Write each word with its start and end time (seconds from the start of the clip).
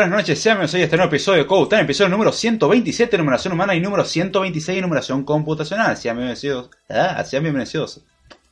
Buenas 0.00 0.18
noches, 0.18 0.40
sean 0.40 0.56
bienvenidos 0.56 0.74
a 0.80 0.84
este 0.84 0.96
nuevo 0.96 1.10
episodio 1.10 1.38
de 1.40 1.46
Code 1.46 1.68
Time, 1.68 1.82
episodio 1.82 2.08
número 2.08 2.32
127 2.32 3.18
numeración 3.18 3.52
humana 3.52 3.74
y 3.74 3.80
número 3.80 4.02
126 4.02 4.80
numeración 4.80 5.24
computacional. 5.24 5.94
Sean 5.98 6.16
bienvenidos, 6.16 6.70
ah, 6.88 7.22
sean 7.22 7.42
bienvenidos, 7.42 8.00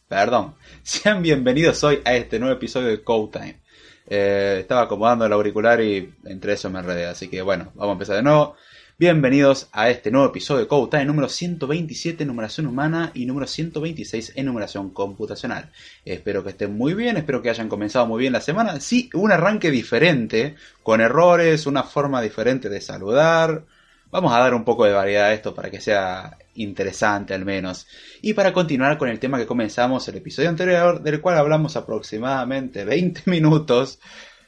perdón, 0.06 0.56
sean 0.82 1.22
bienvenidos 1.22 1.82
hoy 1.84 2.02
a 2.04 2.14
este 2.16 2.38
nuevo 2.38 2.54
episodio 2.54 2.88
de 2.88 3.02
Code 3.02 3.32
Time. 3.32 3.60
Eh, 4.06 4.58
estaba 4.60 4.82
acomodando 4.82 5.24
el 5.24 5.32
auricular 5.32 5.80
y 5.80 6.12
entre 6.26 6.52
eso 6.52 6.68
me 6.68 6.80
enredé, 6.80 7.06
así 7.06 7.28
que 7.28 7.40
bueno, 7.40 7.72
vamos 7.76 7.88
a 7.88 7.92
empezar 7.92 8.16
de 8.16 8.24
nuevo. 8.24 8.54
Bienvenidos 9.00 9.68
a 9.70 9.90
este 9.90 10.10
nuevo 10.10 10.26
episodio 10.26 10.62
de 10.62 10.66
Code 10.66 10.90
Time 10.90 11.04
número 11.04 11.28
127 11.28 12.24
en 12.24 12.26
numeración 12.26 12.66
humana 12.66 13.12
y 13.14 13.26
número 13.26 13.46
126 13.46 14.32
en 14.34 14.46
numeración 14.46 14.90
computacional. 14.90 15.70
Espero 16.04 16.42
que 16.42 16.50
estén 16.50 16.76
muy 16.76 16.94
bien, 16.94 17.16
espero 17.16 17.40
que 17.40 17.48
hayan 17.48 17.68
comenzado 17.68 18.08
muy 18.08 18.18
bien 18.18 18.32
la 18.32 18.40
semana. 18.40 18.80
Sí, 18.80 19.08
un 19.14 19.30
arranque 19.30 19.70
diferente, 19.70 20.56
con 20.82 21.00
errores, 21.00 21.66
una 21.66 21.84
forma 21.84 22.20
diferente 22.20 22.68
de 22.68 22.80
saludar. 22.80 23.66
Vamos 24.10 24.32
a 24.32 24.40
dar 24.40 24.52
un 24.52 24.64
poco 24.64 24.84
de 24.84 24.94
variedad 24.94 25.26
a 25.26 25.32
esto 25.32 25.54
para 25.54 25.70
que 25.70 25.80
sea 25.80 26.36
interesante 26.54 27.34
al 27.34 27.44
menos. 27.44 27.86
Y 28.20 28.34
para 28.34 28.52
continuar 28.52 28.98
con 28.98 29.08
el 29.08 29.20
tema 29.20 29.38
que 29.38 29.46
comenzamos 29.46 30.08
el 30.08 30.16
episodio 30.16 30.48
anterior, 30.48 31.00
del 31.04 31.20
cual 31.20 31.38
hablamos 31.38 31.76
aproximadamente 31.76 32.84
20 32.84 33.30
minutos. 33.30 34.00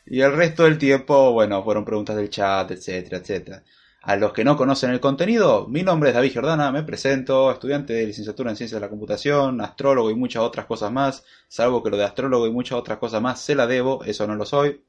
Y 0.06 0.22
el 0.22 0.32
resto 0.32 0.64
del 0.64 0.76
tiempo, 0.76 1.30
bueno, 1.30 1.62
fueron 1.62 1.84
preguntas 1.84 2.16
del 2.16 2.30
chat, 2.30 2.68
etcétera, 2.72 3.18
etcétera. 3.18 3.62
A 4.02 4.16
los 4.16 4.32
que 4.32 4.44
no 4.44 4.56
conocen 4.56 4.90
el 4.90 5.00
contenido, 5.00 5.66
mi 5.68 5.82
nombre 5.82 6.08
es 6.08 6.14
David 6.14 6.32
Jordana, 6.34 6.72
me 6.72 6.82
presento, 6.82 7.52
estudiante 7.52 7.92
de 7.92 8.06
licenciatura 8.06 8.48
en 8.50 8.56
Ciencias 8.56 8.80
de 8.80 8.86
la 8.86 8.88
Computación, 8.88 9.60
astrólogo 9.60 10.10
y 10.10 10.14
muchas 10.14 10.42
otras 10.42 10.64
cosas 10.64 10.90
más, 10.90 11.22
salvo 11.48 11.82
que 11.82 11.90
lo 11.90 11.98
de 11.98 12.04
astrólogo 12.04 12.46
y 12.46 12.50
muchas 12.50 12.78
otras 12.78 12.96
cosas 12.96 13.20
más 13.20 13.40
se 13.40 13.54
la 13.54 13.66
debo, 13.66 14.02
eso 14.04 14.26
no 14.26 14.36
lo 14.36 14.46
soy, 14.46 14.82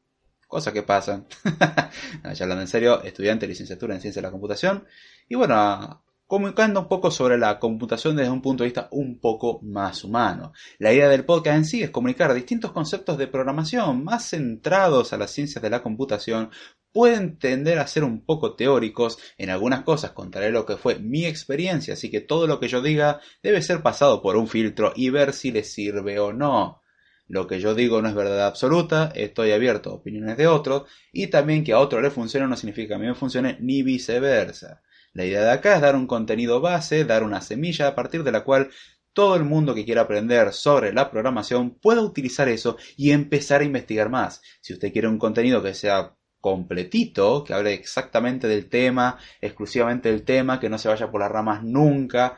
cosas 0.47 0.71
que 0.71 0.83
pasan. 0.83 1.27
ya 2.23 2.43
hablando 2.43 2.61
en 2.61 2.69
serio, 2.69 3.03
estudiante 3.03 3.45
de 3.45 3.49
licenciatura 3.49 3.93
en 3.93 3.99
Ciencias 3.99 4.21
de 4.21 4.27
la 4.27 4.31
Computación, 4.31 4.87
y 5.27 5.35
bueno, 5.35 6.01
comunicando 6.31 6.79
un 6.79 6.87
poco 6.87 7.11
sobre 7.11 7.37
la 7.37 7.59
computación 7.59 8.15
desde 8.15 8.31
un 8.31 8.41
punto 8.41 8.63
de 8.63 8.69
vista 8.69 8.87
un 8.91 9.19
poco 9.19 9.59
más 9.63 10.05
humano. 10.05 10.53
La 10.79 10.93
idea 10.93 11.09
del 11.09 11.25
podcast 11.25 11.57
en 11.57 11.65
sí 11.65 11.83
es 11.83 11.89
comunicar 11.89 12.33
distintos 12.33 12.71
conceptos 12.71 13.17
de 13.17 13.27
programación 13.27 14.05
más 14.05 14.29
centrados 14.29 15.11
a 15.11 15.17
las 15.17 15.31
ciencias 15.31 15.61
de 15.61 15.69
la 15.69 15.83
computación 15.83 16.49
pueden 16.93 17.37
tender 17.37 17.79
a 17.79 17.87
ser 17.87 18.05
un 18.05 18.23
poco 18.23 18.55
teóricos, 18.55 19.17
en 19.37 19.49
algunas 19.49 19.81
cosas 19.81 20.11
contaré 20.11 20.51
lo 20.51 20.65
que 20.65 20.77
fue 20.77 20.99
mi 20.99 21.25
experiencia, 21.25 21.95
así 21.95 22.09
que 22.09 22.21
todo 22.21 22.47
lo 22.47 22.61
que 22.61 22.69
yo 22.69 22.81
diga 22.81 23.19
debe 23.43 23.61
ser 23.61 23.81
pasado 23.81 24.21
por 24.21 24.37
un 24.37 24.47
filtro 24.47 24.93
y 24.95 25.09
ver 25.09 25.33
si 25.33 25.51
les 25.51 25.73
sirve 25.73 26.17
o 26.19 26.31
no. 26.31 26.81
Lo 27.27 27.45
que 27.45 27.59
yo 27.59 27.75
digo 27.75 28.01
no 28.01 28.07
es 28.07 28.15
verdad 28.15 28.47
absoluta, 28.47 29.11
estoy 29.15 29.51
abierto 29.51 29.89
a 29.89 29.95
opiniones 29.95 30.37
de 30.37 30.47
otros, 30.47 30.83
y 31.11 31.27
también 31.27 31.65
que 31.65 31.73
a 31.73 31.79
otro 31.79 31.99
le 31.99 32.09
funcione 32.09 32.47
no 32.47 32.55
significa 32.55 32.87
que 32.87 32.93
a 32.93 32.99
mí 32.99 33.07
me 33.07 33.15
funcione, 33.15 33.57
ni 33.59 33.83
viceversa. 33.83 34.81
La 35.13 35.25
idea 35.25 35.41
de 35.41 35.51
acá 35.51 35.75
es 35.75 35.81
dar 35.81 35.95
un 35.95 36.07
contenido 36.07 36.61
base, 36.61 37.05
dar 37.05 37.23
una 37.23 37.41
semilla 37.41 37.87
a 37.87 37.95
partir 37.95 38.23
de 38.23 38.31
la 38.31 38.43
cual 38.43 38.69
todo 39.13 39.35
el 39.35 39.43
mundo 39.43 39.75
que 39.75 39.83
quiera 39.83 40.01
aprender 40.01 40.53
sobre 40.53 40.93
la 40.93 41.11
programación 41.11 41.71
pueda 41.71 42.01
utilizar 42.01 42.47
eso 42.47 42.77
y 42.95 43.11
empezar 43.11 43.61
a 43.61 43.65
investigar 43.65 44.09
más. 44.09 44.41
Si 44.61 44.73
usted 44.73 44.91
quiere 44.93 45.09
un 45.09 45.17
contenido 45.17 45.61
que 45.61 45.73
sea 45.73 46.15
completito, 46.39 47.43
que 47.43 47.53
hable 47.53 47.73
exactamente 47.73 48.47
del 48.47 48.69
tema, 48.69 49.19
exclusivamente 49.41 50.09
del 50.09 50.23
tema, 50.23 50.59
que 50.59 50.69
no 50.69 50.77
se 50.77 50.87
vaya 50.87 51.11
por 51.11 51.21
las 51.21 51.31
ramas 51.31 51.63
nunca. 51.63 52.37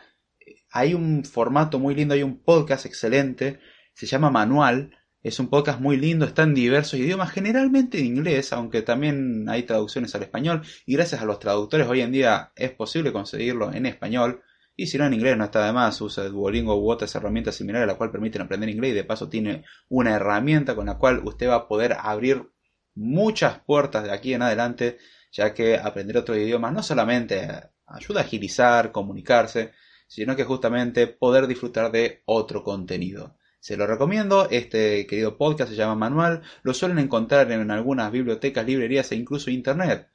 Hay 0.71 0.93
un 0.93 1.23
formato 1.23 1.79
muy 1.79 1.95
lindo, 1.95 2.13
hay 2.13 2.23
un 2.23 2.43
podcast 2.43 2.85
excelente, 2.85 3.59
se 3.93 4.07
llama 4.07 4.31
Manual, 4.31 4.97
es 5.23 5.39
un 5.39 5.49
podcast 5.49 5.79
muy 5.79 5.95
lindo, 5.95 6.25
está 6.25 6.43
en 6.43 6.53
diversos 6.53 6.99
idiomas, 6.99 7.31
generalmente 7.31 7.97
en 7.97 8.07
inglés, 8.07 8.51
aunque 8.51 8.81
también 8.81 9.47
hay 9.47 9.63
traducciones 9.63 10.13
al 10.15 10.23
español, 10.23 10.63
y 10.85 10.95
gracias 10.95 11.21
a 11.21 11.25
los 11.25 11.39
traductores 11.39 11.87
hoy 11.87 12.01
en 12.01 12.11
día 12.11 12.51
es 12.57 12.71
posible 12.71 13.13
conseguirlo 13.13 13.73
en 13.73 13.85
español. 13.85 14.41
Y 14.75 14.87
si 14.87 14.97
no 14.97 15.05
en 15.05 15.13
inglés 15.13 15.37
no 15.37 15.45
está 15.45 15.65
de 15.65 15.71
más, 15.71 16.01
usa 16.01 16.25
Duolingo 16.25 16.75
u 16.75 16.91
otras 16.91 17.15
herramientas 17.15 17.55
similares 17.55 17.87
a 17.87 17.93
la 17.93 17.97
cual 17.97 18.11
permiten 18.11 18.41
aprender 18.41 18.67
inglés 18.69 18.91
y 18.91 18.95
de 18.95 19.03
paso 19.05 19.29
tiene 19.29 19.63
una 19.87 20.15
herramienta 20.15 20.75
con 20.75 20.87
la 20.87 20.97
cual 20.97 21.21
usted 21.23 21.47
va 21.47 21.55
a 21.55 21.67
poder 21.67 21.95
abrir 21.97 22.49
muchas 22.95 23.59
puertas 23.59 24.03
de 24.03 24.11
aquí 24.11 24.33
en 24.33 24.41
adelante, 24.41 24.97
ya 25.31 25.53
que 25.53 25.77
aprender 25.77 26.17
otro 26.17 26.35
idioma 26.35 26.69
no 26.71 26.83
solamente 26.83 27.47
ayuda 27.85 28.21
a 28.21 28.23
agilizar, 28.23 28.91
comunicarse, 28.91 29.71
sino 30.07 30.35
que 30.35 30.43
justamente 30.43 31.07
poder 31.07 31.47
disfrutar 31.47 31.91
de 31.91 32.23
otro 32.25 32.63
contenido. 32.63 33.37
Se 33.63 33.77
lo 33.77 33.87
recomiendo, 33.87 34.49
este 34.49 35.07
querido 35.07 35.37
podcast 35.37 35.71
se 35.71 35.77
llama 35.77 35.95
Manual, 35.95 36.41
lo 36.63 36.73
suelen 36.73 36.99
encontrar 36.99 37.49
en 37.49 37.71
algunas 37.71 38.11
bibliotecas, 38.11 38.65
librerías 38.65 39.09
e 39.13 39.15
incluso 39.15 39.49
internet. 39.49 40.09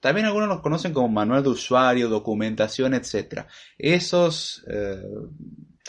También 0.00 0.26
algunos 0.26 0.50
los 0.50 0.60
conocen 0.60 0.92
como 0.92 1.08
manual 1.08 1.42
de 1.42 1.48
usuario, 1.48 2.10
documentación, 2.10 2.92
etc. 2.92 3.46
Esos 3.78 4.62
eh, 4.68 5.00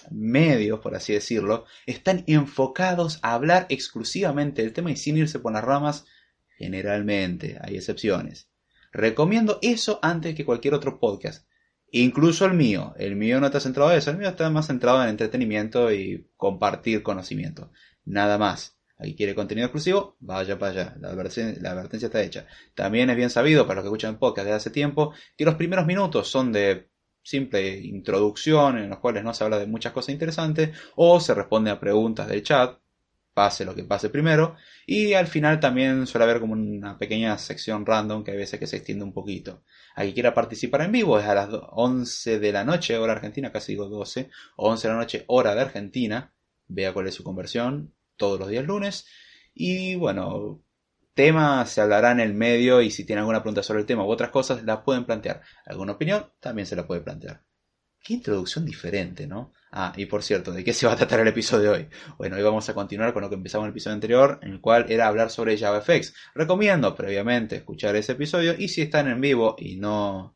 medios, 0.10 0.80
por 0.80 0.96
así 0.96 1.12
decirlo, 1.12 1.66
están 1.86 2.24
enfocados 2.28 3.20
a 3.24 3.34
hablar 3.34 3.66
exclusivamente 3.68 4.62
del 4.62 4.72
tema 4.72 4.90
y 4.92 4.96
sin 4.96 5.18
irse 5.18 5.40
por 5.40 5.52
las 5.52 5.66
ramas 5.66 6.06
Generalmente, 6.58 7.58
hay 7.60 7.76
excepciones. 7.76 8.48
Recomiendo 8.94 9.58
eso 9.64 9.98
antes 10.04 10.36
que 10.36 10.46
cualquier 10.46 10.76
otro 10.76 11.00
podcast. 11.00 11.48
Incluso 11.92 12.46
el 12.46 12.54
mío. 12.54 12.94
El 12.98 13.16
mío 13.16 13.40
no 13.40 13.48
está 13.48 13.60
centrado 13.60 13.92
en 13.92 13.98
eso. 13.98 14.12
El 14.12 14.18
mío 14.18 14.30
está 14.30 14.50
más 14.50 14.68
centrado 14.68 15.04
en 15.04 15.10
entretenimiento 15.10 15.92
y 15.92 16.28
compartir 16.38 17.04
conocimiento. 17.04 17.72
Nada 18.06 18.38
más. 18.38 18.78
Aquí 18.98 19.16
quiere 19.16 19.34
contenido 19.34 19.66
exclusivo, 19.66 20.16
vaya 20.20 20.60
para 20.60 20.72
allá. 20.72 20.96
La 21.00 21.10
advertencia, 21.10 22.06
está 22.06 22.22
hecha. 22.22 22.46
También 22.76 23.10
es 23.10 23.18
bien 23.18 23.32
sabido, 23.32 23.66
para 23.66 23.78
los 23.78 23.84
que 23.84 23.88
escuchan 23.88 24.20
podcast 24.20 24.46
desde 24.46 24.58
hace 24.58 24.70
tiempo, 24.70 25.14
que 25.36 25.44
los 25.44 25.56
primeros 25.56 25.88
minutos 25.88 26.28
son 26.28 26.52
de 26.52 26.92
simple 27.24 27.80
introducción 27.80 28.78
en 28.78 28.90
los 28.90 29.00
cuales 29.00 29.24
no 29.24 29.34
se 29.34 29.44
habla 29.44 29.58
de 29.58 29.66
muchas 29.66 29.92
cosas 29.92 30.14
interesantes 30.14 30.78
o 30.96 31.20
se 31.20 31.34
responde 31.34 31.72
a 31.72 31.80
preguntas 31.80 32.28
del 32.28 32.44
chat 32.44 32.81
pase 33.42 33.66
lo 33.66 33.74
que 33.74 33.84
pase 33.84 34.10
primero. 34.10 34.56
Y 34.86 35.14
al 35.14 35.26
final 35.26 35.60
también 35.60 36.06
suele 36.06 36.26
haber 36.26 36.40
como 36.40 36.54
una 36.54 37.00
pequeña 37.00 37.36
sección 37.40 37.88
random 37.88 38.24
que 38.24 38.32
a 38.32 38.36
veces 38.36 38.60
que 38.60 38.68
se 38.68 38.78
extiende 38.78 39.04
un 39.04 39.14
poquito. 39.14 39.64
A 39.96 40.04
quien 40.04 40.14
quiera 40.14 40.36
participar 40.36 40.82
en 40.82 40.92
vivo 40.92 41.18
es 41.18 41.26
a 41.26 41.34
las 41.34 41.50
11 41.52 42.38
de 42.40 42.52
la 42.52 42.64
noche, 42.64 43.00
hora 43.00 43.14
argentina, 43.14 43.52
casi 43.52 43.72
digo 43.72 43.88
12, 43.88 44.30
o 44.58 44.70
11 44.70 44.88
de 44.88 44.94
la 44.94 45.00
noche, 45.00 45.24
hora 45.26 45.56
de 45.56 45.62
Argentina. 45.62 46.36
Vea 46.68 46.94
cuál 46.94 47.08
es 47.08 47.16
su 47.16 47.24
conversión, 47.24 47.96
todos 48.16 48.40
los 48.40 48.48
días 48.48 48.64
lunes. 48.64 49.08
Y 49.56 49.96
bueno, 49.96 50.62
tema 51.16 51.66
se 51.66 51.82
hablará 51.82 52.12
en 52.12 52.20
el 52.20 52.36
medio 52.36 52.80
y 52.84 52.92
si 52.92 53.06
tiene 53.06 53.22
alguna 53.22 53.42
pregunta 53.42 53.64
sobre 53.64 53.80
el 53.80 53.88
tema 53.88 54.06
u 54.06 54.12
otras 54.12 54.30
cosas, 54.30 54.64
la 54.64 54.84
pueden 54.84 55.06
plantear. 55.06 55.42
¿Alguna 55.66 55.94
opinión? 55.94 56.28
También 56.40 56.68
se 56.68 56.76
la 56.76 56.86
puede 56.86 57.02
plantear. 57.02 57.42
Qué 58.04 58.14
introducción 58.14 58.66
diferente, 58.66 59.26
¿no? 59.26 59.52
Ah, 59.74 59.94
y 59.96 60.06
por 60.06 60.22
cierto, 60.22 60.52
¿de 60.52 60.66
qué 60.66 60.74
se 60.74 60.86
va 60.86 60.94
a 60.94 60.96
tratar 60.98 61.22
el 61.22 61.30
episodio 61.30 61.72
de 61.72 61.78
hoy? 61.78 61.90
Bueno, 62.18 62.36
hoy 62.36 62.44
vamos 62.44 62.68
a 62.68 62.74
continuar 62.74 63.14
con 63.14 63.22
lo 63.22 63.30
que 63.30 63.36
empezamos 63.36 63.64
en 63.64 63.68
el 63.70 63.72
episodio 63.72 63.94
anterior, 63.94 64.40
en 64.42 64.52
el 64.52 64.60
cual 64.60 64.86
era 64.90 65.08
hablar 65.08 65.30
sobre 65.30 65.58
JavaFX. 65.58 66.14
Recomiendo 66.36 66.94
previamente 66.94 67.56
escuchar 67.56 67.96
ese 67.96 68.12
episodio 68.12 68.54
y 68.58 68.68
si 68.68 68.82
están 68.82 69.08
en 69.08 69.22
vivo 69.22 69.56
y 69.58 69.78
no, 69.78 70.36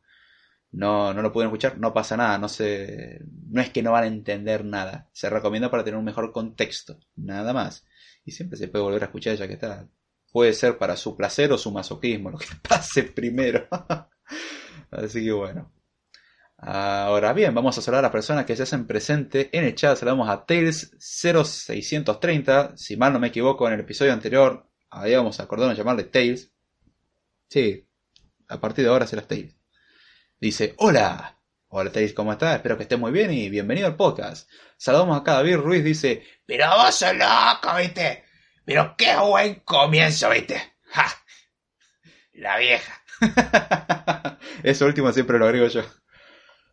no, 0.72 1.12
no 1.12 1.20
lo 1.20 1.32
pueden 1.32 1.48
escuchar, 1.48 1.78
no 1.78 1.92
pasa 1.92 2.16
nada, 2.16 2.38
no, 2.38 2.48
se, 2.48 3.20
no 3.50 3.60
es 3.60 3.68
que 3.68 3.82
no 3.82 3.92
van 3.92 4.04
a 4.04 4.06
entender 4.06 4.64
nada. 4.64 5.10
Se 5.12 5.28
recomienda 5.28 5.70
para 5.70 5.84
tener 5.84 5.98
un 5.98 6.04
mejor 6.06 6.32
contexto, 6.32 6.98
nada 7.16 7.52
más. 7.52 7.86
Y 8.24 8.32
siempre 8.32 8.56
se 8.56 8.68
puede 8.68 8.84
volver 8.84 9.02
a 9.02 9.06
escuchar 9.06 9.36
ya 9.36 9.46
que 9.46 9.54
está. 9.54 9.86
Puede 10.32 10.54
ser 10.54 10.78
para 10.78 10.96
su 10.96 11.14
placer 11.14 11.52
o 11.52 11.58
su 11.58 11.70
masoquismo, 11.72 12.30
lo 12.30 12.38
que 12.38 12.46
pase 12.66 13.02
primero. 13.02 13.68
Así 14.90 15.24
que 15.24 15.32
bueno. 15.32 15.75
Ahora 16.58 17.34
bien, 17.34 17.54
vamos 17.54 17.76
a 17.76 17.82
saludar 17.82 17.98
a 18.00 18.08
las 18.08 18.12
personas 18.12 18.46
que 18.46 18.56
se 18.56 18.62
hacen 18.62 18.86
presente 18.86 19.50
en 19.52 19.64
el 19.64 19.74
chat. 19.74 19.96
Saludamos 19.96 20.28
a 20.28 20.46
Tails0630. 20.46 22.76
Si 22.76 22.96
mal 22.96 23.12
no 23.12 23.18
me 23.18 23.28
equivoco, 23.28 23.66
en 23.68 23.74
el 23.74 23.80
episodio 23.80 24.12
anterior 24.12 24.66
habíamos 24.90 25.38
acordado 25.40 25.70
en 25.70 25.76
llamarle 25.76 26.04
Tails. 26.04 26.50
Sí, 27.48 27.86
a 28.48 28.58
partir 28.58 28.84
de 28.84 28.90
ahora 28.90 29.06
serás 29.06 29.28
Tails. 29.28 29.54
Dice, 30.40 30.74
hola. 30.78 31.34
Hola 31.68 31.92
Tails, 31.92 32.14
¿cómo 32.14 32.32
estás? 32.32 32.56
Espero 32.56 32.76
que 32.76 32.84
estés 32.84 32.98
muy 32.98 33.12
bien 33.12 33.32
y 33.32 33.50
bienvenido 33.50 33.86
al 33.86 33.96
podcast. 33.96 34.48
Saludamos 34.78 35.20
acá 35.20 35.32
a 35.32 35.36
David 35.36 35.56
Ruiz, 35.56 35.84
dice, 35.84 36.24
pero 36.46 36.66
vos 36.70 36.94
sos 36.94 37.14
loco, 37.14 37.76
viste. 37.76 38.24
Pero 38.64 38.94
qué 38.96 39.14
buen 39.16 39.56
comienzo, 39.56 40.30
viste. 40.30 40.76
¡Ja! 40.84 41.06
La 42.32 42.56
vieja. 42.58 43.02
Eso 44.62 44.86
último 44.86 45.12
siempre 45.12 45.38
lo 45.38 45.44
agrego 45.44 45.66
yo. 45.66 45.82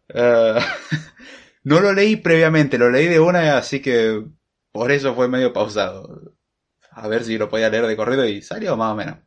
Eh, 0.09 0.59
no 1.63 1.79
lo 1.79 1.93
leí 1.93 2.15
previamente, 2.17 2.77
lo 2.77 2.89
leí 2.89 3.07
de 3.07 3.19
una, 3.19 3.57
así 3.57 3.81
que 3.81 4.23
por 4.71 4.91
eso 4.91 5.15
fue 5.15 5.27
medio 5.27 5.53
pausado. 5.53 6.33
A 6.91 7.07
ver 7.07 7.23
si 7.23 7.37
lo 7.37 7.49
podía 7.49 7.69
leer 7.69 7.87
de 7.87 7.95
corrido 7.95 8.25
y 8.25 8.41
salió 8.41 8.75
más 8.77 8.93
o 8.93 8.95
menos. 8.95 9.17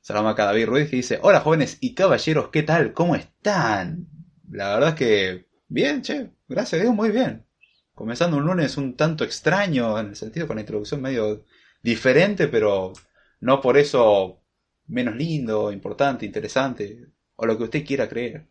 Saludamos 0.00 0.38
a 0.38 0.44
David 0.46 0.66
Ruiz 0.66 0.90
que 0.90 0.96
dice, 0.96 1.18
hola 1.22 1.40
jóvenes 1.40 1.78
y 1.80 1.94
caballeros, 1.94 2.48
¿qué 2.48 2.62
tal? 2.62 2.92
¿Cómo 2.94 3.14
están? 3.14 4.08
La 4.50 4.74
verdad 4.74 4.90
es 4.90 4.94
que 4.94 5.46
bien, 5.68 6.02
che, 6.02 6.30
gracias 6.48 6.80
a 6.80 6.82
Dios, 6.84 6.94
muy 6.94 7.10
bien. 7.10 7.46
Comenzando 7.94 8.38
un 8.38 8.46
lunes 8.46 8.76
un 8.78 8.96
tanto 8.96 9.24
extraño, 9.24 9.98
en 9.98 10.08
el 10.08 10.16
sentido 10.16 10.46
con 10.46 10.56
la 10.56 10.62
introducción 10.62 11.02
medio 11.02 11.44
diferente, 11.82 12.48
pero 12.48 12.94
no 13.40 13.60
por 13.60 13.76
eso 13.76 14.42
menos 14.86 15.16
lindo, 15.16 15.70
importante, 15.70 16.26
interesante, 16.26 17.08
o 17.36 17.46
lo 17.46 17.56
que 17.56 17.64
usted 17.64 17.84
quiera 17.84 18.08
creer. 18.08 18.48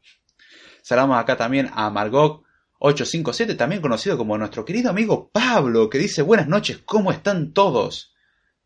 Saludamos 0.82 1.18
acá 1.20 1.38
también 1.38 1.70
a 1.74 1.90
Margot 1.90 2.44
857, 2.80 3.56
también 3.56 3.82
conocido 3.82 4.18
como 4.18 4.38
nuestro 4.38 4.64
querido 4.64 4.90
amigo 4.90 5.30
Pablo, 5.32 5.90
que 5.90 5.98
dice 5.98 6.22
buenas 6.22 6.48
noches, 6.48 6.78
¿cómo 6.86 7.12
están 7.12 7.52
todos? 7.52 8.16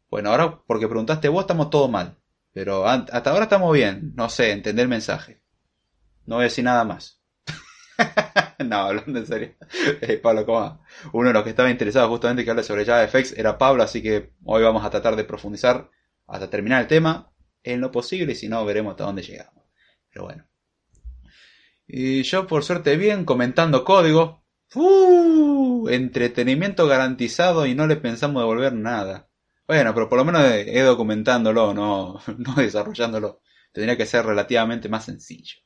Bueno, 0.09 0.29
ahora 0.29 0.61
porque 0.67 0.87
preguntaste 0.87 1.29
vos 1.29 1.41
estamos 1.41 1.71
todos 1.71 1.89
mal, 1.89 2.17
pero 2.53 2.87
hasta 2.87 3.31
ahora 3.31 3.43
estamos 3.43 3.73
bien, 3.73 4.13
no 4.15 4.29
sé, 4.29 4.51
entender 4.51 4.83
el 4.83 4.89
mensaje. 4.89 5.41
No 6.25 6.35
voy 6.35 6.43
a 6.43 6.45
decir 6.45 6.63
nada 6.63 6.83
más. 6.83 7.19
no, 8.59 8.75
hablando 8.75 9.19
en 9.19 9.25
serio. 9.25 9.55
Eh, 10.01 10.17
Pablo, 10.17 10.45
¿cómo 10.45 10.81
Uno 11.13 11.29
de 11.29 11.33
los 11.33 11.43
que 11.43 11.49
estaba 11.49 11.71
interesado 11.71 12.07
justamente 12.09 12.45
que 12.45 12.51
hable 12.51 12.63
sobre 12.63 12.85
JavaFX 12.85 13.33
era 13.37 13.57
Pablo, 13.57 13.81
así 13.81 14.03
que 14.03 14.33
hoy 14.45 14.61
vamos 14.61 14.85
a 14.85 14.89
tratar 14.91 15.15
de 15.15 15.23
profundizar 15.23 15.89
hasta 16.27 16.49
terminar 16.49 16.81
el 16.81 16.87
tema 16.87 17.31
en 17.63 17.81
lo 17.81 17.91
posible 17.91 18.33
y 18.33 18.35
si 18.35 18.47
no 18.47 18.63
veremos 18.63 18.91
hasta 18.91 19.05
dónde 19.05 19.23
llegamos. 19.23 19.63
Pero 20.11 20.25
bueno. 20.25 20.45
Y 21.95 22.23
yo 22.23 22.47
por 22.47 22.63
suerte 22.63 22.97
bien 22.97 23.23
comentando 23.23 23.83
código. 23.83 24.43
¡Uh! 24.73 25.87
Entretenimiento 25.89 26.87
garantizado 26.87 27.67
y 27.67 27.75
no 27.75 27.85
le 27.85 27.97
pensamos 27.97 28.41
devolver 28.41 28.73
nada. 28.73 29.29
Bueno, 29.67 29.93
pero 29.93 30.09
por 30.09 30.17
lo 30.17 30.25
menos 30.25 30.41
he 30.43 30.81
documentándolo, 30.81 31.71
no, 31.75 32.19
no 32.39 32.55
desarrollándolo. 32.55 33.41
Tendría 33.71 33.95
que 33.95 34.07
ser 34.07 34.25
relativamente 34.25 34.89
más 34.89 35.05
sencillo. 35.05 35.57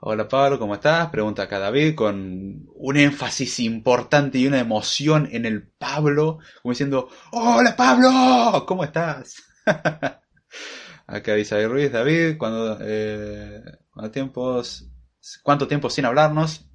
Hola 0.00 0.26
Pablo, 0.26 0.58
¿cómo 0.58 0.76
estás? 0.76 1.10
Pregunta 1.10 1.42
acá 1.42 1.58
David 1.58 1.94
con 1.94 2.66
un 2.74 2.96
énfasis 2.96 3.60
importante 3.60 4.38
y 4.38 4.46
una 4.46 4.60
emoción 4.60 5.28
en 5.30 5.44
el 5.44 5.68
Pablo, 5.68 6.38
como 6.62 6.72
diciendo, 6.72 7.10
¡Hola 7.32 7.76
Pablo! 7.76 8.64
¿Cómo 8.66 8.82
estás? 8.82 9.42
acá 11.06 11.34
dice 11.34 11.68
Ruiz, 11.68 11.92
David, 11.92 12.38
cuando, 12.38 12.78
eh, 12.80 13.62
tiempos, 14.10 14.91
¿cuánto 15.42 15.68
tiempo 15.68 15.90
sin 15.90 16.04
hablarnos? 16.04 16.66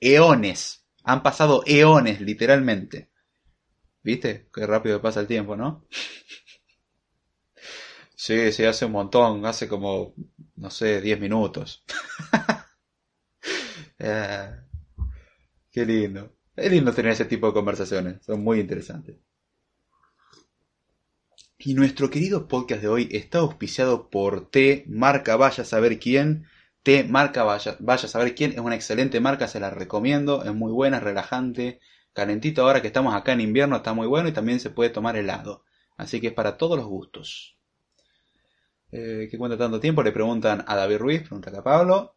Eones. 0.00 0.86
Han 1.04 1.22
pasado 1.22 1.62
eones, 1.66 2.20
literalmente. 2.20 3.10
¿Viste? 4.02 4.48
Qué 4.52 4.66
rápido 4.66 5.00
pasa 5.00 5.20
el 5.20 5.26
tiempo, 5.26 5.56
¿no? 5.56 5.86
sí, 8.14 8.52
sí, 8.52 8.64
hace 8.64 8.86
un 8.86 8.92
montón, 8.92 9.44
hace 9.46 9.68
como, 9.68 10.14
no 10.56 10.70
sé, 10.70 11.00
10 11.00 11.20
minutos. 11.20 11.84
Eh, 14.00 14.54
qué 15.72 15.84
lindo. 15.84 16.36
Es 16.54 16.70
lindo 16.70 16.92
tener 16.92 17.10
ese 17.10 17.24
tipo 17.24 17.48
de 17.48 17.52
conversaciones, 17.52 18.24
son 18.24 18.44
muy 18.44 18.60
interesantes. 18.60 19.16
Y 21.58 21.74
nuestro 21.74 22.08
querido 22.08 22.46
podcast 22.46 22.82
de 22.82 22.86
hoy 22.86 23.08
está 23.10 23.38
auspiciado 23.38 24.08
por 24.08 24.48
T, 24.48 24.84
marca 24.86 25.34
Vaya 25.34 25.64
a 25.64 25.66
saber 25.66 25.98
quién. 25.98 26.46
T, 26.82 27.04
marca 27.04 27.44
Vaya, 27.44 27.76
vaya 27.80 28.06
a 28.06 28.08
saber 28.08 28.34
quién. 28.34 28.52
Es 28.52 28.58
una 28.58 28.74
excelente 28.74 29.20
marca, 29.20 29.48
se 29.48 29.60
la 29.60 29.70
recomiendo. 29.70 30.44
Es 30.44 30.54
muy 30.54 30.72
buena, 30.72 30.98
es 30.98 31.02
relajante. 31.02 31.80
Calentito 32.12 32.62
ahora 32.62 32.82
que 32.82 32.88
estamos 32.88 33.14
acá 33.14 33.32
en 33.32 33.40
invierno, 33.40 33.76
está 33.76 33.92
muy 33.92 34.06
bueno 34.06 34.28
y 34.28 34.32
también 34.32 34.60
se 34.60 34.70
puede 34.70 34.90
tomar 34.90 35.16
helado. 35.16 35.64
Así 35.96 36.20
que 36.20 36.28
es 36.28 36.32
para 36.32 36.56
todos 36.56 36.76
los 36.76 36.86
gustos. 36.86 37.56
Eh, 38.90 39.28
¿Qué 39.30 39.38
cuenta 39.38 39.58
tanto 39.58 39.80
tiempo? 39.80 40.02
Le 40.02 40.12
preguntan 40.12 40.64
a 40.66 40.74
David 40.76 40.98
Ruiz, 40.98 41.20
pregunta 41.20 41.50
a 41.56 41.62
Pablo. 41.62 42.16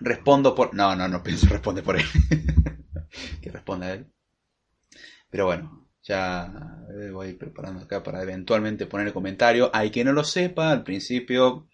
Respondo 0.00 0.54
por... 0.54 0.74
No, 0.74 0.94
no, 0.94 1.08
no 1.08 1.22
pienso 1.22 1.48
responder 1.48 1.82
por 1.82 1.96
él. 1.96 2.04
que 3.42 3.50
responda 3.50 3.92
él. 3.92 4.12
Pero 5.30 5.46
bueno, 5.46 5.88
ya 6.02 6.52
eh, 6.90 7.10
voy 7.10 7.32
preparando 7.32 7.82
acá 7.82 8.02
para 8.02 8.22
eventualmente 8.22 8.86
poner 8.86 9.08
el 9.08 9.12
comentario. 9.12 9.70
Hay 9.72 9.90
que 9.90 10.04
no 10.04 10.12
lo 10.12 10.24
sepa, 10.24 10.70
al 10.70 10.84
principio, 10.84 11.68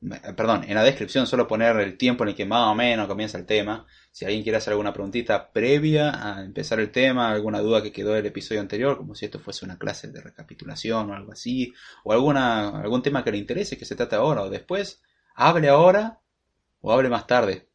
perdón, 0.00 0.64
en 0.68 0.74
la 0.74 0.84
descripción 0.84 1.26
solo 1.26 1.48
poner 1.48 1.76
el 1.76 1.96
tiempo 1.96 2.24
en 2.24 2.30
el 2.30 2.34
que 2.34 2.44
más 2.44 2.70
o 2.70 2.74
menos 2.74 3.06
comienza 3.06 3.38
el 3.38 3.46
tema. 3.46 3.86
Si 4.12 4.24
alguien 4.24 4.42
quiere 4.42 4.58
hacer 4.58 4.72
alguna 4.72 4.92
preguntita 4.92 5.52
previa 5.52 6.10
a 6.10 6.44
empezar 6.44 6.80
el 6.80 6.90
tema, 6.90 7.30
alguna 7.30 7.60
duda 7.60 7.82
que 7.82 7.92
quedó 7.92 8.12
del 8.12 8.26
episodio 8.26 8.60
anterior, 8.60 8.96
como 8.96 9.14
si 9.14 9.24
esto 9.24 9.38
fuese 9.40 9.64
una 9.64 9.78
clase 9.78 10.08
de 10.08 10.20
recapitulación 10.20 11.10
o 11.10 11.14
algo 11.14 11.32
así, 11.32 11.72
o 12.04 12.12
alguna, 12.12 12.80
algún 12.80 13.02
tema 13.02 13.24
que 13.24 13.32
le 13.32 13.38
interese 13.38 13.78
que 13.78 13.84
se 13.84 13.96
trate 13.96 14.16
ahora 14.16 14.42
o 14.42 14.50
después, 14.50 15.02
hable 15.34 15.68
ahora 15.68 16.20
o 16.80 16.92
hable 16.92 17.08
más 17.08 17.26
tarde. 17.26 17.68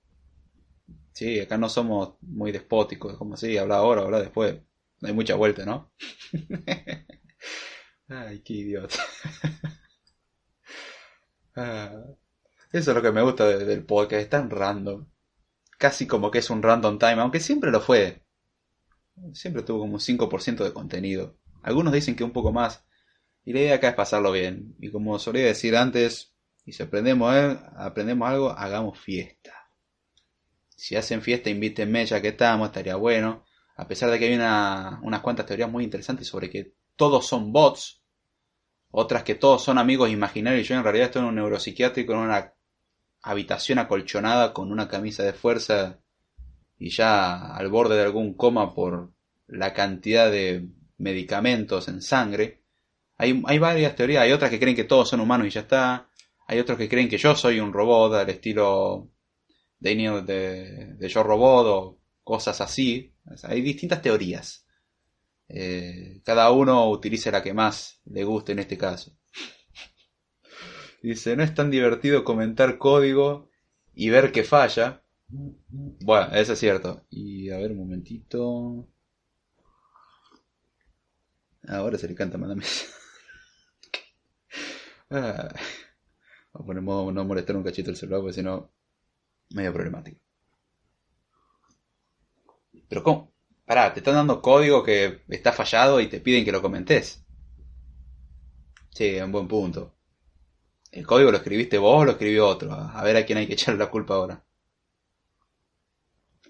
Sí, 1.14 1.40
acá 1.40 1.58
no 1.58 1.70
somos 1.70 2.16
muy 2.22 2.52
despóticos, 2.52 3.18
como 3.18 3.36
si 3.38 3.58
habla 3.58 3.78
ahora 3.78 4.02
o 4.02 4.06
habla 4.06 4.22
después. 4.22 4.56
No 5.02 5.08
hay 5.08 5.14
mucha 5.14 5.36
vuelta, 5.36 5.66
¿no? 5.66 5.92
Ay, 8.08 8.40
qué 8.40 8.54
idiota. 8.54 8.98
Ah, 11.56 12.04
eso 12.72 12.92
es 12.92 12.96
lo 12.96 13.02
que 13.02 13.12
me 13.12 13.22
gusta 13.22 13.46
del 13.46 13.86
podcast, 13.86 14.22
es 14.22 14.30
tan 14.30 14.50
random. 14.50 15.06
Casi 15.78 16.08
como 16.08 16.32
que 16.32 16.40
es 16.40 16.50
un 16.50 16.62
random 16.62 17.00
time, 17.00 17.22
aunque 17.22 17.40
siempre 17.40 17.72
lo 17.72 17.82
fue. 17.82 18.24
Siempre 19.34 19.64
tuvo 19.64 19.80
como 19.80 19.94
un 19.94 20.00
5% 20.00 20.64
de 20.64 20.74
contenido. 20.74 21.38
Algunos 21.64 21.94
dicen 21.94 22.16
que 22.16 22.24
un 22.24 22.32
poco 22.32 22.52
más. 22.52 22.86
Y 23.44 23.54
la 23.54 23.60
idea 23.60 23.76
acá 23.76 23.90
es 23.90 23.96
pasarlo 23.96 24.32
bien. 24.32 24.76
Y 24.80 24.92
como 24.92 25.18
solía 25.20 25.46
decir 25.46 25.76
antes, 25.76 26.34
y 26.66 26.74
si 26.74 26.84
aprendemos, 26.84 27.36
eh, 27.36 27.60
aprendemos 27.76 28.30
algo, 28.30 28.52
hagamos 28.52 29.00
fiesta. 29.00 29.54
Si 30.76 30.96
hacen 30.96 31.22
fiesta, 31.22 31.50
invítenme 31.50 32.06
ya 32.06 32.22
que 32.22 32.30
estamos, 32.30 32.68
estaría 32.68 32.96
bueno 32.96 33.44
a 33.82 33.88
pesar 33.88 34.12
de 34.12 34.20
que 34.20 34.26
hay 34.26 34.36
unas 34.36 35.22
cuantas 35.22 35.46
teorías 35.48 35.72
muy 35.72 35.84
interesantes 35.84 36.28
sobre 36.28 36.52
que 36.52 36.76
todos 36.96 37.26
son 37.26 37.52
bots, 37.52 38.01
otras 38.92 39.24
que 39.24 39.36
todos 39.36 39.64
son 39.64 39.78
amigos 39.78 40.10
imaginarios, 40.10 40.68
yo 40.68 40.76
en 40.76 40.84
realidad 40.84 41.08
estoy 41.08 41.22
en 41.22 41.30
un 41.30 41.36
neuropsiquiátrico 41.36 42.14
en 42.14 42.20
una 42.20 42.54
habitación 43.22 43.80
acolchonada 43.80 44.54
con 44.54 44.72
una 44.72 44.88
camisa 44.88 45.24
de 45.24 45.34
fuerza 45.34 46.00
y 46.78 46.90
ya 46.90 47.54
al 47.56 47.70
borde 47.70 47.96
de 47.96 48.04
algún 48.04 48.34
coma 48.34 48.74
por 48.74 49.12
la 49.48 49.74
cantidad 49.74 50.32
de 50.32 50.68
medicamentos 50.98 51.88
en 51.88 52.02
sangre. 52.02 52.64
Hay, 53.18 53.42
hay 53.46 53.60
varias 53.60 53.96
teorías, 53.96 54.24
hay 54.24 54.32
otras 54.32 54.50
que 54.50 54.60
creen 54.60 54.76
que 54.76 54.84
todos 54.84 55.10
son 55.10 55.20
humanos 55.20 55.48
y 55.48 55.52
ya 55.52 55.62
está. 55.62 56.10
Hay 56.48 56.60
otros 56.60 56.78
que 56.78 56.90
creen 56.90 57.08
que 57.08 57.18
yo 57.18 57.36
soy 57.36 57.60
un 57.60 57.72
robot 57.72 58.16
al 58.16 58.30
estilo 58.30 59.10
Daniel 59.80 60.26
de, 60.26 60.96
de 60.96 61.10
Yo 61.10 61.24
Robot 61.24 61.66
o 61.68 62.00
cosas 62.24 62.62
así. 62.62 63.14
hay 63.44 63.62
distintas 63.62 64.02
teorías. 64.02 64.66
Eh, 65.54 66.22
cada 66.24 66.50
uno 66.52 66.90
utiliza 66.90 67.30
la 67.30 67.44
que 67.44 67.54
más 67.54 68.00
le 68.06 68.24
guste 68.24 68.54
en 68.54 68.60
este 68.60 68.78
caso. 68.78 69.18
Dice, 71.04 71.36
no 71.36 71.44
es 71.44 71.54
tan 71.54 71.70
divertido 71.70 72.24
comentar 72.24 72.78
código 72.78 73.50
y 73.94 74.10
ver 74.10 74.32
que 74.32 74.46
falla. 74.46 75.04
Bueno, 75.28 76.34
eso 76.36 76.54
es 76.54 76.60
cierto. 76.60 77.06
Y 77.10 77.50
a 77.50 77.58
ver 77.58 77.72
un 77.72 77.80
momentito. 77.80 78.88
Ahora 81.68 81.98
se 81.98 82.08
le 82.08 82.16
canta 82.16 82.38
mándame. 82.38 82.64
ah, 85.10 85.50
vamos 86.54 87.10
a 87.10 87.12
no 87.12 87.26
molestar 87.26 87.58
un 87.58 87.64
cachito 87.64 87.90
el 87.90 87.98
celular 87.98 88.22
porque 88.22 88.34
si 88.34 88.44
no, 88.44 88.72
medio 89.50 89.74
problemático. 89.74 90.22
Pero 92.88 93.04
¿cómo? 93.04 93.31
Pará, 93.72 93.94
te 93.94 94.02
están 94.02 94.16
dando 94.16 94.42
código 94.42 94.84
que 94.84 95.22
está 95.30 95.54
fallado 95.54 96.02
y 96.02 96.08
te 96.08 96.20
piden 96.20 96.44
que 96.44 96.52
lo 96.52 96.62
comentes. 96.62 97.24
Sí, 98.90 99.16
un 99.22 99.32
buen 99.32 99.48
punto. 99.48 99.96
¿El 100.92 101.08
código 101.08 101.32
lo 101.32 101.38
escribiste 101.38 101.78
vos 101.78 102.02
o 102.02 102.04
lo 102.04 102.12
escribió 102.12 102.50
otro? 102.50 102.74
A 102.74 103.02
ver 103.02 103.16
a 103.16 103.26
quién 103.26 103.38
hay 103.38 103.48
que 103.48 103.54
echarle 103.58 103.80
la 103.80 103.90
culpa 103.90 104.16
ahora. 104.16 104.44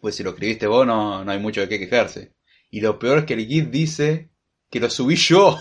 Pues 0.01 0.15
si 0.15 0.23
lo 0.23 0.31
escribiste 0.31 0.65
vos 0.65 0.87
no, 0.87 1.23
no 1.23 1.31
hay 1.31 1.37
mucho 1.37 1.61
de 1.61 1.69
qué 1.69 1.77
quejarse. 1.77 2.33
Y 2.71 2.81
lo 2.81 2.97
peor 2.97 3.19
es 3.19 3.25
que 3.25 3.35
el 3.35 3.45
Git 3.45 3.69
dice 3.69 4.31
que 4.71 4.79
lo 4.79 4.89
subí 4.89 5.15
yo. 5.15 5.59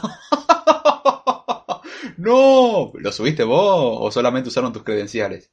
no, 2.17 2.90
¿lo 2.95 3.12
subiste 3.12 3.45
vos 3.45 3.99
o 4.00 4.11
solamente 4.11 4.49
usaron 4.49 4.73
tus 4.73 4.83
credenciales? 4.83 5.50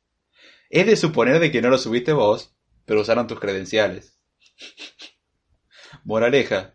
Es 0.69 0.85
de 0.85 0.95
suponer 0.95 1.41
de 1.41 1.51
que 1.51 1.61
no 1.61 1.69
lo 1.69 1.77
subiste 1.77 2.13
vos, 2.13 2.55
pero 2.85 3.01
usaron 3.01 3.27
tus 3.27 3.41
credenciales. 3.41 4.17
Moraleja, 6.07 6.73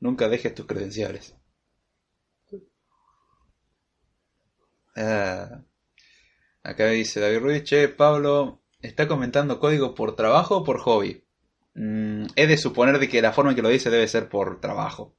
nunca 0.00 0.28
dejes 0.28 0.56
tus 0.56 0.66
credenciales. 0.66 1.36
Ah, 4.96 5.62
acá 6.64 6.86
dice 6.86 7.20
David 7.20 7.38
Ruiz, 7.38 7.62
che, 7.62 7.88
Pablo, 7.88 8.60
¿está 8.80 9.06
comentando 9.06 9.60
código 9.60 9.94
por 9.94 10.16
trabajo 10.16 10.56
o 10.56 10.64
por 10.64 10.80
hobby? 10.80 11.24
Mm, 11.74 12.26
he 12.34 12.48
de 12.48 12.56
suponer 12.56 12.98
de 12.98 13.08
que 13.08 13.22
la 13.22 13.32
forma 13.32 13.52
en 13.52 13.56
que 13.56 13.62
lo 13.62 13.68
dice 13.68 13.88
debe 13.88 14.08
ser 14.08 14.28
por 14.28 14.60
trabajo. 14.60 15.14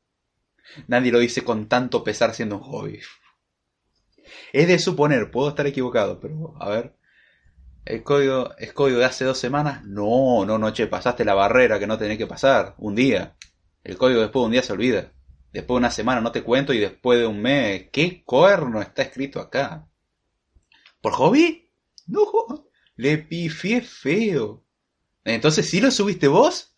Nadie 0.87 1.13
lo 1.13 1.19
dice 1.19 1.45
con 1.45 1.69
tanto 1.69 2.03
pesar 2.03 2.33
siendo 2.33 2.57
un 2.57 2.63
hobby. 2.63 2.99
Es 4.51 4.67
de 4.67 4.77
suponer, 4.77 5.31
puedo 5.31 5.47
estar 5.47 5.67
equivocado, 5.67 6.19
pero 6.19 6.53
a 6.59 6.67
ver. 6.67 6.97
¿El 7.85 8.03
código 8.03 8.53
es 8.57 8.73
código 8.73 8.99
de 8.99 9.05
hace 9.05 9.23
dos 9.23 9.37
semanas? 9.37 9.85
No, 9.85 10.45
no, 10.45 10.57
no, 10.57 10.73
che, 10.73 10.87
pasaste 10.87 11.23
la 11.23 11.33
barrera 11.33 11.79
que 11.79 11.87
no 11.87 11.97
tenés 11.97 12.17
que 12.17 12.27
pasar. 12.27 12.75
Un 12.77 12.95
día. 12.95 13.37
El 13.83 13.97
código 13.97 14.21
después 14.21 14.41
de 14.41 14.45
un 14.45 14.51
día 14.51 14.63
se 14.63 14.73
olvida. 14.73 15.13
Después 15.51 15.75
de 15.75 15.79
una 15.79 15.91
semana 15.91 16.21
no 16.21 16.31
te 16.31 16.43
cuento 16.43 16.73
y 16.73 16.79
después 16.79 17.19
de 17.19 17.27
un 17.27 17.41
mes, 17.41 17.89
¿qué 17.91 18.23
cuerno 18.23 18.81
está 18.81 19.03
escrito 19.03 19.39
acá? 19.39 19.87
¿Por 21.01 21.13
hobby? 21.13 21.69
No, 22.07 22.69
le 22.95 23.17
pifié 23.19 23.81
feo. 23.81 24.65
Entonces, 25.23 25.69
¿sí 25.69 25.79
lo 25.79 25.91
subiste 25.91 26.27
vos? 26.27 26.73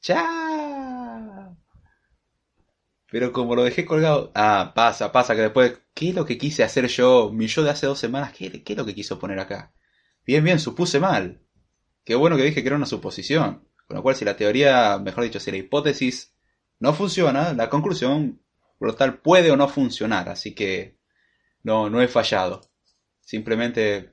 ¡Chao! 0.00 1.56
Pero 3.10 3.32
como 3.32 3.54
lo 3.54 3.64
dejé 3.64 3.84
colgado... 3.84 4.32
Ah, 4.34 4.72
pasa, 4.74 5.12
pasa, 5.12 5.34
que 5.34 5.42
después... 5.42 5.80
¿Qué 5.94 6.10
es 6.10 6.14
lo 6.14 6.24
que 6.24 6.38
quise 6.38 6.62
hacer 6.62 6.86
yo? 6.86 7.30
Mi 7.32 7.48
yo 7.48 7.64
de 7.64 7.70
hace 7.70 7.86
dos 7.86 7.98
semanas, 7.98 8.32
¿qué, 8.32 8.62
qué 8.62 8.72
es 8.72 8.76
lo 8.76 8.86
que 8.86 8.94
quiso 8.94 9.18
poner 9.18 9.40
acá? 9.40 9.74
Bien, 10.24 10.44
bien, 10.44 10.60
supuse 10.60 11.00
mal. 11.00 11.42
Qué 12.04 12.14
bueno 12.14 12.36
que 12.36 12.44
dije 12.44 12.62
que 12.62 12.68
era 12.68 12.76
una 12.76 12.86
suposición. 12.86 13.67
Con 13.88 13.96
lo 13.96 14.04
cual, 14.04 14.16
si 14.16 14.24
la 14.26 14.36
teoría, 14.36 14.98
mejor 14.98 15.24
dicho, 15.24 15.40
si 15.40 15.50
la 15.50 15.58
hipótesis 15.58 16.34
no 16.80 16.94
funciona, 16.94 17.54
la 17.54 17.70
conclusión, 17.70 18.40
por 18.78 18.88
lo 18.90 18.94
tal, 18.96 19.18
puede 19.20 19.50
o 19.50 19.56
no 19.56 19.68
funcionar. 19.68 20.28
Así 20.28 20.54
que 20.54 20.98
no, 21.64 21.90
no 21.90 22.02
he 22.02 22.08
fallado. 22.08 22.62
Simplemente 23.20 24.12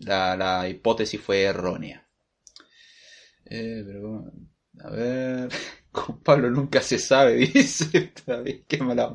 la, 0.00 0.36
la 0.36 0.68
hipótesis 0.68 1.20
fue 1.20 1.42
errónea. 1.44 2.06
Eh, 3.46 3.82
pero, 3.86 4.32
a 4.80 4.90
ver. 4.90 5.48
Con 5.92 6.20
Pablo 6.22 6.50
nunca 6.50 6.80
se 6.82 6.98
sabe, 6.98 7.34
dice. 7.54 8.12
Qué 8.66 8.78
mala 8.78 9.14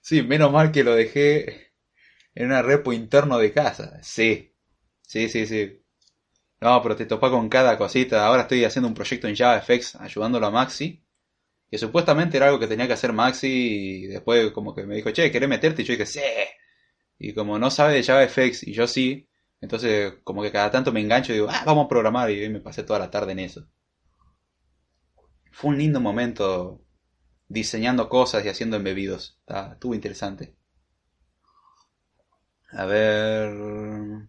Sí, 0.00 0.22
menos 0.22 0.52
mal 0.52 0.70
que 0.70 0.84
lo 0.84 0.94
dejé 0.94 1.72
en 2.34 2.46
una 2.46 2.62
repo 2.62 2.92
interno 2.92 3.38
de 3.38 3.52
casa. 3.52 4.00
Sí, 4.02 4.54
sí, 5.02 5.28
sí, 5.28 5.46
sí. 5.46 5.82
No, 6.60 6.82
pero 6.82 6.96
te 6.96 7.06
topa 7.06 7.30
con 7.30 7.48
cada 7.48 7.76
cosita. 7.76 8.26
Ahora 8.26 8.42
estoy 8.42 8.64
haciendo 8.64 8.88
un 8.88 8.94
proyecto 8.94 9.28
en 9.28 9.36
JavaFX 9.36 9.96
ayudándolo 9.96 10.46
a 10.46 10.50
Maxi. 10.50 11.02
Que 11.70 11.78
supuestamente 11.78 12.36
era 12.36 12.46
algo 12.46 12.58
que 12.60 12.68
tenía 12.68 12.86
que 12.86 12.92
hacer 12.92 13.12
Maxi 13.12 13.48
y 13.48 14.06
después 14.06 14.52
como 14.52 14.74
que 14.74 14.86
me 14.86 14.96
dijo, 14.96 15.10
che, 15.10 15.30
¿querés 15.30 15.48
meterte? 15.48 15.82
Y 15.82 15.84
yo 15.84 15.92
dije, 15.92 16.06
sí. 16.06 16.20
Y 17.18 17.34
como 17.34 17.58
no 17.58 17.70
sabe 17.70 17.94
de 17.94 18.02
JavaFX 18.02 18.64
y 18.68 18.72
yo 18.72 18.86
sí, 18.86 19.28
entonces 19.60 20.14
como 20.24 20.42
que 20.42 20.52
cada 20.52 20.70
tanto 20.70 20.92
me 20.92 21.00
engancho 21.00 21.32
y 21.32 21.36
digo, 21.36 21.48
ah, 21.50 21.62
vamos 21.66 21.86
a 21.86 21.88
programar 21.88 22.30
y 22.30 22.48
me 22.48 22.60
pasé 22.60 22.84
toda 22.84 22.98
la 22.98 23.10
tarde 23.10 23.32
en 23.32 23.40
eso. 23.40 23.66
Fue 25.50 25.70
un 25.70 25.78
lindo 25.78 26.00
momento 26.00 26.82
diseñando 27.48 28.08
cosas 28.08 28.44
y 28.44 28.48
haciendo 28.48 28.76
embebidos. 28.76 29.40
estuvo 29.72 29.94
interesante. 29.94 30.54
A 32.72 32.84
ver... 32.84 34.28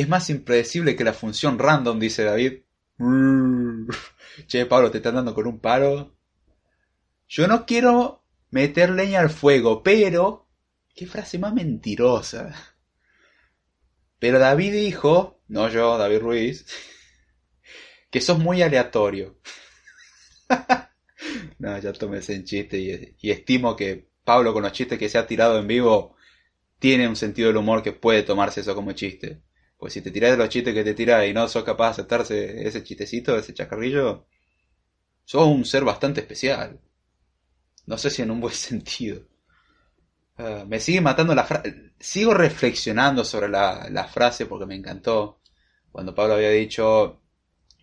Es 0.00 0.08
más 0.08 0.30
impredecible 0.30 0.96
que 0.96 1.04
la 1.04 1.12
función 1.12 1.58
random, 1.58 2.00
dice 2.00 2.24
David. 2.24 2.62
Che, 4.46 4.64
Pablo, 4.64 4.90
te 4.90 4.96
están 4.96 5.16
dando 5.16 5.34
con 5.34 5.46
un 5.46 5.60
paro. 5.60 6.16
Yo 7.28 7.46
no 7.46 7.66
quiero 7.66 8.24
meter 8.48 8.88
leña 8.88 9.20
al 9.20 9.28
fuego, 9.28 9.82
pero... 9.82 10.48
Qué 10.94 11.06
frase 11.06 11.38
más 11.38 11.52
mentirosa. 11.52 12.54
Pero 14.18 14.38
David 14.38 14.72
dijo, 14.72 15.42
no 15.48 15.68
yo, 15.68 15.98
David 15.98 16.20
Ruiz, 16.20 16.64
que 18.10 18.22
sos 18.22 18.38
muy 18.38 18.62
aleatorio. 18.62 19.38
no, 21.58 21.78
ya 21.78 21.92
tomé 21.92 22.20
ese 22.20 22.42
chiste 22.42 22.78
y, 22.78 23.16
y, 23.20 23.30
estimo 23.30 23.76
que 23.76 24.08
Pablo 24.24 24.54
con 24.54 24.62
los 24.62 24.72
chistes 24.72 24.98
que 24.98 25.10
se 25.10 25.18
ha 25.18 25.26
tirado 25.26 25.58
en 25.58 25.66
vivo 25.66 26.16
tiene 26.78 27.06
un 27.06 27.16
sentido 27.16 27.48
del 27.48 27.58
humor 27.58 27.82
que 27.82 27.92
puede 27.92 28.22
tomarse 28.22 28.62
eso 28.62 28.74
como 28.74 28.92
chiste. 28.92 29.42
Pues 29.80 29.94
si 29.94 30.02
te 30.02 30.10
tirás 30.10 30.32
de 30.32 30.36
los 30.36 30.50
chistes 30.50 30.74
que 30.74 30.84
te 30.84 30.92
tirás 30.92 31.26
y 31.26 31.32
no 31.32 31.48
sos 31.48 31.64
capaz 31.64 31.86
de 31.86 31.90
aceptarse 31.92 32.68
ese 32.68 32.84
chistecito, 32.84 33.34
ese 33.34 33.54
chacarrillo, 33.54 34.26
sos 35.24 35.46
un 35.46 35.64
ser 35.64 35.84
bastante 35.84 36.20
especial. 36.20 36.78
No 37.86 37.96
sé 37.96 38.10
si 38.10 38.20
en 38.20 38.30
un 38.30 38.42
buen 38.42 38.52
sentido. 38.68 39.22
Ah, 40.36 40.64
me 40.68 40.80
sigue 40.80 41.00
matando 41.00 41.34
la 41.34 41.44
frase. 41.44 41.94
Sigo 41.98 42.34
reflexionando 42.34 43.24
sobre 43.24 43.48
la, 43.48 43.88
la 43.90 44.04
frase 44.04 44.44
porque 44.44 44.66
me 44.66 44.74
encantó. 44.74 45.40
Cuando 45.90 46.14
Pablo 46.14 46.34
había 46.34 46.50
dicho, 46.50 47.22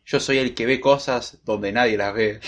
yo 0.05 0.19
soy 0.19 0.37
el 0.37 0.53
que 0.53 0.67
ve 0.67 0.79
cosas 0.79 1.39
donde 1.45 1.71
nadie 1.71 1.97
las 1.97 2.13
ve. 2.13 2.39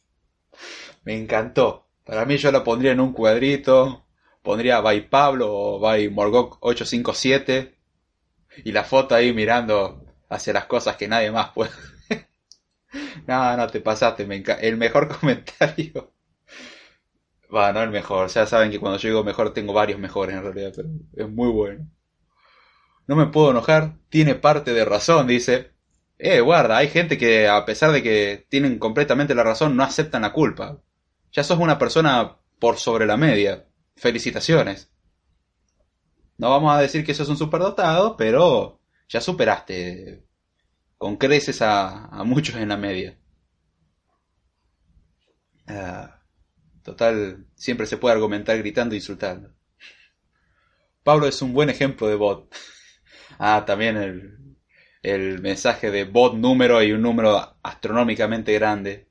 me 1.04 1.14
encantó. 1.14 1.88
Para 2.06 2.24
mí 2.24 2.38
yo 2.38 2.50
la 2.50 2.64
pondría 2.64 2.92
en 2.92 3.00
un 3.00 3.12
cuadrito. 3.12 4.06
Pondría 4.42 4.80
by 4.80 5.10
Pablo 5.10 5.52
o 5.52 5.78
by 5.78 6.08
Morgok 6.08 6.56
857 6.60 7.75
y 8.64 8.72
la 8.72 8.84
foto 8.84 9.14
ahí 9.14 9.32
mirando 9.32 10.04
hacia 10.28 10.52
las 10.52 10.66
cosas 10.66 10.96
que 10.96 11.08
nadie 11.08 11.30
más 11.30 11.50
puede. 11.50 11.70
no, 13.26 13.56
no 13.56 13.66
te 13.68 13.80
pasaste, 13.80 14.26
me 14.26 14.42
el 14.60 14.76
mejor 14.76 15.08
comentario. 15.20 16.12
Va, 17.54 17.72
no 17.72 17.82
el 17.82 17.90
mejor, 17.90 18.28
ya 18.28 18.46
saben 18.46 18.70
que 18.70 18.80
cuando 18.80 18.98
digo 18.98 19.22
mejor 19.22 19.52
tengo 19.52 19.72
varios 19.72 20.00
mejores 20.00 20.36
en 20.36 20.42
realidad, 20.42 20.72
pero 20.74 20.88
es 21.14 21.28
muy 21.28 21.48
bueno. 21.48 21.86
No 23.06 23.14
me 23.14 23.26
puedo 23.26 23.50
enojar, 23.50 23.98
tiene 24.08 24.34
parte 24.34 24.72
de 24.72 24.84
razón, 24.84 25.26
dice. 25.26 25.72
Eh, 26.18 26.40
guarda, 26.40 26.78
hay 26.78 26.88
gente 26.88 27.18
que 27.18 27.46
a 27.46 27.64
pesar 27.64 27.92
de 27.92 28.02
que 28.02 28.46
tienen 28.48 28.78
completamente 28.78 29.34
la 29.34 29.44
razón, 29.44 29.76
no 29.76 29.84
aceptan 29.84 30.22
la 30.22 30.32
culpa. 30.32 30.80
Ya 31.32 31.44
sos 31.44 31.58
una 31.58 31.78
persona 31.78 32.38
por 32.58 32.78
sobre 32.78 33.06
la 33.06 33.16
media. 33.16 33.66
Felicitaciones. 33.96 34.90
No 36.38 36.50
vamos 36.50 36.74
a 36.74 36.80
decir 36.80 37.04
que 37.04 37.14
sos 37.14 37.28
un 37.28 37.36
superdotado, 37.38 38.16
pero 38.16 38.80
ya 39.08 39.20
superaste 39.20 40.24
con 40.98 41.16
creces 41.16 41.62
a, 41.62 42.10
muchos 42.24 42.56
en 42.56 42.68
la 42.68 42.76
media. 42.76 43.18
Ah, 45.66 46.20
total, 46.82 47.46
siempre 47.54 47.86
se 47.86 47.96
puede 47.96 48.14
argumentar 48.14 48.58
gritando 48.58 48.94
e 48.94 48.98
insultando. 48.98 49.54
Pablo 51.02 51.26
es 51.26 51.40
un 51.42 51.52
buen 51.52 51.70
ejemplo 51.70 52.08
de 52.08 52.16
bot. 52.16 52.54
ah, 53.38 53.64
también 53.66 53.96
el, 53.96 54.56
el 55.02 55.40
mensaje 55.40 55.90
de 55.90 56.04
bot 56.04 56.34
número 56.34 56.82
y 56.82 56.92
un 56.92 57.02
número 57.02 57.56
astronómicamente 57.62 58.52
grande. 58.54 59.08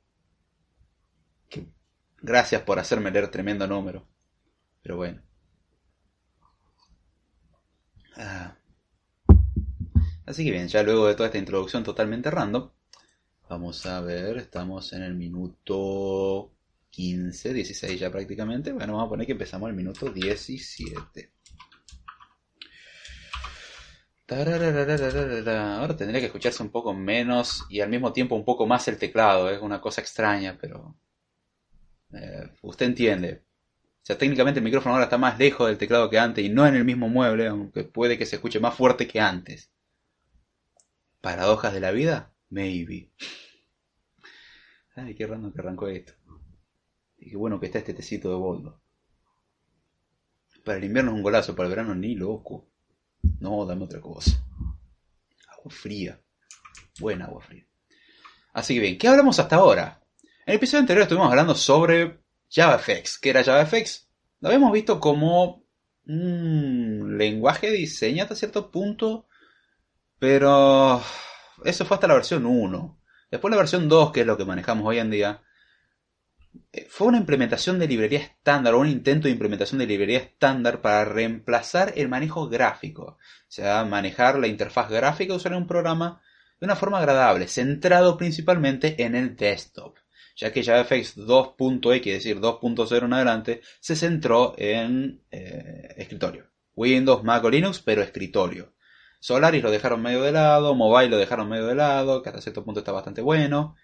gracias 2.22 2.63
por 2.63 2.79
hacerme 2.79 3.12
leer 3.12 3.29
tremendo 3.29 3.67
número. 3.67 4.08
Pero 4.82 4.98
bueno. 4.98 5.25
Ah. 8.17 8.55
Así 10.25 10.43
que 10.43 10.51
bien, 10.51 10.67
ya 10.67 10.84
luego 10.84 11.07
de 11.07 11.15
toda 11.15 11.27
esta 11.27 11.38
introducción 11.38 11.84
totalmente 11.84 12.31
random, 12.31 12.72
vamos 13.50 13.86
a 13.86 14.01
ver, 14.01 14.38
estamos 14.38 14.91
en 14.93 15.03
el 15.03 15.13
minuto 15.13 16.51
15, 16.89 17.53
16 17.53 18.00
ya 18.00 18.10
prácticamente. 18.10 18.72
Bueno, 18.72 18.93
vamos 18.93 19.07
a 19.07 19.10
poner 19.10 19.25
que 19.25 19.34
empezamos 19.34 19.69
el 19.69 19.75
minuto 19.75 20.10
17. 20.10 21.31
Ahora 24.27 25.95
tendría 25.95 26.19
que 26.19 26.25
escucharse 26.25 26.63
un 26.63 26.72
poco 26.72 26.93
menos 26.93 27.63
y 27.69 27.81
al 27.81 27.89
mismo 27.89 28.12
tiempo 28.12 28.36
un 28.36 28.45
poco 28.45 28.65
más 28.65 28.88
el 28.88 28.98
teclado. 28.98 29.51
Es 29.51 29.62
una 29.62 29.79
cosa 29.79 30.01
extraña, 30.01 30.57
pero 30.60 30.95
eh, 32.13 32.50
usted 32.63 32.88
entiende. 32.88 33.43
O 34.05 34.07
sea, 34.07 34.19
técnicamente 34.19 34.59
el 34.59 34.63
micrófono 34.63 34.93
ahora 34.93 35.05
está 35.05 35.17
más 35.17 35.39
lejos 35.39 35.65
del 35.65 35.79
teclado 35.79 36.12
que 36.12 36.19
antes 36.19 36.45
y 36.45 36.50
no 36.50 36.67
en 36.67 36.75
el 36.75 36.85
mismo 36.85 37.09
mueble, 37.09 37.47
aunque 37.47 37.85
puede 37.85 38.19
que 38.19 38.27
se 38.27 38.35
escuche 38.35 38.59
más 38.59 38.75
fuerte 38.75 39.07
que 39.07 39.19
antes. 39.19 39.71
¿Paradojas 41.21 41.74
de 41.74 41.79
la 41.79 41.89
vida? 41.89 42.31
Maybe. 42.51 43.09
Ay, 44.95 45.15
qué 45.15 45.25
raro 45.25 45.51
que 45.51 45.59
arrancó 45.59 45.88
esto. 45.88 46.13
Y 47.17 47.31
qué 47.31 47.35
bueno 47.35 47.59
que 47.59 47.65
está 47.65 47.79
este 47.79 47.95
tecito 47.95 48.29
de 48.29 48.35
boldo. 48.35 48.79
Para 50.63 50.77
el 50.77 50.83
invierno 50.83 51.09
es 51.09 51.17
un 51.17 51.24
golazo, 51.24 51.55
para 51.55 51.67
el 51.67 51.75
verano 51.75 51.95
ni 51.95 52.13
loco. 52.13 52.67
No, 53.39 53.65
dame 53.65 53.85
otra 53.85 54.01
cosa. 54.01 54.39
Agua 55.47 55.71
fría. 55.71 56.21
Buena 57.00 57.25
agua 57.25 57.41
fría. 57.41 57.65
Así 58.53 58.75
que 58.75 58.81
bien, 58.81 59.00
¿qué 59.00 59.07
hablamos 59.07 59.39
hasta 59.39 59.55
ahora? 59.55 60.00
En 60.45 60.51
el 60.51 60.55
episodio 60.57 60.81
anterior 60.81 61.01
estuvimos 61.01 61.31
hablando 61.31 61.55
sobre 61.55 62.24
JavaFX. 62.55 63.19
¿Qué 63.19 63.31
era 63.31 63.43
JavaFX? 63.43 64.07
Lo 64.39 64.47
habíamos 64.47 64.71
visto 64.71 65.00
como 65.00 65.65
un 66.07 67.17
lenguaje 67.17 67.67
de 67.67 67.77
diseño 67.77 68.24
hasta 68.24 68.35
cierto 68.35 68.71
punto, 68.71 69.27
pero 70.19 71.01
eso 71.65 71.85
fue 71.85 71.95
hasta 71.95 72.07
la 72.07 72.13
versión 72.13 72.45
1. 72.45 73.01
Después 73.29 73.51
la 73.51 73.57
versión 73.57 73.89
2, 73.89 74.12
que 74.13 74.21
es 74.21 74.27
lo 74.27 74.38
que 74.38 74.45
manejamos 74.45 74.88
hoy 74.88 75.00
en 75.00 75.12
día, 75.12 75.43
eh, 76.71 76.88
fue 76.89 77.07
una 77.07 77.17
implementación 77.17 77.77
de 77.77 77.89
librería 77.89 78.19
estándar 78.19 78.74
o 78.74 78.79
un 78.79 78.88
intento 78.88 79.27
de 79.27 79.33
implementación 79.33 79.80
de 79.80 79.88
librería 79.88 80.19
estándar 80.19 80.82
para 80.82 81.03
reemplazar 81.03 81.91
el 81.97 82.08
manejo 82.08 82.47
gráfico. 82.47 83.03
O 83.03 83.49
sea, 83.49 83.84
manejar 83.84 84.39
la 84.39 84.47
interfaz 84.47 84.89
gráfica 84.89 85.34
usar 85.34 85.53
un 85.53 85.67
programa 85.67 86.21
de 86.62 86.67
una 86.67 86.77
forma 86.77 86.99
agradable, 86.99 87.49
centrado 87.49 88.15
principalmente 88.17 89.03
en 89.03 89.15
el 89.15 89.36
desktop 89.36 89.97
ya 90.36 90.52
que 90.52 90.63
JavaFX 90.63 91.17
2.x, 91.17 92.08
es 92.08 92.24
decir, 92.24 92.39
2.0 92.39 93.06
en 93.06 93.13
adelante, 93.13 93.62
se 93.80 93.95
centró 93.95 94.54
en 94.58 95.21
eh, 95.32 95.93
escritorio. 95.98 96.50
Windows, 96.76 97.24
Mac 97.24 97.43
o 97.43 97.50
Linux, 97.50 97.80
pero 97.80 98.02
escritorio. 98.02 98.74
Solaris 99.19 99.63
lo 99.63 99.71
dejaron 99.71 100.02
medio 100.02 100.21
de 100.21 100.32
lado, 100.32 100.76
Mobile 100.76 101.10
lo 101.10 101.17
dejaron 101.17 101.50
medio 101.50 101.65
de 101.65 101.76
lado, 101.76 102.21
que 102.21 102.30
hasta 102.30 102.41
cierto 102.41 102.63
punto 102.63 102.82
está 102.82 102.91
bastante 102.91 103.21
bueno. 103.21 103.76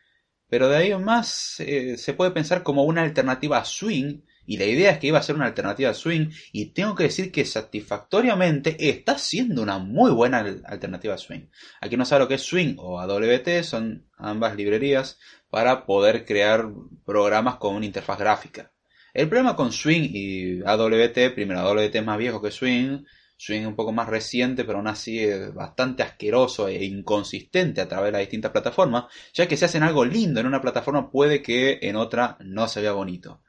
Pero 0.47 0.67
de 0.67 0.77
ahí 0.77 0.91
en 0.91 1.03
más 1.03 1.59
eh, 1.61 1.97
se 1.97 2.13
puede 2.13 2.31
pensar 2.31 2.61
como 2.61 2.83
una 2.83 3.01
alternativa 3.01 3.57
a 3.57 3.65
Swing. 3.65 4.21
Y 4.45 4.57
la 4.57 4.65
idea 4.65 4.91
es 4.91 4.99
que 4.99 5.07
iba 5.07 5.19
a 5.19 5.23
ser 5.23 5.35
una 5.35 5.45
alternativa 5.45 5.89
a 5.89 5.93
Swing. 5.93 6.29
Y 6.51 6.67
tengo 6.73 6.95
que 6.95 7.03
decir 7.03 7.31
que 7.31 7.45
satisfactoriamente 7.45 8.75
está 8.89 9.17
siendo 9.17 9.61
una 9.61 9.77
muy 9.77 10.11
buena 10.11 10.39
alternativa 10.65 11.15
a 11.15 11.17
Swing. 11.17 11.47
Aquí 11.79 11.97
no 11.97 12.05
sabe 12.05 12.23
lo 12.23 12.27
que 12.27 12.35
es 12.35 12.41
Swing 12.41 12.75
o 12.77 12.99
AWT, 12.99 13.63
son 13.63 14.07
ambas 14.17 14.55
librerías 14.55 15.19
para 15.49 15.85
poder 15.85 16.25
crear 16.25 16.69
programas 17.05 17.57
con 17.57 17.75
una 17.75 17.85
interfaz 17.85 18.17
gráfica. 18.19 18.71
El 19.13 19.27
problema 19.27 19.55
con 19.55 19.73
Swing 19.73 20.09
y 20.13 20.61
AWT, 20.63 21.33
primero 21.35 21.59
AWT 21.59 21.95
es 21.95 22.05
más 22.05 22.17
viejo 22.17 22.41
que 22.41 22.49
Swing, 22.49 23.03
Swing 23.35 23.65
un 23.65 23.75
poco 23.75 23.91
más 23.91 24.07
reciente, 24.07 24.63
pero 24.63 24.77
aún 24.77 24.87
así 24.87 25.19
es 25.19 25.53
bastante 25.53 26.03
asqueroso 26.03 26.67
e 26.67 26.85
inconsistente 26.85 27.81
a 27.81 27.87
través 27.87 28.07
de 28.07 28.11
las 28.13 28.21
distintas 28.21 28.51
plataformas, 28.51 29.05
ya 29.33 29.47
que 29.47 29.57
si 29.57 29.65
hacen 29.65 29.83
algo 29.83 30.05
lindo 30.05 30.39
en 30.39 30.45
una 30.45 30.61
plataforma 30.61 31.09
puede 31.09 31.41
que 31.41 31.79
en 31.81 31.95
otra 31.95 32.37
no 32.39 32.67
se 32.67 32.81
vea 32.81 32.93
bonito. 32.93 33.41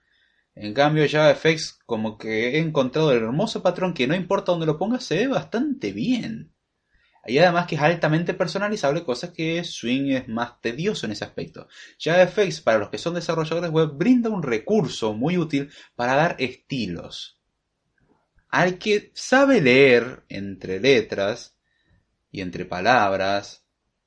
En 0.54 0.74
cambio, 0.74 1.06
JavaFX 1.08 1.80
como 1.86 2.18
que 2.18 2.50
he 2.50 2.58
encontrado 2.58 3.12
el 3.12 3.22
hermoso 3.22 3.62
patrón 3.62 3.94
que 3.94 4.06
no 4.06 4.14
importa 4.14 4.52
dónde 4.52 4.66
lo 4.66 4.78
pongas, 4.78 5.04
se 5.04 5.16
ve 5.16 5.26
bastante 5.28 5.92
bien. 5.92 6.52
Y 7.24 7.38
además 7.38 7.66
que 7.66 7.76
es 7.76 7.80
altamente 7.80 8.34
personalizable, 8.34 9.04
cosa 9.04 9.32
que 9.32 9.62
Swing 9.64 10.12
es 10.12 10.28
más 10.28 10.60
tedioso 10.60 11.06
en 11.06 11.12
ese 11.12 11.24
aspecto. 11.24 11.68
JavaFX, 11.98 12.60
para 12.60 12.78
los 12.78 12.90
que 12.90 12.98
son 12.98 13.14
desarrolladores 13.14 13.70
web, 13.70 13.92
brinda 13.94 14.28
un 14.28 14.42
recurso 14.42 15.14
muy 15.14 15.38
útil 15.38 15.70
para 15.94 16.14
dar 16.14 16.36
estilos 16.38 17.38
al 18.52 18.78
que 18.78 19.10
sabe 19.14 19.62
leer 19.62 20.24
entre 20.28 20.78
letras 20.78 21.56
y 22.30 22.42
entre 22.42 22.66
palabras, 22.66 23.61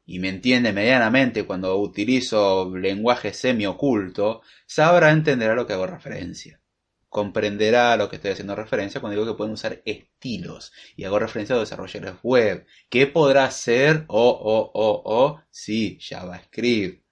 y 0.05 0.19
me 0.19 0.29
entiende 0.29 0.71
medianamente 0.71 1.45
cuando 1.45 1.77
utilizo 1.77 2.75
lenguaje 2.77 3.33
semi-oculto, 3.33 4.41
sabrá 4.67 5.11
entender 5.11 5.49
a 5.49 5.55
lo 5.55 5.65
que 5.65 5.73
hago 5.73 5.87
referencia. 5.87 6.61
Comprenderá 7.09 7.93
a 7.93 7.97
lo 7.97 8.09
que 8.09 8.17
estoy 8.17 8.31
haciendo 8.31 8.55
referencia 8.55 9.01
cuando 9.01 9.19
digo 9.19 9.31
que 9.31 9.37
pueden 9.37 9.53
usar 9.53 9.81
estilos. 9.85 10.73
Y 10.95 11.05
hago 11.05 11.17
referencia 11.17 11.55
a 11.55 11.59
desarrolladores 11.59 12.15
web. 12.23 12.65
¿Qué 12.89 13.07
podrá 13.07 13.49
ser? 13.51 14.03
O, 14.07 14.29
o, 14.29 14.71
o, 14.73 15.01
o, 15.05 15.41
sí, 15.49 15.97
JavaScript. 16.01 17.03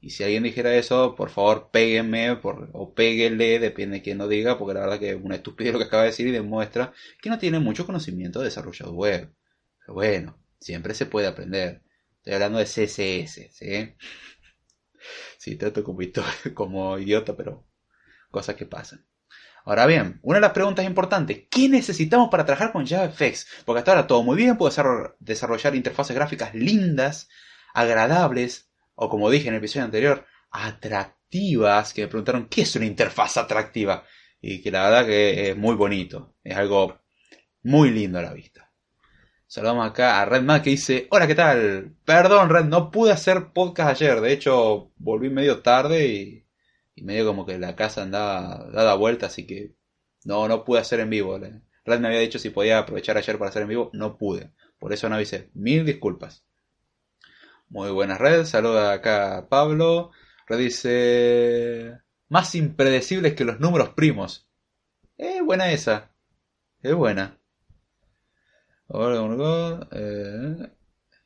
Y 0.00 0.10
si 0.10 0.22
alguien 0.22 0.42
dijera 0.42 0.74
eso, 0.76 1.14
por 1.14 1.30
favor, 1.30 1.70
péguenme 1.72 2.36
por, 2.36 2.68
o 2.74 2.92
péguenle, 2.92 3.58
depende 3.58 3.96
de 3.96 4.02
quién 4.02 4.18
lo 4.18 4.28
diga, 4.28 4.58
porque 4.58 4.74
la 4.74 4.80
verdad 4.80 4.98
que 5.00 5.10
es 5.12 5.16
una 5.20 5.36
estupidez 5.36 5.72
lo 5.72 5.78
que 5.78 5.86
acaba 5.86 6.02
de 6.02 6.10
decir 6.10 6.26
y 6.26 6.30
demuestra 6.30 6.92
que 7.22 7.30
no 7.30 7.38
tiene 7.38 7.58
mucho 7.58 7.86
conocimiento 7.86 8.40
de 8.40 8.46
desarrollo 8.46 8.92
web. 8.92 9.32
Pero 9.80 9.94
bueno, 9.94 10.43
siempre 10.64 10.94
se 10.94 11.06
puede 11.06 11.26
aprender. 11.26 11.82
Estoy 12.16 12.34
hablando 12.34 12.58
de 12.58 12.64
CSS, 12.64 13.50
¿sí? 13.52 13.94
Sí, 15.36 15.56
trato 15.56 15.84
como, 15.84 16.00
como 16.54 16.98
idiota, 16.98 17.36
pero 17.36 17.66
cosas 18.30 18.56
que 18.56 18.64
pasan. 18.64 19.06
Ahora 19.66 19.86
bien, 19.86 20.20
una 20.22 20.38
de 20.38 20.42
las 20.42 20.52
preguntas 20.52 20.84
importantes, 20.86 21.42
¿qué 21.50 21.68
necesitamos 21.68 22.30
para 22.30 22.44
trabajar 22.44 22.72
con 22.72 22.86
JavaFX? 22.86 23.46
Porque 23.64 23.78
hasta 23.78 23.92
ahora 23.92 24.06
todo 24.06 24.22
muy 24.22 24.36
bien, 24.36 24.56
puedo 24.56 24.74
desarrollar 25.20 25.74
interfaces 25.74 26.16
gráficas 26.16 26.54
lindas, 26.54 27.28
agradables, 27.74 28.70
o 28.94 29.08
como 29.08 29.30
dije 29.30 29.48
en 29.48 29.54
el 29.54 29.58
episodio 29.58 29.84
anterior, 29.84 30.26
atractivas, 30.50 31.92
que 31.92 32.02
me 32.02 32.08
preguntaron, 32.08 32.48
¿qué 32.48 32.62
es 32.62 32.76
una 32.76 32.86
interfaz 32.86 33.36
atractiva? 33.36 34.04
Y 34.40 34.62
que 34.62 34.70
la 34.70 34.84
verdad 34.84 35.06
que 35.06 35.50
es 35.50 35.56
muy 35.56 35.74
bonito, 35.76 36.36
es 36.42 36.56
algo 36.56 37.00
muy 37.62 37.90
lindo 37.90 38.18
a 38.18 38.22
la 38.22 38.32
vista. 38.34 38.70
Saludamos 39.54 39.88
acá 39.88 40.20
a 40.20 40.24
Redman 40.24 40.62
que 40.62 40.70
dice, 40.70 41.06
hola, 41.12 41.28
¿qué 41.28 41.36
tal? 41.36 41.94
Perdón, 42.04 42.50
Red, 42.50 42.64
no 42.64 42.90
pude 42.90 43.12
hacer 43.12 43.52
podcast 43.52 43.88
ayer, 43.88 44.20
de 44.20 44.32
hecho 44.32 44.90
volví 44.96 45.30
medio 45.30 45.62
tarde 45.62 46.08
y, 46.96 47.02
medio 47.04 47.24
como 47.24 47.46
que 47.46 47.56
la 47.56 47.76
casa 47.76 48.02
andaba 48.02 48.68
dada 48.72 48.96
vuelta, 48.96 49.26
así 49.26 49.46
que 49.46 49.76
no, 50.24 50.48
no 50.48 50.64
pude 50.64 50.80
hacer 50.80 50.98
en 50.98 51.10
vivo. 51.10 51.38
Red 51.38 52.00
me 52.00 52.08
había 52.08 52.18
dicho 52.18 52.40
si 52.40 52.50
podía 52.50 52.80
aprovechar 52.80 53.16
ayer 53.16 53.38
para 53.38 53.50
hacer 53.50 53.62
en 53.62 53.68
vivo, 53.68 53.90
no 53.92 54.18
pude. 54.18 54.50
Por 54.80 54.92
eso 54.92 55.08
no 55.08 55.14
avisé. 55.14 55.50
Mil 55.54 55.86
disculpas. 55.86 56.44
Muy 57.68 57.92
buenas 57.92 58.18
redes, 58.18 58.48
saluda 58.48 58.92
acá 58.92 59.46
Pablo. 59.48 60.10
Red 60.48 60.58
dice... 60.58 62.00
Más 62.28 62.56
impredecibles 62.56 63.34
que 63.34 63.44
los 63.44 63.60
números 63.60 63.90
primos. 63.90 64.48
Eh, 65.16 65.42
buena 65.42 65.70
esa. 65.70 66.10
Es 66.82 66.92
buena. 66.92 67.38
Eh, 68.90 70.70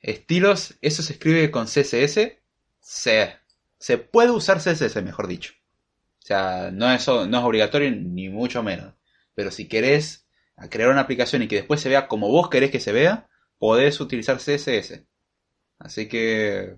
estilos, 0.00 0.74
¿eso 0.80 1.02
se 1.02 1.12
escribe 1.14 1.50
con 1.50 1.66
CSS? 1.66 2.38
Se, 2.80 3.36
se 3.78 3.98
puede 3.98 4.30
usar 4.30 4.58
CSS, 4.58 5.02
mejor 5.02 5.26
dicho. 5.26 5.52
O 6.22 6.26
sea, 6.26 6.70
no 6.72 6.90
es, 6.92 7.06
no 7.06 7.38
es 7.38 7.44
obligatorio 7.44 7.90
ni 7.90 8.28
mucho 8.28 8.62
menos. 8.62 8.94
Pero 9.34 9.50
si 9.50 9.68
querés 9.68 10.26
crear 10.70 10.90
una 10.90 11.02
aplicación 11.02 11.42
y 11.42 11.48
que 11.48 11.56
después 11.56 11.80
se 11.80 11.88
vea 11.88 12.08
como 12.08 12.28
vos 12.28 12.50
querés 12.50 12.70
que 12.70 12.80
se 12.80 12.92
vea, 12.92 13.28
podés 13.58 14.00
utilizar 14.00 14.38
CSS. 14.38 15.04
Así 15.78 16.08
que 16.08 16.76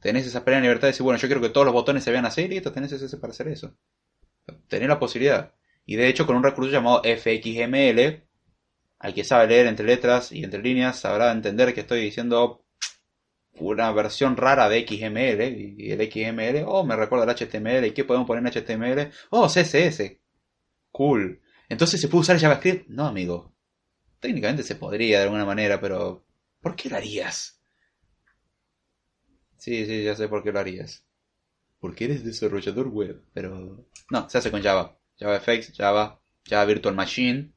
tenés 0.00 0.26
esa 0.26 0.44
plena 0.44 0.60
libertad 0.60 0.82
de 0.82 0.88
decir, 0.88 1.02
bueno, 1.02 1.18
yo 1.18 1.28
quiero 1.28 1.40
que 1.40 1.50
todos 1.50 1.64
los 1.64 1.74
botones 1.74 2.04
se 2.04 2.12
vean 2.12 2.26
así, 2.26 2.46
listo, 2.46 2.72
tenés 2.72 2.92
ese 2.92 3.16
para 3.16 3.32
hacer 3.32 3.48
eso. 3.48 3.76
Tenés 4.68 4.88
la 4.88 4.98
posibilidad. 4.98 5.54
Y 5.86 5.96
de 5.96 6.08
hecho, 6.08 6.26
con 6.26 6.36
un 6.36 6.42
recurso 6.42 6.70
llamado 6.70 7.02
FXML, 7.02 8.27
al 8.98 9.14
que 9.14 9.24
sabe 9.24 9.46
leer 9.46 9.66
entre 9.66 9.86
letras 9.86 10.32
y 10.32 10.42
entre 10.42 10.62
líneas, 10.62 10.98
sabrá 10.98 11.30
entender 11.30 11.72
que 11.72 11.80
estoy 11.80 12.00
diciendo 12.00 12.64
una 13.60 13.92
versión 13.92 14.36
rara 14.36 14.68
de 14.68 14.86
XML. 14.86 15.80
Y 15.80 15.92
el 15.92 16.10
XML, 16.10 16.64
oh, 16.66 16.84
me 16.84 16.96
recuerda 16.96 17.24
el 17.24 17.36
HTML. 17.36 17.86
¿Y 17.86 17.92
qué 17.92 18.04
podemos 18.04 18.26
poner 18.26 18.44
en 18.44 18.62
HTML? 18.62 19.12
Oh, 19.30 19.46
CSS. 19.48 20.18
Cool. 20.90 21.40
Entonces, 21.68 22.00
¿se 22.00 22.08
puede 22.08 22.22
usar 22.22 22.38
JavaScript? 22.38 22.88
No, 22.88 23.06
amigo. 23.06 23.54
Técnicamente 24.20 24.62
se 24.62 24.74
podría 24.74 25.18
de 25.18 25.24
alguna 25.24 25.44
manera, 25.44 25.80
pero 25.80 26.24
¿por 26.60 26.74
qué 26.74 26.88
lo 26.88 26.96
harías? 26.96 27.60
Sí, 29.58 29.86
sí, 29.86 30.02
ya 30.02 30.16
sé 30.16 30.28
por 30.28 30.42
qué 30.42 30.50
lo 30.50 30.58
harías. 30.58 31.04
Porque 31.78 32.06
eres 32.06 32.24
desarrollador 32.24 32.88
web, 32.88 33.22
pero... 33.32 33.86
No, 34.10 34.28
se 34.28 34.38
hace 34.38 34.50
con 34.50 34.62
Java. 34.62 34.98
JavaFX, 35.20 35.76
Java, 35.76 36.20
Java 36.44 36.64
Virtual 36.64 36.94
Machine, 36.94 37.52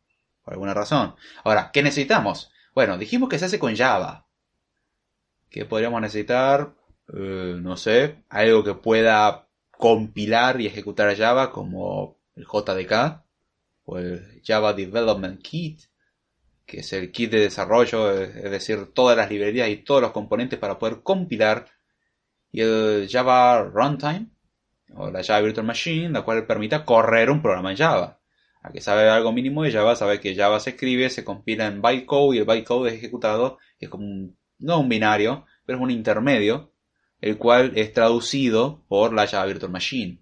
por 0.52 0.56
alguna 0.56 0.74
razón. 0.74 1.16
Ahora, 1.46 1.72
¿qué 1.72 1.82
necesitamos? 1.82 2.52
Bueno, 2.76 2.98
dijimos 2.98 3.30
que 3.30 3.40
se 3.40 3.46
hace 3.46 3.58
con 3.58 3.76
Java. 3.76 4.28
¿Qué 5.50 5.66
podríamos 5.66 6.02
necesitar? 6.02 6.74
Eh, 7.14 7.56
no 7.58 7.78
sé, 7.78 8.24
algo 8.30 8.64
que 8.64 8.74
pueda 8.74 9.48
compilar 9.72 10.60
y 10.60 10.68
ejecutar 10.68 11.08
a 11.08 11.16
Java 11.16 11.52
como 11.52 12.18
el 12.36 12.46
JDK 12.46 13.24
o 13.86 13.98
el 13.98 14.42
Java 14.46 14.74
Development 14.74 15.42
Kit, 15.42 15.84
que 16.66 16.82
es 16.82 16.92
el 16.94 17.12
kit 17.12 17.32
de 17.32 17.40
desarrollo, 17.40 18.12
es 18.22 18.52
decir, 18.52 18.92
todas 18.94 19.16
las 19.16 19.30
librerías 19.30 19.70
y 19.70 19.78
todos 19.78 20.02
los 20.02 20.12
componentes 20.12 20.60
para 20.60 20.78
poder 20.80 21.02
compilar 21.02 21.66
y 22.52 22.62
el 22.62 23.08
Java 23.10 23.64
Runtime, 23.64 24.28
o 24.96 25.10
la 25.10 25.24
Java 25.24 25.42
Virtual 25.42 25.66
Machine, 25.66 26.10
la 26.10 26.24
cual 26.24 26.46
permita 26.46 26.84
correr 26.84 27.30
un 27.30 27.42
programa 27.42 27.72
en 27.72 27.78
Java. 27.78 28.21
A 28.62 28.72
que 28.72 28.82
sabe 28.82 29.10
algo 29.10 29.32
mínimo 29.32 29.64
de 29.64 29.72
Java, 29.72 29.96
sabe 29.96 30.20
que 30.20 30.36
Java 30.36 30.60
se 30.60 30.72
escribe, 30.72 31.10
se 31.10 31.24
compila 31.24 31.66
en 31.66 31.82
bytecode 31.82 32.36
y 32.36 32.40
el 32.40 32.46
bytecode 32.46 32.90
es 32.90 32.96
ejecutado, 32.96 33.58
es 33.80 33.90
como 33.90 34.06
un, 34.06 34.38
no 34.60 34.80
un 34.80 34.90
binario, 34.90 35.46
pero 35.66 35.80
es 35.80 35.84
un 35.84 35.92
intermedio, 35.92 36.72
el 37.22 37.38
cual 37.38 37.74
es 37.76 37.94
traducido 37.94 38.84
por 38.88 39.14
la 39.14 39.28
Java 39.28 39.46
Virtual 39.46 39.72
Machine. 39.72 40.22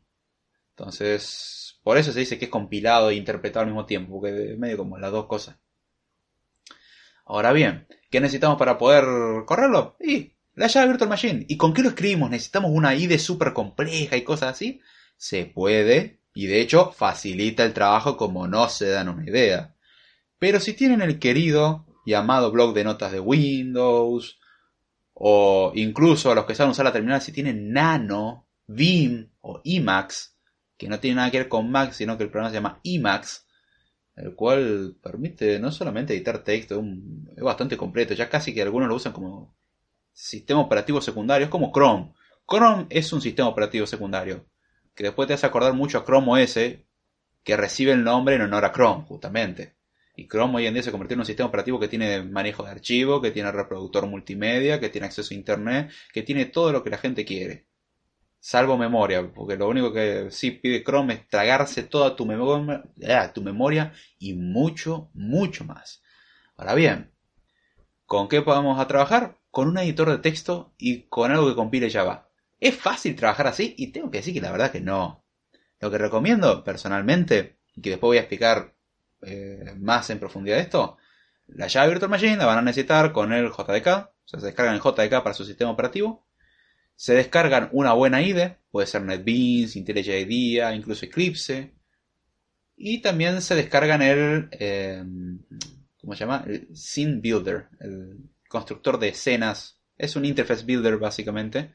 Entonces, 0.71 1.79
por 1.83 1.97
eso 1.97 2.13
se 2.13 2.19
dice 2.19 2.37
que 2.39 2.45
es 2.45 2.51
compilado 2.51 3.09
e 3.09 3.15
interpretado 3.15 3.61
al 3.61 3.67
mismo 3.67 3.85
tiempo, 3.85 4.13
porque 4.13 4.53
es 4.53 4.57
medio 4.57 4.77
como 4.77 4.97
las 4.97 5.11
dos 5.11 5.25
cosas. 5.25 5.57
Ahora 7.25 7.51
bien, 7.51 7.87
¿qué 8.09 8.21
necesitamos 8.21 8.57
para 8.57 8.77
poder 8.77 9.05
correrlo? 9.45 9.97
Y 9.99 10.33
la 10.55 10.67
Java 10.67 10.87
Virtual 10.87 11.09
Machine. 11.09 11.45
¿Y 11.47 11.57
con 11.57 11.73
qué 11.73 11.81
lo 11.81 11.89
escribimos? 11.89 12.29
¿Necesitamos 12.29 12.71
una 12.73 12.95
IDE 12.95 13.19
súper 13.19 13.53
compleja 13.53 14.17
y 14.17 14.23
cosas 14.23 14.51
así? 14.51 14.81
Se 15.15 15.45
puede, 15.45 16.18
y 16.33 16.47
de 16.47 16.61
hecho 16.61 16.91
facilita 16.91 17.63
el 17.63 17.73
trabajo 17.73 18.17
como 18.17 18.47
no 18.47 18.69
se 18.69 18.89
dan 18.89 19.09
una 19.09 19.25
idea. 19.25 19.75
Pero 20.37 20.59
si 20.59 20.73
tienen 20.73 21.01
el 21.01 21.19
querido 21.19 21.85
y 22.05 22.13
amado 22.13 22.51
blog 22.51 22.73
de 22.73 22.83
notas 22.83 23.11
de 23.11 23.19
Windows, 23.19 24.39
o 25.13 25.71
incluso 25.75 26.31
a 26.31 26.35
los 26.35 26.45
que 26.45 26.55
saben 26.55 26.71
usar 26.71 26.85
la 26.85 26.93
terminal, 26.93 27.21
si 27.21 27.31
tienen 27.31 27.71
Nano, 27.73 28.47
Vim 28.67 29.29
o 29.41 29.61
Emacs, 29.65 30.37
que 30.77 30.87
no 30.87 30.99
tiene 30.99 31.17
nada 31.17 31.29
que 31.29 31.39
ver 31.39 31.49
con 31.49 31.69
Mac, 31.69 31.91
sino 31.91 32.17
que 32.17 32.23
el 32.23 32.29
programa 32.29 32.51
se 32.51 32.55
llama 32.55 32.79
Emacs, 32.83 33.45
el 34.15 34.33
cual 34.33 34.95
permite 35.01 35.59
no 35.59 35.71
solamente 35.71 36.13
editar 36.13 36.43
texto, 36.43 36.81
es 37.35 37.43
bastante 37.43 37.75
completo, 37.75 38.13
ya 38.13 38.29
casi 38.29 38.53
que 38.53 38.61
algunos 38.61 38.87
lo 38.87 38.95
usan 38.95 39.11
como 39.11 39.55
sistema 40.13 40.61
operativo 40.61 41.01
secundario, 41.01 41.45
es 41.45 41.51
como 41.51 41.71
Chrome. 41.73 42.13
Chrome 42.47 42.87
es 42.89 43.11
un 43.11 43.21
sistema 43.21 43.49
operativo 43.49 43.85
secundario, 43.85 44.45
que 44.99 45.05
después 45.05 45.29
te 45.29 45.33
hace 45.33 45.45
acordar 45.45 45.73
mucho 45.75 45.97
a 45.97 46.03
Chrome 46.03 46.43
OS, 46.43 46.59
que 47.45 47.55
recibe 47.55 47.93
el 47.93 48.03
nombre 48.03 48.35
en 48.35 48.41
honor 48.41 48.65
a 48.65 48.73
Chrome, 48.73 49.05
justamente. 49.05 49.77
Y 50.13 50.27
Chrome 50.27 50.57
hoy 50.57 50.67
en 50.67 50.73
día 50.73 50.83
se 50.83 50.91
convirtió 50.91 51.13
en 51.13 51.21
un 51.21 51.25
sistema 51.25 51.47
operativo 51.47 51.79
que 51.79 51.87
tiene 51.87 52.21
manejo 52.21 52.63
de 52.63 52.71
archivos, 52.71 53.21
que 53.21 53.31
tiene 53.31 53.49
reproductor 53.49 54.05
multimedia, 54.07 54.77
que 54.77 54.89
tiene 54.89 55.07
acceso 55.07 55.33
a 55.33 55.37
internet, 55.37 55.89
que 56.11 56.21
tiene 56.23 56.47
todo 56.47 56.73
lo 56.73 56.83
que 56.83 56.89
la 56.89 56.97
gente 56.97 57.23
quiere. 57.23 57.65
salvo 58.41 58.77
memoria, 58.77 59.31
porque 59.33 59.55
lo 59.55 59.69
único 59.69 59.93
que 59.93 60.31
sí 60.31 60.51
pide 60.51 60.83
Chrome 60.83 61.13
es 61.13 61.27
tragarse 61.29 61.83
toda 61.83 62.17
tu 62.17 62.25
memoria, 62.25 62.83
ah, 63.07 63.31
tu 63.31 63.41
memoria 63.41 63.93
y 64.19 64.33
mucho, 64.33 65.11
mucho 65.13 65.63
más. 65.63 66.03
Ahora 66.57 66.75
bien, 66.75 67.13
¿con 68.05 68.27
qué 68.27 68.41
podemos 68.41 68.85
trabajar? 68.85 69.37
Con 69.49 69.69
un 69.69 69.77
editor 69.77 70.09
de 70.09 70.17
texto 70.17 70.73
y 70.77 71.03
con 71.03 71.31
algo 71.31 71.47
que 71.47 71.55
compile 71.55 71.89
Java. 71.89 72.28
¿Es 72.59 72.75
fácil 72.75 73.15
trabajar 73.15 73.47
así? 73.47 73.75
Y 73.77 73.91
tengo 73.91 74.11
que 74.11 74.19
decir 74.19 74.33
que 74.33 74.41
la 74.41 74.51
verdad 74.51 74.71
que 74.71 74.81
no. 74.81 75.23
Lo 75.79 75.89
que 75.89 75.97
recomiendo 75.97 76.63
personalmente, 76.63 77.59
y 77.75 77.81
que 77.81 77.91
después 77.91 78.09
voy 78.09 78.17
a 78.17 78.21
explicar 78.21 78.75
eh, 79.21 79.75
más 79.77 80.09
en 80.09 80.19
profundidad 80.19 80.59
esto, 80.59 80.97
la 81.47 81.69
Java 81.69 81.87
Virtual 81.87 82.11
Machine 82.11 82.37
la 82.37 82.45
van 82.45 82.59
a 82.59 82.61
necesitar 82.61 83.11
con 83.11 83.33
el 83.33 83.49
JDK, 83.49 83.87
o 83.87 84.27
sea, 84.27 84.39
se 84.39 84.45
descargan 84.45 84.75
el 84.75 84.81
JDK 84.81 85.23
para 85.23 85.33
su 85.33 85.45
sistema 85.45 85.71
operativo, 85.71 86.27
se 86.99 87.13
descargan 87.13 87.69
una 87.71 87.93
buena 87.93 88.21
IDE, 88.21 88.57
puede 88.71 88.85
ser 88.85 89.03
NetBeans, 89.03 89.77
IntelliJ 89.77 90.19
IDEA, 90.19 90.75
incluso 90.75 91.05
Eclipse. 91.05 91.73
Y 92.75 93.01
también 93.01 93.41
se 93.41 93.55
descargan 93.55 94.01
el, 94.01 94.49
eh, 94.51 95.01
¿cómo 96.01 96.13
se 96.13 96.19
llama? 96.19 96.43
El 96.45 96.67
Scene 96.75 97.21
Builder, 97.21 97.69
el 97.79 98.29
constructor 98.49 98.99
de 98.99 99.07
escenas. 99.09 99.79
Es 99.97 100.17
un 100.17 100.25
interface 100.25 100.65
builder 100.65 100.97
básicamente. 100.97 101.73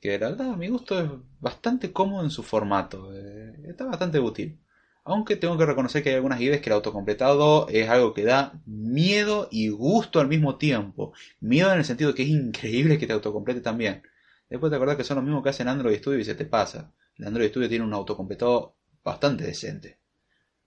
Que 0.00 0.18
la 0.18 0.30
verdad 0.30 0.52
a 0.52 0.56
mi 0.56 0.68
gusto 0.68 1.00
es 1.00 1.10
bastante 1.40 1.92
cómodo 1.92 2.22
en 2.22 2.30
su 2.30 2.42
formato. 2.42 3.12
Eh, 3.14 3.54
está 3.68 3.84
bastante 3.84 4.20
útil. 4.20 4.60
Aunque 5.04 5.36
tengo 5.36 5.56
que 5.56 5.66
reconocer 5.66 6.02
que 6.02 6.10
hay 6.10 6.16
algunas 6.16 6.40
IDEs 6.40 6.60
que 6.60 6.68
el 6.68 6.74
autocompletado 6.74 7.66
es 7.68 7.88
algo 7.88 8.12
que 8.12 8.24
da 8.24 8.60
miedo 8.66 9.48
y 9.50 9.70
gusto 9.70 10.20
al 10.20 10.28
mismo 10.28 10.56
tiempo. 10.56 11.14
Miedo 11.40 11.72
en 11.72 11.78
el 11.78 11.84
sentido 11.84 12.14
que 12.14 12.24
es 12.24 12.28
increíble 12.28 12.98
que 12.98 13.06
te 13.06 13.14
autocomplete 13.14 13.60
también. 13.60 14.02
Después 14.50 14.70
te 14.70 14.76
acordás 14.76 14.96
que 14.96 15.04
son 15.04 15.16
los 15.16 15.24
mismos 15.24 15.42
que 15.42 15.50
hacen 15.50 15.68
Android 15.68 15.98
Studio 15.98 16.18
y 16.18 16.24
se 16.24 16.34
te 16.34 16.44
pasa. 16.44 16.92
El 17.16 17.26
Android 17.26 17.48
Studio 17.48 17.68
tiene 17.68 17.84
un 17.84 17.94
autocompletado 17.94 18.76
bastante 19.02 19.44
decente. 19.44 19.98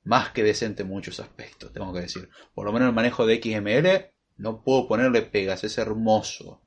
Más 0.04 0.32
que 0.32 0.44
decente 0.44 0.82
en 0.82 0.90
muchos 0.90 1.20
aspectos, 1.20 1.72
tengo 1.72 1.94
que 1.94 2.02
decir. 2.02 2.30
Por 2.54 2.66
lo 2.66 2.74
menos 2.74 2.90
el 2.90 2.96
manejo 2.96 3.26
de 3.26 3.42
XML 3.42 4.12
no 4.38 4.64
puedo 4.64 4.88
ponerle 4.88 5.22
pegas, 5.22 5.64
es 5.64 5.78
hermoso. 5.78 6.61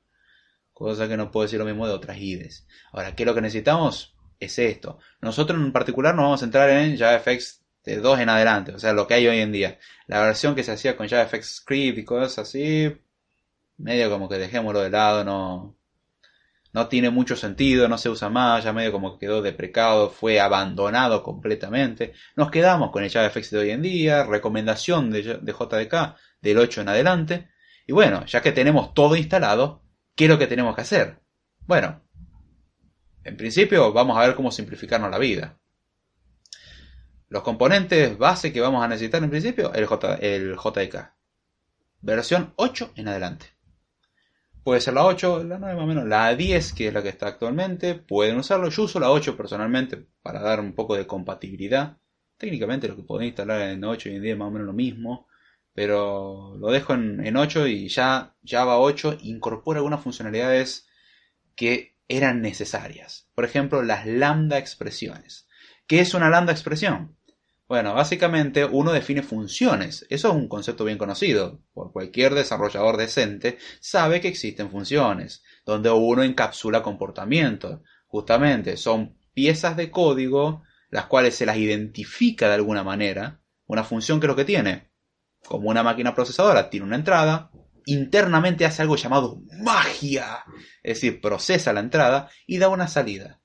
Cosa 0.75 1.07
que 1.07 1.15
no 1.15 1.31
puedo 1.31 1.45
decir 1.45 1.57
lo 1.57 1.63
mismo 1.63 1.87
de 1.87 1.93
otras 1.93 2.17
IDEs. 2.17 2.67
Ahora, 2.91 3.15
¿qué 3.15 3.23
es 3.23 3.27
lo 3.27 3.33
que 3.33 3.39
necesitamos? 3.39 4.13
Es 4.41 4.59
esto. 4.59 4.99
Nosotros 5.21 5.57
en 5.57 5.71
particular 5.71 6.13
nos 6.13 6.23
vamos 6.23 6.41
a 6.41 6.45
entrar 6.45 6.69
en 6.69 6.97
JavaFX 6.97 7.63
de 7.85 7.95
2 8.01 8.19
en 8.19 8.27
adelante, 8.27 8.73
o 8.73 8.77
sea, 8.79 8.91
lo 8.91 9.07
que 9.07 9.13
hay 9.13 9.25
hoy 9.25 9.39
en 9.39 9.53
día. 9.53 9.79
La 10.07 10.19
versión 10.19 10.53
que 10.53 10.63
se 10.63 10.73
hacía 10.73 10.97
con 10.97 11.07
JavaFX 11.07 11.55
Script 11.61 11.99
y 11.99 12.03
cosas 12.03 12.39
así, 12.39 12.93
medio 13.77 14.09
como 14.09 14.27
que 14.27 14.37
dejémoslo 14.37 14.81
de 14.81 14.89
lado, 14.89 15.23
no, 15.23 15.77
no 16.73 16.89
tiene 16.89 17.09
mucho 17.09 17.37
sentido, 17.37 17.87
no 17.87 17.97
se 17.97 18.09
usa 18.09 18.27
más, 18.27 18.65
ya 18.65 18.73
medio 18.73 18.91
como 18.91 19.13
que 19.13 19.27
quedó 19.27 19.41
deprecado, 19.41 20.09
fue 20.09 20.41
abandonado 20.41 21.23
completamente. 21.23 22.11
Nos 22.35 22.51
quedamos 22.51 22.91
con 22.91 23.05
el 23.05 23.09
JavaFX 23.09 23.51
de 23.51 23.59
hoy 23.59 23.69
en 23.69 23.81
día, 23.81 24.25
recomendación 24.25 25.09
de, 25.09 25.23
JDK 25.23 26.17
del 26.41 26.57
8 26.57 26.81
en 26.81 26.89
adelante. 26.89 27.49
Y 27.87 27.93
bueno, 27.93 28.25
ya 28.25 28.41
que 28.41 28.51
tenemos 28.51 28.93
todo 28.93 29.15
instalado, 29.15 29.84
¿qué 30.15 30.25
es 30.25 30.29
lo 30.29 30.39
que 30.39 30.47
tenemos 30.47 30.75
que 30.75 30.81
hacer? 30.81 31.19
Bueno, 31.67 32.01
en 33.23 33.37
principio 33.37 33.91
vamos 33.91 34.17
a 34.17 34.21
ver 34.21 34.35
cómo 34.35 34.51
simplificarnos 34.51 35.11
la 35.11 35.17
vida. 35.17 35.57
Los 37.29 37.43
componentes 37.43 38.17
base 38.17 38.53
que 38.53 38.61
vamos 38.61 38.83
a 38.83 38.87
necesitar 38.87 39.23
en 39.23 39.29
principio, 39.29 39.73
el, 39.73 39.87
el 40.21 40.55
JDK. 40.55 41.11
Versión 42.01 42.53
8 42.55 42.93
en 42.95 43.07
adelante. 43.07 43.47
Puede 44.63 44.81
ser 44.81 44.93
la 44.93 45.05
8, 45.05 45.43
la 45.43 45.59
9 45.59 45.75
más 45.75 45.83
o 45.83 45.87
menos, 45.87 46.05
la 46.05 46.35
10 46.35 46.73
que 46.73 46.87
es 46.87 46.93
la 46.93 47.03
que 47.03 47.09
está 47.09 47.27
actualmente, 47.27 47.95
pueden 47.95 48.37
usarlo. 48.37 48.69
Yo 48.69 48.83
uso 48.83 48.99
la 48.99 49.11
8 49.11 49.35
personalmente 49.35 50.05
para 50.21 50.39
dar 50.41 50.59
un 50.59 50.73
poco 50.73 50.95
de 50.95 51.05
compatibilidad. 51.05 51.97
Técnicamente 52.37 52.87
lo 52.87 52.95
que 52.95 53.03
podéis 53.03 53.29
instalar 53.29 53.61
en 53.61 53.83
8 53.83 54.09
y 54.09 54.15
en 54.15 54.21
10 54.21 54.33
es 54.33 54.39
más 54.39 54.47
o 54.47 54.51
menos 54.51 54.67
lo 54.67 54.73
mismo, 54.73 55.27
pero 55.75 56.55
lo 56.57 56.71
dejo 56.71 56.93
en, 56.93 57.23
en 57.25 57.37
8 57.37 57.67
y 57.67 57.89
ya 57.89 58.35
Java 58.43 58.79
8 58.79 59.17
incorpora 59.21 59.79
algunas 59.79 60.01
funcionalidades 60.01 60.87
que 61.55 61.97
eran 62.07 62.41
necesarias. 62.41 63.27
Por 63.35 63.45
ejemplo, 63.45 63.83
las 63.83 64.07
lambda 64.07 64.57
expresiones. 64.57 65.47
¿Qué 65.85 65.99
es 65.99 66.13
una 66.13 66.29
lambda 66.29 66.53
expresión? 66.53 67.17
Bueno, 67.67 67.93
básicamente 67.93 68.63
uno 68.63 68.93
define 68.93 69.21
funciones. 69.21 70.05
Eso 70.09 70.29
es 70.29 70.35
un 70.35 70.47
concepto 70.47 70.85
bien 70.85 70.97
conocido. 70.97 71.61
Por 71.73 71.91
cualquier 71.91 72.35
desarrollador 72.35 72.95
decente 72.95 73.57
sabe 73.79 74.21
que 74.21 74.27
existen 74.27 74.71
funciones, 74.71 75.43
donde 75.65 75.89
uno 75.89 76.23
encapsula 76.23 76.83
comportamientos. 76.83 77.81
Justamente 78.07 78.77
son 78.77 79.17
piezas 79.33 79.75
de 79.75 79.91
código 79.91 80.63
las 80.89 81.07
cuales 81.07 81.35
se 81.35 81.45
las 81.45 81.57
identifica 81.57 82.47
de 82.47 82.53
alguna 82.53 82.83
manera. 82.83 83.41
Una 83.65 83.83
función 83.83 84.19
que 84.19 84.27
es 84.27 84.29
lo 84.29 84.35
que 84.35 84.45
tiene. 84.45 84.91
Como 85.47 85.69
una 85.69 85.83
máquina 85.83 86.13
procesadora 86.13 86.69
tiene 86.69 86.85
una 86.85 86.95
entrada, 86.95 87.51
internamente 87.85 88.65
hace 88.65 88.81
algo 88.81 88.95
llamado 88.95 89.41
magia. 89.61 90.43
Es 90.83 90.95
decir, 90.97 91.21
procesa 91.21 91.73
la 91.73 91.79
entrada 91.79 92.29
y 92.47 92.57
da 92.57 92.69
una 92.69 92.87
salida. 92.87 93.41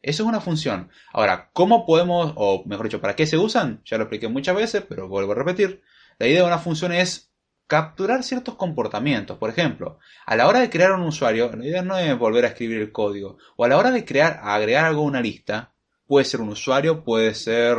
Eso 0.00 0.22
es 0.22 0.28
una 0.28 0.40
función. 0.40 0.90
Ahora, 1.12 1.50
¿cómo 1.52 1.86
podemos, 1.86 2.32
o 2.36 2.62
mejor 2.66 2.86
dicho, 2.86 3.00
para 3.00 3.16
qué 3.16 3.26
se 3.26 3.38
usan? 3.38 3.80
Ya 3.84 3.96
lo 3.96 4.04
expliqué 4.04 4.28
muchas 4.28 4.54
veces, 4.54 4.84
pero 4.86 5.08
vuelvo 5.08 5.32
a 5.32 5.36
repetir. 5.36 5.82
La 6.18 6.26
idea 6.26 6.42
de 6.42 6.46
una 6.46 6.58
función 6.58 6.92
es 6.92 7.32
capturar 7.66 8.22
ciertos 8.22 8.56
comportamientos. 8.56 9.38
Por 9.38 9.48
ejemplo, 9.48 9.98
a 10.26 10.36
la 10.36 10.46
hora 10.46 10.60
de 10.60 10.68
crear 10.68 10.92
un 10.92 11.02
usuario, 11.02 11.50
la 11.56 11.66
idea 11.66 11.82
no 11.82 11.96
es 11.96 12.16
volver 12.18 12.44
a 12.44 12.48
escribir 12.48 12.82
el 12.82 12.92
código. 12.92 13.38
O 13.56 13.64
a 13.64 13.68
la 13.68 13.78
hora 13.78 13.90
de 13.90 14.04
crear, 14.04 14.40
agregar 14.42 14.84
algo 14.84 15.00
a 15.00 15.06
una 15.06 15.22
lista, 15.22 15.74
puede 16.06 16.26
ser 16.26 16.42
un 16.42 16.50
usuario, 16.50 17.02
puede 17.02 17.34
ser 17.34 17.76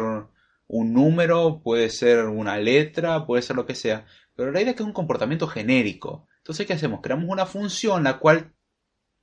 un 0.67 0.93
número, 0.93 1.62
puede 1.63 1.89
ser 1.89 2.25
una 2.25 2.58
letra, 2.58 3.25
puede 3.25 3.41
ser 3.41 3.56
lo 3.56 3.65
que 3.65 3.75
sea. 3.75 4.06
Pero 4.36 4.51
la 4.51 4.62
idea 4.62 4.71
es 4.71 4.78
que 4.78 4.84
es 4.84 4.88
un 4.88 4.93
comportamiento 4.93 5.47
genérico. 5.47 6.28
Entonces, 6.38 6.65
¿qué 6.65 6.73
hacemos? 6.73 7.01
Creamos 7.01 7.30
una 7.30 7.45
función 7.45 8.04
la 8.04 8.19
cual 8.19 8.54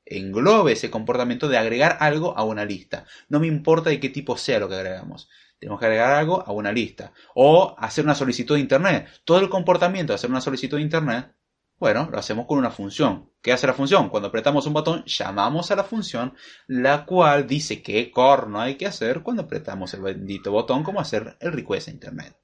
englobe 0.05 0.73
ese 0.73 0.91
comportamiento 0.91 1.49
de 1.49 1.59
agregar 1.59 1.99
algo 2.01 2.37
a 2.37 2.45
una 2.45 2.65
lista. 2.65 3.07
No 3.29 3.41
me 3.41 3.47
importa 3.47 3.91
de 3.91 4.01
qué 4.01 4.09
tipo 4.09 4.37
sea 4.37 4.59
lo 4.59 4.69
que 4.69 4.75
agregamos. 4.75 5.29
Tenemos 5.59 5.79
que 5.79 5.87
agregar 5.87 6.13
algo 6.13 6.43
a 6.45 6.53
una 6.53 6.73
lista. 6.73 7.13
O 7.35 7.77
hacer 7.79 8.05
una 8.05 8.15
solicitud 8.15 8.57
de 8.57 8.61
Internet. 8.61 9.09
Todo 9.25 9.39
el 9.39 9.49
comportamiento 9.49 10.13
de 10.13 10.17
hacer 10.17 10.31
una 10.31 10.41
solicitud 10.41 10.77
de 10.77 10.83
Internet, 10.83 11.35
bueno, 11.79 12.09
lo 12.11 12.19
hacemos 12.19 12.47
con 12.47 12.59
una 12.59 12.71
función. 12.71 13.31
¿Qué 13.43 13.53
hace 13.53 13.67
la 13.67 13.75
función? 13.75 14.09
Cuando 14.09 14.29
apretamos 14.29 14.67
un 14.67 14.73
botón, 14.73 15.05
llamamos 15.05 15.71
a 15.71 15.77
la 15.77 15.85
función, 15.85 16.35
la 16.69 17.05
cual 17.05 17.47
dice 17.47 17.83
qué 17.83 18.11
corno 18.11 18.61
hay 18.61 18.77
que 18.77 18.87
hacer 18.87 19.23
cuando 19.23 19.43
apretamos 19.43 19.93
el 19.95 20.03
bendito 20.03 20.53
botón, 20.53 20.85
como 20.85 21.01
hacer 21.01 21.37
el 21.41 21.53
request 21.53 21.89
a 21.89 21.91
Internet. 21.91 22.37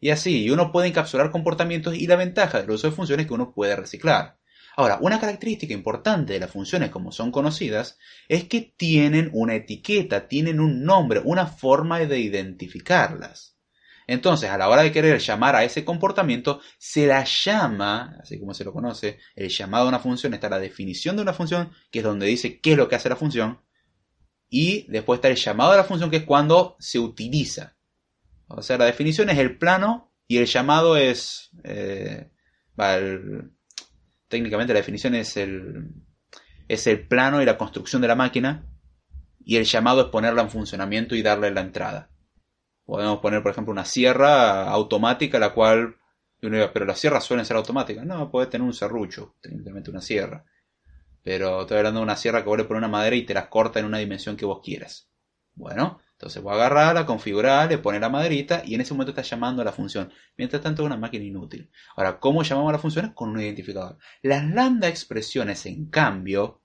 Y 0.00 0.10
así, 0.10 0.48
uno 0.50 0.72
puede 0.72 0.88
encapsular 0.88 1.30
comportamientos 1.30 1.96
y 1.96 2.06
la 2.06 2.16
ventaja 2.16 2.60
del 2.60 2.70
uso 2.70 2.88
de 2.88 2.96
funciones 2.96 3.26
que 3.26 3.34
uno 3.34 3.52
puede 3.52 3.76
reciclar. 3.76 4.38
Ahora, 4.76 4.98
una 5.00 5.18
característica 5.18 5.74
importante 5.74 6.34
de 6.34 6.38
las 6.38 6.52
funciones 6.52 6.90
como 6.90 7.10
son 7.10 7.32
conocidas 7.32 7.98
es 8.28 8.44
que 8.44 8.72
tienen 8.76 9.28
una 9.32 9.56
etiqueta, 9.56 10.28
tienen 10.28 10.60
un 10.60 10.84
nombre, 10.84 11.20
una 11.24 11.46
forma 11.46 11.98
de 11.98 12.20
identificarlas. 12.20 13.57
Entonces, 14.08 14.48
a 14.48 14.56
la 14.56 14.70
hora 14.70 14.82
de 14.82 14.90
querer 14.90 15.20
llamar 15.20 15.54
a 15.54 15.64
ese 15.64 15.84
comportamiento, 15.84 16.60
se 16.78 17.06
la 17.06 17.24
llama, 17.24 18.16
así 18.20 18.40
como 18.40 18.54
se 18.54 18.64
lo 18.64 18.72
conoce, 18.72 19.18
el 19.36 19.50
llamado 19.50 19.84
a 19.84 19.88
una 19.88 19.98
función, 19.98 20.32
está 20.32 20.48
la 20.48 20.58
definición 20.58 21.14
de 21.14 21.22
una 21.22 21.34
función, 21.34 21.70
que 21.90 21.98
es 21.98 22.04
donde 22.04 22.26
dice 22.26 22.58
qué 22.58 22.72
es 22.72 22.78
lo 22.78 22.88
que 22.88 22.96
hace 22.96 23.10
la 23.10 23.16
función, 23.16 23.60
y 24.48 24.90
después 24.90 25.18
está 25.18 25.28
el 25.28 25.36
llamado 25.36 25.72
a 25.72 25.76
la 25.76 25.84
función, 25.84 26.10
que 26.10 26.16
es 26.16 26.24
cuando 26.24 26.76
se 26.80 26.98
utiliza. 26.98 27.76
O 28.46 28.62
sea, 28.62 28.78
la 28.78 28.86
definición 28.86 29.28
es 29.28 29.36
el 29.36 29.58
plano 29.58 30.10
y 30.26 30.38
el 30.38 30.46
llamado 30.46 30.96
es 30.96 31.50
eh, 31.64 32.30
técnicamente 34.28 34.72
la 34.72 34.78
definición 34.80 35.16
es 35.16 35.36
el, 35.36 35.90
es 36.66 36.86
el 36.86 37.06
plano 37.06 37.42
y 37.42 37.44
la 37.44 37.58
construcción 37.58 38.00
de 38.00 38.08
la 38.08 38.14
máquina 38.14 38.64
y 39.44 39.56
el 39.56 39.66
llamado 39.66 40.00
es 40.00 40.06
ponerla 40.06 40.40
en 40.40 40.50
funcionamiento 40.50 41.14
y 41.14 41.20
darle 41.20 41.50
la 41.50 41.60
entrada. 41.60 42.10
Podemos 42.88 43.18
poner, 43.18 43.42
por 43.42 43.52
ejemplo, 43.52 43.70
una 43.70 43.84
sierra 43.84 44.66
automática, 44.70 45.38
la 45.38 45.52
cual... 45.52 45.96
Pero 46.40 46.86
las 46.86 46.98
sierras 46.98 47.22
suelen 47.22 47.44
ser 47.44 47.58
automáticas. 47.58 48.06
No, 48.06 48.30
puede 48.30 48.46
tener 48.46 48.66
un 48.66 48.72
serrucho, 48.72 49.34
técnicamente 49.42 49.90
una 49.90 50.00
sierra. 50.00 50.46
Pero 51.22 51.60
estoy 51.60 51.76
hablando 51.76 52.00
de 52.00 52.04
una 52.04 52.16
sierra 52.16 52.40
que 52.40 52.48
vuelve 52.48 52.64
por 52.64 52.78
una 52.78 52.88
madera 52.88 53.14
y 53.14 53.26
te 53.26 53.34
las 53.34 53.48
corta 53.48 53.78
en 53.78 53.84
una 53.84 53.98
dimensión 53.98 54.38
que 54.38 54.46
vos 54.46 54.62
quieras. 54.64 55.10
Bueno, 55.54 56.00
entonces 56.12 56.42
voy 56.42 56.52
a 56.52 56.54
agarrarla, 56.56 57.04
configurar, 57.04 57.68
le 57.68 57.76
pone 57.76 58.00
la 58.00 58.08
maderita 58.08 58.62
y 58.64 58.74
en 58.74 58.80
ese 58.80 58.94
momento 58.94 59.10
está 59.10 59.20
llamando 59.20 59.60
a 59.60 59.66
la 59.66 59.72
función. 59.72 60.10
Mientras 60.38 60.62
tanto 60.62 60.80
es 60.80 60.86
una 60.86 60.96
máquina 60.96 61.26
inútil. 61.26 61.70
Ahora, 61.94 62.18
¿cómo 62.18 62.42
llamamos 62.42 62.70
a 62.70 62.72
la 62.72 62.78
función? 62.78 63.12
Con 63.12 63.28
un 63.28 63.40
identificador. 63.42 63.98
Las 64.22 64.48
lambda 64.48 64.88
expresiones, 64.88 65.66
en 65.66 65.90
cambio, 65.90 66.62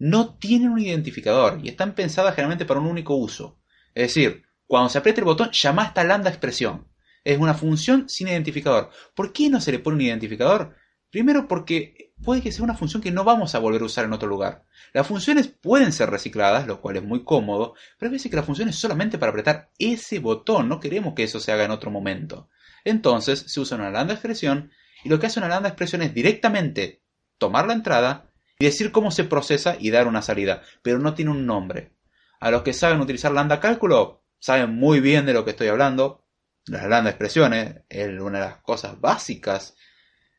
no 0.00 0.34
tienen 0.34 0.70
un 0.70 0.80
identificador 0.80 1.60
y 1.62 1.68
están 1.68 1.94
pensadas 1.94 2.34
generalmente 2.34 2.64
para 2.64 2.80
un 2.80 2.86
único 2.86 3.14
uso. 3.14 3.60
Es 3.94 4.08
decir, 4.08 4.42
cuando 4.72 4.88
se 4.88 4.96
aprieta 4.96 5.20
el 5.20 5.26
botón, 5.26 5.50
llama 5.50 5.84
esta 5.84 6.02
lambda 6.02 6.30
expresión. 6.30 6.88
Es 7.24 7.38
una 7.38 7.52
función 7.52 8.08
sin 8.08 8.28
identificador. 8.28 8.88
¿Por 9.14 9.30
qué 9.30 9.50
no 9.50 9.60
se 9.60 9.70
le 9.70 9.78
pone 9.78 9.96
un 9.96 10.00
identificador? 10.00 10.74
Primero 11.10 11.46
porque 11.46 12.14
puede 12.24 12.40
que 12.40 12.52
sea 12.52 12.64
una 12.64 12.72
función 12.72 13.02
que 13.02 13.10
no 13.10 13.22
vamos 13.22 13.54
a 13.54 13.58
volver 13.58 13.82
a 13.82 13.84
usar 13.84 14.06
en 14.06 14.14
otro 14.14 14.30
lugar. 14.30 14.64
Las 14.94 15.06
funciones 15.06 15.48
pueden 15.48 15.92
ser 15.92 16.08
recicladas, 16.08 16.66
lo 16.66 16.80
cual 16.80 16.96
es 16.96 17.02
muy 17.02 17.22
cómodo, 17.22 17.74
pero 17.98 18.08
hay 18.08 18.14
veces 18.14 18.30
que 18.30 18.36
la 18.38 18.44
función 18.44 18.70
es 18.70 18.76
solamente 18.76 19.18
para 19.18 19.28
apretar 19.28 19.70
ese 19.78 20.20
botón, 20.20 20.70
no 20.70 20.80
queremos 20.80 21.12
que 21.12 21.24
eso 21.24 21.38
se 21.38 21.52
haga 21.52 21.64
en 21.64 21.70
otro 21.70 21.90
momento. 21.90 22.48
Entonces 22.82 23.40
se 23.40 23.60
usa 23.60 23.76
una 23.76 23.90
lambda 23.90 24.14
expresión 24.14 24.70
y 25.04 25.10
lo 25.10 25.20
que 25.20 25.26
hace 25.26 25.38
una 25.38 25.50
lambda 25.50 25.68
expresión 25.68 26.00
es 26.00 26.14
directamente 26.14 27.02
tomar 27.36 27.66
la 27.66 27.74
entrada 27.74 28.32
y 28.58 28.64
decir 28.64 28.90
cómo 28.90 29.10
se 29.10 29.24
procesa 29.24 29.76
y 29.78 29.90
dar 29.90 30.06
una 30.06 30.22
salida, 30.22 30.62
pero 30.80 30.98
no 30.98 31.12
tiene 31.12 31.30
un 31.30 31.44
nombre. 31.44 31.92
A 32.40 32.50
los 32.50 32.62
que 32.62 32.72
saben 32.72 33.02
utilizar 33.02 33.32
lambda 33.32 33.60
cálculo, 33.60 34.21
saben 34.42 34.74
muy 34.74 34.98
bien 34.98 35.24
de 35.24 35.32
lo 35.32 35.44
que 35.44 35.52
estoy 35.52 35.68
hablando. 35.68 36.26
Las 36.66 36.88
lambda 36.88 37.10
expresiones 37.10 37.76
es 37.88 38.08
una 38.20 38.40
de 38.40 38.46
las 38.46 38.56
cosas 38.58 39.00
básicas 39.00 39.76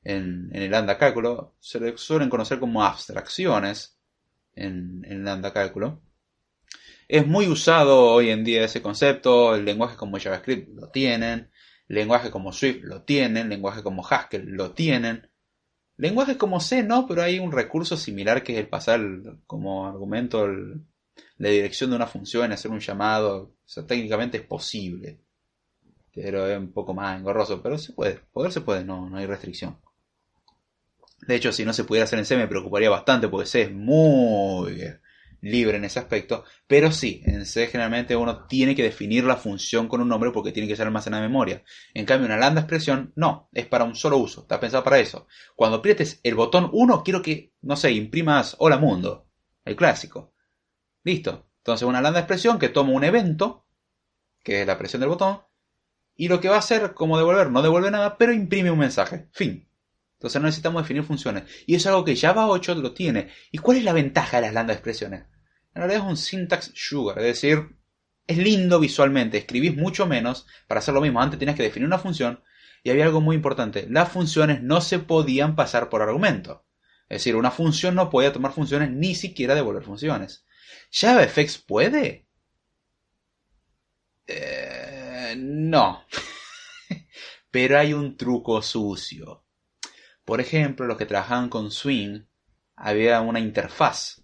en, 0.03 0.49
el 0.53 0.69
lambda 0.69 0.97
cálculo. 0.97 1.55
Se 1.61 1.79
le 1.79 1.97
suelen 1.97 2.29
conocer 2.29 2.59
como 2.59 2.83
abstracciones 2.83 3.97
en, 4.55 5.05
en 5.07 5.23
lambda 5.23 5.53
cálculo. 5.53 6.01
Es 7.07 7.25
muy 7.25 7.47
usado 7.47 8.11
hoy 8.11 8.29
en 8.29 8.43
día 8.43 8.65
ese 8.65 8.81
concepto. 8.81 9.55
El 9.55 9.63
lenguaje 9.63 9.95
como 9.95 10.19
JavaScript 10.19 10.67
lo 10.75 10.89
tienen. 10.89 11.49
Lenguajes 11.87 12.29
como 12.29 12.51
Swift 12.51 12.83
lo 12.83 13.03
tienen. 13.03 13.47
Lenguajes 13.47 13.83
como 13.83 14.05
Haskell 14.05 14.47
lo 14.47 14.73
tienen. 14.73 15.29
Lenguajes 15.95 16.35
como 16.35 16.59
C 16.59 16.83
no, 16.83 17.07
pero 17.07 17.21
hay 17.21 17.39
un 17.39 17.53
recurso 17.53 17.95
similar 17.95 18.43
que 18.43 18.53
es 18.53 18.59
el 18.59 18.67
pasar 18.67 18.99
como 19.47 19.87
argumento 19.87 20.45
la 21.37 21.49
dirección 21.49 21.91
de 21.91 21.95
una 21.95 22.07
función, 22.07 22.51
hacer 22.51 22.69
un 22.69 22.81
llamado. 22.81 23.52
Técnicamente 23.88 24.38
es 24.38 24.43
posible. 24.43 25.19
Pero 26.13 26.47
es 26.47 26.58
un 26.58 26.71
poco 26.71 26.93
más 26.93 27.17
engorroso. 27.17 27.62
Pero 27.62 27.78
se 27.78 27.93
puede. 27.93 28.19
Poder 28.32 28.52
se 28.52 28.62
puede, 28.62 28.84
no, 28.84 29.10
no 29.10 29.17
hay 29.17 29.26
restricción. 29.26 29.78
De 31.28 31.36
hecho, 31.36 31.52
si 31.52 31.65
no 31.65 31.73
se 31.73 31.86
pudiera 31.86 32.04
hacer 32.04 32.19
en 32.19 32.26
C 32.26 32.36
me 32.36 32.47
preocuparía 32.47 32.89
bastante 32.89 33.28
porque 33.28 33.47
C 33.47 33.62
es 33.63 33.71
muy 33.71 34.78
libre 35.43 35.78
en 35.78 35.86
ese 35.86 35.99
aspecto. 35.99 36.43
Pero 36.67 36.91
sí, 36.91 37.21
en 37.26 37.45
C 37.45 37.67
generalmente 37.67 38.15
uno 38.15 38.45
tiene 38.45 38.76
que 38.76 38.84
definir 38.84 39.23
la 39.23 39.38
función 39.38 39.88
con 39.88 40.02
un 40.02 40.08
nombre 40.08 40.32
porque 40.32 40.52
tiene 40.52 40.67
que 40.67 40.76
ser 40.76 40.88
almacenada 40.88 41.23
en 41.23 41.32
memoria. 41.32 41.63
En 41.93 42.06
cambio, 42.06 42.26
una 42.26 42.38
lambda 42.38 42.62
expresión 42.62 43.13
no, 43.15 43.49
es 43.54 43.67
para 43.67 43.84
un 43.84 43.95
solo 43.95 44.17
uso, 44.17 44.41
está 44.41 44.60
pensado 44.60 44.84
para 44.84 44.99
eso. 44.99 45.28
Cuando 45.56 45.78
aprietes 45.78 46.19
el 46.23 46.36
botón 46.36 46.69
1, 46.71 47.04
quiero 47.04 47.21
que, 47.21 47.54
no 47.62 47.76
sé, 47.76 47.91
imprimas 47.91 48.56
Hola 48.60 48.78
Mundo, 48.78 49.28
el 49.65 49.76
clásico. 49.76 50.34
Listo. 51.04 51.47
Entonces, 51.63 51.88
una 51.88 52.02
lambda 52.02 52.19
expresión 52.19 52.60
que 52.60 52.67
toma 52.67 52.91
un 52.91 53.06
evento, 53.06 53.65
que 54.43 54.62
es 54.62 54.67
la 54.67 54.78
presión 54.78 54.99
del 54.99 55.08
botón, 55.08 55.39
y 56.13 56.28
lo 56.28 56.41
que 56.41 56.49
va 56.49 56.58
a 56.58 56.60
hacer 56.60 56.93
como 56.93 57.17
devolver, 57.17 57.49
no 57.52 57.62
devuelve 57.62 57.89
nada, 57.89 58.17
pero 58.17 58.34
imprime 58.34 58.69
un 58.69 58.80
mensaje. 58.80 59.30
Fin. 59.32 59.69
Entonces 60.15 60.41
no 60.41 60.47
necesitamos 60.47 60.84
definir 60.84 61.04
funciones. 61.04 61.43
Y 61.65 61.76
es 61.76 61.88
algo 61.88 62.04
que 62.04 62.17
Java 62.17 62.47
8 62.47 62.76
lo 62.76 62.93
tiene. 62.93 63.30
¿Y 63.52 63.60
cuál 63.60 63.78
es 63.78 63.86
la 63.86 63.93
ventaja 63.93 64.38
de 64.38 64.43
las 64.43 64.54
lambda 64.54 64.73
expresiones? 64.73 65.23
En 65.73 65.82
realidad 65.82 66.04
es 66.04 66.10
un 66.10 66.17
syntax 66.17 66.71
sugar, 66.76 67.17
es 67.19 67.26
decir, 67.26 67.78
es 68.28 68.38
lindo 68.38 68.80
visualmente, 68.80 69.38
escribís 69.38 69.76
mucho 69.76 70.06
menos 70.06 70.45
para 70.67 70.80
hacer 70.80 70.93
lo 70.93 71.02
mismo. 71.02 71.21
Antes 71.21 71.39
tenías 71.39 71.56
que 71.56 71.63
definir 71.63 71.88
una 71.88 71.97
función 71.97 72.43
y 72.84 72.89
había 72.89 73.06
algo 73.06 73.21
muy 73.21 73.38
importante, 73.38 73.88
las 73.89 74.12
funciones 74.12 74.62
no 74.62 74.82
se 74.82 74.99
podían 74.99 75.56
pasar 75.56 75.89
por 75.89 76.02
argumento. 76.02 76.65
Es 77.10 77.19
decir, 77.19 77.36
una 77.36 77.52
función 77.52 77.95
no 77.95 78.10
podía 78.10 78.34
tomar 78.34 78.52
funciones 78.52 78.91
ni 78.91 79.15
siquiera 79.15 79.56
devolver 79.56 79.84
funciones. 79.84 80.45
¿JavaFX 80.93 81.58
puede? 81.58 82.27
Eh, 84.27 85.34
no. 85.38 86.06
Pero 87.51 87.79
hay 87.79 87.93
un 87.93 88.15
truco 88.15 88.62
sucio. 88.62 89.43
Por 90.23 90.39
ejemplo, 90.39 90.86
los 90.86 90.97
que 90.97 91.08
trabajaban 91.08 91.49
con 91.49 91.71
Swing, 91.71 92.21
había 92.75 93.21
una 93.21 93.39
interfaz 93.39 94.21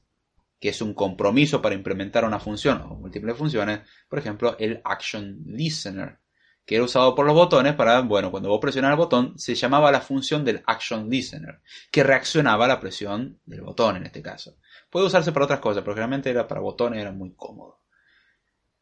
que 0.59 0.69
es 0.69 0.81
un 0.81 0.93
compromiso 0.93 1.61
para 1.61 1.73
implementar 1.73 2.25
una 2.25 2.39
función 2.39 2.81
o 2.81 2.95
múltiples 2.95 3.37
funciones, 3.37 3.79
por 4.07 4.19
ejemplo, 4.19 4.57
el 4.59 4.81
Action 4.83 5.41
Listener, 5.45 6.19
que 6.65 6.75
era 6.75 6.83
usado 6.83 7.15
por 7.15 7.25
los 7.25 7.33
botones 7.33 7.73
para, 7.73 8.01
bueno, 8.01 8.29
cuando 8.29 8.49
vos 8.49 8.59
presionabas 8.59 8.95
el 8.95 8.99
botón, 8.99 9.39
se 9.39 9.55
llamaba 9.55 9.91
la 9.91 10.01
función 10.01 10.45
del 10.45 10.61
Action 10.67 11.09
Listener, 11.09 11.61
que 11.89 12.03
reaccionaba 12.03 12.65
a 12.65 12.67
la 12.67 12.79
presión 12.79 13.39
del 13.45 13.61
botón 13.61 13.95
en 13.95 14.05
este 14.05 14.21
caso. 14.21 14.57
Puede 14.89 15.05
usarse 15.05 15.31
para 15.31 15.45
otras 15.45 15.59
cosas, 15.59 15.83
pero 15.83 15.93
generalmente 15.93 16.29
era 16.29 16.47
para 16.47 16.61
botones, 16.61 16.99
era 16.99 17.11
muy 17.11 17.33
cómodo. 17.35 17.79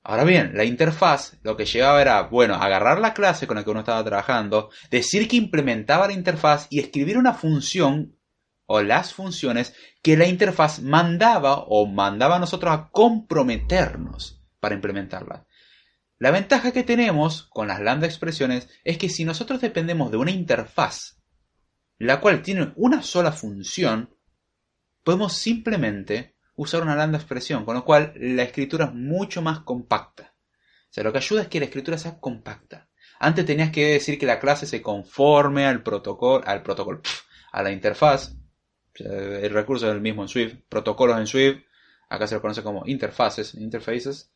Ahora 0.03 0.23
bien, 0.23 0.51
la 0.55 0.63
interfaz 0.63 1.37
lo 1.43 1.57
que 1.57 1.65
llegaba 1.65 2.01
era, 2.01 2.21
bueno, 2.23 2.55
agarrar 2.55 2.99
la 2.99 3.13
clase 3.13 3.45
con 3.45 3.57
la 3.57 3.65
que 3.65 3.71
uno 3.71 3.81
estaba 3.81 4.03
trabajando, 4.05 4.69
decir 4.89 5.27
que 5.27 5.35
implementaba 5.35 6.07
la 6.07 6.13
interfaz 6.13 6.67
y 6.69 6.79
escribir 6.79 7.17
una 7.17 7.33
función 7.33 8.17
o 8.67 8.81
las 8.81 9.13
funciones 9.13 9.73
que 10.01 10.15
la 10.15 10.27
interfaz 10.27 10.81
mandaba 10.81 11.57
o 11.57 11.87
mandaba 11.87 12.37
a 12.37 12.39
nosotros 12.39 12.71
a 12.73 12.89
comprometernos 12.89 14.41
para 14.61 14.75
implementarla. 14.75 15.45
La 16.19 16.31
ventaja 16.31 16.71
que 16.71 16.83
tenemos 16.83 17.43
con 17.43 17.67
las 17.67 17.81
lambda 17.81 18.07
expresiones 18.07 18.69
es 18.83 18.97
que 18.97 19.09
si 19.09 19.25
nosotros 19.25 19.61
dependemos 19.61 20.09
de 20.09 20.17
una 20.17 20.31
interfaz, 20.31 21.21
la 21.97 22.21
cual 22.21 22.41
tiene 22.41 22.71
una 22.75 23.01
sola 23.03 23.31
función, 23.31 24.16
podemos 25.07 25.31
simplemente 25.31 26.35
usar 26.57 26.81
una 26.81 26.93
lambda 26.93 27.17
expresión, 27.17 27.63
con 27.63 27.75
lo 27.75 27.85
cual 27.85 28.11
la 28.17 28.43
escritura 28.43 28.87
es 28.87 28.93
mucho 28.93 29.41
más 29.41 29.61
compacta. 29.61 30.33
O 30.81 30.89
sea, 30.89 31.05
lo 31.05 31.13
que 31.13 31.19
ayuda 31.19 31.43
es 31.43 31.47
que 31.47 31.59
la 31.59 31.67
escritura 31.67 31.97
sea 31.97 32.19
compacta. 32.19 32.89
Antes 33.17 33.45
tenías 33.45 33.71
que 33.71 33.93
decir 33.93 34.19
que 34.19 34.25
la 34.25 34.41
clase 34.41 34.65
se 34.65 34.81
conforme 34.81 35.65
al 35.65 35.81
protocolo, 35.81 36.45
al 36.45 36.61
protocolo, 36.61 36.99
a 37.53 37.63
la 37.63 37.71
interfaz, 37.71 38.35
el 38.95 39.49
recurso 39.51 39.87
es 39.87 39.93
el 39.93 40.01
mismo 40.01 40.23
en 40.23 40.27
Swift, 40.27 40.55
protocolos 40.67 41.17
en 41.17 41.27
Swift, 41.27 41.59
acá 42.09 42.27
se 42.27 42.35
lo 42.35 42.41
conoce 42.41 42.61
como 42.61 42.83
interfaces, 42.85 43.55
interfaces. 43.55 44.33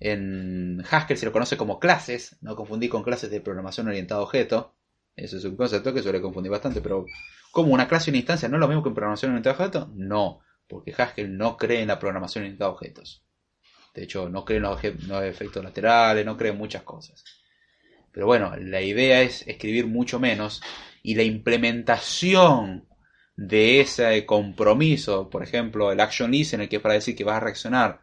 En 0.00 0.84
Haskell 0.90 1.16
se 1.16 1.24
lo 1.24 1.32
conoce 1.32 1.56
como 1.56 1.80
clases, 1.80 2.36
no 2.42 2.56
confundí 2.56 2.90
con 2.90 3.02
clases 3.02 3.30
de 3.30 3.40
programación 3.40 3.88
orientada 3.88 4.20
a 4.20 4.24
objeto. 4.24 4.74
Ese 5.16 5.36
es 5.36 5.44
un 5.44 5.56
concepto 5.56 5.92
que 5.92 6.02
suele 6.02 6.20
confundir 6.20 6.50
bastante, 6.50 6.80
pero 6.80 7.04
como 7.50 7.74
una 7.74 7.88
clase 7.88 8.10
y 8.10 8.12
una 8.12 8.18
instancia 8.18 8.48
no 8.48 8.56
es 8.56 8.60
lo 8.60 8.68
mismo 8.68 8.82
que 8.82 8.90
programación 8.90 9.32
orientada 9.32 9.56
a 9.56 9.58
objeto, 9.58 9.92
no, 9.94 10.40
porque 10.66 10.94
Haskell 10.96 11.36
no 11.36 11.56
cree 11.56 11.82
en 11.82 11.88
la 11.88 11.98
programación 11.98 12.44
orientada 12.44 12.70
a 12.70 12.74
objetos. 12.74 13.24
De 13.94 14.04
hecho, 14.04 14.28
no 14.28 14.44
cree 14.44 14.58
en 14.58 14.64
los, 14.64 14.82
los 15.08 15.22
efectos 15.24 15.64
laterales, 15.64 16.24
no 16.24 16.36
cree 16.36 16.52
en 16.52 16.58
muchas 16.58 16.82
cosas. 16.84 17.24
Pero 18.12 18.26
bueno, 18.26 18.56
la 18.56 18.80
idea 18.80 19.22
es 19.22 19.46
escribir 19.46 19.86
mucho 19.86 20.18
menos 20.18 20.62
y 21.02 21.14
la 21.14 21.22
implementación 21.22 22.88
de 23.36 23.80
ese 23.80 24.26
compromiso, 24.26 25.30
por 25.30 25.42
ejemplo, 25.42 25.92
el 25.92 26.00
action 26.00 26.30
listener, 26.30 26.68
que 26.68 26.76
es 26.76 26.82
para 26.82 26.94
decir 26.94 27.16
que 27.16 27.24
vas 27.24 27.36
a 27.36 27.40
reaccionar 27.40 28.00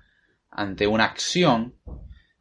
ante 0.49 0.87
una 0.87 1.05
acción, 1.05 1.75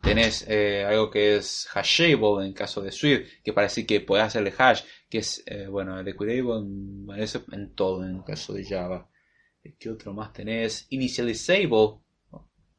tenés 0.06 0.46
eh, 0.48 0.84
algo 0.84 1.10
que 1.10 1.36
es 1.36 1.66
hashable 1.70 2.46
en 2.46 2.52
caso 2.52 2.80
de 2.80 2.92
Swift, 2.92 3.42
que 3.42 3.52
para 3.52 3.66
decir 3.66 3.86
que 3.86 4.00
puedes 4.00 4.24
hacerle 4.24 4.54
hash, 4.56 4.82
que 5.10 5.18
es, 5.18 5.42
eh, 5.46 5.66
bueno, 5.66 5.98
el 5.98 6.06
equitable 6.06 7.22
eso 7.22 7.44
en 7.50 7.74
todo 7.74 8.04
en 8.04 8.22
caso 8.22 8.52
de 8.52 8.64
Java. 8.64 9.10
¿Qué 9.80 9.90
otro 9.90 10.14
más 10.14 10.32
tenés? 10.32 10.86
Initializable, 10.90 11.98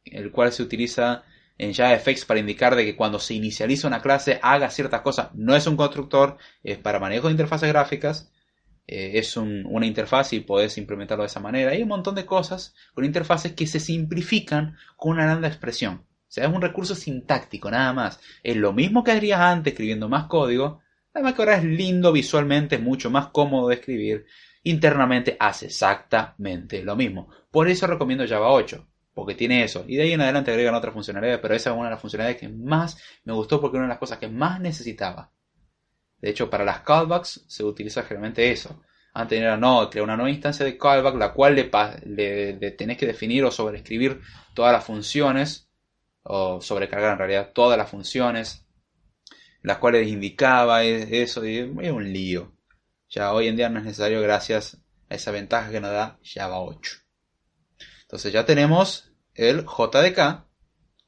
el 0.06 0.32
cual 0.32 0.54
se 0.54 0.64
utiliza 0.64 1.26
en 1.58 1.74
JavaFX 1.74 2.24
para 2.24 2.40
indicar 2.40 2.76
de 2.76 2.86
que 2.86 2.96
cuando 2.96 3.20
se 3.20 3.34
inicializa 3.34 3.90
una 3.90 4.02
clase 4.02 4.40
haga 4.42 4.70
ciertas 4.70 5.02
cosas. 5.02 5.30
No 5.34 5.54
es 5.54 5.68
un 5.68 5.76
constructor, 5.76 6.38
es 6.64 6.78
para 6.78 7.00
manejo 7.00 7.28
de 7.28 7.34
interfaces 7.34 7.68
gráficas 7.68 8.32
eh, 8.88 9.20
es 9.20 9.36
una 9.36 9.86
interfaz 9.86 10.32
y 10.32 10.40
podés 10.40 10.78
implementarlo 10.78 11.24
de 11.24 11.28
esa 11.28 11.42
manera. 11.42 11.72
Hay 11.72 11.84
un 11.84 11.90
montón 11.90 12.16
de 12.16 12.26
cosas 12.26 12.74
con 12.94 13.04
interfaces 13.04 13.52
que 13.52 13.68
se 13.68 13.82
simplifican 13.82 14.78
con 14.96 15.14
una 15.14 15.26
lambda 15.26 15.50
expresión. 15.50 16.07
O 16.28 16.32
sea, 16.32 16.46
es 16.46 16.54
un 16.54 16.62
recurso 16.62 16.94
sintáctico, 16.96 17.72
nada 17.72 17.94
más. 17.94 18.20
Es 18.44 18.58
lo 18.58 18.74
mismo 18.74 19.04
que 19.04 19.12
harías 19.12 19.40
antes 19.40 19.74
escribiendo 19.74 20.10
más 20.10 20.26
código. 20.26 20.82
Además 21.14 21.34
que 21.34 21.42
ahora 21.42 21.58
es 21.58 21.64
lindo 21.64 22.12
visualmente, 22.12 22.76
es 22.76 22.82
mucho 22.82 23.10
más 23.10 23.28
cómodo 23.28 23.70
de 23.70 23.76
escribir. 23.76 24.26
Internamente 24.64 25.38
hace 25.40 25.68
exactamente 25.68 26.84
lo 26.84 26.96
mismo. 26.96 27.30
Por 27.50 27.70
eso 27.70 27.88
recomiendo 27.88 28.28
Java 28.28 28.52
8, 28.52 28.86
porque 29.14 29.36
tiene 29.36 29.64
eso. 29.64 29.86
Y 29.88 29.96
de 29.96 30.04
ahí 30.04 30.14
en 30.14 30.22
adelante 30.22 30.52
agregan 30.52 30.76
otras 30.76 30.94
funcionalidades, 30.94 31.40
pero 31.40 31.56
esa 31.56 31.70
es 31.70 31.76
una 31.76 31.86
de 31.86 31.92
las 31.92 32.02
funcionalidades 32.02 32.42
que 32.42 32.50
más 32.50 33.02
me 33.24 33.34
gustó 33.34 33.62
porque 33.62 33.78
era 33.78 33.86
una 33.86 33.88
de 33.88 33.96
las 33.96 34.00
cosas 34.00 34.20
que 34.20 34.28
más 34.28 34.60
necesitaba. 34.60 35.32
De 36.20 36.30
hecho, 36.30 36.50
para 36.50 36.66
las 36.66 36.82
callbacks 36.82 37.46
se 37.48 37.64
utiliza 37.64 38.04
generalmente 38.04 38.52
eso. 38.52 38.82
Antes 39.14 39.40
era 39.40 39.58
no, 39.58 39.90
crear 39.90 40.04
una 40.04 40.16
nueva 40.16 40.30
instancia 40.30 40.66
de 40.66 40.78
callback, 40.78 41.16
la 41.16 41.34
cual 41.34 41.56
le, 41.56 42.72
tenés 42.72 42.98
que 42.98 43.08
definir 43.08 43.44
o 43.46 43.52
sobreescribir 43.52 44.22
todas 44.54 44.72
las 44.72 44.84
funciones, 44.84 45.67
o 46.30 46.62
sobrecargar 46.62 47.14
en 47.14 47.20
realidad 47.20 47.52
todas 47.54 47.78
las 47.78 47.90
funciones, 47.90 48.66
las 49.62 49.78
cuales 49.78 50.08
indicaba 50.08 50.84
eso, 50.84 51.46
y 51.46 51.58
es 51.58 51.92
un 51.92 52.12
lío. 52.12 52.54
Ya 53.10 53.34
hoy 53.34 53.48
en 53.48 53.56
día 53.56 53.70
no 53.70 53.80
es 53.80 53.86
necesario 53.86 54.22
gracias 54.22 54.78
a 55.10 55.16
esa 55.16 55.32
ventaja 55.32 55.72
que 55.72 55.80
nos 55.80 55.92
da 55.92 56.20
Java 56.24 56.60
8. 56.60 56.98
Entonces 58.02 58.34
ya 58.34 58.46
tenemos 58.46 59.14
el 59.34 59.66
JDK, 59.66 60.46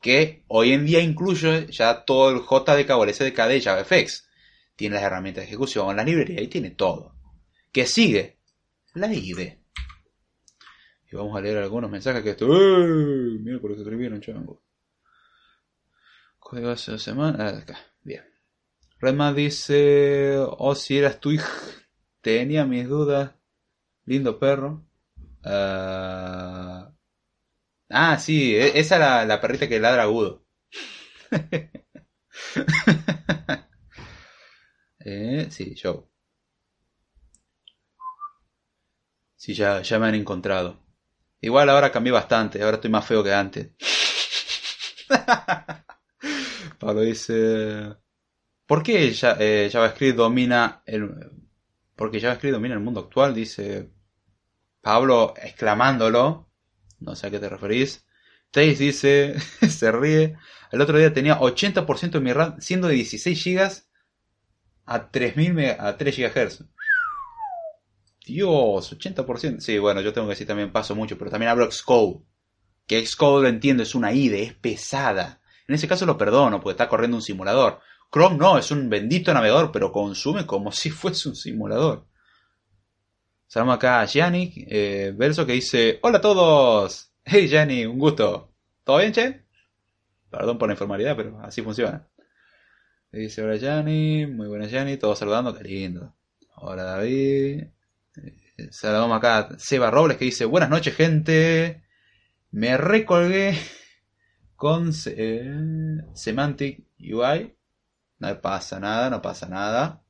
que 0.01 0.45
hoy 0.47 0.71
en 0.71 0.85
día 0.85 1.01
incluye 1.01 1.67
ya 1.67 2.05
todo 2.05 2.29
el 2.29 2.39
JDK 2.39 2.91
o 2.91 3.03
el 3.03 3.13
SDK 3.13 3.47
de 3.47 3.61
JavaFX 3.61 4.29
tiene 4.77 4.95
las 4.95 5.03
herramientas 5.03 5.41
de 5.41 5.47
ejecución, 5.47 5.93
la 5.97 6.05
librería 6.05 6.41
y 6.41 6.47
tiene 6.47 6.71
todo. 6.71 7.13
¿Qué 7.73 7.85
sigue? 7.85 8.39
la 8.93 9.13
IDE. 9.13 9.59
Y 11.11 11.15
vamos 11.15 11.37
a 11.37 11.41
leer 11.41 11.57
algunos 11.57 11.89
mensajes 11.89 12.23
que 12.23 12.31
esto. 12.31 12.45
¡Eh! 12.45 13.39
Mira 13.39 13.59
por 13.59 13.71
lo 13.71 13.75
que 13.75 13.81
escribieron, 13.81 14.21
chango. 14.21 14.61
Código 16.49 16.69
de 16.69 16.77
semana. 16.97 17.37
Ah, 17.47 17.57
acá. 17.59 17.77
Bien. 18.03 18.23
Redman 18.99 19.35
dice. 19.35 20.37
Oh, 20.39 20.73
si 20.75 20.97
eras 20.97 21.19
tu 21.19 21.31
hija. 21.31 21.47
Tenía 22.21 22.65
mis 22.65 22.87
dudas. 22.87 23.31
Lindo 24.05 24.39
perro. 24.39 24.85
ah, 25.43 26.91
ah 27.89 28.17
sí. 28.19 28.55
e- 28.55 28.79
Esa 28.79 28.95
es 28.95 29.01
la, 29.01 29.25
la 29.25 29.41
perrita 29.41 29.67
que 29.69 29.79
ladra 29.79 30.03
agudo. 30.03 30.45
eh, 34.99 35.47
sí, 35.51 35.75
yo. 35.75 36.09
Sí, 39.35 39.53
ya, 39.53 39.81
ya 39.81 39.99
me 39.99 40.07
han 40.07 40.15
encontrado. 40.15 40.79
Igual 41.41 41.69
ahora 41.69 41.91
cambié 41.91 42.11
bastante, 42.11 42.61
ahora 42.61 42.75
estoy 42.77 42.91
más 42.91 43.05
feo 43.05 43.23
que 43.23 43.33
antes. 43.33 43.69
Pablo 46.79 47.01
dice... 47.01 47.95
¿Por 48.67 48.83
qué 48.83 49.11
ya- 49.13 49.37
eh, 49.39 49.69
JavaScript 49.71 50.17
domina 50.17 50.83
el... 50.85 51.09
Porque 51.95 52.21
JavaScript 52.21 52.53
domina 52.55 52.75
el 52.75 52.81
mundo 52.81 53.01
actual, 53.01 53.33
dice 53.35 53.91
Pablo 54.81 55.33
exclamándolo. 55.41 56.49
No 56.99 57.15
sé 57.15 57.27
a 57.27 57.31
qué 57.31 57.39
te 57.39 57.49
referís. 57.49 58.05
Taze 58.51 58.75
dice, 58.75 59.35
se 59.69 59.91
ríe. 59.91 60.35
El 60.71 60.81
otro 60.81 60.97
día 60.97 61.13
tenía 61.13 61.39
80% 61.41 62.19
de 62.19 62.23
mi 62.25 62.33
RAM 62.33 62.61
siendo 62.61 62.87
de 62.87 62.95
16 62.95 63.43
GB 63.43 63.87
a 64.85 65.11
3000 65.11 65.53
me- 65.53 65.71
a 65.79 65.97
3 65.97 66.17
GHz. 66.17 66.65
Dios, 68.25 68.91
80%. 68.93 69.61
Sí, 69.61 69.77
bueno, 69.79 70.01
yo 70.01 70.13
tengo 70.13 70.27
que 70.27 70.31
decir 70.31 70.47
también 70.47 70.71
paso 70.71 70.95
mucho, 70.95 71.17
pero 71.17 71.31
también 71.31 71.49
hablo 71.51 71.69
Xcode. 71.71 72.21
Que 72.87 73.05
Xcode 73.05 73.43
lo 73.43 73.49
entiendo, 73.49 73.83
es 73.83 73.95
una 73.95 74.13
IDE, 74.13 74.43
es 74.43 74.53
pesada. 74.55 75.38
En 75.69 75.75
ese 75.75 75.87
caso 75.87 76.07
lo 76.07 76.17
perdono, 76.17 76.59
porque 76.59 76.71
está 76.71 76.89
corriendo 76.89 77.15
un 77.15 77.21
simulador. 77.21 77.79
Chrome 78.11 78.37
no, 78.37 78.57
es 78.57 78.71
un 78.71 78.89
bendito 78.89 79.31
navegador, 79.31 79.71
pero 79.71 79.91
consume 79.91 80.47
como 80.47 80.71
si 80.73 80.89
fuese 80.89 81.29
un 81.29 81.35
simulador. 81.35 82.07
Saludamos 83.45 83.75
acá 83.75 84.01
a 84.01 84.05
Yannick, 84.05 84.53
eh, 84.67 85.13
verso 85.15 85.45
que 85.45 85.53
dice, 85.53 85.99
hola 86.01 86.17
a 86.17 86.21
todos. 86.21 87.05
Hey 87.23 87.47
Yanni, 87.47 87.85
un 87.85 87.99
gusto. 87.99 88.51
¿Todo 88.83 88.97
bien, 88.97 89.11
che? 89.11 89.45
Perdón 90.31 90.57
por 90.57 90.67
la 90.69 90.73
informalidad, 90.73 91.15
pero 91.15 91.39
así 91.41 91.61
funciona. 91.61 92.07
Dice, 93.11 93.43
hola 93.43 93.55
Yanni, 93.57 94.25
muy 94.25 94.47
buenas 94.47 94.71
Yanni, 94.71 94.97
todos 94.97 95.19
saludando, 95.19 95.55
qué 95.55 95.63
lindo. 95.63 96.15
Hola 96.55 96.81
David. 96.83 97.65
Eh, 98.15 98.69
Saludamos 98.71 99.15
acá 99.15 99.37
a 99.37 99.59
Seba 99.59 99.91
Robles 99.91 100.17
que 100.17 100.25
dice, 100.25 100.45
buenas 100.45 100.71
noches 100.71 100.95
gente. 100.95 101.83
Me 102.49 102.75
recolgué 102.75 103.55
con 104.59 104.91
eh, 105.05 106.01
Semantic 106.13 106.83
UI. 106.99 107.55
No 108.19 108.41
pasa 108.41 108.77
nada, 108.77 109.09
no 109.09 109.21
pasa 109.21 109.47
nada. 109.47 110.03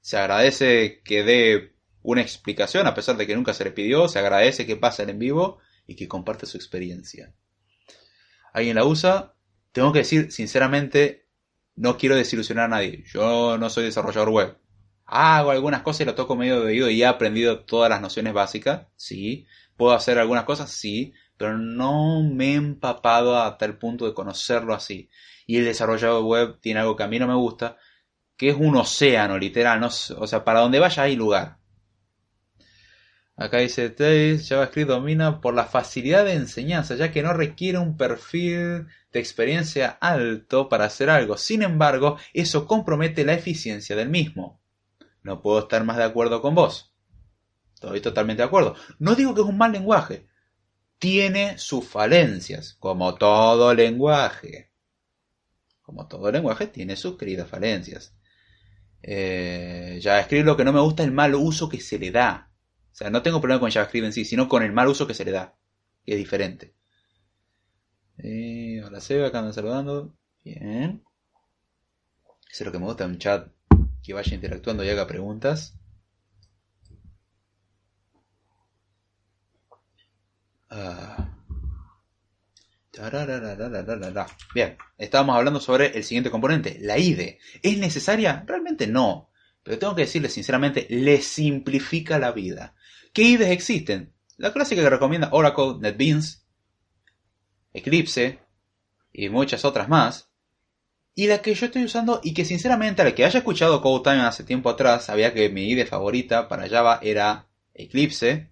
Se 0.00 0.16
agradece 0.16 1.02
que 1.04 1.24
dé 1.24 1.74
una 2.02 2.22
explicación 2.22 2.86
a 2.86 2.94
pesar 2.94 3.16
de 3.16 3.26
que 3.26 3.34
nunca 3.34 3.52
se 3.52 3.64
le 3.64 3.72
pidió. 3.72 4.06
Se 4.06 4.20
agradece 4.20 4.64
que 4.64 4.76
pase 4.76 5.02
en 5.02 5.18
vivo 5.18 5.58
y 5.88 5.96
que 5.96 6.06
comparte 6.06 6.46
su 6.46 6.56
experiencia. 6.56 7.34
¿Alguien 8.52 8.76
la 8.76 8.84
usa? 8.84 9.34
Tengo 9.72 9.92
que 9.92 9.98
decir, 9.98 10.30
sinceramente, 10.30 11.26
no 11.74 11.98
quiero 11.98 12.14
desilusionar 12.14 12.66
a 12.66 12.68
nadie. 12.68 13.02
Yo 13.12 13.58
no 13.58 13.68
soy 13.70 13.86
desarrollador 13.86 14.28
web. 14.28 14.58
Hago 15.04 15.50
algunas 15.50 15.82
cosas 15.82 16.02
y 16.02 16.04
lo 16.04 16.14
toco 16.14 16.36
medio 16.36 16.60
de 16.60 16.66
oído 16.66 16.90
y 16.90 17.02
he 17.02 17.06
aprendido 17.06 17.64
todas 17.64 17.90
las 17.90 18.00
nociones 18.00 18.32
básicas. 18.34 18.86
Sí. 18.94 19.48
¿Puedo 19.76 19.94
hacer 19.94 20.20
algunas 20.20 20.44
cosas? 20.44 20.70
Sí. 20.70 21.12
Pero 21.36 21.58
no 21.58 22.22
me 22.22 22.52
he 22.52 22.54
empapado 22.54 23.40
a 23.40 23.58
tal 23.58 23.78
punto 23.78 24.06
de 24.06 24.14
conocerlo 24.14 24.74
así. 24.74 25.10
Y 25.46 25.58
el 25.58 25.64
desarrollador 25.64 26.24
web 26.24 26.58
tiene 26.60 26.80
algo 26.80 26.96
que 26.96 27.02
a 27.02 27.08
mí 27.08 27.18
no 27.18 27.26
me 27.26 27.34
gusta, 27.34 27.76
que 28.36 28.50
es 28.50 28.56
un 28.56 28.76
océano, 28.76 29.38
literal. 29.38 29.80
No, 29.80 29.86
o 29.86 30.26
sea, 30.26 30.44
para 30.44 30.60
donde 30.60 30.78
vaya 30.78 31.02
hay 31.02 31.16
lugar. 31.16 31.58
Acá 33.38 33.58
dice 33.58 33.90
Taze, 33.90 34.38
JavaScript 34.38 34.88
domina 34.88 35.42
por 35.42 35.54
la 35.54 35.66
facilidad 35.66 36.24
de 36.24 36.32
enseñanza, 36.32 36.94
ya 36.94 37.12
que 37.12 37.22
no 37.22 37.34
requiere 37.34 37.76
un 37.76 37.98
perfil 37.98 38.86
de 39.12 39.20
experiencia 39.20 39.98
alto 40.00 40.70
para 40.70 40.86
hacer 40.86 41.10
algo. 41.10 41.36
Sin 41.36 41.62
embargo, 41.62 42.16
eso 42.32 42.66
compromete 42.66 43.26
la 43.26 43.34
eficiencia 43.34 43.94
del 43.94 44.08
mismo. 44.08 44.62
No 45.22 45.42
puedo 45.42 45.58
estar 45.58 45.84
más 45.84 45.98
de 45.98 46.04
acuerdo 46.04 46.40
con 46.40 46.54
vos. 46.54 46.94
Estoy 47.74 48.00
totalmente 48.00 48.42
de 48.42 48.46
acuerdo. 48.46 48.74
No 48.98 49.14
digo 49.14 49.34
que 49.34 49.42
es 49.42 49.46
un 49.46 49.58
mal 49.58 49.72
lenguaje. 49.72 50.26
Tiene 50.98 51.58
sus 51.58 51.86
falencias, 51.86 52.74
como 52.80 53.14
todo 53.16 53.74
lenguaje. 53.74 54.72
Como 55.82 56.08
todo 56.08 56.32
lenguaje 56.32 56.66
tiene 56.66 56.96
sus 56.96 57.16
queridas 57.16 57.48
falencias. 57.48 58.14
Eh, 59.02 60.00
JavaScript 60.02 60.44
lo 60.44 60.56
que 60.56 60.64
no 60.64 60.72
me 60.72 60.80
gusta 60.80 61.02
es 61.02 61.08
el 61.08 61.14
mal 61.14 61.34
uso 61.34 61.68
que 61.68 61.80
se 61.80 61.98
le 61.98 62.10
da. 62.10 62.50
O 62.92 62.94
sea, 62.94 63.10
no 63.10 63.22
tengo 63.22 63.40
problema 63.40 63.60
con 63.60 63.70
JavaScript 63.70 64.06
en 64.06 64.12
sí, 64.12 64.24
sino 64.24 64.48
con 64.48 64.62
el 64.62 64.72
mal 64.72 64.88
uso 64.88 65.06
que 65.06 65.14
se 65.14 65.24
le 65.24 65.30
da. 65.30 65.56
Que 66.04 66.12
es 66.12 66.18
diferente. 66.18 66.74
Eh, 68.18 68.82
hola 68.84 69.00
Seba, 69.00 69.28
acá 69.28 69.38
andan 69.38 69.54
saludando. 69.54 70.16
Bien. 70.42 71.04
Eso 72.50 72.64
es 72.64 72.66
lo 72.66 72.72
que 72.72 72.78
me 72.78 72.86
gusta 72.86 73.04
en 73.04 73.10
un 73.10 73.18
chat. 73.18 73.48
Que 74.02 74.14
vaya 74.14 74.34
interactuando 74.34 74.82
y 74.84 74.88
haga 74.88 75.06
preguntas. 75.06 75.78
Ah. 80.70 81.28
Bien, 84.54 84.78
estábamos 84.96 85.36
hablando 85.36 85.60
sobre 85.60 85.96
el 85.96 86.02
siguiente 86.02 86.30
componente, 86.30 86.78
la 86.80 86.98
IDE. 86.98 87.38
¿Es 87.62 87.78
necesaria? 87.78 88.42
Realmente 88.46 88.86
no. 88.86 89.30
Pero 89.62 89.78
tengo 89.78 89.94
que 89.94 90.02
decirle 90.02 90.30
sinceramente, 90.30 90.86
le 90.88 91.20
simplifica 91.20 92.18
la 92.18 92.32
vida. 92.32 92.74
¿Qué 93.12 93.22
IDEs 93.22 93.50
existen? 93.50 94.14
La 94.38 94.52
clásica 94.52 94.82
que 94.82 94.90
recomienda 94.90 95.28
Oracle, 95.32 95.74
NetBeans, 95.80 96.46
Eclipse 97.72 98.38
y 99.12 99.28
muchas 99.28 99.64
otras 99.64 99.88
más. 99.88 100.30
Y 101.14 101.26
la 101.26 101.42
que 101.42 101.54
yo 101.54 101.66
estoy 101.66 101.84
usando 101.84 102.20
y 102.22 102.32
que 102.32 102.44
sinceramente 102.44 103.02
a 103.02 103.06
la 103.06 103.14
que 103.14 103.24
haya 103.24 103.38
escuchado 103.38 103.80
CodeTime 103.82 104.22
hace 104.22 104.44
tiempo 104.44 104.70
atrás 104.70 105.04
sabía 105.04 105.34
que 105.34 105.48
mi 105.48 105.70
IDE 105.70 105.86
favorita 105.86 106.48
para 106.48 106.68
Java 106.68 106.98
era 107.02 107.48
Eclipse. 107.74 108.50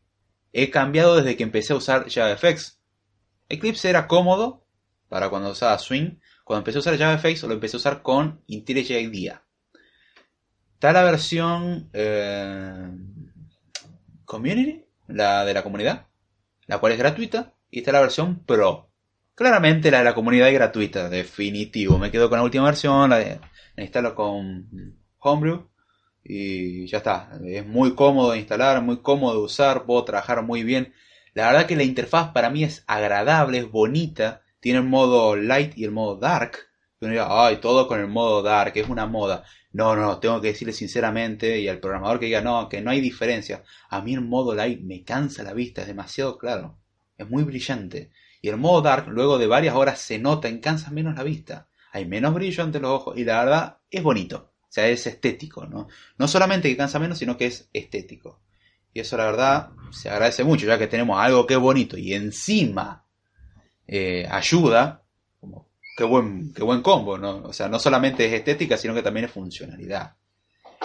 He 0.56 0.70
cambiado 0.70 1.16
desde 1.16 1.36
que 1.36 1.42
empecé 1.42 1.72
a 1.72 1.76
usar 1.76 2.08
JavaFX. 2.08 2.78
Eclipse 3.48 3.90
era 3.90 4.06
cómodo 4.06 4.64
para 5.08 5.28
cuando 5.28 5.50
usaba 5.50 5.76
Swing. 5.80 6.20
Cuando 6.44 6.60
empecé 6.60 6.78
a 6.78 6.80
usar 6.80 6.96
JavaFX 6.96 7.42
lo 7.42 7.54
empecé 7.54 7.76
a 7.76 7.78
usar 7.78 8.02
con 8.02 8.40
IntelliJ 8.46 9.00
IDEA. 9.00 9.42
Está 10.74 10.92
la 10.92 11.02
versión 11.02 11.90
eh, 11.92 12.88
Community, 14.24 14.84
la 15.08 15.44
de 15.44 15.54
la 15.54 15.64
comunidad, 15.64 16.06
la 16.66 16.78
cual 16.78 16.92
es 16.92 16.98
gratuita. 16.98 17.52
Y 17.68 17.80
está 17.80 17.90
la 17.90 18.00
versión 18.00 18.44
Pro. 18.44 18.92
Claramente 19.34 19.90
la 19.90 19.98
de 19.98 20.04
la 20.04 20.14
comunidad 20.14 20.46
es 20.46 20.54
gratuita, 20.54 21.08
definitivo. 21.08 21.98
Me 21.98 22.12
quedo 22.12 22.28
con 22.28 22.38
la 22.38 22.44
última 22.44 22.66
versión, 22.66 23.10
la, 23.10 23.18
de, 23.18 23.40
la 23.74 23.82
instalo 23.82 24.14
con 24.14 24.68
Homebrew 25.18 25.68
y 26.24 26.86
ya 26.86 26.98
está. 26.98 27.38
Es 27.44 27.66
muy 27.66 27.94
cómodo 27.94 28.32
de 28.32 28.38
instalar, 28.38 28.82
muy 28.82 29.02
cómodo 29.02 29.34
de 29.34 29.44
usar, 29.44 29.84
puedo 29.84 30.04
trabajar 30.04 30.42
muy 30.42 30.64
bien. 30.64 30.94
La 31.34 31.46
verdad 31.48 31.66
que 31.66 31.76
la 31.76 31.82
interfaz 31.84 32.32
para 32.32 32.50
mí 32.50 32.64
es 32.64 32.84
agradable, 32.86 33.58
es 33.58 33.70
bonita. 33.70 34.42
Tiene 34.60 34.78
el 34.78 34.86
modo 34.86 35.36
light 35.36 35.76
y 35.76 35.84
el 35.84 35.90
modo 35.90 36.16
dark. 36.16 36.56
Y 37.00 37.04
uno 37.04 37.12
dirá, 37.12 37.26
ay, 37.28 37.58
todo 37.58 37.86
con 37.86 38.00
el 38.00 38.08
modo 38.08 38.42
dark, 38.42 38.72
es 38.76 38.88
una 38.88 39.06
moda. 39.06 39.44
No, 39.72 39.96
no, 39.96 40.18
tengo 40.20 40.40
que 40.40 40.48
decirle 40.48 40.72
sinceramente 40.72 41.60
y 41.60 41.68
al 41.68 41.80
programador 41.80 42.20
que 42.20 42.26
diga, 42.26 42.40
no, 42.40 42.68
que 42.68 42.80
no 42.80 42.90
hay 42.90 43.00
diferencia. 43.00 43.64
A 43.90 44.00
mí 44.00 44.14
el 44.14 44.22
modo 44.22 44.54
light 44.54 44.80
me 44.80 45.02
cansa 45.04 45.42
la 45.42 45.52
vista, 45.52 45.82
es 45.82 45.88
demasiado 45.88 46.38
claro. 46.38 46.78
Es 47.18 47.28
muy 47.28 47.42
brillante. 47.42 48.10
Y 48.40 48.48
el 48.48 48.56
modo 48.56 48.82
dark, 48.82 49.08
luego 49.08 49.38
de 49.38 49.46
varias 49.46 49.74
horas, 49.74 50.00
se 50.00 50.18
nota 50.18 50.48
y 50.48 50.60
cansa 50.60 50.90
menos 50.90 51.16
la 51.16 51.24
vista. 51.24 51.68
Hay 51.92 52.06
menos 52.06 52.32
brillo 52.34 52.62
ante 52.62 52.80
los 52.80 52.90
ojos 52.90 53.18
y 53.18 53.24
la 53.24 53.44
verdad 53.44 53.78
es 53.90 54.02
bonito. 54.02 54.53
Sea, 54.74 54.88
es 54.88 55.06
estético, 55.06 55.66
¿no? 55.66 55.86
No 56.18 56.26
solamente 56.26 56.68
que 56.68 56.76
cansa 56.76 56.98
menos, 56.98 57.16
sino 57.16 57.36
que 57.36 57.46
es 57.46 57.68
estético. 57.72 58.40
Y 58.92 58.98
eso 58.98 59.16
la 59.16 59.26
verdad 59.26 59.70
se 59.92 60.10
agradece 60.10 60.42
mucho, 60.42 60.66
ya 60.66 60.76
que 60.76 60.88
tenemos 60.88 61.16
algo 61.20 61.46
que 61.46 61.54
es 61.54 61.60
bonito 61.60 61.96
y 61.96 62.12
encima 62.12 63.06
eh, 63.86 64.26
ayuda. 64.28 65.04
Qué 65.96 66.02
buen, 66.02 66.52
qué 66.52 66.64
buen 66.64 66.82
combo, 66.82 67.16
¿no? 67.16 67.44
O 67.44 67.52
sea, 67.52 67.68
no 67.68 67.78
solamente 67.78 68.26
es 68.26 68.32
estética, 68.32 68.76
sino 68.76 68.94
que 68.94 69.02
también 69.02 69.26
es 69.26 69.30
funcionalidad. 69.30 70.16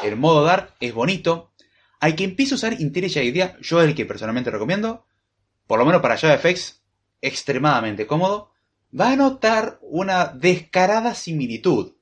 El 0.03 0.17
modo 0.17 0.43
dark 0.43 0.75
es 0.79 0.93
bonito. 0.93 1.51
Al 1.99 2.15
que 2.15 2.25
empiece 2.25 2.53
a 2.53 2.57
usar 2.57 2.79
IntelliJ 2.79 3.23
IDEA, 3.23 3.57
yo 3.59 3.81
es 3.81 3.87
el 3.87 3.95
que 3.95 4.05
personalmente 4.05 4.51
recomiendo, 4.51 5.07
por 5.65 5.79
lo 5.79 5.85
menos 5.87 6.03
para 6.03 6.15
JavaFX, 6.15 6.83
extremadamente 7.23 8.05
cómodo, 8.05 8.51
va 8.97 9.13
a 9.13 9.15
notar 9.15 9.79
una 9.81 10.27
descarada 10.27 11.15
similitud. 11.15 11.93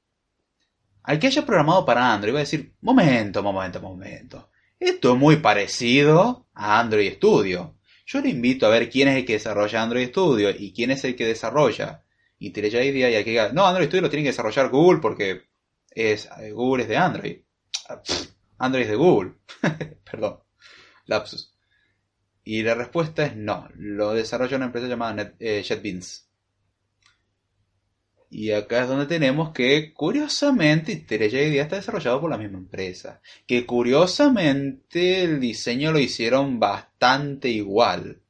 Al 1.08 1.20
que 1.20 1.28
haya 1.28 1.46
programado 1.46 1.86
para 1.86 2.14
Android 2.14 2.34
va 2.34 2.40
a 2.40 2.42
decir, 2.42 2.74
momento, 2.82 3.42
momento, 3.42 3.80
momento. 3.80 4.50
Esto 4.78 5.14
es 5.14 5.18
muy 5.18 5.38
parecido 5.38 6.48
a 6.54 6.82
Android 6.82 7.14
Studio. 7.14 7.78
Yo 8.06 8.20
le 8.20 8.28
invito 8.28 8.66
a 8.66 8.70
ver 8.70 8.90
quién 8.90 9.08
es 9.08 9.16
el 9.16 9.26
que 9.26 9.34
desarrolla 9.34 9.82
Android 9.82 10.10
Studio 10.10 10.50
y 10.50 10.74
quién 10.74 10.92
es 10.92 11.06
el 11.06 11.16
que 11.16 11.26
desarrolla 11.26 12.04
IntelliJ 12.40 12.84
IDEA 12.84 13.10
y 13.10 13.16
al 13.16 13.24
que 13.24 13.30
diga, 13.30 13.54
no, 13.54 13.66
Android 13.66 13.88
Studio 13.88 14.02
lo 14.02 14.10
tiene 14.10 14.24
que 14.24 14.32
desarrollar 14.32 14.68
Google 14.68 15.00
porque 15.00 15.44
es, 15.92 16.28
eh, 16.42 16.52
Google 16.52 16.84
es 16.84 16.90
de 16.90 16.98
Android. 16.98 17.38
Ah, 17.88 18.02
Android 18.58 18.84
es 18.84 18.90
de 18.90 18.96
Google. 18.98 19.36
Perdón. 20.12 20.40
Lapsus. 21.06 21.56
Y 22.44 22.64
la 22.64 22.76
respuesta 22.76 23.26
es 23.26 23.34
no. 23.38 23.70
Lo 23.76 24.14
desarrolla 24.14 24.58
una 24.58 24.66
empresa 24.66 24.88
llamada 24.88 25.36
eh, 25.40 25.64
JetBeans. 25.64 26.27
Y 28.30 28.52
acá 28.52 28.82
es 28.84 28.90
donde 28.90 29.06
tenemos 29.06 29.52
que, 29.52 29.94
curiosamente, 29.94 30.92
IntelliJ 30.92 31.48
IDEA 31.48 31.64
está 31.64 31.78
desarrollado 31.78 32.20
por 32.20 32.30
la 32.30 32.38
misma 32.38 32.58
empresa. 32.58 33.22
Que 33.46 33.66
curiosamente 33.66 35.24
el 35.24 35.40
diseño 35.40 35.92
lo 35.94 36.00
hicieron 36.00 36.60
bastante 36.60 37.50
igual. 37.50 38.22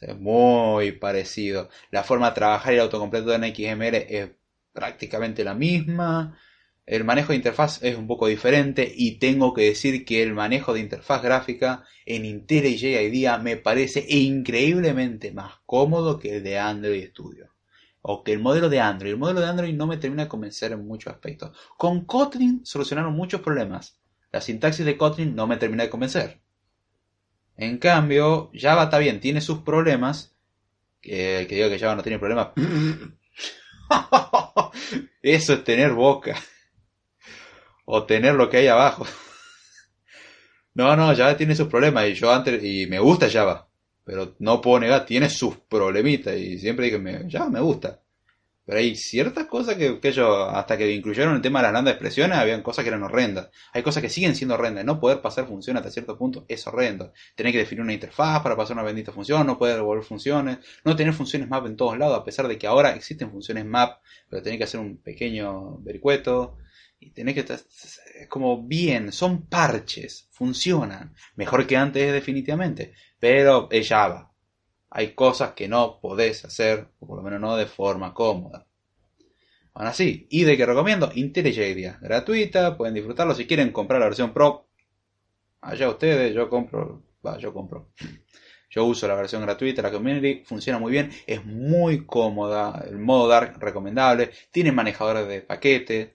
es 0.00 0.16
muy 0.18 0.92
parecido. 0.92 1.68
La 1.90 2.04
forma 2.04 2.28
de 2.28 2.34
trabajar 2.36 2.72
y 2.72 2.76
el 2.76 2.82
autocompleto 2.82 3.36
de 3.36 3.54
XML 3.54 3.96
es 4.08 4.30
prácticamente 4.72 5.42
la 5.42 5.54
misma. 5.54 6.38
El 6.86 7.02
manejo 7.02 7.32
de 7.32 7.36
interfaz 7.38 7.82
es 7.82 7.96
un 7.96 8.06
poco 8.06 8.28
diferente 8.28 8.92
y 8.94 9.18
tengo 9.18 9.52
que 9.54 9.62
decir 9.62 10.04
que 10.04 10.22
el 10.22 10.34
manejo 10.34 10.72
de 10.72 10.80
interfaz 10.80 11.22
gráfica 11.22 11.84
en 12.04 12.24
IntelliJ 12.24 13.02
IDEA 13.02 13.38
me 13.38 13.56
parece 13.56 14.06
increíblemente 14.08 15.32
más 15.32 15.54
cómodo 15.66 16.20
que 16.20 16.36
el 16.36 16.44
de 16.44 16.58
Android 16.60 17.08
Studio. 17.08 17.55
O 18.08 18.22
que 18.22 18.32
el 18.32 18.38
modelo 18.38 18.68
de 18.68 18.78
Android. 18.78 19.10
El 19.10 19.18
modelo 19.18 19.40
de 19.40 19.48
Android 19.48 19.74
no 19.74 19.88
me 19.88 19.96
termina 19.96 20.22
de 20.22 20.28
convencer 20.28 20.70
en 20.70 20.86
muchos 20.86 21.12
aspectos. 21.12 21.50
Con 21.76 22.04
Kotlin 22.04 22.64
solucionaron 22.64 23.12
muchos 23.14 23.40
problemas. 23.40 23.98
La 24.30 24.40
sintaxis 24.40 24.86
de 24.86 24.96
Kotlin 24.96 25.34
no 25.34 25.48
me 25.48 25.56
termina 25.56 25.82
de 25.82 25.90
convencer. 25.90 26.40
En 27.56 27.78
cambio, 27.78 28.52
Java 28.54 28.84
está 28.84 28.98
bien, 28.98 29.18
tiene 29.18 29.40
sus 29.40 29.58
problemas. 29.58 30.36
Que, 31.00 31.48
diga 31.50 31.68
que 31.68 31.80
Java 31.80 31.96
no 31.96 32.04
tiene 32.04 32.20
problemas. 32.20 32.50
Eso 35.22 35.54
es 35.54 35.64
tener 35.64 35.92
boca 35.92 36.36
o 37.86 38.04
tener 38.04 38.36
lo 38.36 38.48
que 38.48 38.58
hay 38.58 38.68
abajo. 38.68 39.04
no, 40.74 40.94
no, 40.94 41.12
Java 41.16 41.36
tiene 41.36 41.56
sus 41.56 41.66
problemas 41.66 42.06
y 42.06 42.14
yo 42.14 42.32
antes, 42.32 42.62
y 42.62 42.86
me 42.86 43.00
gusta 43.00 43.28
Java, 43.28 43.65
pero 44.06 44.36
no 44.38 44.60
puedo 44.60 44.78
negar, 44.78 45.04
tiene 45.04 45.28
sus 45.28 45.56
problemitas 45.56 46.36
y 46.36 46.60
siempre 46.60 46.86
dije, 46.86 46.98
me, 47.00 47.28
Java 47.28 47.50
me 47.50 47.60
gusta. 47.60 48.00
Pero 48.64 48.78
hay 48.78 48.94
ciertas 48.94 49.46
cosas 49.46 49.74
que, 49.74 49.98
que 49.98 50.12
yo, 50.12 50.48
hasta 50.48 50.78
que 50.78 50.92
incluyeron 50.92 51.34
el 51.34 51.42
tema 51.42 51.58
de 51.58 51.64
las 51.64 51.72
grandes 51.72 51.94
expresiones, 51.94 52.38
habían 52.38 52.62
cosas 52.62 52.84
que 52.84 52.88
eran 52.88 53.02
horrendas. 53.02 53.50
Hay 53.72 53.82
cosas 53.82 54.02
que 54.02 54.08
siguen 54.08 54.36
siendo 54.36 54.54
horrendas. 54.54 54.84
No 54.84 55.00
poder 55.00 55.20
pasar 55.20 55.48
funciones 55.48 55.80
hasta 55.80 55.90
cierto 55.90 56.16
punto 56.16 56.44
es 56.46 56.64
horrendo. 56.68 57.12
Tener 57.34 57.52
que 57.52 57.58
definir 57.58 57.82
una 57.82 57.94
interfaz 57.94 58.42
para 58.42 58.56
pasar 58.56 58.76
una 58.76 58.84
bendita 58.84 59.10
función, 59.10 59.44
no 59.44 59.58
poder 59.58 59.76
devolver 59.76 60.04
funciones, 60.04 60.58
no 60.84 60.94
tener 60.94 61.12
funciones 61.12 61.48
map 61.48 61.66
en 61.66 61.76
todos 61.76 61.98
lados, 61.98 62.16
a 62.16 62.24
pesar 62.24 62.46
de 62.46 62.58
que 62.58 62.68
ahora 62.68 62.94
existen 62.94 63.30
funciones 63.30 63.64
map, 63.64 64.00
pero 64.28 64.42
tener 64.42 64.58
que 64.58 64.64
hacer 64.64 64.78
un 64.78 64.98
pequeño 64.98 65.78
vericueto 65.78 66.58
y 66.98 67.10
tenés 67.10 67.34
que 67.34 67.40
estar 67.40 67.58
como 68.28 68.62
bien, 68.62 69.12
son 69.12 69.46
parches, 69.46 70.28
funcionan. 70.30 71.14
Mejor 71.36 71.66
que 71.66 71.76
antes 71.76 72.12
definitivamente, 72.12 72.94
pero 73.26 73.66
es 73.72 73.88
Java. 73.88 74.32
Hay 74.88 75.16
cosas 75.16 75.50
que 75.54 75.66
no 75.66 75.98
podés 76.00 76.44
hacer, 76.44 76.86
o 77.00 77.08
por 77.08 77.16
lo 77.16 77.24
menos 77.24 77.40
no 77.40 77.56
de 77.56 77.66
forma 77.66 78.14
cómoda. 78.14 78.68
Aún 79.74 79.88
así, 79.88 80.28
y 80.30 80.44
de 80.44 80.56
que 80.56 80.64
recomiendo, 80.64 81.10
IntelliJ 81.12 81.98
gratuita, 82.00 82.76
pueden 82.76 82.94
disfrutarlo 82.94 83.34
si 83.34 83.48
quieren 83.48 83.72
comprar 83.72 83.98
la 83.98 84.06
versión 84.06 84.32
Pro. 84.32 84.68
Allá 85.60 85.88
ustedes, 85.88 86.36
yo 86.36 86.48
compro, 86.48 87.02
va, 87.26 87.36
yo 87.36 87.52
compro. 87.52 87.90
Yo 88.70 88.84
uso 88.84 89.08
la 89.08 89.14
versión 89.14 89.42
gratuita, 89.42 89.80
la 89.80 89.92
community, 89.92 90.42
funciona 90.44 90.78
muy 90.78 90.92
bien, 90.92 91.10
es 91.26 91.44
muy 91.46 92.04
cómoda, 92.04 92.84
el 92.86 92.98
modo 92.98 93.28
dark 93.28 93.56
recomendable, 93.58 94.30
tiene 94.50 94.70
manejadores 94.70 95.26
de 95.28 95.40
paquetes, 95.40 96.10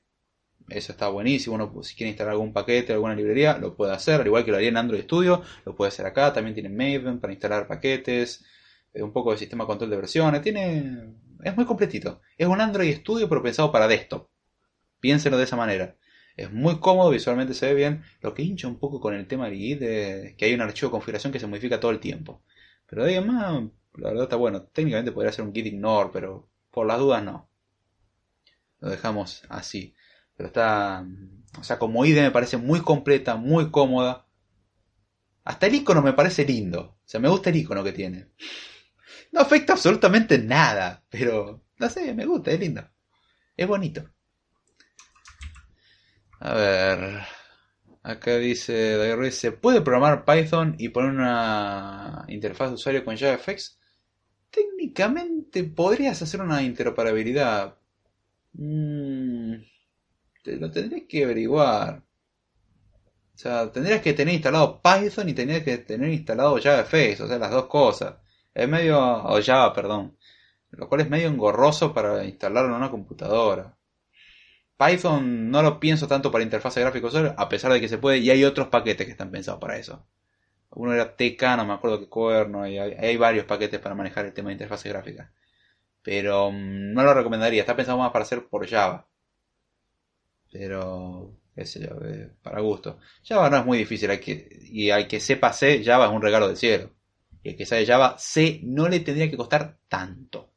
eso 0.71 0.91
está 0.91 1.09
buenísimo. 1.09 1.55
Uno, 1.55 1.83
si 1.83 1.95
quiere 1.95 2.09
instalar 2.09 2.33
algún 2.33 2.53
paquete, 2.53 2.93
alguna 2.93 3.15
librería, 3.15 3.57
lo 3.57 3.75
puede 3.75 3.93
hacer. 3.93 4.21
Al 4.21 4.27
igual 4.27 4.45
que 4.45 4.51
lo 4.51 4.57
haría 4.57 4.69
en 4.69 4.77
Android 4.77 5.03
Studio, 5.03 5.41
lo 5.65 5.75
puede 5.75 5.89
hacer 5.89 6.05
acá. 6.05 6.33
También 6.33 6.53
tiene 6.53 6.69
Maven 6.69 7.19
para 7.19 7.33
instalar 7.33 7.67
paquetes. 7.67 8.43
Eh, 8.93 9.03
un 9.03 9.13
poco 9.13 9.31
de 9.31 9.37
sistema 9.37 9.63
de 9.63 9.67
control 9.67 9.89
de 9.89 9.97
versiones. 9.97 10.41
Tiene. 10.41 11.13
Es 11.43 11.55
muy 11.55 11.65
completito. 11.65 12.21
Es 12.37 12.47
un 12.47 12.61
Android 12.61 12.95
Studio, 12.97 13.27
pero 13.29 13.43
pensado 13.43 13.71
para 13.71 13.87
desktop. 13.87 14.29
Piénsenlo 14.99 15.37
de 15.37 15.45
esa 15.45 15.55
manera. 15.55 15.97
Es 16.37 16.51
muy 16.51 16.79
cómodo, 16.79 17.09
visualmente 17.09 17.53
se 17.53 17.67
ve 17.67 17.73
bien. 17.75 18.03
Lo 18.21 18.33
que 18.33 18.43
hincha 18.43 18.67
un 18.67 18.79
poco 18.79 18.99
con 18.99 19.13
el 19.13 19.27
tema 19.27 19.45
del 19.45 19.55
Git 19.55 19.81
es 19.81 20.35
que 20.35 20.45
hay 20.45 20.53
un 20.53 20.61
archivo 20.61 20.89
de 20.89 20.91
configuración 20.91 21.33
que 21.33 21.39
se 21.39 21.47
modifica 21.47 21.79
todo 21.79 21.91
el 21.91 21.99
tiempo. 21.99 22.43
Pero 22.87 23.05
de 23.05 23.21
más, 23.21 23.63
la 23.95 24.09
verdad 24.09 24.23
está 24.23 24.35
bueno. 24.35 24.63
Técnicamente 24.63 25.11
podría 25.11 25.31
ser 25.31 25.45
un 25.45 25.53
git 25.53 25.65
ignore, 25.65 26.09
pero 26.13 26.49
por 26.71 26.87
las 26.87 26.99
dudas 26.99 27.23
no. 27.23 27.49
Lo 28.79 28.89
dejamos 28.89 29.43
así. 29.49 29.95
Pero 30.41 30.47
está. 30.47 31.05
O 31.59 31.63
sea, 31.63 31.77
como 31.77 32.03
IDE 32.03 32.21
me 32.21 32.31
parece 32.31 32.57
muy 32.57 32.81
completa, 32.81 33.35
muy 33.35 33.69
cómoda. 33.69 34.25
Hasta 35.43 35.67
el 35.67 35.75
icono 35.75 36.01
me 36.01 36.13
parece 36.13 36.45
lindo. 36.45 36.81
O 36.81 37.03
sea, 37.05 37.19
me 37.19 37.29
gusta 37.29 37.51
el 37.51 37.57
icono 37.57 37.83
que 37.83 37.91
tiene. 37.91 38.29
No 39.31 39.41
afecta 39.41 39.73
absolutamente 39.73 40.39
nada. 40.39 41.03
Pero. 41.11 41.63
No 41.77 41.89
sé, 41.89 42.15
me 42.15 42.25
gusta, 42.25 42.49
es 42.49 42.59
lindo. 42.59 42.89
Es 43.55 43.67
bonito. 43.67 44.09
A 46.39 46.55
ver. 46.55 47.21
Acá 48.01 48.37
dice 48.37 49.31
¿se 49.31 49.51
puede 49.51 49.81
programar 49.81 50.25
Python 50.25 50.75
y 50.79 50.89
poner 50.89 51.11
una 51.11 52.25
interfaz 52.29 52.69
de 52.69 52.75
usuario 52.75 53.05
con 53.05 53.15
JavaFX? 53.15 53.79
Técnicamente 54.49 55.63
podrías 55.65 56.19
hacer 56.19 56.41
una 56.41 56.63
interoperabilidad. 56.63 57.77
Mmm 58.53 59.70
te 60.41 60.57
lo 60.57 60.71
tendrías 60.71 61.03
que 61.07 61.23
averiguar. 61.23 62.03
O 63.35 63.37
sea, 63.37 63.71
tendrías 63.71 64.01
que 64.01 64.13
tener 64.13 64.33
instalado 64.35 64.81
Python 64.81 65.29
y 65.29 65.33
tendrías 65.33 65.63
que 65.63 65.77
tener 65.79 66.09
instalado 66.11 66.59
JavaFX, 66.61 67.21
o 67.21 67.27
sea, 67.27 67.39
las 67.39 67.51
dos 67.51 67.65
cosas. 67.67 68.15
Es 68.53 68.67
medio, 68.67 68.99
o 68.99 69.41
Java, 69.41 69.73
perdón. 69.73 70.17
Lo 70.71 70.87
cual 70.87 71.01
es 71.01 71.09
medio 71.09 71.27
engorroso 71.27 71.93
para 71.93 72.23
instalarlo 72.25 72.69
en 72.69 72.75
una 72.75 72.91
computadora. 72.91 73.77
Python 74.77 75.51
no 75.51 75.61
lo 75.61 75.79
pienso 75.79 76.07
tanto 76.07 76.31
para 76.31 76.43
interfaz 76.43 76.77
gráfica 76.77 77.35
a 77.37 77.49
pesar 77.49 77.71
de 77.71 77.81
que 77.81 77.89
se 77.89 77.97
puede, 77.97 78.17
y 78.19 78.29
hay 78.31 78.43
otros 78.43 78.67
paquetes 78.69 79.05
que 79.05 79.11
están 79.11 79.31
pensados 79.31 79.59
para 79.61 79.77
eso. 79.77 80.05
Uno 80.71 80.93
era 80.93 81.15
TK, 81.15 81.57
no 81.57 81.65
me 81.65 81.73
acuerdo 81.73 81.99
qué 81.99 82.09
cuerno, 82.09 82.67
y 82.67 82.77
hay, 82.79 83.17
varios 83.17 83.45
paquetes 83.45 83.79
para 83.79 83.95
manejar 83.95 84.25
el 84.25 84.33
tema 84.33 84.49
de 84.49 84.53
interfaz 84.53 84.83
gráfica. 84.83 85.31
Pero 86.01 86.51
mm, 86.51 86.93
no 86.93 87.03
lo 87.03 87.13
recomendaría, 87.13 87.61
está 87.61 87.75
pensado 87.75 87.97
más 87.97 88.11
para 88.11 88.23
hacer 88.23 88.47
por 88.47 88.67
Java. 88.67 89.07
Pero, 90.51 91.37
qué 91.55 91.65
sé 91.65 91.83
eh, 91.83 92.29
para 92.41 92.61
gusto. 92.61 92.99
Java 93.23 93.49
no 93.49 93.57
es 93.57 93.65
muy 93.65 93.77
difícil, 93.77 94.09
hay 94.11 94.19
que, 94.19 94.59
y 94.63 94.89
al 94.89 95.07
que 95.07 95.19
sepa 95.19 95.53
C, 95.53 95.83
Java 95.83 96.05
es 96.05 96.11
un 96.11 96.21
regalo 96.21 96.47
del 96.47 96.57
cielo. 96.57 96.91
Y 97.43 97.49
el 97.49 97.57
que 97.57 97.65
sabe 97.65 97.85
Java, 97.85 98.15
C 98.17 98.59
no 98.63 98.87
le 98.87 98.99
tendría 98.99 99.29
que 99.29 99.37
costar 99.37 99.77
tanto. 99.87 100.53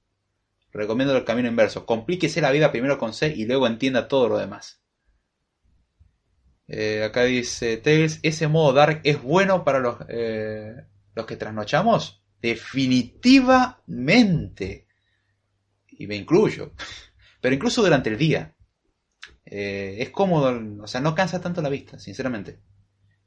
Recomiendo 0.72 1.16
el 1.16 1.24
camino 1.24 1.49
inverso. 1.49 1.86
Complíquese 1.86 2.40
la 2.40 2.51
vida 2.51 2.72
primero 2.72 2.99
con 2.99 3.14
C 3.14 3.32
y 3.34 3.47
luego 3.47 3.66
entienda 3.66 4.09
todo 4.09 4.28
lo 4.28 4.38
demás. 4.38 4.82
Eh, 6.66 7.05
acá 7.05 7.24
dice 7.24 7.76
Tails, 7.76 8.20
¿ese 8.22 8.49
modo 8.49 8.72
dark 8.72 9.03
es 9.05 9.22
bueno 9.22 9.64
para 9.64 9.80
los, 9.80 9.97
eh, 10.09 10.74
los 11.14 11.26
que 11.26 11.36
trasnochamos? 11.36 12.24
Definitivamente. 12.40 14.86
Y 15.88 16.07
me 16.07 16.16
incluyo. 16.16 16.72
Pero 17.40 17.55
incluso 17.55 17.82
durante 17.82 18.11
el 18.11 18.18
día. 18.18 18.53
Eh, 19.57 20.02
es 20.02 20.11
cómodo, 20.11 20.82
o 20.82 20.86
sea, 20.88 21.00
no 21.00 21.14
cansa 21.14 21.40
tanto 21.40 21.62
la 21.62 21.68
vista, 21.68 21.96
sinceramente. 22.00 22.59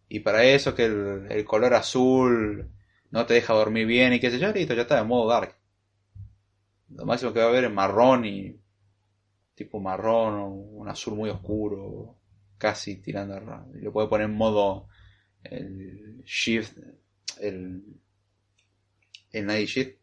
Y 0.09 0.19
para 0.19 0.43
eso 0.43 0.75
que 0.75 0.84
el, 0.84 1.45
color 1.45 1.73
azul 1.73 2.69
no 3.11 3.25
te 3.25 3.36
deja 3.36 3.53
dormir 3.53 3.88
bien 3.88 4.11
y 4.11 4.19
qué 4.19 4.30
sé 4.30 4.38
yo, 4.38 4.51
listo, 4.51 4.73
ya 4.73 4.82
está 4.82 4.99
en 4.99 5.07
modo 5.07 5.30
dark. 5.30 5.55
Lo 6.89 7.05
máximo 7.05 7.32
que 7.32 7.39
va 7.39 7.45
a 7.45 7.49
haber 7.49 7.63
es 7.63 7.71
marrón 7.71 8.25
y 8.25 8.59
tipo 9.55 9.80
marrón 9.80 10.34
o 10.36 10.47
un 10.49 10.89
azul 10.89 11.15
muy 11.15 11.30
oscuro, 11.30 12.17
casi 12.57 12.97
tirando 12.97 13.36
a... 13.36 13.65
Lo 13.75 13.93
puede 13.93 14.09
poner 14.09 14.25
en 14.25 14.36
modo 14.36 14.89
el 15.43 16.23
shift, 16.25 16.78
el, 17.39 17.84
el 19.32 19.45
night 19.45 19.69
shift 19.69 19.97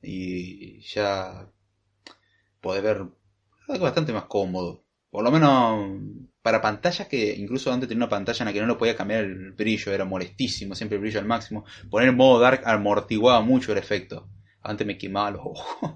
y 0.00 0.80
ya 0.80 1.50
puede 2.62 2.80
ver 2.80 3.06
algo 3.68 3.84
bastante 3.84 4.14
más 4.14 4.24
cómodo. 4.24 4.85
Por 5.16 5.24
lo 5.24 5.30
menos 5.30 5.98
para 6.42 6.60
pantallas 6.60 7.08
que 7.08 7.34
incluso 7.36 7.72
antes 7.72 7.88
tenía 7.88 8.04
una 8.04 8.10
pantalla 8.10 8.38
en 8.40 8.44
la 8.44 8.52
que 8.52 8.60
no 8.60 8.66
lo 8.66 8.76
podía 8.76 8.94
cambiar 8.94 9.24
el 9.24 9.52
brillo, 9.52 9.90
era 9.90 10.04
molestísimo, 10.04 10.74
siempre 10.74 10.96
el 10.96 11.00
brillo 11.00 11.20
al 11.20 11.24
máximo. 11.24 11.64
Poner 11.88 12.12
modo 12.12 12.38
dark 12.38 12.60
amortiguaba 12.66 13.40
mucho 13.40 13.72
el 13.72 13.78
efecto. 13.78 14.28
Antes 14.60 14.86
me 14.86 14.98
quemaba 14.98 15.30
los 15.30 15.40
ojos. 15.40 15.92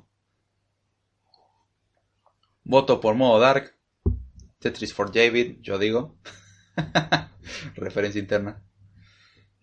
Voto 2.64 2.98
por 2.98 3.14
modo 3.14 3.38
dark. 3.38 3.76
Tetris 4.58 4.94
for 4.94 5.12
David, 5.12 5.58
yo 5.60 5.78
digo. 5.78 6.16
Referencia 7.74 8.20
interna. 8.20 8.64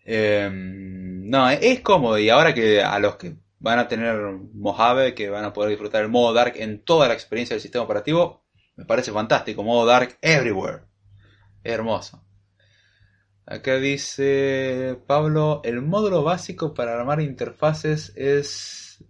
Em, 0.05 1.27
no, 1.27 1.49
es 1.49 1.79
cómodo 1.79 2.19
y 2.19 2.29
ahora 2.29 2.53
que 2.53 2.83
a 2.83 2.99
los 2.99 3.15
que 3.15 3.35
van 3.57 3.79
a 3.79 3.87
tener 3.87 4.21
Mojave, 4.53 5.15
que 5.15 5.31
van 5.31 5.45
a 5.45 5.53
poder 5.53 5.71
disfrutar 5.71 6.03
el 6.03 6.09
modo 6.09 6.31
Dark 6.31 6.53
en 6.57 6.83
toda 6.83 7.07
la 7.07 7.15
experiencia 7.15 7.55
del 7.55 7.61
sistema 7.61 7.85
operativo, 7.85 8.45
me 8.77 8.85
parece 8.85 9.11
fantástico. 9.11 9.63
Modo 9.63 9.85
Dark 9.85 10.17
Everywhere. 10.21 10.83
hermoso. 11.63 12.23
Acá 13.45 13.75
dice 13.77 14.99
Pablo, 15.07 15.61
el 15.63 15.81
módulo 15.81 16.23
básico 16.23 16.73
para 16.73 16.99
armar 16.99 17.21
interfaces 17.21 18.13
es 18.15 19.03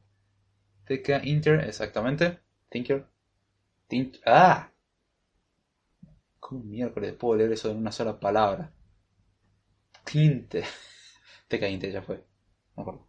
TK 0.85 1.23
Inter, 1.23 1.61
exactamente. 1.61 2.39
Tinker. 2.69 3.07
ah. 4.25 4.71
¿Cómo 6.39 6.63
miércoles 6.63 7.13
puedo 7.13 7.37
leer 7.37 7.51
eso 7.51 7.69
en 7.71 7.77
una 7.77 7.91
sola 7.91 8.19
palabra? 8.19 8.71
Tinte. 10.05 10.63
TK 11.49 11.63
Inter 11.69 11.91
ya 11.91 12.01
fue. 12.01 12.23
No 12.75 12.83
acuerdo. 12.83 13.07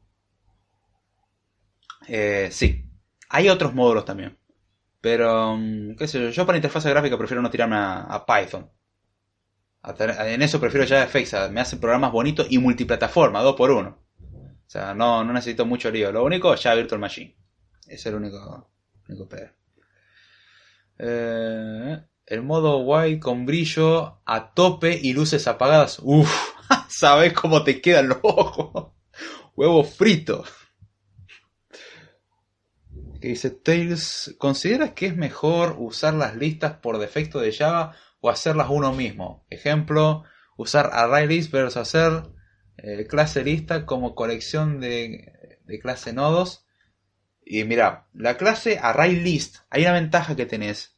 Eh, 2.08 2.48
sí. 2.50 2.84
Hay 3.28 3.48
otros 3.48 3.74
módulos 3.74 4.04
también. 4.04 4.36
Pero, 5.00 5.56
mm, 5.56 5.96
qué 5.96 6.08
sé 6.08 6.20
yo, 6.20 6.30
yo 6.30 6.46
para 6.46 6.58
interfaz 6.58 6.86
gráfica 6.86 7.18
prefiero 7.18 7.42
no 7.42 7.50
tirarme 7.50 7.76
a, 7.76 8.24
Python. 8.26 8.70
en 9.84 10.42
eso 10.42 10.60
prefiero 10.60 10.86
JavaFX, 10.86 11.50
me 11.50 11.60
hacen 11.60 11.80
programas 11.80 12.12
bonitos 12.12 12.46
y 12.50 12.58
multiplataforma, 12.58 13.42
dos 13.42 13.54
por 13.56 13.70
uno. 13.70 13.98
O 14.20 14.70
sea, 14.70 14.92
no, 14.94 15.24
no 15.24 15.32
necesito 15.32 15.64
mucho 15.64 15.90
lío. 15.90 16.12
Lo 16.12 16.24
único 16.24 16.54
ya 16.54 16.74
Virtual 16.74 17.00
Machine. 17.00 17.34
Es 17.86 18.04
el 18.04 18.16
único, 18.16 18.70
único 19.08 19.26
pedo. 19.26 19.48
Eh, 20.98 21.98
el 22.26 22.42
modo 22.42 22.78
white 22.80 23.20
con 23.20 23.46
brillo 23.46 24.20
a 24.26 24.52
tope 24.52 24.98
y 25.00 25.14
luces 25.14 25.48
apagadas. 25.48 26.00
Uff, 26.02 26.30
¿sabes 26.88 27.32
cómo 27.32 27.64
te 27.64 27.80
quedan 27.80 28.08
los 28.08 28.18
ojos? 28.22 28.92
Huevo 29.56 29.84
frito 29.84 30.44
dice 33.28 33.50
Tails, 33.50 34.34
¿consideras 34.38 34.92
que 34.92 35.06
es 35.06 35.16
mejor 35.16 35.76
usar 35.78 36.14
las 36.14 36.36
listas 36.36 36.74
por 36.74 36.98
defecto 36.98 37.40
de 37.40 37.52
Java 37.52 37.94
o 38.20 38.30
hacerlas 38.30 38.68
uno 38.70 38.92
mismo? 38.92 39.46
Ejemplo, 39.50 40.24
usar 40.56 40.90
ArrayList 40.92 41.52
versus 41.52 41.76
hacer 41.76 42.24
eh, 42.78 43.06
clase 43.06 43.44
lista 43.44 43.86
como 43.86 44.14
colección 44.14 44.80
de, 44.80 45.58
clase 45.82 46.12
nodos. 46.12 46.66
Y 47.44 47.64
mira, 47.64 48.08
la 48.14 48.36
clase 48.36 48.78
ArrayList, 48.80 49.58
hay 49.70 49.82
una 49.82 49.92
ventaja 49.92 50.36
que 50.36 50.46
tenés. 50.46 50.96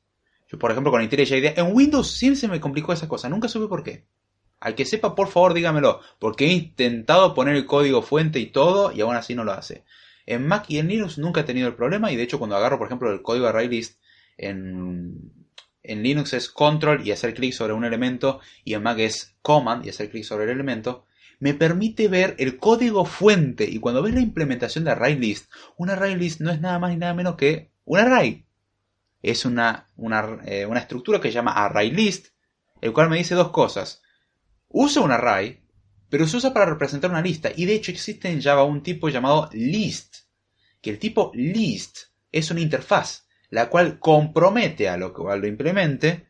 Yo, 0.49 0.59
por 0.59 0.71
ejemplo, 0.71 0.91
con 0.91 1.03
IntelliJ 1.03 1.59
en 1.59 1.75
Windows 1.75 2.11
siempre 2.11 2.41
se 2.41 2.49
me 2.49 2.61
complicó 2.61 2.93
esa 2.93 3.09
cosa, 3.09 3.29
nunca 3.29 3.49
supe 3.49 3.69
por 3.69 3.83
qué. 3.83 4.07
Al 4.59 4.75
que 4.75 4.85
sepa, 4.85 5.15
por 5.15 5.29
favor, 5.29 5.55
dígamelo, 5.55 6.01
porque 6.19 6.47
he 6.47 6.53
intentado 6.53 7.35
poner 7.35 7.57
el 7.57 7.67
código 7.67 8.03
fuente 8.03 8.41
y 8.41 8.47
todo 8.47 8.93
y 8.93 9.01
aún 9.01 9.17
así 9.17 9.35
no 9.35 9.45
lo 9.45 9.53
hace. 9.53 9.85
En 10.31 10.47
Mac 10.47 10.67
y 10.69 10.79
en 10.79 10.87
Linux 10.87 11.19
nunca 11.19 11.41
he 11.41 11.45
tenido 11.45 11.67
el 11.67 11.75
problema 11.75 12.13
y 12.13 12.17
de 12.17 12.23
hecho 12.23 12.39
cuando 12.39 12.55
agarro 12.55 12.79
por 12.79 12.87
ejemplo 12.87 13.13
el 13.13 13.21
código 13.21 13.49
ArrayList 13.49 13.99
en, 14.39 15.33
en 15.83 16.03
Linux 16.05 16.35
es 16.35 16.49
control 16.49 17.05
y 17.05 17.11
hacer 17.11 17.35
clic 17.35 17.53
sobre 17.53 17.73
un 17.73 17.85
elemento 17.85 18.39
y 18.65 18.75
en 18.75 18.83
Mac 18.85 19.01
es 19.01 19.35
command 19.43 19.85
y 19.85 19.89
hacer 19.89 20.09
clic 20.09 20.23
sobre 20.23 20.45
el 20.45 20.51
elemento, 20.51 21.05
me 21.41 21.53
permite 21.55 22.07
ver 22.07 22.37
el 22.39 22.59
código 22.59 23.05
fuente 23.05 23.65
y 23.65 23.81
cuando 23.81 24.03
ves 24.03 24.15
la 24.15 24.21
implementación 24.21 24.85
de 24.85 24.93
ArrayList, 24.93 25.51
un 25.77 25.91
ArrayList 25.91 26.41
no 26.41 26.53
es 26.53 26.61
nada 26.61 26.79
más 26.79 26.91
ni 26.91 26.97
nada 26.97 27.15
menos 27.15 27.35
que 27.35 27.73
un 27.85 27.99
array. 27.99 28.47
Es 29.23 29.45
una, 29.45 29.89
una, 29.97 30.39
eh, 30.45 30.65
una 30.65 30.79
estructura 30.79 31.21
que 31.21 31.29
se 31.29 31.35
llama 31.35 31.53
ArrayList, 31.53 32.29
el 32.81 32.93
cual 32.93 33.11
me 33.11 33.19
dice 33.19 33.35
dos 33.35 33.51
cosas. 33.51 34.03
Usa 34.69 35.03
un 35.03 35.11
array 35.11 35.61
pero 36.11 36.27
se 36.27 36.37
usa 36.37 36.53
para 36.53 36.67
representar 36.67 37.11
una 37.11 37.23
lista 37.23 37.51
y 37.57 37.65
de 37.65 37.75
hecho 37.75 37.91
existe 37.91 38.29
en 38.29 38.43
Java 38.43 38.65
un 38.65 38.83
tipo 38.83 39.09
llamado 39.09 39.49
list, 39.53 40.17
que 40.83 40.91
el 40.91 40.99
tipo 40.99 41.31
list 41.35 41.99
es 42.33 42.51
una 42.51 42.61
interfaz, 42.61 43.27
la 43.49 43.71
cual 43.71 43.99
compromete 43.99 44.89
a 44.89 44.97
lo 44.97 45.15
que 45.15 45.23
lo 45.23 45.47
implemente 45.47 46.29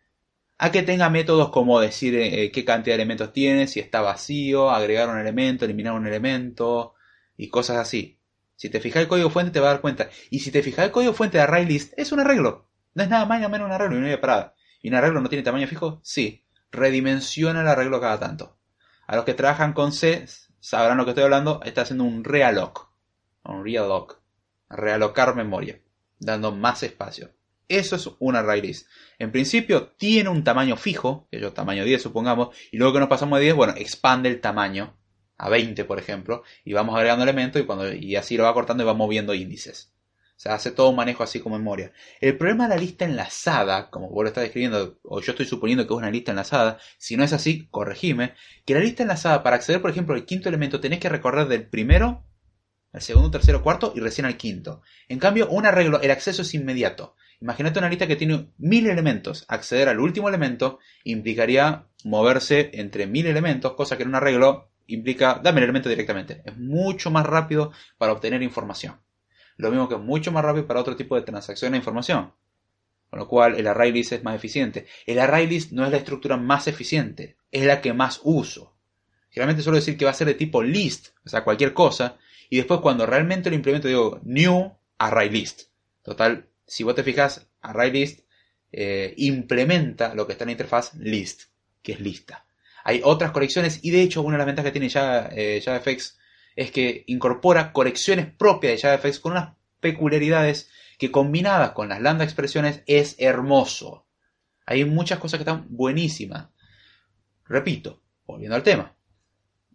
a 0.63 0.71
que 0.71 0.83
tenga 0.83 1.09
métodos 1.09 1.49
como 1.49 1.81
decir 1.81 2.15
eh, 2.15 2.45
eh, 2.45 2.51
qué 2.53 2.67
cantidad 2.67 2.95
de 2.95 3.03
elementos 3.03 3.33
tiene, 3.33 3.67
si 3.67 3.81
está 3.81 4.03
vacío, 4.03 4.71
agregar 4.71 5.09
un 5.09 5.19
elemento, 5.19 5.65
eliminar 5.65 5.95
un 5.95 6.07
elemento 6.07 6.93
y 7.39 7.49
cosas 7.49 7.79
así. 7.79 8.19
Si 8.57 8.69
te 8.69 8.79
fijas 8.79 9.01
el 9.01 9.09
código 9.09 9.31
fuente 9.31 9.53
te 9.53 9.61
va 9.61 9.69
a 9.69 9.73
dar 9.73 9.81
cuenta. 9.81 10.11
Y 10.29 10.41
si 10.41 10.51
te 10.51 10.63
fijas 10.63 10.85
el 10.85 10.91
código 10.91 11.15
fuente 11.15 11.39
de 11.39 11.45
ArrayList, 11.45 11.95
es 11.99 12.13
un 12.13 12.21
arreglo. 12.21 12.69
No 12.93 13.03
es 13.03 13.09
nada 13.09 13.25
más 13.25 13.41
ni 13.41 13.49
menos 13.49 13.67
un 13.67 13.73
arreglo 13.73 13.97
y 13.97 14.01
no 14.01 14.07
hay 14.07 14.19
parada. 14.19 14.55
¿Y 14.83 14.91
un 14.91 14.97
arreglo 14.97 15.23
no 15.23 15.31
tiene 15.31 15.43
tamaño 15.43 15.67
fijo? 15.67 15.99
Sí. 16.03 16.45
Redimensiona 16.71 17.63
el 17.63 17.69
arreglo 17.69 17.99
cada 17.99 18.21
tanto. 18.21 18.59
A 19.11 19.17
los 19.17 19.25
que 19.25 19.35
trabajan 19.35 19.73
con 19.73 19.91
C 19.91 20.25
sabrán 20.61 20.97
lo 20.97 21.05
que 21.05 21.11
estoy 21.11 21.25
hablando. 21.25 21.61
Está 21.65 21.83
haciendo 21.83 22.05
un 22.05 22.23
realoc. 22.23 22.93
Un 23.43 23.65
realoc. 23.65 24.21
Realocar 24.69 25.35
memoria. 25.35 25.81
Dando 26.21 26.53
más 26.53 26.85
espacio. 26.85 27.33
Eso 27.67 27.97
es 27.97 28.09
un 28.21 28.37
ArrayList. 28.37 28.87
En 29.19 29.33
principio 29.33 29.89
tiene 29.97 30.29
un 30.29 30.45
tamaño 30.45 30.77
fijo, 30.77 31.27
que 31.29 31.41
yo 31.41 31.53
tamaño 31.53 31.85
10 31.85 32.01
supongamos, 32.01 32.57
y 32.71 32.77
luego 32.77 32.93
que 32.93 33.01
nos 33.01 33.09
pasamos 33.09 33.41
de 33.41 33.47
10, 33.47 33.57
bueno, 33.57 33.75
expande 33.77 34.29
el 34.29 34.41
tamaño 34.41 34.97
a 35.39 35.49
20, 35.49 35.85
por 35.87 35.99
ejemplo, 35.99 36.45
y 36.65 36.73
vamos 36.73 36.95
agregando 36.95 37.25
elementos 37.25 37.61
y, 37.61 37.65
cuando, 37.65 37.93
y 37.93 38.15
así 38.15 38.37
lo 38.37 38.45
va 38.45 38.55
cortando 38.55 38.85
y 38.85 38.87
va 38.87 38.95
moviendo 38.95 39.35
índices. 39.35 39.93
Sea, 40.41 40.55
hace 40.55 40.71
todo 40.71 40.89
un 40.89 40.97
manejo 40.97 41.23
así 41.23 41.39
como 41.39 41.59
memoria. 41.59 41.93
El 42.19 42.39
problema 42.39 42.67
de 42.67 42.75
la 42.75 42.81
lista 42.81 43.05
enlazada, 43.05 43.91
como 43.91 44.09
vos 44.09 44.25
lo 44.25 44.29
estás 44.29 44.41
describiendo, 44.41 44.99
o 45.03 45.21
yo 45.21 45.33
estoy 45.33 45.45
suponiendo 45.45 45.87
que 45.87 45.93
es 45.93 45.99
una 45.99 46.11
lista 46.11 46.33
enlazada, 46.33 46.79
si 46.97 47.15
no 47.15 47.25
es 47.25 47.35
así, 47.35 47.69
corregime, 47.71 48.33
que 48.65 48.73
la 48.73 48.81
lista 48.81 49.03
enlazada, 49.03 49.43
para 49.43 49.57
acceder, 49.57 49.83
por 49.83 49.91
ejemplo, 49.91 50.15
al 50.15 50.25
quinto 50.25 50.49
elemento, 50.49 50.81
tenés 50.81 50.99
que 50.99 51.11
recorrer 51.11 51.47
del 51.47 51.69
primero 51.69 52.25
al 52.91 53.03
segundo, 53.03 53.31
tercero, 53.31 53.63
cuarto 53.63 53.93
y 53.95 54.01
recién 54.01 54.25
al 54.25 54.39
quinto. 54.39 54.81
En 55.11 55.19
cambio, 55.19 55.47
un 55.51 55.67
arreglo, 55.67 56.01
el 56.01 56.11
acceso 56.11 56.41
es 56.41 56.55
inmediato. 56.55 57.17
Imagínate 57.43 57.79
una 57.79 57.91
lista 57.91 58.07
que 58.07 58.17
tiene 58.17 58.51
mil 58.57 58.87
elementos. 58.89 59.45
Acceder 59.47 59.91
al 59.91 60.01
último 60.01 60.31
elemento 60.31 60.79
implicaría 61.05 61.85
moverse 62.03 62.71
entre 62.73 63.07
mil 63.07 63.27
elementos, 63.27 63.75
cosa 63.75 63.99
que 63.99 64.05
en 64.05 64.09
un 64.09 64.15
arreglo 64.15 64.71
implica 64.87 65.39
dame 65.45 65.59
el 65.59 65.65
elemento 65.65 65.91
directamente. 65.91 66.41
Es 66.47 66.57
mucho 66.57 67.11
más 67.11 67.27
rápido 67.27 67.73
para 67.99 68.13
obtener 68.13 68.43
información. 68.43 69.03
Lo 69.61 69.71
mismo 69.71 69.89
que 69.89 69.95
es 69.95 70.01
mucho 70.01 70.33
más 70.33 70.45
rápido 70.45 70.67
para 70.67 70.81
otro 70.81 70.97
tipo 70.97 71.17
de 71.17 71.23
transacción 71.23 71.73
de 71.73 71.79
información. 71.79 72.33
Con 73.11 73.19
lo 73.19 73.29
cual 73.29 73.57
el 73.57 73.67
ArrayList 73.67 74.13
es 74.13 74.25
más 74.25 74.37
eficiente. 74.37 74.87
El 75.07 75.19
ArrayList 75.19 75.73
no 75.73 75.85
es 75.85 75.91
la 75.91 75.99
estructura 75.99 76.37
más 76.37 76.67
eficiente, 76.67 77.37
es 77.51 77.65
la 77.65 77.81
que 77.81 77.93
más 77.93 78.21
uso. 78.25 78.75
Generalmente 79.31 79.63
suelo 79.63 79.77
decir 79.77 79.97
que 79.97 80.05
va 80.05 80.13
a 80.13 80.15
ser 80.15 80.29
de 80.29 80.35
tipo 80.35 80.63
list, 80.63 81.09
o 81.25 81.29
sea, 81.29 81.45
cualquier 81.45 81.75
cosa. 81.75 82.17
Y 82.49 82.57
después 82.57 82.81
cuando 82.81 83.07
realmente 83.07 83.51
lo 83.51 83.57
implemento 83.57 83.89
digo 83.89 84.21
new 84.25 84.73
ArrayList. 84.99 85.71
Total, 86.03 86.47
si 86.67 86.83
vos 86.85 86.95
te 86.95 87.03
fijas, 87.03 87.47
ArrayList 87.61 88.21
eh, 88.73 89.15
implementa 89.19 90.15
lo 90.15 90.27
que 90.27 90.33
está 90.33 90.45
en 90.45 90.49
la 90.49 90.53
interfaz 90.53 90.95
list, 90.95 91.45
que 91.83 91.93
es 91.93 92.01
lista. 92.01 92.47
Hay 92.85 93.03
otras 93.05 93.33
colecciones 93.33 93.81
y 93.83 93.91
de 93.91 94.03
hecho 94.03 94.23
una 94.23 94.35
de 94.35 94.39
las 94.39 94.47
ventajas 94.47 94.69
que 94.69 94.79
tiene 94.79 94.89
ya, 94.89 95.29
eh, 95.33 95.61
JavaFX 95.63 96.20
es 96.61 96.71
que 96.73 97.05
incorpora 97.07 97.73
correcciones 97.73 98.27
propias 98.27 98.75
de 98.75 98.79
JavaFX 98.79 99.19
con 99.21 99.33
unas 99.33 99.55
peculiaridades 99.81 100.71
que 100.99 101.11
combinadas 101.11 101.71
con 101.71 101.89
las 101.89 102.03
lambda 102.03 102.23
expresiones 102.23 102.83
es 102.87 103.17
hermoso. 103.19 104.07
Hay 104.67 104.85
muchas 104.85 105.19
cosas 105.19 105.39
que 105.39 105.45
están 105.45 105.65
buenísimas. 105.71 106.49
Repito, 107.47 108.03
volviendo 108.27 108.57
al 108.57 108.63
tema. 108.63 108.95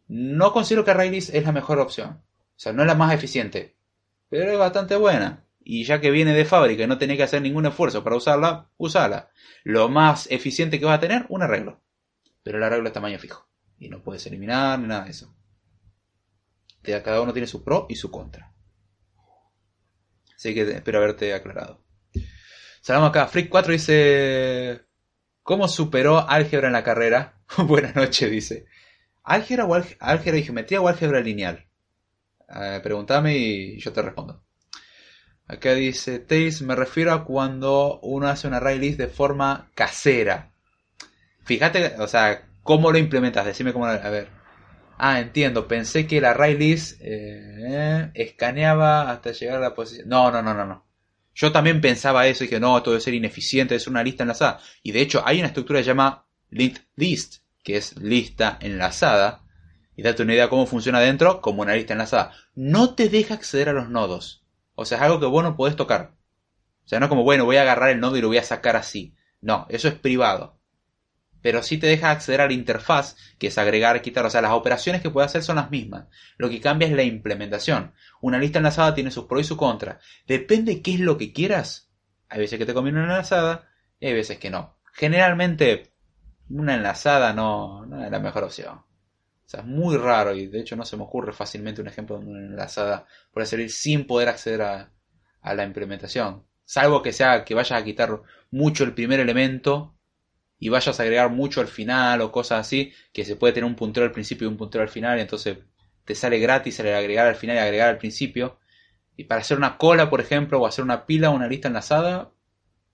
No 0.07 0.53
considero 0.53 0.86
que 0.86 0.91
ArrayList 0.91 1.33
es 1.33 1.43
la 1.43 1.53
mejor 1.53 1.79
opción. 1.79 2.21
O 2.21 2.53
sea, 2.55 2.71
no 2.71 2.83
es 2.83 2.88
la 2.88 2.93
más 2.93 3.15
eficiente. 3.15 3.77
Pero 4.29 4.51
es 4.51 4.59
bastante 4.59 4.95
buena. 4.95 5.43
Y 5.63 5.86
ya 5.86 5.99
que 5.99 6.11
viene 6.11 6.36
de 6.36 6.45
fábrica 6.45 6.83
y 6.83 6.88
no 6.88 6.99
tenés 6.99 7.17
que 7.17 7.23
hacer 7.23 7.41
ningún 7.41 7.65
esfuerzo 7.65 8.03
para 8.03 8.15
usarla, 8.15 8.69
usala. 8.77 9.31
Lo 9.63 9.89
más 9.89 10.29
eficiente 10.29 10.79
que 10.79 10.86
vas 10.86 10.99
a 10.99 11.01
tener, 11.01 11.25
un 11.29 11.41
arreglo. 11.41 11.81
Pero 12.43 12.59
el 12.59 12.63
arreglo 12.63 12.89
es 12.89 12.93
tamaño 12.93 13.17
fijo. 13.17 13.49
Y 13.79 13.89
no 13.89 14.03
puedes 14.03 14.27
eliminar 14.27 14.77
ni 14.77 14.88
nada 14.88 15.05
de 15.05 15.09
eso 15.09 15.36
cada 16.86 17.21
uno 17.21 17.33
tiene 17.33 17.47
su 17.47 17.63
pro 17.63 17.86
y 17.89 17.95
su 17.95 18.11
contra. 18.11 18.53
Así 20.36 20.53
que 20.53 20.61
espero 20.61 20.99
haberte 20.99 21.33
aclarado. 21.33 21.83
Salamos 22.81 23.09
acá. 23.09 23.27
Freak 23.27 23.49
4 23.49 23.73
dice. 23.73 24.81
¿Cómo 25.41 25.67
superó 25.67 26.27
álgebra 26.29 26.67
en 26.67 26.73
la 26.73 26.83
carrera? 26.83 27.39
Buenas 27.57 27.95
noches, 27.95 28.29
dice. 28.29 28.65
¿Álgebra, 29.23 29.67
álgebra 29.99 30.39
y 30.39 30.43
geometría 30.43 30.81
o 30.81 30.88
álgebra 30.88 31.19
lineal? 31.19 31.67
Eh, 32.47 32.79
pregúntame 32.83 33.38
y 33.38 33.79
yo 33.79 33.91
te 33.91 34.01
respondo. 34.01 34.43
Acá 35.47 35.73
dice 35.73 36.19
Tails, 36.19 36.61
me 36.63 36.75
refiero 36.75 37.11
a 37.11 37.23
cuando 37.23 37.99
uno 38.01 38.27
hace 38.27 38.47
una 38.47 38.57
array 38.57 38.79
list 38.79 38.97
de 38.97 39.07
forma 39.07 39.69
casera. 39.75 40.51
Fíjate, 41.43 41.95
o 41.99 42.07
sea, 42.07 42.47
¿cómo 42.63 42.91
lo 42.91 42.97
implementas? 42.97 43.45
Decime 43.45 43.71
cómo. 43.71 43.86
A 43.86 43.97
ver. 44.09 44.29
Ah, 44.97 45.19
entiendo. 45.19 45.67
Pensé 45.67 46.07
que 46.07 46.21
la 46.21 46.31
ArrayList 46.31 46.99
eh, 47.01 48.11
escaneaba 48.13 49.09
hasta 49.11 49.31
llegar 49.31 49.57
a 49.57 49.59
la 49.59 49.73
posición. 49.75 50.07
No, 50.09 50.31
no, 50.31 50.41
no, 50.41 50.53
no, 50.53 50.65
no. 50.65 50.85
Yo 51.33 51.51
también 51.51 51.81
pensaba 51.81 52.27
eso 52.27 52.43
y 52.43 52.47
dije, 52.47 52.61
no, 52.61 52.77
esto 52.77 52.91
debe 52.91 53.01
ser 53.01 53.13
ineficiente, 53.13 53.75
es 53.75 53.87
una 53.87 54.03
lista 54.03 54.23
enlazada. 54.23 54.61
Y 54.83 54.93
de 54.93 55.01
hecho 55.01 55.21
hay 55.25 55.39
una 55.39 55.47
estructura 55.47 55.79
que 55.79 55.83
se 55.83 55.89
llama 55.89 56.25
linked 56.49 56.83
list, 56.95 57.43
que 57.63 57.75
es 57.77 57.97
lista 57.97 58.57
enlazada, 58.61 59.43
Y 59.97 60.01
date 60.01 60.23
una 60.23 60.33
idea 60.33 60.45
de 60.45 60.49
cómo 60.49 60.65
funciona 60.65 60.99
dentro 60.99 61.41
como 61.41 61.61
una 61.61 61.75
lista 61.75 61.93
enlazada. 61.93 62.33
No 62.53 62.95
te 62.95 63.09
deja 63.09 63.33
acceder 63.33 63.69
a 63.69 63.73
los 63.73 63.89
nodos. 63.89 64.45
O 64.75 64.85
sea, 64.85 64.97
es 64.97 65.03
algo 65.03 65.19
que 65.19 65.25
vos 65.25 65.43
no 65.43 65.55
podés 65.57 65.75
tocar. 65.75 66.15
O 66.85 66.87
sea, 66.87 66.99
no 66.99 67.05
es 67.05 67.09
como, 67.09 67.23
bueno, 67.23 67.45
voy 67.45 67.57
a 67.57 67.61
agarrar 67.63 67.89
el 67.89 67.99
nodo 67.99 68.17
y 68.17 68.21
lo 68.21 68.27
voy 68.27 68.37
a 68.37 68.43
sacar 68.43 68.75
así. 68.75 69.15
No, 69.41 69.65
eso 69.69 69.87
es 69.87 69.95
privado. 69.95 70.54
Pero 71.45 71.61
sí 71.61 71.77
te 71.77 71.85
deja 71.85 72.09
acceder 72.09 72.41
a 72.41 72.47
la 72.47 72.53
interfaz, 72.53 73.17
que 73.37 73.45
es 73.45 73.57
agregar, 73.59 74.01
quitar. 74.01 74.25
O 74.25 74.31
sea, 74.31 74.41
las 74.41 74.53
operaciones 74.53 75.03
que 75.03 75.11
puede 75.11 75.27
hacer 75.27 75.43
son 75.43 75.57
las 75.57 75.69
mismas. 75.69 76.07
Lo 76.39 76.49
que 76.49 76.59
cambia 76.59 76.87
es 76.87 76.95
la 76.95 77.03
implementación. 77.03 77.93
Una 78.19 78.39
lista 78.39 78.57
enlazada 78.57 78.95
tiene 78.95 79.11
sus 79.11 79.25
pros 79.25 79.41
y 79.41 79.43
sus 79.43 79.55
contras. 79.55 80.03
Depende 80.25 80.81
qué 80.81 80.95
es 80.95 81.01
lo 81.01 81.19
que 81.19 81.33
quieras. 81.33 81.91
Hay 82.29 82.39
veces 82.39 82.57
que 82.57 82.65
te 82.65 82.73
conviene 82.73 82.97
una 82.97 83.11
enlazada 83.11 83.69
y 83.99 84.07
hay 84.07 84.13
veces 84.13 84.39
que 84.39 84.49
no. 84.49 84.79
Generalmente, 84.91 85.91
una 86.49 86.73
enlazada 86.73 87.31
no, 87.31 87.85
no 87.85 88.03
es 88.03 88.09
la 88.09 88.19
mejor 88.19 88.45
opción. 88.45 88.77
O 88.77 88.83
sea, 89.45 89.59
es 89.59 89.67
muy 89.67 89.97
raro 89.97 90.33
y 90.33 90.47
de 90.47 90.61
hecho 90.61 90.75
no 90.75 90.83
se 90.83 90.97
me 90.97 91.03
ocurre 91.03 91.31
fácilmente 91.31 91.79
un 91.79 91.87
ejemplo 91.87 92.17
de 92.17 92.25
una 92.25 92.39
enlazada 92.39 93.05
puede 93.31 93.45
servir 93.45 93.69
sin 93.69 94.07
poder 94.07 94.29
acceder 94.29 94.63
a, 94.63 94.91
a 95.41 95.53
la 95.53 95.63
implementación. 95.63 96.43
Salvo 96.63 97.03
que 97.03 97.13
sea 97.13 97.45
que 97.45 97.53
vayas 97.53 97.79
a 97.79 97.83
quitar 97.83 98.19
mucho 98.49 98.83
el 98.83 98.95
primer 98.95 99.19
elemento 99.19 99.94
y 100.66 100.70
vayas 100.70 100.99
a 100.99 101.03
agregar 101.03 101.30
mucho 101.30 101.61
al 101.61 101.68
final 101.68 102.22
o 102.22 102.32
cosas 102.32 102.61
así, 102.61 102.91
que 103.13 103.24
se 103.24 103.36
puede 103.36 103.53
tener 103.53 103.70
un 103.70 103.76
puntero 103.76 104.03
al 104.03 104.11
principio 104.11 104.47
y 104.47 104.51
un 104.51 104.57
puntero 104.57 104.82
al 104.82 104.89
final, 104.89 105.20
entonces 105.20 105.59
te 106.05 106.16
sale 106.16 106.39
gratis 106.39 106.80
el 106.80 106.91
agregar 106.91 107.28
al 107.28 107.36
final 107.36 107.57
y 107.57 107.59
agregar 107.59 107.89
al 107.89 107.99
principio. 107.99 108.57
Y 109.16 109.26
para 109.26 109.41
hacer 109.41 109.57
una 109.57 109.78
cola, 109.78 110.09
por 110.09 110.22
ejemplo, 110.22 110.59
o 110.59 110.66
hacer 110.66 110.84
una 110.84 111.05
pila 111.05 111.30
o 111.30 111.36
una 111.36 111.47
lista 111.47 111.68
enlazada, 111.68 112.32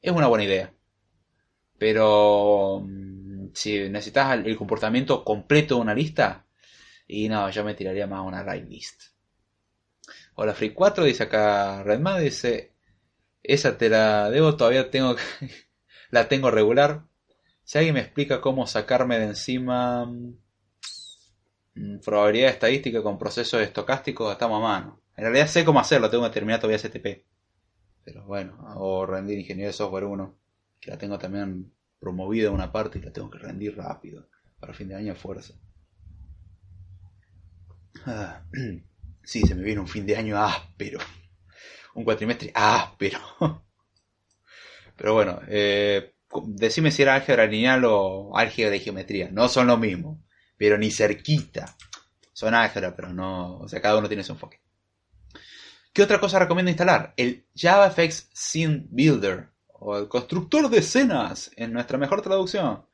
es 0.02 0.12
una 0.12 0.28
buena 0.28 0.44
idea. 0.44 0.74
Pero 1.78 2.84
mm, 2.86 3.52
si 3.54 3.88
necesitas 3.88 4.46
el 4.46 4.58
comportamiento 4.58 5.24
completo 5.24 5.76
de 5.76 5.82
una 5.82 5.96
lista, 5.96 6.46
y 7.08 7.30
no, 7.30 7.50
yo 7.52 7.64
me 7.64 7.74
tiraría 7.74 8.06
más 8.06 8.20
a 8.20 8.24
una 8.24 8.44
right 8.44 8.68
list. 8.68 9.02
Hola 10.36 10.54
Free 10.54 10.74
4 10.74 11.06
dice 11.06 11.24
acá 11.24 11.84
Redmad, 11.84 12.20
dice, 12.20 12.74
esa 13.44 13.78
te 13.78 13.88
la 13.88 14.30
debo, 14.30 14.58
todavía 14.58 14.92
tengo 14.92 15.16
la 16.12 16.28
tengo 16.28 16.52
regular. 16.52 17.06
Si 17.72 17.78
alguien 17.78 17.94
me 17.94 18.02
explica 18.02 18.42
cómo 18.42 18.68
sacarme 18.68 19.18
de 19.18 19.28
encima 19.28 20.06
mm, 20.06 22.00
probabilidad 22.04 22.50
estadística 22.50 23.02
con 23.02 23.18
procesos 23.18 23.62
estocásticos, 23.62 24.30
estamos 24.30 24.58
a 24.58 24.62
mano. 24.62 25.02
En 25.16 25.24
realidad 25.24 25.48
sé 25.48 25.64
cómo 25.64 25.80
hacerlo, 25.80 26.10
tengo 26.10 26.26
que 26.26 26.34
terminar 26.34 26.60
todavía 26.60 26.76
STP. 26.80 27.24
Pero 28.04 28.26
bueno, 28.26 28.58
o 28.76 29.06
rendir 29.06 29.40
ingeniería 29.40 29.68
de 29.68 29.74
software 29.74 30.04
1, 30.04 30.38
que 30.82 30.92
la 30.92 30.98
tengo 30.98 31.18
también 31.18 31.72
promovida 31.98 32.52
una 32.52 32.74
parte 32.74 33.00
y 33.00 33.04
la 33.04 33.14
tengo 33.14 33.30
que 33.30 33.40
rendir 33.40 33.78
rápido. 33.78 34.28
Para 34.60 34.74
fin 34.74 34.90
de 34.90 34.96
año 34.96 35.16
fuerza. 35.16 35.54
Ah, 38.06 38.44
sí, 39.24 39.48
se 39.48 39.56
me 39.56 39.64
viene 39.64 39.80
un 39.80 39.88
fin 39.88 40.06
de 40.06 40.18
año 40.18 40.38
áspero. 40.38 41.00
Un 41.96 42.04
cuatrimestre 42.04 42.52
áspero. 42.54 43.20
Pero 44.98 45.14
bueno, 45.14 45.40
eh, 45.48 46.11
decime 46.46 46.92
si 46.92 47.02
era 47.02 47.16
álgebra 47.16 47.46
lineal 47.46 47.84
o 47.86 48.36
álgebra 48.36 48.72
de 48.72 48.80
geometría. 48.80 49.30
No 49.32 49.48
son 49.50 49.68
lo 49.68 49.78
mismo, 49.78 50.24
pero 50.58 50.78
ni 50.78 50.92
cerquita. 50.92 51.76
Son 52.34 52.54
álgebra, 52.54 52.96
pero 52.96 53.14
no. 53.14 53.58
O 53.58 53.68
sea, 53.68 53.82
cada 53.82 53.98
uno 53.98 54.08
tiene 54.08 54.24
su 54.24 54.32
enfoque. 54.34 54.62
¿Qué 55.94 56.04
otra 56.04 56.20
cosa 56.20 56.40
recomiendo 56.40 56.70
instalar? 56.72 57.14
El 57.18 57.46
JavaFX 57.56 58.30
Scene 58.34 58.86
Builder 58.90 59.50
o 59.74 59.98
el 59.98 60.08
constructor 60.08 60.70
de 60.70 60.78
escenas 60.78 61.52
en 61.58 61.74
nuestra 61.74 61.98
mejor 61.98 62.22
traducción. 62.22 62.86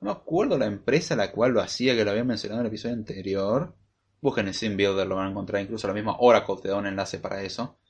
No 0.00 0.06
me 0.06 0.10
acuerdo 0.12 0.56
la 0.56 0.66
empresa 0.66 1.16
la 1.16 1.32
cual 1.32 1.52
lo 1.52 1.60
hacía, 1.60 1.96
que 1.96 2.04
lo 2.04 2.12
había 2.12 2.22
mencionado 2.22 2.60
en 2.60 2.66
el 2.66 2.70
episodio 2.70 2.94
anterior. 2.94 3.74
Busquen 4.20 4.46
el 4.46 4.54
Sim 4.54 4.76
Builder, 4.76 5.06
lo 5.06 5.16
van 5.16 5.26
a 5.26 5.30
encontrar. 5.30 5.60
Incluso 5.62 5.88
la 5.88 5.94
misma 5.94 6.16
Oracle 6.20 6.56
te 6.62 6.68
da 6.68 6.76
un 6.76 6.86
enlace 6.86 7.18
para 7.18 7.42
eso. 7.42 7.80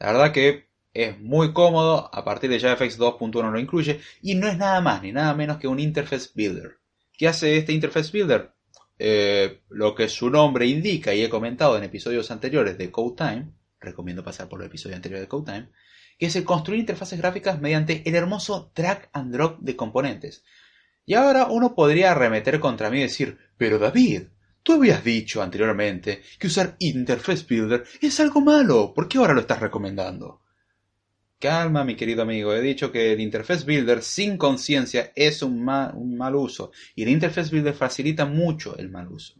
La 0.00 0.10
verdad 0.10 0.32
que 0.32 0.68
es 0.94 1.20
muy 1.20 1.52
cómodo. 1.52 2.08
A 2.14 2.24
partir 2.24 2.48
de 2.48 2.60
JavaFX 2.60 2.98
2.1 2.98 3.50
lo 3.50 3.58
incluye. 3.58 4.00
Y 4.22 4.36
no 4.36 4.48
es 4.48 4.56
nada 4.56 4.80
más 4.80 5.02
ni 5.02 5.12
nada 5.12 5.34
menos 5.34 5.58
que 5.58 5.68
un 5.68 5.80
Interface 5.80 6.30
Builder. 6.34 6.78
¿Qué 7.12 7.28
hace 7.28 7.58
este 7.58 7.72
Interface 7.72 8.10
Builder? 8.12 8.52
Eh, 8.98 9.62
lo 9.70 9.94
que 9.94 10.08
su 10.08 10.30
nombre 10.30 10.66
indica 10.66 11.12
y 11.12 11.22
he 11.22 11.28
comentado 11.28 11.76
en 11.76 11.82
episodios 11.84 12.30
anteriores 12.30 12.78
de 12.78 12.90
Code 12.90 13.16
Time. 13.16 13.52
Recomiendo 13.80 14.24
pasar 14.24 14.48
por 14.48 14.60
el 14.60 14.68
episodio 14.68 14.96
anterior 14.96 15.20
de 15.20 15.28
Code 15.28 15.52
Time. 15.52 15.68
Que 16.16 16.26
es 16.26 16.36
el 16.36 16.44
construir 16.44 16.80
interfaces 16.80 17.18
gráficas 17.18 17.60
mediante 17.60 18.08
el 18.08 18.14
hermoso 18.14 18.70
drag 18.74 19.10
and 19.12 19.34
drop 19.34 19.58
de 19.60 19.74
componentes. 19.74 20.44
Y 21.04 21.14
ahora 21.14 21.46
uno 21.46 21.74
podría 21.74 22.12
arremeter 22.12 22.60
contra 22.60 22.88
mí 22.88 22.98
y 22.98 23.02
decir, 23.02 23.36
pero 23.58 23.78
David, 23.78 24.28
Tú 24.64 24.72
habías 24.72 25.04
dicho 25.04 25.42
anteriormente 25.42 26.22
que 26.38 26.46
usar 26.46 26.76
Interface 26.78 27.44
Builder 27.46 27.84
es 28.00 28.18
algo 28.18 28.40
malo. 28.40 28.94
¿Por 28.94 29.08
qué 29.08 29.18
ahora 29.18 29.34
lo 29.34 29.42
estás 29.42 29.60
recomendando? 29.60 30.43
Calma, 31.44 31.84
mi 31.84 31.94
querido 31.94 32.22
amigo. 32.22 32.54
He 32.54 32.62
dicho 32.62 32.90
que 32.90 33.12
el 33.12 33.20
Interface 33.20 33.66
Builder 33.66 34.02
sin 34.02 34.38
conciencia 34.38 35.12
es 35.14 35.42
un 35.42 35.62
mal, 35.62 36.34
uso. 36.34 36.72
Y 36.94 37.02
el 37.02 37.10
Interface 37.10 37.50
Builder 37.50 37.74
facilita 37.74 38.24
mucho 38.24 38.78
el 38.78 38.88
mal 38.88 39.08
uso. 39.08 39.34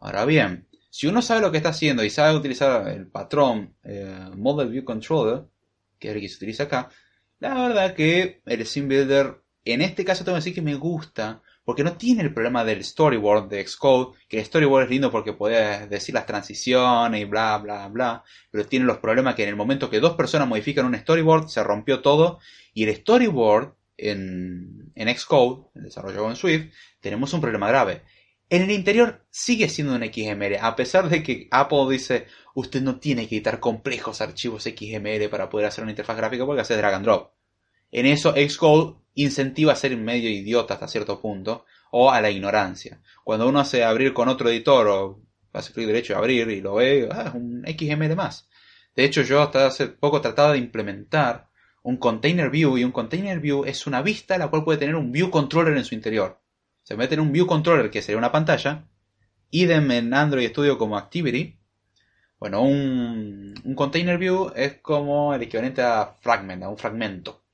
Ahora 0.00 0.24
bien, 0.24 0.66
si 0.90 1.06
uno 1.06 1.22
sabe 1.22 1.42
lo 1.42 1.52
que 1.52 1.58
está 1.58 1.68
haciendo 1.68 2.02
y 2.02 2.10
sabe 2.10 2.36
utilizar 2.36 2.88
el 2.88 3.06
patrón 3.06 3.76
eh, 3.84 4.28
Model 4.34 4.70
View 4.70 4.82
Controller, 4.82 5.44
que 6.00 6.08
es 6.08 6.16
el 6.16 6.20
que 6.20 6.28
se 6.28 6.36
utiliza 6.38 6.64
acá, 6.64 6.90
la 7.38 7.54
verdad 7.54 7.94
que 7.94 8.42
el 8.44 8.66
Sim 8.66 8.88
Builder, 8.88 9.40
en 9.64 9.82
este 9.82 10.04
caso 10.04 10.24
tengo 10.24 10.34
que 10.34 10.40
decir 10.40 10.54
que 10.54 10.62
me 10.62 10.74
gusta 10.74 11.42
porque 11.66 11.82
no 11.82 11.96
tiene 11.96 12.22
el 12.22 12.32
problema 12.32 12.64
del 12.64 12.84
storyboard 12.84 13.48
de 13.48 13.66
Xcode, 13.66 14.16
que 14.28 14.38
el 14.38 14.44
storyboard 14.44 14.84
es 14.84 14.90
lindo 14.90 15.10
porque 15.10 15.32
puedes 15.32 15.90
decir 15.90 16.14
las 16.14 16.24
transiciones 16.24 17.20
y 17.20 17.24
bla, 17.24 17.58
bla, 17.58 17.88
bla, 17.88 18.22
pero 18.52 18.64
tiene 18.66 18.86
los 18.86 18.98
problemas 18.98 19.34
que 19.34 19.42
en 19.42 19.48
el 19.48 19.56
momento 19.56 19.90
que 19.90 19.98
dos 19.98 20.14
personas 20.14 20.46
modifican 20.46 20.86
un 20.86 20.94
storyboard, 20.94 21.48
se 21.48 21.64
rompió 21.64 22.02
todo, 22.02 22.38
y 22.72 22.84
el 22.84 22.94
storyboard 22.94 23.74
en, 23.96 24.92
en 24.94 25.18
Xcode, 25.18 25.66
el 25.74 25.82
desarrollo 25.82 26.30
en 26.30 26.36
Swift, 26.36 26.72
tenemos 27.00 27.32
un 27.32 27.40
problema 27.40 27.66
grave. 27.66 28.02
En 28.48 28.62
el 28.62 28.70
interior 28.70 29.26
sigue 29.30 29.68
siendo 29.68 29.96
un 29.96 30.04
XML, 30.04 30.58
a 30.60 30.76
pesar 30.76 31.08
de 31.08 31.24
que 31.24 31.48
Apple 31.50 31.86
dice, 31.90 32.28
usted 32.54 32.80
no 32.80 33.00
tiene 33.00 33.26
que 33.26 33.34
editar 33.34 33.58
complejos 33.58 34.20
archivos 34.20 34.62
XML 34.62 35.28
para 35.28 35.50
poder 35.50 35.66
hacer 35.66 35.82
una 35.82 35.90
interfaz 35.90 36.16
gráfica 36.16 36.46
porque 36.46 36.62
hace 36.62 36.76
drag 36.76 36.94
and 36.94 37.04
drop. 37.04 37.32
En 37.90 38.06
eso 38.06 38.34
Xcode 38.36 39.04
incentiva 39.16 39.72
a 39.72 39.76
ser 39.76 39.96
medio 39.96 40.30
idiota 40.30 40.74
hasta 40.74 40.88
cierto 40.88 41.20
punto 41.20 41.64
o 41.90 42.10
a 42.10 42.20
la 42.20 42.30
ignorancia. 42.30 43.00
Cuando 43.24 43.48
uno 43.48 43.60
hace 43.60 43.82
abrir 43.82 44.12
con 44.12 44.28
otro 44.28 44.48
editor 44.48 44.86
o 44.88 45.20
hace 45.52 45.72
clic 45.72 45.86
derecho 45.86 46.14
a 46.14 46.18
abrir 46.18 46.48
y 46.50 46.60
lo 46.60 46.74
ve, 46.74 47.08
ah, 47.10 47.24
es 47.28 47.34
un 47.34 47.64
XML 47.66 48.14
más. 48.14 48.48
De 48.94 49.04
hecho, 49.04 49.22
yo 49.22 49.42
hasta 49.42 49.66
hace 49.66 49.88
poco 49.88 50.20
trataba 50.20 50.52
de 50.52 50.58
implementar 50.58 51.48
un 51.82 51.96
container 51.96 52.50
view 52.50 52.76
y 52.76 52.84
un 52.84 52.92
container 52.92 53.40
view 53.40 53.64
es 53.64 53.86
una 53.86 54.02
vista 54.02 54.36
la 54.38 54.48
cual 54.48 54.64
puede 54.64 54.78
tener 54.78 54.96
un 54.96 55.12
view 55.12 55.30
controller 55.30 55.76
en 55.76 55.84
su 55.84 55.94
interior. 55.94 56.40
Se 56.82 56.96
mete 56.96 57.14
en 57.14 57.20
un 57.20 57.32
view 57.32 57.46
controller 57.46 57.90
que 57.90 58.02
sería 58.02 58.18
una 58.18 58.32
pantalla, 58.32 58.86
idem 59.50 59.90
en 59.92 60.12
Android 60.12 60.50
Studio 60.50 60.76
como 60.76 60.98
activity. 60.98 61.58
Bueno, 62.38 62.62
un, 62.62 63.54
un 63.64 63.74
container 63.74 64.18
view 64.18 64.52
es 64.54 64.74
como 64.82 65.32
el 65.34 65.42
equivalente 65.42 65.80
a 65.80 66.14
fragment, 66.20 66.62
a 66.62 66.68
un 66.68 66.76
fragmento. 66.76 67.45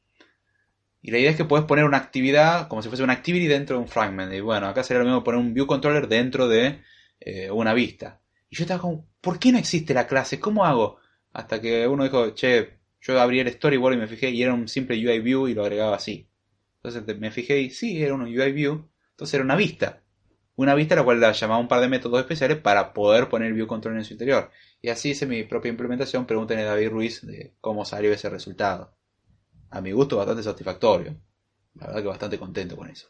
Y 1.03 1.11
la 1.11 1.19
idea 1.19 1.31
es 1.31 1.37
que 1.37 1.45
puedes 1.45 1.67
poner 1.67 1.85
una 1.85 1.97
actividad 1.97 2.69
como 2.69 2.81
si 2.81 2.89
fuese 2.89 3.03
una 3.03 3.13
activity 3.13 3.49
dentro 3.49 3.77
de 3.77 3.83
un 3.83 3.89
fragment. 3.89 4.33
Y 4.33 4.41
bueno, 4.41 4.69
acá 4.69 4.85
sería 4.85 5.01
lo 5.01 5.07
mismo 5.07 5.25
poner 5.25 5.41
un 5.41 5.53
view 5.53 5.67
controller 5.67 6.07
dentro 6.07 6.47
de 6.47 6.81
eh, 7.19 7.51
una 7.51 7.75
vista. 7.75 8.21
Y 8.49 8.57
yo 8.57 8.63
estaba 8.63 8.81
como, 8.81 9.09
¿por 9.21 9.41
qué 9.41 9.51
no 9.51 9.59
existe 9.59 9.95
la 9.95 10.07
clase? 10.07 10.39
¿Cómo 10.39 10.65
hago? 10.65 10.99
Hasta 11.33 11.61
que 11.61 11.89
uno 11.89 12.05
dijo, 12.05 12.31
che, 12.31 12.79
yo 13.01 13.21
abrí 13.21 13.41
el 13.41 13.51
storyboard 13.51 13.95
y 13.95 13.97
me 13.97 14.07
fijé 14.07 14.31
y 14.31 14.45
era 14.45 14.55
un 14.55 14.69
simple 14.69 14.97
UI 14.97 15.19
view 15.19 15.49
y 15.49 15.55
lo 15.55 15.63
agregaba 15.63 15.97
así. 15.97 16.29
Entonces 16.77 17.19
me 17.19 17.33
fijé 17.33 17.61
y 17.61 17.71
sí, 17.71 18.01
era 18.01 18.15
un 18.15 18.23
UI 18.23 18.53
view. 18.53 18.89
Entonces 19.11 19.35
era 19.35 19.45
una 19.45 19.57
vista. 19.57 20.05
Una 20.55 20.77
vista 20.77 20.95
a 20.95 20.99
la 20.99 21.05
cual 21.05 21.21
la 21.21 21.33
llamaba 21.33 21.59
un 21.59 21.69
par 21.69 21.81
de 21.81 21.89
métodos 21.89 22.21
especiales 22.21 22.59
para 22.59 22.93
poder 22.93 23.29
poner 23.29 23.53
view 23.55 23.67
controller 23.67 23.99
en 23.99 24.05
su 24.05 24.13
interior. 24.13 24.53
Y 24.81 24.91
así 24.91 25.11
hice 25.11 25.27
mi 25.27 25.43
propia 25.43 25.71
implementación. 25.71 26.27
Pregúntenle 26.27 26.63
a 26.63 26.67
David 26.67 26.91
Ruiz 26.91 27.27
de 27.27 27.55
cómo 27.61 27.85
salió 27.85 28.13
ese 28.13 28.29
resultado 28.29 28.95
a 29.73 29.81
mi 29.81 29.91
gusto 29.91 30.19
bastante 30.19 30.43
satisfactorio. 30.43 31.17
La 31.75 31.87
verdad 31.87 32.03
que 32.03 32.09
bastante 32.09 32.39
contento 32.39 32.77
con 32.77 32.91
eso. 32.91 33.09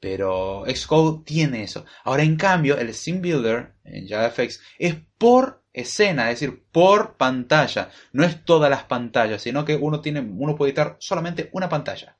Pero 0.00 0.64
Xcode 0.66 1.24
tiene 1.24 1.62
eso. 1.62 1.84
Ahora, 2.04 2.22
en 2.22 2.36
cambio, 2.36 2.78
el 2.78 2.92
Sim 2.94 3.20
Builder 3.20 3.74
en 3.84 4.08
JavaFX 4.08 4.60
es 4.78 4.96
por 5.18 5.62
escena, 5.72 6.30
es 6.30 6.40
decir, 6.40 6.64
por 6.72 7.16
pantalla. 7.16 7.90
No 8.12 8.24
es 8.24 8.44
todas 8.44 8.70
las 8.70 8.84
pantallas, 8.84 9.42
sino 9.42 9.64
que 9.64 9.76
uno, 9.76 10.00
tiene, 10.00 10.20
uno 10.20 10.56
puede 10.56 10.70
editar 10.70 10.96
solamente 10.98 11.50
una 11.52 11.68
pantalla. 11.68 12.16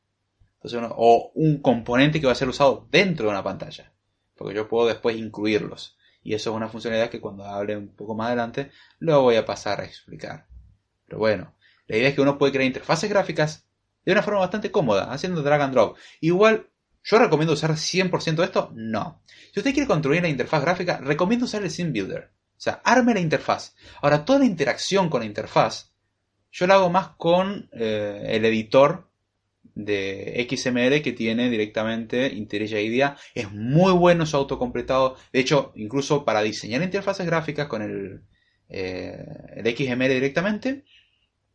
o 0.91 1.33
un 1.35 1.63
componente 1.63 2.21
que 2.21 2.27
va 2.27 2.33
a 2.33 2.37
ser 2.37 2.49
usado 2.49 2.87
dentro 2.91 3.27
de 3.27 3.33
una 3.33 3.45
pantalla. 3.45 3.93
Porque 4.37 4.55
yo 4.55 4.69
puedo 4.69 4.87
después 4.87 5.17
incluirlos. 5.17 5.97
Y 6.23 6.35
eso 6.35 6.51
es 6.51 6.57
una 6.57 6.69
funcionalidad 6.69 7.09
que 7.09 7.21
cuando 7.21 7.45
hable 7.45 7.77
un 7.77 7.89
poco 7.89 8.15
más 8.15 8.29
adelante 8.29 8.71
lo 8.99 9.23
voy 9.23 9.37
a 9.37 9.47
pasar 9.47 9.81
a 9.81 9.85
explicar. 9.85 10.47
Pero 11.07 11.19
bueno, 11.19 11.55
la 11.87 11.97
idea 11.97 12.09
es 12.09 12.15
que 12.15 12.21
uno 12.21 12.39
puede 12.39 12.53
crear 12.53 12.67
interfaces 12.67 13.09
gráficas 13.09 13.67
de 14.05 14.13
una 14.13 14.23
forma 14.23 14.41
bastante 14.41 14.71
cómoda, 14.71 15.13
haciendo 15.13 15.43
drag 15.43 15.63
and 15.63 15.73
drop. 15.75 15.97
Igual, 16.21 16.69
¿Yo 17.09 17.21
recomiendo 17.21 17.53
usar 17.55 17.71
100% 17.71 18.43
esto? 18.43 18.73
No. 18.75 19.23
Si 19.53 19.61
usted 19.61 19.73
quiere 19.73 19.87
construir 19.87 20.23
la 20.23 20.29
interfaz 20.29 20.61
gráfica, 20.61 20.99
recomiendo 20.99 21.45
usar 21.45 21.63
el 21.63 21.71
Sim 21.71 21.93
Builder. 21.93 22.31
O 22.35 22.61
sea, 22.61 22.81
arme 22.85 23.15
la 23.15 23.21
interfaz. 23.21 23.77
Ahora, 24.03 24.25
toda 24.25 24.41
la 24.41 24.45
interacción 24.45 25.09
con 25.09 25.21
la 25.21 25.27
interfaz, 25.27 25.93
yo 26.51 26.67
la 26.67 26.75
hago 26.75 26.91
más 26.91 27.11
con 27.17 27.69
eh, 27.73 28.23
el 28.31 28.45
editor 28.45 29.09
de 29.77 30.49
XML 30.51 31.01
que 31.01 31.13
tiene 31.13 31.49
directamente 31.49 32.27
IntelliJ 32.27 32.81
IDEA. 32.81 33.17
Es 33.35 33.53
muy 33.53 33.93
bueno 33.93 34.27
su 34.27 34.37
autocompletado. 34.37 35.17
De 35.33 35.39
hecho, 35.39 35.71
incluso 35.77 36.25
para 36.25 36.43
diseñar 36.43 36.83
interfaces 36.83 37.25
gráficas 37.25 37.69
con 37.69 37.83
el, 37.83 38.23
eh, 38.69 39.25
el 39.55 39.77
XML 39.77 40.09
directamente, 40.09 40.85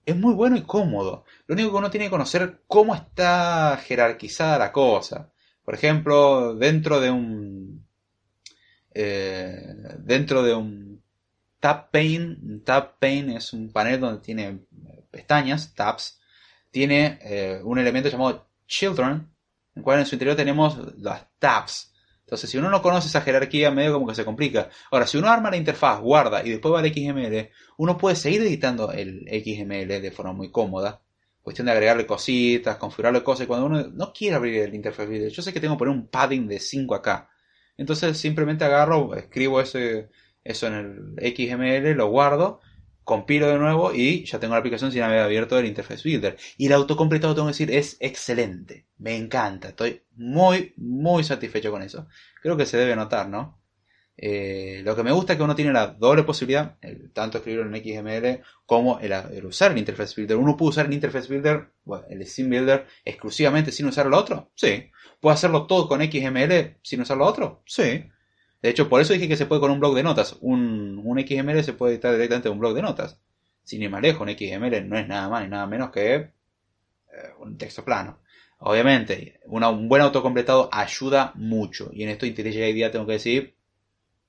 es 0.06 0.16
muy 0.16 0.34
bueno 0.34 0.56
y 0.58 0.64
cómodo. 0.64 1.26
Lo 1.48 1.54
único 1.54 1.72
que 1.72 1.78
uno 1.78 1.90
tiene 1.90 2.06
que 2.08 2.12
conocer 2.12 2.62
cómo 2.68 2.96
está 2.96 3.80
jerarquizada 3.84 4.58
la 4.58 4.72
cosa. 4.72 5.32
Por 5.64 5.76
ejemplo, 5.76 6.56
dentro 6.56 7.00
de 7.00 7.12
un 7.12 7.86
eh, 8.94 9.74
dentro 10.00 10.44
de 10.44 10.54
un 10.54 11.02
tab 11.60 11.92
pane, 11.92 12.38
tab 12.66 13.00
pane 13.00 13.38
es 13.38 13.54
un 13.54 13.72
panel 13.72 14.00
donde 14.00 14.22
tiene 14.22 14.60
pestañas, 15.10 15.74
tabs, 15.74 16.20
tiene 16.72 17.20
eh, 17.22 17.62
un 17.64 17.78
elemento 17.80 18.10
llamado 18.10 18.48
children, 18.68 19.12
en 19.12 19.28
el 19.76 19.84
cual 19.84 20.00
en 20.00 20.06
su 20.06 20.16
interior 20.16 20.36
tenemos 20.36 20.78
las 20.98 21.28
tabs. 21.40 21.91
Entonces, 22.32 22.50
si 22.50 22.58
uno 22.58 22.70
no 22.70 22.82
conoce 22.82 23.10
esa 23.10 23.20
jerarquía, 23.20 23.72
medio 23.72 23.92
como 23.92 24.08
que 24.08 24.16
se 24.16 24.24
complica. 24.24 24.70
Ahora, 24.90 25.06
si 25.06 25.18
uno 25.18 25.28
arma 25.28 25.52
la 25.52 25.58
interfaz, 25.58 26.00
guarda 26.00 26.42
y 26.46 26.50
después 26.50 26.74
va 26.74 26.80
al 26.80 26.88
XML, 26.88 27.50
uno 27.76 27.98
puede 27.98 28.16
seguir 28.16 28.42
editando 28.42 28.90
el 28.94 29.28
XML 29.28 30.02
de 30.02 30.12
forma 30.12 30.32
muy 30.32 30.50
cómoda. 30.50 31.02
Cuestión 31.42 31.66
de 31.66 31.74
agregarle 31.74 32.06
cositas, 32.06 32.78
configurarle 32.78 33.22
cosas. 33.22 33.48
Cuando 33.48 33.66
uno 33.66 33.86
no 33.90 34.14
quiere 34.14 34.38
abrir 34.38 34.62
el 34.62 34.74
interfaz, 34.74 35.10
yo 35.30 35.42
sé 35.42 35.52
que 35.52 35.60
tengo 35.60 35.76
que 35.76 35.80
poner 35.80 35.94
un 35.94 36.08
padding 36.08 36.48
de 36.48 36.60
5 36.60 36.96
acá. 36.96 37.30
Entonces, 37.76 38.18
simplemente 38.18 38.64
agarro, 38.64 39.14
escribo 39.14 39.60
eso 39.60 39.78
en 39.78 40.74
el 40.74 41.36
XML, 41.36 41.98
lo 41.98 42.08
guardo 42.08 42.62
compilo 43.04 43.48
de 43.48 43.58
nuevo 43.58 43.94
y 43.94 44.26
ya 44.26 44.40
tengo 44.40 44.54
la 44.54 44.60
aplicación 44.60 44.92
sin 44.92 45.02
haber 45.02 45.20
abierto 45.20 45.58
el 45.58 45.66
Interface 45.66 46.04
Builder. 46.04 46.38
Y 46.58 46.68
el 46.68 46.74
autocompletado, 46.74 47.36
tengo 47.36 47.48
que 47.48 47.54
decir, 47.54 47.72
es 47.72 47.98
excelente. 48.00 48.88
Me 48.98 49.16
encanta. 49.16 49.70
Estoy 49.70 50.04
muy, 50.16 50.74
muy 50.78 51.24
satisfecho 51.24 51.72
con 51.72 51.82
eso. 51.82 52.08
Creo 52.42 52.58
que 52.58 52.66
se 52.66 52.78
debe 52.78 52.96
notar, 52.96 53.30
¿no? 53.30 53.62
Eh, 54.24 54.82
lo 54.84 54.96
que 54.96 55.04
me 55.04 55.12
gusta 55.12 55.34
es 55.34 55.38
que 55.38 55.44
uno 55.44 55.56
tiene 55.56 55.74
la 55.74 55.88
doble 55.88 56.24
posibilidad, 56.24 56.78
tanto 57.12 57.40
escribirlo 57.40 57.76
en 57.76 57.84
XML 57.84 58.44
como 58.68 59.00
el, 59.00 59.14
usar 59.46 59.72
el 59.72 59.80
Interface 59.80 60.14
Builder. 60.16 60.38
Uno 60.38 60.56
puede 60.56 60.70
usar 60.70 60.86
el 60.86 60.94
Interface 60.94 61.28
Builder, 61.28 61.72
bueno, 61.84 62.06
el 62.08 62.26
Sim 62.28 62.50
Builder, 62.50 62.86
exclusivamente 63.04 63.72
sin 63.72 63.88
usar 63.88 64.06
lo 64.06 64.18
otro. 64.18 64.52
Sí. 64.56 64.92
¿Puedo 65.20 65.34
hacerlo 65.34 65.66
todo 65.66 65.88
con 65.88 66.02
XML 66.02 66.78
sin 66.84 67.02
usar 67.02 67.18
lo 67.18 67.26
otro? 67.26 67.64
Sí. 67.66 68.06
De 68.62 68.70
hecho, 68.70 68.90
por 68.90 69.02
eso 69.02 69.14
dije 69.14 69.28
que 69.28 69.38
se 69.38 69.46
puede 69.46 69.62
con 69.62 69.72
un 69.72 69.80
blog 69.80 69.96
de 69.96 70.04
notas. 70.04 70.38
Un, 70.42 71.02
XML 71.28 71.64
se 71.64 71.74
puede 71.74 71.94
editar 71.94 72.14
directamente 72.14 72.48
en 72.48 72.54
un 72.54 72.60
blog 72.60 72.76
de 72.76 72.82
notas. 72.82 73.18
Sin 73.64 73.82
ir 73.82 73.90
más 73.90 74.02
lejos, 74.02 74.22
un 74.22 74.30
XML 74.30 74.88
no 74.88 74.98
es 74.98 75.08
nada 75.08 75.30
más 75.30 75.44
ni 75.44 75.50
nada 75.50 75.66
menos 75.68 75.92
que 75.92 76.14
eh, 76.16 76.32
un 77.40 77.58
texto 77.58 77.84
plano. 77.84 78.20
Obviamente, 78.60 79.40
un 79.46 79.90
buen 79.90 80.04
autocompletado 80.04 80.70
ayuda 80.72 81.32
mucho. 81.36 81.90
Y 81.94 82.04
en 82.04 82.10
esto 82.10 82.28
IntelliJ 82.28 82.70
IDEA 82.70 82.92
tengo 82.92 83.08
que 83.08 83.14
decir, 83.14 83.56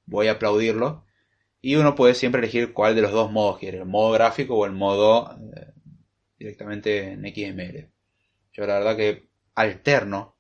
voy 0.07 0.29
a 0.29 0.33
aplaudirlo. 0.33 1.05
Y 1.61 1.77
uno 1.77 1.95
puede 1.95 2.15
siempre 2.15 2.41
elegir 2.41 2.73
cuál 2.73 2.95
de 2.95 3.03
los 3.03 3.13
dos 3.13 3.31
modos 3.31 3.59
quiere, 3.59 3.79
el 3.79 3.85
modo 3.85 4.13
gráfico 4.13 4.57
o 4.57 4.67
el 4.67 4.73
modo 4.73 5.39
eh, 5.55 5.73
directamente 6.39 7.13
en 7.13 7.23
XML. 7.23 7.89
Yo 8.53 8.67
la 8.67 8.79
verdad 8.79 8.97
que 8.97 9.29
alterno. 9.55 10.37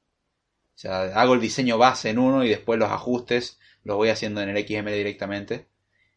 O 0.74 0.78
sea, 0.82 1.02
hago 1.20 1.34
el 1.34 1.40
diseño 1.40 1.78
base 1.78 2.10
en 2.10 2.18
uno 2.18 2.42
y 2.44 2.48
después 2.48 2.78
los 2.78 2.90
ajustes 2.90 3.60
lo 3.84 3.96
voy 3.96 4.08
haciendo 4.08 4.40
en 4.40 4.48
el 4.48 4.66
XML 4.66 4.92
directamente. 4.92 5.68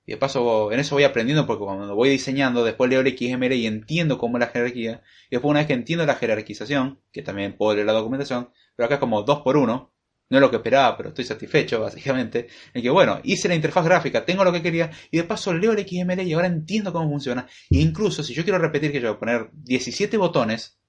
Y 0.06 0.12
de 0.12 0.18
paso, 0.18 0.72
en 0.72 0.80
eso 0.80 0.96
voy 0.96 1.04
aprendiendo 1.04 1.48
porque 1.48 1.64
cuando 1.66 1.96
voy 1.96 2.10
diseñando, 2.10 2.64
después 2.64 2.90
leo 2.90 3.02
el 3.02 3.18
XML 3.18 3.54
y 3.54 3.66
entiendo 3.66 4.18
cómo 4.18 4.38
es 4.38 4.42
la 4.42 4.48
jerarquía. 4.48 5.02
Y 5.30 5.36
después 5.36 5.50
una 5.50 5.62
vez 5.62 5.68
que 5.68 5.74
entiendo 5.74 6.06
la 6.06 6.16
jerarquización, 6.16 7.00
que 7.12 7.24
también 7.24 7.58
puedo 7.58 7.74
leer 7.74 7.88
la 7.88 7.94
documentación, 7.94 8.50
pero 8.76 8.86
acá 8.86 8.96
es 8.96 9.00
como 9.00 9.24
dos 9.24 9.42
por 9.42 9.58
uno, 9.58 9.92
no 10.30 10.38
es 10.38 10.42
lo 10.42 10.50
que 10.50 10.58
esperaba, 10.58 10.98
pero 10.98 11.10
estoy 11.10 11.26
satisfecho, 11.26 11.80
básicamente. 11.82 12.48
En 12.74 12.82
que, 12.84 12.90
bueno, 12.90 13.20
hice 13.24 13.48
la 13.48 13.56
interfaz 13.56 13.86
gráfica, 13.86 14.26
tengo 14.26 14.44
lo 14.44 14.52
que 14.54 14.62
quería, 14.62 14.92
y 15.10 15.18
de 15.18 15.24
paso 15.24 15.54
leo 15.54 15.72
el 15.72 15.88
XML 15.88 16.22
y 16.22 16.34
ahora 16.34 16.48
entiendo 16.48 16.94
cómo 16.94 17.10
funciona. 17.10 17.48
E 17.70 17.80
incluso 17.80 18.24
si 18.24 18.34
yo 18.34 18.44
quiero 18.44 18.60
repetir 18.60 18.92
que 18.92 19.02
yo 19.02 19.08
voy 19.08 19.16
a 19.16 19.20
poner 19.20 19.50
17 19.54 20.18
botones, 20.18 20.80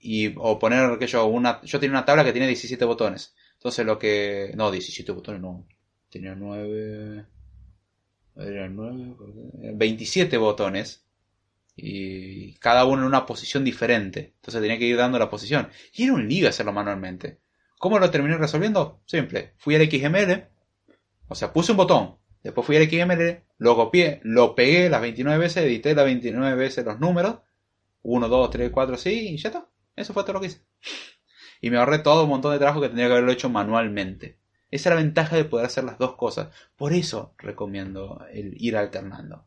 y, 0.00 0.34
o 0.36 0.58
poner 0.58 0.98
que 0.98 1.06
yo, 1.06 1.26
una, 1.26 1.60
yo 1.62 1.80
tengo 1.80 1.92
una 1.92 2.04
tabla 2.04 2.24
que 2.24 2.32
tiene 2.32 2.46
17 2.46 2.84
botones. 2.84 3.34
Entonces 3.58 3.84
lo 3.84 3.98
que... 3.98 4.52
No, 4.54 4.70
17 4.70 5.10
botones 5.12 5.40
no. 5.40 5.66
Tenía 6.10 6.34
9... 6.34 7.26
Era 8.36 8.68
9... 8.68 9.16
27 9.74 10.36
botones. 10.36 11.04
Y 11.74 12.54
cada 12.54 12.84
uno 12.84 13.02
en 13.02 13.08
una 13.08 13.26
posición 13.26 13.64
diferente. 13.64 14.34
Entonces 14.36 14.60
tenía 14.60 14.78
que 14.78 14.84
ir 14.84 14.96
dando 14.96 15.18
la 15.18 15.28
posición. 15.28 15.70
Y 15.92 16.04
era 16.04 16.12
un 16.12 16.28
lío 16.28 16.48
hacerlo 16.48 16.72
manualmente. 16.72 17.40
¿Cómo 17.78 17.98
lo 17.98 18.10
terminé 18.10 18.36
resolviendo? 18.36 19.02
Simple. 19.06 19.54
Fui 19.58 19.74
al 19.74 19.90
XML. 19.90 20.48
O 21.26 21.34
sea, 21.34 21.52
puse 21.52 21.72
un 21.72 21.78
botón. 21.78 22.16
Después 22.44 22.64
fui 22.64 22.76
al 22.76 22.88
XML. 22.88 23.42
Lo 23.58 23.74
copié. 23.74 24.20
Lo 24.22 24.54
pegué 24.54 24.88
las 24.88 25.00
29 25.00 25.36
veces. 25.36 25.64
Edité 25.64 25.96
las 25.96 26.04
29 26.04 26.54
veces 26.54 26.84
los 26.84 27.00
números. 27.00 27.38
1, 28.02 28.28
2, 28.28 28.50
3, 28.50 28.70
4, 28.70 28.96
sí. 28.96 29.30
Y 29.30 29.36
ya 29.36 29.48
está. 29.48 29.68
Eso 29.96 30.12
fue 30.12 30.22
todo 30.22 30.34
lo 30.34 30.40
que 30.40 30.46
hice 30.46 30.60
y 31.60 31.70
me 31.70 31.78
ahorré 31.78 31.98
todo 31.98 32.24
un 32.24 32.30
montón 32.30 32.52
de 32.52 32.58
trabajo 32.58 32.80
que 32.80 32.88
tendría 32.88 33.08
que 33.08 33.12
haberlo 33.12 33.32
hecho 33.32 33.48
manualmente. 33.48 34.38
Esa 34.70 34.90
es 34.90 34.94
la 34.94 35.00
ventaja 35.00 35.36
de 35.36 35.44
poder 35.44 35.66
hacer 35.66 35.84
las 35.84 35.98
dos 35.98 36.16
cosas. 36.16 36.48
Por 36.76 36.92
eso 36.92 37.34
recomiendo 37.38 38.24
el 38.32 38.54
ir 38.58 38.76
alternando. 38.76 39.46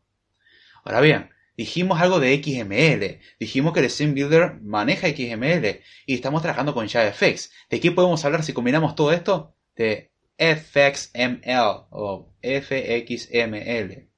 Ahora 0.84 1.02
bien, 1.02 1.30
dijimos 1.56 2.02
algo 2.02 2.20
de 2.20 2.42
XML. 2.42 3.20
Dijimos 3.40 3.74
que 3.74 3.82
el 3.82 3.90
Sim 3.90 4.14
Builder 4.14 4.60
maneja 4.62 5.08
XML 5.08 5.82
y 6.08 6.16
estamos 6.16 6.42
trabajando 6.42 6.74
con 6.74 6.88
JavaFX. 6.88 7.52
¿De 7.70 7.80
qué 7.80 7.92
podemos 7.92 8.26
hablar 8.26 8.44
si 8.44 8.54
combinamos 8.54 8.96
todo 8.96 9.12
esto? 9.12 9.56
De 9.76 10.12
FXML 10.38 11.86
o 11.92 12.34
FXML. 12.42 14.10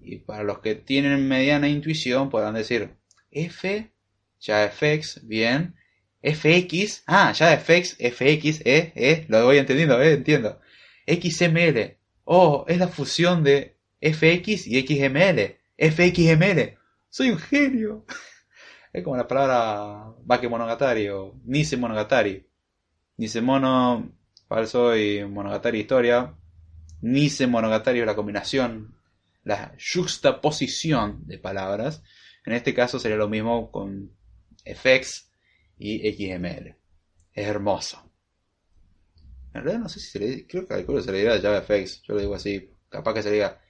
Y 0.00 0.18
para 0.18 0.44
los 0.44 0.60
que 0.60 0.76
tienen 0.76 1.26
mediana 1.26 1.68
intuición 1.68 2.30
podrán 2.30 2.54
decir 2.54 2.96
F, 3.32 3.90
JavaFX, 4.38 5.26
bien, 5.26 5.74
FX, 6.24 7.04
ah, 7.06 7.32
ya 7.32 7.58
FX, 7.58 7.98
FX, 7.98 8.62
eh, 8.64 8.92
eh, 8.96 9.26
lo 9.28 9.44
voy 9.44 9.58
entendiendo, 9.58 10.00
eh, 10.00 10.14
entiendo. 10.14 10.58
XML, 11.06 11.98
oh, 12.24 12.64
es 12.66 12.78
la 12.78 12.88
fusión 12.88 13.44
de 13.44 13.76
FX 14.00 14.66
y 14.66 14.80
XML, 14.86 15.58
FXML, 15.76 16.78
soy 17.10 17.30
un 17.30 17.38
genio. 17.38 18.06
Es 18.92 19.02
como 19.02 19.16
la 19.16 19.26
palabra 19.26 20.14
Bake 20.22 20.48
Monogatari 20.48 21.08
o 21.08 21.34
Nise 21.44 21.76
Monogatari. 21.76 22.46
Nise 23.16 23.40
Mono, 23.40 24.12
falso 24.46 24.96
y 24.96 25.24
Monogatari 25.24 25.80
historia. 25.80 26.32
Nise 27.00 27.48
Monogatari 27.48 27.98
es 27.98 28.06
la 28.06 28.14
combinación, 28.14 28.94
la 29.42 29.74
juxtaposición 29.78 31.26
de 31.26 31.38
palabras. 31.38 32.04
En 32.46 32.52
este 32.52 32.72
caso 32.72 33.00
sería 33.00 33.16
lo 33.16 33.28
mismo 33.28 33.72
con 33.72 34.12
FX 34.64 35.33
y 35.78 36.12
XML. 36.12 36.76
Es 37.32 37.46
hermoso. 37.46 38.10
En 39.52 39.62
realidad 39.62 39.80
no 39.80 39.88
sé 39.88 40.00
si 40.00 40.10
se 40.10 40.18
le 40.18 40.46
creo 40.46 40.66
que 40.66 41.02
se 41.02 41.12
le 41.12 41.18
diga 41.18 41.40
JavaFX, 41.40 42.02
yo 42.02 42.14
lo 42.14 42.20
digo 42.20 42.34
así, 42.34 42.70
capaz 42.88 43.14
que 43.14 43.22
se 43.22 43.28
le 43.28 43.34
diga 43.34 43.60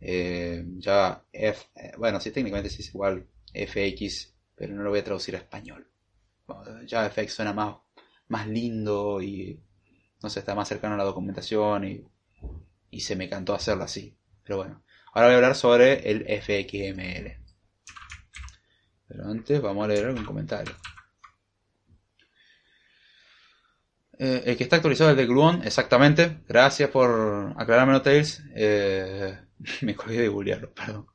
eh, 0.00 0.64
Java 0.80 1.24
F, 1.32 1.66
eh, 1.74 1.92
bueno, 1.98 2.20
sí 2.20 2.30
técnicamente 2.30 2.70
sí 2.70 2.82
es 2.82 2.88
igual 2.88 3.26
FX, 3.52 4.34
pero 4.54 4.74
no 4.74 4.82
lo 4.82 4.90
voy 4.90 5.00
a 5.00 5.04
traducir 5.04 5.34
a 5.34 5.38
español. 5.38 5.86
JavaFX 6.88 7.32
suena 7.32 7.52
más, 7.52 7.76
más 8.28 8.46
lindo 8.46 9.20
y 9.20 9.60
no 10.22 10.30
sé, 10.30 10.40
está 10.40 10.54
más 10.54 10.68
cercano 10.68 10.94
a 10.94 10.98
la 10.98 11.04
documentación 11.04 11.84
y, 11.84 12.04
y 12.90 13.00
se 13.00 13.16
me 13.16 13.28
cantó 13.28 13.54
hacerlo 13.54 13.84
así. 13.84 14.16
Pero 14.42 14.58
bueno, 14.58 14.82
ahora 15.12 15.26
voy 15.26 15.34
a 15.34 15.36
hablar 15.36 15.54
sobre 15.54 16.10
el 16.10 16.24
FXML. 16.40 17.36
Pero 19.08 19.24
antes 19.26 19.60
vamos 19.60 19.84
a 19.84 19.88
leer 19.88 20.06
algún 20.06 20.24
comentario. 20.24 20.74
Eh, 24.18 24.42
el 24.46 24.56
que 24.56 24.64
está 24.64 24.76
actualizado 24.76 25.10
es 25.10 25.16
de 25.16 25.26
Gluon, 25.26 25.62
exactamente. 25.64 26.38
Gracias 26.48 26.90
por 26.90 27.54
aclararme 27.56 28.00
Tails. 28.00 28.42
Eh, 28.54 29.38
me 29.82 29.94
colgué 29.94 30.20
de 30.22 30.28
googlearlo, 30.28 30.72
perdón. 30.72 31.06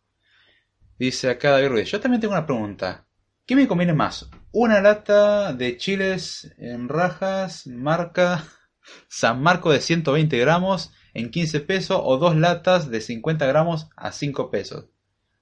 Dice 0.99 1.29
acá 1.29 1.51
David 1.51 1.69
Ruiz. 1.69 1.89
Yo 1.89 1.99
también 1.99 2.21
tengo 2.21 2.33
una 2.33 2.45
pregunta. 2.45 3.07
¿Qué 3.45 3.55
me 3.55 3.67
conviene 3.67 3.93
más? 3.93 4.29
¿Una 4.51 4.81
lata 4.81 5.51
de 5.53 5.77
chiles 5.77 6.53
en 6.57 6.89
rajas 6.89 7.65
marca 7.65 8.45
San 9.07 9.41
Marco 9.41 9.71
de 9.71 9.81
120 9.81 10.37
gramos 10.37 10.91
en 11.13 11.31
15 11.31 11.61
pesos 11.61 11.99
o 12.03 12.17
dos 12.17 12.35
latas 12.35 12.89
de 12.89 13.01
50 13.01 13.45
gramos 13.47 13.89
a 13.95 14.11
5 14.11 14.51
pesos? 14.51 14.85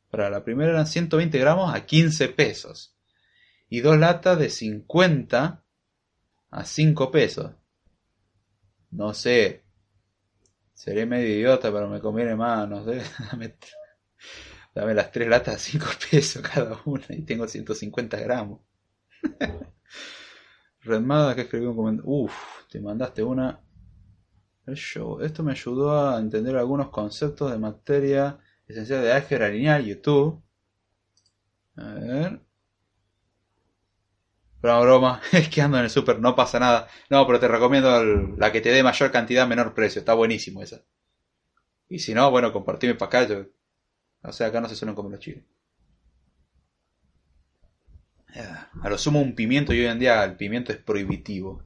Para 0.09 0.29
la 0.29 0.43
primera 0.43 0.71
eran 0.71 0.87
120 0.87 1.37
gramos 1.37 1.75
a 1.75 1.85
15 1.85 2.29
pesos. 2.29 2.95
Y 3.67 3.81
dos 3.81 3.97
latas 3.99 4.39
de 4.39 4.49
50 4.49 5.63
a 6.51 6.65
5 6.65 7.11
pesos. 7.11 7.51
No 8.91 9.13
sé. 9.13 9.63
Seré 10.73 11.05
medio 11.05 11.27
idiota, 11.27 11.71
pero 11.71 11.89
me 11.89 11.99
conviene 11.99 12.35
más, 12.35 12.67
no 12.67 12.83
sé. 12.83 13.01
Dame, 14.73 14.93
las 14.93 15.11
tres 15.11 15.27
latas 15.27 15.55
a 15.55 15.59
5 15.59 15.85
pesos 16.11 16.41
cada 16.41 16.79
una 16.85 17.05
y 17.09 17.23
tengo 17.23 17.47
150 17.47 18.17
gramos. 18.19 18.61
Redmada 20.81 21.35
que 21.35 21.41
escribió 21.41 21.71
un 21.71 21.75
comentario. 21.75 22.11
Uf, 22.11 22.33
te 22.69 22.79
mandaste 22.79 23.23
una. 23.23 23.61
Esto 24.65 25.43
me 25.43 25.51
ayudó 25.51 25.99
a 25.99 26.19
entender 26.19 26.55
algunos 26.55 26.89
conceptos 26.89 27.51
de 27.51 27.57
materia 27.57 28.39
esencial 28.67 29.01
de 29.01 29.11
álgebra 29.11 29.49
lineal 29.49 29.83
YouTube. 29.83 30.41
A 31.75 31.93
ver. 31.93 32.48
Broma, 34.61 34.81
broma, 34.81 35.21
es 35.31 35.49
que 35.49 35.61
ando 35.61 35.77
en 35.77 35.85
el 35.85 35.89
super, 35.89 36.19
no 36.19 36.35
pasa 36.35 36.59
nada. 36.59 36.87
No, 37.09 37.25
pero 37.25 37.39
te 37.39 37.47
recomiendo 37.47 38.03
la 38.37 38.51
que 38.51 38.61
te 38.61 38.69
dé 38.69 38.83
mayor 38.83 39.11
cantidad, 39.11 39.47
menor 39.47 39.73
precio. 39.73 39.99
Está 39.99 40.13
buenísimo 40.13 40.61
esa. 40.61 40.81
Y 41.87 41.99
si 41.99 42.13
no, 42.13 42.29
bueno, 42.29 42.51
compartime 42.53 42.95
para 42.95 43.23
acá. 43.23 43.45
O 44.23 44.31
sea, 44.31 44.47
acá 44.47 44.61
no 44.61 44.69
se 44.69 44.75
suelen 44.75 44.95
comer 44.95 45.13
los 45.13 45.19
chiles. 45.21 45.43
Ah, 48.35 48.69
a 48.81 48.89
lo 48.89 48.97
sumo 48.97 49.21
un 49.21 49.33
pimiento 49.33 49.73
y 49.73 49.79
hoy 49.79 49.87
en 49.87 49.99
día 49.99 50.23
el 50.23 50.35
pimiento 50.35 50.71
es 50.71 50.77
prohibitivo. 50.77 51.63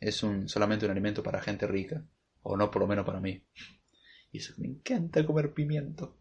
Es 0.00 0.22
un, 0.22 0.48
solamente 0.48 0.84
un 0.84 0.90
alimento 0.90 1.22
para 1.22 1.40
gente 1.40 1.66
rica. 1.66 2.02
O 2.42 2.56
no, 2.56 2.70
por 2.70 2.82
lo 2.82 2.88
menos 2.88 3.04
para 3.04 3.20
mí. 3.20 3.42
Y 4.32 4.38
eso 4.38 4.54
me 4.56 4.66
encanta 4.66 5.24
comer 5.24 5.52
pimiento. 5.52 6.16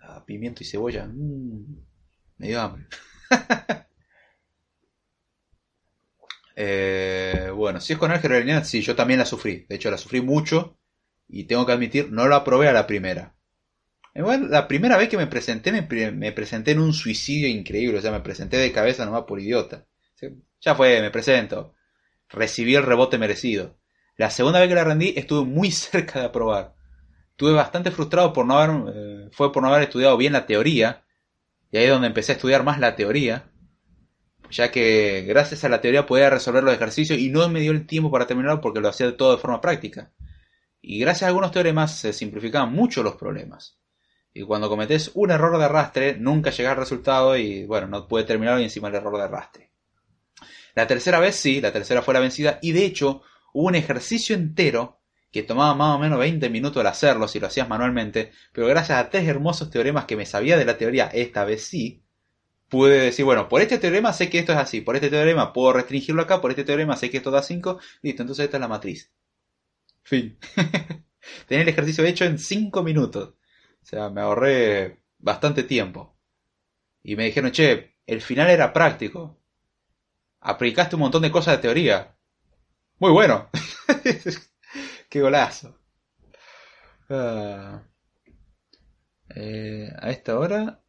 Ah, 0.00 0.24
pimiento 0.26 0.62
y 0.62 0.66
cebolla. 0.66 1.06
Mmm, 1.06 1.76
me 2.38 2.48
dio 2.48 2.60
hambre. 2.60 2.86
Eh, 6.58 7.50
bueno, 7.54 7.80
si 7.82 7.92
es 7.92 7.98
con 7.98 8.10
álgebra 8.10 8.40
lineal, 8.40 8.64
sí, 8.64 8.80
yo 8.80 8.96
también 8.96 9.20
la 9.20 9.26
sufrí. 9.26 9.66
De 9.68 9.76
hecho, 9.76 9.90
la 9.90 9.98
sufrí 9.98 10.22
mucho 10.22 10.78
y 11.28 11.44
tengo 11.44 11.66
que 11.66 11.72
admitir, 11.72 12.10
no 12.10 12.26
la 12.26 12.36
aprobé 12.36 12.68
a 12.68 12.72
la 12.72 12.86
primera. 12.86 13.34
La 14.14 14.66
primera 14.66 14.96
vez 14.96 15.10
que 15.10 15.18
me 15.18 15.26
presenté, 15.26 15.70
me, 15.72 16.32
presenté 16.32 16.70
en 16.70 16.80
un 16.80 16.94
suicidio 16.94 17.48
increíble. 17.48 17.98
O 17.98 18.00
sea, 18.00 18.10
me 18.10 18.20
presenté 18.20 18.56
de 18.56 18.72
cabeza 18.72 19.04
nomás 19.04 19.24
por 19.24 19.38
idiota. 19.38 19.86
Ya 20.62 20.74
fue, 20.74 21.02
me 21.02 21.10
presento. 21.10 21.74
Recibí 22.30 22.74
el 22.74 22.82
rebote 22.82 23.18
merecido. 23.18 23.78
La 24.16 24.30
segunda 24.30 24.58
vez 24.58 24.70
que 24.70 24.74
la 24.74 24.84
rendí, 24.84 25.12
estuve 25.16 25.44
muy 25.44 25.70
cerca 25.70 26.20
de 26.20 26.26
aprobar. 26.26 26.74
Estuve 27.32 27.52
bastante 27.52 27.90
frustrado 27.90 28.32
por 28.32 28.46
no 28.46 28.58
haber, 28.58 28.94
eh, 28.94 29.28
fue 29.32 29.52
por 29.52 29.62
no 29.62 29.68
haber 29.68 29.82
estudiado 29.82 30.16
bien 30.16 30.32
la 30.32 30.46
teoría. 30.46 31.04
Y 31.70 31.76
ahí 31.76 31.84
es 31.84 31.90
donde 31.90 32.06
empecé 32.06 32.32
a 32.32 32.36
estudiar 32.36 32.64
más 32.64 32.80
la 32.80 32.96
teoría 32.96 33.50
ya 34.50 34.70
que 34.70 35.24
gracias 35.26 35.64
a 35.64 35.68
la 35.68 35.80
teoría 35.80 36.06
podía 36.06 36.30
resolver 36.30 36.62
los 36.62 36.74
ejercicios 36.74 37.18
y 37.18 37.28
no 37.28 37.48
me 37.48 37.60
dio 37.60 37.72
el 37.72 37.86
tiempo 37.86 38.10
para 38.10 38.26
terminarlo 38.26 38.60
porque 38.60 38.80
lo 38.80 38.88
hacía 38.88 39.16
todo 39.16 39.32
de 39.32 39.40
forma 39.40 39.60
práctica. 39.60 40.12
Y 40.80 40.98
gracias 41.00 41.24
a 41.24 41.26
algunos 41.28 41.50
teoremas 41.50 41.98
se 41.98 42.12
simplificaban 42.12 42.72
mucho 42.72 43.02
los 43.02 43.16
problemas. 43.16 43.78
Y 44.32 44.42
cuando 44.42 44.68
cometes 44.68 45.10
un 45.14 45.30
error 45.30 45.58
de 45.58 45.64
arrastre, 45.64 46.16
nunca 46.18 46.50
llegas 46.50 46.72
al 46.72 46.78
resultado 46.78 47.36
y 47.36 47.64
bueno, 47.64 47.86
no 47.86 48.06
puede 48.06 48.24
terminar 48.24 48.60
y 48.60 48.64
encima 48.64 48.88
el 48.88 48.94
error 48.94 49.16
de 49.16 49.24
arrastre. 49.24 49.72
La 50.74 50.86
tercera 50.86 51.18
vez 51.18 51.36
sí, 51.36 51.60
la 51.60 51.72
tercera 51.72 52.02
fue 52.02 52.14
la 52.14 52.20
vencida 52.20 52.58
y 52.60 52.72
de 52.72 52.84
hecho 52.84 53.22
hubo 53.54 53.68
un 53.68 53.74
ejercicio 53.74 54.36
entero 54.36 55.00
que 55.32 55.42
tomaba 55.42 55.74
más 55.74 55.96
o 55.96 55.98
menos 55.98 56.18
20 56.18 56.48
minutos 56.50 56.80
al 56.80 56.86
hacerlo 56.86 57.28
si 57.28 57.40
lo 57.40 57.46
hacías 57.46 57.68
manualmente, 57.68 58.32
pero 58.52 58.66
gracias 58.66 58.98
a 58.98 59.10
tres 59.10 59.26
hermosos 59.26 59.70
teoremas 59.70 60.04
que 60.04 60.16
me 60.16 60.26
sabía 60.26 60.56
de 60.56 60.64
la 60.64 60.78
teoría, 60.78 61.06
esta 61.06 61.44
vez 61.44 61.64
sí, 61.64 62.05
pude 62.68 62.98
decir, 63.00 63.24
bueno, 63.24 63.48
por 63.48 63.60
este 63.60 63.78
teorema 63.78 64.12
sé 64.12 64.28
que 64.30 64.38
esto 64.38 64.52
es 64.52 64.58
así, 64.58 64.80
por 64.80 64.96
este 64.96 65.10
teorema 65.10 65.52
puedo 65.52 65.72
restringirlo 65.72 66.22
acá, 66.22 66.40
por 66.40 66.50
este 66.50 66.64
teorema 66.64 66.96
sé 66.96 67.10
que 67.10 67.18
esto 67.18 67.30
da 67.30 67.42
5, 67.42 67.78
listo, 68.02 68.22
entonces 68.22 68.44
esta 68.44 68.56
es 68.56 68.60
la 68.60 68.68
matriz. 68.68 69.12
Fin. 70.02 70.38
Tenía 71.48 71.62
el 71.62 71.68
ejercicio 71.68 72.04
hecho 72.04 72.24
en 72.24 72.38
5 72.38 72.82
minutos. 72.82 73.34
O 73.82 73.86
sea, 73.86 74.10
me 74.10 74.20
ahorré 74.20 75.00
bastante 75.18 75.62
tiempo. 75.64 76.16
Y 77.02 77.16
me 77.16 77.24
dijeron, 77.24 77.50
che, 77.52 77.96
el 78.06 78.20
final 78.20 78.50
era 78.50 78.72
práctico. 78.72 79.38
Aplicaste 80.40 80.96
un 80.96 81.02
montón 81.02 81.22
de 81.22 81.30
cosas 81.30 81.56
de 81.56 81.62
teoría. 81.62 82.16
Muy 82.98 83.10
bueno. 83.12 83.50
Qué 85.08 85.20
golazo. 85.20 85.78
Ah. 87.08 87.82
Eh, 89.34 89.92
a 89.98 90.10
esta 90.10 90.38
hora 90.38 90.80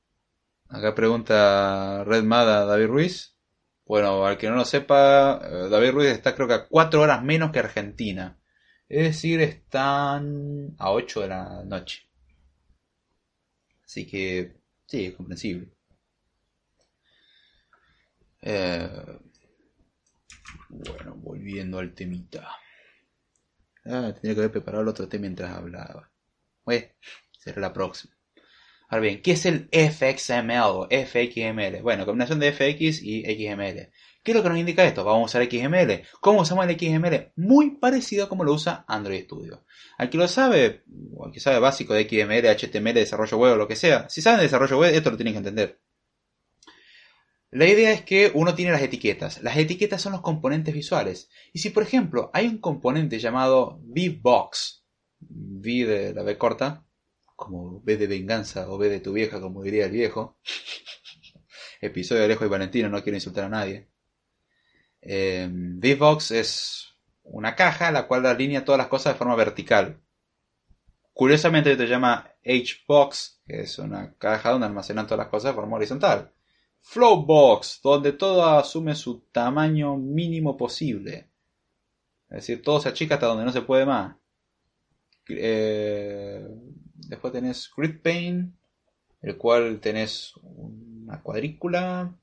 Acá 0.70 0.94
pregunta 0.96 2.04
Red 2.04 2.24
Mada 2.24 2.66
David 2.66 2.88
Ruiz. 2.88 3.38
Bueno, 3.86 4.26
al 4.26 4.38
que 4.38 4.50
no 4.50 4.56
lo 4.56 4.66
sepa, 4.66 5.40
eh, 5.44 5.70
David 5.70 5.92
Ruiz 5.92 6.10
está 6.10 6.36
creo 6.36 6.48
que 6.48 6.54
a 6.56 6.68
4 6.68 7.02
horas 7.02 7.24
menos 7.24 7.52
que 7.52 7.60
Argentina. 7.60 8.38
Es 8.90 9.04
decir, 9.04 9.40
están 9.42 10.76
a 10.78 10.92
8 10.92 11.22
de 11.22 11.28
la 11.30 11.64
noche. 11.64 12.04
Así 13.86 14.06
que, 14.06 14.58
sí, 14.86 15.06
es 15.06 15.16
comprensible. 15.16 15.70
Eh, 18.42 19.20
bueno, 20.70 21.16
volviendo 21.16 21.80
al 21.80 21.94
temita. 21.94 22.50
Ah, 23.86 24.14
tenía 24.14 24.36
que 24.36 24.42
haber 24.42 24.52
preparado 24.52 24.84
el 24.84 24.90
otro 24.90 25.08
tema 25.08 25.22
mientras 25.22 25.52
hablaba. 25.52 26.12
Bueno, 26.66 26.88
será 27.40 27.62
la 27.62 27.74
próxima. 27.74 28.17
Ahora 28.90 29.02
bien, 29.02 29.22
¿qué 29.22 29.32
es 29.32 29.46
el 29.46 29.70
FXML 29.72 30.62
o 30.62 30.88
FXML? 30.90 31.82
Bueno, 31.82 32.06
combinación 32.06 32.40
de 32.40 32.54
FX 32.54 33.04
y 33.04 33.24
XML. 33.24 33.92
¿Qué 34.24 34.32
es 34.32 34.36
lo 34.36 34.44
que 34.44 34.50
nos 34.50 34.58
indica 34.58 34.86
esto? 34.86 35.04
Vamos 35.04 35.36
a 35.36 35.40
usar 35.40 35.52
XML. 35.52 36.04
¿Cómo 36.22 36.42
usamos 36.42 36.68
el 36.68 36.80
XML? 36.80 37.32
Muy 37.36 37.78
parecido 37.78 38.26
a 38.26 38.30
como 38.30 38.44
lo 38.44 38.54
usa 38.54 38.86
Android 38.88 39.24
Studio. 39.24 39.66
Al 39.98 40.10
que 40.10 40.18
lo 40.18 40.28
sabe, 40.28 40.84
o 41.16 41.26
al 41.26 41.32
que 41.32 41.40
sabe 41.40 41.60
básico 41.60 41.94
de 41.94 42.08
XML, 42.08 42.48
HTML, 42.48 42.94
desarrollo 42.94 43.38
web 43.38 43.54
o 43.54 43.58
lo 43.58 43.68
que 43.68 43.76
sea, 43.76 44.10
si 44.10 44.22
saben 44.22 44.40
de 44.40 44.44
desarrollo 44.44 44.80
web, 44.80 44.94
esto 44.94 45.12
lo 45.12 45.18
tienen 45.18 45.34
que 45.34 45.40
entender. 45.40 45.82
La 47.52 47.68
idea 47.68 47.92
es 47.92 48.04
que 48.04 48.32
uno 48.34 48.56
tiene 48.56 48.72
las 48.72 48.82
etiquetas. 48.82 49.42
Las 49.44 49.58
etiquetas 49.58 50.02
son 50.02 50.14
los 50.14 50.22
componentes 50.22 50.74
visuales. 50.74 51.30
Y 51.54 51.60
si, 51.60 51.70
por 51.72 51.84
ejemplo, 51.84 52.30
hay 52.34 52.48
un 52.48 52.60
componente 52.60 53.20
llamado 53.20 53.80
VBox, 53.84 54.86
V 55.22 55.86
de 55.86 56.14
la 56.14 56.24
B 56.24 56.38
corta, 56.38 56.87
como 57.38 57.82
ve 57.84 57.98
de 57.98 58.08
venganza 58.08 58.70
o 58.70 58.78
ve 58.78 58.90
de 58.90 59.00
tu 59.00 59.14
vieja, 59.14 59.40
como 59.40 59.64
diría 59.64 59.86
el 59.86 59.92
viejo. 59.92 60.40
Episodio 61.82 62.22
de 62.22 62.26
Alejo 62.26 62.46
y 62.46 62.50
Valentino, 62.50 62.90
no 62.90 63.02
quiero 63.04 63.16
insultar 63.16 63.46
a 63.46 63.50
nadie. 63.50 63.88
Eh, 65.00 65.48
es 66.32 66.96
una 67.24 67.56
caja 67.56 67.92
la 67.92 68.08
cual 68.08 68.26
alinea 68.26 68.66
todas 68.66 68.80
las 68.80 68.88
cosas 68.88 69.14
de 69.14 69.20
forma 69.20 69.36
vertical. 69.36 70.02
Curiosamente 71.14 71.78
te 71.78 71.88
llama 71.88 72.34
Hbox, 72.44 73.42
que 73.46 73.62
es 73.62 73.78
una 73.78 74.16
caja 74.16 74.52
donde 74.52 74.66
almacenan 74.66 75.06
todas 75.06 75.20
las 75.20 75.30
cosas 75.30 75.52
de 75.52 75.56
forma 75.56 75.78
horizontal. 75.78 76.34
Flowbox, 76.82 77.82
donde 77.84 78.14
todo 78.14 78.46
asume 78.46 78.96
su 78.96 79.22
tamaño 79.32 79.96
mínimo 79.96 80.58
posible. 80.58 81.30
Es 82.30 82.38
decir, 82.38 82.64
todo 82.64 82.80
se 82.80 82.90
achica 82.90 83.16
hasta 83.16 83.28
donde 83.28 83.46
no 83.46 83.52
se 83.52 83.62
puede 83.62 83.86
más. 83.86 84.16
Eh, 85.30 86.48
Después 86.98 87.34
tenés 87.34 87.72
Grid 87.76 88.02
Pane, 88.02 88.52
el 89.22 89.38
cual 89.38 89.80
tenés 89.80 90.34
una 90.42 91.22
cuadrícula. 91.22 92.16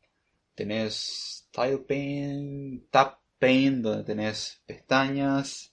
Tenés 0.54 1.48
Tile 1.50 1.78
Pane, 1.78 2.82
Tap 2.90 3.20
Pane, 3.38 3.80
donde 3.80 4.04
tenés 4.04 4.62
pestañas. 4.66 5.72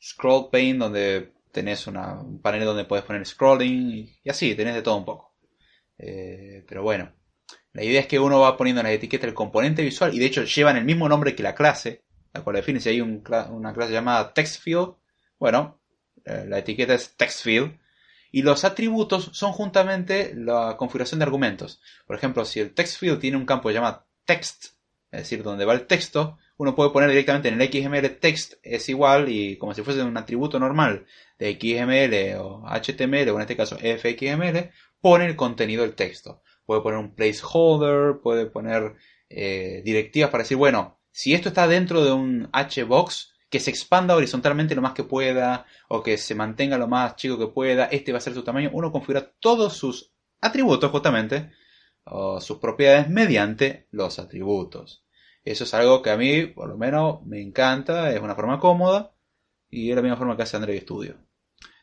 Scroll 0.00 0.50
Pane, 0.50 0.74
donde 0.74 1.32
tenés 1.52 1.86
un 1.86 2.40
panel 2.42 2.64
donde 2.64 2.84
puedes 2.84 3.04
poner 3.04 3.24
scrolling. 3.26 4.08
Y, 4.24 4.30
así, 4.30 4.54
tenés 4.54 4.74
de 4.74 4.82
todo 4.82 4.96
un 4.96 5.04
poco. 5.04 5.36
Eh, 5.98 6.64
pero 6.66 6.82
bueno, 6.82 7.12
la 7.72 7.84
idea 7.84 8.00
es 8.00 8.06
que 8.06 8.18
uno 8.18 8.40
va 8.40 8.56
poniendo 8.56 8.80
en 8.80 8.86
la 8.86 8.92
etiqueta 8.92 9.26
el 9.26 9.34
componente 9.34 9.82
visual 9.82 10.12
y 10.14 10.18
de 10.18 10.26
hecho 10.26 10.44
llevan 10.44 10.76
el 10.76 10.84
mismo 10.84 11.08
nombre 11.08 11.36
que 11.36 11.42
la 11.42 11.54
clase, 11.54 12.02
la 12.32 12.42
cual 12.42 12.56
define 12.56 12.80
si 12.80 12.88
hay 12.88 13.00
una 13.00 13.72
clase 13.72 13.92
llamada 13.92 14.32
TextField. 14.32 14.94
Bueno, 15.38 15.78
eh, 15.78 15.81
la 16.24 16.58
etiqueta 16.58 16.94
es 16.94 17.16
TextField, 17.16 17.78
y 18.32 18.42
los 18.42 18.64
atributos 18.64 19.30
son 19.32 19.52
juntamente 19.52 20.32
la 20.34 20.76
configuración 20.78 21.18
de 21.20 21.24
argumentos. 21.24 21.80
Por 22.06 22.16
ejemplo, 22.16 22.44
si 22.44 22.60
el 22.60 22.72
TextField 22.72 23.20
tiene 23.20 23.36
un 23.36 23.44
campo 23.44 23.70
llamado 23.70 24.06
text, 24.24 24.72
es 25.10 25.20
decir, 25.20 25.42
donde 25.42 25.66
va 25.66 25.74
el 25.74 25.86
texto, 25.86 26.38
uno 26.56 26.74
puede 26.74 26.90
poner 26.90 27.10
directamente 27.10 27.48
en 27.48 27.60
el 27.60 27.70
XML 27.70 28.18
text 28.18 28.54
es 28.62 28.88
igual 28.88 29.28
y 29.28 29.58
como 29.58 29.74
si 29.74 29.82
fuese 29.82 30.02
un 30.02 30.16
atributo 30.16 30.58
normal 30.58 31.06
de 31.38 31.58
XML 31.60 32.40
o 32.40 32.64
HTML 32.66 33.28
o 33.30 33.34
en 33.34 33.40
este 33.42 33.56
caso 33.56 33.76
FXML, 33.76 34.70
pone 35.00 35.26
el 35.26 35.36
contenido 35.36 35.82
del 35.82 35.94
texto. 35.94 36.42
Puede 36.64 36.80
poner 36.80 37.00
un 37.00 37.14
placeholder, 37.14 38.20
puede 38.22 38.46
poner 38.46 38.94
eh, 39.28 39.82
directivas 39.84 40.30
para 40.30 40.44
decir, 40.44 40.56
bueno, 40.56 40.98
si 41.10 41.34
esto 41.34 41.48
está 41.48 41.66
dentro 41.66 42.04
de 42.04 42.12
un 42.12 42.48
HBox, 42.52 43.31
que 43.52 43.60
se 43.60 43.68
expanda 43.68 44.16
horizontalmente 44.16 44.74
lo 44.74 44.80
más 44.80 44.94
que 44.94 45.04
pueda 45.04 45.66
o 45.88 46.02
que 46.02 46.16
se 46.16 46.34
mantenga 46.34 46.78
lo 46.78 46.88
más 46.88 47.16
chico 47.16 47.38
que 47.38 47.48
pueda, 47.48 47.84
este 47.84 48.10
va 48.10 48.16
a 48.16 48.22
ser 48.22 48.32
su 48.32 48.42
tamaño, 48.42 48.70
uno 48.72 48.90
configura 48.90 49.30
todos 49.40 49.74
sus 49.74 50.10
atributos 50.40 50.90
justamente 50.90 51.50
o 52.04 52.40
sus 52.40 52.56
propiedades 52.56 53.10
mediante 53.10 53.88
los 53.90 54.18
atributos. 54.18 55.04
Eso 55.44 55.64
es 55.64 55.74
algo 55.74 56.00
que 56.00 56.08
a 56.08 56.16
mí, 56.16 56.46
por 56.46 56.66
lo 56.66 56.78
menos, 56.78 57.26
me 57.26 57.42
encanta, 57.42 58.10
es 58.10 58.22
una 58.22 58.34
forma 58.34 58.58
cómoda 58.58 59.12
y 59.68 59.90
es 59.90 59.96
la 59.96 60.00
misma 60.00 60.16
forma 60.16 60.34
que 60.34 60.44
hace 60.44 60.56
Android 60.56 60.80
Studio. 60.80 61.16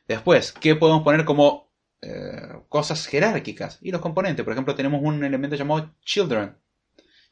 Después, 0.08 0.52
¿qué 0.54 0.76
podemos 0.76 1.04
poner 1.04 1.24
como 1.24 1.72
eh, 2.02 2.64
cosas 2.68 3.06
jerárquicas? 3.06 3.78
Y 3.84 3.92
los 3.92 4.02
componentes, 4.02 4.44
por 4.44 4.54
ejemplo, 4.54 4.74
tenemos 4.74 5.02
un 5.04 5.24
elemento 5.24 5.56
llamado 5.56 5.94
children. 6.04 6.58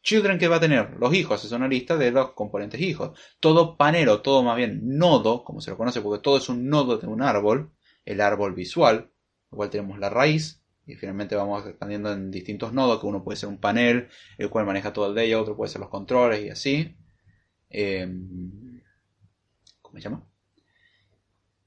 Children 0.02 0.38
que 0.38 0.48
va 0.48 0.58
a 0.58 0.60
tener 0.60 0.96
los 1.00 1.14
hijos, 1.14 1.44
es 1.44 1.52
una 1.52 1.68
lista 1.68 1.98
de 1.98 2.12
los 2.12 2.32
componentes 2.32 2.80
hijos. 2.82 3.18
Todo 3.40 3.78
panero, 3.78 4.22
todo 4.22 4.44
más 4.44 4.56
bien 4.56 4.98
nodo, 4.98 5.44
como 5.44 5.62
se 5.62 5.72
lo 5.72 5.78
conoce, 5.78 6.02
porque 6.02 6.22
todo 6.22 6.38
es 6.38 6.50
un 6.50 6.70
nodo 6.70 6.98
de 6.98 7.08
un 7.08 7.22
árbol, 7.22 7.72
el 8.06 8.22
árbol 8.22 8.54
visual, 8.54 9.12
igual 9.52 9.70
tenemos 9.70 10.00
la 10.00 10.10
raíz, 10.10 10.64
y 10.86 10.96
finalmente 10.96 11.36
vamos 11.36 11.66
expandiendo 11.68 12.12
en 12.14 12.32
distintos 12.32 12.72
nodos, 12.72 13.02
que 13.02 13.08
uno 13.08 13.24
puede 13.24 13.36
ser 13.36 13.50
un 13.50 13.60
panel, 13.60 14.08
el 14.38 14.50
cual 14.50 14.66
maneja 14.66 14.94
todo 14.94 15.08
el 15.08 15.16
día, 15.16 15.40
otro 15.40 15.58
puede 15.58 15.70
ser 15.70 15.82
los 15.82 15.90
controles 15.90 16.42
y 16.46 16.50
así. 16.50 16.96
Em, 17.70 18.82
¿Cómo 19.82 19.98
se 19.98 20.04
llama? 20.04 20.26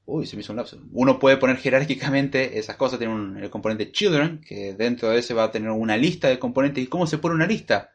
Uy, 0.07 0.27
se 0.27 0.37
me 0.37 0.41
hizo 0.43 0.53
un 0.53 0.57
lapso. 0.57 0.83
Uno 0.93 1.19
puede 1.19 1.37
poner 1.37 1.57
jerárquicamente 1.59 2.59
esas 2.59 2.77
cosas. 2.77 2.99
Tiene 2.99 3.41
el 3.41 3.51
componente 3.51 3.93
children, 3.93 4.41
que 4.41 4.75
dentro 4.75 5.11
de 5.11 5.19
ese 5.19 5.35
va 5.35 5.45
a 5.45 5.53
tener 5.53 5.71
una 5.71 5.97
lista 5.97 6.29
de 6.29 6.39
componentes. 6.39 6.83
¿Y 6.83 6.89
cómo 6.89 7.07
se 7.07 7.19
pone 7.19 7.37
una 7.37 7.47
lista? 7.47 7.91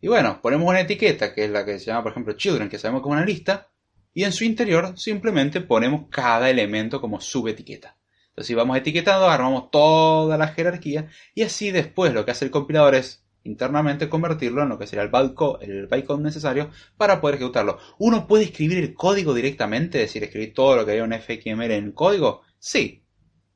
Y 0.00 0.08
bueno, 0.08 0.40
ponemos 0.42 0.68
una 0.68 0.80
etiqueta, 0.80 1.34
que 1.34 1.44
es 1.44 1.50
la 1.50 1.64
que 1.64 1.78
se 1.78 1.86
llama, 1.86 2.02
por 2.02 2.12
ejemplo, 2.12 2.34
children, 2.34 2.68
que 2.68 2.78
sabemos 2.78 3.02
que 3.02 3.08
es 3.08 3.12
una 3.12 3.24
lista. 3.24 3.70
Y 4.12 4.24
en 4.24 4.32
su 4.32 4.44
interior 4.44 4.98
simplemente 4.98 5.60
ponemos 5.60 6.06
cada 6.10 6.48
elemento 6.48 7.00
como 7.00 7.20
subetiqueta. 7.20 7.96
Entonces, 8.28 8.48
si 8.48 8.54
vamos 8.54 8.76
etiquetando, 8.76 9.28
armamos 9.28 9.70
toda 9.70 10.36
la 10.36 10.48
jerarquía 10.48 11.08
y 11.34 11.42
así 11.42 11.70
después 11.70 12.12
lo 12.12 12.24
que 12.24 12.32
hace 12.32 12.44
el 12.44 12.50
compilador 12.50 12.94
es 12.94 13.26
internamente 13.44 14.08
convertirlo 14.08 14.62
en 14.62 14.68
lo 14.68 14.78
que 14.78 14.86
sería 14.86 15.04
el 15.04 15.10
bytecode, 15.10 15.64
el 15.64 15.86
bytecode 15.86 16.22
necesario 16.22 16.70
para 16.96 17.20
poder 17.20 17.36
ejecutarlo. 17.36 17.78
¿Uno 17.98 18.26
puede 18.26 18.44
escribir 18.44 18.78
el 18.78 18.92
código 18.92 19.32
directamente? 19.32 20.02
Es 20.02 20.08
decir, 20.08 20.24
escribir 20.24 20.52
todo 20.52 20.76
lo 20.76 20.84
que 20.84 20.92
hay 20.92 20.98
en 20.98 21.12
FXML 21.12 21.70
en 21.70 21.92
código. 21.92 22.42
Sí. 22.58 23.04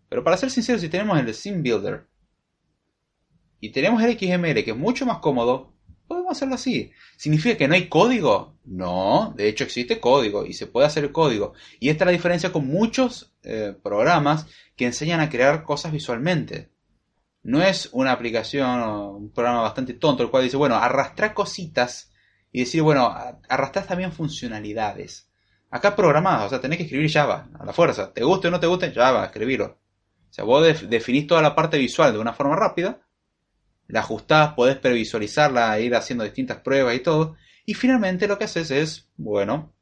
Pero 0.09 0.24
para 0.24 0.36
ser 0.36 0.51
sincero, 0.51 0.78
si 0.78 0.88
tenemos 0.88 1.18
el 1.18 1.34
Sim 1.34 1.62
Builder 1.62 2.07
y 3.61 3.70
tenemos 3.70 4.03
el 4.03 4.18
XML 4.18 4.64
que 4.64 4.70
es 4.70 4.76
mucho 4.76 5.05
más 5.05 5.18
cómodo, 5.18 5.74
podemos 6.11 6.32
hacerlo 6.32 6.56
así. 6.56 6.90
¿Significa 7.16 7.56
que 7.56 7.68
no 7.68 7.74
hay 7.74 7.88
código? 7.88 8.56
No, 8.64 9.32
de 9.36 9.48
hecho 9.48 9.62
existe 9.62 10.00
código 10.00 10.44
y 10.44 10.54
se 10.54 10.66
puede 10.66 10.88
hacer 10.88 11.12
código. 11.12 11.52
Y 11.78 11.88
esta 11.88 12.02
es 12.02 12.06
la 12.06 12.12
diferencia 12.12 12.50
con 12.50 12.66
muchos 12.66 13.32
eh, 13.44 13.76
programas 13.80 14.46
que 14.74 14.86
enseñan 14.86 15.20
a 15.20 15.30
crear 15.30 15.62
cosas 15.62 15.92
visualmente. 15.92 16.68
No 17.44 17.62
es 17.62 17.90
una 17.92 18.11
aplicación 18.11 18.80
o 18.80 19.12
un 19.12 19.32
programa 19.32 19.62
bastante 19.62 19.94
tonto 19.94 20.24
el 20.24 20.30
cual 20.30 20.42
dice, 20.42 20.56
bueno, 20.56 20.74
arrastrar 20.74 21.32
cositas 21.32 22.11
y 22.50 22.58
decir, 22.58 22.82
bueno, 22.82 23.14
arrastrar 23.48 23.86
también 23.86 24.11
funcionalidades. 24.11 25.30
Acá 25.70 25.94
programado, 25.94 26.46
o 26.46 26.48
sea, 26.48 26.61
tenés 26.61 26.78
que 26.78 26.84
escribir 26.86 27.12
Java 27.12 27.50
a 27.56 27.64
la 27.64 27.72
fuerza. 27.72 28.12
Te 28.12 28.24
guste 28.24 28.48
o 28.48 28.50
no 28.50 28.58
te 28.58 28.66
guste, 28.66 28.92
Java, 28.92 29.26
escribirlo. 29.26 29.78
O 30.28 30.32
sea, 30.32 30.42
vos 30.42 30.90
definís 30.90 31.28
toda 31.28 31.40
la 31.40 31.54
parte 31.54 31.78
visual 31.78 32.12
de 32.12 32.18
una 32.18 32.32
forma 32.32 32.56
rápida 32.56 33.00
la 33.91 34.01
ajustás, 34.01 34.55
podés 34.55 34.78
previsualizarla, 34.78 35.78
ir 35.80 35.95
haciendo 35.95 36.24
distintas 36.24 36.59
pruebas 36.59 36.95
y 36.95 37.01
todo. 37.01 37.36
Y 37.66 37.74
finalmente 37.74 38.28
lo 38.28 38.38
que 38.38 38.45
haces 38.45 38.70
es, 38.70 39.09
bueno, 39.16 39.74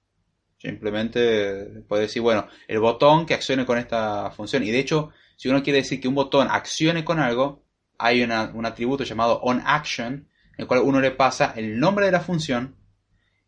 simplemente 0.58 1.82
puedes 1.88 2.08
decir, 2.08 2.22
bueno, 2.22 2.46
el 2.66 2.80
botón 2.80 3.26
que 3.26 3.34
accione 3.34 3.64
con 3.64 3.78
esta 3.78 4.30
función. 4.30 4.62
Y 4.64 4.70
de 4.70 4.78
hecho, 4.80 5.10
si 5.36 5.48
uno 5.48 5.62
quiere 5.62 5.80
decir 5.80 6.00
que 6.00 6.08
un 6.08 6.14
botón 6.14 6.48
accione 6.50 7.04
con 7.04 7.18
algo, 7.18 7.64
hay 7.98 8.22
un 8.22 8.66
atributo 8.66 9.04
llamado 9.04 9.40
onAction, 9.40 10.14
en 10.14 10.26
el 10.56 10.66
cual 10.66 10.80
uno 10.80 11.00
le 11.00 11.10
pasa 11.10 11.52
el 11.56 11.78
nombre 11.78 12.06
de 12.06 12.12
la 12.12 12.20
función. 12.20 12.76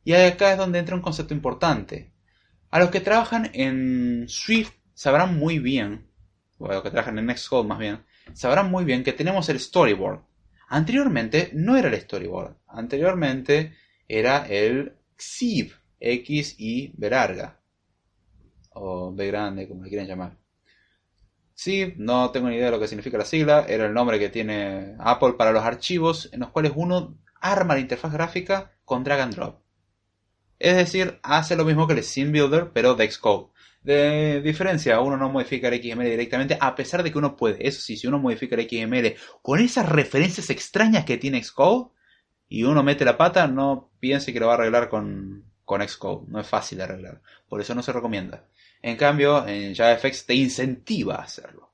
Y 0.04 0.12
acá 0.12 0.52
es 0.52 0.58
donde 0.58 0.78
entra 0.78 0.94
un 0.94 1.02
concepto 1.02 1.34
importante. 1.34 2.12
A 2.70 2.78
los 2.78 2.90
que 2.90 3.00
trabajan 3.00 3.50
en 3.52 4.28
Swift 4.28 4.72
sabrán 4.94 5.36
muy 5.36 5.58
bien, 5.58 6.06
o 6.58 6.70
a 6.70 6.74
los 6.74 6.82
que 6.82 6.90
trabajan 6.90 7.18
en 7.18 7.26
Nextcode 7.26 7.66
más 7.66 7.78
bien, 7.78 8.04
sabrán 8.32 8.70
muy 8.70 8.84
bien 8.84 9.02
que 9.02 9.12
tenemos 9.12 9.48
el 9.48 9.58
storyboard. 9.58 10.20
Anteriormente 10.72 11.50
no 11.52 11.76
era 11.76 11.88
el 11.88 12.00
storyboard, 12.00 12.58
anteriormente 12.68 13.74
era 14.06 14.46
el 14.46 14.94
XIV, 15.16 15.72
X 15.98 16.54
y 16.58 16.92
B 16.96 17.10
larga, 17.10 17.60
o 18.74 19.12
B 19.12 19.26
grande, 19.26 19.66
como 19.66 19.82
le 19.82 19.88
quieren 19.88 20.06
llamar. 20.06 20.38
XIV, 21.56 21.94
no 21.96 22.30
tengo 22.30 22.48
ni 22.48 22.54
idea 22.54 22.66
de 22.66 22.70
lo 22.70 22.78
que 22.78 22.86
significa 22.86 23.18
la 23.18 23.24
sigla, 23.24 23.66
era 23.68 23.86
el 23.86 23.92
nombre 23.92 24.20
que 24.20 24.28
tiene 24.28 24.94
Apple 25.00 25.32
para 25.32 25.50
los 25.50 25.64
archivos 25.64 26.30
en 26.32 26.38
los 26.38 26.50
cuales 26.50 26.72
uno 26.76 27.18
arma 27.40 27.74
la 27.74 27.80
interfaz 27.80 28.12
gráfica 28.12 28.70
con 28.84 29.02
drag 29.02 29.20
and 29.22 29.34
drop. 29.34 29.60
Es 30.60 30.76
decir, 30.76 31.18
hace 31.24 31.56
lo 31.56 31.64
mismo 31.64 31.88
que 31.88 31.94
el 31.94 32.04
Sim 32.04 32.30
Builder, 32.30 32.70
pero 32.72 32.94
de 32.94 33.10
Xcode. 33.10 33.48
De 33.82 34.42
diferencia, 34.42 35.00
uno 35.00 35.16
no 35.16 35.30
modifica 35.30 35.68
el 35.68 35.82
XML 35.82 36.04
directamente, 36.04 36.58
a 36.60 36.74
pesar 36.74 37.02
de 37.02 37.10
que 37.10 37.18
uno 37.18 37.34
puede. 37.34 37.66
Eso 37.66 37.80
sí, 37.80 37.96
si 37.96 38.06
uno 38.06 38.18
modifica 38.18 38.54
el 38.54 38.68
XML 38.68 39.14
con 39.40 39.58
esas 39.60 39.88
referencias 39.88 40.50
extrañas 40.50 41.04
que 41.04 41.16
tiene 41.16 41.42
Xcode 41.42 41.90
y 42.48 42.64
uno 42.64 42.82
mete 42.82 43.06
la 43.06 43.16
pata, 43.16 43.46
no 43.46 43.90
piense 43.98 44.32
que 44.32 44.40
lo 44.40 44.48
va 44.48 44.52
a 44.52 44.56
arreglar 44.56 44.90
con, 44.90 45.44
con 45.64 45.86
Xcode. 45.86 46.26
No 46.28 46.40
es 46.40 46.46
fácil 46.46 46.78
de 46.78 46.84
arreglar. 46.84 47.22
Por 47.48 47.60
eso 47.60 47.74
no 47.74 47.82
se 47.82 47.92
recomienda. 47.92 48.44
En 48.82 48.96
cambio, 48.96 49.46
en 49.46 49.74
JavaFX 49.74 50.26
te 50.26 50.34
incentiva 50.34 51.16
a 51.16 51.22
hacerlo. 51.22 51.70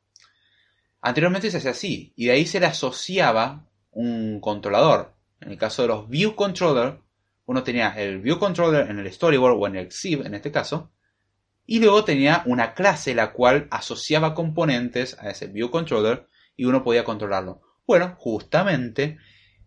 Anteriormente 1.00 1.50
se 1.50 1.58
hacía 1.58 1.70
así, 1.70 2.12
y 2.16 2.26
de 2.26 2.32
ahí 2.32 2.46
se 2.46 2.60
le 2.60 2.66
asociaba 2.66 3.64
un 3.92 4.40
controlador. 4.40 5.14
En 5.40 5.50
el 5.50 5.58
caso 5.58 5.82
de 5.82 5.88
los 5.88 6.08
View 6.08 6.34
Controller, 6.34 7.00
uno 7.46 7.62
tenía 7.62 7.90
el 7.90 8.20
View 8.20 8.38
Controller 8.38 8.90
en 8.90 8.98
el 8.98 9.12
Storyboard 9.12 9.56
o 9.56 9.66
en 9.66 9.76
el 9.76 9.90
XIV 9.90 10.26
en 10.26 10.34
este 10.34 10.50
caso, 10.50 10.90
y 11.66 11.80
luego 11.80 12.04
tenía 12.04 12.42
una 12.46 12.74
clase 12.74 13.14
la 13.14 13.32
cual 13.32 13.66
asociaba 13.70 14.34
componentes 14.34 15.16
a 15.18 15.30
ese 15.30 15.48
view 15.48 15.70
controller 15.70 16.28
y 16.56 16.64
uno 16.64 16.82
podía 16.82 17.04
controlarlo. 17.04 17.60
Bueno, 17.86 18.14
justamente 18.18 19.18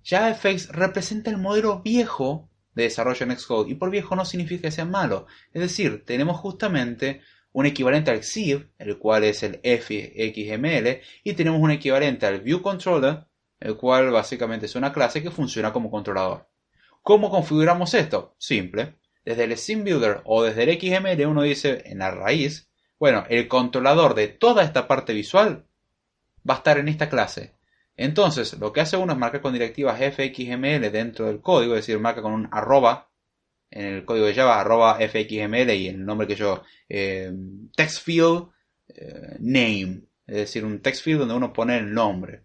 JavaFX 0.03 0.69
representa 0.69 1.29
el 1.29 1.37
modelo 1.37 1.81
viejo 1.81 2.49
de 2.73 2.83
desarrollo 2.83 3.25
en 3.25 3.37
Xcode 3.37 3.71
y 3.71 3.75
por 3.75 3.89
viejo 3.89 4.15
no 4.15 4.25
significa 4.25 4.63
que 4.63 4.71
sea 4.71 4.85
malo. 4.85 5.27
Es 5.53 5.61
decir, 5.61 6.05
tenemos 6.05 6.37
justamente 6.37 7.21
un 7.51 7.65
equivalente 7.65 8.11
al 8.11 8.23
XIV, 8.23 8.69
el 8.77 8.97
cual 8.97 9.23
es 9.23 9.43
el 9.43 9.59
FXML, 9.63 11.01
y 11.23 11.33
tenemos 11.33 11.59
un 11.59 11.71
equivalente 11.71 12.25
al 12.25 12.41
View 12.41 12.61
Controller, 12.61 13.25
el 13.59 13.75
cual 13.75 14.11
básicamente 14.11 14.67
es 14.67 14.75
una 14.75 14.93
clase 14.93 15.23
que 15.23 15.31
funciona 15.31 15.73
como 15.73 15.89
controlador. 15.89 16.47
¿Cómo 17.01 17.29
configuramos 17.29 17.93
esto? 17.95 18.35
Simple 18.37 18.99
desde 19.25 19.43
el 19.43 19.57
Sim 19.57 19.83
Builder 19.83 20.21
o 20.25 20.43
desde 20.43 20.63
el 20.63 20.79
XML 20.79 21.25
uno 21.25 21.43
dice 21.43 21.83
en 21.85 21.99
la 21.99 22.11
raíz, 22.11 22.69
bueno, 22.99 23.25
el 23.29 23.47
controlador 23.47 24.15
de 24.15 24.27
toda 24.27 24.63
esta 24.63 24.87
parte 24.87 25.13
visual 25.13 25.65
va 26.47 26.55
a 26.55 26.57
estar 26.57 26.77
en 26.77 26.87
esta 26.87 27.09
clase. 27.09 27.53
Entonces, 27.95 28.57
lo 28.59 28.71
que 28.71 28.81
hace 28.81 28.97
uno 28.97 29.13
es 29.13 29.19
marcar 29.19 29.41
con 29.41 29.53
directivas 29.53 29.99
fxml 29.99 30.91
dentro 30.91 31.25
del 31.25 31.41
código, 31.41 31.75
es 31.75 31.85
decir, 31.85 31.99
marca 31.99 32.21
con 32.21 32.33
un 32.33 32.47
arroba 32.51 33.09
en 33.71 33.85
el 33.85 34.05
código 34.05 34.25
de 34.25 34.33
Java, 34.33 34.59
arroba 34.59 34.97
fxml 34.99 35.69
y 35.73 35.87
el 35.87 36.05
nombre 36.05 36.27
que 36.27 36.35
yo, 36.35 36.63
eh, 36.87 37.31
text 37.75 38.03
field 38.03 38.49
eh, 38.87 39.35
name, 39.39 40.01
es 40.25 40.35
decir, 40.35 40.65
un 40.65 40.81
text 40.81 41.03
field 41.03 41.19
donde 41.19 41.35
uno 41.35 41.53
pone 41.53 41.77
el 41.77 41.93
nombre. 41.93 42.43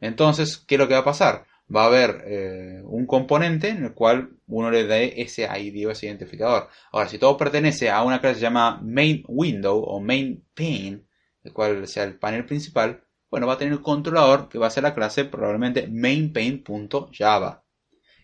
Entonces, 0.00 0.56
¿qué 0.56 0.76
es 0.76 0.78
lo 0.78 0.88
que 0.88 0.94
va 0.94 1.00
a 1.00 1.04
pasar? 1.04 1.46
Va 1.74 1.84
a 1.84 1.86
haber 1.86 2.24
eh, 2.26 2.82
un 2.84 3.06
componente 3.06 3.68
en 3.68 3.84
el 3.84 3.94
cual 3.94 4.36
uno 4.46 4.70
le 4.70 4.84
dé 4.84 5.22
ese 5.22 5.44
ID 5.44 5.86
o 5.86 5.90
ese 5.90 6.06
identificador. 6.06 6.68
Ahora, 6.90 7.08
si 7.08 7.18
todo 7.18 7.36
pertenece 7.36 7.90
a 7.90 8.02
una 8.02 8.20
clase 8.20 8.40
llamada 8.40 8.80
main 8.82 9.24
window 9.28 9.82
o 9.82 10.00
main 10.00 10.44
pane, 10.54 11.02
el 11.42 11.52
cual 11.52 11.86
sea 11.86 12.04
el 12.04 12.18
panel 12.18 12.44
principal, 12.44 13.04
bueno, 13.30 13.46
va 13.46 13.54
a 13.54 13.58
tener 13.58 13.74
un 13.74 13.82
controlador 13.82 14.48
que 14.48 14.58
va 14.58 14.66
a 14.66 14.70
ser 14.70 14.82
la 14.82 14.94
clase 14.94 15.24
probablemente 15.24 15.88
mainPane.java. 15.88 17.64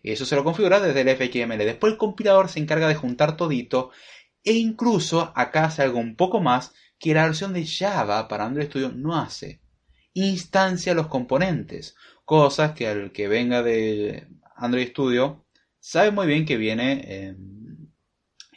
Y 0.03 0.13
eso 0.13 0.27
se 0.27 0.37
lo 0.37 0.45
configura 0.45 0.81
desde 0.81 1.01
el 1.01 1.17
FXML. 1.17 1.59
Después 1.59 1.93
el 1.93 1.99
compilador 1.99 2.49
se 2.49 2.61
encarga 2.61 2.89
de 2.89 2.95
juntar 2.95 3.37
todito 3.37 3.91
e 4.45 4.53
incluso 4.53 5.33
acá 5.35 5.65
hace 5.65 5.83
algo 5.83 5.99
un 5.99 6.15
poco 6.15 6.41
más 6.41 6.73
que 6.99 7.15
la 7.15 7.25
versión 7.25 7.53
de 7.53 7.67
Java 7.67 8.29
para 8.29 8.45
Android 8.45 8.67
Studio 8.67 8.93
no 8.95 9.17
hace. 9.17 9.63
Instancia 10.13 10.95
los 10.95 11.07
componentes 11.07 11.97
cosas 12.29 12.73
que 12.73 12.87
al 12.87 13.11
que 13.11 13.27
venga 13.27 13.63
de 13.63 14.29
Android 14.55 14.89
Studio 14.89 15.47
sabe 15.81 16.11
muy 16.11 16.27
bien 16.27 16.45
que 16.45 16.59
viene 16.59 17.35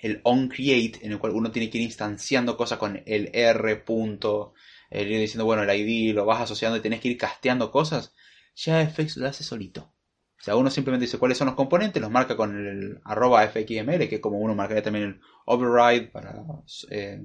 el 0.02 0.20
onCreate, 0.26 1.06
en 1.06 1.14
el 1.14 1.20
cual 1.20 1.32
uno 1.32 1.52
tiene 1.52 1.70
que 1.70 1.78
ir 1.78 1.86
instanciando 1.86 2.58
cosas 2.58 2.78
con 2.78 3.02
el 3.06 3.30
R. 3.34 3.78
Punto, 3.78 4.56
el 4.90 5.08
diciendo, 5.08 5.46
bueno, 5.46 5.64
el 5.64 5.70
ID 5.70 6.14
lo 6.14 6.26
vas 6.26 6.42
asociando 6.42 6.78
y 6.78 6.82
tenés 6.82 7.00
que 7.00 7.08
ir 7.08 7.18
casteando 7.18 7.72
cosas. 7.72 8.14
Ya 8.58 8.86
FX 8.86 9.16
lo 9.16 9.30
hace 9.30 9.46
solito. 9.46 9.94
O 10.38 10.44
sea, 10.44 10.58
uno 10.58 10.70
simplemente 10.70 11.06
dice 11.06 11.18
cuáles 11.18 11.38
son 11.38 11.48
los 11.48 11.56
componentes, 11.56 12.02
los 12.02 12.12
marca 12.12 12.36
con 12.36 12.68
el 12.68 13.00
arroba 13.06 13.48
fxml, 13.48 14.10
que 14.10 14.16
es 14.16 14.22
como 14.22 14.40
uno 14.40 14.54
marcaría 14.54 14.84
también 14.84 15.06
el 15.06 15.22
override 15.46 16.08
para 16.08 16.44
eh, 16.90 17.22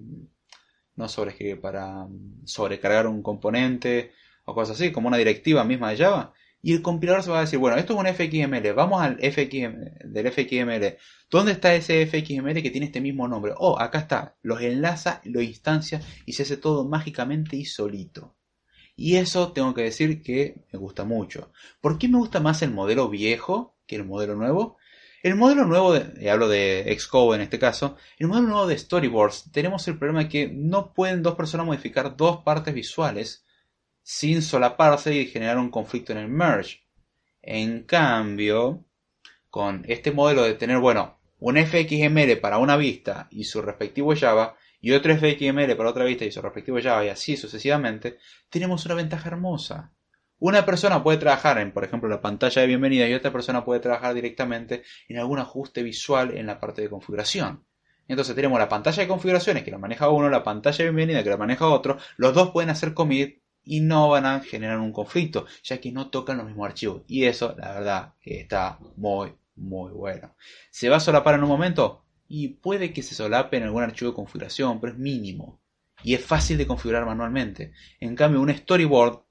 no 0.94 1.08
sobreescribir, 1.08 1.60
para 1.60 2.06
sobrecargar 2.44 3.08
un 3.08 3.20
componente 3.20 4.12
o 4.46 4.54
cosas 4.54 4.80
así, 4.80 4.92
como 4.92 5.08
una 5.08 5.18
directiva 5.18 5.64
misma 5.64 5.90
de 5.90 5.98
Java 5.98 6.32
Y 6.62 6.72
el 6.72 6.80
compilador 6.80 7.22
se 7.22 7.30
va 7.30 7.38
a 7.38 7.42
decir, 7.42 7.58
bueno, 7.58 7.76
esto 7.76 7.92
es 7.92 7.98
un 7.98 8.06
FXML, 8.06 8.72
vamos 8.72 9.02
al 9.02 9.18
FXML, 9.18 10.12
del 10.12 10.32
FXML. 10.32 10.96
¿Dónde 11.28 11.52
está 11.52 11.74
ese 11.74 12.06
FXML 12.06 12.62
que 12.62 12.70
tiene 12.70 12.86
este 12.86 13.00
mismo 13.00 13.28
nombre? 13.28 13.52
Oh, 13.56 13.78
acá 13.78 13.98
está. 13.98 14.36
Los 14.42 14.62
enlaza, 14.62 15.20
lo 15.24 15.42
instancia 15.42 16.00
y 16.24 16.32
se 16.32 16.44
hace 16.44 16.56
todo 16.56 16.88
mágicamente 16.88 17.56
y 17.56 17.64
solito. 17.64 18.36
Y 18.94 19.16
eso 19.16 19.52
tengo 19.52 19.74
que 19.74 19.82
decir 19.82 20.22
que 20.22 20.64
me 20.72 20.78
gusta 20.78 21.04
mucho. 21.04 21.52
¿Por 21.80 21.98
qué 21.98 22.08
me 22.08 22.18
gusta 22.18 22.40
más 22.40 22.62
el 22.62 22.70
modelo 22.70 23.10
viejo 23.10 23.76
que 23.86 23.96
el 23.96 24.04
modelo 24.04 24.36
nuevo? 24.36 24.78
El 25.22 25.34
modelo 25.34 25.64
nuevo, 25.64 25.92
y 25.96 26.28
hablo 26.28 26.48
de 26.48 26.96
Xcode 26.96 27.34
en 27.34 27.42
este 27.42 27.58
caso, 27.58 27.96
el 28.18 28.28
modelo 28.28 28.46
nuevo 28.46 28.66
de 28.68 28.78
Storyboards, 28.78 29.50
tenemos 29.50 29.88
el 29.88 29.98
problema 29.98 30.24
de 30.24 30.28
que 30.28 30.48
no 30.48 30.94
pueden 30.94 31.24
dos 31.24 31.34
personas 31.34 31.66
modificar 31.66 32.16
dos 32.16 32.44
partes 32.44 32.72
visuales 32.72 33.45
sin 34.08 34.40
solaparse 34.40 35.12
y 35.16 35.26
generar 35.26 35.58
un 35.58 35.68
conflicto 35.68 36.12
en 36.12 36.18
el 36.18 36.28
merge. 36.28 36.84
En 37.42 37.82
cambio, 37.82 38.84
con 39.50 39.84
este 39.88 40.12
modelo 40.12 40.44
de 40.44 40.54
tener, 40.54 40.78
bueno, 40.78 41.18
un 41.40 41.56
FXML 41.56 42.38
para 42.40 42.58
una 42.58 42.76
vista 42.76 43.26
y 43.32 43.42
su 43.42 43.60
respectivo 43.62 44.14
Java, 44.14 44.54
y 44.80 44.92
otro 44.92 45.12
FXML 45.12 45.76
para 45.76 45.90
otra 45.90 46.04
vista 46.04 46.24
y 46.24 46.30
su 46.30 46.40
respectivo 46.40 46.78
Java, 46.80 47.04
y 47.04 47.08
así 47.08 47.36
sucesivamente, 47.36 48.18
tenemos 48.48 48.86
una 48.86 48.94
ventaja 48.94 49.28
hermosa. 49.28 49.92
Una 50.38 50.64
persona 50.64 51.02
puede 51.02 51.18
trabajar 51.18 51.58
en, 51.58 51.72
por 51.72 51.82
ejemplo, 51.82 52.08
la 52.08 52.20
pantalla 52.20 52.62
de 52.62 52.68
bienvenida 52.68 53.08
y 53.08 53.14
otra 53.14 53.32
persona 53.32 53.64
puede 53.64 53.80
trabajar 53.80 54.14
directamente 54.14 54.84
en 55.08 55.18
algún 55.18 55.40
ajuste 55.40 55.82
visual 55.82 56.30
en 56.38 56.46
la 56.46 56.60
parte 56.60 56.80
de 56.80 56.90
configuración. 56.90 57.64
Entonces 58.06 58.36
tenemos 58.36 58.60
la 58.60 58.68
pantalla 58.68 59.02
de 59.02 59.08
configuraciones 59.08 59.64
que 59.64 59.72
la 59.72 59.78
maneja 59.78 60.08
uno, 60.10 60.28
la 60.30 60.44
pantalla 60.44 60.76
de 60.76 60.84
bienvenida 60.84 61.24
que 61.24 61.30
la 61.30 61.36
maneja 61.36 61.66
otro, 61.66 61.98
los 62.18 62.32
dos 62.34 62.52
pueden 62.52 62.70
hacer 62.70 62.94
commit 62.94 63.40
y 63.66 63.80
no 63.80 64.08
van 64.08 64.24
a 64.24 64.40
generar 64.40 64.78
un 64.78 64.92
conflicto, 64.92 65.44
ya 65.62 65.78
que 65.80 65.92
no 65.92 66.08
tocan 66.08 66.38
los 66.38 66.46
mismos 66.46 66.66
archivos. 66.66 67.02
Y 67.08 67.24
eso, 67.24 67.54
la 67.58 67.72
verdad, 67.74 68.14
está 68.22 68.78
muy, 68.96 69.34
muy 69.56 69.92
bueno. 69.92 70.34
¿Se 70.70 70.88
va 70.88 70.96
a 70.96 71.00
solapar 71.00 71.34
en 71.34 71.42
un 71.42 71.48
momento? 71.48 72.04
Y 72.28 72.48
puede 72.48 72.92
que 72.92 73.02
se 73.02 73.14
solape 73.14 73.56
en 73.56 73.64
algún 73.64 73.82
archivo 73.82 74.12
de 74.12 74.14
configuración, 74.14 74.80
pero 74.80 74.92
es 74.92 74.98
mínimo. 74.98 75.60
Y 76.04 76.14
es 76.14 76.24
fácil 76.24 76.58
de 76.58 76.66
configurar 76.66 77.04
manualmente. 77.04 77.72
En 78.00 78.14
cambio, 78.14 78.40
un 78.40 78.54
storyboard, 78.54 79.22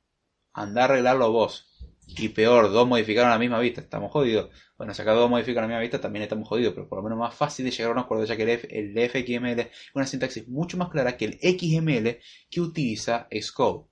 anda 0.54 0.82
a 0.82 0.86
arreglarlo 0.86 1.32
vos. 1.32 1.72
Y 2.08 2.30
peor, 2.30 2.72
dos 2.72 2.88
modificaron 2.88 3.32
la 3.32 3.40
misma 3.40 3.60
vista, 3.60 3.82
estamos 3.82 4.12
jodidos. 4.12 4.50
Bueno, 4.78 4.94
si 4.94 5.02
acá 5.02 5.14
dos 5.14 5.30
modifican 5.30 5.64
la 5.64 5.68
misma 5.70 5.82
vista, 5.82 6.02
también 6.02 6.24
estamos 6.24 6.48
jodidos, 6.48 6.74
pero 6.74 6.90
por 6.90 7.00
lo 7.00 7.04
menos 7.04 7.18
más 7.18 7.34
fácil 7.34 7.66
de 7.66 7.72
llegar 7.72 7.90
a 7.90 7.94
un 7.94 8.00
acuerdo, 8.00 8.26
ya 8.26 8.36
que 8.36 8.44
el, 8.44 8.94
el 8.96 9.10
FXML 9.10 9.60
es 9.62 9.70
una 9.94 10.06
sintaxis 10.06 10.48
mucho 10.50 10.78
más 10.78 10.90
clara 10.90 11.16
que 11.18 11.26
el 11.26 11.40
XML 11.40 12.20
que 12.50 12.62
utiliza 12.62 13.28
Xcode. 13.32 13.86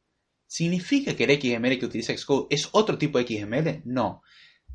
¿Significa 0.53 1.15
que 1.15 1.23
el 1.23 1.41
XML 1.41 1.80
que 1.80 1.88
utiliza 1.88 2.15
Xcode 2.15 2.45
es 2.51 2.69
otro 2.73 2.95
tipo 2.99 3.17
de 3.17 3.25
XML? 3.25 3.81
No. 3.85 4.21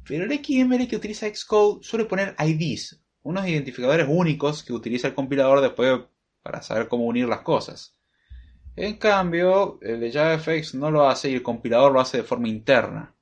Pero 0.04 0.24
el 0.24 0.44
XML 0.44 0.88
que 0.88 0.96
utiliza 0.96 1.32
Xcode 1.32 1.84
suele 1.84 2.06
poner 2.06 2.34
IDs, 2.36 3.00
unos 3.22 3.46
identificadores 3.46 4.08
únicos 4.10 4.64
que 4.64 4.72
utiliza 4.72 5.06
el 5.06 5.14
compilador 5.14 5.60
después 5.60 6.00
para 6.42 6.62
saber 6.62 6.88
cómo 6.88 7.06
unir 7.06 7.28
las 7.28 7.42
cosas. 7.42 7.96
En 8.74 8.96
cambio, 8.96 9.78
el 9.80 10.00
de 10.00 10.10
JavaFX 10.10 10.74
no 10.74 10.90
lo 10.90 11.08
hace 11.08 11.30
y 11.30 11.34
el 11.34 11.44
compilador 11.44 11.92
lo 11.92 12.00
hace 12.00 12.16
de 12.16 12.24
forma 12.24 12.48
interna. 12.48 13.14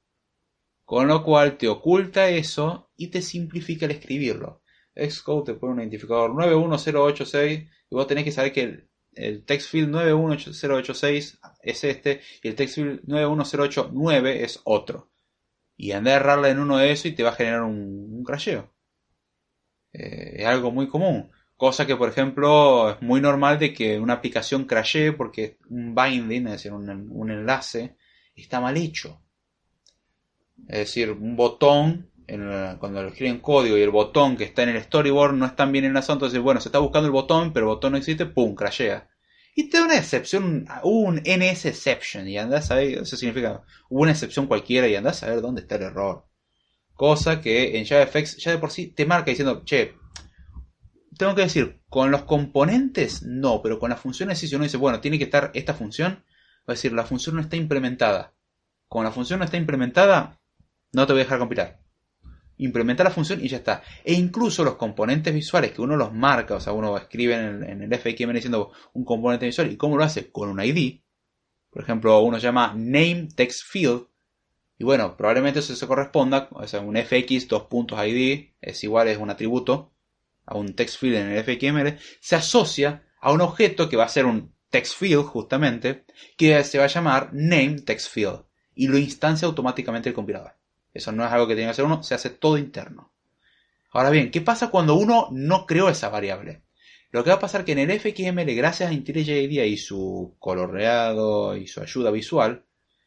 Con 0.86 1.08
lo 1.08 1.22
cual 1.22 1.58
te 1.58 1.68
oculta 1.68 2.30
eso 2.30 2.90
y 2.96 3.08
te 3.08 3.20
simplifica 3.20 3.84
el 3.84 3.92
escribirlo. 3.92 4.62
Xcode 4.94 5.52
te 5.52 5.58
pone 5.58 5.74
un 5.74 5.80
identificador 5.80 6.34
91086 6.34 7.68
y 7.90 7.94
vos 7.94 8.06
tenés 8.06 8.24
que 8.24 8.32
saber 8.32 8.54
que 8.54 8.88
el 9.16 9.24
el 9.24 9.44
textfield 9.44 9.88
91086 9.90 11.40
es 11.62 11.84
este 11.84 12.20
y 12.43 12.48
el 12.48 12.55
textfield 12.55 13.01
91089 13.06 14.44
es 14.44 14.60
otro. 14.64 15.10
Y 15.76 15.93
andar 15.93 16.14
a 16.14 16.16
errarle 16.16 16.51
en 16.51 16.60
uno 16.60 16.78
de 16.78 16.93
esos 16.93 17.06
y 17.06 17.12
te 17.12 17.22
va 17.22 17.30
a 17.30 17.34
generar 17.34 17.62
un, 17.62 18.09
un 18.12 18.24
crasheo. 18.24 18.72
Eh, 19.93 20.36
es 20.38 20.47
algo 20.47 20.70
muy 20.70 20.88
común. 20.88 21.30
Cosa 21.56 21.86
que, 21.86 21.97
por 21.97 22.10
ejemplo, 22.10 22.90
es 22.90 23.01
muy 23.01 23.20
normal 23.20 23.59
de 23.59 23.72
que 23.72 23.98
una 23.98 24.14
aplicación 24.14 24.66
crashee 24.66 25.12
porque 25.12 25.56
un 25.70 25.94
binding, 25.94 26.47
es 26.48 26.52
decir, 26.52 26.72
un, 26.72 27.30
enlace, 27.30 27.97
está 28.34 28.60
mal 28.60 28.76
hecho. 28.76 29.22
Es 30.68 30.80
decir, 30.80 31.10
un 31.12 31.34
botón, 31.34 32.10
en 32.28 32.77
cuando 32.78 33.03
lo 33.03 33.09
escriben 33.09 33.40
código 33.40 33.77
y 33.78 33.82
el 33.82 33.90
botón 33.90 34.36
que 34.36 34.44
está 34.44 34.62
en 34.62 34.70
el 34.70 34.82
storyboard 34.82 35.35
no 35.35 35.47
están 35.47 35.73
bien 35.73 35.85
enlazado, 35.85 36.15
entonces, 36.15 36.40
bueno, 36.40 36.61
se 36.61 36.69
está 36.69 36.78
buscando 36.78 37.07
el 37.07 37.12
botón, 37.12 37.53
pero 37.53 37.66
el 37.66 37.74
botón 37.74 37.93
no 37.93 37.98
existe, 37.98 38.27
¡pum! 38.27 38.55
crashea. 38.55 39.09
Y 39.55 39.70
te 39.70 39.78
da 39.78 39.85
una 39.85 39.97
excepción, 39.97 40.66
un 40.82 41.23
NS 41.24 41.66
exception, 41.66 42.28
y 42.28 42.36
andás 42.36 42.70
a 42.70 42.77
ver, 42.77 42.98
eso 42.98 43.16
significa 43.16 43.62
una 43.89 44.11
excepción 44.11 44.47
cualquiera 44.47 44.86
y 44.89 44.94
andás 44.94 45.23
a 45.23 45.31
ver 45.31 45.40
dónde 45.40 45.62
está 45.62 45.77
el 45.77 45.82
error. 45.82 46.27
Cosa 46.94 47.40
que 47.40 47.78
en 47.78 47.86
JavaFX 47.86 48.39
ya 48.39 48.51
de 48.51 48.59
por 48.59 48.70
sí 48.70 48.89
te 48.89 49.07
marca 49.07 49.31
diciendo, 49.31 49.62
che, 49.65 49.94
tengo 51.16 51.35
que 51.35 51.43
decir, 51.43 51.81
con 51.89 52.11
los 52.11 52.24
componentes 52.24 53.23
no, 53.23 53.62
pero 53.62 53.78
con 53.78 53.90
las 53.90 54.01
funciones 54.01 54.39
si 54.39 54.55
uno 54.55 54.65
dice, 54.65 54.77
bueno, 54.77 55.01
tiene 55.01 55.19
que 55.19 55.24
estar 55.24 55.51
esta 55.55 55.74
función, 55.74 56.24
va 56.69 56.73
a 56.73 56.73
decir, 56.73 56.93
la 56.93 57.05
función 57.05 57.36
no 57.36 57.43
está 57.43 57.57
implementada. 57.57 58.35
Con 58.89 59.05
la 59.05 59.11
función 59.11 59.39
no 59.39 59.44
está 59.44 59.57
implementada, 59.57 60.39
no 60.93 61.07
te 61.07 61.12
voy 61.12 61.20
a 61.20 61.24
dejar 61.24 61.39
compilar 61.39 61.85
implementa 62.58 63.04
la 63.04 63.10
función 63.10 63.44
y 63.44 63.48
ya 63.48 63.58
está. 63.58 63.82
E 64.04 64.14
incluso 64.14 64.64
los 64.64 64.76
componentes 64.76 65.34
visuales 65.34 65.72
que 65.72 65.82
uno 65.82 65.96
los 65.96 66.12
marca, 66.12 66.56
o 66.56 66.60
sea, 66.60 66.72
uno 66.72 66.96
escribe 66.96 67.34
en 67.34 67.40
el, 67.40 67.62
en 67.64 67.82
el 67.82 68.32
diciendo 68.34 68.72
un 68.92 69.04
componente 69.04 69.46
visual 69.46 69.70
y 69.70 69.76
cómo 69.76 69.96
lo 69.96 70.04
hace 70.04 70.30
con 70.30 70.48
un 70.48 70.62
ID. 70.62 71.00
Por 71.70 71.82
ejemplo, 71.82 72.20
uno 72.20 72.38
llama 72.38 72.72
name 72.74 73.28
text 73.34 73.64
field 73.68 74.06
y 74.78 74.84
bueno, 74.84 75.16
probablemente 75.16 75.60
eso 75.60 75.74
se 75.74 75.86
corresponda, 75.86 76.48
o 76.50 76.66
sea, 76.66 76.80
un 76.80 76.96
fx 76.96 77.48
dos 77.48 77.62
puntos 77.64 77.98
id 78.06 78.50
es 78.60 78.84
igual, 78.84 79.08
es 79.08 79.18
un 79.18 79.30
atributo 79.30 79.92
a 80.44 80.56
un 80.56 80.74
text 80.74 80.98
field 81.00 81.16
en 81.16 81.28
el 81.30 81.42
fxml, 81.42 81.98
se 82.20 82.36
asocia 82.36 83.06
a 83.20 83.32
un 83.32 83.40
objeto 83.40 83.88
que 83.88 83.96
va 83.96 84.04
a 84.04 84.08
ser 84.08 84.26
un 84.26 84.54
text 84.70 84.96
field 84.96 85.24
justamente, 85.24 86.04
que 86.36 86.62
se 86.64 86.78
va 86.78 86.84
a 86.84 86.88
llamar 86.88 87.30
name 87.32 87.80
text 87.84 88.12
field 88.12 88.44
y 88.74 88.88
lo 88.88 88.98
instancia 88.98 89.48
automáticamente 89.48 90.10
el 90.10 90.14
compilador. 90.14 90.52
Eso 90.97 91.12
no 91.12 91.24
es 91.24 91.32
algo 91.32 91.47
que 91.47 91.55
tiene 91.55 91.68
que 91.68 91.73
hacer 91.73 91.85
uno, 91.85 92.02
se 92.02 92.14
hace 92.14 92.31
todo 92.31 92.59
interno. 92.59 93.12
Ahora 93.90 94.10
bien, 94.10 94.31
¿qué 94.31 94.40
pasa 94.40 94.70
cuando 94.70 94.94
uno 94.94 95.28
no 95.32 95.66
creó 95.66 95.89
esa 95.89 96.09
variable? 96.09 96.62
Lo 97.10 97.24
que 97.24 97.31
va 97.31 97.36
a 97.36 97.40
pasar 97.40 97.60
es 97.60 97.64
que 97.66 97.73
en 97.73 97.78
el 97.78 98.01
FXML, 98.01 98.55
gracias 98.55 98.90
a 98.90 98.93
IntelliJ 98.93 99.64
y 99.66 99.77
su 99.77 100.36
coloreado 100.39 101.56
y 101.56 101.66
su 101.66 101.81
ayuda 101.81 102.10
visual, 102.10 102.64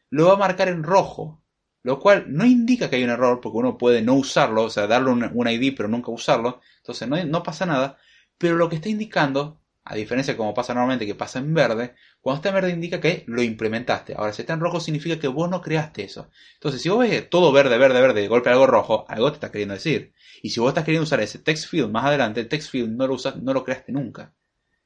lo 0.08 0.26
va 0.26 0.34
a 0.34 0.38
marcar 0.38 0.68
en 0.68 0.82
rojo. 0.82 1.42
Lo 1.82 1.98
cual 1.98 2.26
no 2.28 2.44
indica 2.44 2.90
que 2.90 2.96
hay 2.96 3.04
un 3.04 3.10
error, 3.10 3.40
porque 3.40 3.58
uno 3.58 3.78
puede 3.78 4.02
no 4.02 4.14
usarlo, 4.14 4.64
o 4.64 4.70
sea, 4.70 4.86
darle 4.86 5.10
un, 5.10 5.48
ID 5.48 5.74
pero 5.76 5.88
nunca 5.88 6.10
usarlo. 6.10 6.60
Entonces 6.78 7.08
no, 7.08 7.22
no 7.24 7.42
pasa 7.42 7.66
nada. 7.66 7.98
Pero 8.36 8.56
lo 8.56 8.68
que 8.68 8.76
está 8.76 8.88
indicando 8.88 9.59
a 9.84 9.94
diferencia 9.94 10.34
de 10.34 10.38
como 10.38 10.54
pasa 10.54 10.74
normalmente, 10.74 11.06
que 11.06 11.14
pasa 11.14 11.38
en 11.38 11.54
verde, 11.54 11.94
cuando 12.20 12.36
está 12.36 12.48
en 12.50 12.54
verde 12.56 12.70
indica 12.70 13.00
que 13.00 13.24
lo 13.26 13.42
implementaste. 13.42 14.14
Ahora, 14.14 14.32
si 14.32 14.42
está 14.42 14.52
en 14.52 14.60
rojo 14.60 14.80
significa 14.80 15.18
que 15.18 15.28
vos 15.28 15.48
no 15.48 15.62
creaste 15.62 16.04
eso. 16.04 16.30
Entonces, 16.54 16.82
si 16.82 16.88
vos 16.88 17.00
ves 17.00 17.28
todo 17.30 17.50
verde, 17.52 17.78
verde, 17.78 18.00
verde, 18.00 18.20
de 18.20 18.28
golpe 18.28 18.50
algo 18.50 18.66
rojo, 18.66 19.04
algo 19.08 19.30
te 19.30 19.36
está 19.36 19.50
queriendo 19.50 19.74
decir. 19.74 20.12
Y 20.42 20.50
si 20.50 20.60
vos 20.60 20.68
estás 20.68 20.84
queriendo 20.84 21.04
usar 21.04 21.20
ese 21.20 21.38
text 21.38 21.68
field 21.68 21.90
más 21.90 22.04
adelante, 22.04 22.40
el 22.40 22.48
text 22.48 22.70
field 22.70 22.90
no 22.90 23.06
lo 23.06 23.14
usas, 23.14 23.36
no 23.36 23.52
lo 23.52 23.64
creaste 23.64 23.92
nunca. 23.92 24.34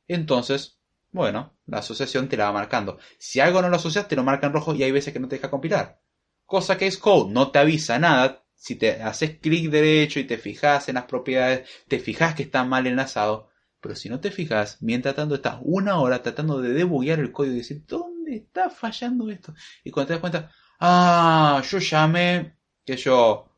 Entonces, 0.07 0.79
bueno, 1.11 1.57
la 1.67 1.79
asociación 1.79 2.29
te 2.29 2.37
la 2.37 2.47
va 2.47 2.53
marcando. 2.53 2.99
Si 3.19 3.41
algo 3.41 3.63
no 3.63 3.69
lo 3.69 3.77
asocias, 3.77 4.09
te 4.09 4.17
lo 4.17 4.25
marca 4.25 4.47
en 4.47 4.53
rojo 4.53 4.75
y 4.75 4.83
hay 4.83 4.93
veces 4.93 5.13
que 5.13 5.21
no 5.21 5.29
te 5.29 5.37
deja 5.37 5.51
compilar. 5.51 6.01
Cosa 6.47 6.77
que 6.77 6.87
es 6.87 6.99
code, 6.99 7.33
no 7.33 7.51
te 7.51 7.59
avisa 7.59 7.99
nada. 7.99 8.45
Si 8.55 8.77
te 8.77 9.03
haces 9.03 9.39
clic 9.39 9.71
derecho 9.71 10.21
y 10.21 10.25
te 10.25 10.39
fijas 10.39 10.89
en 10.89 10.97
las 10.97 11.05
propiedades, 11.05 11.69
te 11.89 11.99
fijas 12.01 12.35
que 12.35 12.45
está 12.45 12.65
mal 12.65 12.87
enlazado, 12.87 13.51
pero 13.85 13.97
si 13.97 14.09
no 14.09 14.19
te 14.19 14.31
fijas, 14.31 14.79
mientras 14.81 15.15
tanto 15.15 15.35
estás 15.35 15.59
una 15.61 16.01
hora 16.01 16.23
tratando 16.23 16.59
de 16.63 16.73
debuguear 16.73 17.19
el 17.19 17.31
código 17.33 17.53
y 17.53 17.59
decir, 17.59 17.85
¿dónde 17.87 18.37
está 18.37 18.71
fallando 18.71 19.29
esto? 19.29 19.53
Y 19.85 19.91
cuando 19.91 20.07
te 20.07 20.13
das 20.15 20.21
cuenta, 20.23 20.51
ah, 20.81 21.63
yo 21.71 21.79
llamé, 21.81 22.57
que 22.83 22.97
yo, 22.97 23.55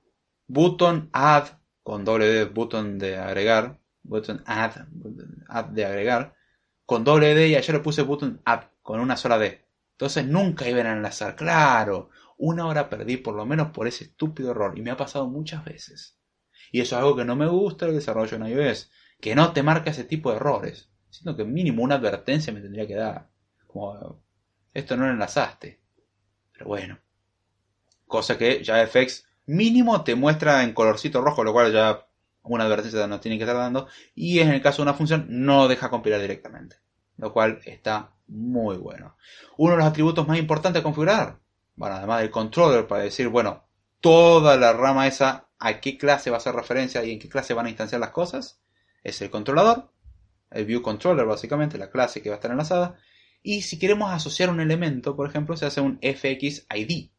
button 0.48 1.10
add, 1.12 1.50
con 1.80 2.04
doble 2.04 2.26
D, 2.26 2.44
button 2.46 2.98
de 2.98 3.16
agregar, 3.16 3.78
button 4.02 4.42
add, 4.46 4.88
add 5.48 5.66
de 5.66 5.84
agregar, 5.84 6.34
con 6.84 7.04
doble 7.04 7.32
D 7.36 7.46
y 7.50 7.54
ayer 7.54 7.76
le 7.76 7.80
puse 7.80 8.02
button 8.02 8.42
add, 8.44 8.64
con 8.82 8.98
una 8.98 9.16
sola 9.16 9.38
D. 9.38 9.64
Entonces 9.92 10.26
nunca 10.26 10.68
iban 10.68 10.88
a 10.88 10.92
enlazar, 10.92 11.36
claro. 11.36 12.10
Una 12.36 12.66
hora 12.66 12.88
perdí 12.90 13.16
por 13.18 13.36
lo 13.36 13.46
menos 13.46 13.70
por 13.70 13.86
ese 13.86 14.02
estúpido 14.02 14.50
error 14.50 14.76
y 14.76 14.82
me 14.82 14.90
ha 14.90 14.96
pasado 14.96 15.28
muchas 15.28 15.64
veces. 15.64 16.18
Y 16.72 16.80
eso 16.80 16.96
es 16.96 17.00
algo 17.00 17.14
que 17.14 17.24
no 17.24 17.36
me 17.36 17.46
gusta 17.46 17.86
del 17.86 17.94
desarrollo 17.94 18.36
en 18.36 18.46
iOS 18.48 18.90
que 19.20 19.34
no 19.34 19.52
te 19.52 19.62
marca 19.62 19.90
ese 19.90 20.04
tipo 20.04 20.30
de 20.30 20.36
errores, 20.36 20.88
sino 21.10 21.36
que 21.36 21.44
mínimo 21.44 21.82
una 21.82 21.96
advertencia 21.96 22.52
me 22.52 22.60
tendría 22.60 22.86
que 22.86 22.94
dar, 22.94 23.28
como 23.66 24.20
esto 24.74 24.96
no 24.96 25.06
lo 25.06 25.12
enlazaste. 25.12 25.80
Pero 26.52 26.66
bueno, 26.66 26.98
cosa 28.06 28.38
que 28.38 28.62
ya 28.62 28.86
FX 28.86 29.26
mínimo 29.46 30.04
te 30.04 30.14
muestra 30.14 30.62
en 30.62 30.74
colorcito 30.74 31.20
rojo, 31.20 31.44
lo 31.44 31.52
cual 31.52 31.72
ya 31.72 32.06
una 32.42 32.64
advertencia 32.64 33.06
no 33.06 33.20
tiene 33.20 33.38
que 33.38 33.44
estar 33.44 33.56
dando, 33.56 33.88
y 34.14 34.38
en 34.40 34.50
el 34.50 34.62
caso 34.62 34.78
de 34.78 34.82
una 34.84 34.94
función 34.94 35.26
no 35.28 35.68
deja 35.68 35.90
compilar 35.90 36.20
directamente, 36.20 36.76
lo 37.16 37.32
cual 37.32 37.60
está 37.64 38.12
muy 38.28 38.76
bueno. 38.76 39.16
Uno 39.56 39.72
de 39.72 39.78
los 39.78 39.86
atributos 39.86 40.26
más 40.28 40.38
importantes 40.38 40.80
a 40.80 40.82
configurar, 40.82 41.38
bueno, 41.74 41.96
además 41.96 42.20
del 42.20 42.30
controller 42.30 42.86
para 42.86 43.02
decir, 43.02 43.28
bueno, 43.28 43.64
toda 44.00 44.56
la 44.56 44.72
rama 44.72 45.06
esa 45.06 45.48
a 45.58 45.80
qué 45.80 45.96
clase 45.98 46.30
va 46.30 46.36
a 46.36 46.38
hacer 46.38 46.54
referencia 46.54 47.04
y 47.04 47.12
en 47.12 47.18
qué 47.18 47.28
clase 47.28 47.54
van 47.54 47.66
a 47.66 47.70
instanciar 47.70 48.00
las 48.00 48.10
cosas. 48.10 48.60
Es 49.06 49.22
el 49.22 49.30
controlador, 49.30 49.92
el 50.50 50.64
view 50.64 50.82
controller 50.82 51.26
básicamente, 51.26 51.78
la 51.78 51.92
clase 51.92 52.20
que 52.20 52.28
va 52.28 52.34
a 52.34 52.38
estar 52.38 52.50
enlazada. 52.50 52.98
Y 53.40 53.62
si 53.62 53.78
queremos 53.78 54.10
asociar 54.10 54.50
un 54.50 54.58
elemento, 54.58 55.14
por 55.14 55.28
ejemplo, 55.28 55.56
se 55.56 55.64
hace 55.64 55.80
un 55.80 56.00
fxid. 56.00 57.10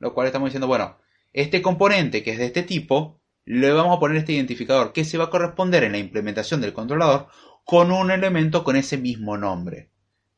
Lo 0.00 0.14
cual 0.14 0.26
estamos 0.26 0.48
diciendo, 0.48 0.66
bueno, 0.66 0.98
este 1.32 1.62
componente 1.62 2.24
que 2.24 2.32
es 2.32 2.38
de 2.38 2.46
este 2.46 2.64
tipo, 2.64 3.20
le 3.44 3.70
vamos 3.70 3.96
a 3.96 4.00
poner 4.00 4.16
este 4.16 4.32
identificador 4.32 4.92
que 4.92 5.04
se 5.04 5.16
va 5.16 5.26
a 5.26 5.30
corresponder 5.30 5.84
en 5.84 5.92
la 5.92 5.98
implementación 5.98 6.60
del 6.60 6.72
controlador 6.72 7.28
con 7.64 7.92
un 7.92 8.10
elemento 8.10 8.64
con 8.64 8.74
ese 8.74 8.98
mismo 8.98 9.36
nombre. 9.36 9.91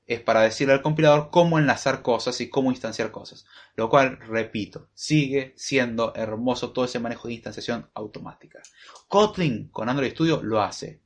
Es 0.06 0.20
para 0.20 0.42
decirle 0.42 0.74
al 0.74 0.82
compilador 0.82 1.30
cómo 1.30 1.58
enlazar 1.58 2.02
cosas 2.02 2.40
y 2.40 2.50
cómo 2.50 2.70
instanciar 2.70 3.10
cosas. 3.10 3.46
Lo 3.74 3.88
cual, 3.88 4.18
repito, 4.20 4.88
sigue 4.92 5.54
siendo 5.56 6.12
hermoso 6.14 6.72
todo 6.72 6.84
ese 6.84 7.00
manejo 7.00 7.28
de 7.28 7.34
instanciación 7.34 7.90
automática. 7.94 8.60
Kotlin 9.08 9.68
con 9.68 9.88
Android 9.88 10.12
Studio 10.12 10.42
lo 10.42 10.60
hace. 10.60 11.00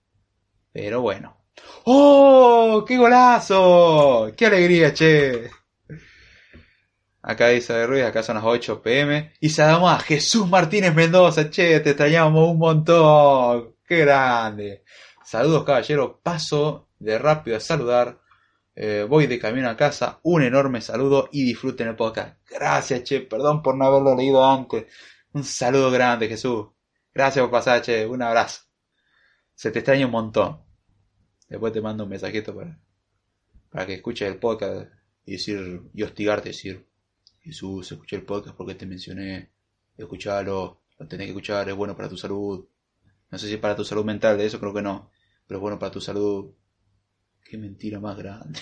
Pero 0.72 1.00
bueno. 1.00 1.36
¡Oh! 1.84 2.84
¡Qué 2.86 2.96
golazo! 2.96 4.32
¡Qué 4.36 4.46
alegría, 4.46 4.92
che! 4.92 5.50
Acá 7.22 7.48
dice 7.48 7.86
Ruiz, 7.86 8.04
acá 8.04 8.22
son 8.22 8.36
las 8.36 8.44
8 8.44 8.82
pm. 8.82 9.32
Y 9.40 9.50
saludamos 9.50 9.92
a 9.92 9.98
Jesús 9.98 10.48
Martínez 10.48 10.94
Mendoza. 10.94 11.50
Che, 11.50 11.80
te 11.80 11.90
extrañamos 11.90 12.48
un 12.50 12.58
montón. 12.58 13.74
¡Qué 13.86 13.98
grande! 13.98 14.82
Saludos, 15.24 15.64
caballero. 15.64 16.20
Paso 16.22 16.88
de 16.98 17.18
rápido 17.18 17.56
a 17.56 17.60
saludar. 17.60 18.18
Eh, 18.80 19.04
voy 19.08 19.26
de 19.26 19.40
camino 19.40 19.68
a 19.68 19.76
casa. 19.76 20.20
Un 20.22 20.40
enorme 20.40 20.80
saludo 20.80 21.28
y 21.32 21.42
disfruten 21.44 21.88
el 21.88 21.96
podcast. 21.96 22.38
Gracias, 22.48 23.02
che. 23.02 23.20
Perdón 23.22 23.60
por 23.60 23.76
no 23.76 23.84
haberlo 23.84 24.14
leído 24.14 24.46
antes. 24.46 24.86
Un 25.32 25.42
saludo 25.42 25.90
grande, 25.90 26.28
Jesús. 26.28 26.68
Gracias 27.12 27.42
por 27.42 27.50
pasar, 27.50 27.82
che. 27.82 28.06
Un 28.06 28.22
abrazo. 28.22 28.62
Se 29.52 29.72
te 29.72 29.80
extraña 29.80 30.06
un 30.06 30.12
montón. 30.12 30.62
Después 31.48 31.72
te 31.72 31.80
mando 31.80 32.04
un 32.04 32.10
mensajito 32.10 32.54
para, 32.54 32.78
para 33.68 33.84
que 33.84 33.94
escuches 33.94 34.28
el 34.28 34.38
podcast 34.38 34.92
y 35.24 35.32
decir, 35.32 35.82
y 35.92 36.02
hostigarte, 36.04 36.50
decir, 36.50 36.86
Jesús, 37.40 37.90
escuché 37.90 38.14
el 38.14 38.24
podcast 38.24 38.56
porque 38.56 38.76
te 38.76 38.86
mencioné, 38.86 39.50
escuchalo, 39.96 40.82
lo 40.96 41.08
tenés 41.08 41.26
que 41.26 41.30
escuchar, 41.30 41.68
es 41.68 41.74
bueno 41.74 41.96
para 41.96 42.08
tu 42.08 42.16
salud. 42.16 42.64
No 43.28 43.38
sé 43.38 43.48
si 43.48 43.56
para 43.56 43.74
tu 43.74 43.84
salud 43.84 44.04
mental, 44.04 44.38
de 44.38 44.46
eso 44.46 44.60
creo 44.60 44.72
que 44.72 44.82
no, 44.82 45.10
pero 45.48 45.58
es 45.58 45.62
bueno 45.62 45.80
para 45.80 45.90
tu 45.90 46.00
salud. 46.00 46.54
Qué 47.48 47.56
mentira 47.56 47.98
más 47.98 48.16
grande. 48.18 48.60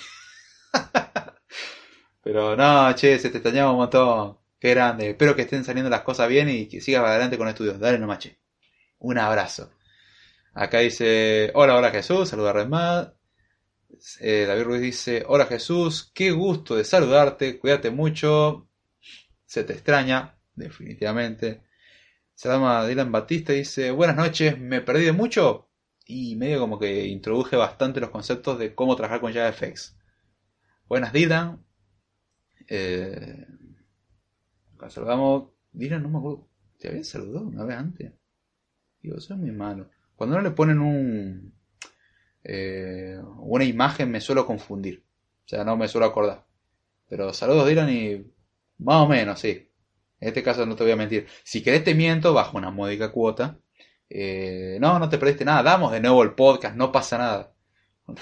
pero 2.22 2.54
no, 2.54 2.94
che, 2.94 3.18
se 3.18 3.30
te 3.30 3.38
extrañaba 3.38 3.72
un 3.72 3.78
montón. 3.78 4.38
Qué 4.60 4.70
grande. 4.70 5.10
Espero 5.10 5.34
que 5.34 5.42
estén 5.42 5.64
saliendo 5.64 5.90
las 5.90 6.02
cosas 6.02 6.28
bien 6.28 6.48
y 6.48 6.68
que 6.68 6.80
sigas 6.80 7.04
adelante 7.04 7.36
con 7.36 7.48
estudios. 7.48 7.80
Dale 7.80 7.98
nomás, 7.98 8.20
che. 8.20 8.38
Un 8.98 9.18
abrazo. 9.18 9.72
Acá 10.54 10.78
dice, 10.78 11.50
hola, 11.54 11.76
hola 11.76 11.90
Jesús, 11.90 12.28
saluda 12.28 12.50
a 12.50 12.52
Redmad. 12.52 13.12
Eh, 14.20 14.44
David 14.46 14.64
Ruiz 14.64 14.80
dice, 14.80 15.24
hola 15.26 15.46
Jesús, 15.46 16.12
qué 16.14 16.30
gusto 16.30 16.76
de 16.76 16.84
saludarte, 16.84 17.58
cuídate 17.58 17.90
mucho, 17.90 18.68
se 19.44 19.64
te 19.64 19.72
extraña, 19.72 20.38
definitivamente. 20.54 21.62
Se 22.34 22.48
llama 22.48 22.86
Dylan 22.86 23.12
Batista 23.12 23.52
dice, 23.52 23.90
buenas 23.90 24.16
noches, 24.16 24.58
me 24.58 24.80
perdí 24.80 25.04
de 25.04 25.12
mucho 25.12 25.66
y 26.06 26.36
medio 26.36 26.60
como 26.60 26.78
que 26.78 27.06
introduje 27.06 27.56
bastante 27.56 28.00
los 28.00 28.10
conceptos 28.10 28.58
de 28.58 28.74
cómo 28.74 28.94
trabajar 28.94 29.20
con 29.20 29.32
JavaFX. 29.32 29.96
Buenas 30.88 31.12
Dylan. 31.12 31.64
Eh, 32.68 33.46
saludamos. 34.88 35.50
Dylan, 35.72 36.02
no 36.02 36.08
me 36.08 36.18
acuerdo. 36.18 36.48
¿Te 36.78 36.88
había 36.88 37.02
saludado 37.02 37.46
una 37.46 37.64
vez 37.64 37.76
antes? 37.76 38.12
Digo, 39.02 39.20
soy 39.20 39.36
muy 39.36 39.50
malo. 39.50 39.90
Cuando 40.14 40.36
no 40.36 40.42
le 40.42 40.52
ponen 40.52 40.78
un, 40.78 41.52
eh, 42.44 43.20
una 43.38 43.64
imagen 43.64 44.10
me 44.10 44.20
suelo 44.20 44.46
confundir. 44.46 45.04
O 45.44 45.48
sea, 45.48 45.64
no 45.64 45.76
me 45.76 45.88
suelo 45.88 46.06
acordar. 46.06 46.46
Pero 47.08 47.32
saludos 47.32 47.66
Dylan 47.66 47.90
y 47.90 48.32
más 48.78 49.02
o 49.02 49.08
menos, 49.08 49.40
sí. 49.40 49.70
En 50.20 50.28
este 50.28 50.42
caso 50.42 50.64
no 50.66 50.76
te 50.76 50.84
voy 50.84 50.92
a 50.92 50.96
mentir. 50.96 51.26
Si 51.42 51.62
querés 51.62 51.82
te 51.82 51.94
miento 51.94 52.32
bajo 52.32 52.56
una 52.56 52.70
módica 52.70 53.10
cuota. 53.10 53.58
Eh, 54.08 54.78
no, 54.80 54.98
no 54.98 55.08
te 55.08 55.18
perdiste 55.18 55.44
nada. 55.44 55.62
Damos 55.62 55.92
de 55.92 56.00
nuevo 56.00 56.22
el 56.22 56.34
podcast, 56.34 56.76
no 56.76 56.92
pasa 56.92 57.18
nada. 57.18 57.54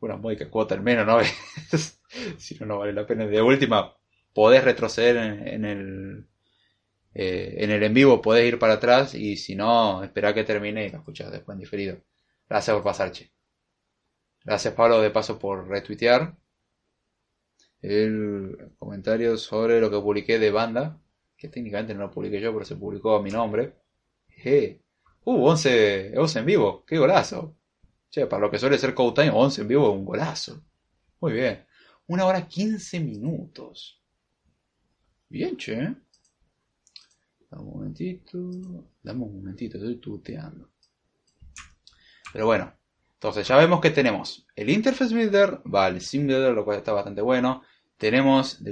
una 0.00 0.16
módica 0.16 0.48
cuota 0.50 0.74
al 0.74 0.82
menos, 0.82 1.06
¿no? 1.06 1.18
si 2.38 2.54
no, 2.56 2.66
no 2.66 2.78
vale 2.78 2.92
la 2.92 3.06
pena. 3.06 3.26
De 3.26 3.42
última, 3.42 3.96
podés 4.32 4.64
retroceder 4.64 5.16
en, 5.16 5.64
el 5.64 6.28
eh, 7.14 7.56
en 7.58 7.70
el 7.70 7.82
en 7.82 7.94
vivo, 7.94 8.22
podés 8.22 8.46
ir 8.46 8.58
para 8.58 8.74
atrás 8.74 9.14
y 9.14 9.36
si 9.36 9.54
no, 9.54 10.04
esperar 10.04 10.34
que 10.34 10.44
termine 10.44 10.86
y 10.86 10.90
lo 10.90 10.98
escuchás 10.98 11.32
después 11.32 11.56
en 11.56 11.60
diferido. 11.60 11.98
Gracias 12.48 12.74
por 12.74 12.84
pasar. 12.84 13.12
Gracias, 14.44 14.74
Pablo, 14.74 15.00
de 15.00 15.10
paso 15.10 15.38
por 15.38 15.68
retuitear 15.68 16.36
el 17.82 18.72
comentario 18.78 19.36
sobre 19.36 19.80
lo 19.80 19.90
que 19.90 20.00
publiqué 20.00 20.38
de 20.38 20.50
banda, 20.50 21.00
que 21.36 21.48
técnicamente 21.48 21.94
no 21.94 22.00
lo 22.02 22.10
publiqué 22.10 22.40
yo, 22.40 22.52
pero 22.52 22.64
se 22.64 22.76
publicó 22.76 23.16
a 23.16 23.22
mi 23.22 23.30
nombre. 23.30 23.74
Je. 24.42 24.80
Uh, 25.24 25.48
11, 25.48 26.14
11 26.16 26.38
en 26.38 26.46
vivo, 26.46 26.84
qué 26.86 26.98
golazo. 26.98 27.56
Che, 28.10 28.26
para 28.26 28.40
lo 28.40 28.50
que 28.50 28.58
suele 28.58 28.78
ser 28.78 28.94
Time, 28.94 29.30
11 29.30 29.62
en 29.62 29.68
vivo, 29.68 29.90
un 29.92 30.04
golazo. 30.04 30.64
Muy 31.20 31.32
bien. 31.32 31.66
Una 32.06 32.24
hora 32.24 32.46
15 32.46 33.00
minutos. 33.00 34.00
Bien, 35.28 35.56
che. 35.56 35.76
Dame 37.50 37.62
un 37.62 37.70
momentito. 37.70 38.38
Dame 39.02 39.24
un 39.24 39.36
momentito, 39.36 39.76
estoy 39.76 39.96
tuteando. 39.96 40.70
Pero 42.32 42.46
bueno, 42.46 42.72
entonces 43.14 43.46
ya 43.48 43.56
vemos 43.56 43.80
que 43.80 43.90
tenemos 43.90 44.46
el 44.54 44.70
Interface 44.70 45.14
Builder, 45.14 45.60
va 45.72 45.88
el 45.88 46.00
Sim 46.00 46.26
Builder, 46.26 46.54
lo 46.54 46.64
cual 46.64 46.78
está 46.78 46.92
bastante 46.92 47.20
bueno. 47.20 47.62
Tenemos, 47.96 48.62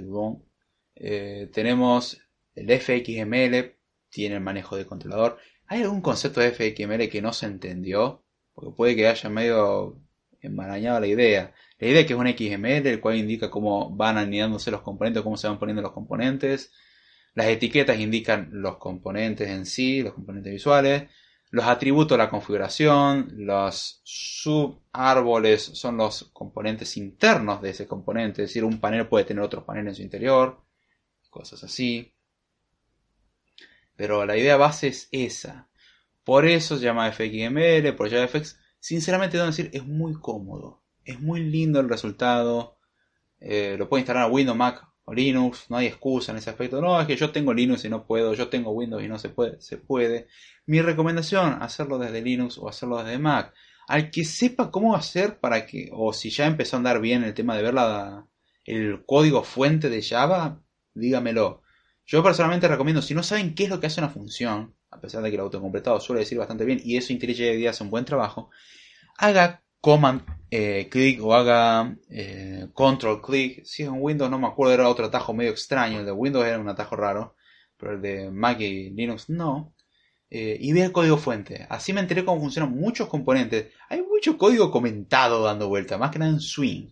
eh, 0.94 1.50
tenemos 1.52 2.20
el 2.54 2.70
FXML, 2.70 3.76
tiene 4.08 4.36
el 4.36 4.40
manejo 4.40 4.76
de 4.76 4.86
controlador. 4.86 5.38
¿Hay 5.68 5.82
algún 5.82 6.00
concepto 6.00 6.40
de 6.40 6.52
FXML 6.52 7.08
que 7.08 7.22
no 7.22 7.32
se 7.32 7.46
entendió? 7.46 8.24
Porque 8.54 8.70
puede 8.76 8.96
que 8.96 9.08
haya 9.08 9.28
medio 9.28 10.00
enmarañado 10.40 11.00
la 11.00 11.06
idea. 11.06 11.54
La 11.78 11.88
idea 11.88 12.00
es 12.00 12.06
que 12.06 12.12
es 12.14 12.18
un 12.18 12.28
XML, 12.28 12.86
el 12.86 13.00
cual 13.00 13.16
indica 13.16 13.50
cómo 13.50 13.94
van 13.94 14.16
anidándose 14.16 14.70
los 14.70 14.82
componentes, 14.82 15.22
cómo 15.22 15.36
se 15.36 15.48
van 15.48 15.58
poniendo 15.58 15.82
los 15.82 15.92
componentes. 15.92 16.72
Las 17.34 17.48
etiquetas 17.48 17.98
indican 17.98 18.48
los 18.52 18.78
componentes 18.78 19.50
en 19.50 19.66
sí, 19.66 20.02
los 20.02 20.14
componentes 20.14 20.52
visuales. 20.52 21.10
Los 21.50 21.66
atributos, 21.66 22.18
la 22.18 22.28
configuración, 22.28 23.28
los 23.36 24.00
subárboles 24.04 25.62
son 25.62 25.96
los 25.96 26.24
componentes 26.32 26.96
internos 26.96 27.62
de 27.62 27.70
ese 27.70 27.86
componente, 27.86 28.42
es 28.42 28.50
decir, 28.50 28.64
un 28.64 28.80
panel 28.80 29.06
puede 29.06 29.24
tener 29.24 29.44
otros 29.44 29.64
paneles 29.64 29.92
en 29.92 29.96
su 29.96 30.02
interior, 30.02 30.60
cosas 31.30 31.62
así. 31.62 32.15
Pero 33.96 34.24
la 34.26 34.36
idea 34.36 34.56
base 34.56 34.88
es 34.88 35.08
esa. 35.12 35.68
Por 36.24 36.46
eso 36.46 36.76
se 36.76 36.84
llama 36.84 37.10
FXML, 37.10 37.94
por 37.96 38.10
JavaFX. 38.10 38.58
Sinceramente, 38.78 39.36
debo 39.36 39.48
decir, 39.48 39.70
es 39.72 39.86
muy 39.86 40.14
cómodo. 40.14 40.82
Es 41.04 41.20
muy 41.20 41.40
lindo 41.40 41.80
el 41.80 41.88
resultado. 41.88 42.78
Eh, 43.40 43.76
lo 43.78 43.88
puede 43.88 44.02
instalar 44.02 44.24
a 44.24 44.28
Windows, 44.28 44.56
Mac 44.56 44.86
o 45.06 45.14
Linux, 45.14 45.70
no 45.70 45.76
hay 45.76 45.86
excusa 45.86 46.32
en 46.32 46.38
ese 46.38 46.50
aspecto. 46.50 46.80
No, 46.80 47.00
es 47.00 47.06
que 47.06 47.16
yo 47.16 47.30
tengo 47.30 47.54
Linux 47.54 47.84
y 47.84 47.88
no 47.88 48.06
puedo, 48.06 48.34
yo 48.34 48.48
tengo 48.48 48.72
Windows 48.72 49.02
y 49.02 49.08
no 49.08 49.18
se 49.18 49.28
puede, 49.28 49.60
se 49.60 49.78
puede. 49.78 50.26
Mi 50.66 50.80
recomendación, 50.82 51.62
hacerlo 51.62 51.98
desde 51.98 52.22
Linux 52.22 52.58
o 52.58 52.68
hacerlo 52.68 53.02
desde 53.02 53.18
Mac. 53.18 53.54
Al 53.86 54.10
que 54.10 54.24
sepa 54.24 54.70
cómo 54.72 54.96
hacer 54.96 55.38
para 55.38 55.64
que, 55.64 55.90
o 55.92 56.12
si 56.12 56.30
ya 56.30 56.46
empezó 56.46 56.74
a 56.76 56.78
andar 56.78 57.00
bien 57.00 57.22
el 57.22 57.34
tema 57.34 57.56
de 57.56 57.62
ver 57.62 57.74
la, 57.74 58.26
el 58.64 59.04
código 59.06 59.44
fuente 59.44 59.88
de 59.88 60.02
Java, 60.02 60.60
dígamelo. 60.92 61.62
Yo 62.06 62.22
personalmente 62.22 62.68
recomiendo, 62.68 63.02
si 63.02 63.14
no 63.14 63.22
saben 63.22 63.54
qué 63.54 63.64
es 63.64 63.70
lo 63.70 63.80
que 63.80 63.88
hace 63.88 64.00
una 64.00 64.10
función, 64.10 64.74
a 64.90 65.00
pesar 65.00 65.22
de 65.22 65.30
que 65.30 65.34
el 65.34 65.42
autocompletado 65.42 66.00
suele 66.00 66.20
decir 66.20 66.38
bastante 66.38 66.64
bien, 66.64 66.80
y 66.84 66.96
eso 66.96 67.12
IntelliJ 67.12 67.68
hace 67.68 67.82
un 67.82 67.90
buen 67.90 68.04
trabajo, 68.04 68.50
haga 69.18 69.62
command 69.80 70.22
eh, 70.50 70.88
click 70.90 71.22
o 71.22 71.34
haga 71.34 71.96
eh, 72.10 72.68
control 72.72 73.20
click. 73.22 73.64
Si 73.64 73.82
es 73.82 73.88
en 73.88 74.00
Windows 74.00 74.30
no 74.30 74.38
me 74.38 74.46
acuerdo, 74.46 74.74
era 74.74 74.88
otro 74.88 75.06
atajo 75.06 75.34
medio 75.34 75.50
extraño. 75.50 76.00
El 76.00 76.06
de 76.06 76.12
Windows 76.12 76.46
era 76.46 76.58
un 76.58 76.68
atajo 76.68 76.96
raro, 76.96 77.36
pero 77.76 77.92
el 77.92 78.02
de 78.02 78.30
Mac 78.30 78.60
y 78.60 78.90
Linux 78.90 79.28
no. 79.28 79.74
Eh, 80.28 80.56
y 80.60 80.72
ve 80.72 80.82
el 80.82 80.92
código 80.92 81.16
fuente. 81.18 81.66
Así 81.70 81.92
me 81.92 82.00
enteré 82.00 82.24
cómo 82.24 82.40
funcionan 82.40 82.72
muchos 82.72 83.08
componentes. 83.08 83.72
Hay 83.88 84.02
mucho 84.02 84.36
código 84.36 84.70
comentado 84.70 85.42
dando 85.44 85.68
vuelta, 85.68 85.98
más 85.98 86.10
que 86.10 86.18
nada 86.18 86.32
en 86.32 86.40
Swing. 86.40 86.88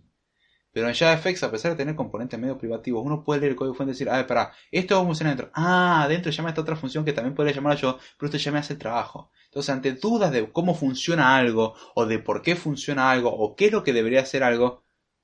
Pero 0.75 0.89
en 0.89 0.95
JavaFX, 0.95 1.45
a 1.45 1.53
pesar 1.53 1.71
de 1.71 1.77
tener 1.77 1.95
componentes 1.95 2.37
medio 2.37 2.59
privativos, 2.59 3.07
uno 3.07 3.23
puede 3.23 3.41
leer 3.41 3.53
el 3.53 3.57
código 3.57 3.75
fuente 3.75 3.93
y 3.93 3.95
decir, 3.95 4.11
a 4.11 4.17
ver, 4.17 4.27
para, 4.27 4.53
esto 4.73 4.97
va 4.97 5.03
a 5.03 5.05
funcionar 5.05 5.37
dentro. 5.37 5.53
Ah, 5.55 6.05
dentro 6.09 6.33
llama 6.33 6.49
esta 6.49 6.63
otra 6.63 6.75
función 6.75 7.05
que 7.05 7.13
también 7.13 7.33
podría 7.33 7.55
llamar 7.55 7.77
yo, 7.77 7.97
pero 8.19 8.27
usted 8.27 8.41
ya 8.41 8.51
me 8.51 8.59
hace 8.59 8.73
el 8.73 8.81
trabajo. 8.81 9.31
Entonces, 9.45 9.71
ante 9.71 9.93
dudas 9.93 10.33
de 10.33 10.51
cómo 10.51 10.75
funciona 10.75 11.37
algo, 11.37 11.75
o 11.95 12.07
de 12.07 12.19
por 12.19 12.43
qué 12.43 12.57
funciona 12.57 13.13
algo, 13.13 13.31
o 13.33 13.55
qué 13.55 13.67
es 13.67 13.73
lo 13.73 13.85
que 13.85 13.93
debería 13.93 14.23
hacer 14.23 14.43
algo, 14.43 14.83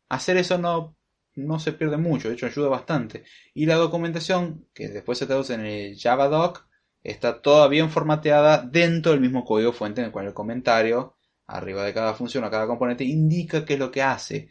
hacer 0.09 0.37
eso 0.37 0.57
no, 0.57 0.97
no 1.35 1.59
se 1.59 1.73
pierde 1.73 1.97
mucho, 1.97 2.29
de 2.29 2.35
hecho 2.35 2.47
ayuda 2.47 2.69
bastante. 2.69 3.25
Y 3.53 3.67
la 3.67 3.75
documentación, 3.75 4.69
que 4.73 4.87
después 4.89 5.19
se 5.19 5.27
traduce 5.27 5.55
en 5.55 5.67
el 5.67 5.99
JavaDoc, 5.99 6.65
está 7.03 7.43
toda 7.43 7.67
bien 7.67 7.91
formateada 7.91 8.63
dentro 8.63 9.11
del 9.11 9.21
mismo 9.21 9.45
código 9.45 9.73
fuente 9.73 10.01
en 10.01 10.07
el 10.07 10.13
cual 10.13 10.27
el 10.27 10.35
comentario, 10.35 11.17
arriba 11.49 11.85
de 11.85 11.93
cada 11.93 12.15
función 12.15 12.45
o 12.45 12.51
cada 12.51 12.69
componente, 12.69 13.03
indica 13.03 13.65
qué 13.65 13.75
es 13.75 13.81
lo 13.81 13.91
que 13.91 14.03
hace. 14.03 14.49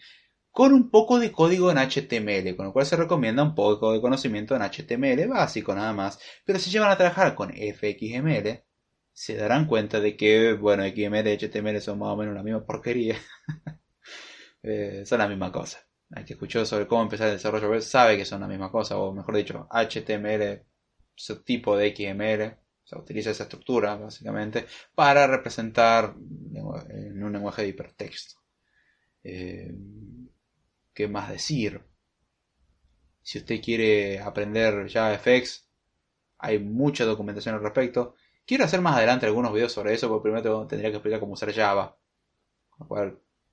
Con 0.52 0.74
un 0.74 0.90
poco 0.90 1.20
de 1.20 1.32
código 1.32 1.72
en 1.72 1.78
HTML, 1.78 2.56
con 2.56 2.66
lo 2.66 2.74
cual 2.74 2.86
se 2.86 2.96
recomienda 2.96 3.44
un 3.44 3.56
poco 3.56 3.94
de 3.94 4.02
conocimiento 4.02 4.56
en 4.56 4.64
HTML 4.64 5.28
básico 5.28 5.74
nada 5.74 5.94
más. 5.94 6.20
Pero 6.46 6.60
si 6.60 6.72
llevan 6.72 6.92
a 6.92 6.98
trabajar 6.98 7.36
con 7.36 7.52
FXML, 7.52 8.64
se 9.14 9.36
darán 9.36 9.68
cuenta 9.68 10.00
de 10.00 10.16
que, 10.18 10.54
bueno, 10.54 10.84
XML 10.84 11.28
y 11.28 11.38
HTML 11.38 11.82
son 11.82 12.00
más 12.00 12.10
o 12.10 12.18
menos 12.18 12.34
la 12.34 12.44
misma 12.44 12.66
porquería. 12.66 13.18
Eh, 14.62 15.06
son 15.06 15.20
la 15.20 15.30
misma 15.30 15.54
cosa. 15.54 15.80
El 16.12 16.26
que 16.26 16.34
escuchó 16.34 16.66
sobre 16.66 16.86
cómo 16.86 17.04
empezar 17.04 17.28
el 17.28 17.36
desarrollo 17.36 17.70
web 17.70 17.82
sabe 17.82 18.18
que 18.18 18.26
son 18.26 18.42
la 18.42 18.48
misma 18.48 18.70
cosa, 18.70 18.98
o 18.98 19.14
mejor 19.14 19.38
dicho, 19.38 19.70
HTML, 19.72 20.66
su 21.16 21.44
tipo 21.44 21.78
de 21.78 21.96
XML, 21.96 22.58
se 22.84 22.98
utiliza 22.98 23.32
esa 23.32 23.44
estructura 23.44 23.96
básicamente 23.96 24.66
para 24.96 25.28
representar 25.28 26.16
en 26.90 27.24
un 27.24 27.32
lenguaje 27.32 27.62
de 27.62 27.68
hipertexto. 27.70 28.42
Eh, 29.24 29.72
¿Qué 31.00 31.08
más 31.08 31.30
decir? 31.30 31.82
Si 33.22 33.38
usted 33.38 33.62
quiere 33.62 34.20
aprender 34.20 34.90
JavaFX, 34.90 35.66
hay 36.40 36.60
mucha 36.60 37.06
documentación 37.06 37.56
al 37.56 37.62
respecto. 37.62 38.16
Quiero 38.46 38.66
hacer 38.66 38.82
más 38.82 38.98
adelante 38.98 39.26
algunos 39.26 39.54
videos 39.54 39.72
sobre 39.72 39.94
eso, 39.94 40.10
porque 40.10 40.24
primero 40.24 40.68
tendría 40.68 40.90
que 40.90 40.98
explicar 40.98 41.22
cómo 41.22 41.36
usar 41.36 41.54
Java. 41.54 41.98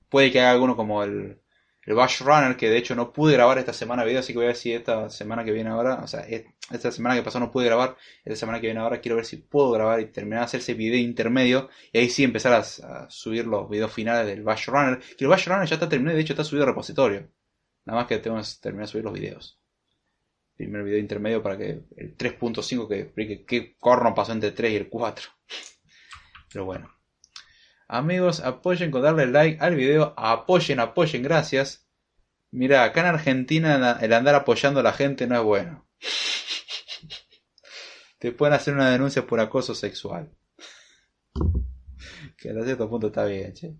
Puede 0.09 0.29
que 0.29 0.41
haga 0.41 0.51
alguno 0.51 0.75
como 0.75 1.03
el, 1.03 1.41
el 1.87 1.93
Bash 1.93 2.19
Runner, 2.21 2.57
que 2.57 2.69
de 2.69 2.77
hecho 2.77 2.95
no 2.95 3.13
pude 3.13 3.31
grabar 3.31 3.57
esta 3.59 3.71
semana 3.71 4.03
video, 4.03 4.19
así 4.19 4.33
que 4.33 4.39
voy 4.39 4.47
a 4.47 4.47
ver 4.47 4.57
si 4.57 4.73
esta 4.73 5.09
semana 5.09 5.45
que 5.45 5.53
viene 5.53 5.69
ahora, 5.69 6.01
o 6.03 6.07
sea, 6.07 6.27
esta 6.27 6.91
semana 6.91 7.15
que 7.15 7.23
pasó 7.23 7.39
no 7.39 7.49
pude 7.49 7.67
grabar, 7.67 7.95
esta 8.25 8.35
semana 8.35 8.59
que 8.59 8.67
viene 8.67 8.81
ahora 8.81 8.99
quiero 8.99 9.15
ver 9.15 9.25
si 9.25 9.37
puedo 9.37 9.71
grabar 9.71 10.01
y 10.01 10.07
terminar 10.07 10.39
de 10.41 10.45
hacer 10.47 10.59
ese 10.59 10.73
video 10.73 10.99
intermedio, 10.99 11.69
y 11.93 11.99
ahí 11.99 12.09
sí 12.09 12.25
empezar 12.25 12.51
a, 12.51 13.09
subir 13.09 13.47
los 13.47 13.69
videos 13.69 13.93
finales 13.93 14.27
del 14.27 14.43
Bash 14.43 14.67
Runner, 14.67 14.99
que 14.99 15.23
el 15.23 15.29
Bash 15.29 15.47
Runner 15.47 15.65
ya 15.65 15.75
está 15.75 15.87
terminado 15.87 16.15
y 16.15 16.17
de 16.17 16.23
hecho 16.23 16.33
está 16.33 16.43
subido 16.43 16.65
al 16.65 16.71
repositorio. 16.71 17.29
Nada 17.87 17.99
más 17.99 18.07
que 18.07 18.19
tengo 18.19 18.37
que 18.37 18.43
terminar 18.61 18.85
de 18.85 18.91
subir 18.91 19.05
los 19.05 19.13
videos 19.13 19.57
primer 20.57 20.83
video 20.83 20.97
intermedio 20.97 21.43
para 21.43 21.57
que 21.57 21.83
el 21.95 22.17
3.5 22.17 22.87
que 22.87 23.01
explique 23.01 23.45
qué 23.45 23.77
corno 23.77 24.15
pasó 24.15 24.33
entre 24.33 24.49
el 24.49 24.55
3 24.55 24.73
y 24.73 24.75
el 24.75 24.89
4. 24.89 25.29
Pero 26.51 26.65
bueno. 26.65 26.91
Amigos, 27.87 28.41
apoyen 28.41 28.91
con 28.91 29.03
darle 29.03 29.27
like 29.27 29.63
al 29.63 29.75
video. 29.75 30.13
Apoyen, 30.17 30.79
apoyen, 30.79 31.23
gracias. 31.23 31.87
Mira, 32.51 32.83
acá 32.83 33.01
en 33.01 33.07
Argentina 33.07 33.97
el 34.01 34.13
andar 34.13 34.35
apoyando 34.35 34.81
a 34.81 34.83
la 34.83 34.93
gente 34.93 35.27
no 35.27 35.35
es 35.35 35.43
bueno. 35.43 35.87
Te 38.19 38.31
pueden 38.31 38.55
hacer 38.55 38.73
una 38.73 38.89
denuncia 38.89 39.25
por 39.25 39.39
acoso 39.39 39.75
sexual. 39.75 40.35
Que 42.35 42.51
a 42.51 42.63
cierto 42.63 42.87
punto 42.87 43.07
está 43.07 43.25
bien, 43.25 43.51
che. 43.53 43.75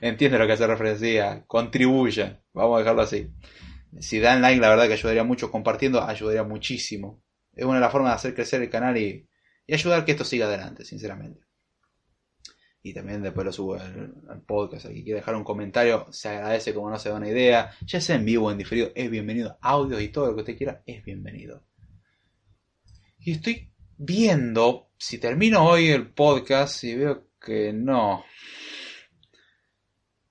Entiendo 0.00 0.38
lo 0.38 0.46
que 0.46 0.52
hace 0.52 0.66
referencia. 0.66 1.44
Contribuyen. 1.46 2.40
Vamos 2.52 2.76
a 2.76 2.78
dejarlo 2.80 3.02
así. 3.02 3.30
Si 4.00 4.18
dan 4.18 4.42
like, 4.42 4.60
la 4.60 4.68
verdad 4.68 4.86
que 4.86 4.94
ayudaría 4.94 5.24
mucho. 5.24 5.50
Compartiendo, 5.50 6.02
ayudaría 6.02 6.42
muchísimo. 6.42 7.22
Es 7.52 7.64
una 7.64 7.76
de 7.76 7.80
las 7.80 7.92
formas 7.92 8.12
de 8.12 8.16
hacer 8.16 8.34
crecer 8.34 8.62
el 8.62 8.70
canal 8.70 8.96
y, 8.96 9.28
ayudar 9.72 10.04
que 10.04 10.12
esto 10.12 10.24
siga 10.24 10.46
adelante, 10.46 10.84
sinceramente. 10.84 11.40
Y 12.82 12.92
también 12.94 13.22
después 13.22 13.44
lo 13.44 13.52
subo 13.52 13.74
al, 13.74 14.42
podcast. 14.46 14.86
Aquí 14.86 15.02
quiere 15.02 15.20
dejar 15.20 15.34
un 15.34 15.42
comentario, 15.42 16.06
se 16.10 16.28
agradece 16.28 16.72
como 16.72 16.90
no 16.90 16.98
se 16.98 17.08
da 17.08 17.16
una 17.16 17.28
idea. 17.28 17.72
Ya 17.84 18.00
sea 18.00 18.16
en 18.16 18.24
vivo 18.24 18.46
o 18.46 18.50
en 18.50 18.58
diferido, 18.58 18.92
es 18.94 19.10
bienvenido. 19.10 19.58
Audio 19.60 20.00
y 20.00 20.08
todo 20.08 20.26
lo 20.26 20.34
que 20.34 20.40
usted 20.42 20.56
quiera, 20.56 20.82
es 20.86 21.02
bienvenido. 21.02 21.64
Y 23.18 23.32
estoy 23.32 23.72
viendo 23.96 24.90
si 24.98 25.18
termino 25.18 25.66
hoy 25.66 25.88
el 25.88 26.08
podcast 26.12 26.84
y 26.84 26.94
veo 26.94 27.30
que 27.40 27.72
no. 27.72 28.24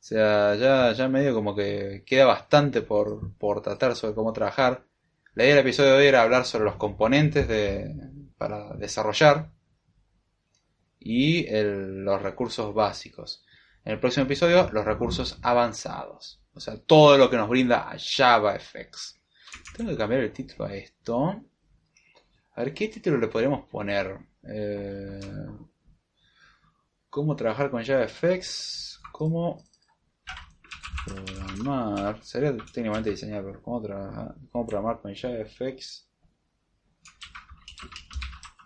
O 0.05 0.07
sea, 0.07 0.53
ya, 0.53 0.91
ya 0.91 1.07
medio 1.07 1.33
como 1.33 1.55
que 1.55 2.03
queda 2.05 2.25
bastante 2.25 2.83
por, 2.83 3.33
tratar 3.63 3.95
sobre 3.95 4.13
cómo 4.13 4.33
trabajar. 4.33 4.85
La 5.33 5.45
idea 5.45 5.55
del 5.55 5.63
episodio 5.65 5.93
de 5.93 5.97
hoy 5.97 6.05
era 6.05 6.21
hablar 6.21 6.45
sobre 6.45 6.65
los 6.65 6.75
componentes 6.75 7.47
de, 7.47 7.91
para 8.37 8.75
desarrollar 8.75 9.49
y 10.99 11.47
los 11.49 12.21
recursos 12.21 12.71
básicos. 12.75 13.43
En 13.83 13.93
el 13.93 13.99
próximo 13.99 14.27
episodio, 14.27 14.69
los 14.71 14.85
recursos 14.85 15.39
avanzados. 15.41 16.39
O 16.53 16.59
sea, 16.59 16.77
todo 16.77 17.17
lo 17.17 17.27
que 17.27 17.37
nos 17.37 17.49
brinda 17.49 17.91
JavaFX. 17.97 19.19
Tengo 19.75 19.89
que 19.89 19.97
cambiar 19.97 20.21
el 20.21 20.31
título 20.31 20.65
a 20.65 20.75
esto. 20.75 21.29
A 22.53 22.63
ver, 22.63 22.75
¿qué 22.75 22.89
título 22.89 23.17
le 23.17 23.27
podríamos 23.27 23.67
poner? 23.67 24.19
Eh, 24.43 25.19
¿Cómo 27.09 27.35
trabajar 27.35 27.71
con 27.71 27.83
JavaFX? 27.83 29.01
¿Cómo 29.11 29.63
Programar. 31.05 32.23
Sería 32.23 32.55
técnicamente 32.73 33.11
diseñar, 33.11 33.43
pero 33.43 33.61
¿cómo, 33.61 33.81
cómo 34.51 34.65
programar 34.65 35.01
con 35.01 35.13
JavaFX? 35.13 36.09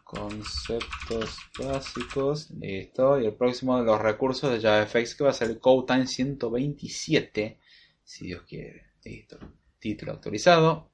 Conceptos 0.03 1.37
básicos. 1.59 2.49
Listo. 2.51 3.19
Y 3.19 3.25
el 3.25 3.35
próximo 3.35 3.77
de 3.77 3.85
los 3.85 4.01
recursos 4.01 4.51
de 4.51 4.61
JavaFX 4.61 5.15
que 5.15 5.23
va 5.23 5.29
a 5.31 5.33
ser 5.33 5.49
el 5.49 5.59
CodeTime 5.59 6.07
127. 6.07 7.59
Si 8.03 8.25
Dios 8.27 8.43
quiere. 8.43 8.93
Listo. 9.03 9.37
Título 9.77 10.13
actualizado. 10.13 10.91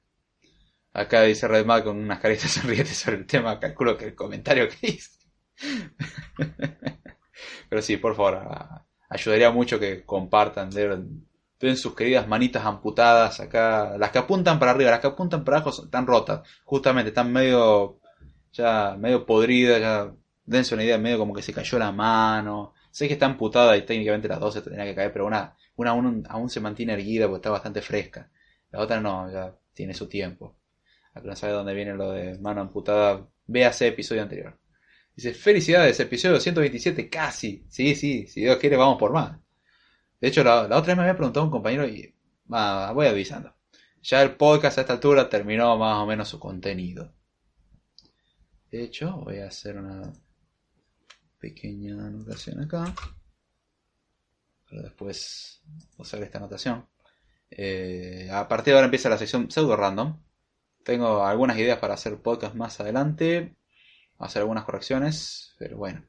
Acá 0.92 1.22
dice 1.22 1.46
Redmar 1.46 1.84
con 1.84 1.98
unas 1.98 2.20
caritas 2.20 2.50
sonrientes 2.52 2.96
sobre 2.96 3.18
el 3.18 3.26
tema. 3.26 3.60
Calculo 3.60 3.96
que 3.96 4.06
el 4.06 4.14
comentario 4.14 4.68
que 4.68 4.88
hice. 4.88 5.18
Pero 7.68 7.82
sí, 7.82 7.96
por 7.98 8.14
favor, 8.14 8.40
ayudaría 9.08 9.50
mucho 9.50 9.78
que 9.78 10.04
compartan, 10.04 10.70
ven 11.60 11.76
sus 11.76 11.94
queridas 11.94 12.28
manitas 12.28 12.64
amputadas 12.64 13.40
acá, 13.40 13.96
las 13.98 14.10
que 14.10 14.18
apuntan 14.18 14.58
para 14.58 14.72
arriba, 14.72 14.90
las 14.90 15.00
que 15.00 15.06
apuntan 15.06 15.44
para 15.44 15.58
abajo 15.58 15.84
están 15.84 16.06
rotas, 16.06 16.46
justamente 16.64 17.08
están 17.08 17.32
medio, 17.32 17.98
ya 18.52 18.96
medio 18.98 19.24
podridas, 19.24 19.80
ya 19.80 20.12
dense 20.44 20.74
una 20.74 20.84
idea, 20.84 20.98
medio 20.98 21.18
como 21.18 21.34
que 21.34 21.42
se 21.42 21.52
cayó 21.52 21.78
la 21.78 21.92
mano, 21.92 22.74
sé 22.90 23.08
que 23.08 23.14
está 23.14 23.26
amputada 23.26 23.76
y 23.76 23.82
técnicamente 23.82 24.28
las 24.28 24.40
dos 24.40 24.54
se 24.54 24.62
tendrían 24.62 24.86
que 24.86 24.94
caer, 24.94 25.12
pero 25.12 25.26
una, 25.26 25.54
una 25.76 26.22
aún, 26.28 26.50
se 26.50 26.60
mantiene 26.60 26.92
erguida 26.92 27.26
porque 27.26 27.38
está 27.38 27.50
bastante 27.50 27.82
fresca, 27.82 28.30
la 28.70 28.80
otra 28.80 29.00
no, 29.00 29.30
ya 29.30 29.54
tiene 29.74 29.94
su 29.94 30.08
tiempo. 30.08 30.56
A 31.14 31.22
que 31.22 31.28
no 31.28 31.36
sabe 31.36 31.54
dónde 31.54 31.72
viene 31.72 31.94
lo 31.94 32.12
de 32.12 32.38
mano 32.38 32.60
amputada, 32.60 33.26
véase 33.46 33.88
episodio 33.88 34.22
anterior. 34.22 34.58
Dice, 35.14 35.32
felicidades, 35.32 35.98
episodio 35.98 36.38
127, 36.38 37.08
casi. 37.08 37.64
Sí, 37.70 37.94
sí, 37.94 38.26
si 38.26 38.42
Dios 38.42 38.58
quiere, 38.58 38.76
vamos 38.76 38.98
por 38.98 39.12
más. 39.14 39.38
De 40.20 40.28
hecho, 40.28 40.42
la, 40.42 40.62
otra 40.62 40.80
vez 40.80 40.96
me 40.96 41.02
había 41.02 41.16
preguntado 41.16 41.44
un 41.44 41.52
compañero 41.52 41.86
y 41.86 42.14
voy 42.46 43.06
avisando. 43.06 43.54
Ya 44.02 44.22
el 44.22 44.36
podcast 44.36 44.78
a 44.78 44.82
esta 44.82 44.92
altura 44.94 45.28
terminó 45.28 45.76
más 45.76 45.98
o 45.98 46.06
menos 46.06 46.28
su 46.28 46.38
contenido. 46.38 47.12
De 48.70 48.82
hecho, 48.82 49.16
voy 49.18 49.38
a 49.38 49.48
hacer 49.48 49.76
una 49.76 50.12
pequeña 51.38 51.94
anotación 51.94 52.60
acá. 52.62 52.94
Para 54.68 54.82
después 54.82 55.62
usar 55.96 56.22
esta 56.22 56.38
anotación. 56.38 56.86
Eh, 57.50 58.28
a 58.32 58.48
partir 58.48 58.72
de 58.72 58.78
ahora 58.78 58.86
empieza 58.86 59.08
la 59.08 59.18
sección 59.18 59.50
pseudo 59.50 59.76
random. 59.76 60.20
Tengo 60.82 61.24
algunas 61.24 61.58
ideas 61.58 61.78
para 61.78 61.94
hacer 61.94 62.20
podcast 62.20 62.54
más 62.54 62.80
adelante. 62.80 63.56
Hacer 64.18 64.42
algunas 64.42 64.64
correcciones. 64.64 65.54
Pero 65.58 65.76
bueno. 65.76 66.04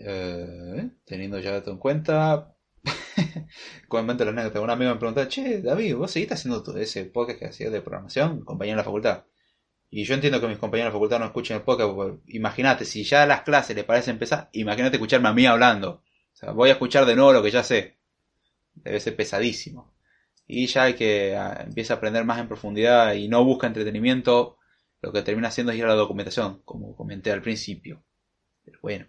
Eh, 0.00 0.90
teniendo 1.04 1.38
ya 1.40 1.56
esto 1.56 1.70
en 1.70 1.78
cuenta, 1.78 2.54
comento 3.88 4.24
la 4.24 4.30
anécdota. 4.30 4.60
Un 4.60 4.70
amigo 4.70 4.92
me 4.92 4.98
preguntó, 4.98 5.24
che, 5.26 5.60
David, 5.60 5.96
¿vos 5.96 6.10
seguiste 6.10 6.34
haciendo 6.34 6.62
todo 6.62 6.78
ese 6.78 7.04
podcast 7.06 7.38
que 7.38 7.46
hacías 7.46 7.72
de 7.72 7.80
programación, 7.80 8.44
compañero 8.44 8.74
en 8.74 8.78
la 8.78 8.84
facultad? 8.84 9.24
Y 9.90 10.04
yo 10.04 10.14
entiendo 10.14 10.40
que 10.40 10.48
mis 10.48 10.58
compañeros 10.58 10.92
de 10.92 10.94
la 10.94 10.98
facultad 10.98 11.18
no 11.18 11.26
escuchen 11.26 11.56
el 11.56 11.62
podcast, 11.62 11.94
porque 11.94 12.20
imagínate, 12.28 12.84
si 12.84 13.04
ya 13.04 13.26
las 13.26 13.42
clases 13.42 13.74
les 13.74 13.84
parece 13.84 14.10
empezar, 14.10 14.50
imagínate 14.52 14.96
escucharme 14.96 15.28
a 15.28 15.32
mí 15.32 15.46
hablando. 15.46 16.02
O 16.32 16.36
sea, 16.36 16.52
voy 16.52 16.68
a 16.68 16.72
escuchar 16.72 17.06
de 17.06 17.16
nuevo 17.16 17.32
lo 17.32 17.42
que 17.42 17.50
ya 17.50 17.62
sé. 17.62 17.98
Debe 18.74 19.00
ser 19.00 19.16
pesadísimo. 19.16 19.94
Y 20.46 20.66
ya 20.66 20.84
hay 20.84 20.94
que 20.94 21.36
ah, 21.36 21.64
empieza 21.66 21.94
a 21.94 21.96
aprender 21.96 22.24
más 22.24 22.38
en 22.38 22.48
profundidad 22.48 23.14
y 23.14 23.28
no 23.28 23.44
busca 23.44 23.66
entretenimiento, 23.66 24.58
lo 25.00 25.12
que 25.12 25.22
termina 25.22 25.48
haciendo 25.48 25.72
es 25.72 25.78
ir 25.78 25.84
a 25.84 25.88
la 25.88 25.94
documentación, 25.94 26.62
como 26.64 26.94
comenté 26.96 27.32
al 27.32 27.42
principio. 27.42 28.04
Pero 28.64 28.78
bueno. 28.82 29.06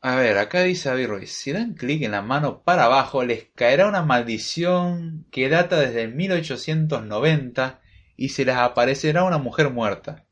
A 0.00 0.14
ver, 0.14 0.38
acá 0.38 0.62
dice 0.62 0.88
David 0.88 1.08
Ruiz, 1.08 1.32
si 1.32 1.52
dan 1.52 1.74
clic 1.74 2.02
en 2.02 2.12
la 2.12 2.22
mano 2.22 2.62
para 2.62 2.84
abajo 2.84 3.24
les 3.24 3.50
caerá 3.54 3.88
una 3.88 4.02
maldición 4.02 5.26
que 5.32 5.48
data 5.48 5.78
desde 5.80 6.02
el 6.02 6.14
1890 6.14 7.80
y 8.16 8.28
se 8.28 8.44
les 8.44 8.56
aparecerá 8.56 9.24
una 9.24 9.38
mujer 9.38 9.70
muerta. 9.70 10.26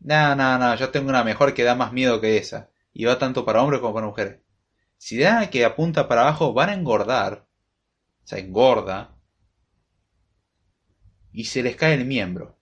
No, 0.00 0.34
no, 0.36 0.58
no, 0.58 0.74
yo 0.76 0.90
tengo 0.90 1.08
una 1.08 1.24
mejor 1.24 1.54
que 1.54 1.64
da 1.64 1.74
más 1.74 1.92
miedo 1.92 2.20
que 2.20 2.36
esa. 2.36 2.70
Y 2.92 3.04
va 3.04 3.18
tanto 3.18 3.44
para 3.44 3.62
hombres 3.62 3.80
como 3.80 3.94
para 3.94 4.06
mujeres. 4.06 4.40
Si 4.96 5.16
de 5.16 5.24
nada 5.24 5.50
que 5.50 5.64
apunta 5.64 6.08
para 6.08 6.22
abajo, 6.22 6.52
van 6.52 6.70
a 6.70 6.74
engordar. 6.74 7.46
O 8.24 8.26
sea, 8.26 8.38
engorda. 8.38 9.16
Y 11.32 11.44
se 11.44 11.62
les 11.62 11.76
cae 11.76 11.94
el 11.94 12.04
miembro. 12.04 12.58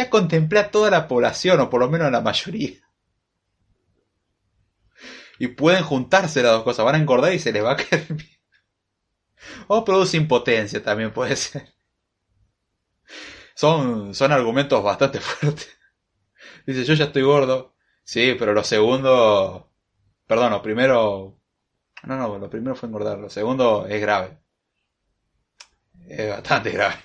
Ya 0.00 0.08
contemplé 0.08 0.60
a 0.60 0.70
toda 0.70 0.90
la 0.90 1.06
población, 1.06 1.60
o 1.60 1.68
por 1.68 1.78
lo 1.78 1.90
menos 1.90 2.10
la 2.10 2.22
mayoría. 2.22 2.72
Y 5.38 5.48
pueden 5.48 5.84
juntarse 5.84 6.42
las 6.42 6.52
dos 6.52 6.62
cosas. 6.62 6.86
Van 6.86 6.94
a 6.94 6.98
engordar 6.98 7.34
y 7.34 7.38
se 7.38 7.52
les 7.52 7.62
va 7.62 7.72
a 7.72 7.76
caer 7.76 8.06
miembro. 8.08 8.26
O 9.68 9.84
produce 9.84 10.16
impotencia 10.16 10.82
también 10.82 11.12
puede 11.12 11.36
ser. 11.36 11.74
Son, 13.54 14.14
son 14.14 14.32
argumentos 14.32 14.82
bastante 14.82 15.20
fuertes. 15.20 15.68
Dice, 16.64 16.84
yo 16.84 16.94
ya 16.94 17.04
estoy 17.04 17.22
gordo. 17.22 17.74
Sí, 18.02 18.36
pero 18.38 18.54
lo 18.54 18.64
segundo... 18.64 19.70
Perdón, 20.26 20.52
lo 20.52 20.62
primero... 20.62 21.38
No, 22.04 22.16
no, 22.16 22.38
lo 22.38 22.48
primero 22.48 22.74
fue 22.74 22.88
engordar. 22.88 23.18
Lo 23.18 23.28
segundo 23.28 23.86
es 23.86 24.00
grave. 24.00 24.38
Es 26.08 26.30
bastante 26.30 26.70
grave. 26.70 26.96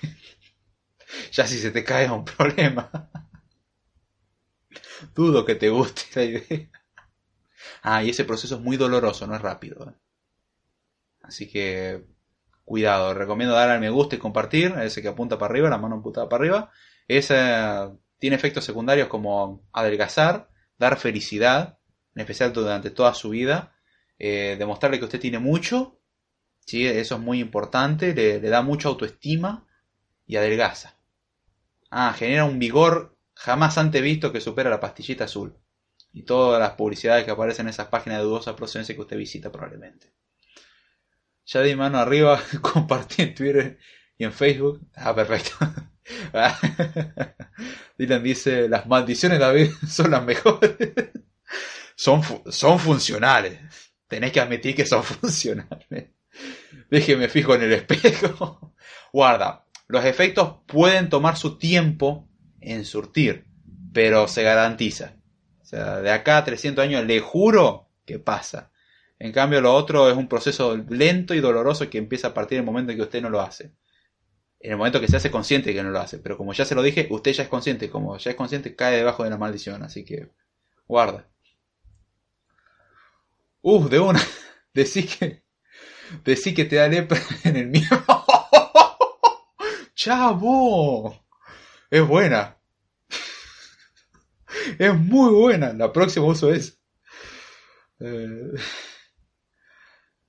ya 1.32 1.46
si 1.46 1.58
se 1.58 1.70
te 1.70 1.84
cae 1.84 2.10
un 2.10 2.24
problema. 2.24 2.90
Dudo 5.14 5.44
que 5.44 5.54
te 5.54 5.68
guste 5.68 6.04
la 6.14 6.24
idea. 6.24 6.70
Ah, 7.82 8.02
y 8.02 8.10
ese 8.10 8.24
proceso 8.24 8.56
es 8.56 8.60
muy 8.60 8.76
doloroso, 8.76 9.26
no 9.26 9.34
es 9.34 9.40
rápido. 9.40 9.88
¿eh? 9.88 9.94
Así 11.22 11.48
que 11.48 12.04
cuidado. 12.64 13.14
Recomiendo 13.14 13.54
darle 13.54 13.74
al 13.74 13.80
me 13.80 13.90
gusta 13.90 14.16
y 14.16 14.18
compartir, 14.18 14.74
ese 14.82 15.02
que 15.02 15.08
apunta 15.08 15.38
para 15.38 15.52
arriba, 15.52 15.70
la 15.70 15.78
mano 15.78 15.96
apuntada 15.96 16.28
para 16.28 16.42
arriba. 16.42 16.70
Ese 17.08 17.36
tiene 18.18 18.36
efectos 18.36 18.64
secundarios 18.64 19.08
como 19.08 19.68
adelgazar, 19.72 20.50
dar 20.78 20.98
felicidad, 20.98 21.78
en 22.14 22.20
especial 22.20 22.52
durante 22.52 22.90
toda 22.90 23.14
su 23.14 23.30
vida, 23.30 23.74
eh, 24.18 24.56
demostrarle 24.58 24.98
que 24.98 25.04
usted 25.04 25.20
tiene 25.20 25.38
mucho, 25.38 26.00
¿sí? 26.64 26.86
eso 26.86 27.16
es 27.16 27.20
muy 27.20 27.40
importante, 27.40 28.14
le, 28.14 28.40
le 28.40 28.48
da 28.48 28.62
mucha 28.62 28.88
autoestima 28.88 29.66
y 30.26 30.36
adelgaza. 30.36 30.95
Ah, 31.98 32.12
genera 32.12 32.44
un 32.44 32.58
vigor 32.58 33.16
jamás 33.34 33.78
antes 33.78 34.02
visto 34.02 34.30
que 34.30 34.42
supera 34.42 34.68
la 34.68 34.80
pastillita 34.80 35.24
azul. 35.24 35.56
Y 36.12 36.24
todas 36.24 36.60
las 36.60 36.72
publicidades 36.72 37.24
que 37.24 37.30
aparecen 37.30 37.64
en 37.66 37.70
esas 37.70 37.88
páginas 37.88 38.18
de 38.18 38.24
dudosa 38.24 38.54
procedencia 38.54 38.94
que 38.94 39.00
usted 39.00 39.16
visita 39.16 39.50
probablemente. 39.50 40.12
Ya 41.46 41.62
di 41.62 41.74
mano 41.74 41.96
arriba, 41.96 42.38
compartí 42.60 43.22
en 43.22 43.34
Twitter 43.34 43.78
y 44.18 44.24
en 44.24 44.32
Facebook. 44.34 44.86
Ah, 44.94 45.14
perfecto. 45.14 45.52
Dylan 47.96 48.22
dice, 48.22 48.68
las 48.68 48.86
maldiciones 48.86 49.38
David 49.38 49.70
son 49.88 50.10
las 50.10 50.22
mejores. 50.22 50.76
son, 51.94 52.20
son 52.50 52.78
funcionales. 52.78 53.58
Tenés 54.06 54.32
que 54.32 54.40
admitir 54.40 54.76
que 54.76 54.84
son 54.84 55.02
funcionales. 55.02 56.10
Déjeme 56.90 57.28
fijo 57.28 57.54
en 57.54 57.62
el 57.62 57.72
espejo. 57.72 58.74
Guarda, 59.14 59.65
los 59.88 60.04
efectos 60.04 60.56
pueden 60.66 61.08
tomar 61.08 61.36
su 61.36 61.58
tiempo 61.58 62.28
en 62.60 62.84
surtir, 62.84 63.46
pero 63.92 64.28
se 64.28 64.42
garantiza. 64.42 65.16
O 65.62 65.64
sea, 65.64 66.00
de 66.00 66.10
acá 66.10 66.38
a 66.38 66.44
300 66.44 66.84
años 66.84 67.04
le 67.04 67.20
juro 67.20 67.88
que 68.04 68.18
pasa. 68.18 68.70
En 69.18 69.32
cambio, 69.32 69.60
lo 69.60 69.74
otro 69.74 70.10
es 70.10 70.16
un 70.16 70.28
proceso 70.28 70.76
lento 70.76 71.34
y 71.34 71.40
doloroso 71.40 71.88
que 71.88 71.98
empieza 71.98 72.28
a 72.28 72.34
partir 72.34 72.58
del 72.58 72.66
momento 72.66 72.92
en 72.92 72.98
que 72.98 73.04
usted 73.04 73.22
no 73.22 73.30
lo 73.30 73.40
hace. 73.40 73.72
En 74.60 74.72
el 74.72 74.76
momento 74.76 75.00
que 75.00 75.08
se 75.08 75.16
hace 75.16 75.30
consciente 75.30 75.72
que 75.72 75.82
no 75.82 75.90
lo 75.90 76.00
hace. 76.00 76.18
Pero 76.18 76.36
como 76.36 76.52
ya 76.52 76.64
se 76.64 76.74
lo 76.74 76.82
dije, 76.82 77.06
usted 77.10 77.32
ya 77.32 77.44
es 77.44 77.48
consciente. 77.48 77.88
Como 77.88 78.18
ya 78.18 78.30
es 78.30 78.36
consciente, 78.36 78.74
cae 78.74 78.96
debajo 78.96 79.24
de 79.24 79.30
la 79.30 79.38
maldición. 79.38 79.82
Así 79.82 80.04
que, 80.04 80.30
guarda. 80.86 81.28
Uf, 83.62 83.88
de 83.90 83.98
una. 83.98 84.20
Decí 84.74 85.04
que. 85.04 85.44
Decí 86.24 86.54
que 86.54 86.64
te 86.64 86.76
da 86.76 86.88
lepra 86.88 87.20
en 87.44 87.56
el 87.56 87.68
mío. 87.68 87.88
¡Chavo! 89.96 91.24
Es 91.90 92.06
buena. 92.06 92.58
Es 94.78 94.94
muy 94.94 95.32
buena. 95.32 95.72
La 95.72 95.92
próxima 95.92 96.26
uso 96.26 96.52
es. 96.52 96.80
Eh... 98.00 98.52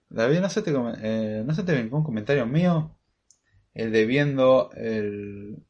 David, 0.10 0.39
no 0.39 0.49
se 0.49 0.61
te, 0.61 0.72
eh, 0.72 1.44
no 1.45 1.53
se 1.53 1.64
te 1.64 1.80
un 1.80 2.03
comentario 2.03 2.45
mío. 2.45 2.98
El 3.73 3.91
de 3.91 4.06
viendo 4.06 4.72
el, 4.72 5.65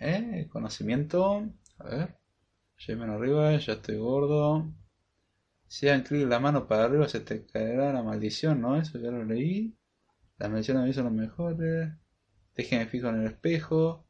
¿eh? 0.00 0.48
conocimiento. 0.50 1.52
A 1.78 1.84
ver. 1.84 2.18
Lleven 2.86 3.10
arriba, 3.10 3.56
ya 3.58 3.74
estoy 3.74 3.96
gordo. 3.96 4.72
Si 5.66 5.86
dan 5.86 6.02
clic 6.02 6.26
la 6.26 6.40
mano 6.40 6.66
para 6.66 6.84
arriba 6.84 7.08
se 7.08 7.20
te 7.20 7.44
caerá 7.44 7.92
la 7.92 8.02
maldición, 8.02 8.62
¿no? 8.62 8.80
Eso 8.80 8.98
ya 8.98 9.10
lo 9.10 9.24
leí. 9.24 9.76
Las 10.38 10.48
maldiciones 10.48 10.84
mí 10.84 10.92
son 10.94 11.04
los 11.04 11.12
mejores. 11.12 11.92
Déjenme 12.58 12.86
fijo 12.86 13.08
en 13.08 13.20
el 13.20 13.26
espejo. 13.28 14.04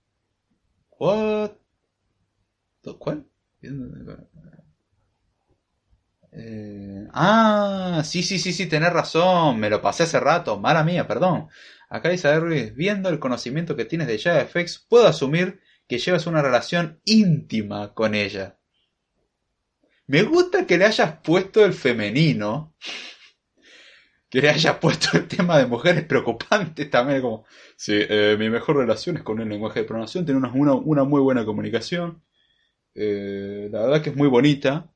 What? 0.98 1.50
¿Cuál? 2.98 3.26
Eh, 6.32 7.06
ah, 7.12 8.00
sí, 8.06 8.22
sí, 8.22 8.38
sí, 8.38 8.54
sí, 8.54 8.64
tenés 8.66 8.90
razón. 8.90 9.60
Me 9.60 9.68
lo 9.68 9.82
pasé 9.82 10.04
hace 10.04 10.18
rato. 10.18 10.58
Mala 10.58 10.82
mía, 10.82 11.06
perdón. 11.06 11.48
Acá 11.90 12.08
dice 12.08 12.40
Ruiz, 12.40 12.74
viendo 12.74 13.10
el 13.10 13.18
conocimiento 13.18 13.76
que 13.76 13.84
tienes 13.84 14.08
de 14.08 14.18
JavaFX, 14.18 14.86
puedo 14.88 15.06
asumir 15.06 15.60
que 15.86 15.98
llevas 15.98 16.26
una 16.26 16.40
relación 16.40 17.02
íntima 17.04 17.92
con 17.92 18.14
ella. 18.14 18.58
Me 20.06 20.22
gusta 20.22 20.66
que 20.66 20.78
le 20.78 20.86
hayas 20.86 21.18
puesto 21.22 21.66
el 21.66 21.74
femenino. 21.74 22.74
Que 24.30 24.42
le 24.42 24.50
hayas 24.50 24.76
puesto 24.80 25.16
el 25.16 25.28
tema 25.28 25.58
de 25.58 25.66
mujeres 25.66 26.04
preocupantes 26.04 26.90
también. 26.90 27.22
Como, 27.22 27.44
sí, 27.76 27.94
eh, 27.94 28.36
mi 28.38 28.50
mejor 28.50 28.76
relación 28.76 29.16
es 29.16 29.22
con 29.22 29.40
el 29.40 29.48
lenguaje 29.48 29.80
de 29.80 29.86
programación. 29.86 30.24
Tiene 30.24 30.38
una, 30.38 30.52
una, 30.52 31.04
muy 31.04 31.20
buena 31.20 31.44
comunicación. 31.44 32.22
Eh, 32.94 33.68
la 33.70 33.82
verdad 33.82 34.02
que 34.02 34.10
es 34.10 34.16
muy 34.16 34.28
bonita. 34.28 34.90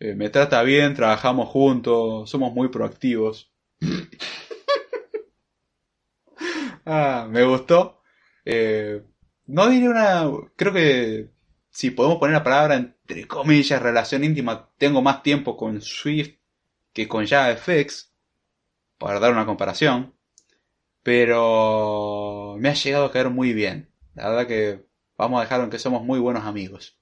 Eh, 0.00 0.14
me 0.14 0.28
trata 0.30 0.62
bien, 0.62 0.94
trabajamos 0.94 1.48
juntos, 1.48 2.28
somos 2.28 2.52
muy 2.52 2.68
proactivos. 2.68 3.52
ah, 6.86 7.28
me 7.30 7.44
gustó. 7.44 8.02
Eh, 8.44 9.02
no 9.46 9.68
diré 9.68 9.88
una. 9.88 10.30
Creo 10.56 10.72
que 10.72 11.30
si 11.70 11.90
podemos 11.90 12.18
poner 12.18 12.34
la 12.34 12.44
palabra 12.44 12.76
entre 12.76 13.26
comillas 13.26 13.82
relación 13.82 14.24
íntima, 14.24 14.70
tengo 14.78 15.02
más 15.02 15.22
tiempo 15.22 15.56
con 15.56 15.80
Swift 15.80 16.36
que 16.92 17.08
con 17.08 17.26
JavaFX, 17.26 18.13
para 19.04 19.20
dar 19.20 19.32
una 19.32 19.44
comparación. 19.44 20.14
Pero 21.02 22.56
me 22.58 22.70
ha 22.70 22.74
llegado 22.74 23.04
a 23.04 23.12
caer 23.12 23.28
muy 23.28 23.52
bien. 23.52 23.90
La 24.14 24.30
verdad 24.30 24.46
que 24.46 24.86
vamos 25.18 25.38
a 25.38 25.42
dejarlo 25.42 25.64
en 25.64 25.70
que 25.70 25.78
somos 25.78 26.02
muy 26.02 26.18
buenos 26.18 26.44
amigos. 26.44 26.98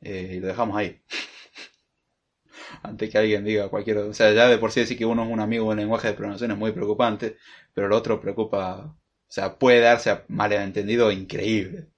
Eh, 0.00 0.32
y 0.36 0.40
lo 0.40 0.48
dejamos 0.48 0.76
ahí. 0.76 1.00
Antes 2.82 3.10
que 3.10 3.18
alguien 3.18 3.44
diga 3.44 3.68
cualquier... 3.68 3.98
O 3.98 4.12
sea, 4.12 4.32
ya 4.32 4.48
de 4.48 4.58
por 4.58 4.72
sí 4.72 4.80
decir 4.80 4.98
que 4.98 5.06
uno 5.06 5.22
es 5.24 5.30
un 5.30 5.38
amigo 5.38 5.70
en 5.70 5.78
lenguaje 5.78 6.08
de 6.08 6.14
programación 6.14 6.50
es 6.50 6.58
muy 6.58 6.72
preocupante, 6.72 7.36
pero 7.72 7.86
el 7.86 7.92
otro 7.92 8.20
preocupa... 8.20 8.86
O 9.28 9.32
sea, 9.32 9.56
puede 9.56 9.80
darse 9.80 10.24
malentendido 10.26 11.12
increíble. 11.12 11.90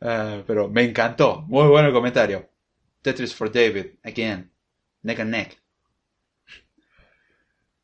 uh, 0.00 0.42
pero 0.46 0.70
me 0.70 0.82
encantó. 0.84 1.42
Muy 1.42 1.68
bueno 1.68 1.88
el 1.88 1.94
comentario. 1.94 2.48
Tetris 3.02 3.34
for 3.34 3.52
David, 3.52 3.98
again. 4.02 4.51
Neck 5.02 5.20
and 5.20 5.30
neck. 5.30 5.62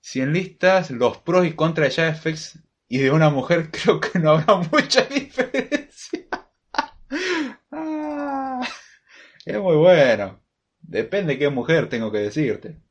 Si 0.00 0.20
en 0.20 0.32
listas 0.32 0.90
los 0.90 1.18
pros 1.18 1.46
y 1.46 1.52
contras 1.52 1.94
de 1.94 2.02
JavaFX 2.02 2.60
y 2.88 2.98
de 2.98 3.10
una 3.10 3.30
mujer, 3.30 3.70
creo 3.72 4.00
que 4.00 4.18
no 4.18 4.30
habrá 4.30 4.56
mucha 4.56 5.02
diferencia. 5.04 6.26
Es 9.44 9.58
muy 9.58 9.76
bueno. 9.76 10.42
Depende 10.80 11.38
qué 11.38 11.48
mujer 11.48 11.88
tengo 11.88 12.12
que 12.12 12.18
decirte. 12.18 12.82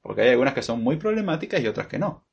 Porque 0.00 0.22
hay 0.22 0.28
algunas 0.30 0.54
que 0.54 0.62
son 0.62 0.80
muy 0.82 0.96
problemáticas 0.96 1.60
y 1.60 1.66
otras 1.66 1.88
que 1.88 1.98
no. 1.98 2.28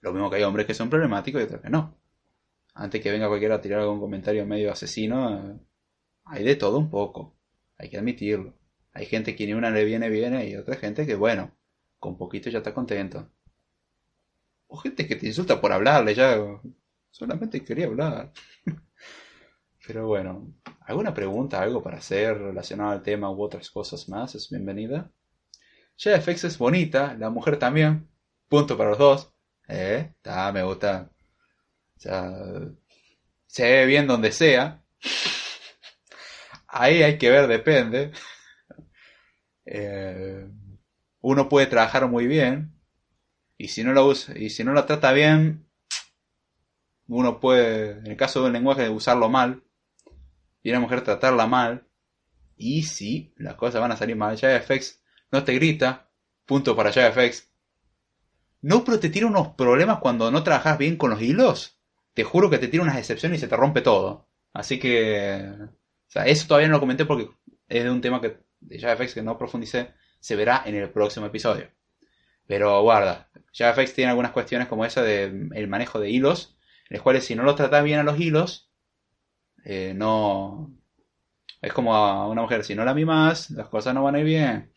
Lo 0.00 0.12
mismo 0.12 0.28
que 0.30 0.36
hay 0.36 0.42
hombres 0.42 0.66
que 0.66 0.74
son 0.74 0.90
problemáticos 0.90 1.40
y 1.40 1.44
otros 1.44 1.60
que 1.60 1.70
no. 1.70 1.96
Antes 2.74 3.00
que 3.00 3.12
venga 3.12 3.28
cualquiera 3.28 3.56
a 3.56 3.60
tirar 3.60 3.80
algún 3.80 4.00
comentario 4.00 4.44
medio 4.46 4.72
asesino, 4.72 5.60
hay 6.24 6.44
de 6.44 6.56
todo 6.56 6.78
un 6.78 6.90
poco. 6.90 7.36
Hay 7.78 7.88
que 7.88 7.98
admitirlo. 7.98 8.59
Hay 8.92 9.06
gente 9.06 9.36
que 9.36 9.46
ni 9.46 9.54
una 9.54 9.70
le 9.70 9.84
viene 9.84 10.08
viene 10.08 10.48
y 10.48 10.56
otra 10.56 10.76
gente 10.76 11.06
que, 11.06 11.14
bueno, 11.14 11.56
con 11.98 12.16
poquito 12.16 12.50
ya 12.50 12.58
está 12.58 12.74
contento. 12.74 13.30
O 14.66 14.76
gente 14.76 15.06
que 15.06 15.16
te 15.16 15.26
insulta 15.26 15.60
por 15.60 15.72
hablarle, 15.72 16.14
ya 16.14 16.36
solamente 17.10 17.64
quería 17.64 17.86
hablar. 17.86 18.32
Pero 19.86 20.06
bueno, 20.06 20.54
¿alguna 20.82 21.14
pregunta, 21.14 21.60
algo 21.60 21.82
para 21.82 21.98
hacer 21.98 22.38
relacionado 22.38 22.90
al 22.90 23.02
tema 23.02 23.30
u 23.30 23.42
otras 23.42 23.70
cosas 23.70 24.08
más? 24.08 24.34
Es 24.34 24.48
bienvenida. 24.50 25.10
FX 25.96 26.44
es 26.44 26.58
bonita, 26.58 27.14
la 27.14 27.30
mujer 27.30 27.58
también. 27.58 28.08
Punto 28.48 28.76
para 28.76 28.90
los 28.90 28.98
dos. 28.98 29.32
Eh, 29.68 30.12
está, 30.16 30.50
me 30.52 30.62
gusta. 30.62 31.10
O 31.96 32.00
sea, 32.00 32.32
se 33.46 33.64
ve 33.64 33.86
bien 33.86 34.06
donde 34.06 34.32
sea. 34.32 34.82
ahí 36.68 37.02
hay 37.02 37.18
que 37.18 37.30
ver, 37.30 37.46
depende. 37.48 38.12
Eh, 39.72 40.48
uno 41.20 41.48
puede 41.48 41.66
trabajar 41.66 42.08
muy 42.08 42.26
bien 42.26 42.74
y 43.56 43.68
si 43.68 43.84
no 43.84 43.92
lo 43.92 44.04
usa, 44.06 44.36
y 44.36 44.50
si 44.50 44.64
no 44.64 44.72
lo 44.72 44.84
trata 44.84 45.12
bien, 45.12 45.66
uno 47.06 47.38
puede, 47.38 47.98
en 47.98 48.06
el 48.08 48.16
caso 48.16 48.40
de 48.40 48.46
un 48.48 48.52
lenguaje, 48.52 48.88
usarlo 48.88 49.28
mal 49.28 49.62
y 50.62 50.70
una 50.70 50.80
mujer 50.80 51.02
tratarla 51.02 51.46
mal. 51.46 51.86
Y 52.56 52.82
si 52.82 53.32
las 53.36 53.54
cosas 53.54 53.80
van 53.80 53.92
a 53.92 53.96
salir 53.96 54.16
mal, 54.16 54.36
JavaFX 54.36 55.02
no 55.30 55.44
te 55.44 55.54
grita, 55.54 56.10
punto 56.46 56.74
para 56.74 56.92
JavaFX. 56.92 57.48
No, 58.62 58.84
pero 58.84 58.98
te 58.98 59.08
tira 59.08 59.26
unos 59.26 59.48
problemas 59.54 60.00
cuando 60.00 60.30
no 60.30 60.42
trabajas 60.42 60.78
bien 60.78 60.96
con 60.96 61.10
los 61.10 61.22
hilos. 61.22 61.78
Te 62.12 62.24
juro 62.24 62.50
que 62.50 62.58
te 62.58 62.68
tira 62.68 62.82
unas 62.82 62.98
excepciones 62.98 63.38
y 63.38 63.40
se 63.40 63.48
te 63.48 63.56
rompe 63.56 63.82
todo. 63.82 64.28
Así 64.52 64.80
que, 64.80 65.48
o 65.58 66.10
sea, 66.10 66.26
eso 66.26 66.48
todavía 66.48 66.68
no 66.68 66.74
lo 66.74 66.80
comenté 66.80 67.04
porque 67.04 67.30
es 67.68 67.84
de 67.84 67.90
un 67.90 68.00
tema 68.00 68.20
que 68.20 68.49
de 68.60 68.78
JavaFX 68.78 69.14
que 69.14 69.22
no 69.22 69.38
profundicé, 69.38 69.94
se 70.20 70.36
verá 70.36 70.62
en 70.66 70.74
el 70.74 70.90
próximo 70.90 71.26
episodio. 71.26 71.70
Pero 72.46 72.82
guarda, 72.82 73.30
JavaFX 73.52 73.94
tiene 73.94 74.10
algunas 74.10 74.32
cuestiones 74.32 74.68
como 74.68 74.84
esa 74.84 75.02
del 75.02 75.68
manejo 75.68 76.00
de 76.00 76.10
hilos, 76.10 76.56
en 76.88 76.96
los 76.96 77.02
cuales 77.02 77.24
si 77.24 77.34
no 77.34 77.42
lo 77.42 77.54
tratas 77.54 77.84
bien 77.84 78.00
a 78.00 78.04
los 78.04 78.18
hilos, 78.18 78.70
eh, 79.64 79.94
no... 79.94 80.76
Es 81.60 81.72
como 81.74 81.94
a 81.94 82.26
una 82.26 82.42
mujer, 82.42 82.64
si 82.64 82.74
no 82.74 82.84
la 82.84 82.94
mimas, 82.94 83.50
las 83.50 83.68
cosas 83.68 83.94
no 83.94 84.02
van 84.02 84.14
a 84.14 84.20
ir 84.20 84.24
bien. 84.24 84.72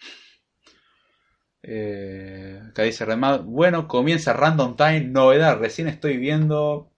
Eh, 1.61 2.61
acá 2.69 2.83
dice 2.83 3.05
Remad, 3.05 3.41
bueno, 3.43 3.87
comienza 3.87 4.33
Random 4.33 4.75
Time, 4.75 5.05
novedad, 5.05 5.57
recién 5.59 5.87
estoy 5.87 6.17
viendo 6.17 6.91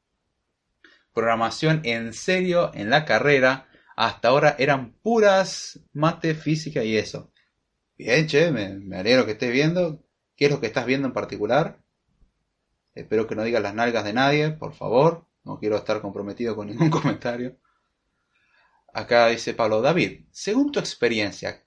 programación 1.13 1.81
en 1.83 2.13
serio 2.13 2.71
en 2.73 2.89
la 2.89 3.05
carrera. 3.05 3.67
Hasta 3.95 4.27
ahora 4.27 4.55
eran 4.59 4.93
puras 5.01 5.79
mate, 5.93 6.35
física 6.35 6.83
y 6.83 6.97
eso. 6.97 7.31
Bien, 7.97 8.27
che, 8.27 8.51
me, 8.51 8.97
alegro 8.97 9.25
que 9.25 9.31
estés 9.31 9.51
viendo. 9.51 10.03
¿Qué 10.35 10.45
es 10.45 10.51
lo 10.51 10.59
que 10.59 10.67
estás 10.67 10.85
viendo 10.85 11.07
en 11.07 11.13
particular? 11.13 11.79
Espero 12.93 13.25
que 13.25 13.35
no 13.35 13.43
digas 13.43 13.61
las 13.61 13.73
nalgas 13.73 14.03
de 14.03 14.13
nadie, 14.13 14.51
por 14.51 14.73
favor. 14.73 15.25
No 15.43 15.59
quiero 15.59 15.77
estar 15.77 16.01
comprometido 16.01 16.55
con 16.55 16.67
ningún 16.69 16.89
comentario. 16.89 17.57
Acá 18.93 19.27
dice 19.27 19.53
Pablo 19.53 19.81
David, 19.81 20.25
según 20.31 20.71
tu 20.71 20.79
experiencia, 20.79 21.63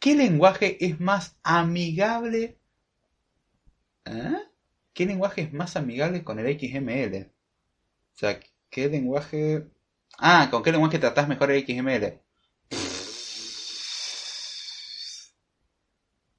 ¿qué 0.00 0.14
lenguaje 0.14 0.84
es 0.84 1.00
más 1.00 1.38
amigable? 1.42 2.58
¿Eh? 4.04 4.36
¿Qué 4.92 5.06
lenguaje 5.06 5.42
es 5.42 5.52
más 5.52 5.76
amigable 5.76 6.24
con 6.24 6.38
el 6.38 6.58
XML? 6.58 7.26
O 7.26 8.16
sea, 8.16 8.40
¿qué 8.70 8.88
lenguaje... 8.88 9.68
Ah, 10.18 10.48
¿con 10.50 10.62
qué 10.62 10.72
lenguaje 10.72 10.98
tratás 10.98 11.28
mejor 11.28 11.50
el 11.50 11.64
XML? 11.64 12.20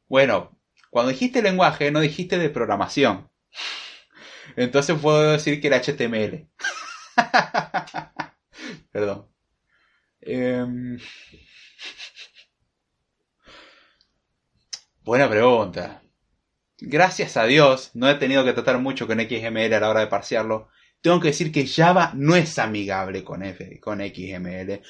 Bueno, 0.08 0.58
cuando 0.90 1.12
dijiste 1.12 1.42
lenguaje 1.42 1.92
no 1.92 2.00
dijiste 2.00 2.38
de 2.38 2.50
programación. 2.50 3.30
Entonces 4.56 4.98
puedo 5.00 5.32
decir 5.32 5.60
que 5.62 5.68
era 5.68 5.78
HTML. 5.82 6.48
Perdón. 8.92 9.28
Em, 10.22 10.98
buena 15.04 15.30
pregunta. 15.30 16.02
Gracias 16.80 17.38
a 17.38 17.46
Dios 17.46 17.92
no 17.94 18.10
he 18.10 18.16
tenido 18.16 18.44
que 18.44 18.54
tratar 18.54 18.80
mucho 18.80 19.08
con 19.08 19.20
XML 19.20 19.74
a 19.74 19.80
la 19.80 19.90
hora 19.90 20.00
de 20.02 20.08
parsearlo. 20.08 20.70
Tengo 21.06 21.20
que 21.20 21.28
decir 21.28 21.52
que 21.52 21.68
Java 21.68 22.14
no 22.16 22.36
es 22.36 22.58
amigable 22.58 23.24
con, 23.24 23.44
con 23.80 24.00
XML. 24.00 24.82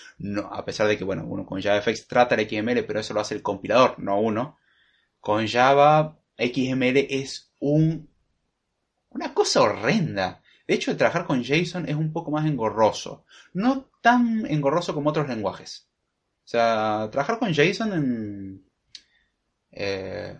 A 0.49 0.63
pesar 0.63 0.87
de 0.87 0.97
que, 0.97 1.03
bueno, 1.03 1.25
uno 1.25 1.45
con 1.45 1.61
JavaFX 1.61 2.07
trata 2.07 2.35
el 2.35 2.49
XML, 2.49 2.85
pero 2.85 3.01
eso 3.01 3.13
lo 3.13 3.19
hace 3.19 3.35
el 3.35 3.41
compilador, 3.41 3.99
no 3.99 4.21
uno. 4.21 4.57
Con 5.19 5.45
Java, 5.45 6.17
XML 6.37 7.05
es 7.09 7.51
un, 7.59 8.09
una 9.09 9.33
cosa 9.33 9.63
horrenda. 9.63 10.41
De 10.65 10.75
hecho, 10.75 10.95
trabajar 10.95 11.25
con 11.25 11.43
JSON 11.43 11.89
es 11.89 11.97
un 11.97 12.13
poco 12.13 12.31
más 12.31 12.45
engorroso. 12.45 13.25
No 13.51 13.89
tan 13.99 14.45
engorroso 14.45 14.93
como 14.93 15.09
otros 15.09 15.27
lenguajes. 15.27 15.89
O 16.45 16.47
sea, 16.47 17.09
trabajar 17.11 17.39
con 17.39 17.53
JSON 17.53 17.91
en, 17.91 18.65
eh, 19.69 20.39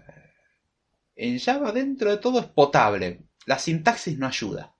en 1.18 1.38
Java 1.38 1.74
dentro 1.74 2.12
de 2.12 2.18
todo 2.18 2.40
es 2.40 2.46
potable. 2.46 3.24
La 3.46 3.60
sintaxis 3.60 4.18
no 4.18 4.28
ayuda. 4.28 4.75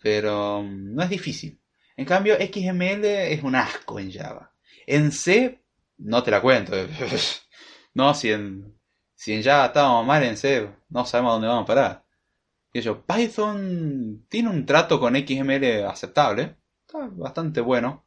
Pero 0.00 0.62
mm, 0.62 0.94
no 0.94 1.02
es 1.02 1.10
difícil. 1.10 1.60
En 1.96 2.04
cambio, 2.04 2.36
XML 2.36 3.04
es 3.04 3.42
un 3.42 3.54
asco 3.54 3.98
en 3.98 4.12
Java. 4.12 4.52
En 4.86 5.12
C, 5.12 5.62
no 5.98 6.22
te 6.22 6.30
la 6.30 6.40
cuento. 6.40 6.72
no, 7.94 8.14
si 8.14 8.30
en, 8.30 8.78
si 9.14 9.32
en 9.32 9.42
Java 9.42 9.66
estábamos 9.66 10.06
mal 10.06 10.22
en 10.22 10.36
C, 10.36 10.70
no 10.88 11.04
sabemos 11.04 11.34
dónde 11.34 11.48
vamos 11.48 11.64
a 11.64 11.66
parar. 11.66 12.08
Python 13.06 14.26
tiene 14.28 14.50
un 14.50 14.66
trato 14.66 15.00
con 15.00 15.16
XML 15.16 15.84
aceptable, 15.86 16.56
está 16.86 17.08
bastante 17.12 17.60
bueno. 17.60 18.06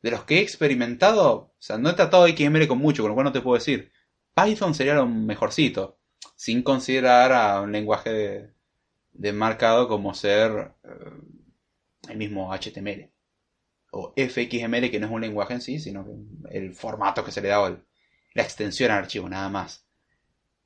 De 0.00 0.10
los 0.10 0.24
que 0.24 0.38
he 0.38 0.40
experimentado, 0.40 1.32
o 1.32 1.54
sea, 1.58 1.78
no 1.78 1.90
he 1.90 1.94
tratado 1.94 2.26
XML 2.26 2.66
con 2.66 2.78
mucho, 2.78 3.02
con 3.02 3.10
lo 3.10 3.14
cual 3.14 3.26
no 3.26 3.32
te 3.32 3.40
puedo 3.40 3.58
decir. 3.58 3.92
Python 4.34 4.74
sería 4.74 4.94
lo 4.94 5.06
mejorcito, 5.06 5.98
sin 6.34 6.62
considerar 6.62 7.32
a 7.32 7.60
un 7.60 7.70
lenguaje 7.70 8.52
de, 9.12 9.32
marcado 9.32 9.86
como 9.88 10.14
ser 10.14 10.74
eh, 10.82 10.88
el 12.08 12.16
mismo 12.16 12.52
HTML. 12.52 13.10
O 13.92 14.12
FXML, 14.16 14.90
que 14.90 14.98
no 15.00 15.06
es 15.06 15.12
un 15.12 15.20
lenguaje 15.20 15.54
en 15.54 15.60
sí, 15.60 15.78
sino 15.78 16.06
el 16.50 16.74
formato 16.74 17.24
que 17.24 17.32
se 17.32 17.42
le 17.42 17.48
da, 17.48 17.78
la 18.34 18.42
extensión 18.42 18.90
al 18.90 18.98
archivo, 18.98 19.28
nada 19.28 19.48
más. 19.48 19.86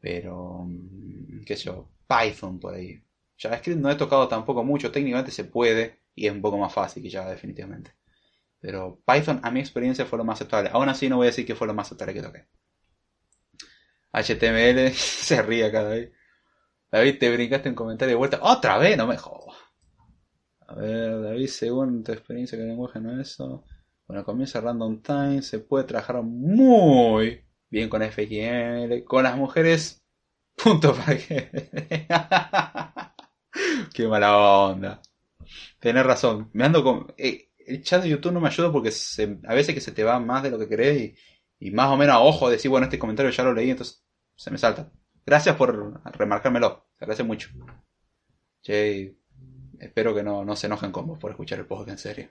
Pero, 0.00 0.64
mm, 0.66 1.44
qué 1.44 1.56
sé 1.56 1.64
yo, 1.64 1.88
Python 2.06 2.60
por 2.60 2.74
ahí. 2.74 3.02
JavaScript 3.38 3.80
no 3.80 3.90
he 3.90 3.96
tocado 3.96 4.28
tampoco 4.28 4.64
mucho, 4.64 4.92
técnicamente 4.92 5.30
se 5.30 5.44
puede 5.44 6.00
y 6.14 6.26
es 6.26 6.32
un 6.32 6.40
poco 6.42 6.58
más 6.58 6.72
fácil 6.72 7.02
que 7.02 7.10
Java 7.10 7.30
definitivamente. 7.30 7.92
Pero 8.60 9.00
Python 9.06 9.40
a 9.42 9.50
mi 9.50 9.60
experiencia 9.60 10.06
fue 10.06 10.18
lo 10.18 10.24
más 10.24 10.38
aceptable. 10.38 10.70
Aún 10.72 10.88
así 10.88 11.08
no 11.08 11.16
voy 11.16 11.26
a 11.26 11.30
decir 11.30 11.46
que 11.46 11.54
fue 11.54 11.66
lo 11.66 11.74
más 11.74 11.88
aceptable 11.88 12.14
que 12.14 12.22
toqué. 12.22 12.46
HTML 14.12 14.92
se 14.94 15.42
ríe 15.42 15.70
cada 15.70 15.90
vez. 15.90 16.12
David, 16.90 17.18
te 17.18 17.32
brincaste 17.32 17.68
en 17.68 17.74
comentario 17.74 18.12
de 18.12 18.18
vuelta. 18.18 18.38
¡Otra 18.42 18.78
vez! 18.78 18.96
No 18.96 19.06
me 19.06 19.16
jodas. 19.18 19.45
A 20.68 20.74
ver, 20.74 21.22
David, 21.22 21.46
según 21.46 22.02
tu 22.02 22.12
experiencia 22.12 22.58
que 22.58 22.64
lenguaje 22.64 23.00
no 23.00 23.20
es 23.20 23.28
eso. 23.30 23.64
Bueno, 24.06 24.24
comienza 24.24 24.60
Random 24.60 25.00
Time. 25.02 25.42
Se 25.42 25.60
puede 25.60 25.84
trabajar 25.84 26.22
muy 26.22 27.44
bien 27.70 27.88
con 27.88 28.02
FXML. 28.02 29.04
Con 29.04 29.22
las 29.22 29.36
mujeres. 29.36 30.04
Punto 30.56 30.94
para 30.94 31.16
que. 31.18 31.68
Qué 33.94 34.08
mala 34.08 34.36
onda. 34.36 35.02
Tenés 35.78 36.04
razón. 36.06 36.50
Me 36.52 36.64
ando 36.64 36.82
con. 36.82 37.14
Eh, 37.16 37.50
el 37.66 37.82
chat 37.82 38.02
de 38.02 38.08
YouTube 38.08 38.32
no 38.32 38.40
me 38.40 38.48
ayuda 38.48 38.72
porque 38.72 38.90
a 39.46 39.54
veces 39.54 39.74
que 39.74 39.80
se 39.80 39.92
te 39.92 40.04
va 40.04 40.18
más 40.20 40.42
de 40.42 40.50
lo 40.50 40.58
que 40.58 40.68
querés 40.68 41.14
y, 41.58 41.70
más 41.72 41.88
o 41.90 41.96
menos 41.96 42.14
a 42.14 42.20
ojo 42.20 42.48
decir, 42.48 42.70
bueno, 42.70 42.84
este 42.84 42.98
comentario 42.98 43.30
ya 43.32 43.42
lo 43.42 43.52
leí, 43.52 43.70
entonces 43.70 44.04
se 44.36 44.50
me 44.50 44.58
salta. 44.58 44.92
Gracias 45.24 45.56
por 45.56 46.00
remarcármelo. 46.16 46.86
Se 46.96 47.04
agradece 47.04 47.24
mucho. 47.24 47.50
Che, 48.62 49.16
espero 49.80 50.14
que 50.14 50.22
no, 50.22 50.56
se 50.56 50.66
enojen 50.66 50.92
con 50.92 51.06
vos 51.06 51.18
por 51.18 51.30
escuchar 51.30 51.58
el 51.58 51.66
podcast 51.66 51.90
en 51.90 51.98
serio. 51.98 52.28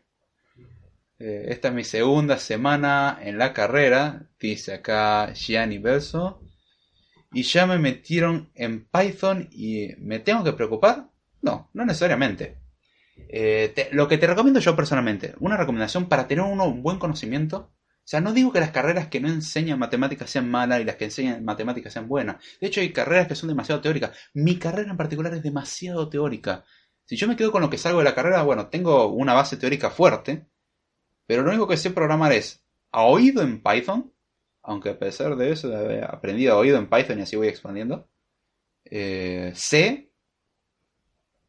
Eh, 1.17 1.45
esta 1.49 1.69
es 1.69 1.73
mi 1.73 1.83
segunda 1.83 2.37
semana 2.37 3.19
en 3.21 3.37
la 3.37 3.53
carrera, 3.53 4.27
dice 4.39 4.73
acá 4.73 5.33
Gianni 5.33 5.77
Verso. 5.77 6.41
Y 7.31 7.43
ya 7.43 7.65
me 7.65 7.77
metieron 7.77 8.49
en 8.55 8.85
Python 8.85 9.49
y 9.51 9.89
me 9.97 10.19
tengo 10.19 10.43
que 10.43 10.53
preocupar. 10.53 11.09
No, 11.41 11.69
no 11.73 11.85
necesariamente. 11.85 12.57
Eh, 13.29 13.89
lo 13.91 14.07
que 14.07 14.17
te 14.17 14.27
recomiendo 14.27 14.59
yo 14.59 14.75
personalmente, 14.75 15.35
una 15.39 15.57
recomendación 15.57 16.07
para 16.07 16.27
tener 16.27 16.43
uno 16.43 16.65
un 16.65 16.81
buen 16.81 16.99
conocimiento. 16.99 17.71
O 18.05 18.07
sea, 18.07 18.21
no 18.21 18.33
digo 18.33 18.53
que 18.53 18.59
las 18.59 18.69
carreras 18.69 19.07
que 19.07 19.19
no 19.19 19.27
enseñan 19.27 19.79
matemáticas 19.79 20.29
sean 20.29 20.49
malas 20.49 20.79
y 20.79 20.83
las 20.83 20.95
que 20.95 21.05
enseñan 21.05 21.43
matemáticas 21.43 21.91
sean 21.91 22.07
buenas. 22.07 22.37
De 22.61 22.67
hecho, 22.67 22.81
hay 22.81 22.93
carreras 22.93 23.27
que 23.27 23.35
son 23.35 23.49
demasiado 23.49 23.81
teóricas. 23.81 24.15
Mi 24.33 24.59
carrera 24.59 24.91
en 24.91 24.97
particular 24.97 25.33
es 25.33 25.41
demasiado 25.41 26.07
teórica. 26.07 26.63
Si 27.05 27.15
yo 27.15 27.27
me 27.27 27.35
quedo 27.35 27.51
con 27.51 27.61
lo 27.61 27.69
que 27.69 27.77
salgo 27.77 27.99
de 27.99 28.05
la 28.05 28.15
carrera, 28.15 28.43
bueno, 28.43 28.67
tengo 28.67 29.07
una 29.07 29.33
base 29.33 29.57
teórica 29.57 29.89
fuerte, 29.91 30.47
pero 31.27 31.43
lo 31.43 31.49
único 31.49 31.67
que 31.67 31.77
sé 31.77 31.91
programar 31.91 32.31
es 32.33 32.63
a 32.91 33.03
oído 33.03 33.41
en 33.41 33.61
Python, 33.61 34.11
aunque 34.63 34.89
a 34.89 34.99
pesar 34.99 35.35
de 35.35 35.51
eso 35.51 35.71
he 35.89 36.03
aprendido 36.03 36.53
a 36.53 36.57
oído 36.57 36.77
en 36.77 36.89
Python 36.89 37.19
y 37.19 37.21
así 37.23 37.35
voy 37.35 37.47
expandiendo. 37.47 38.09
Eh, 38.85 39.51
C 39.55 40.11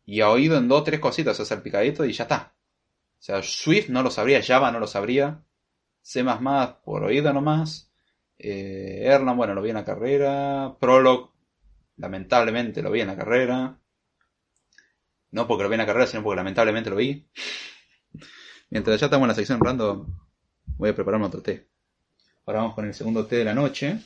y 0.04 0.20
ha 0.20 0.30
oído 0.30 0.56
en 0.56 0.68
dos 0.68 0.84
tres 0.84 1.00
cositas, 1.00 1.38
o 1.38 1.62
picadito 1.62 2.04
y 2.04 2.12
ya 2.12 2.24
está. 2.24 2.54
O 3.18 3.22
sea, 3.22 3.42
Swift 3.42 3.88
no 3.88 4.02
lo 4.02 4.10
sabría, 4.10 4.42
Java 4.42 4.70
no 4.70 4.78
lo 4.78 4.86
sabría, 4.86 5.42
C++ 6.02 6.24
por 6.84 7.02
oído 7.02 7.32
nomás, 7.32 7.90
eh, 8.38 9.02
Erlang, 9.04 9.36
bueno, 9.36 9.54
lo 9.54 9.62
vi 9.62 9.70
en 9.70 9.76
la 9.76 9.84
carrera, 9.84 10.76
Prolog, 10.78 11.32
lamentablemente 11.96 12.82
lo 12.82 12.90
vi 12.90 13.00
en 13.00 13.08
la 13.08 13.16
carrera, 13.16 13.80
no 15.36 15.46
porque 15.46 15.64
lo 15.64 15.68
vi 15.68 15.74
en 15.74 15.80
la 15.80 15.86
carrera, 15.86 16.06
sino 16.06 16.22
porque 16.22 16.36
lamentablemente 16.36 16.88
lo 16.88 16.96
vi. 16.96 17.28
Mientras 18.70 18.98
ya 18.98 19.06
estamos 19.06 19.24
en 19.24 19.28
la 19.28 19.34
sección 19.34 19.60
random, 19.60 20.06
voy 20.78 20.88
a 20.88 20.94
prepararme 20.94 21.26
otro 21.26 21.42
té. 21.42 21.68
Ahora 22.46 22.60
vamos 22.60 22.74
con 22.74 22.86
el 22.86 22.94
segundo 22.94 23.26
té 23.26 23.36
de 23.36 23.44
la 23.44 23.52
noche. 23.52 23.98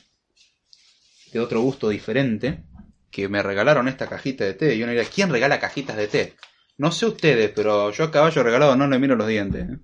De 1.31 1.39
otro 1.39 1.61
gusto 1.61 1.87
diferente. 1.87 2.65
Que 3.09 3.29
me 3.29 3.41
regalaron 3.41 3.87
esta 3.87 4.07
cajita 4.07 4.43
de 4.43 4.55
té. 4.55 4.75
Y 4.75 4.83
uno 4.83 4.91
dirá, 4.91 5.05
¿quién 5.05 5.29
regala 5.29 5.57
cajitas 5.57 5.95
de 5.95 6.09
té? 6.09 6.35
No 6.77 6.91
sé 6.91 7.05
ustedes, 7.05 7.49
pero 7.55 7.91
yo 7.91 8.03
a 8.03 8.11
caballo 8.11 8.43
regalado 8.43 8.75
no 8.75 8.85
le 8.89 8.99
miro 8.99 9.15
los 9.15 9.27
dientes. 9.27 9.69
¿eh? 9.69 9.79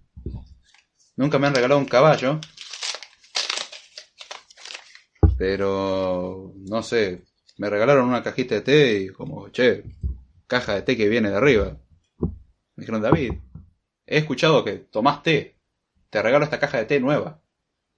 Nunca 1.15 1.40
me 1.40 1.48
han 1.48 1.56
regalado 1.56 1.80
un 1.80 1.88
caballo. 1.88 2.41
Pero, 5.38 6.52
no 6.57 6.84
sé, 6.84 7.24
me 7.57 7.69
regalaron 7.69 8.10
una 8.10 8.22
cajita 8.22 8.56
de 8.56 8.61
té 8.61 8.99
y 8.99 9.07
como, 9.10 9.48
che, 9.48 9.84
caja 10.48 10.76
de 10.76 10.82
té 10.82 10.98
que 10.98 11.10
viene 11.10 11.30
de 11.30 11.38
arriba. 11.38 11.78
Me 12.19 12.82
dijeron, 12.82 13.02
David, 13.02 13.34
he 14.06 14.18
escuchado 14.18 14.64
que 14.64 14.74
tomás 14.74 15.24
té. 15.24 15.57
Te 16.10 16.22
regalo 16.22 16.45
esta 16.45 16.60
caja 16.60 16.78
de 16.78 16.86
té 16.86 16.99
nueva. 16.99 17.41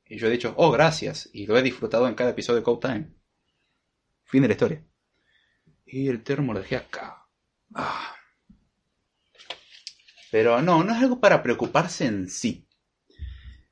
Y 0.05 0.17
yo 0.17 0.27
he 0.27 0.31
dicho, 0.31 0.53
oh, 0.57 0.71
gracias. 0.71 1.29
Y 1.31 1.45
lo 1.45 1.57
he 1.57 1.61
disfrutado 1.61 2.07
en 2.07 2.15
cada 2.15 2.31
episodio 2.31 2.57
de 2.57 2.63
Code 2.63 2.87
Time. 2.87 3.09
Fin 4.23 4.41
de 4.41 4.47
la 4.47 4.53
historia. 4.53 4.83
Y 5.85 6.07
el 6.07 6.23
termo 6.23 6.53
lo 6.53 6.59
dejé 6.59 6.77
acá. 6.77 7.27
Ah. 7.73 8.15
Pero 10.31 10.61
no, 10.61 10.83
no 10.83 10.93
es 10.93 11.01
algo 11.01 11.19
para 11.19 11.41
preocuparse 11.41 12.05
en 12.05 12.29
sí. 12.29 12.67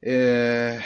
Eh, 0.01 0.79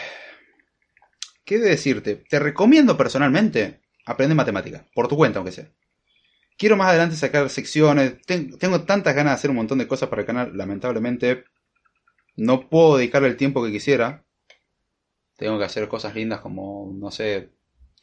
¿Qué 1.44 1.58
de 1.58 1.70
decirte? 1.70 2.16
Te 2.16 2.40
recomiendo 2.40 2.96
personalmente 2.96 3.82
aprender 4.06 4.36
matemática, 4.36 4.86
por 4.94 5.08
tu 5.08 5.18
cuenta 5.18 5.40
aunque 5.40 5.52
sea. 5.52 5.72
Quiero 6.62 6.78
más 6.78 6.90
adelante 6.90 7.16
sacar 7.16 7.50
secciones, 7.50 8.22
tengo 8.28 8.84
tantas 8.84 9.16
ganas 9.16 9.32
de 9.32 9.34
hacer 9.34 9.50
un 9.50 9.56
montón 9.56 9.80
de 9.80 9.88
cosas 9.88 10.10
para 10.10 10.22
el 10.22 10.28
canal, 10.28 10.56
lamentablemente 10.56 11.46
no 12.36 12.70
puedo 12.70 12.98
dedicarle 12.98 13.30
el 13.30 13.36
tiempo 13.36 13.64
que 13.64 13.72
quisiera. 13.72 14.26
Tengo 15.38 15.58
que 15.58 15.66
hacer 15.66 15.88
cosas 15.88 16.14
lindas 16.14 16.40
como, 16.40 16.94
no 16.94 17.10
sé, 17.10 17.50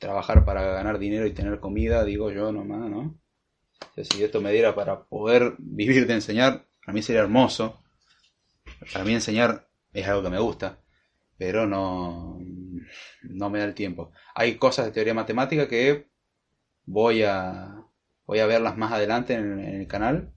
trabajar 0.01 0.45
para 0.45 0.73
ganar 0.73 0.99
dinero 0.99 1.25
y 1.25 1.35
tener 1.35 1.61
comida, 1.61 2.03
digo 2.03 2.33
yo 2.33 2.51
nomás, 2.51 2.91
¿no? 2.91 3.17
si 4.03 4.25
esto 4.25 4.41
me 4.41 4.51
diera 4.51 4.75
para 4.75 5.05
poder 5.05 5.55
vivir 5.59 6.09
de 6.09 6.15
enseñar, 6.15 6.67
a 6.85 6.93
mí 6.93 7.01
sería 7.01 7.23
hermoso. 7.23 7.81
Para 8.93 9.05
mí 9.05 9.15
enseñar 9.15 9.69
es 9.93 10.09
algo 10.09 10.25
que 10.25 10.31
me 10.31 10.41
gusta, 10.41 10.81
pero 11.37 11.65
no, 11.65 12.41
no 13.23 13.51
me 13.51 13.61
da 13.61 13.67
el 13.67 13.75
tiempo. 13.75 14.11
Hay 14.35 14.57
cosas 14.57 14.87
de 14.87 14.91
teoría 14.91 15.15
matemática 15.15 15.69
que 15.69 16.09
voy 16.87 17.23
a, 17.23 17.78
voy 18.29 18.41
a 18.41 18.47
verlas 18.47 18.77
más 18.77 18.93
adelante 18.93 19.33
en, 19.35 19.59
el 19.59 19.87
canal. 19.89 20.31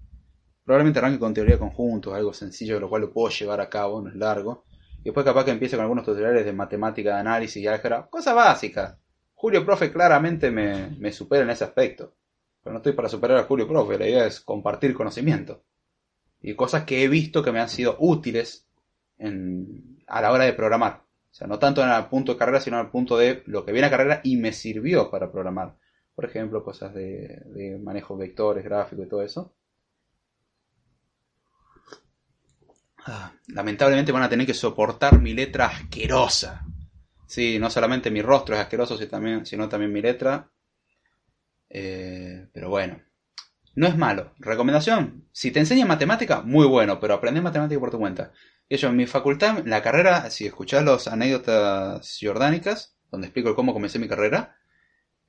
Probablemente 0.63 0.99
arranque 0.99 1.19
con 1.19 1.33
teoría 1.33 1.55
de 1.55 1.59
conjuntos, 1.59 2.13
algo 2.13 2.33
sencillo, 2.33 2.79
lo 2.79 2.89
cual 2.89 3.01
lo 3.01 3.11
puedo 3.11 3.29
llevar 3.29 3.59
a 3.59 3.69
cabo, 3.69 4.01
no 4.01 4.09
es 4.09 4.15
largo. 4.15 4.63
Y 5.01 5.05
después 5.05 5.25
capaz 5.25 5.43
que 5.43 5.51
empiece 5.51 5.75
con 5.75 5.83
algunos 5.83 6.05
tutoriales 6.05 6.45
de 6.45 6.53
matemática, 6.53 7.15
de 7.15 7.19
análisis 7.19 7.61
y 7.61 7.67
álgebra, 7.67 8.07
cosa 8.09 8.33
básica. 8.33 8.97
Julio 9.33 9.65
Profe 9.65 9.91
claramente 9.91 10.51
me, 10.51 10.95
me 10.99 11.11
supera 11.11 11.43
en 11.43 11.49
ese 11.49 11.65
aspecto. 11.65 12.15
Pero 12.63 12.71
no 12.71 12.77
estoy 12.77 12.93
para 12.93 13.09
superar 13.09 13.37
a 13.37 13.43
Julio 13.43 13.67
Profe, 13.67 13.97
la 13.97 14.07
idea 14.07 14.25
es 14.25 14.39
compartir 14.39 14.93
conocimiento. 14.93 15.61
Y 16.41 16.55
cosas 16.55 16.85
que 16.85 17.03
he 17.03 17.09
visto 17.09 17.43
que 17.43 17.51
me 17.51 17.59
han 17.59 17.69
sido 17.69 17.97
útiles 17.99 18.69
a 20.07 20.21
la 20.21 20.31
hora 20.31 20.45
de 20.45 20.53
programar. 20.53 21.03
O 21.29 21.33
sea, 21.33 21.45
no 21.45 21.59
tanto 21.59 21.83
en 21.83 21.89
el 21.89 22.05
punto 22.05 22.31
de 22.31 22.37
carrera, 22.37 22.61
sino 22.61 22.79
en 22.79 22.85
el 22.85 22.91
punto 22.91 23.17
de 23.17 23.43
lo 23.47 23.65
que 23.65 23.73
viene 23.73 23.87
a 23.87 23.91
carrera 23.91 24.21
y 24.23 24.37
me 24.37 24.53
sirvió 24.53 25.11
para 25.11 25.29
programar. 25.29 25.75
Por 26.15 26.25
ejemplo, 26.25 26.63
cosas 26.63 26.93
de, 26.93 27.79
manejo 27.81 28.15
de 28.15 28.27
vectores, 28.27 28.63
gráficos 28.63 29.05
y 29.05 29.09
todo 29.09 29.21
eso. 29.21 29.53
Ah, 33.05 33.33
lamentablemente 33.47 34.11
van 34.11 34.23
a 34.23 34.29
tener 34.29 34.45
que 34.45 34.53
soportar 34.53 35.19
mi 35.19 35.33
letra 35.33 35.67
asquerosa. 35.67 36.65
Sí, 37.25 37.57
no 37.59 37.69
solamente 37.69 38.11
mi 38.11 38.21
rostro 38.21 38.55
es 38.55 38.61
asqueroso, 38.61 38.97
sino 38.97 39.69
también, 39.69 39.93
mi 39.93 40.01
letra. 40.01 40.51
Eh, 41.69 42.47
pero 42.53 42.69
bueno, 42.69 43.01
no 43.75 43.87
es 43.87 43.97
malo. 43.97 44.33
Recomendación, 44.37 45.27
si 45.31 45.51
te 45.51 45.59
enseñan 45.59 45.87
matemática, 45.87 46.41
muy 46.41 46.67
bueno, 46.67 46.99
pero 46.99 47.13
aprende 47.13 47.41
matemática 47.41 47.79
por 47.79 47.91
tu 47.91 47.99
cuenta. 47.99 48.33
Eso, 48.67 48.87
en 48.87 48.97
mi 48.97 49.05
facultad, 49.07 49.65
la 49.65 49.81
carrera, 49.81 50.29
si 50.29 50.45
escuchás 50.45 50.83
las 50.83 51.07
anécdotas 51.07 52.17
jordánicas, 52.21 52.97
donde 53.11 53.27
explico 53.27 53.55
cómo 53.55 53.73
comencé 53.73 53.99
mi 53.99 54.07
carrera, 54.07 54.57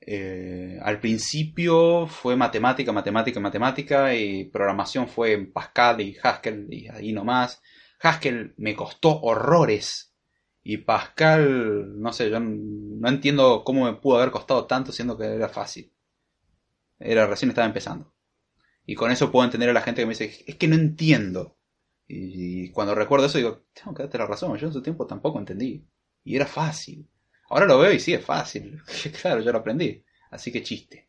eh, 0.05 0.79
al 0.81 0.99
principio 0.99 2.07
fue 2.07 2.35
matemática, 2.35 2.91
matemática, 2.91 3.39
matemática, 3.39 4.15
y 4.15 4.45
programación 4.45 5.07
fue 5.07 5.33
en 5.33 5.51
Pascal 5.53 6.01
y 6.01 6.17
Haskell, 6.21 6.67
y 6.69 6.87
ahí 6.89 7.13
nomás. 7.13 7.61
Haskell 8.01 8.53
me 8.57 8.75
costó 8.75 9.21
horrores. 9.21 10.13
Y 10.61 10.77
Pascal, 10.77 12.01
no 12.01 12.13
sé, 12.13 12.29
yo 12.29 12.39
no 12.39 13.09
entiendo 13.09 13.63
cómo 13.65 13.85
me 13.85 13.93
pudo 13.93 14.17
haber 14.17 14.31
costado 14.31 14.65
tanto 14.65 14.91
siendo 14.91 15.17
que 15.17 15.25
era 15.25 15.49
fácil. 15.49 15.93
Era 16.99 17.27
recién 17.27 17.49
estaba 17.49 17.67
empezando. 17.67 18.13
Y 18.85 18.95
con 18.95 19.11
eso 19.11 19.31
puedo 19.31 19.45
entender 19.45 19.69
a 19.69 19.73
la 19.73 19.81
gente 19.81 20.01
que 20.01 20.05
me 20.05 20.13
dice, 20.13 20.43
es 20.45 20.55
que 20.55 20.67
no 20.67 20.75
entiendo. 20.75 21.57
Y 22.07 22.69
cuando 22.71 22.95
recuerdo 22.95 23.27
eso 23.27 23.37
digo, 23.37 23.63
tengo 23.73 23.93
que 23.93 24.03
darte 24.03 24.17
la 24.17 24.27
razón, 24.27 24.57
yo 24.57 24.67
en 24.67 24.73
su 24.73 24.81
tiempo 24.81 25.07
tampoco 25.07 25.39
entendí. 25.39 25.85
Y 26.23 26.35
era 26.35 26.45
fácil. 26.45 27.09
Ahora 27.53 27.67
lo 27.67 27.79
veo 27.79 27.93
y 27.93 27.99
sí 27.99 28.13
es 28.13 28.25
fácil. 28.25 28.81
claro, 29.21 29.41
yo 29.41 29.51
lo 29.51 29.59
aprendí. 29.59 30.03
Así 30.31 30.51
que 30.51 30.63
chiste. 30.63 31.07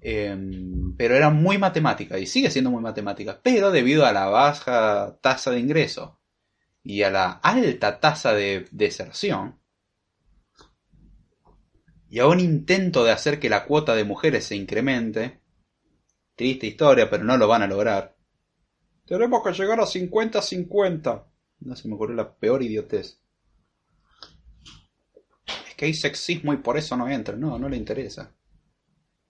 Em, 0.00 0.96
pero 0.96 1.14
era 1.14 1.30
muy 1.30 1.58
matemática 1.58 2.18
y 2.18 2.26
sigue 2.26 2.50
siendo 2.50 2.70
muy 2.70 2.82
matemática. 2.82 3.40
Pero 3.42 3.70
debido 3.70 4.06
a 4.06 4.12
la 4.12 4.26
baja 4.26 5.18
tasa 5.20 5.50
de 5.50 5.60
ingreso 5.60 6.18
y 6.82 7.02
a 7.02 7.10
la 7.10 7.32
alta 7.32 8.00
tasa 8.00 8.32
de 8.32 8.66
deserción, 8.70 9.58
y 12.08 12.18
a 12.18 12.26
un 12.26 12.40
intento 12.40 13.04
de 13.04 13.12
hacer 13.12 13.38
que 13.38 13.48
la 13.48 13.64
cuota 13.66 13.94
de 13.94 14.02
mujeres 14.02 14.46
se 14.46 14.56
incremente, 14.56 15.40
Triste 16.40 16.68
historia, 16.68 17.10
pero 17.10 17.22
no 17.22 17.36
lo 17.36 17.46
van 17.46 17.60
a 17.60 17.66
lograr. 17.66 18.16
Tenemos 19.04 19.44
que 19.44 19.52
llegar 19.52 19.78
a 19.78 19.84
50-50. 19.84 21.24
No 21.60 21.76
se 21.76 21.86
me 21.86 21.96
ocurrió 21.96 22.16
la 22.16 22.34
peor 22.34 22.62
idiotez. 22.62 23.20
Que 25.80 25.86
hay 25.86 25.94
sexismo 25.94 26.52
y 26.52 26.58
por 26.58 26.76
eso 26.76 26.94
no 26.94 27.08
entra. 27.08 27.34
No, 27.34 27.58
no 27.58 27.66
le 27.66 27.78
interesa. 27.78 28.36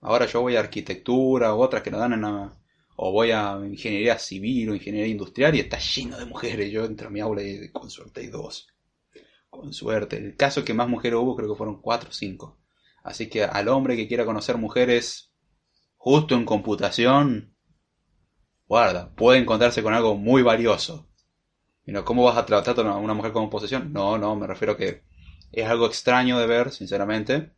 Ahora 0.01 0.25
yo 0.25 0.41
voy 0.41 0.57
a 0.57 0.59
arquitectura 0.59 1.53
o 1.53 1.61
otras 1.61 1.81
que 1.81 1.89
nos 1.89 2.01
dan 2.01 2.11
en 2.11 2.25
o 2.25 3.11
voy 3.13 3.31
a 3.31 3.57
ingeniería 3.65 4.19
civil 4.19 4.69
o 4.69 4.75
ingeniería 4.75 5.09
industrial 5.09 5.55
y 5.55 5.61
está 5.61 5.79
lleno 5.79 6.17
de 6.17 6.25
mujeres. 6.25 6.69
Yo 6.69 6.83
entro 6.83 7.07
a 7.07 7.09
mi 7.09 7.21
aula 7.21 7.41
y 7.41 7.71
con 7.71 7.89
suerte 7.89 8.19
hay 8.19 8.27
dos. 8.27 8.67
Con 9.49 9.71
suerte. 9.71 10.17
El 10.17 10.35
caso 10.35 10.65
que 10.65 10.73
más 10.73 10.89
mujeres 10.89 11.19
hubo 11.19 11.37
creo 11.37 11.47
que 11.47 11.57
fueron 11.57 11.81
cuatro 11.81 12.09
o 12.09 12.13
cinco. 12.13 12.59
Así 13.01 13.29
que 13.29 13.45
al 13.45 13.69
hombre 13.69 13.95
que 13.95 14.09
quiera 14.09 14.25
conocer 14.25 14.57
mujeres 14.57 15.31
justo 15.95 16.35
en 16.35 16.43
computación, 16.43 17.55
guarda, 18.67 19.09
puede 19.15 19.39
encontrarse 19.39 19.81
con 19.81 19.93
algo 19.93 20.17
muy 20.17 20.41
valioso. 20.41 21.07
¿Cómo 22.03 22.25
vas 22.25 22.35
a 22.35 22.45
tratar 22.45 22.85
a 22.87 22.97
una 22.97 23.13
mujer 23.13 23.31
como 23.31 23.49
posesión? 23.49 23.93
No, 23.93 24.17
no, 24.17 24.35
me 24.35 24.47
refiero 24.47 24.73
a 24.73 24.77
que 24.77 25.09
es 25.51 25.67
algo 25.67 25.85
extraño 25.85 26.39
de 26.39 26.47
ver, 26.47 26.71
sinceramente, 26.71 27.51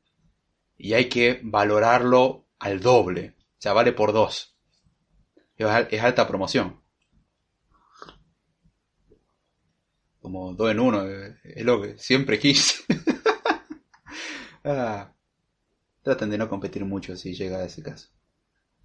y 0.77 0.93
hay 0.93 1.09
que 1.09 1.39
valorarlo 1.43 2.45
al 2.59 2.79
doble, 2.79 3.35
o 3.37 3.61
sea, 3.61 3.73
vale 3.73 3.93
por 3.93 4.13
dos. 4.13 4.55
Es 5.55 6.03
alta 6.03 6.27
promoción. 6.27 6.81
Como 10.19 10.53
dos 10.53 10.71
en 10.71 10.79
uno, 10.79 11.05
es 11.05 11.65
lo 11.65 11.81
que 11.81 11.97
siempre 11.97 12.39
quise. 12.39 12.83
ah, 14.63 15.13
traten 16.01 16.29
de 16.29 16.37
no 16.37 16.49
competir 16.49 16.85
mucho 16.85 17.15
si 17.15 17.33
llega 17.33 17.57
a 17.57 17.65
ese 17.65 17.83
caso. 17.83 18.09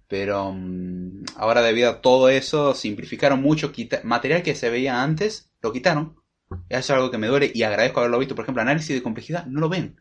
Pero 0.07 0.51
mm, 0.53 1.23
ahora 1.37 1.61
debido 1.61 1.89
a 1.89 2.01
todo 2.01 2.29
eso, 2.29 2.73
simplificaron 2.73 3.41
mucho. 3.41 3.71
material 4.03 4.43
que 4.43 4.55
se 4.55 4.69
veía 4.69 5.01
antes, 5.01 5.51
lo 5.61 5.71
quitaron. 5.71 6.19
Es 6.67 6.89
algo 6.89 7.11
que 7.11 7.17
me 7.17 7.27
duele 7.27 7.51
y 7.53 7.63
agradezco 7.63 7.99
haberlo 7.99 8.19
visto. 8.19 8.35
Por 8.35 8.43
ejemplo, 8.43 8.61
análisis 8.61 8.95
de 8.95 9.03
complejidad, 9.03 9.45
no 9.45 9.59
lo 9.59 9.69
ven. 9.69 9.99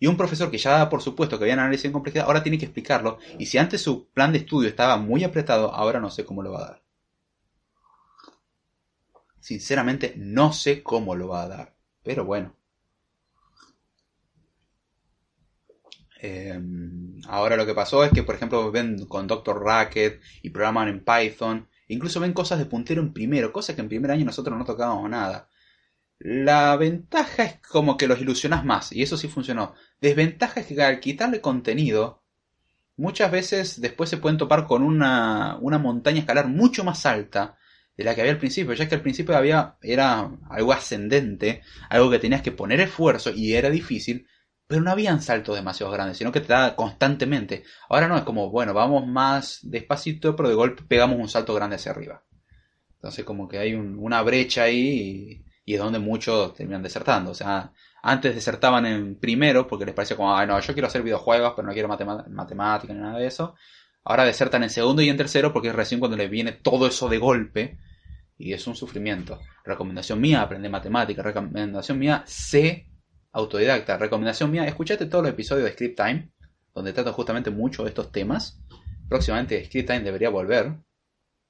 Y 0.00 0.06
un 0.06 0.16
profesor 0.16 0.50
que 0.50 0.58
ya 0.58 0.88
por 0.88 1.02
supuesto 1.02 1.38
que 1.38 1.44
había 1.44 1.54
análisis 1.54 1.84
de 1.84 1.92
complejidad, 1.92 2.26
ahora 2.26 2.42
tiene 2.42 2.58
que 2.58 2.66
explicarlo. 2.66 3.18
Y 3.38 3.46
si 3.46 3.58
antes 3.58 3.82
su 3.82 4.08
plan 4.10 4.32
de 4.32 4.38
estudio 4.38 4.68
estaba 4.68 4.96
muy 4.96 5.24
apretado, 5.24 5.74
ahora 5.74 6.00
no 6.00 6.10
sé 6.10 6.24
cómo 6.24 6.42
lo 6.42 6.52
va 6.52 6.58
a 6.58 6.66
dar. 6.66 6.82
Sinceramente, 9.40 10.14
no 10.16 10.52
sé 10.52 10.82
cómo 10.82 11.14
lo 11.14 11.28
va 11.28 11.42
a 11.42 11.48
dar. 11.48 11.74
Pero 12.02 12.24
bueno. 12.24 12.54
Em, 16.20 17.20
ahora 17.28 17.56
lo 17.56 17.64
que 17.64 17.74
pasó 17.74 18.04
es 18.04 18.10
que, 18.12 18.22
por 18.24 18.34
ejemplo, 18.34 18.70
ven 18.70 19.06
con 19.06 19.26
Doctor 19.26 19.62
Racket 19.64 20.20
y 20.42 20.50
programan 20.50 20.88
en 20.88 21.04
Python. 21.04 21.68
Incluso 21.88 22.20
ven 22.20 22.32
cosas 22.32 22.58
de 22.58 22.66
puntero 22.66 23.00
en 23.00 23.12
primero, 23.12 23.52
cosas 23.52 23.74
que 23.74 23.80
en 23.80 23.88
primer 23.88 24.10
año 24.10 24.24
nosotros 24.24 24.56
no 24.58 24.64
tocábamos 24.64 25.08
nada. 25.08 25.48
La 26.20 26.76
ventaja 26.76 27.44
es 27.44 27.58
como 27.60 27.96
que 27.96 28.08
los 28.08 28.20
ilusionas 28.20 28.64
más, 28.64 28.92
y 28.92 29.02
eso 29.02 29.16
sí 29.16 29.28
funcionó. 29.28 29.74
Desventaja 30.00 30.60
es 30.60 30.66
que 30.66 30.82
al 30.82 31.00
quitarle 31.00 31.40
contenido, 31.40 32.22
muchas 32.96 33.30
veces 33.30 33.80
después 33.80 34.10
se 34.10 34.16
pueden 34.16 34.38
topar 34.38 34.66
con 34.66 34.82
una, 34.82 35.56
una 35.60 35.78
montaña 35.78 36.20
escalar 36.20 36.48
mucho 36.48 36.82
más 36.84 37.06
alta 37.06 37.56
de 37.96 38.04
la 38.04 38.14
que 38.14 38.20
había 38.20 38.32
al 38.32 38.38
principio, 38.38 38.74
ya 38.74 38.88
que 38.88 38.96
al 38.96 39.00
principio 39.00 39.36
había, 39.36 39.76
era 39.82 40.30
algo 40.50 40.72
ascendente, 40.72 41.62
algo 41.88 42.10
que 42.10 42.18
tenías 42.18 42.42
que 42.42 42.52
poner 42.52 42.80
esfuerzo 42.80 43.30
y 43.30 43.54
era 43.54 43.70
difícil, 43.70 44.26
pero 44.66 44.82
no 44.82 44.90
habían 44.90 45.22
saltos 45.22 45.56
demasiado 45.56 45.92
grandes, 45.92 46.18
sino 46.18 46.32
que 46.32 46.40
te 46.40 46.52
daba 46.52 46.76
constantemente. 46.76 47.64
Ahora 47.88 48.08
no, 48.08 48.16
es 48.16 48.24
como, 48.24 48.50
bueno, 48.50 48.74
vamos 48.74 49.06
más 49.06 49.60
despacito, 49.62 50.36
pero 50.36 50.48
de 50.48 50.54
golpe 50.56 50.82
pegamos 50.86 51.18
un 51.18 51.28
salto 51.28 51.54
grande 51.54 51.76
hacia 51.76 51.92
arriba. 51.92 52.24
Entonces 52.96 53.24
como 53.24 53.48
que 53.48 53.58
hay 53.58 53.74
una 53.74 54.22
brecha 54.22 54.64
ahí 54.64 55.44
y, 55.68 55.74
es 55.74 55.80
donde 55.80 55.98
muchos 55.98 56.54
terminan 56.54 56.82
desertando. 56.82 57.30
O 57.32 57.34
sea, 57.34 57.72
antes 58.02 58.34
desertaban 58.34 58.86
en 58.86 59.16
primero 59.16 59.66
porque 59.66 59.84
les 59.84 59.94
parecía 59.94 60.16
como, 60.16 60.34
ay 60.34 60.46
no, 60.46 60.58
yo 60.58 60.72
quiero 60.72 60.88
hacer 60.88 61.02
videojuegos, 61.02 61.52
pero 61.54 61.66
no 61.66 61.74
quiero 61.74 61.88
matemática 61.88 62.92
ni 62.94 63.00
nada 63.00 63.18
de 63.18 63.26
eso. 63.26 63.54
Ahora 64.04 64.24
desertan 64.24 64.62
en 64.62 64.70
segundo 64.70 65.02
y 65.02 65.10
en 65.10 65.16
tercero 65.16 65.52
porque 65.52 65.68
es 65.68 65.74
recién 65.74 66.00
cuando 66.00 66.16
les 66.16 66.30
viene 66.30 66.52
todo 66.52 66.86
eso 66.86 67.08
de 67.08 67.18
golpe 67.18 67.78
y 68.38 68.52
es 68.52 68.66
un 68.66 68.74
sufrimiento. 68.74 69.40
Recomendación 69.64 70.20
mía, 70.20 70.40
aprende 70.40 70.70
matemática. 70.70 71.22
Recomendación 71.22 71.98
mía, 71.98 72.22
sé 72.26 72.86
autodidacta. 73.32 73.98
Recomendación 73.98 74.50
mía, 74.50 74.66
escuchate 74.66 75.06
todos 75.06 75.24
los 75.24 75.32
episodios 75.32 75.66
de 75.66 75.72
Script 75.72 75.96
Time, 75.96 76.30
donde 76.74 76.92
trato 76.94 77.12
justamente 77.12 77.50
mucho 77.50 77.82
de 77.82 77.90
estos 77.90 78.10
temas. 78.10 78.62
Próximamente 79.08 79.62
Script 79.66 79.88
Time 79.88 80.00
debería 80.00 80.30
volver. 80.30 80.72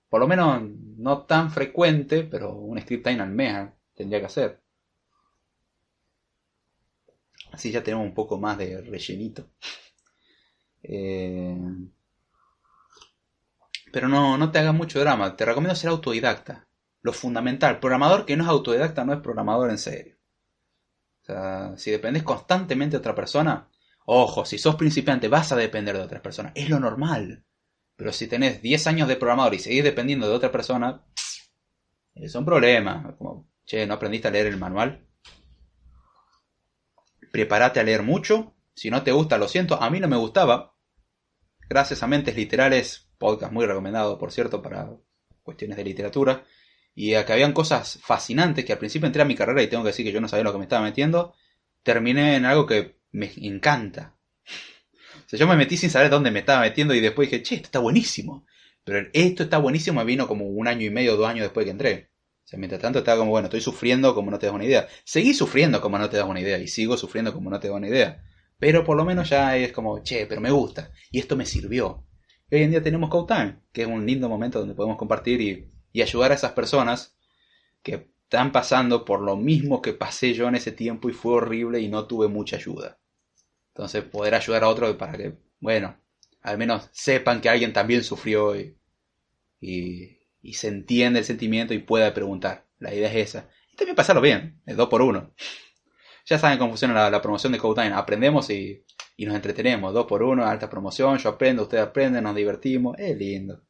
Por 0.08 0.20
lo 0.20 0.26
menos 0.26 0.62
no 0.96 1.26
tan 1.26 1.50
frecuente, 1.50 2.24
pero 2.24 2.56
un 2.56 2.80
Script 2.80 3.04
Time 3.04 3.20
al 3.20 3.30
mes 3.30 3.68
tendría 3.98 4.20
que 4.20 4.26
hacer. 4.26 4.62
Así 7.52 7.72
ya 7.72 7.82
tenemos 7.82 8.06
un 8.06 8.14
poco 8.14 8.38
más 8.38 8.56
de 8.56 8.80
rellenito. 8.80 9.50
Eh, 10.82 11.56
pero 13.92 14.08
no, 14.08 14.38
no 14.38 14.50
te 14.52 14.60
hagas 14.60 14.74
mucho 14.74 15.00
drama. 15.00 15.36
Te 15.36 15.44
recomiendo 15.44 15.74
ser 15.74 15.90
autodidacta 15.90 16.68
lo 17.02 17.12
fundamental. 17.12 17.80
Programador 17.80 18.24
que 18.24 18.36
no 18.36 18.44
es 18.44 18.50
autodidacta 18.50 19.04
no 19.04 19.14
es 19.14 19.20
programador 19.20 19.70
en 19.70 19.78
serio. 19.78 20.16
O 21.22 21.24
sea, 21.24 21.76
si 21.76 21.90
dependes 21.90 22.22
constantemente 22.22 22.92
de 22.92 22.98
otra 22.98 23.14
persona, 23.14 23.68
ojo, 24.06 24.44
si 24.44 24.58
sos 24.58 24.76
principiante 24.76 25.28
vas 25.28 25.50
a 25.52 25.56
depender 25.56 25.96
de 25.96 26.02
otras 26.02 26.22
personas. 26.22 26.52
Es 26.54 26.68
lo 26.70 26.78
normal. 26.78 27.44
Pero 27.96 28.12
si 28.12 28.28
tenés 28.28 28.62
10 28.62 28.86
años 28.86 29.08
de 29.08 29.16
programador 29.16 29.54
y 29.54 29.58
seguís 29.58 29.82
dependiendo 29.82 30.28
de 30.28 30.34
otra 30.34 30.52
persona, 30.52 31.02
es 32.14 32.34
un 32.34 32.44
problema. 32.44 33.16
Che, 33.68 33.86
¿no 33.86 33.94
aprendiste 33.94 34.26
a 34.26 34.30
leer 34.30 34.46
el 34.46 34.56
manual? 34.56 35.06
Prepárate 37.30 37.78
a 37.78 37.82
leer 37.84 38.02
mucho. 38.02 38.56
Si 38.74 38.90
no 38.90 39.02
te 39.02 39.12
gusta, 39.12 39.36
lo 39.36 39.46
siento. 39.46 39.80
A 39.80 39.90
mí 39.90 40.00
no 40.00 40.08
me 40.08 40.16
gustaba. 40.16 40.74
Gracias 41.68 42.02
a 42.02 42.06
Mentes 42.06 42.34
Literales, 42.34 43.10
podcast 43.18 43.52
muy 43.52 43.66
recomendado, 43.66 44.18
por 44.18 44.32
cierto, 44.32 44.62
para 44.62 44.90
cuestiones 45.42 45.76
de 45.76 45.84
literatura 45.84 46.46
y 46.94 47.12
a 47.14 47.26
que 47.26 47.32
habían 47.34 47.52
cosas 47.52 48.00
fascinantes 48.02 48.64
que 48.64 48.72
al 48.72 48.78
principio 48.78 49.06
entré 49.06 49.20
a 49.20 49.26
mi 49.26 49.34
carrera 49.34 49.62
y 49.62 49.68
tengo 49.68 49.82
que 49.82 49.90
decir 49.90 50.06
que 50.06 50.12
yo 50.12 50.20
no 50.20 50.28
sabía 50.28 50.44
lo 50.44 50.52
que 50.52 50.58
me 50.58 50.64
estaba 50.64 50.82
metiendo, 50.82 51.34
terminé 51.82 52.36
en 52.36 52.46
algo 52.46 52.66
que 52.66 52.98
me 53.12 53.30
encanta. 53.36 54.16
O 54.46 55.28
sea, 55.28 55.38
yo 55.38 55.46
me 55.46 55.56
metí 55.56 55.76
sin 55.76 55.90
saber 55.90 56.08
dónde 56.08 56.30
me 56.30 56.38
estaba 56.38 56.62
metiendo 56.62 56.94
y 56.94 57.00
después 57.00 57.30
dije, 57.30 57.42
che, 57.42 57.56
esto 57.56 57.66
está 57.66 57.80
buenísimo. 57.80 58.46
Pero 58.82 59.06
esto 59.12 59.42
está 59.42 59.58
buenísimo 59.58 60.00
me 60.00 60.06
vino 60.06 60.26
como 60.26 60.46
un 60.46 60.66
año 60.66 60.86
y 60.86 60.90
medio, 60.90 61.18
dos 61.18 61.28
años 61.28 61.42
después 61.42 61.66
que 61.66 61.72
entré. 61.72 62.10
Sea, 62.48 62.58
mientras 62.58 62.80
tanto 62.80 63.00
estaba 63.00 63.18
como, 63.18 63.30
bueno, 63.30 63.46
estoy 63.46 63.60
sufriendo 63.60 64.14
como 64.14 64.30
no 64.30 64.38
te 64.38 64.46
das 64.46 64.54
una 64.54 64.64
idea. 64.64 64.88
Seguí 65.04 65.34
sufriendo 65.34 65.80
como 65.80 65.98
no 65.98 66.08
te 66.08 66.16
das 66.16 66.26
una 66.26 66.40
idea 66.40 66.58
y 66.58 66.68
sigo 66.68 66.96
sufriendo 66.96 67.32
como 67.32 67.50
no 67.50 67.60
te 67.60 67.68
das 67.68 67.76
una 67.76 67.88
idea. 67.88 68.24
Pero 68.58 68.84
por 68.84 68.96
lo 68.96 69.04
menos 69.04 69.28
ya 69.28 69.56
es 69.56 69.72
como, 69.72 70.02
che, 70.02 70.26
pero 70.26 70.40
me 70.40 70.50
gusta. 70.50 70.90
Y 71.10 71.18
esto 71.18 71.36
me 71.36 71.46
sirvió. 71.46 72.04
hoy 72.50 72.62
en 72.62 72.70
día 72.70 72.82
tenemos 72.82 73.10
Code 73.10 73.56
que 73.72 73.82
es 73.82 73.88
un 73.88 74.06
lindo 74.06 74.28
momento 74.28 74.60
donde 74.60 74.74
podemos 74.74 74.96
compartir 74.96 75.40
y 75.40 75.70
y 75.92 76.02
ayudar 76.02 76.32
a 76.32 76.34
esas 76.34 76.52
personas 76.52 77.16
que 77.82 78.10
están 78.22 78.52
pasando 78.52 79.04
por 79.04 79.20
lo 79.20 79.36
mismo 79.36 79.80
que 79.80 79.94
pasé 79.94 80.34
yo 80.34 80.48
en 80.48 80.54
ese 80.54 80.72
tiempo 80.72 81.08
y 81.08 81.12
fue 81.12 81.34
horrible 81.34 81.80
y 81.80 81.88
no 81.88 82.06
tuve 82.06 82.28
mucha 82.28 82.56
ayuda. 82.56 82.98
Entonces 83.68 84.04
poder 84.04 84.34
ayudar 84.34 84.64
a 84.64 84.68
otro 84.68 84.96
para 84.98 85.16
que, 85.16 85.38
bueno, 85.60 85.96
al 86.42 86.58
menos 86.58 86.88
sepan 86.92 87.40
que 87.40 87.48
alguien 87.48 87.72
también 87.72 88.04
sufrió 88.04 88.58
y, 88.58 88.76
y, 89.60 90.17
se 90.54 90.68
entiende 90.68 91.20
el 91.20 91.24
sentimiento 91.24 91.74
y 91.74 91.78
pueda 91.78 92.14
preguntar. 92.14 92.66
La 92.78 92.94
idea 92.94 93.08
es 93.10 93.28
esa. 93.28 93.48
Y 93.72 93.76
también 93.76 93.96
pasarlo 93.96 94.22
bien, 94.22 94.60
es 94.66 94.76
dos 94.76 94.88
por 94.88 95.02
uno. 95.02 95.34
Ya 96.26 96.38
saben 96.38 96.58
cómo 96.58 96.70
funciona 96.70 97.10
la, 97.10 97.22
promoción 97.22 97.52
de 97.52 97.58
Code 97.58 97.88
Aprendemos 97.88 98.50
y, 98.50 98.84
y 99.16 99.26
nos 99.26 99.34
entretenemos. 99.34 99.94
Dos 99.94 100.06
por 100.06 100.22
uno, 100.22 100.44
alta 100.46 100.68
promoción, 100.68 101.18
yo 101.18 101.30
aprendo, 101.30 101.62
ustedes 101.62 101.84
aprenden, 101.84 102.24
nos 102.24 102.36
divertimos. 102.36 102.96
Es 102.98 103.16
lindo. 103.16 103.62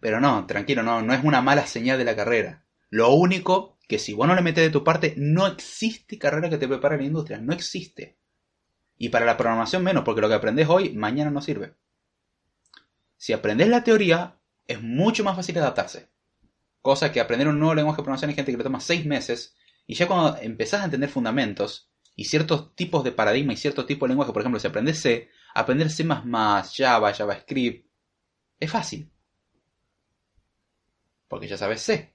Pero 0.00 0.20
no, 0.20 0.46
tranquilo, 0.46 0.82
no, 0.82 1.02
no 1.02 1.14
es 1.14 1.24
una 1.24 1.42
mala 1.42 1.66
señal 1.66 1.98
de 1.98 2.04
la 2.04 2.16
carrera. 2.16 2.64
Lo 2.90 3.12
único 3.12 3.78
que 3.88 3.98
si 3.98 4.14
vos 4.14 4.26
no 4.26 4.34
le 4.34 4.42
metes 4.42 4.64
de 4.64 4.70
tu 4.70 4.84
parte, 4.84 5.14
no 5.16 5.46
existe 5.46 6.18
carrera 6.18 6.50
que 6.50 6.58
te 6.58 6.68
prepare 6.68 6.96
la 6.96 7.04
industria, 7.04 7.38
no 7.38 7.52
existe. 7.52 8.16
Y 8.98 9.10
para 9.10 9.26
la 9.26 9.36
programación 9.36 9.82
menos, 9.84 10.04
porque 10.04 10.20
lo 10.20 10.28
que 10.28 10.34
aprendes 10.34 10.68
hoy, 10.68 10.94
mañana 10.94 11.30
no 11.30 11.40
sirve. 11.40 11.74
Si 13.16 13.32
aprendes 13.32 13.68
la 13.68 13.84
teoría, 13.84 14.38
es 14.66 14.82
mucho 14.82 15.24
más 15.24 15.36
fácil 15.36 15.58
adaptarse. 15.58 16.10
Cosa 16.82 17.10
que 17.12 17.20
aprender 17.20 17.48
un 17.48 17.58
nuevo 17.58 17.74
lenguaje 17.74 17.96
de 17.96 18.02
programación 18.02 18.30
hay 18.30 18.36
gente 18.36 18.52
que 18.52 18.58
le 18.58 18.64
toma 18.64 18.80
seis 18.80 19.04
meses, 19.06 19.56
y 19.86 19.94
ya 19.94 20.06
cuando 20.06 20.38
empezás 20.38 20.82
a 20.82 20.84
entender 20.84 21.08
fundamentos, 21.08 21.90
y 22.14 22.24
ciertos 22.24 22.74
tipos 22.74 23.04
de 23.04 23.12
paradigma 23.12 23.52
y 23.52 23.56
ciertos 23.56 23.86
tipos 23.86 24.06
de 24.06 24.10
lenguaje, 24.10 24.32
por 24.32 24.42
ejemplo, 24.42 24.58
si 24.58 24.66
aprendes 24.66 25.00
C, 25.00 25.28
aprender 25.54 25.90
C++, 25.90 26.04
Java, 26.04 27.12
JavaScript, 27.12 27.86
es 28.58 28.70
fácil 28.70 29.10
porque 31.28 31.48
ya 31.48 31.56
sabes 31.56 31.82
C. 31.82 32.14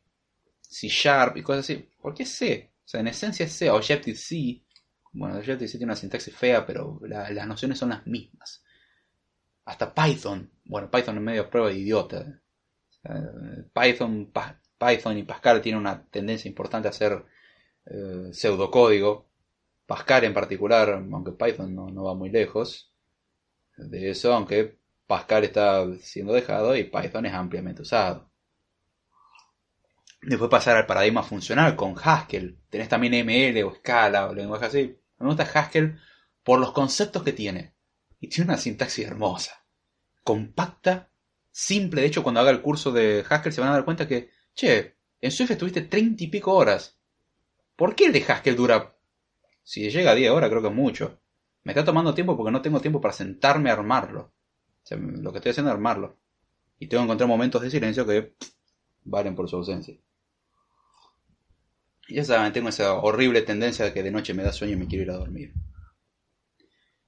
C 0.62 0.88
Sharp 0.88 1.38
y 1.38 1.44
cosas 1.44 1.66
así. 1.66 1.90
¿Por 2.02 2.14
qué 2.14 2.26
C? 2.26 2.74
O 2.84 2.88
sea, 2.88 3.02
en 3.02 3.08
esencia 3.08 3.46
es 3.46 3.54
C, 3.54 3.70
Objective-C. 3.70 4.64
Bueno, 5.14 5.38
Objective-C 5.38 5.78
tiene 5.78 5.92
una 5.92 5.96
sintaxis 5.96 6.36
fea, 6.36 6.66
pero 6.66 7.00
las 7.04 7.48
nociones 7.48 7.78
son 7.78 7.90
las 7.90 8.06
mismas. 8.08 8.64
Hasta 9.66 9.94
Python. 9.94 10.50
Bueno, 10.72 10.90
Python 10.90 11.18
es 11.18 11.22
medio 11.22 11.50
prueba 11.50 11.68
de 11.68 11.80
idiota. 11.80 12.42
Python, 13.74 14.32
Python 14.78 15.18
y 15.18 15.24
Pascal 15.24 15.62
tienen 15.62 15.82
una 15.82 16.06
tendencia 16.06 16.48
importante 16.48 16.88
a 16.88 16.92
hacer 16.92 17.26
eh, 17.88 18.30
pseudocódigo. 18.32 19.28
Pascal 19.86 20.24
en 20.24 20.34
particular, 20.34 20.88
aunque 20.92 21.34
Python 21.34 21.76
no, 21.76 21.90
no 21.90 22.06
va 22.06 22.16
muy 22.16 22.30
lejos 22.30 22.90
de 23.76 24.12
eso, 24.12 24.34
aunque 24.34 24.78
Pascal 25.08 25.44
está 25.44 25.86
siendo 25.98 26.32
dejado 26.32 26.74
y 26.78 26.86
Python 26.86 27.26
es 27.26 27.34
ampliamente 27.34 27.82
usado. 27.82 28.32
Después 30.22 30.50
pasar 30.50 30.78
al 30.78 30.86
paradigma 30.86 31.22
funcional 31.22 31.76
con 31.76 31.96
Haskell. 32.02 32.62
Tenés 32.70 32.88
también 32.88 33.26
ML 33.26 33.62
o 33.66 33.76
Scala 33.76 34.30
o 34.30 34.34
lenguaje 34.34 34.68
así. 34.68 34.98
Me 35.20 35.28
gusta 35.28 35.44
Haskell 35.44 36.00
por 36.46 36.62
los 36.62 36.72
conceptos 36.72 37.24
que 37.24 37.34
tiene. 37.34 37.76
Y 38.22 38.30
tiene 38.30 38.52
una 38.52 38.58
sintaxis 38.58 39.06
hermosa. 39.06 39.61
Compacta, 40.24 41.10
simple. 41.50 42.02
De 42.02 42.08
hecho, 42.08 42.24
cuando 42.24 42.42
haga 42.42 42.52
el 42.52 42.62
curso 42.62 42.92
de 42.92 43.26
Haskell 43.28 43.54
se 43.54 43.62
van 43.62 43.72
a 43.72 43.74
dar 43.74 43.86
cuenta 43.86 44.08
que, 44.08 44.30
che, 44.54 44.96
en 45.20 45.32
Swift 45.32 45.52
estuviste 45.52 45.82
treinta 45.82 46.24
y 46.24 46.28
pico 46.28 46.54
horas. 46.54 47.00
¿Por 47.76 47.96
qué 47.96 48.06
el 48.06 48.14
de 48.14 48.24
Haskell 48.28 48.56
dura... 48.56 48.96
Si 49.64 49.90
llega 49.90 50.12
a 50.12 50.16
10 50.16 50.32
horas 50.32 50.50
creo 50.50 50.62
que 50.62 50.70
es 50.70 50.74
mucho. 50.74 51.20
Me 51.64 51.74
está 51.74 51.86
tomando 51.86 52.16
tiempo 52.16 52.36
porque 52.36 52.52
no 52.52 52.62
tengo 52.62 52.82
tiempo 52.82 53.00
para 53.00 53.14
sentarme 53.14 53.70
a 53.70 53.74
armarlo. 53.74 54.34
lo 54.90 55.32
que 55.32 55.38
estoy 55.38 55.52
haciendo 55.52 55.70
es 55.70 55.76
armarlo. 55.76 56.18
Y 56.80 56.88
tengo 56.88 57.02
que 57.02 57.06
encontrar 57.06 57.28
momentos 57.30 57.62
de 57.62 57.70
silencio 57.70 58.06
que 58.06 58.36
valen 59.04 59.36
por 59.36 59.48
su 59.48 59.58
ausencia 59.58 59.98
ya 62.12 62.24
saben, 62.26 62.54
tengo 62.54 62.70
esa 62.70 62.94
horrible 62.96 63.42
tendencia 63.42 63.86
de 63.86 63.94
que 63.94 64.04
de 64.04 64.12
noche 64.12 64.34
me 64.34 64.44
da 64.44 64.52
sueño 64.52 64.74
y 64.74 64.78
me 64.78 64.88
quiero 64.88 65.04
ir 65.04 65.12
a 65.12 65.18
dormir. 65.18 65.54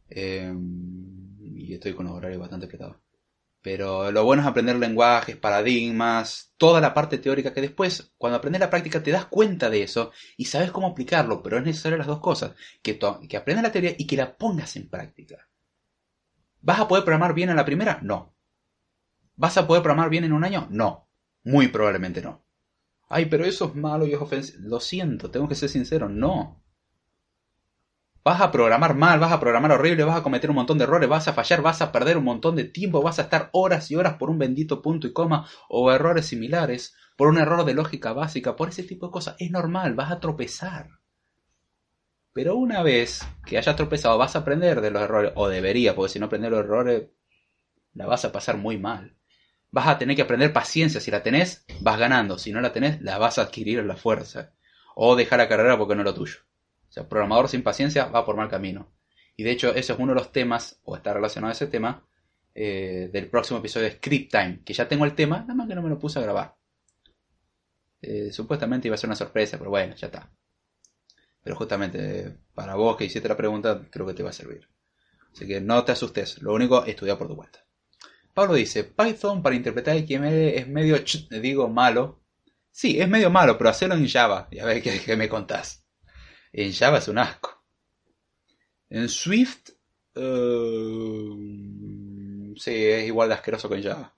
Em, 0.10 1.38
y 1.42 1.74
estoy 1.74 1.94
con 1.94 2.06
los 2.06 2.16
horarios 2.16 2.40
bastante 2.40 2.66
apretados. 2.66 2.98
Pero 3.64 4.12
lo 4.12 4.26
bueno 4.26 4.42
es 4.42 4.48
aprender 4.50 4.76
lenguajes, 4.76 5.38
paradigmas, 5.38 6.54
toda 6.58 6.82
la 6.82 6.94
parte 6.94 7.18
teórica 7.18 7.54
que 7.54 7.62
después, 7.62 8.14
cuando 8.18 8.38
aprendes 8.38 8.60
la 8.60 8.70
práctica, 8.70 9.02
te 9.02 9.12
das 9.12 9.28
cuenta 9.28 9.70
de 9.70 9.84
eso 9.84 10.12
y 10.36 10.46
sabes 10.46 10.70
cómo 10.70 10.88
aplicarlo, 10.88 11.42
pero 11.42 11.58
es 11.58 11.64
necesario 11.64 11.98
las 11.98 12.08
dos 12.08 12.20
cosas, 12.20 12.52
que, 12.82 13.00
que 13.30 13.38
aprendas 13.38 13.64
la 13.64 13.72
teoría 13.72 13.96
y 13.98 14.06
que 14.06 14.18
la 14.18 14.36
pongas 14.36 14.76
en 14.76 14.90
práctica. 14.90 15.48
¿Vas 16.62 16.82
a 16.82 16.88
poder 16.90 17.06
programar 17.06 17.34
bien 17.34 17.52
en 17.52 17.56
la 17.56 17.64
primera? 17.64 18.00
No. 18.04 18.36
¿Vas 19.38 19.58
a 19.58 19.66
poder 19.66 19.82
programar 19.82 20.10
bien 20.10 20.26
en 20.26 20.34
un 20.34 20.44
año? 20.44 20.68
No. 20.70 21.08
Muy 21.46 21.70
probablemente 21.70 22.22
no. 22.22 22.44
Ay, 23.08 23.28
pero 23.28 23.46
eso 23.46 23.66
es 23.66 23.76
malo 23.76 24.06
y 24.06 24.14
es 24.14 24.20
ofensivo. 24.20 24.60
Lo 24.68 24.82
siento, 24.82 25.32
tengo 25.32 25.48
que 25.48 25.56
ser 25.56 25.70
sincero, 25.70 26.10
no. 26.10 26.63
Vas 28.26 28.40
a 28.40 28.52
programar 28.52 28.96
mal, 28.96 29.20
vas 29.20 29.34
a 29.34 29.40
programar 29.40 29.74
horrible, 29.74 30.06
vas 30.06 30.18
a 30.18 30.24
cometer 30.24 30.50
un 30.50 30.56
montón 30.56 30.78
de 30.78 30.86
errores, 30.86 31.10
vas 31.10 31.28
a 31.28 31.34
fallar, 31.34 31.62
vas 31.62 31.82
a 31.82 31.92
perder 31.92 32.18
un 32.18 32.24
montón 32.24 32.56
de 32.56 32.64
tiempo, 32.64 33.02
vas 33.02 33.20
a 33.20 33.24
estar 33.24 33.50
horas 33.52 33.92
y 33.92 33.96
horas 33.98 34.16
por 34.16 34.30
un 34.30 34.40
bendito 34.40 34.82
punto 34.82 35.08
y 35.08 35.14
coma 35.14 35.46
o 35.68 35.92
errores 35.92 36.28
similares, 36.28 36.96
por 37.18 37.28
un 37.28 37.38
error 37.38 37.66
de 37.66 37.74
lógica 37.74 38.14
básica, 38.14 38.56
por 38.56 38.70
ese 38.70 38.84
tipo 38.84 39.08
de 39.08 39.12
cosas. 39.12 39.36
Es 39.40 39.52
normal, 39.52 39.96
vas 39.96 40.12
a 40.12 40.22
tropezar. 40.22 40.88
Pero 42.32 42.56
una 42.56 42.82
vez 42.82 43.28
que 43.46 43.58
hayas 43.58 43.76
tropezado, 43.76 44.18
vas 44.18 44.36
a 44.36 44.40
aprender 44.40 44.80
de 44.80 44.92
los 44.92 45.04
errores, 45.04 45.34
o 45.36 45.50
debería, 45.50 45.94
porque 45.94 46.14
si 46.14 46.20
no 46.20 46.28
aprendes 46.28 46.50
los 46.50 46.62
errores, 46.62 47.10
la 47.94 48.08
vas 48.08 48.26
a 48.26 48.32
pasar 48.32 48.58
muy 48.58 48.78
mal. 48.78 49.16
vas 49.72 49.88
a 49.88 49.98
tener 49.98 50.16
que 50.16 50.22
aprender 50.22 50.54
paciencia. 50.54 51.02
Si 51.02 51.12
la 51.12 51.24
tenés, 51.24 51.66
vas 51.82 52.00
ganando. 52.00 52.38
Si 52.38 52.52
no 52.52 52.62
la 52.62 52.72
tenés, 52.72 53.02
la 53.02 53.18
vas 53.18 53.38
a 53.38 53.44
adquirir 53.44 53.80
a 53.80 53.84
la 53.84 53.98
fuerza. 53.98 54.54
O 54.96 55.16
dejar 55.16 55.40
la 55.40 55.50
carrera 55.50 55.78
porque 55.78 55.96
no 55.96 56.02
es 56.02 56.06
lo 56.06 56.14
tuyo. 56.14 56.40
O 56.94 56.96
sea, 56.96 57.10
programador 57.10 57.50
sin 57.50 57.64
paciencia 57.64 58.06
va 58.06 58.24
por 58.24 58.36
mal 58.36 58.50
camino. 58.50 58.94
Y 59.36 59.42
de 59.42 59.50
hecho, 59.50 59.74
ese 59.74 59.94
es 59.94 60.00
uno 60.00 60.14
de 60.14 60.20
los 60.20 60.32
temas, 60.32 60.80
o 60.84 60.96
está 60.96 61.12
relacionado 61.12 61.50
a 61.50 61.54
ese 61.54 61.66
tema, 61.66 62.08
eh, 62.54 63.10
del 63.12 63.32
próximo 63.32 63.58
episodio 63.58 63.88
de 63.88 63.96
Script 63.96 64.30
Time. 64.30 64.62
Que 64.64 64.74
ya 64.74 64.88
tengo 64.88 65.04
el 65.04 65.16
tema, 65.16 65.40
nada 65.40 65.56
más 65.56 65.68
que 65.68 65.74
no 65.74 65.82
me 65.82 65.90
lo 65.90 65.98
puse 65.98 66.20
a 66.20 66.22
grabar. 66.22 66.56
Eh, 68.00 68.32
supuestamente 68.32 68.88
iba 68.88 68.94
a 68.94 68.98
ser 69.00 69.08
una 69.08 69.16
sorpresa, 69.16 69.58
pero 69.58 69.72
bueno, 69.72 69.96
ya 69.96 70.06
está. 70.06 70.32
Pero 71.42 71.56
justamente 71.56 72.38
para 72.54 72.76
vos 72.76 72.96
que 72.96 73.06
hiciste 73.06 73.28
la 73.28 73.38
pregunta, 73.38 73.88
creo 73.90 74.06
que 74.06 74.14
te 74.14 74.22
va 74.22 74.30
a 74.30 74.34
servir. 74.34 74.70
Así 75.32 75.48
que 75.48 75.62
no 75.62 75.84
te 75.84 75.94
asustes, 75.94 76.44
lo 76.44 76.54
único, 76.54 76.86
estudia 76.86 77.18
por 77.18 77.28
tu 77.28 77.36
cuenta. 77.36 77.66
Pablo 78.36 78.54
dice, 78.54 78.84
Python 78.84 79.42
para 79.42 79.56
interpretar 79.56 79.98
XML 79.98 80.58
es 80.58 80.68
medio, 80.68 80.98
digo, 81.42 81.70
malo. 81.70 82.22
Sí, 82.72 83.00
es 83.00 83.08
medio 83.08 83.32
malo, 83.32 83.58
pero 83.58 83.70
hacerlo 83.70 83.96
en 83.96 84.08
Java. 84.08 84.48
Ya 84.52 84.66
ves 84.66 84.84
que, 84.84 85.16
me 85.16 85.30
contás. 85.30 85.83
En 86.54 86.72
Java 86.72 87.00
es 87.00 87.08
un 87.08 87.18
asco. 87.18 87.64
En 88.90 89.10
Swift, 89.10 89.72
uh, 90.16 91.36
sí, 92.56 92.72
es 92.72 93.08
igual 93.08 93.30
de 93.30 93.36
asqueroso 93.36 93.68
que 93.68 93.76
en 93.76 93.84
Java. 93.84 94.14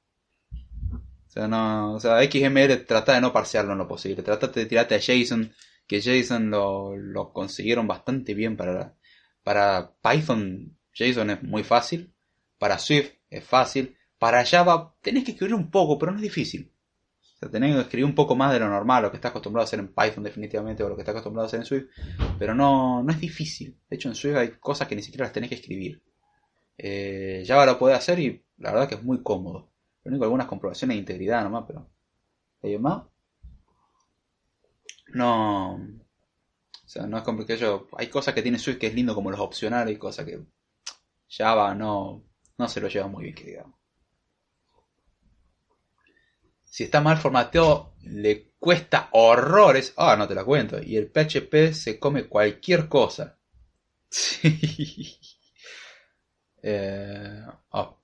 O 0.92 1.32
sea, 1.32 1.48
no, 1.48 1.94
o 1.94 2.00
sea, 2.00 2.22
XML 2.22 2.86
trata 2.86 3.14
de 3.14 3.22
no 3.22 3.32
parsearlo 3.32 3.72
en 3.72 3.78
lo 3.78 3.88
posible. 3.88 4.22
Trata 4.22 4.48
de 4.48 4.66
tirarte 4.66 4.96
a 4.96 5.00
JSON, 5.00 5.54
que 5.88 6.02
JSON 6.02 6.50
lo, 6.50 6.98
lo 6.98 7.32
consiguieron 7.32 7.88
bastante 7.88 8.34
bien 8.34 8.58
para, 8.58 8.96
para 9.44 9.94
Python. 10.02 10.78
JSON 10.94 11.30
es 11.30 11.42
muy 11.44 11.64
fácil. 11.64 12.14
Para 12.58 12.80
Swift 12.80 13.14
es 13.30 13.46
fácil. 13.46 13.98
Para 14.18 14.46
Java 14.46 14.94
tenés 15.02 15.24
que 15.24 15.32
escribir 15.32 15.56
un 15.56 15.72
poco, 15.72 15.98
pero 15.98 16.12
no 16.12 16.18
es 16.18 16.24
difícil. 16.24 16.72
Sea, 17.46 17.52
tenés 17.52 17.76
que 17.76 17.82
escribir 17.82 18.06
un 18.06 18.16
poco 18.16 18.36
más 18.36 18.52
de 18.52 18.60
lo 18.60 18.68
normal, 18.68 19.04
lo 19.04 19.12
que 19.12 19.18
estás 19.18 19.30
acostumbrado 19.30 19.64
a 19.64 19.66
hacer 19.66 19.80
en 19.80 19.94
Python 19.94 20.24
definitivamente, 20.24 20.84
o 20.84 20.90
lo 20.90 20.96
que 20.96 21.04
estás 21.04 21.14
acostumbrado 21.14 21.46
a 21.46 21.48
hacer 21.48 21.60
en 21.60 21.66
Swift, 21.66 21.86
pero 22.40 22.56
no, 22.56 23.04
no 23.04 23.12
es 23.12 23.20
difícil. 23.20 23.78
De 23.88 23.96
hecho, 23.96 24.10
en 24.10 24.16
Swift 24.16 24.36
hay 24.36 24.50
cosas 24.60 24.88
que 24.88 24.96
ni 24.96 25.04
siquiera 25.04 25.26
las 25.26 25.34
tenés 25.34 25.50
que 25.50 25.56
escribir. 25.56 26.02
Eh, 26.78 27.44
Java 27.46 27.66
lo 27.68 27.78
puede 27.78 27.94
hacer 27.94 28.20
y 28.20 28.44
la 28.58 28.72
verdad 28.72 28.90
que 28.90 28.96
es 28.96 29.04
muy 29.04 29.22
cómodo. 29.22 29.70
Lo 30.04 30.10
único, 30.10 30.24
algunas 30.24 30.48
comprobaciones 30.48 30.96
de 30.96 31.00
integridad 31.00 31.44
nomás, 31.44 31.66
pero... 31.68 31.88
¿Hay 32.64 32.78
más? 32.80 33.04
No... 35.14 35.76
O 35.76 36.88
sea, 36.88 37.06
no 37.06 37.18
es 37.18 37.24
complicado. 37.24 37.88
Hay 37.98 38.08
cosas 38.08 38.34
que 38.34 38.42
tiene 38.42 38.60
Swift 38.60 38.80
que 38.80 38.88
es 38.88 38.96
lindo 38.96 39.14
como 39.14 39.30
los 39.32 39.40
opcionales 39.40 39.96
y 39.96 39.98
cosas 40.00 40.26
que 40.26 40.40
Java 41.30 41.76
no, 41.76 42.24
no 42.58 42.68
se 42.68 42.82
lo 42.82 42.88
lleva 42.88 43.08
muy 43.08 43.24
bien, 43.26 43.36
que 43.36 43.44
digamos 43.46 43.85
si 46.76 46.84
está 46.84 47.00
mal 47.00 47.18
formateado, 47.18 47.96
le 48.02 48.52
cuesta 48.60 49.08
horrores. 49.14 49.94
Ah, 49.96 50.18
no 50.18 50.28
te 50.28 50.36
la 50.36 50.44
cuento. 50.44 50.78
Y 50.84 50.98
el 50.98 51.10
PHP 51.10 51.72
se 51.72 51.98
come 51.98 52.28
cualquier 52.28 52.90
cosa. 52.90 53.40
Sí. 54.10 55.18
Eh, 56.62 57.46
oh. 57.70 58.02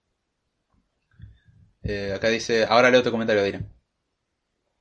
eh, 1.83 2.13
acá 2.15 2.29
dice, 2.29 2.63
ahora 2.63 2.89
leo 2.89 3.03
tu 3.03 3.11
comentario, 3.11 3.43
Dina. 3.43 3.69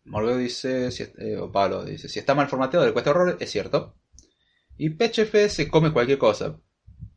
Morgado 0.04 0.38
dice, 0.38 0.92
si, 0.92 1.02
eh, 1.18 1.36
o 1.36 1.50
Pablo 1.50 1.84
dice, 1.84 2.08
si 2.08 2.20
está 2.20 2.34
mal 2.34 2.48
formateado, 2.48 2.86
le 2.86 2.92
cuesta 2.92 3.10
horrores, 3.10 3.36
es 3.40 3.50
cierto. 3.50 3.96
Y 4.76 4.90
PHP 4.90 5.48
se 5.48 5.68
come 5.68 5.92
cualquier 5.92 6.18
cosa. 6.18 6.60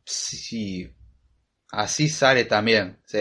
Sí. 0.04 0.92
Así 1.70 2.08
sale 2.08 2.44
también, 2.46 3.00
sí. 3.06 3.20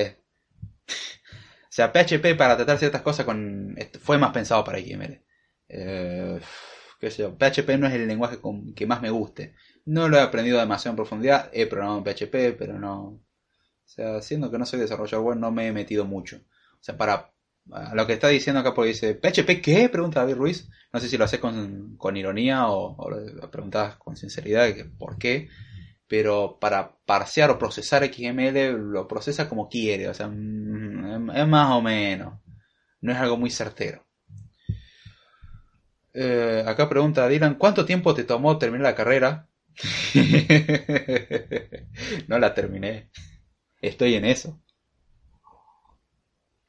Sea, 1.73 1.91
PHP 1.91 2.35
para 2.37 2.55
tratar 2.55 2.77
ciertas 2.77 3.01
cosas 3.01 3.25
con 3.25 3.75
fue 3.99 4.19
más 4.19 4.31
pensado 4.31 4.63
para 4.63 4.77
XML. 4.77 5.23
Eh, 5.69 6.39
sé 6.99 7.23
yo, 7.23 7.35
PHP 7.35 7.79
no 7.79 7.87
es 7.87 7.93
el 7.93 8.07
lenguaje 8.07 8.37
que 8.75 8.85
más 8.85 9.01
me 9.01 9.09
guste. 9.09 9.55
No 9.85 10.07
lo 10.07 10.17
he 10.17 10.21
aprendido 10.21 10.59
demasiado 10.59 10.91
en 10.91 10.97
profundidad. 10.97 11.49
He 11.51 11.65
programado 11.65 11.97
en 11.97 12.03
PHP, 12.03 12.55
pero 12.59 12.77
no. 12.77 12.99
O 13.05 13.21
sea, 13.85 14.21
siendo 14.21 14.51
que 14.51 14.59
no 14.59 14.67
soy 14.67 14.81
desarrollador 14.81 15.25
web, 15.25 15.37
no 15.39 15.51
me 15.51 15.65
he 15.65 15.71
metido 15.71 16.05
mucho. 16.05 16.37
O 16.37 16.83
sea, 16.83 16.95
para 16.95 17.33
lo 17.95 18.05
que 18.05 18.13
está 18.13 18.27
diciendo 18.27 18.59
acá, 18.59 18.75
porque 18.75 18.89
dice, 18.89 19.15
¿PHP 19.15 19.59
qué? 19.59 19.89
Pregunta 19.89 20.19
David 20.19 20.35
Ruiz. 20.35 20.69
No 20.93 20.99
sé 20.99 21.09
si 21.09 21.17
lo 21.17 21.25
haces 21.25 21.39
con, 21.39 21.97
con 21.97 22.15
ironía 22.15 22.67
o, 22.67 22.95
o, 22.95 23.09
lo 23.09 23.49
preguntas 23.49 23.95
con 23.95 24.15
sinceridad, 24.15 24.71
¿por 24.99 25.17
qué? 25.17 25.49
Pero 26.07 26.57
para 26.59 26.95
parsear 27.05 27.49
o 27.51 27.57
procesar 27.57 28.03
XML 28.03 28.73
lo 28.73 29.07
procesa 29.07 29.49
como 29.49 29.69
quiere, 29.69 30.07
o 30.07 30.13
sea, 30.13 30.27
mm, 30.27 31.31
es 31.31 31.47
más 31.47 31.71
o 31.71 31.81
menos, 31.81 32.39
no 33.01 33.11
es 33.11 33.17
algo 33.17 33.37
muy 33.37 33.49
certero. 33.49 34.05
Eh, 36.13 36.63
acá 36.67 36.87
pregunta 36.87 37.27
Dylan, 37.27 37.55
¿cuánto 37.55 37.85
tiempo 37.85 38.13
te 38.13 38.23
tomó 38.23 38.57
terminar 38.57 38.83
la 38.83 38.95
carrera? 38.95 39.47
no 42.27 42.37
la 42.37 42.53
terminé, 42.53 43.09
estoy 43.81 44.15
en 44.15 44.25
eso. 44.25 44.59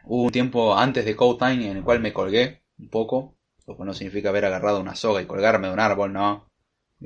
Hubo 0.04 0.24
un 0.24 0.32
tiempo 0.32 0.76
antes 0.76 1.04
de 1.04 1.16
Code 1.16 1.38
Time 1.38 1.70
en 1.70 1.76
el 1.78 1.84
cual 1.84 2.00
me 2.00 2.12
colgué 2.12 2.62
un 2.78 2.88
poco, 2.88 3.36
lo 3.66 3.84
no 3.84 3.94
significa 3.94 4.30
haber 4.30 4.44
agarrado 4.44 4.80
una 4.80 4.94
soga 4.94 5.22
y 5.22 5.26
colgarme 5.26 5.68
de 5.68 5.74
un 5.74 5.80
árbol, 5.80 6.12
no 6.12 6.50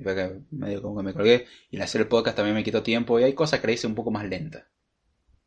medio 0.03 0.83
como 0.83 0.97
que 0.97 1.03
me 1.03 1.12
colgué. 1.15 1.47
Y 1.70 1.77
en 1.77 1.83
hacer 1.83 2.01
el 2.01 2.09
podcast 2.09 2.37
también 2.37 2.55
me 2.55 2.65
quitó 2.65 2.83
tiempo 2.83 3.19
y 3.19 3.25
hay 3.25 3.35
cosas 3.35 3.61
que 3.61 3.66
la 3.66 3.73
hice 3.75 3.87
un 3.87 3.95
poco 3.95 4.11
más 4.11 4.25
lenta. 4.27 4.69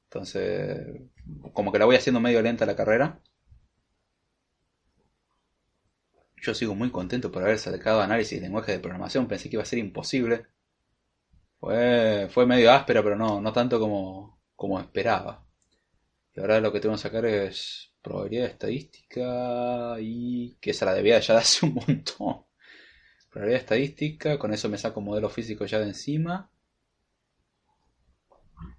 Entonces, 0.05 1.01
como 1.53 1.71
que 1.71 1.79
la 1.79 1.85
voy 1.85 1.95
haciendo 1.95 2.19
medio 2.19 2.41
lenta 2.41 2.65
la 2.65 2.75
carrera. 2.75 3.21
Yo 6.41 6.53
sigo 6.53 6.75
muy 6.75 6.89
contento 6.91 7.31
por 7.31 7.43
haber 7.43 7.59
sacado 7.59 8.01
análisis 8.01 8.39
de 8.39 8.45
lenguaje 8.45 8.73
de 8.73 8.79
programación. 8.79 9.27
Pensé 9.27 9.49
que 9.49 9.55
iba 9.55 9.63
a 9.63 9.65
ser 9.65 9.79
imposible. 9.79 10.47
Fue, 11.59 12.27
fue 12.31 12.45
medio 12.45 12.71
áspera, 12.71 13.03
pero 13.03 13.15
no, 13.15 13.39
no 13.39 13.53
tanto 13.53 13.79
como, 13.79 14.41
como 14.55 14.79
esperaba. 14.79 15.45
Y 16.35 16.39
ahora 16.39 16.59
lo 16.59 16.71
que 16.71 16.79
tengo 16.79 16.95
que 16.95 17.01
sacar 17.01 17.25
es 17.25 17.93
probabilidad 18.01 18.47
estadística 18.47 19.95
y 19.99 20.57
que 20.59 20.73
se 20.73 20.85
la 20.85 20.93
debía 20.93 21.19
ya 21.19 21.35
de 21.35 21.39
hace 21.41 21.65
un 21.65 21.75
montón. 21.75 22.45
Probabilidad 23.31 23.61
estadística, 23.61 24.37
con 24.37 24.53
eso 24.53 24.67
me 24.67 24.77
saco 24.77 24.99
modelo 24.99 25.29
físico 25.29 25.65
ya 25.65 25.79
de 25.79 25.85
encima. 25.85 26.49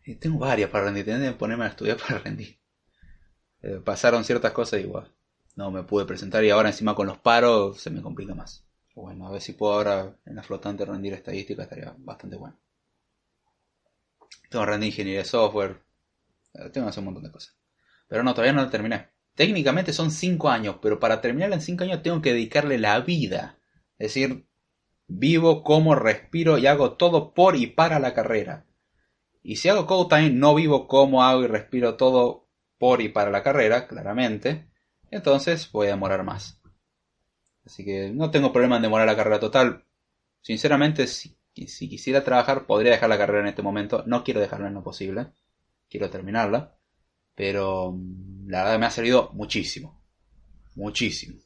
Y 0.04 0.16
tengo 0.16 0.40
varias 0.40 0.68
para 0.68 0.84
rendir, 0.84 1.06
tengo 1.06 1.24
que 1.24 1.32
ponerme 1.32 1.64
a 1.64 1.68
estudiar 1.68 1.96
para 2.06 2.18
rendir. 2.18 2.58
Eh, 3.62 3.80
pasaron 3.82 4.24
ciertas 4.24 4.52
cosas 4.52 4.80
igual. 4.80 5.10
No 5.56 5.70
me 5.70 5.84
pude 5.84 6.04
presentar 6.04 6.44
y 6.44 6.50
ahora 6.50 6.68
encima 6.68 6.94
con 6.94 7.06
los 7.06 7.18
paros 7.18 7.80
se 7.80 7.90
me 7.90 8.02
complica 8.02 8.34
más. 8.34 8.62
Bueno, 8.94 9.26
a 9.26 9.30
ver 9.30 9.40
si 9.40 9.54
puedo 9.54 9.72
ahora 9.72 10.14
en 10.26 10.36
la 10.36 10.42
flotante 10.42 10.84
rendir 10.84 11.14
estadística, 11.14 11.62
estaría 11.62 11.94
bastante 11.96 12.36
bueno. 12.36 12.58
Tengo 14.50 14.66
que 14.66 14.70
rendir 14.70 14.88
ingeniería 14.88 15.20
de 15.20 15.24
software. 15.24 15.82
Eh, 16.52 16.68
tengo 16.68 16.86
que 16.86 16.90
hacer 16.90 16.98
un 16.98 17.06
montón 17.06 17.24
de 17.24 17.32
cosas. 17.32 17.56
Pero 18.06 18.22
no, 18.22 18.34
todavía 18.34 18.52
no 18.52 18.64
lo 18.64 18.70
terminé. 18.70 19.08
Técnicamente 19.34 19.94
son 19.94 20.10
5 20.10 20.50
años, 20.50 20.76
pero 20.82 21.00
para 21.00 21.22
terminar 21.22 21.50
en 21.54 21.62
5 21.62 21.84
años 21.84 22.02
tengo 22.02 22.20
que 22.20 22.34
dedicarle 22.34 22.76
la 22.76 23.00
vida 23.00 23.56
es 24.02 24.14
decir, 24.14 24.48
vivo, 25.06 25.62
como, 25.62 25.94
respiro 25.94 26.58
y 26.58 26.66
hago 26.66 26.94
todo 26.94 27.32
por 27.34 27.54
y 27.54 27.68
para 27.68 28.00
la 28.00 28.14
carrera. 28.14 28.66
Y 29.44 29.56
si 29.56 29.68
hago 29.68 29.86
code 29.86 30.08
time, 30.08 30.30
no 30.30 30.56
vivo, 30.56 30.88
como, 30.88 31.22
hago 31.22 31.44
y 31.44 31.46
respiro 31.46 31.96
todo 31.96 32.48
por 32.78 33.00
y 33.00 33.10
para 33.10 33.30
la 33.30 33.44
carrera, 33.44 33.86
claramente. 33.86 34.68
Entonces 35.08 35.70
voy 35.70 35.86
a 35.86 35.90
demorar 35.90 36.24
más. 36.24 36.60
Así 37.64 37.84
que 37.84 38.10
no 38.10 38.32
tengo 38.32 38.52
problema 38.52 38.74
en 38.74 38.82
demorar 38.82 39.06
la 39.06 39.14
carrera 39.14 39.38
total. 39.38 39.84
Sinceramente, 40.40 41.06
si, 41.06 41.38
si 41.54 41.88
quisiera 41.88 42.24
trabajar, 42.24 42.66
podría 42.66 42.90
dejar 42.90 43.08
la 43.08 43.18
carrera 43.18 43.42
en 43.42 43.50
este 43.50 43.62
momento. 43.62 44.02
No 44.04 44.24
quiero 44.24 44.40
dejarla 44.40 44.66
en 44.66 44.74
lo 44.74 44.82
posible. 44.82 45.28
Quiero 45.88 46.10
terminarla. 46.10 46.76
Pero 47.36 47.92
mm, 47.92 48.48
la 48.48 48.64
verdad 48.64 48.80
me 48.80 48.86
ha 48.86 48.90
servido 48.90 49.30
muchísimo. 49.32 50.02
Muchísimo. 50.74 51.38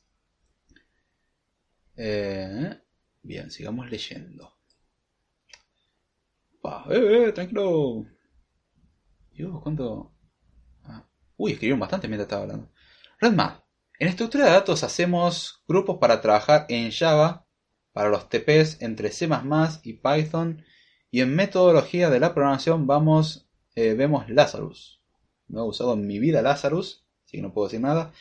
Eh, 1.96 2.78
bien, 3.22 3.50
sigamos 3.50 3.90
leyendo. 3.90 4.56
eh, 6.90 7.26
eh, 7.28 7.32
tranquilo. 7.32 8.06
Dios, 9.32 9.60
¿cuánto? 9.62 10.12
Ah, 10.84 11.06
uy, 11.36 11.52
escribieron 11.52 11.80
bastante 11.80 12.08
mientras 12.08 12.26
estaba 12.26 12.42
hablando. 12.42 12.70
Redmap. 13.20 13.62
En 13.98 14.08
estructura 14.08 14.46
de 14.46 14.50
datos 14.52 14.82
hacemos 14.82 15.62
grupos 15.66 15.98
para 15.98 16.20
trabajar 16.20 16.66
en 16.68 16.90
Java 16.90 17.46
para 17.92 18.10
los 18.10 18.28
TPs 18.28 18.82
entre 18.82 19.10
C++ 19.10 19.26
y 19.84 19.92
Python 19.94 20.62
y 21.10 21.22
en 21.22 21.34
metodología 21.34 22.10
de 22.10 22.20
la 22.20 22.34
programación 22.34 22.86
vamos 22.86 23.48
eh, 23.74 23.94
vemos 23.94 24.28
Lazarus. 24.28 25.00
No 25.48 25.60
he 25.60 25.68
usado 25.68 25.94
en 25.94 26.06
mi 26.06 26.18
vida 26.18 26.42
Lazarus, 26.42 27.06
así 27.24 27.38
que 27.38 27.42
no 27.42 27.54
puedo 27.54 27.68
decir 27.68 27.80
nada. 27.80 28.12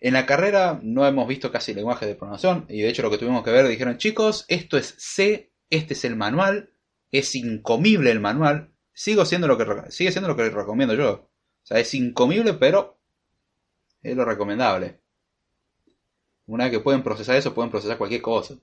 En 0.00 0.12
la 0.12 0.26
carrera 0.26 0.78
no 0.82 1.06
hemos 1.06 1.26
visto 1.26 1.50
casi 1.50 1.74
lenguaje 1.74 2.06
de 2.06 2.14
programación 2.14 2.66
y 2.68 2.82
de 2.82 2.88
hecho 2.88 3.02
lo 3.02 3.10
que 3.10 3.18
tuvimos 3.18 3.42
que 3.42 3.50
ver 3.50 3.66
dijeron 3.66 3.98
chicos, 3.98 4.44
esto 4.48 4.76
es 4.76 4.94
C, 4.98 5.50
este 5.70 5.94
es 5.94 6.04
el 6.04 6.14
manual, 6.14 6.70
es 7.10 7.34
incomible 7.34 8.10
el 8.10 8.20
manual, 8.20 8.70
sigo 8.92 9.24
siendo 9.24 9.48
lo 9.48 9.58
que 9.58 9.90
sigue 9.90 10.12
siendo 10.12 10.28
lo 10.28 10.36
que 10.36 10.48
recomiendo 10.50 10.94
yo. 10.94 11.12
O 11.12 11.66
sea, 11.68 11.78
es 11.78 11.92
incomible 11.94 12.54
pero 12.54 12.98
Es 14.02 14.16
lo 14.16 14.24
recomendable. 14.24 15.00
Una 16.46 16.64
vez 16.64 16.72
que 16.72 16.80
pueden 16.80 17.02
procesar 17.02 17.36
eso, 17.36 17.54
pueden 17.54 17.70
procesar 17.70 17.98
cualquier 17.98 18.22
cosa. 18.22 18.54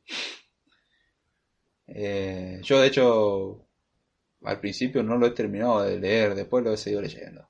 Eh, 1.88 2.62
yo, 2.64 2.82
de 2.82 2.88
hecho, 2.88 3.68
al 4.44 4.60
principio 4.60 5.04
no 5.04 5.18
lo 5.18 5.28
he 5.28 5.32
terminado 5.32 5.84
de 5.84 6.00
leer, 6.00 6.36
después 6.36 6.64
lo 6.64 6.74
he 6.74 6.78
seguido 6.78 7.02
leyendo. 7.02 7.48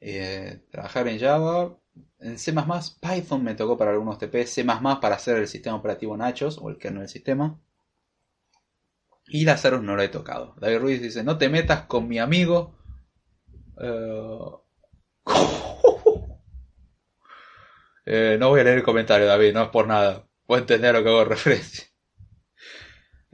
Eh, 0.00 0.62
trabajar 0.70 1.06
en 1.08 1.20
Java, 1.20 1.78
en 2.18 2.38
C++, 2.38 2.52
Python 3.00 3.44
me 3.44 3.54
tocó 3.54 3.76
para 3.76 3.90
algunos 3.90 4.18
TP, 4.18 4.46
C++ 4.46 4.64
para 4.64 5.16
hacer 5.16 5.36
el 5.36 5.48
sistema 5.48 5.76
operativo 5.76 6.16
Nachos 6.16 6.58
o 6.60 6.70
el 6.70 6.78
kernel 6.78 7.02
del 7.02 7.08
sistema. 7.08 7.58
Y 9.28 9.44
Lazarus 9.44 9.82
no 9.82 9.96
lo 9.96 10.02
he 10.02 10.08
tocado. 10.08 10.54
David 10.60 10.78
Ruiz 10.78 11.02
dice, 11.02 11.24
no 11.24 11.36
te 11.36 11.48
metas 11.48 11.82
con 11.86 12.08
mi 12.08 12.18
amigo. 12.18 12.76
Eh, 13.80 14.50
eh, 18.06 18.36
no 18.38 18.50
voy 18.50 18.60
a 18.60 18.64
leer 18.64 18.78
el 18.78 18.84
comentario, 18.84 19.26
David, 19.26 19.52
no 19.52 19.64
es 19.64 19.68
por 19.68 19.86
nada. 19.86 20.26
Puedo 20.46 20.60
entender 20.60 20.94
a 20.94 20.98
lo 20.98 21.04
que 21.04 21.10
hago 21.10 21.24
referencia. 21.26 21.86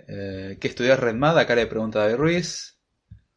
Eh, 0.09 0.57
¿Qué 0.61 0.69
estudias 0.69 0.99
Redmad? 0.99 1.39
Acá 1.39 1.55
le 1.55 1.67
pregunta 1.67 2.01
David 2.01 2.17
Ruiz. 2.17 2.79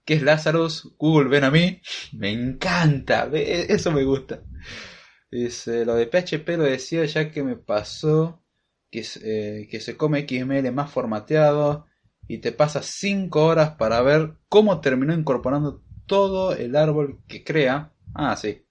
¿Qué 0.05 0.15
es 0.15 0.21
Lazarus? 0.21 0.95
Google, 0.97 1.29
ven 1.29 1.43
a 1.43 1.51
mí. 1.51 1.81
Me 2.13 2.31
encanta, 2.31 3.29
eso 3.33 3.91
me 3.91 4.03
gusta. 4.03 4.41
Dice, 5.35 5.83
lo 5.83 5.95
de 5.95 6.07
PHP 6.07 6.47
lo 6.57 6.63
decía 6.63 7.03
ya 7.03 7.29
que 7.29 7.43
me 7.43 7.57
pasó 7.57 8.41
que, 8.89 9.67
que 9.69 9.79
se 9.81 9.97
come 9.97 10.25
XML 10.25 10.71
más 10.71 10.89
formateado 10.89 11.87
y 12.25 12.37
te 12.37 12.53
pasas 12.53 12.85
5 12.85 13.43
horas 13.43 13.71
para 13.71 14.01
ver 14.01 14.35
cómo 14.47 14.79
terminó 14.79 15.13
incorporando 15.13 15.83
todo 16.05 16.55
el 16.55 16.77
árbol 16.77 17.19
que 17.27 17.43
crea. 17.43 17.91
Ah, 18.13 18.37
sí. 18.37 18.65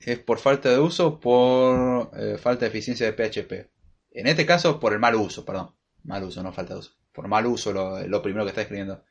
Es 0.00 0.18
por 0.18 0.38
falta 0.38 0.70
de 0.70 0.78
uso 0.78 1.06
o 1.06 1.20
por 1.20 2.10
eh, 2.18 2.38
falta 2.38 2.60
de 2.64 2.68
eficiencia 2.68 3.04
de 3.04 3.12
PHP. 3.12 3.70
En 4.12 4.28
este 4.28 4.46
caso, 4.46 4.80
por 4.80 4.94
el 4.94 4.98
mal 4.98 5.14
uso, 5.14 5.44
perdón. 5.44 5.74
Mal 6.04 6.24
uso, 6.24 6.42
no 6.42 6.54
falta 6.54 6.72
de 6.72 6.80
uso. 6.80 6.92
Por 7.12 7.28
mal 7.28 7.44
uso, 7.44 7.70
lo, 7.74 8.22
primero 8.22 8.46
que 8.46 8.50
está 8.50 8.62
escribiendo. 8.62 9.04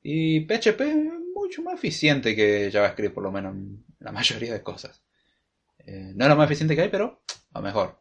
Y 0.00 0.42
PHP 0.46 1.17
mucho 1.38 1.62
más 1.62 1.74
eficiente 1.74 2.34
que 2.36 2.70
JavaScript, 2.72 3.14
por 3.14 3.22
lo 3.22 3.32
menos 3.32 3.54
en 3.54 3.84
la 3.98 4.12
mayoría 4.12 4.52
de 4.52 4.62
cosas. 4.62 5.02
Eh, 5.78 6.12
no 6.14 6.24
es 6.24 6.28
lo 6.28 6.36
más 6.36 6.46
eficiente 6.46 6.74
que 6.74 6.82
hay, 6.82 6.88
pero 6.88 7.22
lo 7.54 7.62
mejor. 7.62 8.00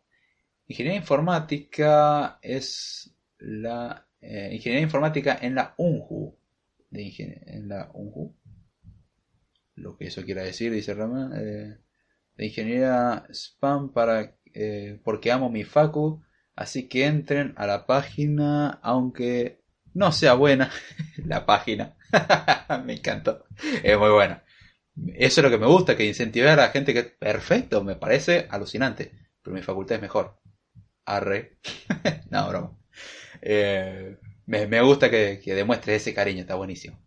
Ingeniería 0.68 1.00
informática 1.00 2.40
es 2.42 3.16
la 3.40 4.08
eh, 4.22 4.50
ingeniería 4.54 4.84
informática 4.84 5.38
en 5.42 5.56
la 5.56 5.74
UNJU. 5.78 6.38
De 6.90 7.14
en 7.46 7.68
la 7.70 7.90
UNJU. 7.94 8.36
Lo 9.76 9.98
que 9.98 10.08
eso 10.08 10.24
quiera 10.24 10.44
decir, 10.44 10.72
dice 10.72 10.94
Ramón. 10.94 11.34
Eh, 11.36 11.78
de 12.36 12.46
ingeniería 12.46 13.26
spam 13.30 13.94
para 13.94 14.38
eh, 14.54 15.00
porque 15.04 15.32
amo 15.32 15.50
mi 15.50 15.64
facu. 15.64 16.24
Así 16.56 16.88
que 16.90 17.06
entren 17.06 17.54
a 17.58 17.68
la 17.68 17.86
página, 17.86 18.80
aunque 18.82 19.62
no 19.94 20.12
sea 20.12 20.34
buena 20.34 20.72
la 21.26 21.46
página. 21.46 21.97
me 22.86 22.94
encantó. 22.94 23.46
Es 23.84 23.98
muy 23.98 24.10
buena. 24.10 24.44
Eso 25.16 25.42
es 25.42 25.44
lo 25.44 25.50
que 25.50 25.58
me 25.58 25.68
gusta, 25.68 25.96
que 25.96 26.06
incentivar 26.06 26.60
a 26.60 26.64
la 26.64 26.70
gente 26.70 26.94
que 26.94 27.04
perfecto, 27.04 27.84
me 27.84 27.96
parece 27.96 28.48
alucinante. 28.50 29.12
Pero 29.42 29.56
mi 29.56 29.62
facultad 29.62 29.98
es 29.98 30.02
mejor. 30.02 30.40
Arre. 31.06 31.60
no, 32.32 32.50
broma. 32.50 32.78
Eh, 33.42 34.18
me, 34.46 34.82
gusta 34.82 35.10
que, 35.10 35.40
que 35.44 35.54
demuestres 35.54 36.02
ese 36.02 36.14
cariño, 36.14 36.42
está 36.42 36.56
buenísimo. 36.56 37.00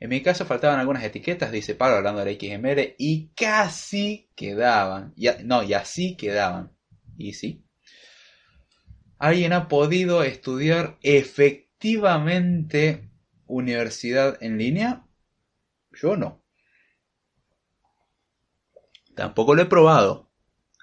En 0.00 0.08
mi 0.08 0.22
caso 0.22 0.46
faltaban 0.46 0.80
algunas 0.80 1.04
etiquetas, 1.04 1.52
dice 1.52 1.74
Pablo 1.74 1.98
hablando 1.98 2.24
de 2.24 2.34
XML, 2.34 2.94
y 2.98 3.28
casi 3.34 4.30
quedaban. 4.34 5.14
no, 5.44 5.62
y 5.62 5.74
así 5.74 6.16
quedaban. 6.16 6.72
Y 7.18 7.34
sí. 7.34 7.66
¿Alguien 9.18 9.52
ha 9.52 9.68
podido 9.68 10.22
estudiar 10.22 10.96
efectivamente 11.02 13.09
universidad 13.50 14.38
en 14.42 14.58
línea? 14.58 15.06
Yo 15.92 16.16
no. 16.16 16.42
Tampoco 19.14 19.54
lo 19.54 19.62
he 19.62 19.66
probado. 19.66 20.30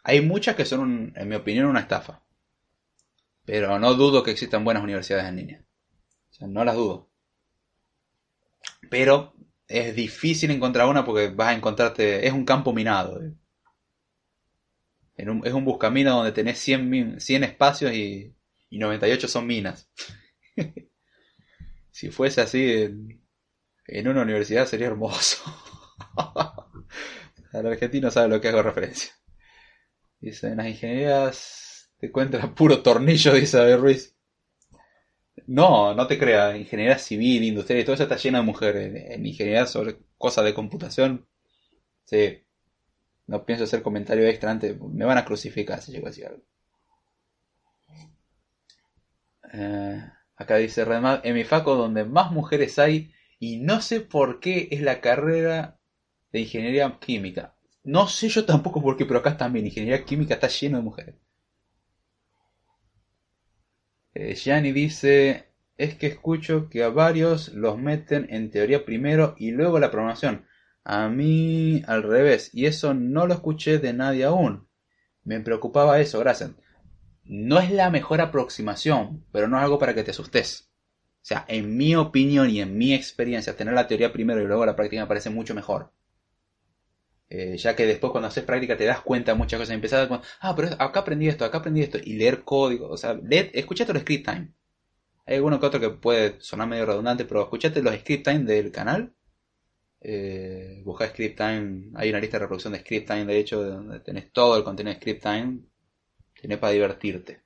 Hay 0.04 0.22
muchas 0.22 0.56
que 0.56 0.66
son, 0.66 1.14
en 1.16 1.28
mi 1.28 1.36
opinión, 1.36 1.66
una 1.66 1.80
estafa. 1.80 2.24
Pero 3.46 3.80
no 3.80 3.94
dudo 3.94 4.24
que 4.24 4.32
existan 4.32 4.64
buenas 4.64 4.84
universidades 4.84 5.26
en 5.26 5.36
línea. 5.38 5.66
O 6.30 6.34
sea, 6.34 6.48
no 6.48 6.64
las 6.64 6.76
dudo. 6.76 7.10
Pero 8.90 9.34
es 9.68 9.96
difícil 9.96 10.52
encontrar 10.52 10.88
una 10.88 11.04
porque 11.06 11.30
vas 11.30 11.50
a 11.50 11.54
encontrarte. 11.54 12.28
Es 12.28 12.34
un 12.34 12.46
campo 12.46 12.74
minado. 12.74 13.22
Eh. 13.24 13.34
es 15.16 15.54
un 15.54 15.66
buscamino 15.66 16.16
donde 16.16 16.32
tenés 16.32 16.60
100, 16.60 17.20
100 17.20 17.44
espacios 17.44 17.94
y, 17.94 18.36
y 18.70 18.78
98 18.80 19.28
son 19.28 19.48
minas. 19.48 19.90
si 21.98 22.12
fuese 22.12 22.42
así 22.42 22.74
en, 22.74 23.28
en, 23.88 24.08
una 24.08 24.22
universidad 24.22 24.68
sería 24.68 24.86
hermoso. 24.86 25.42
El 27.54 27.66
argentino 27.66 28.12
sabe 28.12 28.28
lo 28.28 28.40
que 28.40 28.50
hago 28.50 28.62
referencia. 28.62 29.14
Dice, 30.20 30.50
en 30.50 30.58
las 30.58 30.68
ingenierías 30.68 31.92
te 31.98 32.06
encuentras 32.06 32.52
puro 32.52 32.84
tornillo, 32.84 33.34
dice 33.34 33.58
David 33.58 33.78
Ruiz. 33.78 34.16
No, 35.48 35.96
no 35.96 36.06
te 36.06 36.20
creas. 36.20 36.56
Ingeniería 36.56 37.00
civil, 37.00 37.44
industrial 37.44 37.82
y 37.82 37.84
todo 37.84 37.96
eso 37.96 38.04
está 38.04 38.18
lleno 38.18 38.38
de 38.38 38.44
mujeres. 38.44 38.94
En 39.16 39.26
ingeniería 39.26 39.66
sobre 39.66 39.98
cosas 40.20 40.46
de 40.46 40.54
computación. 40.54 41.28
Sí. 42.04 42.44
No 43.26 43.44
pienso 43.44 43.64
hacer 43.64 43.82
comentario 43.82 44.28
extra 44.28 44.52
antes. 44.52 44.80
Me 44.80 45.06
van 45.06 45.18
a 45.18 45.26
crucificar 45.26 45.82
si 45.82 45.94
llego 45.94 46.06
a 46.06 46.10
decir 46.12 46.28
algo. 46.28 46.44
Eh, 49.52 50.12
acá 50.38 50.56
dice 50.58 50.86
en 51.24 51.34
mi 51.34 51.44
faco 51.44 51.76
donde 51.76 52.06
más 52.06 52.32
mujeres 52.32 52.80
hay 52.80 53.12
y 53.40 53.58
no 53.58 53.82
sé 53.82 54.00
por 54.02 54.40
qué 54.40 54.70
es 54.72 54.82
la 54.82 55.02
carrera 55.02 55.80
de 56.32 56.42
ingeniería 56.42 56.98
química. 57.00 57.56
No 57.84 58.08
sé 58.08 58.30
yo 58.30 58.46
tampoco 58.46 58.82
por 58.82 58.98
qué, 58.98 59.06
pero 59.06 59.20
acá 59.20 59.38
también 59.38 59.66
ingeniería 59.66 60.06
química 60.06 60.36
está 60.36 60.48
lleno 60.48 60.78
de 60.78 60.84
mujeres. 60.84 61.16
Eh, 64.14 64.36
Gianni 64.36 64.72
dice, 64.72 65.48
es 65.78 65.96
que 65.96 66.08
escucho 66.08 66.70
que 66.70 66.84
a 66.84 66.90
varios 66.90 67.50
los 67.50 67.78
meten 67.78 68.28
en 68.30 68.50
teoría 68.50 68.84
primero 68.86 69.36
y 69.38 69.52
luego 69.52 69.80
la 69.80 69.92
programación. 69.92 70.46
A 70.84 71.08
mí 71.10 71.84
al 71.88 72.04
revés, 72.04 72.50
y 72.54 72.66
eso 72.66 72.94
no 72.94 73.28
lo 73.28 73.34
escuché 73.34 73.78
de 73.80 73.94
nadie 73.94 74.24
aún. 74.26 74.68
Me 75.24 75.40
preocupaba 75.42 76.00
eso, 76.00 76.20
gracias. 76.20 76.52
No 77.28 77.60
es 77.60 77.72
la 77.72 77.90
mejor 77.90 78.22
aproximación, 78.22 79.26
pero 79.32 79.48
no 79.48 79.58
es 79.58 79.64
algo 79.64 79.80
para 79.80 79.94
que 79.94 80.04
te 80.04 80.12
asustes. 80.12 80.70
O 81.22 81.26
sea, 81.28 81.46
en 81.48 81.76
mi 81.76 81.96
opinión 81.96 82.50
y 82.50 82.62
en 82.62 82.78
mi 82.78 82.94
experiencia, 82.94 83.56
tener 83.56 83.74
la 83.74 83.88
teoría 83.88 84.14
primero 84.14 84.42
y 84.42 84.46
luego 84.48 84.66
la 84.66 84.76
práctica 84.76 85.02
me 85.02 85.08
parece 85.08 85.30
mucho 85.30 85.54
mejor. 85.54 85.92
Eh, 87.30 87.58
ya 87.58 87.76
que 87.76 87.86
después 87.86 88.12
cuando 88.12 88.30
haces 88.30 88.46
práctica 88.46 88.78
te 88.78 88.86
das 88.86 89.02
cuenta 89.02 89.34
de 89.34 89.38
muchas 89.38 89.60
cosas. 89.60 89.76
Empezar 89.76 90.08
con, 90.08 90.22
ah, 90.40 90.56
pero 90.56 90.70
acá 90.80 91.02
aprendí 91.02 91.28
esto, 91.28 91.44
acá 91.46 91.58
aprendí 91.60 91.82
esto, 91.82 91.98
y 92.02 92.14
leer 92.14 92.44
código. 92.44 92.90
O 92.90 92.98
sea, 92.98 93.14
leer, 93.14 93.52
escuchate 93.54 93.94
los 93.94 94.04
script 94.04 94.26
time. 94.26 94.54
Hay 95.26 95.36
alguno 95.36 95.60
que 95.60 95.66
otro 95.66 95.80
que 95.80 95.90
puede 95.90 96.40
sonar 96.40 96.68
medio 96.68 96.86
redundante, 96.86 97.26
pero 97.26 97.42
escuchate 97.42 97.82
los 97.82 97.96
script 97.96 98.24
time 98.26 98.46
del 98.46 98.72
canal. 98.72 99.14
Eh, 100.00 100.82
busca 100.86 101.08
script 101.08 101.38
time, 101.38 101.92
hay 101.96 102.10
una 102.10 102.20
lista 102.20 102.38
de 102.38 102.42
reproducción 102.44 102.74
de 102.74 102.80
script 102.80 103.08
time, 103.08 103.26
de 103.26 103.38
hecho, 103.40 103.64
donde 103.64 104.00
tenés 104.00 104.32
todo 104.32 104.58
el 104.58 104.64
contenido 104.64 104.94
de 104.94 105.02
script 105.02 105.24
time. 105.24 105.60
Tenés 106.42 106.60
para 106.60 106.74
divertirte. 106.74 107.42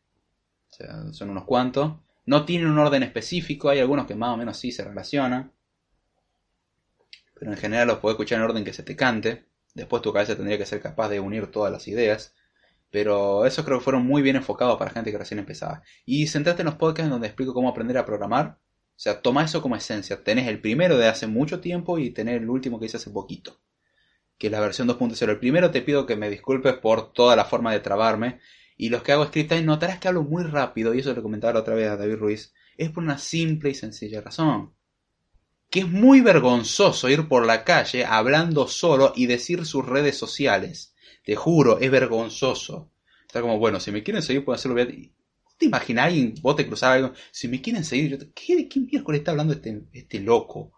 O 0.70 0.74
sea, 0.74 1.14
son 1.14 1.30
unos 1.30 1.46
cuantos. 1.46 1.94
No 2.26 2.46
tienen 2.46 2.68
un 2.68 2.80
orden 2.80 3.04
específico, 3.04 3.70
hay 3.70 3.80
algunos 3.80 4.06
que 4.06 4.16
más 4.16 4.34
o 4.34 4.38
menos 4.38 4.58
sí 4.58 4.72
se 4.72 4.84
relacionan. 4.84 5.52
Pero 7.34 7.52
en 7.52 7.58
general 7.58 7.88
los 7.88 8.00
puedes 8.00 8.16
escuchar 8.16 8.38
en 8.38 8.46
orden 8.46 8.64
que 8.64 8.74
se 8.74 8.84
te 8.84 8.96
cante. 8.96 9.46
Después 9.74 10.02
tu 10.02 10.14
cabeza 10.14 10.36
tendría 10.36 10.58
que 10.58 10.66
ser 10.66 10.82
capaz 10.82 11.10
de 11.10 11.20
unir 11.20 11.48
todas 11.48 11.72
las 11.72 11.88
ideas. 11.88 12.36
Pero 12.92 13.46
esos 13.46 13.66
creo 13.66 13.80
que 13.80 13.84
fueron 13.84 14.06
muy 14.06 14.22
bien 14.22 14.36
enfocados 14.36 14.78
para 14.78 14.92
gente 14.92 15.12
que 15.12 15.18
recién 15.18 15.40
empezaba. 15.40 15.82
Y 16.06 16.28
centrate 16.28 16.62
en 16.62 16.68
los 16.68 16.76
podcasts 16.76 17.10
donde 17.10 17.28
explico 17.28 17.54
cómo 17.54 17.70
aprender 17.70 17.98
a 17.98 18.06
programar. 18.06 18.60
O 18.60 19.04
sea, 19.04 19.22
toma 19.22 19.44
eso 19.44 19.62
como 19.62 19.76
esencia. 19.76 20.24
Tenés 20.24 20.48
el 20.48 20.62
primero 20.62 20.98
de 20.98 21.08
hace 21.08 21.26
mucho 21.26 21.62
tiempo 21.62 21.98
y 21.98 22.12
tenés 22.12 22.36
el 22.42 22.50
último 22.50 22.80
que 22.80 22.86
hice 22.86 22.98
hace 22.98 23.10
poquito. 23.10 23.60
Que 24.38 24.48
es 24.48 24.52
la 24.52 24.60
versión 24.60 24.88
2.0. 24.88 25.30
El 25.30 25.40
primero 25.40 25.72
te 25.72 25.82
pido 25.82 26.06
que 26.06 26.18
me 26.18 26.30
disculpes 26.30 26.74
por 26.74 27.14
toda 27.14 27.36
la 27.36 27.46
forma 27.46 27.72
de 27.72 27.80
trabarme. 27.80 28.40
Y 28.82 28.90
los 28.90 29.04
que 29.04 29.12
hago 29.12 29.28
script 29.28 29.54
notarás 29.62 30.00
que 30.00 30.08
hablo 30.08 30.24
muy 30.24 30.42
rápido. 30.42 30.96
Y 30.96 31.00
eso 31.00 31.14
lo 31.14 31.22
comentaba 31.22 31.54
la 31.54 31.60
otra 31.60 31.76
vez 31.76 31.88
a 31.88 31.98
David 31.98 32.16
Ruiz. 32.16 32.52
Es 32.76 32.90
por 32.90 33.04
una 33.04 33.20
simple 33.20 33.70
y 33.70 33.76
sencilla 33.76 34.22
razón 34.22 34.74
que 35.70 35.82
es 35.82 35.88
muy 35.88 36.20
vergonzoso 36.20 37.08
ir 37.08 37.30
por 37.30 37.46
la 37.46 37.64
calle 37.64 38.04
hablando 38.04 38.68
solo 38.68 39.14
y 39.16 39.26
decir 39.28 39.66
sus 39.66 39.86
redes 39.86 40.18
sociales. 40.18 40.94
Te 41.24 41.38
juro, 41.38 41.80
es 41.80 41.90
vergonzoso. 41.90 42.92
Está 43.26 43.40
como, 43.40 43.58
bueno, 43.58 43.80
si 43.80 43.90
me 43.92 44.04
quieren 44.04 44.22
seguir, 44.22 44.44
pueden 44.44 44.60
hacerlo. 44.60 44.76
¿Te 45.58 45.66
imaginas 45.66 46.08
alguien, 46.08 46.34
vos 46.42 46.58
te 46.58 46.68
cruzás 46.68 46.90
algo? 46.90 47.14
Si 47.32 47.48
me 47.48 47.62
quieren 47.62 47.86
seguir, 47.86 48.18
yo, 48.18 48.18
¿qué, 48.36 48.58
¿de 48.58 48.68
qué 48.68 48.82
miércoles 48.82 49.20
está 49.20 49.32
hablando 49.32 49.54
este, 49.54 49.84
este 49.94 50.20
loco? 50.20 50.74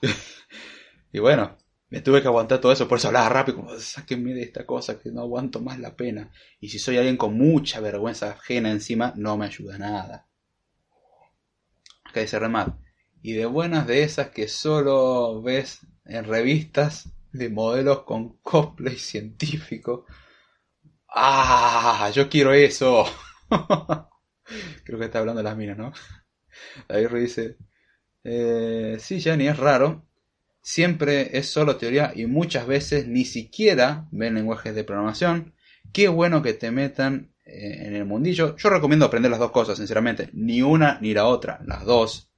y 1.12 1.18
bueno, 1.18 1.58
me 1.92 2.00
tuve 2.00 2.22
que 2.22 2.28
aguantar 2.28 2.58
todo 2.58 2.72
eso, 2.72 2.88
por 2.88 2.96
eso 2.96 3.08
hablaba 3.08 3.28
rápido, 3.28 3.58
como 3.58 3.78
sáquenme 3.78 4.32
de 4.32 4.44
esta 4.44 4.64
cosa 4.64 4.98
que 4.98 5.10
no 5.10 5.20
aguanto 5.20 5.60
más 5.60 5.78
la 5.78 5.94
pena. 5.94 6.32
Y 6.58 6.70
si 6.70 6.78
soy 6.78 6.96
alguien 6.96 7.18
con 7.18 7.36
mucha 7.36 7.80
vergüenza 7.80 8.30
ajena 8.30 8.70
encima, 8.70 9.12
no 9.14 9.36
me 9.36 9.44
ayuda 9.44 9.76
nada. 9.76 10.26
Acá 12.02 12.20
dice 12.20 12.38
Remar. 12.38 12.78
Y 13.20 13.34
de 13.34 13.44
buenas 13.44 13.86
de 13.86 14.04
esas 14.04 14.30
que 14.30 14.48
solo 14.48 15.42
ves 15.42 15.86
en 16.06 16.24
revistas 16.24 17.12
de 17.30 17.50
modelos 17.50 18.04
con 18.04 18.38
cosplay 18.38 18.96
científico. 18.96 20.06
¡Ah! 21.08 22.10
Yo 22.14 22.30
quiero 22.30 22.54
eso. 22.54 23.04
Creo 24.84 24.98
que 24.98 25.04
está 25.04 25.18
hablando 25.18 25.42
de 25.42 25.44
las 25.44 25.58
minas, 25.58 25.76
¿no? 25.76 25.92
David 26.88 27.08
dice, 27.16 27.58
eh, 28.24 28.96
sí, 28.98 29.20
Jenny, 29.20 29.48
es 29.48 29.58
raro. 29.58 30.06
Siempre 30.62 31.36
es 31.36 31.50
solo 31.50 31.76
teoría 31.76 32.12
y 32.14 32.26
muchas 32.26 32.66
veces 32.68 33.08
ni 33.08 33.24
siquiera 33.24 34.06
ven 34.12 34.36
lenguajes 34.36 34.74
de 34.74 34.84
programación. 34.84 35.54
Qué 35.92 36.06
bueno 36.06 36.40
que 36.40 36.54
te 36.54 36.70
metan 36.70 37.32
eh, 37.44 37.86
en 37.86 37.96
el 37.96 38.04
mundillo. 38.04 38.56
Yo 38.56 38.70
recomiendo 38.70 39.04
aprender 39.04 39.30
las 39.30 39.40
dos 39.40 39.50
cosas, 39.50 39.76
sinceramente. 39.76 40.30
Ni 40.32 40.62
una 40.62 41.00
ni 41.00 41.14
la 41.14 41.26
otra, 41.26 41.60
las 41.66 41.84
dos. 41.84 42.30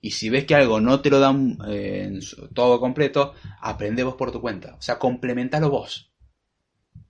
Y 0.00 0.10
si 0.12 0.30
ves 0.30 0.46
que 0.46 0.56
algo 0.56 0.80
no 0.80 1.00
te 1.00 1.10
lo 1.10 1.20
dan 1.20 1.58
eh, 1.68 2.18
todo 2.54 2.80
completo, 2.80 3.34
aprende 3.60 4.02
vos 4.02 4.16
por 4.16 4.32
tu 4.32 4.40
cuenta. 4.40 4.74
O 4.74 4.82
sea, 4.82 4.98
complementalo 4.98 5.70
vos. 5.70 6.12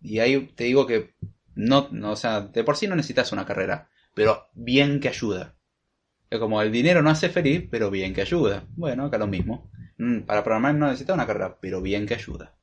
Y 0.02 0.18
ahí 0.18 0.46
te 0.54 0.64
digo 0.64 0.86
que 0.86 1.14
no, 1.54 1.88
no, 1.90 2.12
o 2.12 2.16
sea, 2.16 2.42
de 2.42 2.64
por 2.64 2.76
sí 2.76 2.86
no 2.86 2.96
necesitas 2.96 3.32
una 3.32 3.46
carrera, 3.46 3.88
pero 4.14 4.48
bien 4.54 5.00
que 5.00 5.08
ayuda. 5.08 5.56
Es 6.28 6.38
como 6.38 6.60
el 6.60 6.70
dinero 6.70 7.02
no 7.02 7.10
hace 7.10 7.28
feliz, 7.28 7.66
pero 7.70 7.90
bien 7.90 8.12
que 8.12 8.20
ayuda. 8.22 8.66
Bueno, 8.76 9.06
acá 9.06 9.18
lo 9.18 9.26
mismo. 9.26 9.70
Mm, 10.00 10.22
para 10.22 10.42
programar 10.42 10.74
no 10.74 10.86
necesita 10.86 11.12
una 11.12 11.26
carrera, 11.26 11.58
pero 11.60 11.82
bien 11.82 12.06
que 12.06 12.14
ayuda. 12.14 12.56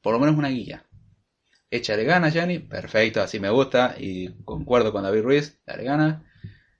Por 0.00 0.14
lo 0.14 0.20
menos 0.20 0.36
una 0.36 0.48
guía. 0.48 0.86
Échale 1.70 2.04
ganas, 2.04 2.32
Yanni. 2.32 2.60
Perfecto, 2.60 3.20
así 3.20 3.38
me 3.38 3.50
gusta. 3.50 3.94
Y 3.98 4.42
concuerdo 4.44 4.90
con 4.90 5.02
David 5.02 5.22
Ruiz. 5.22 5.60
Dale 5.66 5.84
ganas. 5.84 6.22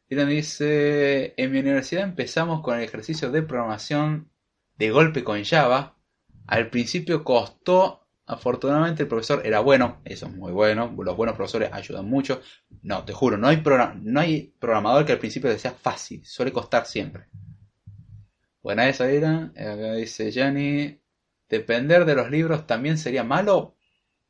Y 0.08 0.16
también 0.16 0.38
dice, 0.38 1.34
en 1.36 1.52
mi 1.52 1.58
universidad 1.58 2.04
empezamos 2.04 2.62
con 2.62 2.78
el 2.78 2.84
ejercicio 2.84 3.30
de 3.30 3.42
programación 3.42 4.30
de 4.76 4.90
golpe 4.90 5.24
con 5.24 5.44
Java. 5.44 5.98
Al 6.46 6.70
principio 6.70 7.22
costó 7.22 8.08
Afortunadamente 8.28 9.04
el 9.04 9.08
profesor 9.08 9.40
era 9.46 9.60
bueno, 9.60 10.02
eso 10.04 10.26
es 10.26 10.34
muy 10.34 10.52
bueno, 10.52 10.94
los 11.02 11.16
buenos 11.16 11.34
profesores 11.34 11.70
ayudan 11.72 12.04
mucho. 12.04 12.42
No, 12.82 13.02
te 13.02 13.14
juro, 13.14 13.38
no 13.38 13.48
hay, 13.48 13.62
no 14.02 14.20
hay 14.20 14.54
programador 14.58 15.06
que 15.06 15.12
al 15.12 15.18
principio 15.18 15.58
sea 15.58 15.72
fácil, 15.72 16.26
suele 16.26 16.52
costar 16.52 16.84
siempre. 16.84 17.28
Buena 18.68 18.86
esa 18.86 19.10
era, 19.10 19.44
acá 19.56 19.94
dice 19.94 20.30
Jenny, 20.30 21.00
¿depender 21.48 22.04
de 22.04 22.14
los 22.14 22.30
libros 22.30 22.66
también 22.66 22.98
sería 22.98 23.24
malo? 23.24 23.76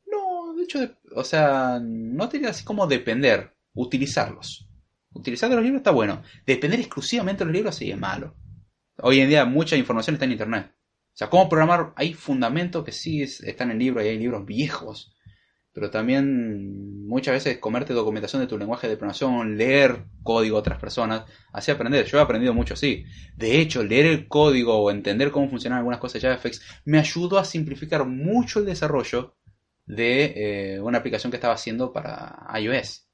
No, 0.07 0.55
de 0.55 0.63
hecho, 0.63 0.79
o 1.17 1.25
sea, 1.25 1.81
no 1.83 2.29
tenía 2.29 2.51
así 2.51 2.65
como 2.65 2.87
depender, 2.87 3.57
utilizarlos. 3.75 4.69
Utilizar 5.13 5.51
de 5.51 5.57
los 5.57 5.65
libros 5.65 5.81
está 5.81 5.91
bueno, 5.91 6.23
depender 6.47 6.79
exclusivamente 6.79 7.41
de 7.41 7.47
los 7.47 7.53
libros 7.53 7.75
sí 7.75 7.91
es 7.91 7.99
malo. 7.99 8.37
Hoy 8.99 9.19
en 9.19 9.29
día 9.29 9.45
mucha 9.45 9.75
información 9.75 10.15
está 10.15 10.27
en 10.27 10.31
internet. 10.31 10.71
O 10.71 11.17
sea, 11.17 11.29
cómo 11.29 11.49
programar, 11.49 11.93
hay 11.97 12.15
fundamentos 12.15 12.85
que 12.85 12.93
sí 12.93 13.23
están 13.23 13.71
en 13.71 13.73
el 13.73 13.79
libro 13.81 14.05
y 14.05 14.07
hay 14.07 14.19
libros 14.19 14.47
viejos, 14.47 15.17
pero 15.79 15.93
también 15.93 17.07
muchas 17.07 17.35
veces 17.35 17.59
comerte 17.59 17.93
documentación 17.93 18.43
de 18.43 18.49
tu 18.49 18.59
lenguaje 18.59 18.89
de 18.89 18.97
programación, 18.97 19.57
leer 19.57 20.07
código 20.25 20.57
de 20.57 20.61
otras 20.61 20.81
personas, 20.81 21.23
así 21.53 21.71
aprender. 21.71 22.05
Yo 22.05 22.19
he 22.19 22.21
aprendido 22.21 22.53
mucho 22.53 22.75
así. 22.75 23.05
De 23.37 23.61
hecho, 23.61 23.85
leer 23.85 24.07
el 24.07 24.27
código 24.27 24.77
o 24.77 24.91
entender 24.91 25.31
cómo 25.31 25.49
funcionan 25.49 25.79
algunas 25.79 26.01
cosas 26.01 26.21
de 26.21 26.29
JavaFX 26.29 26.83
me 26.85 26.99
ayudó 26.99 27.39
a 27.39 27.45
simplificar 27.45 28.05
mucho 28.05 28.59
el 28.59 28.67
desarrollo 28.67 29.37
de 29.87 30.75
eh, 30.75 30.81
una 30.81 30.99
aplicación 30.99 31.31
que 31.31 31.37
estaba 31.37 31.55
haciendo 31.55 31.93
para 31.93 32.45
iOS. 32.61 33.09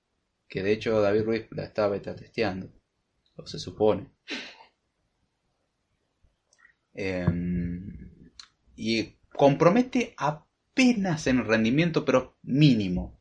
Que 0.49 0.63
de 0.63 0.73
hecho 0.73 1.03
David 1.03 1.25
Ruiz 1.25 1.47
la 1.51 1.65
estaba 1.65 1.89
beta 1.89 2.17
testeando. 2.17 2.73
O 3.37 3.47
se 3.47 3.59
supone. 3.59 4.11
Em, 6.95 8.31
y 8.75 9.19
compromete 9.37 10.15
apenas 10.75 11.27
en 11.29 11.45
rendimiento, 11.45 12.05
pero 12.05 12.37
mínimo. 12.43 13.21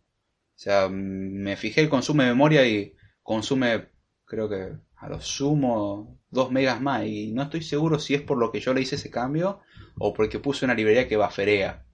O 0.55 0.59
sea, 0.59 0.89
me 0.89 1.55
fijé 1.55 1.81
el 1.81 1.89
consumo 1.89 2.23
de 2.23 2.29
memoria 2.29 2.65
y 2.67 2.95
consume, 3.21 3.89
creo 4.25 4.49
que 4.49 4.73
a 4.95 5.09
lo 5.09 5.21
sumo, 5.21 6.19
2 6.31 6.51
megas 6.51 6.81
más. 6.81 7.05
Y 7.05 7.31
no 7.31 7.43
estoy 7.43 7.61
seguro 7.61 7.99
si 7.99 8.15
es 8.15 8.21
por 8.21 8.37
lo 8.37 8.51
que 8.51 8.59
yo 8.59 8.73
le 8.73 8.81
hice 8.81 8.95
ese 8.95 9.11
cambio 9.11 9.61
o 9.97 10.13
porque 10.13 10.39
puse 10.39 10.65
una 10.65 10.73
librería 10.73 11.07
que 11.07 11.17
baferea. 11.17 11.85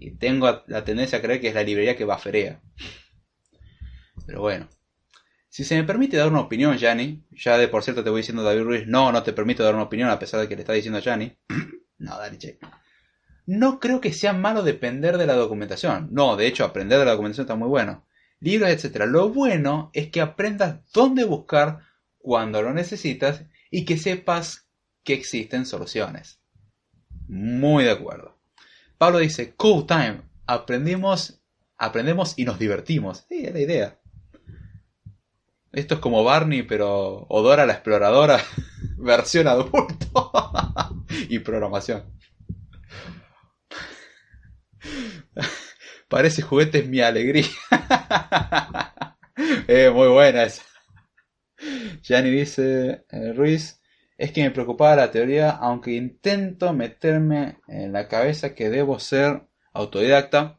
Y 0.00 0.12
tengo 0.12 0.64
la 0.66 0.84
tendencia 0.84 1.18
a 1.18 1.22
creer 1.22 1.40
que 1.40 1.48
es 1.48 1.54
la 1.54 1.62
librería 1.62 1.96
que 1.96 2.04
baferea. 2.04 2.60
Pero 4.26 4.40
bueno. 4.40 4.68
Si 5.48 5.64
se 5.64 5.76
me 5.76 5.84
permite 5.84 6.16
dar 6.16 6.28
una 6.28 6.40
opinión, 6.40 6.76
Yanni, 6.76 7.24
ya 7.32 7.58
de 7.58 7.66
por 7.66 7.82
cierto 7.82 8.04
te 8.04 8.10
voy 8.10 8.20
diciendo 8.20 8.44
David 8.44 8.62
Ruiz, 8.62 8.86
no, 8.86 9.10
no 9.10 9.22
te 9.24 9.32
permito 9.32 9.64
dar 9.64 9.74
una 9.74 9.84
opinión 9.84 10.08
a 10.08 10.18
pesar 10.18 10.40
de 10.40 10.48
que 10.48 10.54
le 10.54 10.60
está 10.60 10.72
diciendo 10.72 10.98
a 10.98 11.02
Yanni. 11.02 11.36
no, 11.98 12.16
dale, 12.16 12.38
che. 12.38 12.58
No 13.48 13.80
creo 13.80 14.02
que 14.02 14.12
sea 14.12 14.34
malo 14.34 14.62
depender 14.62 15.16
de 15.16 15.26
la 15.26 15.32
documentación. 15.32 16.08
No, 16.12 16.36
de 16.36 16.46
hecho, 16.46 16.66
aprender 16.66 16.98
de 16.98 17.06
la 17.06 17.12
documentación 17.12 17.46
está 17.46 17.54
muy 17.54 17.68
bueno. 17.68 18.04
Libros, 18.40 18.68
etc. 18.68 19.06
Lo 19.06 19.30
bueno 19.30 19.90
es 19.94 20.10
que 20.10 20.20
aprendas 20.20 20.80
dónde 20.92 21.24
buscar 21.24 21.78
cuando 22.18 22.60
lo 22.60 22.74
necesitas 22.74 23.44
y 23.70 23.86
que 23.86 23.96
sepas 23.96 24.68
que 25.02 25.14
existen 25.14 25.64
soluciones. 25.64 26.42
Muy 27.26 27.84
de 27.84 27.92
acuerdo. 27.92 28.36
Pablo 28.98 29.16
dice, 29.16 29.54
cool 29.54 29.86
time. 29.86 30.20
Aprendimos, 30.46 31.40
aprendemos 31.78 32.34
y 32.36 32.44
nos 32.44 32.58
divertimos. 32.58 33.24
Sí, 33.30 33.46
es 33.46 33.54
la 33.54 33.60
idea. 33.60 33.98
Esto 35.72 35.94
es 35.94 36.00
como 36.00 36.22
Barney, 36.22 36.64
pero 36.64 37.24
Odora 37.30 37.64
la 37.64 37.72
exploradora, 37.72 38.42
versión 38.98 39.48
adulto 39.48 40.32
y 41.30 41.38
programación. 41.38 42.18
Parece 46.08 46.42
juguete 46.42 46.78
es 46.78 46.88
mi 46.88 47.00
alegría. 47.00 47.46
eh, 49.68 49.90
muy 49.90 50.08
buena 50.08 50.44
esa. 50.44 50.62
Gianni 52.02 52.30
dice, 52.30 53.04
eh, 53.10 53.32
Ruiz, 53.32 53.80
es 54.16 54.32
que 54.32 54.42
me 54.42 54.50
preocupaba 54.50 54.96
la 54.96 55.10
teoría, 55.10 55.50
aunque 55.50 55.92
intento 55.92 56.72
meterme 56.72 57.58
en 57.68 57.92
la 57.92 58.08
cabeza 58.08 58.54
que 58.54 58.70
debo 58.70 58.98
ser 58.98 59.42
autodidacta, 59.72 60.58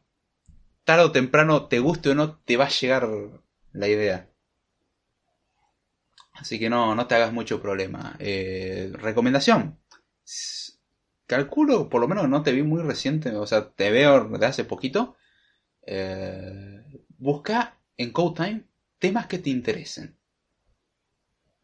tarde 0.84 1.04
o 1.04 1.12
temprano, 1.12 1.66
te 1.66 1.78
guste 1.78 2.10
o 2.10 2.14
no, 2.14 2.38
te 2.38 2.56
va 2.56 2.66
a 2.66 2.70
llegar 2.70 3.08
la 3.72 3.88
idea. 3.88 4.30
Así 6.32 6.58
que 6.58 6.70
no, 6.70 6.94
no 6.94 7.06
te 7.06 7.14
hagas 7.14 7.32
mucho 7.32 7.60
problema. 7.60 8.16
Eh, 8.18 8.90
recomendación. 8.94 9.78
Calculo, 11.30 11.88
por 11.88 12.00
lo 12.00 12.08
menos 12.08 12.28
no 12.28 12.42
te 12.42 12.50
vi 12.50 12.64
muy 12.64 12.82
reciente, 12.82 13.30
o 13.36 13.46
sea, 13.46 13.70
te 13.70 13.92
veo 13.92 14.24
de 14.36 14.46
hace 14.46 14.64
poquito. 14.64 15.14
Eh, 15.86 16.82
busca 17.18 17.78
en 17.96 18.10
CodeTime 18.10 18.64
temas 18.98 19.28
que 19.28 19.38
te 19.38 19.48
interesen. 19.48 20.18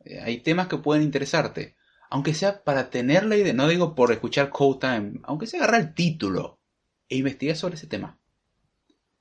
Eh, 0.05 0.21
hay 0.21 0.39
temas 0.39 0.69
que 0.69 0.77
pueden 0.77 1.03
interesarte. 1.03 1.75
Aunque 2.11 2.33
sea 2.33 2.63
para 2.63 2.91
tener 2.91 3.27
la 3.27 3.37
idea, 3.37 3.55
no 3.55 3.67
digo 3.67 3.97
por 3.97 4.13
escuchar 4.13 4.51
CodeTime, 4.51 5.23
aunque 5.25 5.49
sea 5.49 5.65
agarrar 5.65 5.81
el 5.81 5.95
título 5.95 6.61
e 7.09 7.17
investigar 7.17 7.57
sobre 7.57 7.75
ese 7.75 7.89
tema. 7.89 8.21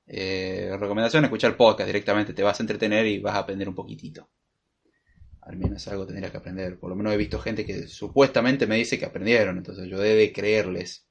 recomendación, 0.06 1.24
escuchar 1.24 1.56
podcast 1.56 1.88
directamente, 1.88 2.34
te 2.34 2.44
vas 2.44 2.60
a 2.60 2.62
entretener 2.62 3.04
y 3.06 3.18
vas 3.18 3.34
a 3.34 3.40
aprender 3.40 3.68
un 3.68 3.74
poquitito 3.74 4.28
al 5.46 5.56
menos 5.56 5.86
algo 5.88 6.06
tendría 6.06 6.30
que 6.30 6.36
aprender. 6.38 6.78
Por 6.78 6.90
lo 6.90 6.96
menos 6.96 7.12
he 7.12 7.16
visto 7.16 7.38
gente 7.38 7.64
que 7.64 7.86
supuestamente 7.86 8.66
me 8.66 8.76
dice 8.76 8.98
que 8.98 9.06
aprendieron, 9.06 9.56
entonces 9.56 9.88
yo 9.88 9.98
debe 9.98 10.32
creerles 10.32 11.06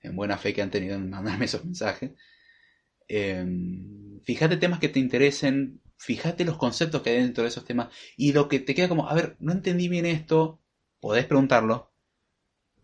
en 0.00 0.16
buena 0.16 0.38
fe 0.38 0.54
que 0.54 0.62
han 0.62 0.70
tenido 0.70 0.94
en 0.94 1.10
mandarme 1.10 1.46
esos 1.46 1.64
mensajes. 1.64 2.12
Em, 3.08 4.20
fíjate 4.22 4.56
temas 4.56 4.78
que 4.80 4.88
te 4.88 5.00
interesen, 5.00 5.80
fíjate 5.96 6.44
los 6.44 6.58
conceptos 6.58 7.02
que 7.02 7.10
hay 7.10 7.16
dentro 7.22 7.42
de 7.42 7.48
esos 7.48 7.64
temas 7.64 7.88
y 8.16 8.32
lo 8.32 8.48
que 8.48 8.60
te 8.60 8.74
queda 8.74 8.88
como, 8.88 9.08
a 9.08 9.14
ver, 9.14 9.36
no 9.40 9.52
entendí 9.52 9.88
bien 9.88 10.06
esto, 10.06 10.60
podés 11.00 11.26
preguntarlo. 11.26 11.92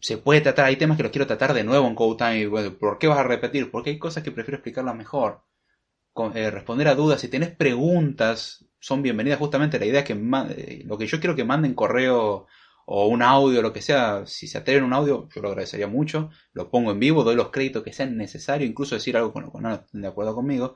Se 0.01 0.19
puede 0.19 0.41
tratar, 0.41 0.67
hay 0.67 0.77
temas 0.77 0.97
que 0.97 1.05
los 1.05 1.13
quiero 1.13 1.29
tratar 1.29 1.55
de 1.55 1.65
nuevo 1.65 1.87
en 1.87 1.95
Code 1.95 2.19
Time. 2.19 2.73
¿Por 2.73 2.99
qué 2.99 3.07
vas 3.07 3.19
a 3.19 3.23
repetir? 3.25 3.71
Porque 3.71 3.91
hay 3.91 3.99
cosas 3.99 4.25
que 4.25 4.33
prefiero 4.33 4.57
explicarlas 4.57 4.97
mejor. 4.97 5.45
Eh, 6.35 6.51
responder 6.51 6.89
a 6.89 6.95
dudas, 6.95 7.21
si 7.21 7.29
tenés 7.29 7.51
preguntas, 7.55 8.67
son 8.83 9.01
bienvenidas. 9.01 9.39
Justamente 9.39 9.79
la 9.79 9.87
idea 9.87 10.01
es 10.01 10.07
que 10.07 10.13
eh, 10.13 10.83
lo 10.85 10.99
que 10.99 11.07
yo 11.07 11.21
quiero 11.21 11.37
que 11.37 11.45
manden 11.45 11.73
correo 11.73 12.49
o 12.85 13.07
un 13.07 13.23
audio, 13.23 13.63
lo 13.63 13.73
que 13.73 13.81
sea, 13.81 14.27
si 14.27 14.49
se 14.49 14.59
atreven 14.59 14.83
un 14.83 14.93
audio, 14.93 15.29
yo 15.33 15.41
lo 15.41 15.51
agradecería 15.51 15.87
mucho. 15.87 16.31
Lo 16.53 16.69
pongo 16.69 16.91
en 16.91 16.99
vivo, 16.99 17.23
doy 17.23 17.37
los 17.37 17.51
créditos 17.51 17.85
que 17.85 17.93
sean 17.93 18.17
necesarios, 18.17 18.69
incluso 18.69 18.97
decir 18.97 19.17
algo 19.17 19.33
con 19.33 19.45
lo 19.45 19.53
que 19.53 19.61
no 19.61 19.73
estén 19.73 20.03
de 20.03 20.09
acuerdo 20.09 20.35
conmigo. 20.35 20.75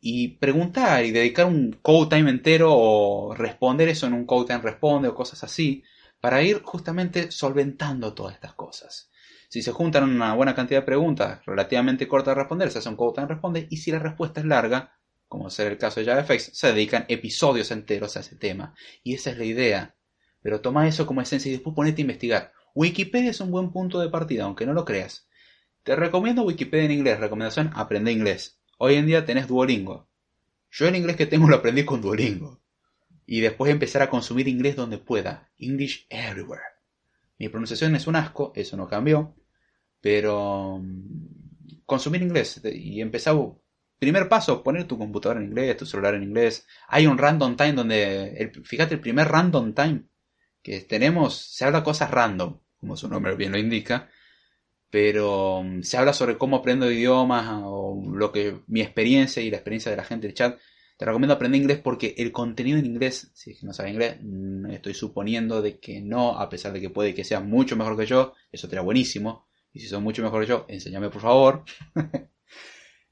Y 0.00 0.38
preguntar 0.38 1.04
y 1.04 1.10
dedicar 1.10 1.46
un 1.46 1.72
code 1.82 2.16
time 2.16 2.30
entero 2.30 2.70
o 2.72 3.34
responder 3.34 3.88
eso 3.88 4.06
en 4.06 4.12
un 4.12 4.24
code 4.24 4.46
time 4.46 4.60
responde 4.60 5.08
o 5.08 5.14
cosas 5.16 5.42
así, 5.42 5.82
para 6.20 6.40
ir 6.40 6.62
justamente 6.62 7.32
solventando 7.32 8.14
todas 8.14 8.34
estas 8.34 8.54
cosas. 8.54 9.10
Si 9.48 9.62
se 9.62 9.72
juntan 9.72 10.04
una 10.04 10.34
buena 10.34 10.54
cantidad 10.54 10.80
de 10.80 10.86
preguntas 10.86 11.44
relativamente 11.46 12.06
cortas 12.06 12.36
de 12.36 12.42
responder, 12.42 12.70
se 12.70 12.78
hace 12.78 12.88
un 12.90 12.96
Code 12.96 13.14
Time 13.14 13.28
Responde. 13.28 13.66
Y 13.70 13.78
si 13.78 13.90
la 13.90 13.98
respuesta 13.98 14.40
es 14.40 14.46
larga, 14.46 14.97
como 15.28 15.50
ser 15.50 15.72
el 15.72 15.78
caso 15.78 16.00
de 16.00 16.06
JavaFX, 16.06 16.50
se 16.54 16.72
dedican 16.72 17.04
episodios 17.08 17.70
enteros 17.70 18.16
a 18.16 18.20
ese 18.20 18.36
tema. 18.36 18.74
Y 19.02 19.14
esa 19.14 19.30
es 19.30 19.38
la 19.38 19.44
idea. 19.44 19.94
Pero 20.42 20.60
toma 20.60 20.88
eso 20.88 21.06
como 21.06 21.20
esencia 21.20 21.50
y 21.50 21.52
después 21.52 21.76
ponete 21.76 22.00
a 22.00 22.04
investigar. 22.04 22.52
Wikipedia 22.74 23.30
es 23.30 23.40
un 23.40 23.50
buen 23.50 23.70
punto 23.70 24.00
de 24.00 24.08
partida, 24.08 24.44
aunque 24.44 24.64
no 24.64 24.72
lo 24.72 24.84
creas. 24.84 25.28
Te 25.82 25.96
recomiendo 25.96 26.42
Wikipedia 26.42 26.86
en 26.86 26.92
inglés. 26.92 27.20
Recomendación, 27.20 27.70
aprende 27.74 28.12
inglés. 28.12 28.60
Hoy 28.78 28.94
en 28.94 29.06
día 29.06 29.24
tenés 29.24 29.48
Duolingo. 29.48 30.08
Yo 30.70 30.86
el 30.86 30.96
inglés 30.96 31.16
que 31.16 31.26
tengo 31.26 31.48
lo 31.48 31.56
aprendí 31.56 31.84
con 31.84 32.00
Duolingo. 32.00 32.60
Y 33.26 33.40
después 33.40 33.70
empezar 33.70 34.02
a 34.02 34.10
consumir 34.10 34.48
inglés 34.48 34.76
donde 34.76 34.98
pueda. 34.98 35.50
English 35.58 36.06
everywhere. 36.08 36.62
Mi 37.38 37.48
pronunciación 37.48 37.94
es 37.94 38.06
un 38.06 38.16
asco, 38.16 38.52
eso 38.54 38.76
no 38.76 38.88
cambió. 38.88 39.34
Pero 40.00 40.78
mm, 40.78 41.82
consumir 41.84 42.22
inglés 42.22 42.60
y 42.64 43.00
empezar 43.00 43.34
primer 43.98 44.28
paso, 44.28 44.62
poner 44.62 44.84
tu 44.84 44.98
computadora 44.98 45.40
en 45.40 45.46
inglés, 45.46 45.76
tu 45.76 45.86
celular 45.86 46.14
en 46.14 46.22
inglés. 46.22 46.66
Hay 46.88 47.06
un 47.06 47.18
random 47.18 47.56
time 47.56 47.72
donde, 47.72 48.52
fíjate, 48.64 48.94
el 48.94 49.00
primer 49.00 49.28
random 49.28 49.74
time 49.74 50.04
que 50.62 50.80
tenemos, 50.80 51.36
se 51.36 51.64
habla 51.64 51.82
cosas 51.84 52.10
random, 52.10 52.58
como 52.78 52.96
su 52.96 53.08
nombre 53.08 53.34
bien 53.36 53.52
lo 53.52 53.58
indica, 53.58 54.10
pero 54.90 55.62
mm, 55.64 55.82
se 55.82 55.96
habla 55.96 56.12
sobre 56.12 56.38
cómo 56.38 56.56
aprendo 56.56 56.90
idiomas 56.90 57.62
o 57.64 58.02
lo 58.12 58.32
que 58.32 58.60
mi 58.66 58.80
experiencia 58.80 59.42
y 59.42 59.50
la 59.50 59.58
experiencia 59.58 59.90
de 59.90 59.96
la 59.96 60.04
gente 60.04 60.26
del 60.26 60.34
chat. 60.34 60.58
Te 60.96 61.04
recomiendo 61.04 61.34
aprender 61.34 61.60
inglés 61.60 61.78
porque 61.78 62.14
el 62.18 62.32
contenido 62.32 62.78
en 62.78 62.86
inglés, 62.86 63.30
si 63.34 63.52
es 63.52 63.60
que 63.60 63.66
no 63.66 63.72
sabes 63.72 63.92
inglés, 63.92 64.18
mm, 64.22 64.66
estoy 64.70 64.94
suponiendo 64.94 65.62
de 65.62 65.78
que 65.78 66.00
no, 66.00 66.38
a 66.38 66.48
pesar 66.48 66.72
de 66.72 66.80
que 66.80 66.90
puede 66.90 67.14
que 67.14 67.24
sea 67.24 67.40
mucho 67.40 67.76
mejor 67.76 67.96
que 67.96 68.06
yo, 68.06 68.34
eso 68.52 68.68
te 68.68 68.78
buenísimo. 68.80 69.48
Y 69.72 69.80
si 69.80 69.88
son 69.88 70.02
mucho 70.02 70.22
mejor 70.22 70.42
que 70.42 70.48
yo, 70.48 70.66
enséñame 70.68 71.10
por 71.10 71.22
favor. 71.22 71.64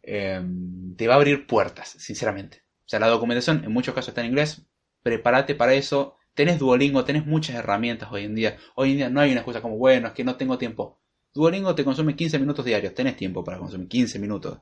Em, 0.07 0.95
te 0.95 1.09
va 1.09 1.15
a 1.15 1.17
abrir 1.17 1.47
puertas, 1.49 1.89
sinceramente. 1.99 2.63
O 2.87 2.89
sea, 2.89 3.01
la 3.01 3.09
documentación 3.09 3.65
en 3.65 3.73
muchos 3.73 3.95
casos 3.95 4.11
está 4.11 4.21
en 4.21 4.29
inglés. 4.29 4.63
Prepárate 5.03 5.57
para 5.57 5.75
eso. 5.75 6.17
Tenés 6.33 6.59
Duolingo, 6.59 7.05
tenés 7.05 7.27
muchas 7.27 7.57
herramientas 7.57 8.11
hoy 8.13 8.25
en 8.25 8.35
día. 8.35 8.57
Hoy 8.77 8.93
en 8.93 8.97
día 8.99 9.11
no 9.11 9.21
hay 9.21 9.33
una 9.33 9.41
excusa 9.41 9.61
como, 9.61 9.77
bueno, 9.77 10.09
es 10.09 10.15
que 10.15 10.23
no 10.23 10.37
tengo 10.37 10.59
tiempo. 10.59 11.01
Duolingo 11.35 11.75
te 11.75 11.85
consume 11.85 12.15
15 12.15 12.39
minutos 12.39 12.65
diarios. 12.65 12.95
Tenés 12.95 13.17
tiempo 13.17 13.43
para 13.43 13.59
consumir 13.59 13.89
15 13.89 14.19
minutos. 14.21 14.59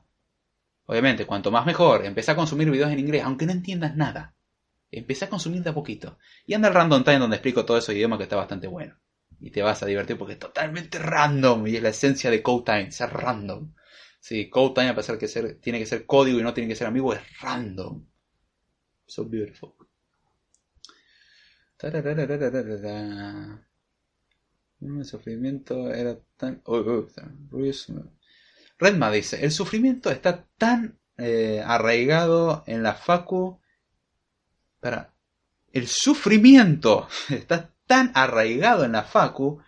Obviamente, 0.87 1.25
cuanto 1.27 1.51
más 1.51 1.65
mejor. 1.65 2.05
Empezá 2.05 2.31
a 2.31 2.35
consumir 2.35 2.71
videos 2.71 2.91
en 2.91 2.99
inglés, 2.99 3.23
aunque 3.23 3.45
no 3.45 3.51
entiendas 3.51 3.95
nada. 3.95 4.33
Empezá 4.91 5.25
a 5.25 5.29
consumir 5.29 5.61
de 5.61 5.69
a 5.69 5.73
poquito. 5.73 6.17
Y 6.47 6.55
anda 6.55 6.69
al 6.69 6.73
Random 6.73 7.03
Time 7.03 7.19
donde 7.19 7.35
explico 7.35 7.65
todo 7.65 7.77
eso 7.77 7.91
idioma 7.91 8.17
que 8.17 8.23
está 8.23 8.35
bastante 8.35 8.67
bueno. 8.67 8.95
Y 9.39 9.51
te 9.51 9.61
vas 9.61 9.83
a 9.83 9.85
divertir 9.85 10.17
porque 10.17 10.33
es 10.33 10.39
totalmente 10.39 10.97
random. 10.97 11.67
Y 11.67 11.75
es 11.75 11.83
la 11.83 11.89
esencia 11.89 12.31
de 12.31 12.41
Code 12.41 12.63
Time, 12.65 12.91
ser 12.91 13.11
random. 13.11 13.73
Sí, 14.25 14.49
Code 14.49 14.73
Time, 14.73 14.89
a 14.89 14.95
pesar 14.95 15.19
que 15.19 15.27
ser, 15.27 15.59
tiene 15.61 15.77
que 15.77 15.85
ser 15.85 16.07
código 16.07 16.39
y 16.39 16.41
no 16.41 16.51
tiene 16.51 16.67
que 16.67 16.75
ser 16.75 16.87
amigo, 16.87 17.13
es 17.13 17.21
random. 17.41 18.03
So 19.05 19.23
beautiful. 19.23 19.73
El 24.81 25.05
sufrimiento 25.05 25.93
era 25.93 26.17
tan... 26.37 26.63
Redma 28.79 29.11
dice, 29.11 29.45
el 29.45 29.51
sufrimiento 29.51 30.09
está 30.09 30.47
tan 30.57 30.97
eh, 31.19 31.61
arraigado 31.63 32.63
en 32.65 32.81
la 32.81 32.95
facu... 32.95 33.61
Para... 34.79 35.13
El 35.71 35.85
sufrimiento 35.85 37.07
está 37.29 37.75
tan 37.85 38.11
arraigado 38.15 38.85
en 38.85 38.93
la 38.93 39.03
facu 39.03 39.61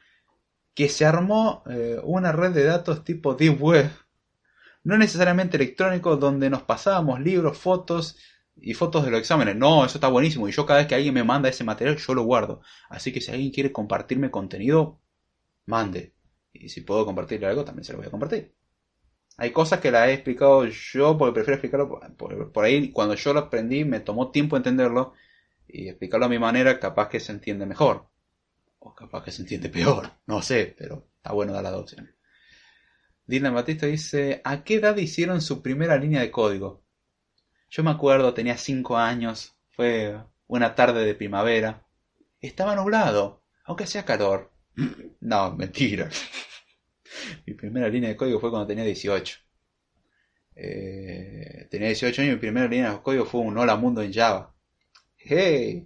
que 0.73 0.89
se 0.89 1.05
armó 1.05 1.61
eh, 1.69 2.01
una 2.01 2.31
red 2.31 2.53
de 2.53 2.63
datos 2.63 3.03
tipo 3.03 3.35
Deep 3.35 3.61
Web 3.61 4.06
no 4.87 4.97
necesariamente 4.97 5.57
electrónico, 5.57 6.15
donde 6.15 6.49
nos 6.49 6.61
pasábamos 6.63 7.19
libros, 7.19 7.57
fotos 7.57 8.17
y 8.55 8.73
fotos 8.73 9.03
de 9.03 9.11
los 9.11 9.19
exámenes. 9.19 9.57
No, 9.57 9.83
eso 9.83 9.97
está 9.97 10.07
buenísimo. 10.07 10.47
Y 10.47 10.53
yo 10.53 10.65
cada 10.65 10.79
vez 10.79 10.87
que 10.87 10.95
alguien 10.95 11.13
me 11.13 11.25
manda 11.25 11.49
ese 11.49 11.65
material, 11.65 11.97
yo 11.97 12.13
lo 12.13 12.23
guardo. 12.23 12.61
Así 12.87 13.11
que 13.11 13.19
si 13.19 13.29
alguien 13.31 13.51
quiere 13.51 13.73
compartirme 13.73 14.31
contenido, 14.31 15.01
mande. 15.65 16.13
Y 16.53 16.69
si 16.69 16.81
puedo 16.81 17.05
compartirle 17.05 17.47
algo, 17.47 17.65
también 17.65 17.83
se 17.83 17.91
lo 17.91 17.97
voy 17.97 18.07
a 18.07 18.11
compartir. 18.11 18.55
Hay 19.35 19.51
cosas 19.51 19.81
que 19.81 19.91
la 19.91 20.09
he 20.09 20.13
explicado 20.13 20.65
yo 20.65 21.17
porque 21.17 21.33
prefiero 21.33 21.55
explicarlo 21.55 21.99
por, 22.53 22.63
ahí. 22.63 22.89
Cuando 22.93 23.15
yo 23.15 23.33
lo 23.33 23.41
aprendí, 23.41 23.83
me 23.83 23.99
tomó 23.99 24.31
tiempo 24.31 24.55
entenderlo. 24.55 25.15
Y 25.67 25.89
explicarlo 25.89 26.27
a 26.27 26.29
mi 26.29 26.39
manera, 26.39 26.79
capaz 26.79 27.09
que 27.09 27.19
se 27.19 27.33
entiende 27.33 27.65
mejor. 27.65 28.07
O 28.79 28.95
capaz 28.95 29.25
que 29.25 29.31
se 29.31 29.41
entiende 29.41 29.67
peor. 29.67 30.11
No 30.27 30.41
sé, 30.41 30.73
pero 30.77 31.09
está 31.17 31.33
bueno 31.33 31.51
dar 31.51 31.63
las 31.63 31.73
dos 31.73 31.81
opciones. 31.81 32.16
Dylan 33.27 33.53
Batista 33.53 33.85
dice, 33.85 34.41
¿a 34.45 34.63
qué 34.63 34.75
edad 34.75 34.95
hicieron 34.95 35.41
su 35.41 35.61
primera 35.61 35.97
línea 35.97 36.21
de 36.21 36.31
código? 36.31 36.81
Yo 37.69 37.83
me 37.83 37.91
acuerdo, 37.91 38.33
tenía 38.33 38.57
5 38.57 38.97
años, 38.97 39.53
fue 39.71 40.17
una 40.47 40.75
tarde 40.75 41.05
de 41.05 41.13
primavera. 41.13 41.85
Estaba 42.39 42.73
nublado, 42.75 43.43
aunque 43.65 43.83
hacía 43.83 44.05
calor. 44.05 44.51
No, 45.19 45.53
mentira. 45.55 46.09
mi 47.45 47.53
primera 47.53 47.89
línea 47.89 48.09
de 48.09 48.15
código 48.15 48.39
fue 48.39 48.49
cuando 48.49 48.67
tenía 48.67 48.85
18. 48.85 49.39
Eh, 50.55 51.67
tenía 51.69 51.87
18 51.87 52.21
años 52.21 52.31
y 52.31 52.35
mi 52.35 52.39
primera 52.39 52.67
línea 52.67 52.93
de 52.93 53.01
código 53.01 53.25
fue 53.25 53.41
un 53.41 53.57
hola 53.57 53.75
mundo 53.75 54.01
en 54.01 54.13
Java. 54.13 54.55
¡Hey! 55.17 55.85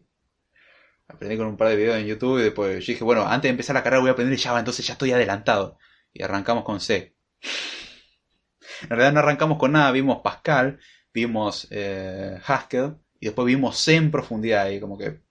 Aprendí 1.08 1.38
con 1.38 1.48
un 1.48 1.58
par 1.58 1.70
de 1.70 1.76
videos 1.76 1.98
en 1.98 2.06
YouTube 2.06 2.40
y 2.40 2.44
después 2.44 2.86
dije, 2.86 3.04
bueno, 3.04 3.26
antes 3.26 3.44
de 3.44 3.50
empezar 3.50 3.74
la 3.74 3.82
carrera 3.82 4.02
voy 4.02 4.10
a 4.10 4.14
aprender 4.14 4.38
Java, 4.38 4.60
entonces 4.60 4.86
ya 4.86 4.94
estoy 4.94 5.12
adelantado. 5.12 5.80
Y 6.14 6.22
arrancamos 6.22 6.64
con 6.64 6.80
C. 6.80 7.16
En 8.84 8.90
realidad 8.90 9.14
no 9.14 9.20
arrancamos 9.20 9.58
con 9.58 9.72
nada, 9.72 9.92
vimos 9.92 10.22
Pascal, 10.24 10.80
vimos 11.14 11.68
eh, 11.72 12.40
Haskell 12.46 12.96
y 13.20 13.28
después 13.28 13.46
vimos 13.46 13.78
C 13.78 13.96
en 13.96 14.12
profundidad 14.12 14.70
y 14.70 14.80
como 14.80 14.98
que 14.98 15.22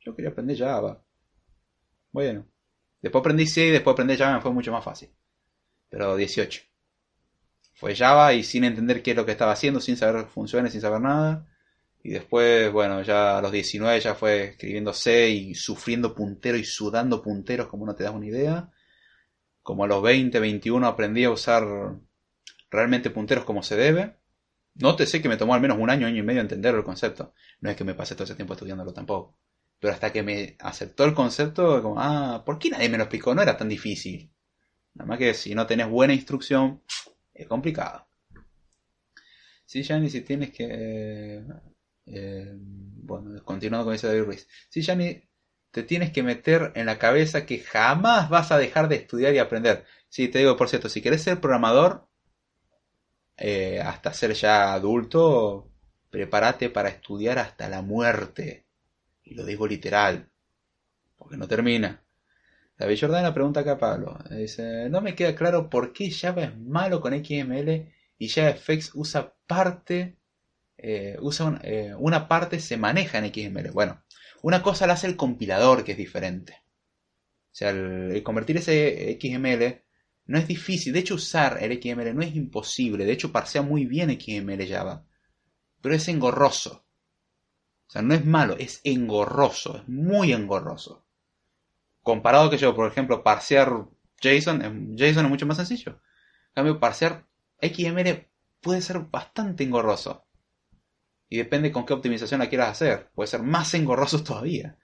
yo 0.00 0.14
quería 0.14 0.30
aprender 0.30 0.56
Java. 0.56 1.02
Bueno, 2.12 2.46
después 3.02 3.20
aprendí 3.20 3.46
C 3.46 3.66
y 3.66 3.70
después 3.70 3.94
aprender 3.94 4.18
Java 4.18 4.36
me 4.36 4.40
fue 4.40 4.52
mucho 4.52 4.70
más 4.70 4.84
fácil. 4.84 5.10
Pero 5.88 6.16
18. 6.16 6.62
Fue 7.74 7.96
Java 7.96 8.32
y 8.34 8.44
sin 8.44 8.64
entender 8.64 9.02
qué 9.02 9.12
es 9.12 9.16
lo 9.16 9.26
que 9.26 9.32
estaba 9.32 9.52
haciendo, 9.52 9.80
sin 9.80 9.96
saber 9.96 10.26
funciones, 10.26 10.72
sin 10.72 10.80
saber 10.80 11.00
nada. 11.00 11.48
Y 12.02 12.10
después, 12.10 12.70
bueno, 12.70 13.02
ya 13.02 13.38
a 13.38 13.42
los 13.42 13.50
19 13.50 13.98
ya 14.00 14.14
fue 14.14 14.44
escribiendo 14.44 14.92
C 14.92 15.30
y 15.30 15.54
sufriendo 15.54 16.14
punteros 16.14 16.60
y 16.60 16.64
sudando 16.64 17.22
punteros 17.22 17.66
como 17.66 17.86
no 17.86 17.96
te 17.96 18.04
das 18.04 18.14
una 18.14 18.26
idea 18.26 18.70
como 19.64 19.84
a 19.84 19.86
los 19.88 20.02
20, 20.02 20.38
21 20.38 20.86
aprendí 20.86 21.24
a 21.24 21.30
usar 21.30 21.64
realmente 22.70 23.10
punteros 23.10 23.44
como 23.44 23.62
se 23.62 23.76
debe. 23.76 24.18
No 24.74 24.94
te 24.94 25.06
sé 25.06 25.22
que 25.22 25.28
me 25.28 25.38
tomó 25.38 25.54
al 25.54 25.62
menos 25.62 25.78
un 25.78 25.88
año, 25.88 26.06
año 26.06 26.18
y 26.18 26.22
medio 26.22 26.42
entender 26.42 26.74
el 26.74 26.84
concepto. 26.84 27.32
No 27.60 27.70
es 27.70 27.76
que 27.76 27.82
me 27.82 27.94
pasé 27.94 28.14
todo 28.14 28.24
ese 28.24 28.34
tiempo 28.34 28.52
estudiándolo 28.52 28.92
tampoco. 28.92 29.38
Pero 29.80 29.94
hasta 29.94 30.12
que 30.12 30.22
me 30.22 30.56
aceptó 30.60 31.04
el 31.04 31.14
concepto, 31.14 31.82
como, 31.82 31.98
ah, 31.98 32.42
¿por 32.44 32.58
qué 32.58 32.68
nadie 32.70 32.90
me 32.90 32.98
lo 32.98 33.04
explicó? 33.04 33.34
No 33.34 33.40
era 33.40 33.56
tan 33.56 33.70
difícil. 33.70 34.30
Nada 34.92 35.08
más 35.08 35.18
que 35.18 35.32
si 35.32 35.54
no 35.54 35.66
tenés 35.66 35.88
buena 35.88 36.12
instrucción, 36.12 36.82
es 37.32 37.48
complicado. 37.48 38.06
Sí, 39.64 39.82
Jani, 39.82 40.10
si 40.10 40.20
tienes 40.20 40.50
que... 40.52 41.42
Eh, 42.06 42.52
bueno, 42.58 43.42
continuando 43.44 43.86
con 43.86 43.94
ese 43.94 44.08
David 44.08 44.24
Ruiz. 44.24 44.48
Sí, 44.68 44.82
Jani, 44.82 45.22
te 45.74 45.82
tienes 45.82 46.12
que 46.12 46.22
meter 46.22 46.70
en 46.76 46.86
la 46.86 47.00
cabeza 47.00 47.46
que 47.46 47.58
jamás 47.58 48.30
vas 48.30 48.52
a 48.52 48.58
dejar 48.58 48.86
de 48.86 48.94
estudiar 48.94 49.34
y 49.34 49.38
aprender. 49.38 49.84
Sí, 50.08 50.28
te 50.28 50.38
digo, 50.38 50.56
por 50.56 50.68
cierto, 50.68 50.88
si 50.88 51.02
querés 51.02 51.22
ser 51.22 51.40
programador, 51.40 52.06
eh, 53.36 53.80
hasta 53.80 54.14
ser 54.14 54.34
ya 54.34 54.72
adulto, 54.72 55.68
prepárate 56.10 56.70
para 56.70 56.90
estudiar 56.90 57.40
hasta 57.40 57.68
la 57.68 57.82
muerte. 57.82 58.66
Y 59.24 59.34
lo 59.34 59.44
digo 59.44 59.66
literal, 59.66 60.30
porque 61.16 61.36
no 61.36 61.48
termina. 61.48 62.04
David 62.78 62.98
Jordana 63.00 63.34
pregunta 63.34 63.60
acá 63.60 63.72
a 63.72 63.78
Pablo. 63.78 64.16
Dice, 64.30 64.88
no 64.90 65.00
me 65.00 65.16
queda 65.16 65.34
claro 65.34 65.68
por 65.68 65.92
qué 65.92 66.08
Java 66.08 66.44
es 66.44 66.56
malo 66.56 67.00
con 67.00 67.12
XML 67.12 67.92
y 68.16 68.28
JavaFX 68.28 68.92
usa 68.94 69.34
parte, 69.48 70.18
eh, 70.76 71.16
usa 71.20 71.58
eh, 71.64 71.94
una 71.98 72.28
parte 72.28 72.60
se 72.60 72.76
maneja 72.76 73.18
en 73.18 73.34
XML. 73.34 73.72
Bueno, 73.72 74.04
una 74.44 74.62
cosa 74.62 74.86
la 74.86 74.92
hace 74.92 75.06
el 75.06 75.16
compilador, 75.16 75.84
que 75.84 75.92
es 75.92 75.98
diferente. 75.98 76.64
O 77.46 77.54
sea, 77.56 77.70
el, 77.70 78.22
convertir 78.22 78.58
ese 78.58 79.18
XML 79.18 79.82
no 80.26 80.36
es 80.38 80.46
difícil. 80.46 80.92
De 80.92 80.98
hecho, 80.98 81.14
usar 81.14 81.62
el 81.62 81.80
XML 81.80 82.14
no 82.14 82.22
es 82.22 82.36
imposible. 82.36 83.06
De 83.06 83.12
hecho, 83.12 83.32
parsea 83.32 83.62
muy 83.62 83.86
bien 83.86 84.10
XML 84.10 84.68
Java. 84.68 85.06
Pero 85.80 85.94
es 85.94 86.06
engorroso. 86.08 86.84
O 87.86 87.90
sea, 87.90 88.02
no 88.02 88.12
es 88.12 88.26
malo, 88.26 88.54
es 88.58 88.82
engorroso. 88.84 89.78
Es 89.78 89.88
muy 89.88 90.34
engorroso. 90.34 91.06
Comparado 92.02 92.50
que 92.50 92.58
yo, 92.58 92.76
por 92.76 92.86
ejemplo, 92.86 93.24
parsear 93.24 93.86
JSON, 94.20 94.94
JSON 94.94 95.24
es 95.24 95.30
mucho 95.30 95.46
más 95.46 95.56
sencillo. 95.56 96.02
En 96.48 96.56
cambio, 96.56 96.78
parsear 96.78 97.26
XML 97.62 98.28
puede 98.60 98.82
ser 98.82 98.98
bastante 98.98 99.64
engorroso. 99.64 100.26
Y 101.34 101.38
depende 101.38 101.72
con 101.72 101.84
qué 101.84 101.92
optimización 101.92 102.38
la 102.38 102.48
quieras 102.48 102.70
hacer. 102.70 103.08
Puede 103.12 103.26
ser 103.26 103.42
más 103.42 103.74
engorroso 103.74 104.22
todavía. 104.22 104.78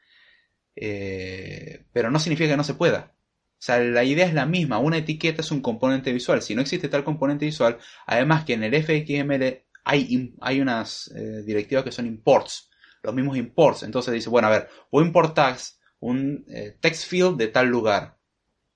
Eh, 0.74 1.84
pero 1.92 2.10
no 2.10 2.18
significa 2.18 2.50
que 2.50 2.56
no 2.56 2.64
se 2.64 2.74
pueda. 2.74 3.14
O 3.14 3.62
sea, 3.62 3.78
la 3.78 4.02
idea 4.02 4.26
es 4.26 4.34
la 4.34 4.46
misma. 4.46 4.80
Una 4.80 4.96
etiqueta 4.96 5.42
es 5.42 5.52
un 5.52 5.62
componente 5.62 6.12
visual. 6.12 6.42
Si 6.42 6.56
no 6.56 6.62
existe 6.62 6.88
tal 6.88 7.04
componente 7.04 7.44
visual, 7.44 7.78
además 8.04 8.44
que 8.44 8.54
en 8.54 8.64
el 8.64 8.74
FXML 8.82 9.62
hay, 9.84 10.34
hay 10.40 10.60
unas 10.60 11.12
eh, 11.14 11.44
directivas 11.46 11.84
que 11.84 11.92
son 11.92 12.06
imports. 12.06 12.68
Los 13.04 13.14
mismos 13.14 13.36
imports. 13.36 13.84
Entonces 13.84 14.12
dice, 14.12 14.28
bueno, 14.28 14.48
a 14.48 14.50
ver, 14.50 14.68
voy 14.90 15.04
a 15.04 15.06
importar 15.06 15.56
un 16.00 16.46
eh, 16.48 16.76
text 16.80 17.06
field 17.06 17.36
de 17.36 17.46
tal 17.46 17.68
lugar. 17.68 18.18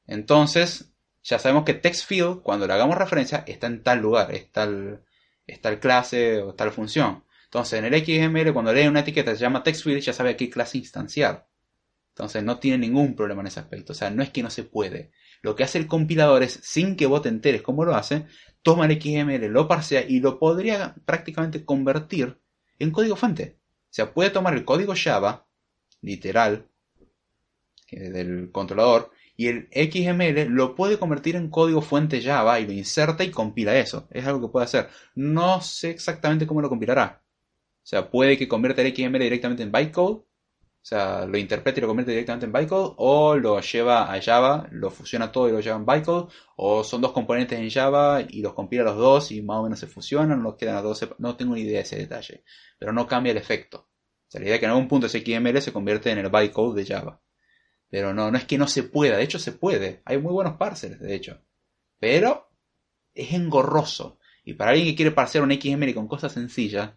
Entonces, 0.06 0.92
ya 1.24 1.40
sabemos 1.40 1.64
que 1.64 1.74
text 1.74 2.06
field, 2.06 2.40
cuando 2.42 2.68
le 2.68 2.72
hagamos 2.72 2.96
referencia, 2.96 3.42
está 3.48 3.66
en 3.66 3.82
tal 3.82 3.98
lugar, 3.98 4.32
es 4.32 4.48
es 5.46 5.60
tal 5.60 5.80
clase 5.80 6.40
o 6.40 6.54
tal 6.54 6.70
función. 6.70 7.24
Entonces, 7.54 7.78
en 7.78 7.84
el 7.84 8.04
XML, 8.04 8.52
cuando 8.52 8.72
lee 8.72 8.88
una 8.88 9.00
etiqueta 9.00 9.32
se 9.32 9.40
llama 9.40 9.62
text 9.62 9.84
field, 9.84 10.00
ya 10.00 10.12
sabe 10.12 10.30
a 10.30 10.36
qué 10.36 10.50
clase 10.50 10.76
instanciar. 10.76 11.46
Entonces 12.08 12.42
no 12.42 12.58
tiene 12.58 12.78
ningún 12.78 13.14
problema 13.14 13.42
en 13.42 13.46
ese 13.46 13.60
aspecto. 13.60 13.92
O 13.92 13.94
sea, 13.94 14.10
no 14.10 14.24
es 14.24 14.30
que 14.30 14.42
no 14.42 14.50
se 14.50 14.64
puede. 14.64 15.12
Lo 15.40 15.54
que 15.54 15.62
hace 15.62 15.78
el 15.78 15.86
compilador 15.86 16.42
es, 16.42 16.58
sin 16.64 16.96
que 16.96 17.06
vos 17.06 17.22
te 17.22 17.28
enteres 17.28 17.62
cómo 17.62 17.84
lo 17.84 17.94
hace, 17.94 18.26
toma 18.62 18.86
el 18.86 19.00
XML, 19.00 19.46
lo 19.52 19.68
parsea 19.68 20.04
y 20.04 20.18
lo 20.18 20.40
podría 20.40 20.96
prácticamente 21.04 21.64
convertir 21.64 22.40
en 22.80 22.90
código 22.90 23.14
fuente. 23.14 23.56
O 23.60 23.86
sea, 23.90 24.12
puede 24.12 24.30
tomar 24.30 24.54
el 24.54 24.64
código 24.64 24.92
Java, 24.96 25.46
literal, 26.00 26.66
del 27.92 28.50
controlador, 28.50 29.12
y 29.36 29.46
el 29.46 29.68
XML 29.72 30.52
lo 30.52 30.74
puede 30.74 30.98
convertir 30.98 31.36
en 31.36 31.50
código 31.50 31.82
fuente 31.82 32.20
Java 32.20 32.58
y 32.58 32.66
lo 32.66 32.72
inserta 32.72 33.22
y 33.22 33.30
compila 33.30 33.76
eso. 33.76 34.08
Es 34.10 34.26
algo 34.26 34.40
que 34.40 34.52
puede 34.52 34.64
hacer. 34.64 34.88
No 35.14 35.60
sé 35.60 35.90
exactamente 35.90 36.48
cómo 36.48 36.60
lo 36.60 36.68
compilará. 36.68 37.23
O 37.84 37.86
sea, 37.86 38.10
puede 38.10 38.36
que 38.38 38.48
convierta 38.48 38.82
el 38.82 38.96
XML 38.96 39.18
directamente 39.18 39.62
en 39.62 39.70
bytecode 39.70 40.24
o 40.84 40.86
sea, 40.86 41.24
lo 41.24 41.38
interpreta 41.38 41.78
y 41.78 41.80
lo 41.80 41.86
convierte 41.86 42.10
directamente 42.12 42.44
en 42.44 42.52
bytecode, 42.52 42.92
o 42.98 43.36
lo 43.36 43.58
lleva 43.58 44.12
a 44.12 44.20
Java, 44.20 44.68
lo 44.70 44.90
fusiona 44.90 45.32
todo 45.32 45.48
y 45.48 45.52
lo 45.52 45.60
lleva 45.60 45.76
en 45.76 45.86
bytecode, 45.86 46.30
o 46.56 46.84
son 46.84 47.00
dos 47.00 47.12
componentes 47.12 47.58
en 47.58 47.70
Java 47.70 48.20
y 48.28 48.42
los 48.42 48.52
compila 48.52 48.84
los 48.84 48.98
dos 48.98 49.32
y 49.32 49.40
más 49.40 49.60
o 49.60 49.62
menos 49.62 49.78
se 49.78 49.86
fusionan, 49.86 50.42
los 50.42 50.56
quedan 50.56 50.76
a 50.76 50.82
dos, 50.82 51.08
no 51.16 51.36
tengo 51.36 51.54
ni 51.54 51.62
idea 51.62 51.78
de 51.78 51.84
ese 51.84 51.96
detalle, 51.96 52.44
pero 52.78 52.92
no 52.92 53.06
cambia 53.06 53.30
el 53.30 53.38
efecto. 53.38 53.88
O 54.28 54.30
sea, 54.30 54.42
la 54.42 54.46
idea 54.46 54.56
es 54.56 54.60
que 54.60 54.66
en 54.66 54.72
algún 54.72 54.86
punto 54.86 55.06
ese 55.06 55.20
XML 55.20 55.62
se 55.62 55.72
convierte 55.72 56.10
en 56.10 56.18
el 56.18 56.28
bytecode 56.28 56.82
de 56.82 56.86
Java. 56.86 57.22
Pero 57.88 58.12
no, 58.12 58.30
no 58.30 58.36
es 58.36 58.44
que 58.44 58.58
no 58.58 58.68
se 58.68 58.82
pueda, 58.82 59.16
de 59.16 59.22
hecho 59.22 59.38
se 59.38 59.52
puede, 59.52 60.02
hay 60.04 60.18
muy 60.18 60.34
buenos 60.34 60.58
parsers, 60.58 61.00
de 61.00 61.14
hecho. 61.14 61.40
Pero 61.98 62.50
es 63.14 63.32
engorroso. 63.32 64.18
Y 64.44 64.52
para 64.52 64.72
alguien 64.72 64.88
que 64.88 64.96
quiere 64.96 65.12
parsear 65.12 65.44
un 65.44 65.52
XML 65.58 65.94
con 65.94 66.08
cosas 66.08 66.32
sencillas, 66.32 66.90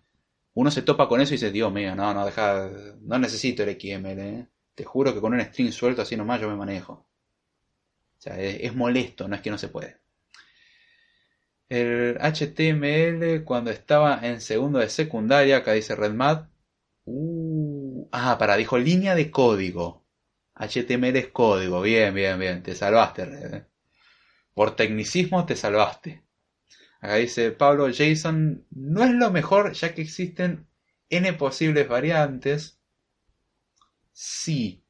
uno 0.58 0.72
se 0.72 0.82
topa 0.82 1.08
con 1.08 1.22
eso 1.22 1.36
y 1.36 1.38
dice, 1.38 1.52
Dios 1.52 1.72
mío, 1.72 1.96
no, 1.96 2.16
no, 2.16 2.26
deja, 2.26 2.68
no 3.02 3.20
necesito 3.20 3.62
el 3.62 3.80
XML, 3.80 4.20
¿eh? 4.20 4.48
te 4.74 4.84
juro 4.84 5.14
que 5.14 5.22
con 5.22 5.36
un 5.36 5.42
string 5.42 5.72
suelto 5.72 6.02
así 6.02 6.18
nomás 6.18 6.42
yo 6.42 6.50
me 6.50 6.56
manejo. 6.56 6.94
O 6.94 8.20
sea, 8.20 8.40
es, 8.40 8.74
molesto, 8.74 9.28
no 9.28 9.36
es 9.36 9.42
que 9.42 9.52
no 9.52 9.60
se 9.60 9.68
puede. 9.68 9.98
El 11.70 12.18
HTML 12.18 13.44
cuando 13.44 13.70
estaba 13.70 14.20
en 14.24 14.42
segundo 14.42 14.80
de 14.80 14.90
secundaria, 14.90 15.58
acá 15.58 15.74
dice 15.74 15.96
RedMat. 15.96 16.50
Uh, 17.06 18.08
ah, 18.12 18.40
para, 18.40 18.58
dijo 18.58 18.80
línea 18.80 19.14
de 19.14 19.30
código. 19.30 20.08
HTML 20.56 21.18
es 21.18 21.28
código, 21.28 21.82
bien, 21.82 22.16
bien, 22.16 22.40
bien, 22.40 22.64
te 22.64 22.74
salvaste, 22.74 23.26
Red. 23.26 23.54
¿eh? 23.54 23.66
Por 24.56 24.76
tecnicismo 24.76 25.46
te 25.46 25.56
salvaste. 25.56 26.24
Acá 27.00 27.16
dice 27.16 27.52
Pablo, 27.52 27.90
JSON 27.90 28.66
no 28.72 29.04
es 29.04 29.12
lo 29.12 29.32
mejor 29.32 29.74
ya 29.74 29.94
que 29.94 30.02
existen 30.02 30.68
n 31.10 31.34
posibles 31.34 31.88
variantes. 31.88 32.80
Sí, 34.12 34.84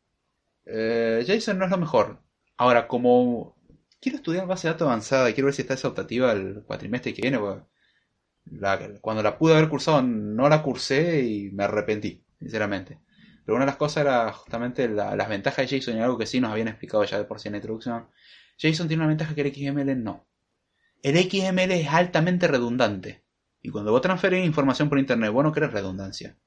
eh, 0.65 1.23
JSON 1.27 1.59
no 1.59 1.65
es 1.65 1.71
lo 1.71 1.77
mejor. 1.77 2.21
Ahora, 2.57 2.88
como 2.88 3.55
quiero 3.99 4.17
estudiar 4.17 4.47
base 4.47 4.67
de 4.67 4.73
datos 4.73 4.88
avanzada 4.88 5.34
quiero 5.34 5.45
ver 5.47 5.53
si 5.55 5.61
está 5.63 5.73
esa 5.73 5.89
optativa 5.89 6.31
el 6.31 6.63
cuatrimestre 6.65 7.13
que 7.13 7.21
viene, 7.21 7.39
pues, 7.39 7.57
cuando 9.01 9.23
la 9.23 9.38
pude 9.38 9.53
haber 9.55 9.69
cursado 9.69 10.01
no 10.01 10.47
la 10.49 10.63
cursé 10.63 11.21
y 11.25 11.51
me 11.51 11.65
arrepentí, 11.65 12.23
sinceramente. 12.39 12.99
Pero 13.45 13.55
una 13.55 13.65
de 13.65 13.71
las 13.71 13.77
cosas 13.77 14.01
era 14.03 14.31
justamente 14.34 14.88
las 14.89 15.29
ventajas 15.29 15.69
de 15.69 15.79
JSON 15.79 15.97
y 15.97 16.01
algo 16.01 16.17
que 16.17 16.25
sí 16.25 16.39
nos 16.39 16.51
habían 16.51 16.67
explicado 16.69 17.03
ya 17.03 17.17
de 17.17 17.25
por 17.25 17.39
sí 17.39 17.49
en 17.49 17.53
la 17.53 17.57
introducción. 17.59 18.07
JSON 18.57 18.88
tiene 18.88 19.03
una 19.03 19.09
ventaja 19.09 19.35
que 19.35 19.41
el 19.41 19.53
XML 19.53 20.03
no 20.03 20.27
el 21.03 21.18
XML 21.18 21.72
es 21.72 21.88
altamente 21.90 22.48
redundante. 22.48 23.24
Y 23.61 23.69
cuando 23.69 23.91
vos 23.91 24.02
transferís 24.02 24.45
información 24.45 24.90
por 24.90 24.99
internet, 24.99 25.32
vos 25.32 25.44
no 25.44 25.52
querés 25.52 25.72
redundancia. 25.72 26.38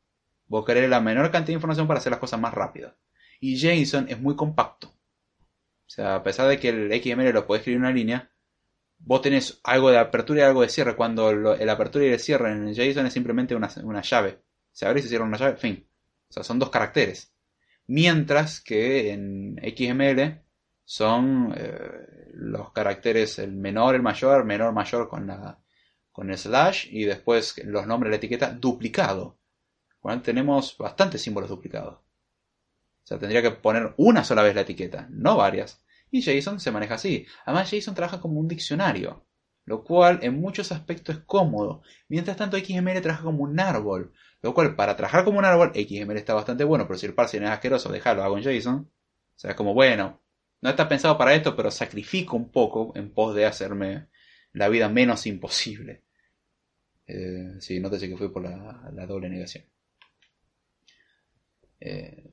Vos 0.47 0.65
querés 0.65 0.89
la 0.89 1.01
menor 1.01 1.31
cantidad 1.31 1.49
de 1.49 1.55
información 1.55 1.87
para 1.87 1.99
hacer 1.99 2.11
las 2.11 2.21
cosas 2.21 2.41
más 2.41 2.55
rápidas. 2.55 2.95
Y 3.41 3.57
JSON 3.57 4.09
es 4.09 4.21
muy 4.21 4.37
compacto. 4.37 4.89
O 4.89 5.93
sea, 5.93 6.17
a 6.17 6.23
pesar 6.23 6.49
de 6.49 6.59
que 6.59 6.69
el 6.69 7.03
XML 7.03 7.33
lo 7.33 7.47
puede 7.47 7.61
escribir 7.61 7.77
en 7.77 7.83
una 7.83 7.93
línea, 7.93 8.31
vos 8.99 9.23
tenés 9.23 9.61
algo 9.65 9.91
de 9.91 9.99
apertura 9.99 10.41
y 10.41 10.45
algo 10.45 10.63
de 10.63 10.69
cierre. 10.69 10.97
Cuando 10.97 11.31
el 11.31 11.69
apertura 11.69 12.05
y 12.05 12.09
el 12.09 12.21
cierre 12.21 12.53
en 12.53 12.75
JSON 12.75 13.07
es 13.07 13.13
simplemente 13.13 13.55
una, 13.55 14.03
llave. 14.03 14.43
Se 14.73 14.87
abre 14.87 15.01
y 15.01 15.03
se 15.03 15.09
cierra 15.09 15.25
una 15.25 15.37
llave, 15.37 15.57
fin. 15.57 15.87
O 16.29 16.33
sea, 16.33 16.43
son 16.43 16.59
dos 16.59 16.71
caracteres. 16.71 17.33
Mientras 17.87 18.61
que 18.61 19.13
en 19.13 19.57
XML 19.63 20.43
son 20.91 21.55
eh, 21.57 22.33
los 22.33 22.73
caracteres 22.73 23.39
el 23.39 23.53
menor, 23.53 23.95
el 23.95 24.03
mayor, 24.03 24.45
menor, 24.45 24.73
mayor 24.73 25.09
con, 25.09 25.25
la, 25.29 25.57
con 26.11 26.29
el 26.31 26.37
slash 26.37 26.89
y 26.91 27.05
después 27.05 27.62
los 27.65 27.87
nombres 27.87 28.09
de 28.09 28.11
la 28.11 28.17
etiqueta 28.17 28.51
duplicado. 28.51 29.39
Bueno, 30.03 30.21
tenemos 30.21 30.77
bastantes 30.77 31.23
símbolos 31.23 31.49
duplicados. 31.49 31.95
O 31.95 33.07
sea, 33.07 33.21
tendría 33.21 33.41
que 33.41 33.53
poner 33.53 33.95
una 33.99 34.25
sola 34.25 34.43
vez 34.43 34.53
la 34.57 34.62
etiqueta, 34.62 35.07
no 35.11 35.37
varias. 35.37 35.81
Y 36.11 36.23
JSON 36.23 36.59
se 36.59 36.73
maneja 36.73 36.97
así. 36.97 37.25
Además, 37.45 37.71
JSON 37.71 37.95
trabaja 37.95 38.21
como 38.21 38.41
un 38.41 38.49
diccionario, 38.49 39.25
lo 39.67 39.85
cual 39.85 40.19
en 40.23 40.41
muchos 40.41 40.73
aspectos 40.73 41.19
es 41.19 41.23
cómodo. 41.23 41.83
Mientras 42.09 42.37
tanto, 42.37 42.59
XML 42.59 43.01
trabaja 43.01 43.23
como 43.23 43.45
un 43.45 43.61
árbol, 43.61 44.12
lo 44.43 44.55
cual 44.55 44.75
para 44.75 44.97
trabajar 44.97 45.23
como 45.25 45.39
un 45.39 45.45
árbol, 45.45 45.71
XML 45.73 46.17
está 46.17 46.35
bastante 46.35 46.65
bueno, 46.65 46.89
pero 46.89 46.99
si 46.99 47.07
el 47.07 47.15
parsing 47.15 47.45
es 47.45 47.51
asqueroso, 47.51 47.93
déjalo, 47.93 48.25
hago 48.25 48.37
en 48.39 48.43
JSON. 48.43 48.77
O 48.81 49.39
sea, 49.39 49.55
como, 49.55 49.73
bueno, 49.73 50.20
no 50.62 50.70
está 50.70 50.89
pensado 50.89 51.16
para 51.16 51.35
esto, 51.35 51.57
pero 51.57 51.70
sacrifico 51.70 52.37
un 52.37 52.51
poco 52.51 52.93
en 52.97 53.12
pos 53.12 53.35
de 53.35 53.47
hacerme 53.47 54.09
la 54.53 54.69
vida 54.69 54.89
menos 54.89 55.27
imposible. 55.27 56.05
Eh, 57.07 57.57
sí, 57.61 57.81
nótese 57.81 58.09
que 58.09 58.16
fui 58.16 58.28
por 58.28 58.43
la, 58.43 59.07
doble 59.07 59.28
negación. 59.28 59.65
Eh, 61.81 62.31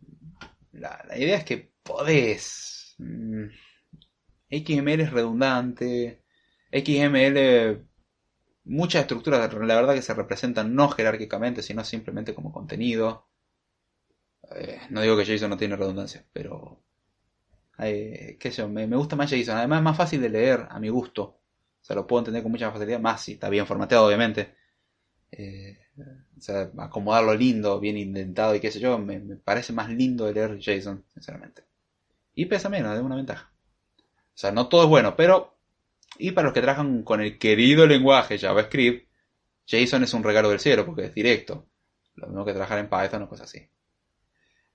la, 0.74 1.06
idea 1.18 1.38
es 1.38 1.46
que 1.46 1.72
podés. 1.84 2.96
Mm, 2.98 3.48
XML 4.50 5.02
es 5.02 5.12
redundante. 5.12 6.24
XML, 6.72 7.88
muchas 8.66 9.02
estructuras, 9.02 9.52
la 9.54 9.76
verdad 9.76 9.96
que 9.96 10.02
se 10.02 10.14
representan 10.14 10.76
no 10.76 10.90
jerárquicamente, 10.90 11.62
sino 11.64 11.84
simplemente 11.84 12.36
como 12.36 12.52
contenido. 12.52 13.30
Eh, 14.56 14.80
no 14.90 15.02
digo 15.02 15.18
que 15.18 15.26
JSON 15.26 15.50
no 15.50 15.58
tiene 15.58 15.76
redundancia, 15.76 16.26
pero 16.34 16.84
eh, 17.80 18.38
qué 18.40 18.52
sé 18.52 18.62
yo, 18.62 18.70
me, 18.70 18.86
gusta 18.88 19.16
más 19.16 19.30
JSON. 19.30 19.58
Además 19.58 19.80
es 19.80 19.84
más 19.84 19.98
fácil 19.98 20.22
de 20.22 20.30
leer 20.30 20.68
a 20.70 20.80
mi 20.80 20.90
gusto. 20.90 21.24
O 21.24 21.84
sea, 21.88 21.96
lo 21.96 22.08
puedo 22.08 22.22
entender 22.22 22.44
con 22.44 22.52
mucha 22.52 22.72
facilidad. 22.72 23.00
Más 23.00 23.22
si 23.22 23.34
está 23.34 23.50
bien 23.50 23.68
formateado, 23.68 24.06
obviamente. 24.08 24.56
Eh, 25.32 25.78
o 26.38 26.42
sea, 26.42 26.72
acomodarlo 26.78 27.34
lindo, 27.34 27.80
bien 27.80 27.98
indentado 27.98 28.56
y 28.56 28.60
qué 28.60 28.72
sé 28.72 28.80
yo, 28.80 28.98
me, 29.00 29.20
parece 29.38 29.74
más 29.74 29.90
lindo 29.90 30.26
de 30.26 30.34
leer 30.34 30.60
JSON, 30.60 31.04
sinceramente. 31.08 31.64
Y 32.36 32.46
pesa 32.46 32.70
menos, 32.70 32.96
es 32.96 33.04
una 33.04 33.16
ventaja. 33.16 33.52
O 34.00 34.40
sea, 34.40 34.52
no 34.52 34.68
todo 34.68 34.84
es 34.84 34.90
bueno, 34.90 35.16
pero... 35.16 35.56
Y 36.20 36.32
para 36.32 36.46
los 36.46 36.54
que 36.54 36.62
trabajan 36.62 37.04
con 37.04 37.22
el 37.22 37.38
querido 37.38 37.86
lenguaje 37.86 38.38
JavaScript, 38.38 39.10
JSON 39.66 40.04
es 40.04 40.14
un 40.14 40.24
regalo 40.24 40.50
del 40.50 40.60
cielo 40.60 40.86
porque 40.86 41.06
es 41.06 41.14
directo. 41.14 41.68
Lo 42.16 42.28
mismo 42.28 42.46
que 42.46 42.54
trabajar 42.54 42.80
en 42.80 42.90
Python 42.90 43.24
o 43.24 43.30
cosas 43.30 43.50
así. 43.50 43.68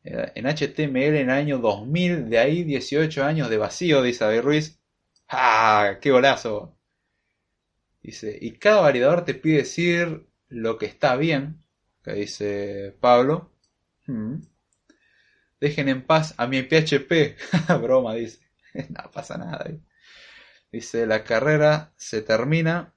Eh, 0.05 0.33
en 0.35 0.47
HTML 0.47 1.17
en 1.17 1.17
el 1.17 1.31
año 1.31 1.59
2000, 1.59 2.29
de 2.29 2.39
ahí 2.39 2.65
18 2.65 3.25
años 3.25 3.49
de 3.51 3.57
vacío, 3.57 4.03
dice 4.03 4.25
David 4.25 4.41
Ruiz. 4.43 4.81
¡Ah! 5.29 5.99
¡Qué 6.01 6.11
golazo! 6.11 6.77
Dice, 8.03 8.37
y 8.41 8.53
cada 8.59 8.81
validador 8.83 9.25
te 9.25 9.35
pide 9.35 9.59
decir 9.59 10.27
lo 10.49 10.77
que 10.77 10.87
está 10.87 11.17
bien, 11.17 11.63
que 12.03 12.13
dice 12.15 12.97
Pablo. 13.01 13.53
Hmm. 14.07 14.43
Dejen 15.61 15.89
en 15.89 16.03
paz 16.05 16.35
a 16.37 16.49
mi 16.49 16.63
PHP. 16.63 17.37
Broma, 17.81 18.15
dice. 18.15 18.41
no 18.89 19.11
pasa 19.13 19.39
nada. 19.39 19.65
Dice, 20.73 21.07
la 21.07 21.23
carrera 21.23 21.93
se 21.97 22.23
termina. 22.23 22.93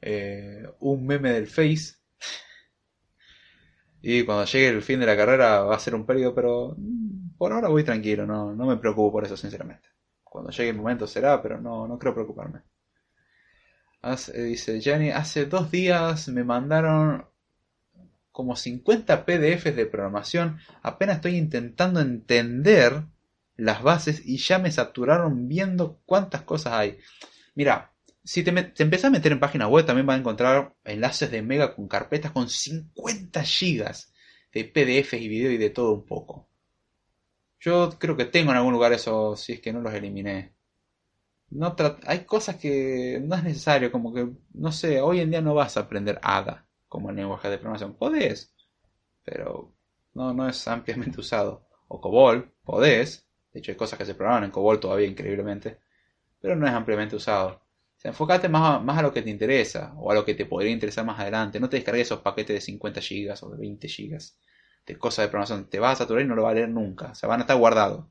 Eh, 0.00 0.68
un 0.78 1.06
meme 1.06 1.32
del 1.32 1.48
Face. 1.48 1.95
Y 4.08 4.22
cuando 4.22 4.44
llegue 4.44 4.68
el 4.68 4.82
fin 4.82 5.00
de 5.00 5.06
la 5.06 5.16
carrera 5.16 5.62
va 5.62 5.74
a 5.74 5.80
ser 5.80 5.96
un 5.96 6.06
periodo, 6.06 6.32
pero 6.32 6.76
mm, 6.78 7.36
por 7.36 7.52
ahora 7.52 7.66
voy 7.66 7.82
tranquilo, 7.82 8.24
no, 8.24 8.54
me 8.54 8.76
preocupo 8.76 9.10
por 9.10 9.24
eso, 9.24 9.36
sinceramente. 9.36 9.88
Cuando 10.22 10.52
llegue 10.52 10.70
el 10.70 10.76
momento 10.76 11.08
será, 11.08 11.42
pero 11.42 11.60
no, 11.60 11.88
no 11.88 11.98
creo 11.98 12.14
preocuparme. 12.14 12.60
dice 14.32 14.80
Jenny, 14.80 15.10
hace 15.10 15.46
dos 15.46 15.72
días 15.72 16.28
me 16.28 16.44
mandaron 16.44 17.26
como 18.30 18.54
50 18.54 19.24
PDFs 19.24 19.74
de 19.74 19.86
programación. 19.86 20.60
Apenas 20.82 21.16
estoy 21.16 21.36
intentando 21.36 21.98
entender 21.98 23.02
las 23.56 23.82
bases 23.82 24.22
y 24.24 24.36
ya 24.36 24.60
me 24.60 24.70
saturaron 24.70 25.48
viendo 25.48 25.98
cuántas 26.06 26.42
cosas 26.42 26.74
hay. 26.74 26.98
Mira, 27.56 27.90
si 28.26 28.42
te, 28.42 28.52
te 28.52 28.82
empezás 28.82 29.06
a 29.06 29.10
meter 29.10 29.32
en 29.32 29.40
páginas 29.40 29.68
web 29.68 29.86
también 29.86 30.06
vas 30.06 30.16
a 30.16 30.20
encontrar 30.20 30.74
enlaces 30.84 31.30
de 31.30 31.42
Mega 31.42 31.74
con 31.74 31.86
carpetas 31.86 32.32
con 32.32 32.50
50 32.50 33.42
gigas 33.44 34.12
de 34.52 34.64
PDFs 34.64 35.20
y 35.20 35.28
video 35.28 35.52
y 35.52 35.58
de 35.58 35.70
todo 35.70 35.92
un 35.92 36.04
poco. 36.04 36.48
Yo 37.60 37.90
creo 37.98 38.16
que 38.16 38.24
tengo 38.24 38.50
en 38.50 38.56
algún 38.56 38.72
lugar 38.72 38.92
eso, 38.92 39.36
si 39.36 39.52
es 39.54 39.60
que 39.60 39.72
no 39.72 39.80
los 39.80 39.94
eliminé. 39.94 40.54
No 41.50 41.76
hay 42.06 42.20
cosas 42.24 42.56
que 42.56 43.20
no 43.24 43.36
es 43.36 43.44
necesario, 43.44 43.92
como 43.92 44.12
que, 44.12 44.28
no 44.54 44.72
sé, 44.72 45.00
hoy 45.00 45.20
en 45.20 45.30
día 45.30 45.40
no 45.40 45.54
vas 45.54 45.76
a 45.76 45.80
aprender 45.80 46.18
ADA 46.22 46.66
como 46.88 47.12
lenguaje 47.12 47.48
de 47.48 47.58
programación. 47.58 47.94
Podés, 47.94 48.52
pero 49.24 49.72
no, 50.14 50.34
no 50.34 50.48
es 50.48 50.66
ampliamente 50.66 51.20
usado. 51.20 51.68
O 51.88 52.00
COBOL, 52.00 52.52
podés. 52.64 53.28
De 53.52 53.60
hecho, 53.60 53.70
hay 53.70 53.76
cosas 53.76 53.98
que 53.98 54.04
se 54.04 54.14
programan 54.14 54.44
en 54.44 54.50
COBOL 54.50 54.80
todavía 54.80 55.06
increíblemente, 55.06 55.78
pero 56.40 56.56
no 56.56 56.66
es 56.66 56.72
ampliamente 56.72 57.14
usado. 57.14 57.65
O 58.06 58.08
enfócate 58.08 58.48
más 58.48 58.76
a, 58.76 58.80
más 58.80 58.98
a 58.98 59.02
lo 59.02 59.12
que 59.12 59.22
te 59.22 59.30
interesa 59.30 59.92
o 59.96 60.10
a 60.10 60.14
lo 60.14 60.24
que 60.24 60.34
te 60.34 60.46
podría 60.46 60.72
interesar 60.72 61.04
más 61.04 61.18
adelante. 61.18 61.60
No 61.60 61.68
te 61.68 61.76
descargues 61.76 62.06
esos 62.06 62.20
paquetes 62.20 62.54
de 62.54 62.60
50 62.60 63.00
GB 63.00 63.34
o 63.42 63.50
de 63.50 63.56
20 63.58 63.88
GB 63.88 64.18
de 64.86 64.98
cosas 64.98 65.24
de 65.24 65.28
programación. 65.28 65.68
Te 65.68 65.78
vas 65.78 65.94
a 65.94 66.04
saturar 66.04 66.24
y 66.24 66.28
no 66.28 66.34
lo 66.36 66.44
va 66.44 66.50
a 66.50 66.54
leer 66.54 66.68
nunca. 66.68 67.10
O 67.10 67.14
sea, 67.14 67.28
van 67.28 67.40
a 67.40 67.42
estar 67.42 67.56
guardados. 67.56 68.06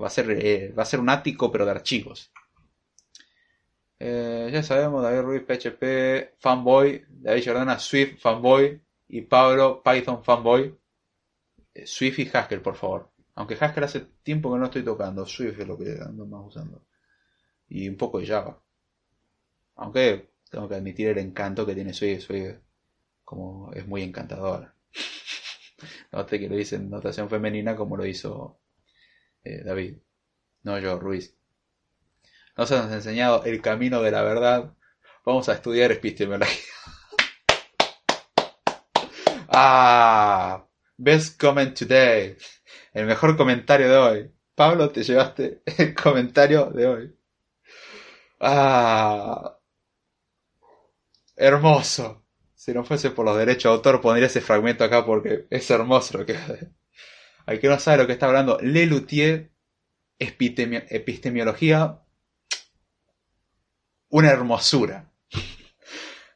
Va 0.00 0.06
a 0.08 0.10
ser, 0.10 0.30
eh, 0.30 0.72
va 0.72 0.82
a 0.82 0.86
ser 0.86 1.00
un 1.00 1.08
ático, 1.08 1.50
pero 1.50 1.64
de 1.64 1.70
archivos. 1.70 2.32
Eh, 3.98 4.50
ya 4.52 4.62
sabemos, 4.62 5.02
David 5.02 5.22
Ruiz, 5.22 5.42
PHP, 5.42 6.34
fanboy, 6.38 7.04
David 7.08 7.44
Jordana, 7.44 7.78
Swift, 7.78 8.20
fanboy, 8.20 8.82
y 9.08 9.22
Pablo, 9.22 9.82
Python, 9.82 10.22
fanboy. 10.22 10.78
Eh, 11.74 11.86
Swift 11.86 12.18
y 12.18 12.30
Haskell, 12.32 12.60
por 12.60 12.76
favor. 12.76 13.10
Aunque 13.34 13.56
Haskell 13.58 13.84
hace 13.84 14.00
tiempo 14.22 14.52
que 14.52 14.58
no 14.58 14.66
estoy 14.66 14.82
tocando, 14.82 15.26
Swift 15.26 15.60
es 15.60 15.68
lo 15.68 15.78
que 15.78 15.98
ando 16.00 16.26
más 16.26 16.42
usando. 16.46 16.84
Y 17.68 17.88
un 17.88 17.96
poco 17.96 18.18
de 18.20 18.26
Java. 18.26 18.62
Aunque 19.76 20.30
tengo 20.50 20.68
que 20.68 20.74
admitir 20.74 21.08
el 21.08 21.18
encanto 21.18 21.66
que 21.66 21.74
tiene 21.74 21.92
Swift. 21.92 22.22
Swift 22.26 22.56
como 23.24 23.72
es 23.72 23.86
muy 23.86 24.02
encantador. 24.02 24.72
Note 26.12 26.38
que 26.38 26.48
lo 26.48 26.56
dice 26.56 26.76
en 26.76 26.88
notación 26.88 27.28
femenina 27.28 27.76
como 27.76 27.96
lo 27.96 28.06
hizo 28.06 28.60
eh, 29.44 29.62
David. 29.64 29.98
No 30.62 30.78
yo, 30.78 30.98
Ruiz. 30.98 31.36
Nos 32.56 32.72
han 32.72 32.92
enseñado 32.92 33.44
el 33.44 33.60
camino 33.60 34.00
de 34.00 34.10
la 34.10 34.22
verdad. 34.22 34.74
Vamos 35.24 35.48
a 35.48 35.54
estudiar 35.54 35.92
epistemología. 35.92 36.72
ah, 39.48 40.66
best 40.96 41.38
comment 41.40 41.76
today. 41.76 42.36
El 42.94 43.06
mejor 43.06 43.36
comentario 43.36 43.88
de 43.90 43.96
hoy. 43.96 44.32
Pablo, 44.54 44.90
te 44.90 45.02
llevaste 45.02 45.62
el 45.78 45.94
comentario 45.94 46.66
de 46.70 46.86
hoy. 46.86 47.16
Ah, 48.40 49.58
hermoso. 51.36 52.24
Si 52.54 52.72
no 52.72 52.84
fuese 52.84 53.10
por 53.10 53.24
los 53.26 53.36
derechos 53.36 53.70
de 53.70 53.76
autor, 53.76 54.00
pondría 54.00 54.26
ese 54.26 54.40
fragmento 54.40 54.82
acá 54.84 55.04
porque 55.04 55.46
es 55.50 55.70
hermoso 55.70 56.18
lo 56.18 56.26
que. 56.26 56.36
Hay 57.46 57.60
que 57.60 57.68
no 57.68 57.78
sabe 57.78 57.98
lo 57.98 58.06
que 58.06 58.14
está 58.14 58.26
hablando. 58.26 58.58
Lelutier, 58.60 59.52
epistemología, 60.18 62.00
una 64.08 64.30
hermosura. 64.30 65.12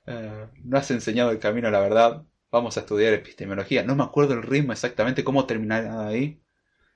Eh, 0.07 0.49
no 0.65 0.79
has 0.79 0.91
enseñado 0.91 1.31
el 1.31 1.39
camino 1.39 1.71
la 1.71 1.79
verdad. 1.79 2.25
Vamos 2.51 2.77
a 2.77 2.81
estudiar 2.81 3.13
epistemología. 3.13 3.85
No 3.85 3.95
me 3.95 4.03
acuerdo 4.03 4.35
el 4.35 4.43
ritmo 4.43 4.73
exactamente 4.73 5.23
cómo 5.23 5.47
terminar 5.47 5.87
ahí. 5.87 6.43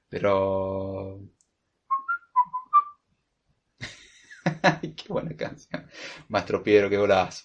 Pero. 0.09 1.21
qué 4.97 5.05
buena 5.09 5.37
canción. 5.37 5.87
Mastro 6.29 6.63
Piedro, 6.63 6.91
qué 6.91 6.97
golazo. 6.97 7.45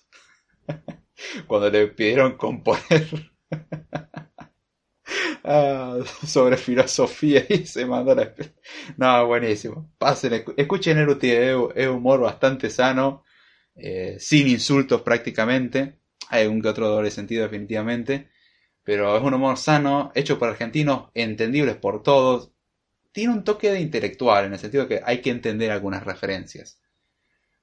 Cuando 1.48 1.70
le 1.70 1.88
pidieron 1.88 2.38
componer 2.38 3.32
ah, 5.44 5.98
sobre 6.26 6.58
filosofía 6.58 7.46
y 7.50 7.66
se 7.66 7.86
mandó 7.86 8.16
la... 8.16 8.34
No, 8.98 9.28
buenísimo. 9.28 9.92
Pasen, 9.98 10.46
escuchen 10.58 10.98
el 10.98 11.10
es 11.76 11.88
humor 11.88 12.22
bastante 12.22 12.70
sano, 12.70 13.24
eh, 13.76 14.18
sin 14.20 14.48
insultos 14.48 15.02
prácticamente. 15.02 16.00
Hay 16.30 16.48
un 16.48 16.62
que 16.62 16.68
otro 16.70 16.88
doble 16.90 17.12
sentido 17.12 17.44
definitivamente. 17.44 18.30
Pero 18.84 19.16
es 19.16 19.24
un 19.24 19.34
humor 19.34 19.58
sano, 19.58 20.12
hecho 20.16 20.40
por 20.40 20.50
argentinos, 20.50 21.10
entendibles 21.14 21.76
por 21.76 22.02
todos. 22.02 22.52
Tiene 23.12 23.34
un 23.34 23.44
toque 23.44 23.72
de 23.72 23.82
intelectual, 23.82 24.46
en 24.46 24.54
el 24.54 24.60
sentido 24.60 24.88
que 24.88 25.02
hay 25.04 25.22
que 25.22 25.30
entender 25.30 25.72
algunas 25.72 26.04
referencias. 26.04 26.82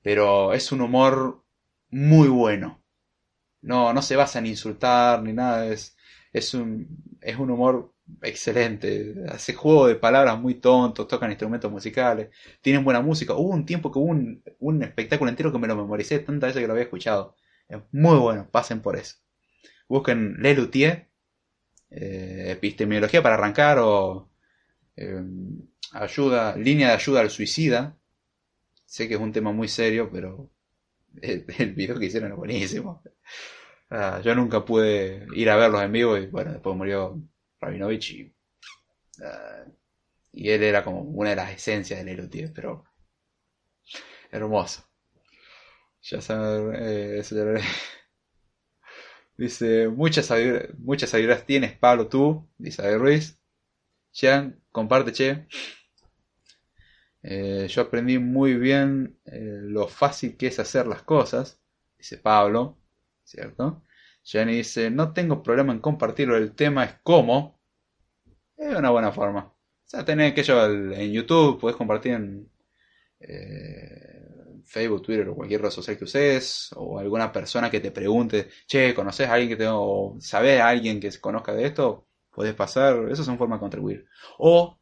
Pero 0.02 0.52
es 0.52 0.70
un 0.72 0.82
humor 0.82 1.44
muy 1.90 2.28
bueno. 2.28 2.85
No, 3.66 3.92
no 3.92 4.02
se 4.02 4.16
basa 4.16 4.38
en 4.38 4.46
insultar 4.46 5.22
ni 5.22 5.32
nada. 5.32 5.66
Es, 5.66 5.96
es, 6.32 6.54
un, 6.54 6.88
es 7.20 7.36
un 7.38 7.50
humor 7.50 7.94
excelente. 8.22 9.14
Hace 9.28 9.54
juego 9.54 9.86
de 9.88 9.96
palabras 9.96 10.38
muy 10.40 10.54
tontos, 10.54 11.08
tocan 11.08 11.30
instrumentos 11.30 11.70
musicales, 11.70 12.30
tienen 12.60 12.84
buena 12.84 13.00
música. 13.00 13.34
Hubo 13.34 13.50
un 13.50 13.66
tiempo 13.66 13.90
que 13.92 13.98
hubo 13.98 14.08
un, 14.08 14.42
un 14.60 14.82
espectáculo 14.82 15.30
entero 15.30 15.52
que 15.52 15.58
me 15.58 15.66
lo 15.68 15.76
memoricé 15.76 16.18
tantas 16.20 16.48
veces 16.50 16.62
que 16.62 16.66
lo 16.66 16.72
había 16.74 16.84
escuchado. 16.84 17.36
Es 17.68 17.78
muy 17.92 18.18
bueno, 18.18 18.48
pasen 18.50 18.80
por 18.80 18.96
eso. 18.96 19.16
Busquen 19.88 20.36
Le 20.40 20.54
Luthier, 20.54 21.08
eh, 21.90 22.48
epistemología 22.50 23.22
para 23.22 23.36
arrancar 23.36 23.78
o 23.80 24.30
eh, 24.96 25.22
ayuda, 25.92 26.56
línea 26.56 26.88
de 26.88 26.94
ayuda 26.94 27.20
al 27.20 27.30
suicida. 27.30 27.96
Sé 28.86 29.08
que 29.08 29.14
es 29.14 29.20
un 29.20 29.32
tema 29.32 29.52
muy 29.52 29.68
serio, 29.68 30.10
pero 30.12 30.50
el, 31.22 31.74
video 31.74 31.98
que 31.98 32.06
hicieron 32.06 32.32
es 32.32 32.36
buenísimo. 32.36 33.02
Ah, 33.90 34.20
yo 34.24 34.34
nunca 34.34 34.64
pude 34.64 35.26
ir 35.34 35.50
a 35.50 35.56
verlos 35.56 35.82
en 35.82 35.92
vivo 35.92 36.16
y 36.16 36.26
bueno, 36.26 36.52
después 36.52 36.76
murió 36.76 37.20
Rabinovich 37.60 38.10
y, 38.12 38.34
ah, 39.22 39.64
él 40.32 40.62
era 40.62 40.84
como 40.84 41.00
una 41.02 41.30
de 41.30 41.36
las 41.36 41.52
esencias 41.52 41.98
del 41.98 42.08
Elutier, 42.18 42.52
pero 42.52 42.84
hermoso. 44.30 44.84
Ya 46.02 46.20
saben, 46.20 46.74
eh, 46.78 47.22
dice, 49.36 49.88
muchas 49.88 50.26
sabidurías, 50.26 51.46
tienes, 51.46 51.76
Pablo, 51.78 52.08
tú, 52.08 52.48
dice 52.58 52.96
Ruiz. 52.98 53.38
Jean, 54.12 54.62
comparte, 54.72 55.12
che. 55.12 55.46
Eh, 57.28 57.66
yo 57.68 57.82
aprendí 57.82 58.18
muy 58.18 58.54
bien 58.54 59.18
eh, 59.24 59.58
lo 59.62 59.88
fácil 59.88 60.36
que 60.36 60.46
es 60.48 60.58
hacer 60.60 60.86
las 60.86 61.02
cosas, 61.02 61.60
dice 61.98 62.18
Pablo. 62.18 62.78
¿cierto? 63.26 63.82
Jenny 64.24 64.56
dice, 64.58 64.90
no 64.90 65.12
tengo 65.12 65.42
problema 65.42 65.72
en 65.72 65.80
compartirlo, 65.80 66.36
el 66.36 66.54
tema 66.54 66.84
es 66.84 66.94
cómo. 67.02 67.60
Es 68.56 68.76
una 68.76 68.90
buena 68.90 69.12
forma. 69.12 69.40
O 69.46 69.88
sea, 69.88 70.04
tenés 70.04 70.32
aquello 70.32 70.66
en 70.92 71.12
YouTube, 71.12 71.60
puedes 71.60 71.76
compartir 71.76 72.12
en 72.14 72.50
eh, 73.20 74.62
Facebook, 74.64 75.02
Twitter 75.02 75.28
o 75.28 75.34
cualquier 75.36 75.62
red 75.62 75.70
social 75.70 75.96
que 75.98 76.04
uses, 76.04 76.70
o 76.76 76.98
alguna 76.98 77.32
persona 77.32 77.70
que 77.70 77.80
te 77.80 77.90
pregunte, 77.92 78.48
che, 78.66 78.94
¿conoces 78.94 79.28
a 79.28 79.34
alguien 79.34 79.50
que 79.50 79.56
te, 79.56 79.66
o 79.68 80.16
sabes 80.20 80.60
a 80.60 80.68
alguien 80.68 81.00
que 81.00 81.12
se 81.12 81.20
conozca 81.20 81.52
de 81.54 81.66
esto? 81.66 82.08
Puedes 82.30 82.54
pasar, 82.54 83.08
eso 83.10 83.24
son 83.24 83.38
formas 83.38 83.58
de 83.58 83.60
contribuir. 83.62 84.06
O 84.38 84.78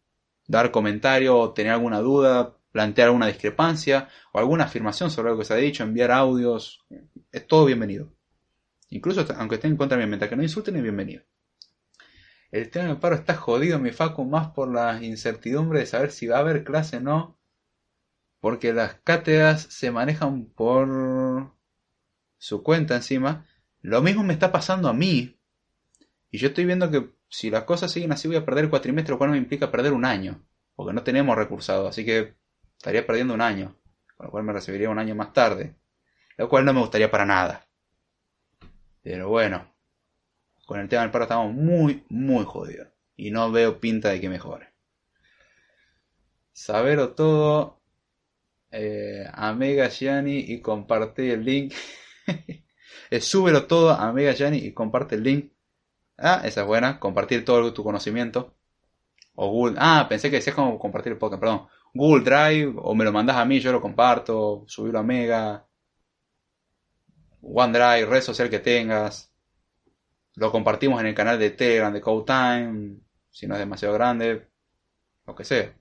dar 0.46 0.70
comentario, 0.70 1.50
tener 1.50 1.72
alguna 1.72 2.00
duda, 2.00 2.56
plantear 2.72 3.08
alguna 3.08 3.26
discrepancia, 3.26 4.08
o 4.32 4.38
alguna 4.38 4.64
afirmación 4.64 5.10
sobre 5.10 5.28
algo 5.28 5.40
que 5.40 5.46
se 5.46 5.54
ha 5.54 5.56
dicho, 5.56 5.82
enviar 5.82 6.10
audios, 6.10 6.84
es 7.32 7.46
todo 7.46 7.64
bienvenido. 7.64 8.12
Incluso 8.90 9.26
aunque 9.36 9.56
estén 9.56 9.72
en 9.72 9.76
contra 9.76 9.98
de 9.98 10.06
mi 10.06 10.18
que 10.18 10.36
no 10.36 10.42
insulten, 10.42 10.76
es 10.76 10.82
bienvenido. 10.82 11.22
El 12.50 12.70
tema 12.70 12.86
del 12.86 12.98
paro 12.98 13.16
está 13.16 13.34
jodido, 13.34 13.80
mi 13.80 13.90
facu, 13.90 14.24
más 14.24 14.52
por 14.52 14.72
la 14.72 15.02
incertidumbre 15.02 15.80
de 15.80 15.86
saber 15.86 16.12
si 16.12 16.28
va 16.28 16.36
a 16.36 16.40
haber 16.40 16.62
clase 16.62 16.98
o 16.98 17.00
no. 17.00 17.38
Porque 18.38 18.72
las 18.72 18.94
cátedras 19.02 19.62
se 19.62 19.90
manejan 19.90 20.44
por 20.44 21.52
su 22.38 22.62
cuenta 22.62 22.94
encima. 22.94 23.46
Lo 23.80 24.02
mismo 24.02 24.22
me 24.22 24.34
está 24.34 24.52
pasando 24.52 24.88
a 24.88 24.92
mí. 24.92 25.40
Y 26.30 26.38
yo 26.38 26.48
estoy 26.48 26.64
viendo 26.64 26.90
que 26.92 27.12
si 27.34 27.50
las 27.50 27.64
cosas 27.64 27.90
siguen 27.90 28.12
así 28.12 28.28
voy 28.28 28.36
a 28.36 28.44
perder 28.44 28.66
el 28.66 28.70
cuatrimestre, 28.70 29.10
lo 29.10 29.18
cual 29.18 29.30
me 29.30 29.36
implica 29.36 29.68
perder 29.68 29.92
un 29.92 30.04
año. 30.04 30.46
Porque 30.76 30.92
no 30.92 31.02
tenemos 31.02 31.36
recursado, 31.36 31.88
así 31.88 32.04
que 32.04 32.36
estaría 32.76 33.04
perdiendo 33.04 33.34
un 33.34 33.40
año. 33.40 33.76
Con 34.16 34.26
lo 34.26 34.30
cual 34.30 34.44
me 34.44 34.52
recibiría 34.52 34.88
un 34.88 35.00
año 35.00 35.16
más 35.16 35.32
tarde. 35.32 35.74
Lo 36.36 36.48
cual 36.48 36.64
no 36.64 36.72
me 36.72 36.78
gustaría 36.78 37.10
para 37.10 37.26
nada. 37.26 37.66
Pero 39.02 39.28
bueno, 39.28 39.74
con 40.64 40.78
el 40.78 40.88
tema 40.88 41.02
del 41.02 41.10
paro 41.10 41.24
estamos 41.24 41.52
muy, 41.52 42.04
muy 42.08 42.44
jodidos. 42.44 42.86
Y 43.16 43.32
no 43.32 43.50
veo 43.50 43.80
pinta 43.80 44.10
de 44.10 44.20
que 44.20 44.28
mejore. 44.28 44.72
Saberlo 46.52 47.14
todo 47.14 47.80
eh, 48.70 49.26
a 49.32 49.52
Mega 49.54 49.88
Gianni 49.90 50.38
y 50.38 50.60
comparte 50.60 51.32
el 51.32 51.44
link. 51.44 51.74
súbelo 53.18 53.66
todo 53.66 53.90
a 53.90 54.12
Mega 54.12 54.34
Gianni 54.34 54.58
y 54.58 54.72
comparte 54.72 55.16
el 55.16 55.24
link. 55.24 55.53
Ah, 56.18 56.42
esa 56.44 56.62
es 56.62 56.66
buena, 56.66 57.00
compartir 57.00 57.44
todo 57.44 57.72
tu 57.72 57.82
conocimiento. 57.84 58.54
O 59.34 59.50
Google. 59.50 59.76
Ah, 59.78 60.06
pensé 60.08 60.30
que 60.30 60.36
decías 60.36 60.54
como 60.54 60.78
compartir 60.78 61.12
el 61.12 61.18
podcast, 61.18 61.40
perdón. 61.40 61.66
Google 61.92 62.24
Drive, 62.24 62.74
o 62.76 62.94
me 62.94 63.04
lo 63.04 63.12
mandas 63.12 63.36
a 63.36 63.44
mí, 63.44 63.60
yo 63.60 63.72
lo 63.72 63.80
comparto, 63.80 64.64
subirlo 64.66 65.00
a 65.00 65.02
Mega. 65.02 65.66
OneDrive, 67.42 68.06
red 68.06 68.22
social 68.22 68.50
que 68.50 68.58
tengas. 68.58 69.32
Lo 70.34 70.50
compartimos 70.50 71.00
en 71.00 71.06
el 71.06 71.14
canal 71.14 71.38
de 71.38 71.50
Telegram 71.50 71.92
de 71.92 72.00
Code 72.00 72.24
si 73.30 73.46
no 73.46 73.54
es 73.54 73.60
demasiado 73.60 73.94
grande, 73.94 74.48
lo 75.26 75.34
que 75.34 75.44
sea. 75.44 75.72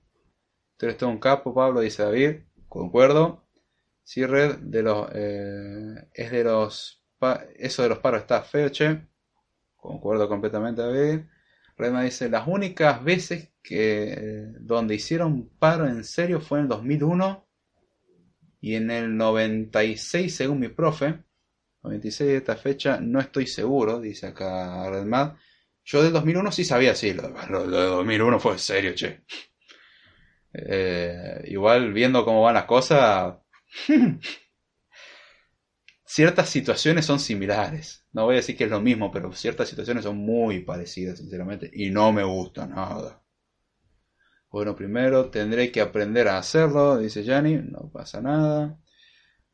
Tú 0.76 0.86
eres 0.86 0.98
todo 0.98 1.10
un 1.10 1.18
capo, 1.18 1.54
Pablo, 1.54 1.80
dice 1.80 2.02
David. 2.02 2.40
Concuerdo. 2.68 3.44
Sí, 4.02 4.26
Red, 4.26 4.56
de 4.58 4.82
los, 4.82 5.08
eh, 5.14 6.08
es 6.12 6.30
de 6.30 6.44
los... 6.44 7.00
Eso 7.56 7.82
de 7.82 7.88
los 7.88 7.98
paros 8.00 8.22
está 8.22 8.42
feo, 8.42 8.68
che. 8.68 9.00
Concuerdo 9.84 10.30
completamente, 10.30 10.80
David. 10.80 11.26
Redma 11.76 12.04
dice, 12.04 12.30
las 12.30 12.48
únicas 12.48 13.04
veces 13.04 13.50
que 13.62 14.46
donde 14.60 14.94
hicieron 14.94 15.50
paro 15.58 15.86
en 15.86 16.04
serio 16.04 16.40
fue 16.40 16.58
en 16.58 16.62
el 16.62 16.68
2001 16.70 17.46
y 18.62 18.76
en 18.76 18.90
el 18.90 19.14
96 19.14 20.34
según 20.34 20.60
mi 20.60 20.68
profe. 20.68 21.18
96 21.82 22.30
de 22.30 22.36
esta 22.38 22.56
fecha 22.56 22.98
no 22.98 23.20
estoy 23.20 23.46
seguro, 23.46 24.00
dice 24.00 24.28
acá 24.28 24.88
Redmad. 24.88 25.34
Yo 25.84 26.02
del 26.02 26.14
2001 26.14 26.50
sí 26.50 26.64
sabía, 26.64 26.94
sí, 26.94 27.12
lo, 27.12 27.28
lo, 27.50 27.66
de 27.66 27.84
2001 27.84 28.40
fue 28.40 28.52
en 28.52 28.58
serio, 28.58 28.94
che. 28.94 29.20
Eh, 30.54 31.42
igual 31.48 31.92
viendo 31.92 32.24
cómo 32.24 32.40
van 32.40 32.54
las 32.54 32.64
cosas, 32.64 33.34
ciertas 36.06 36.48
situaciones 36.48 37.04
son 37.04 37.20
similares. 37.20 38.03
No 38.14 38.24
voy 38.24 38.34
a 38.34 38.36
decir 38.36 38.56
que 38.56 38.64
es 38.64 38.70
lo 38.70 38.80
mismo, 38.80 39.10
pero 39.10 39.32
ciertas 39.32 39.68
situaciones 39.68 40.04
son 40.04 40.16
muy 40.16 40.60
parecidas, 40.60 41.18
sinceramente, 41.18 41.68
y 41.72 41.90
no 41.90 42.12
me 42.12 42.22
gusta 42.22 42.64
nada. 42.66 43.20
Bueno, 44.50 44.76
primero 44.76 45.30
tendré 45.30 45.72
que 45.72 45.80
aprender 45.80 46.28
a 46.28 46.38
hacerlo, 46.38 46.96
dice 46.96 47.24
Yanni, 47.24 47.56
no 47.56 47.90
pasa 47.92 48.20
nada. 48.22 48.78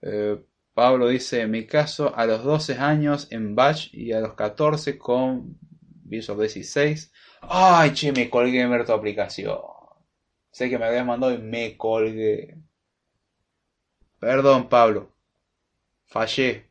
Eh, 0.03 0.39
Pablo 0.74 1.09
dice, 1.09 1.41
en 1.41 1.51
mi 1.51 1.66
caso, 1.66 2.15
a 2.15 2.27
los 2.27 2.45
12 2.45 2.74
años 2.74 3.28
en 3.31 3.55
Batch 3.55 3.95
y 3.95 4.12
a 4.12 4.20
los 4.20 4.35
14 4.35 4.99
con 4.99 5.59
Visual 6.05 6.37
Basic 6.37 6.65
6. 6.65 7.12
Ay, 7.41 7.95
che, 7.95 8.12
me 8.12 8.28
colgué 8.28 8.59
de 8.59 8.66
ver 8.66 8.85
tu 8.85 8.93
aplicación. 8.93 9.59
Sé 10.51 10.69
que 10.69 10.78
me 10.78 10.85
habías 10.85 11.07
mandado 11.07 11.32
y 11.32 11.39
me 11.39 11.78
colgué. 11.78 12.59
Perdón, 14.19 14.69
Pablo. 14.69 15.15
Fallé. 16.05 16.70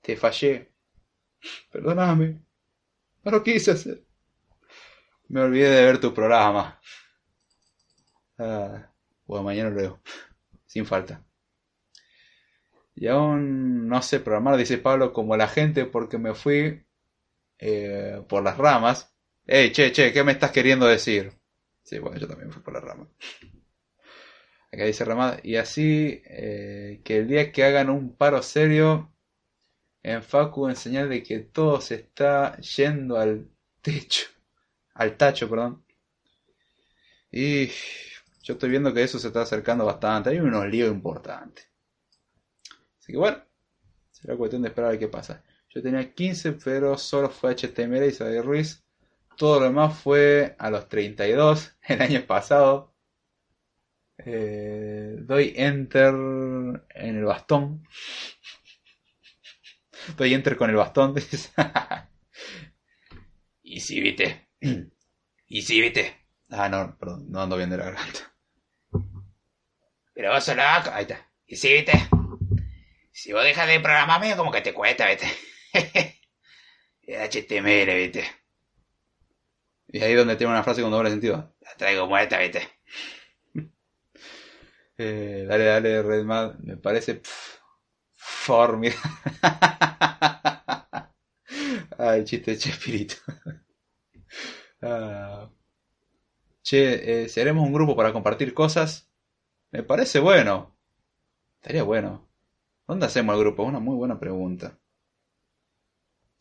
Te 0.00 0.16
fallé. 0.16 0.71
Perdóname. 1.70 2.40
No 3.24 3.30
lo 3.30 3.42
quise 3.42 3.72
hacer. 3.72 4.04
Me 5.28 5.40
olvidé 5.40 5.70
de 5.70 5.84
ver 5.84 5.98
tu 6.00 6.12
programa. 6.12 6.80
Ah, 8.38 8.90
bueno, 9.26 9.44
mañana 9.44 9.70
lo 9.70 9.76
veo. 9.76 10.00
Sin 10.66 10.86
falta. 10.86 11.24
Y 12.94 13.06
aún 13.08 13.88
no 13.88 14.02
sé 14.02 14.20
programar, 14.20 14.56
dice 14.56 14.78
Pablo, 14.78 15.12
como 15.12 15.36
la 15.36 15.48
gente 15.48 15.86
porque 15.86 16.18
me 16.18 16.34
fui 16.34 16.84
eh, 17.58 18.22
por 18.28 18.42
las 18.42 18.58
ramas. 18.58 19.14
Ey, 19.46 19.72
che, 19.72 19.92
che, 19.92 20.12
¿qué 20.12 20.24
me 20.24 20.32
estás 20.32 20.52
queriendo 20.52 20.86
decir? 20.86 21.32
Sí, 21.82 21.98
bueno, 21.98 22.18
yo 22.18 22.28
también 22.28 22.52
fui 22.52 22.62
por 22.62 22.74
las 22.74 22.84
ramas. 22.84 23.08
Acá 24.72 24.84
dice 24.84 25.04
Ramada. 25.04 25.38
Y 25.42 25.56
así 25.56 26.22
eh, 26.24 27.00
que 27.04 27.18
el 27.18 27.28
día 27.28 27.52
que 27.52 27.64
hagan 27.64 27.90
un 27.90 28.16
paro 28.16 28.42
serio 28.42 29.11
en 30.02 30.22
Facu 30.22 30.68
en 30.68 30.76
señal 30.76 31.08
de 31.08 31.22
que 31.22 31.40
todo 31.40 31.80
se 31.80 31.96
está 31.96 32.56
yendo 32.58 33.18
al 33.18 33.48
techo. 33.80 34.26
Al 34.94 35.16
tacho, 35.16 35.48
perdón. 35.48 35.84
Y 37.30 37.68
yo 38.42 38.54
estoy 38.54 38.70
viendo 38.70 38.92
que 38.92 39.02
eso 39.02 39.18
se 39.18 39.28
está 39.28 39.42
acercando 39.42 39.84
bastante. 39.86 40.30
Hay 40.30 40.38
unos 40.38 40.66
líos 40.66 40.90
importantes. 40.90 41.68
Así 42.98 43.12
que 43.12 43.18
bueno, 43.18 43.42
será 44.10 44.36
cuestión 44.36 44.62
de 44.62 44.68
esperar 44.68 44.88
a 44.88 44.90
ver 44.92 45.00
qué 45.00 45.08
pasa. 45.08 45.42
Yo 45.70 45.82
tenía 45.82 46.12
15, 46.12 46.52
pero 46.52 46.98
solo 46.98 47.30
fue 47.30 47.54
HTML 47.54 48.04
y 48.04 48.10
de 48.12 48.42
Ruiz. 48.42 48.84
Todo 49.36 49.60
lo 49.60 49.66
demás 49.66 49.98
fue 49.98 50.54
a 50.58 50.70
los 50.70 50.88
32 50.88 51.76
el 51.88 52.02
año 52.02 52.26
pasado. 52.26 52.92
Eh, 54.18 55.16
doy 55.20 55.54
enter 55.56 56.14
en 56.14 57.16
el 57.16 57.24
bastón. 57.24 57.86
Doy 60.16 60.34
enter 60.34 60.56
con 60.56 60.70
el 60.70 60.76
bastón. 60.76 61.14
y 63.62 63.80
si 63.80 64.00
viste. 64.00 64.48
y 65.46 65.62
si 65.62 65.80
viste. 65.80 66.26
Ah, 66.50 66.68
no, 66.68 66.96
perdón, 66.98 67.30
no 67.30 67.40
ando 67.40 67.56
bien 67.56 67.70
de 67.70 67.78
la 67.78 67.84
garganta. 67.84 68.34
Pero 70.14 70.32
vos 70.32 70.44
solo. 70.44 70.62
Ahí 70.62 71.02
está. 71.02 71.30
Y 71.46 71.56
si 71.56 71.72
viste. 71.72 71.92
Si 73.12 73.32
vos 73.32 73.44
dejas 73.44 73.68
de 73.68 73.80
programarme, 73.80 74.36
como 74.36 74.50
que 74.50 74.60
te 74.60 74.74
cuesta, 74.74 75.08
viste. 75.08 75.26
HTML, 77.06 77.94
viste. 77.94 78.24
Y 79.88 80.02
ahí 80.02 80.14
donde 80.14 80.36
tengo 80.36 80.50
una 80.50 80.62
frase 80.62 80.82
con 80.82 80.90
doble 80.90 81.10
sentido. 81.10 81.54
La 81.60 81.74
traigo 81.76 82.06
muerta, 82.06 82.38
viste. 82.38 82.68
Eh, 84.98 85.46
dale, 85.48 85.64
dale, 85.64 86.02
Redmad. 86.02 86.58
Me 86.60 86.76
parece 86.76 87.22
formidable. 88.42 88.98
Ay, 91.98 92.24
chiste, 92.24 92.56
che, 92.56 92.70
espíritu. 92.70 93.14
Ah. 94.84 95.48
Che, 96.60 97.24
eh, 97.24 97.40
haremos 97.40 97.64
un 97.64 97.72
grupo 97.72 97.94
para 97.94 98.12
compartir 98.12 98.52
cosas, 98.52 99.08
me 99.70 99.84
parece 99.84 100.18
bueno. 100.18 100.76
Estaría 101.60 101.84
bueno. 101.84 102.28
¿Dónde 102.88 103.06
hacemos 103.06 103.36
el 103.36 103.42
grupo? 103.42 103.62
Una 103.62 103.78
muy 103.78 103.94
buena 103.94 104.18
pregunta. 104.18 104.76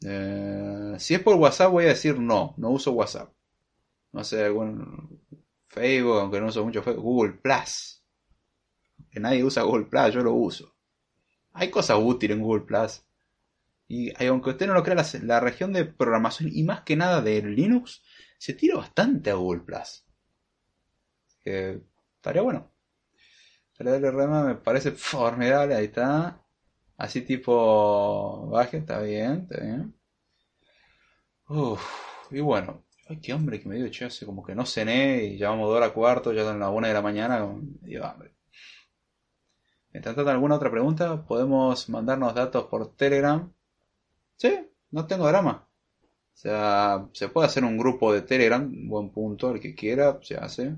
Eh, 0.04 0.96
si 0.98 1.14
es 1.14 1.20
por 1.22 1.36
WhatsApp, 1.36 1.72
voy 1.72 1.86
a 1.86 1.90
decir 1.90 2.20
no. 2.20 2.56
No 2.58 2.72
uso 2.72 2.94
WhatsApp. 2.94 3.32
No 4.12 4.24
sé, 4.24 4.44
algún 4.44 5.22
Facebook, 5.68 6.20
aunque 6.20 6.42
no 6.42 6.48
uso 6.48 6.66
mucho 6.66 6.82
Facebook. 6.82 7.04
Google 7.04 7.34
Plus 7.34 8.02
que 9.12 9.20
nadie 9.20 9.44
usa 9.44 9.64
Google 9.64 9.86
Plus, 9.86 10.14
yo 10.14 10.24
lo 10.24 10.34
uso. 10.34 10.71
Hay 11.54 11.70
cosas 11.70 11.98
útiles 12.02 12.38
en 12.38 12.44
Google 12.44 12.66
Plus. 12.66 13.04
Y 13.88 14.14
aunque 14.26 14.52
usted 14.52 14.68
no 14.68 14.74
lo 14.74 14.84
crea, 14.84 15.04
la, 15.24 15.40
región 15.40 15.74
de 15.74 15.86
programación 15.86 16.50
y 16.54 16.64
más 16.64 16.82
que 16.84 16.96
nada 16.96 17.22
de 17.22 17.42
Linux 17.42 18.04
se 18.38 18.54
tira 18.54 18.78
bastante 18.78 19.32
a 19.32 19.36
Google 19.36 19.62
Plus. 19.62 20.06
Que 21.44 21.82
estaría 22.16 22.42
bueno. 22.42 22.72
Dale 23.78 24.12
rema 24.12 24.44
me 24.44 24.56
parece 24.56 24.92
formidable, 24.92 25.76
ahí 25.76 25.86
está. 25.86 26.42
Así 26.98 27.22
tipo 27.22 28.48
baje, 28.50 28.78
está 28.78 29.02
bien, 29.02 29.48
está 29.50 29.60
bien. 29.60 29.96
Uf, 31.50 31.82
y 32.32 32.40
bueno, 32.40 32.86
ay, 33.10 33.20
qué 33.20 33.34
hombre 33.34 33.60
que 33.60 33.68
me 33.68 33.76
dio 33.76 33.90
como 34.26 34.44
que 34.44 34.56
no 34.56 34.66
cené 34.66 35.24
y 35.26 35.38
ya 35.38 35.50
vamos 35.50 35.68
dos 35.68 35.78
horas 35.78 35.92
cuarto, 35.92 36.32
ya 36.34 36.44
son 36.44 36.60
las 36.60 36.70
una 36.72 36.88
de 36.88 36.94
la 36.94 37.02
mañana, 37.02 37.46
dio 37.82 38.06
hambre. 38.06 38.34
Mientras 39.94 40.16
tanto, 40.16 40.32
¿alguna 40.32 40.56
otra 40.56 40.72
pregunta? 40.72 41.26
¿Podemos 41.26 41.90
mandarnos 41.90 42.34
datos 42.34 42.66
por 42.66 42.96
Telegram? 42.96 43.52
Sí, 44.38 44.68
no 44.92 45.06
tengo 45.06 45.28
drama. 45.28 45.68
O 46.34 46.38
sea, 46.38 47.08
se 47.12 47.28
puede 47.28 47.48
hacer 47.48 47.66
un 47.66 47.78
grupo 47.78 48.14
de 48.14 48.22
Telegram, 48.22 48.72
buen 48.88 49.12
punto, 49.12 49.52
el 49.52 49.60
que 49.60 49.76
quiera, 49.76 50.18
se 50.24 50.38
hace. 50.38 50.76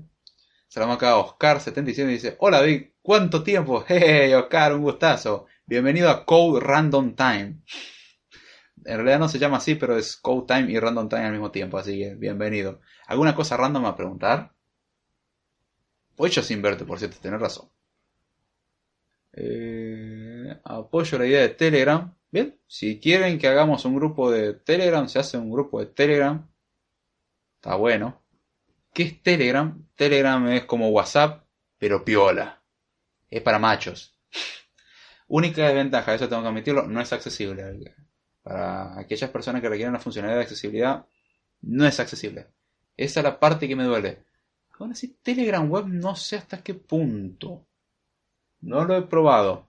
Saludamos 0.66 0.96
acá 0.96 1.12
a 1.12 1.18
Oscar77 1.18 2.02
y 2.02 2.12
dice, 2.12 2.36
hola 2.40 2.60
Vic, 2.62 2.94
¿cuánto 3.02 3.42
tiempo? 3.44 3.84
Hey 3.88 4.32
Oscar, 4.34 4.74
un 4.74 4.82
gustazo. 4.82 5.46
Bienvenido 5.64 6.10
a 6.10 6.26
Code 6.26 6.60
Random 6.60 7.14
Time. 7.14 7.62
En 8.84 8.96
realidad 8.96 9.20
no 9.20 9.28
se 9.28 9.38
llama 9.38 9.58
así, 9.58 9.76
pero 9.76 9.96
es 9.96 10.16
Code 10.16 10.46
Time 10.48 10.72
y 10.72 10.78
Random 10.78 11.08
Time 11.08 11.24
al 11.24 11.32
mismo 11.32 11.52
tiempo, 11.52 11.78
así 11.78 11.98
que 12.00 12.14
bienvenido. 12.16 12.80
¿Alguna 13.06 13.34
cosa 13.34 13.56
random 13.56 13.86
a 13.86 13.96
preguntar? 13.96 14.52
Pues 16.16 16.34
yo 16.34 16.42
sin 16.42 16.60
verte, 16.60 16.84
por 16.84 16.98
cierto, 16.98 17.18
tenés 17.20 17.40
razón. 17.40 17.73
Eh, 19.36 20.56
apoyo 20.64 21.18
la 21.18 21.26
idea 21.26 21.40
de 21.40 21.50
Telegram. 21.50 22.14
Bien, 22.30 22.58
si 22.66 23.00
quieren 23.00 23.38
que 23.38 23.48
hagamos 23.48 23.84
un 23.84 23.96
grupo 23.96 24.30
de 24.30 24.54
Telegram, 24.54 25.08
se 25.08 25.18
hace 25.18 25.38
un 25.38 25.50
grupo 25.50 25.80
de 25.80 25.86
Telegram. 25.86 26.48
Está 27.56 27.76
bueno. 27.76 28.22
¿Qué 28.92 29.02
es 29.04 29.22
Telegram? 29.22 29.86
Telegram 29.96 30.46
es 30.48 30.64
como 30.64 30.88
WhatsApp, 30.90 31.44
pero 31.78 32.04
piola. 32.04 32.62
Es 33.28 33.42
para 33.42 33.58
machos. 33.58 34.16
Única 35.28 35.66
desventaja, 35.66 36.14
eso 36.14 36.28
tengo 36.28 36.42
que 36.42 36.48
admitirlo, 36.48 36.86
no 36.86 37.00
es 37.00 37.12
accesible. 37.12 37.94
Para 38.42 38.98
aquellas 38.98 39.30
personas 39.30 39.62
que 39.62 39.68
requieren 39.68 39.94
la 39.94 40.00
funcionalidad 40.00 40.38
de 40.38 40.44
accesibilidad, 40.44 41.06
no 41.62 41.86
es 41.86 41.98
accesible. 41.98 42.48
Esa 42.96 43.20
es 43.20 43.24
la 43.24 43.40
parte 43.40 43.66
que 43.66 43.74
me 43.74 43.84
duele. 43.84 44.24
Aún 44.78 44.92
así, 44.92 45.18
Telegram 45.22 45.68
Web 45.68 45.86
no 45.86 46.14
sé 46.14 46.36
hasta 46.36 46.62
qué 46.62 46.74
punto. 46.74 47.66
No 48.64 48.84
lo 48.84 48.96
he 48.96 49.02
probado. 49.02 49.68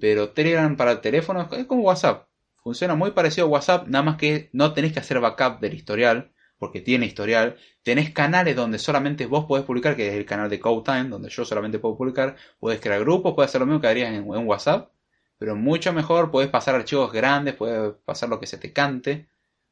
Pero 0.00 0.30
Telegram 0.30 0.76
para 0.76 0.92
el 0.92 1.00
teléfono 1.00 1.48
es 1.52 1.66
como 1.66 1.82
WhatsApp. 1.82 2.26
Funciona 2.56 2.94
muy 2.96 3.12
parecido 3.12 3.46
a 3.46 3.50
WhatsApp, 3.50 3.86
nada 3.88 4.04
más 4.04 4.16
que 4.16 4.50
no 4.52 4.72
tenéis 4.72 4.92
que 4.92 5.00
hacer 5.00 5.20
backup 5.20 5.60
del 5.60 5.74
historial. 5.74 6.32
porque 6.58 6.80
tiene 6.80 7.06
historial. 7.06 7.56
Tenés 7.82 8.10
canales 8.12 8.54
donde 8.54 8.78
solamente 8.78 9.26
vos 9.26 9.46
podés 9.46 9.64
publicar, 9.64 9.96
que 9.96 10.06
es 10.08 10.14
el 10.14 10.24
canal 10.24 10.48
de 10.48 10.60
CodeTime, 10.60 11.08
donde 11.08 11.28
yo 11.28 11.44
solamente 11.44 11.80
puedo 11.80 11.96
publicar. 11.96 12.36
Puedes 12.60 12.80
crear 12.80 13.00
grupos, 13.00 13.34
puedes 13.34 13.50
hacer 13.50 13.60
lo 13.60 13.66
mismo 13.66 13.80
que 13.80 13.88
harías 13.88 14.10
en, 14.10 14.32
en 14.32 14.46
WhatsApp, 14.46 14.92
pero 15.38 15.56
mucho 15.56 15.92
mejor. 15.92 16.30
Puedes 16.30 16.50
pasar 16.50 16.76
archivos 16.76 17.10
grandes, 17.12 17.54
puedes 17.54 17.94
pasar 18.04 18.28
lo 18.28 18.38
que 18.38 18.46
se 18.46 18.58
te 18.58 18.72
cante, 18.72 19.26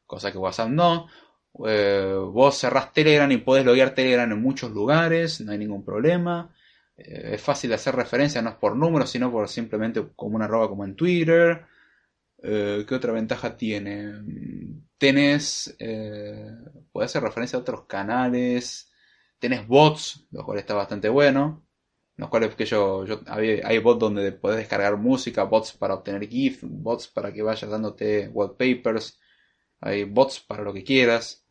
cosa 0.05 0.33
que 0.33 0.37
WhatsApp 0.37 0.69
no. 0.69 1.07
Eh, 1.65 2.13
vos 2.13 2.57
cerrás 2.57 2.91
Telegram 2.91 3.31
y 3.31 3.37
podés 3.37 3.65
loguear 3.65 3.95
Telegram 3.95 4.29
en 4.29 4.41
muchos 4.41 4.71
lugares, 4.71 5.39
no 5.41 5.53
hay 5.53 5.57
ningún 5.59 5.85
problema. 5.85 6.53
Eh, 7.03 7.35
es 7.35 7.41
fácil 7.41 7.69
de 7.69 7.75
hacer 7.75 7.95
referencia, 7.95 8.41
no 8.41 8.49
es 8.51 8.55
por 8.55 8.75
números, 8.75 9.09
sino 9.09 9.31
por 9.31 9.47
simplemente 9.49 10.05
como 10.15 10.35
una 10.35 10.45
arroba 10.45 10.69
como 10.69 10.85
en 10.85 10.95
Twitter. 10.95 11.65
Eh, 12.43 12.85
¿Qué 12.87 12.95
otra 12.95 13.13
ventaja 13.13 13.55
tiene? 13.57 14.13
Tenés, 14.97 15.75
puedes 16.91 17.11
hacer 17.11 17.23
referencia 17.23 17.57
a 17.57 17.61
otros 17.61 17.85
canales. 17.85 18.91
Tenés 19.39 19.67
bots, 19.67 20.27
lo 20.31 20.45
cual 20.45 20.59
está 20.59 20.73
bastante 20.75 21.09
bueno. 21.09 21.65
Los 22.17 22.29
cuales 22.29 22.55
que 22.55 22.65
yo, 22.65 23.05
yo 23.05 23.21
hay 23.25 23.79
bots 23.79 23.99
donde 23.99 24.31
podés 24.31 24.57
descargar 24.59 24.97
música, 24.97 25.43
bots 25.43 25.73
para 25.73 25.95
obtener 25.95 26.27
GIF, 26.29 26.63
bots 26.63 27.07
para 27.07 27.33
que 27.33 27.41
vayas 27.41 27.69
dándote 27.69 28.29
wallpapers, 28.29 29.19
hay 29.79 30.03
bots 30.03 30.39
para 30.39 30.63
lo 30.63 30.73
que 30.73 30.83
quieras. 30.83 31.43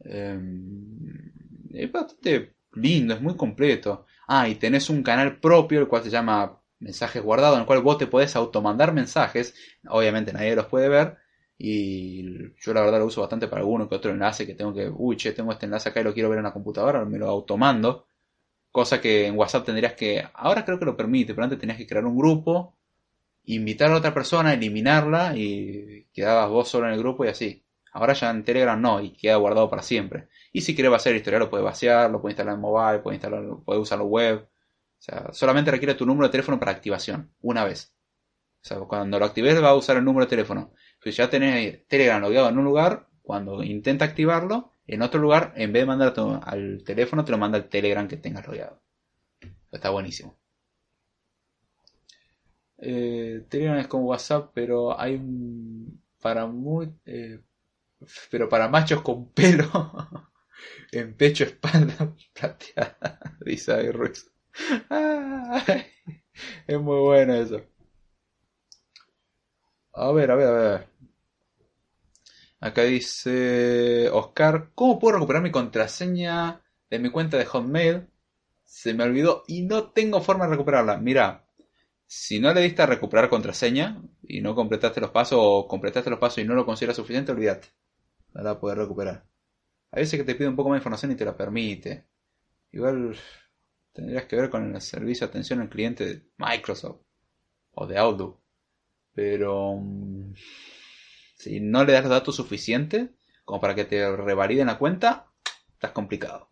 Em, 0.00 1.32
es 1.72 1.92
bastante 1.92 2.54
lindo, 2.72 3.14
es 3.14 3.20
muy 3.20 3.36
completo. 3.36 4.06
Ah, 4.28 4.48
y 4.48 4.56
tenés 4.56 4.90
un 4.90 5.02
canal 5.02 5.40
propio, 5.40 5.80
el 5.80 5.88
cual 5.88 6.02
se 6.04 6.10
llama 6.10 6.60
Mensajes 6.80 7.22
Guardados, 7.22 7.56
en 7.56 7.60
el 7.62 7.66
cual 7.66 7.80
vos 7.82 7.98
te 7.98 8.06
podés 8.06 8.36
automandar 8.36 8.92
mensajes. 8.92 9.54
Obviamente 9.88 10.32
nadie 10.34 10.54
los 10.54 10.66
puede 10.66 10.88
ver. 10.90 11.16
Y 11.56 12.52
yo 12.60 12.74
la 12.74 12.82
verdad 12.82 13.00
lo 13.00 13.06
uso 13.06 13.22
bastante 13.22 13.48
para 13.48 13.62
alguno 13.62 13.88
que 13.88 13.96
otro 13.96 14.12
enlace 14.12 14.46
que 14.46 14.54
tengo 14.54 14.74
que, 14.74 14.88
uy, 14.88 15.16
che, 15.16 15.32
tengo 15.32 15.50
este 15.52 15.66
enlace 15.66 15.88
acá 15.88 16.00
y 16.00 16.04
lo 16.04 16.14
quiero 16.14 16.28
ver 16.28 16.38
en 16.38 16.44
la 16.44 16.52
computadora, 16.52 17.04
me 17.04 17.18
lo 17.18 17.28
automando. 17.28 18.06
Cosa 18.70 19.00
que 19.00 19.26
en 19.26 19.36
WhatsApp 19.36 19.64
tendrías 19.66 19.94
que, 19.94 20.24
ahora 20.34 20.64
creo 20.64 20.78
que 20.78 20.84
lo 20.84 20.96
permite, 20.96 21.34
pero 21.34 21.44
antes 21.44 21.58
tenías 21.58 21.78
que 21.78 21.86
crear 21.86 22.04
un 22.04 22.16
grupo, 22.16 22.76
invitar 23.46 23.90
a 23.90 23.96
otra 23.96 24.14
persona, 24.14 24.54
eliminarla 24.54 25.36
y 25.36 26.06
quedabas 26.12 26.50
vos 26.50 26.68
solo 26.68 26.86
en 26.86 26.94
el 26.94 27.00
grupo 27.00 27.24
y 27.24 27.28
así. 27.28 27.64
Ahora 27.92 28.12
ya 28.12 28.30
en 28.30 28.44
Telegram 28.44 28.80
no, 28.80 29.00
y 29.00 29.12
queda 29.12 29.36
guardado 29.36 29.70
para 29.70 29.82
siempre. 29.82 30.28
Y 30.52 30.62
si 30.62 30.74
quiere 30.74 30.88
vaciar 30.88 31.12
el 31.12 31.18
historial, 31.18 31.40
lo 31.40 31.50
puede 31.50 31.62
vaciar, 31.62 32.10
lo 32.10 32.20
puede 32.20 32.32
instalar 32.32 32.54
en 32.54 32.60
mobile, 32.60 33.00
puede, 33.00 33.16
instalarlo, 33.16 33.62
puede 33.64 33.80
usarlo 33.80 34.06
web. 34.06 34.48
O 34.48 35.00
sea, 35.02 35.28
solamente 35.32 35.70
requiere 35.70 35.94
tu 35.94 36.06
número 36.06 36.28
de 36.28 36.32
teléfono 36.32 36.58
para 36.58 36.72
activación, 36.72 37.32
una 37.40 37.64
vez. 37.64 37.94
O 38.62 38.66
sea, 38.66 38.78
cuando 38.80 39.18
lo 39.18 39.24
actives 39.24 39.62
va 39.62 39.70
a 39.70 39.74
usar 39.74 39.96
el 39.96 40.04
número 40.04 40.26
de 40.26 40.30
teléfono. 40.30 40.72
Si 41.02 41.10
ya 41.12 41.30
tenés 41.30 41.86
Telegram 41.86 42.20
logueado 42.20 42.48
en 42.48 42.58
un 42.58 42.64
lugar, 42.64 43.08
cuando 43.22 43.62
intenta 43.62 44.04
activarlo, 44.04 44.72
en 44.86 45.02
otro 45.02 45.20
lugar, 45.20 45.52
en 45.56 45.72
vez 45.72 45.82
de 45.82 45.86
mandar 45.86 46.14
al 46.44 46.82
teléfono, 46.84 47.24
te 47.24 47.32
lo 47.32 47.38
manda 47.38 47.58
el 47.58 47.68
Telegram 47.68 48.08
que 48.08 48.16
tengas 48.16 48.46
logueado. 48.46 48.80
Está 49.70 49.90
buenísimo. 49.90 50.38
Eh, 52.78 53.44
Telegram 53.48 53.78
es 53.78 53.86
como 53.86 54.06
WhatsApp, 54.06 54.50
pero 54.54 54.98
hay 54.98 55.14
un, 55.16 56.02
para 56.20 56.46
muy, 56.46 56.92
eh, 57.04 57.40
pero 58.30 58.48
para 58.48 58.68
machos 58.68 59.02
con 59.02 59.30
pelo 59.32 59.68
en 60.92 61.14
pecho, 61.14 61.44
espalda 61.44 62.14
plateada, 62.32 63.38
dice 63.40 63.72
David 63.72 63.92
Ruiz. 63.92 64.30
es 66.66 66.80
muy 66.80 67.00
bueno 67.00 67.34
eso. 67.34 67.62
A 69.92 70.12
ver, 70.12 70.30
a 70.30 70.36
ver, 70.36 70.46
a 70.46 70.52
ver. 70.52 70.88
Acá 72.60 72.82
dice 72.82 74.08
Oscar, 74.10 74.70
¿cómo 74.74 74.98
puedo 74.98 75.14
recuperar 75.14 75.42
mi 75.42 75.50
contraseña 75.50 76.62
de 76.90 76.98
mi 76.98 77.10
cuenta 77.10 77.36
de 77.36 77.44
Hotmail? 77.44 78.08
Se 78.64 78.94
me 78.94 79.04
olvidó 79.04 79.44
y 79.46 79.62
no 79.62 79.90
tengo 79.90 80.20
forma 80.20 80.44
de 80.44 80.52
recuperarla. 80.52 80.98
Mira, 80.98 81.46
si 82.06 82.40
no 82.40 82.52
le 82.52 82.62
diste 82.62 82.82
a 82.82 82.86
recuperar 82.86 83.28
contraseña 83.28 84.02
y 84.22 84.40
no 84.40 84.54
completaste 84.54 85.00
los 85.00 85.10
pasos 85.10 85.38
o 85.40 85.68
completaste 85.68 86.10
los 86.10 86.18
pasos 86.18 86.38
y 86.38 86.44
no 86.44 86.54
lo 86.54 86.66
consideras 86.66 86.96
suficiente, 86.96 87.32
olvídate 87.32 87.68
la 88.32 88.42
va 88.42 88.50
a 88.52 88.60
poder 88.60 88.78
recuperar. 88.78 89.24
A 89.90 89.96
veces 89.96 90.18
que 90.18 90.24
te 90.24 90.34
pide 90.34 90.48
un 90.48 90.56
poco 90.56 90.68
más 90.68 90.76
de 90.76 90.80
información 90.80 91.12
y 91.12 91.16
te 91.16 91.24
la 91.24 91.36
permite. 91.36 92.04
Igual 92.72 93.16
tendrías 93.92 94.26
que 94.26 94.36
ver 94.36 94.50
con 94.50 94.74
el 94.74 94.80
servicio 94.80 95.26
de 95.26 95.30
atención 95.30 95.60
al 95.60 95.68
cliente 95.68 96.04
de 96.04 96.22
Microsoft 96.36 97.00
o 97.72 97.86
de 97.86 97.98
Outlook. 97.98 98.40
Pero 99.14 99.76
mm, 99.76 100.34
si 101.36 101.60
no 101.60 101.84
le 101.84 101.92
das 101.92 102.08
datos 102.08 102.36
suficientes 102.36 103.10
como 103.44 103.60
para 103.60 103.74
que 103.74 103.84
te 103.84 104.14
revaliden 104.16 104.66
la 104.66 104.78
cuenta, 104.78 105.32
estás 105.72 105.92
complicado. 105.92 106.48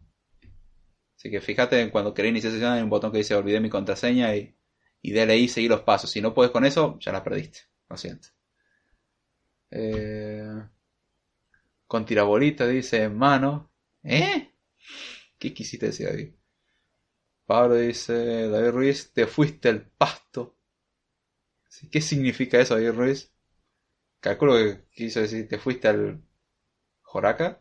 Así 1.17 1.31
que 1.31 1.41
fíjate 1.41 1.91
cuando 1.91 2.15
querés 2.15 2.31
iniciar 2.31 2.53
sesión 2.53 2.73
hay 2.73 2.83
un 2.83 2.91
botón 2.91 3.13
que 3.13 3.19
dice 3.19 3.35
olvidé 3.35 3.61
mi 3.61 3.71
contraseña 3.71 4.35
y, 4.35 4.57
y 5.03 5.13
dale 5.13 5.35
ahí 5.35 5.49
seguir 5.49 5.71
los 5.71 5.83
pasos. 5.83 6.11
Si 6.11 6.21
no 6.21 6.35
puedes 6.35 6.53
con 6.53 6.65
eso, 6.65 6.99
ya 7.01 7.13
la 7.13 7.23
perdiste. 7.23 7.61
Lo 7.89 7.97
siento. 7.97 8.29
Eh, 9.71 10.63
con 11.87 12.05
tirabolita, 12.05 12.67
dice 12.67 13.03
en 13.05 13.17
mano. 13.17 13.71
¿Eh? 14.03 14.53
¿Qué 15.39 15.53
quisiste 15.55 15.87
decir 15.87 16.09
ahí? 16.09 16.35
Pablo 17.47 17.77
dice, 17.77 18.49
David 18.49 18.71
Ruiz, 18.71 19.13
te 19.13 19.27
fuiste 19.27 19.69
al 19.69 19.83
pasto. 19.83 20.57
¿Qué 21.91 22.01
significa 22.01 22.59
eso, 22.59 22.75
David 22.75 22.93
Ruiz? 22.93 23.33
Calculo 24.21 24.55
que 24.57 24.85
quiso 24.93 25.21
decir, 25.21 25.47
te 25.49 25.59
fuiste 25.59 25.89
al 25.89 26.23
Joraca. 27.03 27.61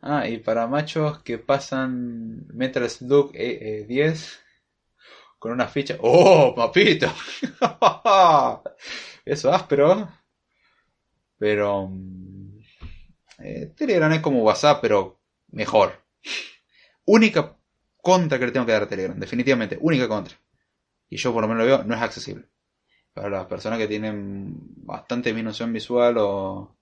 Ah, 0.00 0.28
y 0.28 0.38
para 0.38 0.66
machos 0.66 1.22
que 1.22 1.38
pasan 1.38 2.46
Metal 2.48 2.88
Slug 2.90 3.32
10 3.32 3.88
eh, 3.88 4.44
con 5.38 5.52
una 5.52 5.68
ficha. 5.68 5.96
¡Oh, 6.00 6.54
papito! 6.54 7.06
eso 9.24 9.52
áspero. 9.52 10.08
Pero 11.38 11.88
mm, 11.88 12.23
eh, 13.38 13.72
Telegram 13.76 14.12
es 14.12 14.20
como 14.20 14.42
WhatsApp, 14.42 14.80
pero 14.80 15.20
mejor. 15.50 16.02
Única 17.04 17.56
contra 18.00 18.38
que 18.38 18.46
le 18.46 18.52
tengo 18.52 18.66
que 18.66 18.72
dar 18.72 18.82
a 18.82 18.88
Telegram, 18.88 19.18
definitivamente, 19.18 19.78
única 19.80 20.08
contra. 20.08 20.36
Y 21.08 21.16
yo 21.16 21.32
por 21.32 21.42
lo 21.42 21.48
menos 21.48 21.62
lo 21.62 21.66
veo, 21.66 21.84
no 21.84 21.94
es 21.94 22.02
accesible. 22.02 22.46
Para 23.12 23.30
las 23.30 23.46
personas 23.46 23.78
que 23.78 23.86
tienen 23.86 24.54
bastante 24.84 25.30
disminución 25.30 25.72
visual 25.72 26.16
o, 26.18 26.76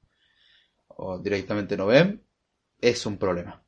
o 0.89 1.19
directamente 1.19 1.77
no 1.77 1.87
ven, 1.87 2.23
es 2.81 3.05
un 3.07 3.19
problema. 3.19 3.63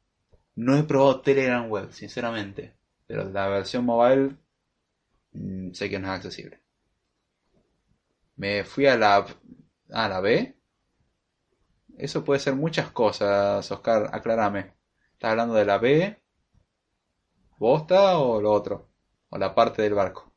No 0.56 0.76
he 0.76 0.82
probado 0.84 1.20
Telegram 1.20 1.68
Web, 1.68 1.92
sinceramente. 1.92 2.74
Pero 3.06 3.28
la 3.30 3.48
versión 3.48 3.84
mobile 3.84 4.36
mm, 5.32 5.72
sé 5.72 5.90
que 5.90 5.98
no 5.98 6.08
es 6.08 6.14
accesible. 6.14 6.60
Me 8.36 8.64
fui 8.64 8.86
a 8.86 8.96
la, 8.96 9.26
a 9.90 10.08
la 10.08 10.20
B 10.20 10.56
eso 11.98 12.24
puede 12.24 12.40
ser 12.40 12.54
muchas 12.54 12.90
cosas, 12.90 13.70
Oscar, 13.70 14.10
aclárame. 14.12 14.72
¿Estás 15.12 15.30
hablando 15.30 15.54
de 15.54 15.64
la 15.64 15.78
B, 15.78 16.18
bosta 17.58 18.18
o 18.18 18.40
lo 18.40 18.52
otro? 18.52 18.88
O 19.30 19.38
la 19.38 19.54
parte 19.54 19.82
del 19.82 19.94
barco. 19.94 20.32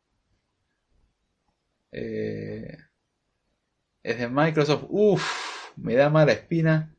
Eh, 1.92 2.78
es 4.04 4.20
de 4.20 4.28
Microsoft. 4.30 4.86
Uff, 4.90 5.76
me 5.78 5.96
da 5.96 6.10
mala 6.10 6.32
espina. 6.34 6.96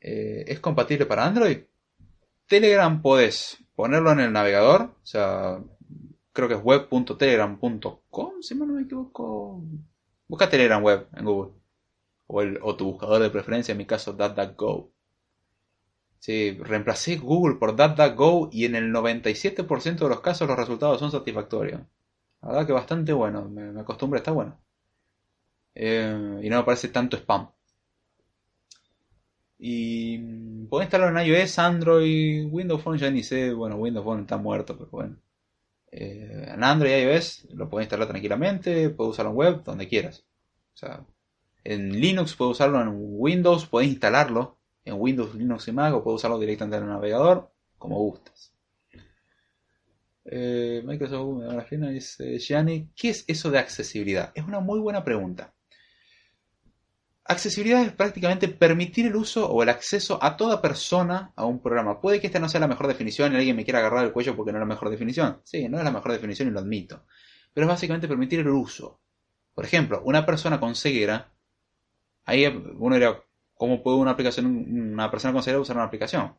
Eh, 0.00 0.44
¿Es 0.46 0.60
compatible 0.60 1.06
para 1.06 1.26
Android? 1.26 1.58
Telegram 2.46 3.02
podés 3.02 3.58
ponerlo 3.74 4.12
en 4.12 4.20
el 4.20 4.32
navegador. 4.32 4.82
O 4.82 5.06
sea, 5.06 5.60
creo 6.32 6.48
que 6.48 6.54
es 6.54 6.62
web.telegram.com, 6.62 8.42
si 8.42 8.54
no 8.54 8.66
me 8.66 8.82
equivoco. 8.82 9.62
Busca 10.28 10.48
Telegram 10.48 10.82
Web 10.82 11.08
en 11.14 11.24
Google 11.24 11.57
o, 12.28 12.42
el, 12.42 12.60
tu 12.78 12.84
buscador 12.92 13.20
de 13.22 13.30
preferencia, 13.30 13.72
en 13.72 13.78
mi 13.78 13.86
caso 13.86 14.12
DuckDuckGo. 14.12 14.92
Sí, 16.20 16.56
reemplacé 16.60 17.16
Google 17.16 17.56
por 17.56 17.74
DuckDuckGo 17.76 18.50
y 18.52 18.64
en 18.66 18.76
el 18.76 18.92
97% 18.92 19.98
de 19.98 20.08
los 20.08 20.20
casos 20.20 20.46
los 20.48 20.56
resultados 20.56 21.00
son 21.00 21.10
satisfactorios. 21.10 21.82
La 22.42 22.48
verdad 22.50 22.66
que 22.66 22.72
bastante 22.72 23.12
bueno, 23.12 23.48
me, 23.48 23.72
me 23.72 23.80
acostumbro, 23.80 24.18
está 24.18 24.30
bueno. 24.32 24.58
Eh, 25.74 26.40
y 26.42 26.50
no 26.50 26.58
me 26.58 26.64
parece 26.64 26.88
tanto 26.88 27.16
spam. 27.16 27.48
Y 29.58 30.18
mm, 30.18 30.68
puedo 30.68 30.82
instalarlo 30.82 31.20
en 31.20 31.26
iOS, 31.26 31.58
Android, 31.58 32.46
Windows 32.50 32.82
Phone, 32.82 32.98
ya 32.98 33.10
ni 33.10 33.22
sé, 33.22 33.52
bueno, 33.52 33.76
Windows 33.76 34.04
Phone 34.04 34.20
está 34.22 34.36
muerto, 34.36 34.76
pero 34.76 34.90
bueno. 34.90 35.16
Eh, 35.92 36.46
en 36.54 36.64
Android 36.64 36.92
y 36.92 37.02
iOS 37.04 37.48
lo 37.54 37.68
puedo 37.70 37.82
instalar 37.82 38.08
tranquilamente, 38.08 38.90
puedo 38.90 39.10
usarlo 39.10 39.32
en 39.32 39.36
web, 39.36 39.64
donde 39.64 39.88
quieras. 39.88 40.24
O 40.74 40.76
sea, 40.76 41.06
en 41.64 42.00
Linux 42.00 42.34
puedo 42.34 42.52
usarlo 42.52 42.80
en 42.80 42.90
Windows, 42.92 43.66
puedes 43.66 43.88
instalarlo 43.88 44.58
en 44.84 44.94
Windows, 44.98 45.34
Linux 45.34 45.68
y 45.68 45.72
Mac 45.72 45.94
o 45.94 46.02
puedo 46.02 46.16
usarlo 46.16 46.38
directamente 46.38 46.78
en 46.78 46.84
el 46.84 46.88
navegador, 46.88 47.50
como 47.76 47.98
gustes. 47.98 48.52
Eh, 50.30 50.82
Microsoft 50.84 51.66
final 51.68 51.94
dice 51.94 52.38
Gianni, 52.38 52.90
¿qué 52.94 53.10
es 53.10 53.24
eso 53.26 53.50
de 53.50 53.58
accesibilidad? 53.58 54.30
Es 54.34 54.44
una 54.44 54.60
muy 54.60 54.78
buena 54.78 55.02
pregunta. 55.02 55.54
Accesibilidad 57.24 57.82
es 57.82 57.92
prácticamente 57.92 58.48
permitir 58.48 59.06
el 59.06 59.16
uso 59.16 59.50
o 59.50 59.62
el 59.62 59.68
acceso 59.68 60.18
a 60.22 60.36
toda 60.36 60.62
persona 60.62 61.32
a 61.36 61.44
un 61.44 61.60
programa. 61.60 62.00
Puede 62.00 62.20
que 62.20 62.26
esta 62.26 62.38
no 62.38 62.48
sea 62.48 62.60
la 62.60 62.68
mejor 62.68 62.86
definición 62.86 63.32
y 63.32 63.36
alguien 63.36 63.56
me 63.56 63.64
quiera 63.64 63.80
agarrar 63.80 64.04
el 64.04 64.12
cuello 64.12 64.34
porque 64.34 64.50
no 64.50 64.58
es 64.58 64.62
la 64.62 64.66
mejor 64.66 64.88
definición. 64.88 65.40
Sí, 65.44 65.68
no 65.68 65.78
es 65.78 65.84
la 65.84 65.90
mejor 65.90 66.12
definición 66.12 66.48
y 66.48 66.52
lo 66.52 66.60
admito. 66.60 67.04
Pero 67.52 67.66
es 67.66 67.68
básicamente 67.68 68.08
permitir 68.08 68.40
el 68.40 68.48
uso. 68.48 69.00
Por 69.54 69.66
ejemplo, 69.66 70.00
una 70.04 70.24
persona 70.24 70.58
con 70.58 70.74
ceguera, 70.74 71.30
ahí 72.28 72.46
uno 72.78 72.94
dirá, 72.94 73.22
¿cómo 73.54 73.82
puede 73.82 73.96
una, 73.96 74.12
aplicación, 74.12 74.46
una 74.46 75.10
persona 75.10 75.32
con 75.32 75.42
ceguera 75.42 75.60
usar 75.60 75.76
una 75.76 75.86
aplicación? 75.86 76.34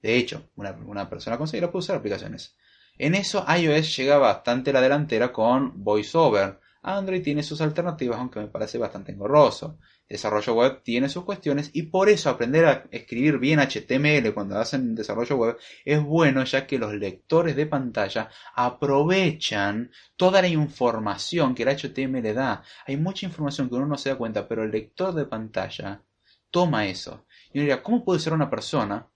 De 0.00 0.16
hecho, 0.16 0.48
una, 0.56 0.72
una 0.72 1.08
persona 1.08 1.36
con 1.36 1.46
ceguera 1.46 1.70
puede 1.70 1.84
usar 1.84 1.96
aplicaciones. 1.96 2.56
En 2.98 3.14
eso 3.14 3.44
iOS 3.46 3.94
llega 3.96 4.16
bastante 4.16 4.70
a 4.70 4.72
la 4.72 4.80
delantera 4.80 5.30
con 5.32 5.84
VoiceOver. 5.84 6.58
Android 6.82 7.22
tiene 7.22 7.42
sus 7.42 7.60
alternativas, 7.60 8.18
aunque 8.18 8.40
me 8.40 8.46
parece 8.46 8.78
bastante 8.78 9.12
engorroso 9.12 9.78
desarrollo 10.08 10.54
web 10.54 10.82
tiene 10.82 11.08
sus 11.08 11.24
cuestiones 11.24 11.70
y 11.72 11.82
por 11.84 12.08
eso 12.08 12.30
aprender 12.30 12.64
a 12.64 12.84
escribir 12.90 13.38
bien 13.38 13.58
HTML 13.58 14.32
cuando 14.32 14.58
hacen 14.58 14.94
desarrollo 14.94 15.36
web 15.36 15.58
es 15.84 16.02
bueno 16.02 16.44
ya 16.44 16.66
que 16.66 16.78
los 16.78 16.94
lectores 16.94 17.56
de 17.56 17.66
pantalla 17.66 18.30
aprovechan 18.54 19.90
toda 20.16 20.40
la 20.42 20.48
información 20.48 21.54
que 21.54 21.64
el 21.64 21.76
HTML 21.76 22.34
da. 22.34 22.62
Hay 22.86 22.96
mucha 22.96 23.26
información 23.26 23.68
que 23.68 23.74
uno 23.74 23.86
no 23.86 23.98
se 23.98 24.10
da 24.10 24.16
cuenta, 24.16 24.46
pero 24.46 24.62
el 24.62 24.70
lector 24.70 25.14
de 25.14 25.26
pantalla 25.26 26.02
toma 26.50 26.86
eso. 26.86 27.26
Y 27.52 27.58
uno 27.58 27.62
diría, 27.62 27.82
¿cómo 27.82 28.04
puede 28.04 28.20
ser 28.20 28.32
una 28.32 28.48
persona 28.48 29.08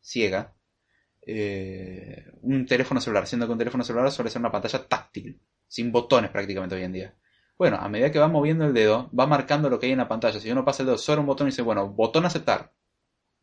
ciega 0.00 0.54
eh, 1.28 2.24
un 2.42 2.64
teléfono 2.66 3.00
celular, 3.00 3.26
siendo 3.26 3.46
que 3.46 3.52
un 3.52 3.58
teléfono 3.58 3.82
celular 3.82 4.12
suele 4.12 4.30
ser 4.30 4.40
una 4.40 4.52
pantalla 4.52 4.86
táctil, 4.86 5.40
sin 5.66 5.90
botones 5.90 6.30
prácticamente 6.30 6.76
hoy 6.76 6.84
en 6.84 6.92
día? 6.92 7.14
Bueno, 7.58 7.78
a 7.78 7.88
medida 7.88 8.12
que 8.12 8.18
va 8.18 8.28
moviendo 8.28 8.66
el 8.66 8.74
dedo, 8.74 9.10
va 9.18 9.26
marcando 9.26 9.70
lo 9.70 9.78
que 9.78 9.86
hay 9.86 9.92
en 9.92 9.98
la 9.98 10.08
pantalla. 10.08 10.38
Si 10.40 10.50
uno 10.50 10.64
pasa 10.64 10.82
el 10.82 10.88
dedo 10.88 10.98
sobre 10.98 11.20
un 11.20 11.26
botón 11.26 11.46
y 11.46 11.50
dice, 11.50 11.62
bueno, 11.62 11.88
botón 11.88 12.26
aceptar. 12.26 12.72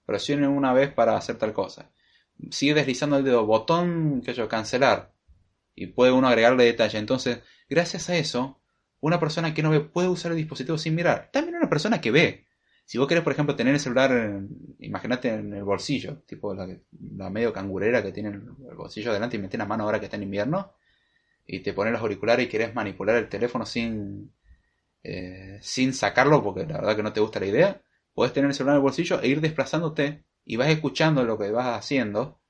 Presione 0.05 0.47
una 0.47 0.71
vez 0.73 0.93
para 0.93 1.17
hacer 1.17 1.37
tal 1.37 1.53
cosa. 1.53 1.89
Sigue 2.51 2.75
deslizando 2.75 3.17
el 3.17 3.23
dedo, 3.23 3.45
botón, 3.45 4.21
que 4.21 4.33
yo, 4.33 4.47
cancelar. 4.47 5.13
Y 5.73 5.87
puede 5.87 6.11
uno 6.11 6.27
agregarle 6.27 6.65
detalle. 6.65 6.99
Entonces, 6.99 7.39
gracias 7.67 8.09
a 8.09 8.15
eso, 8.15 8.61
una 8.99 9.19
persona 9.19 9.53
que 9.53 9.63
no 9.63 9.71
ve 9.71 9.79
puede 9.79 10.09
usar 10.09 10.31
el 10.31 10.37
dispositivo 10.37 10.77
sin 10.77 10.93
mirar. 10.93 11.29
También 11.33 11.55
una 11.55 11.69
persona 11.69 11.99
que 11.99 12.11
ve. 12.11 12.45
Si 12.85 12.99
vos 12.99 13.07
querés, 13.07 13.23
por 13.23 13.33
ejemplo, 13.33 13.55
tener 13.55 13.73
el 13.73 13.79
celular, 13.79 14.41
imagínate 14.79 15.29
en 15.29 15.53
el 15.53 15.63
bolsillo, 15.63 16.17
tipo 16.27 16.53
la, 16.53 16.67
la 17.15 17.29
medio 17.31 17.51
cangurera 17.51 18.03
que 18.03 18.11
tiene 18.11 18.29
el 18.29 18.75
bolsillo 18.75 19.09
adelante 19.09 19.37
y 19.37 19.39
mete 19.39 19.57
la 19.57 19.65
mano 19.65 19.85
ahora 19.85 19.99
que 19.99 20.05
está 20.05 20.17
en 20.17 20.23
invierno 20.23 20.73
y 21.45 21.59
te 21.59 21.73
pones 21.73 21.93
los 21.93 22.01
auriculares 22.01 22.45
y 22.45 22.49
querés 22.49 22.73
manipular 22.73 23.17
el 23.17 23.29
teléfono 23.29 23.65
sin, 23.65 24.33
eh, 25.03 25.59
sin 25.61 25.93
sacarlo 25.93 26.43
porque 26.43 26.65
la 26.65 26.77
verdad 26.77 26.95
que 26.95 27.03
no 27.03 27.13
te 27.13 27.19
gusta 27.19 27.39
la 27.39 27.47
idea, 27.47 27.81
puedes 28.13 28.33
tener 28.33 28.49
el 28.49 28.55
celular 28.55 28.75
en 28.75 28.77
el 28.77 28.83
bolsillo 28.83 29.21
e 29.21 29.27
ir 29.27 29.41
desplazándote 29.41 30.23
y 30.45 30.55
vas 30.55 30.69
escuchando 30.69 31.23
lo 31.23 31.37
que 31.37 31.51
vas 31.51 31.77
haciendo 31.77 32.41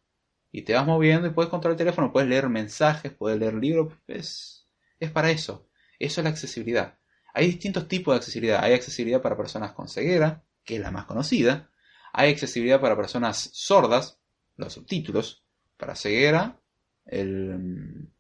y 0.51 0.63
te 0.63 0.73
vas 0.73 0.85
moviendo 0.85 1.27
y 1.27 1.31
puedes 1.31 1.49
controlar 1.49 1.73
el 1.73 1.77
teléfono, 1.79 2.11
puedes 2.11 2.29
leer 2.29 2.49
mensajes, 2.49 3.11
puedes 3.11 3.39
leer 3.39 3.55
libros, 3.55 3.93
es, 4.07 4.67
es 4.99 5.09
para 5.09 5.31
eso. 5.31 5.67
Eso 5.99 6.21
es 6.21 6.23
la 6.23 6.29
accesibilidad. 6.29 6.99
Hay 7.33 7.47
distintos 7.47 7.87
tipos 7.87 8.13
de 8.13 8.17
accesibilidad. 8.17 8.63
Hay 8.63 8.73
accesibilidad 8.73 9.21
para 9.21 9.37
personas 9.37 9.71
con 9.71 9.87
ceguera, 9.87 10.43
que 10.63 10.75
es 10.75 10.81
la 10.81 10.91
más 10.91 11.05
conocida. 11.05 11.71
Hay 12.13 12.31
accesibilidad 12.31 12.79
para 12.79 12.95
personas 12.95 13.49
sordas, 13.53 14.19
los 14.55 14.73
subtítulos. 14.73 15.43
Para 15.77 15.95
ceguera, 15.95 16.61
el, 17.05 18.12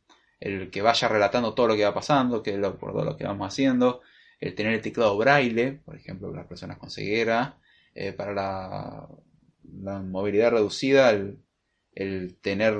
el 0.43 0.69
que 0.69 0.81
vaya 0.81 1.07
relatando 1.07 1.53
todo 1.53 1.69
lo 1.69 1.75
que 1.75 1.85
va 1.85 1.93
pasando, 1.93 2.43
que 2.43 2.57
lo, 2.57 2.77
por 2.77 2.91
todo 2.91 3.05
lo 3.05 3.15
que 3.15 3.23
vamos 3.23 3.47
haciendo, 3.47 4.01
el 4.41 4.55
tener 4.55 4.73
el 4.73 4.81
teclado 4.81 5.17
braille, 5.17 5.79
por 5.85 5.95
ejemplo, 5.95 6.27
para 6.29 6.41
las 6.41 6.49
personas 6.49 6.77
con 6.77 6.89
ceguera, 6.89 7.59
eh, 7.95 8.11
para 8.11 8.33
la, 8.33 9.07
movilidad 10.01 10.51
reducida, 10.51 11.11
el, 11.11 12.37
tener 12.41 12.77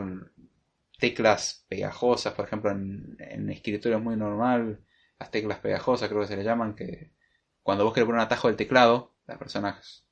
teclas 0.99 1.65
pegajosas, 1.69 2.33
por 2.33 2.45
ejemplo, 2.45 2.71
en, 2.71 3.15
en 3.19 3.49
escritorio 3.49 3.97
es 3.97 4.03
muy 4.03 4.17
normal, 4.17 4.81
las 5.17 5.31
teclas 5.31 5.59
pegajosas 5.59 6.09
creo 6.09 6.21
que 6.21 6.27
se 6.27 6.35
le 6.35 6.43
llaman, 6.43 6.75
que 6.75 7.13
cuando 7.61 7.85
vos 7.85 7.93
querés 7.93 8.07
poner 8.07 8.19
un 8.19 8.25
atajo 8.25 8.49
del 8.49 8.57
teclado, 8.57 9.15
las 9.25 9.37
personas 9.37 10.05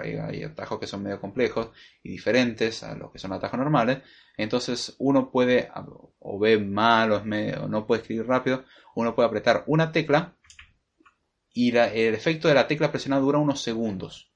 hay 0.00 0.42
atajos 0.42 0.78
que 0.78 0.86
son 0.86 1.02
medio 1.02 1.20
complejos 1.20 1.70
y 2.02 2.10
diferentes 2.10 2.82
a 2.82 2.94
los 2.94 3.10
que 3.12 3.18
son 3.18 3.32
atajos 3.32 3.58
normales. 3.58 4.02
Entonces 4.36 4.94
uno 4.98 5.30
puede, 5.30 5.70
o 6.18 6.38
ve 6.38 6.58
mal 6.58 7.12
o, 7.12 7.24
no 7.24 7.86
puede 7.86 8.02
escribir 8.02 8.26
rápido, 8.26 8.64
uno 8.94 9.14
puede 9.14 9.28
apretar 9.28 9.64
una 9.66 9.92
tecla 9.92 10.36
y 11.52 11.74
el 11.74 12.14
efecto 12.14 12.48
de 12.48 12.54
la 12.54 12.66
tecla 12.66 12.90
presionada 12.90 13.22
dura 13.22 13.38
unos 13.38 13.62
segundos. 13.62 14.30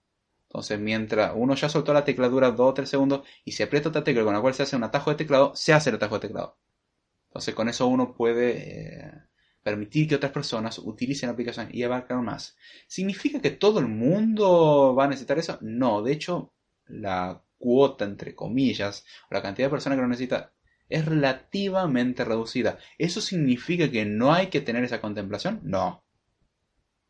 Entonces, 0.50 0.80
mientras 0.80 1.32
uno 1.36 1.54
ya 1.54 1.68
soltó 1.68 1.92
la 1.92 2.04
tecla, 2.04 2.28
dura 2.28 2.50
2 2.50 2.70
o 2.70 2.74
3 2.74 2.88
segundos, 2.88 3.28
y 3.44 3.52
si 3.52 3.62
aprieta 3.62 3.90
otra 3.90 4.02
tecla 4.02 4.24
con 4.24 4.34
la 4.34 4.40
cual 4.40 4.54
se 4.54 4.64
hace 4.64 4.74
un 4.74 4.82
atajo 4.82 5.10
de 5.10 5.16
teclado, 5.16 5.52
se 5.54 5.72
hace 5.72 5.90
el 5.90 5.96
atajo 5.96 6.16
de 6.16 6.26
teclado. 6.26 6.58
Entonces, 7.28 7.54
con 7.54 7.68
eso 7.68 7.86
uno 7.86 8.14
puede 8.14 9.04
eh, 9.06 9.12
permitir 9.62 10.08
que 10.08 10.16
otras 10.16 10.32
personas 10.32 10.78
utilicen 10.78 11.28
la 11.28 11.34
aplicación 11.34 11.68
y 11.70 11.84
abarcar 11.84 12.20
más. 12.22 12.56
¿Significa 12.88 13.40
que 13.40 13.50
todo 13.50 13.78
el 13.78 13.86
mundo 13.86 14.94
va 14.98 15.04
a 15.04 15.08
necesitar 15.08 15.38
eso? 15.38 15.58
No, 15.60 16.02
de 16.02 16.12
hecho, 16.12 16.52
la 16.86 17.44
cuota, 17.60 18.05
entre 18.05 18.34
comillas, 18.34 19.06
o 19.30 19.34
la 19.34 19.42
cantidad 19.42 19.68
de 19.68 19.70
personas 19.70 19.97
que 19.97 20.02
lo 20.02 20.08
necesita 20.08 20.52
es 20.89 21.05
relativamente 21.05 22.24
reducida. 22.24 22.78
¿Eso 22.98 23.20
significa 23.20 23.89
que 23.90 24.05
no 24.05 24.32
hay 24.32 24.48
que 24.48 24.60
tener 24.60 24.82
esa 24.82 25.00
contemplación? 25.00 25.60
No. 25.62 26.02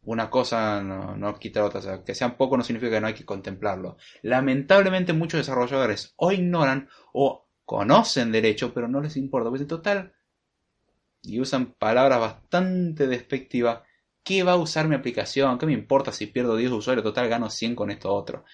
Una 0.03 0.29
cosa 0.29 0.83
no, 0.83 1.39
quita 1.39 1.61
la 1.61 1.67
otra. 1.67 1.81
Sea, 1.81 2.05
que 2.05 2.15
sean 2.15 2.37
poco 2.37 2.59
no 2.59 2.65
significa 2.65 2.93
que 2.93 3.01
no 3.01 3.07
hay 3.07 3.15
que 3.15 3.25
contemplarlo. 3.25 3.97
Lamentablemente 4.23 5.15
muchos 5.15 5.41
desarrolladores 5.41 6.13
o 6.17 6.33
ignoran 6.33 6.91
o 7.15 7.47
conocen 7.65 8.33
derecho, 8.33 8.75
pero 8.75 8.89
no 8.89 9.01
les 9.01 9.17
importa. 9.17 9.49
Pues 9.49 9.63
en 9.63 9.69
total, 9.69 10.13
y 11.23 11.41
usan 11.41 11.73
palabras 11.75 12.21
bastante 12.21 13.07
despectivas. 13.07 13.83
¿Qué 14.23 14.43
va 14.43 14.53
a 14.53 14.57
usar 14.57 14.89
mi 14.89 14.95
aplicación? 14.95 15.59
¿Qué 15.59 15.67
me 15.67 15.73
importa 15.73 16.13
si 16.13 16.27
pierdo 16.27 16.57
10 16.57 16.73
usuarios? 16.73 17.05
Total, 17.05 17.29
gano 17.29 17.51
100 17.51 17.75
con 17.75 17.91
esto 17.91 18.13
otro. 18.13 18.45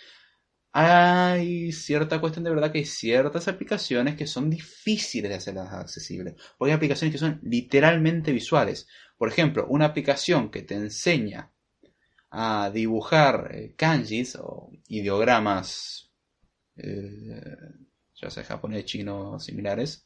Hay 0.78 1.72
cierta 1.72 2.20
cuestión 2.20 2.44
de 2.44 2.50
verdad 2.50 2.70
que 2.70 2.80
hay 2.80 2.84
ciertas 2.84 3.48
aplicaciones 3.48 4.14
que 4.14 4.26
son 4.26 4.50
difíciles 4.50 5.30
de 5.30 5.36
hacerlas 5.36 5.72
accesibles. 5.72 6.34
Porque 6.58 6.72
hay 6.72 6.76
aplicaciones 6.76 7.14
que 7.14 7.18
son 7.18 7.40
literalmente 7.44 8.30
visuales. 8.30 8.86
Por 9.16 9.30
ejemplo, 9.30 9.66
una 9.70 9.86
aplicación 9.86 10.50
que 10.50 10.64
te 10.64 10.74
enseña 10.74 11.50
a 12.30 12.70
dibujar 12.70 13.52
eh, 13.54 13.74
kanjis 13.74 14.36
o 14.36 14.70
ideogramas, 14.88 16.10
eh, 16.76 17.40
ya 18.14 18.28
sea 18.28 18.44
japonés, 18.44 18.84
chino, 18.84 19.40
similares, 19.40 20.04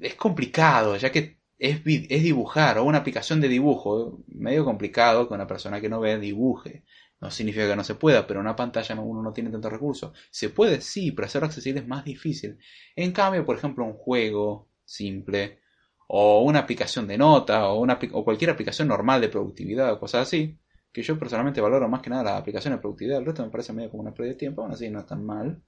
es 0.00 0.16
complicado, 0.16 0.96
ya 0.96 1.12
que 1.12 1.38
es, 1.60 1.80
es, 1.86 2.22
dibujar 2.24 2.78
o 2.78 2.84
una 2.84 2.98
aplicación 2.98 3.40
de 3.40 3.46
dibujo, 3.46 4.24
medio 4.26 4.64
complicado 4.64 5.28
que 5.28 5.34
una 5.34 5.46
persona 5.46 5.80
que 5.80 5.88
no 5.88 6.00
ve 6.00 6.18
dibuje. 6.18 6.82
No 7.22 7.30
significa 7.30 7.68
que 7.68 7.76
no 7.76 7.84
se 7.84 7.94
pueda, 7.94 8.26
pero 8.26 8.40
una 8.40 8.56
pantalla 8.56 9.00
uno 9.00 9.22
no 9.22 9.32
tiene 9.32 9.48
tantos 9.48 9.70
recursos. 9.70 10.12
Se 10.28 10.50
puede, 10.50 10.80
sí, 10.80 11.12
pero 11.12 11.26
hacerlo 11.26 11.46
accesible 11.46 11.80
es 11.80 11.86
más 11.86 12.04
difícil. 12.04 12.58
En 12.96 13.12
cambio, 13.12 13.44
por 13.44 13.56
ejemplo, 13.56 13.84
un 13.84 13.92
juego 13.92 14.68
simple, 14.84 15.60
o 16.08 16.42
una 16.42 16.58
aplicación 16.58 17.06
de 17.06 17.16
nota, 17.16 17.68
o, 17.68 17.80
una, 17.80 17.96
o 18.10 18.24
cualquier 18.24 18.50
aplicación 18.50 18.88
normal 18.88 19.20
de 19.20 19.28
productividad, 19.28 19.92
o 19.92 20.00
cosas 20.00 20.26
así, 20.26 20.58
que 20.92 21.04
yo 21.04 21.16
personalmente 21.16 21.60
valoro 21.60 21.88
más 21.88 22.02
que 22.02 22.10
nada 22.10 22.24
la 22.24 22.36
aplicación 22.38 22.74
de 22.74 22.80
productividad, 22.80 23.20
el 23.20 23.24
resto 23.24 23.44
me 23.44 23.50
parece 23.50 23.72
medio 23.72 23.90
como 23.90 24.02
una 24.02 24.12
pérdida 24.12 24.32
de 24.32 24.38
tiempo, 24.38 24.62
aún 24.62 24.72
así 24.72 24.90
no 24.90 24.98
es 24.98 25.06
tan 25.06 25.24
mal. 25.24 25.62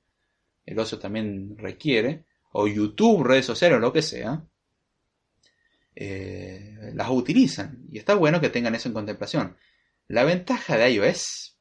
El 0.67 0.79
ocio 0.81 0.99
también 0.99 1.57
requiere, 1.57 2.25
o 2.51 2.67
YouTube, 2.67 3.23
redes 3.23 3.47
sociales 3.47 3.77
o 3.79 3.81
lo 3.81 3.93
que 3.93 4.03
sea, 4.03 4.45
eh, 5.95 6.91
las 6.95 7.11
utilizan. 7.11 7.87
Y 7.93 7.99
está 7.99 8.17
bueno 8.17 8.41
que 8.41 8.51
tengan 8.51 8.75
eso 8.75 8.89
en 8.89 8.95
contemplación. 8.95 9.57
La 10.09 10.25
ventaja 10.25 10.77
de 10.77 10.91
iOS 10.93 11.59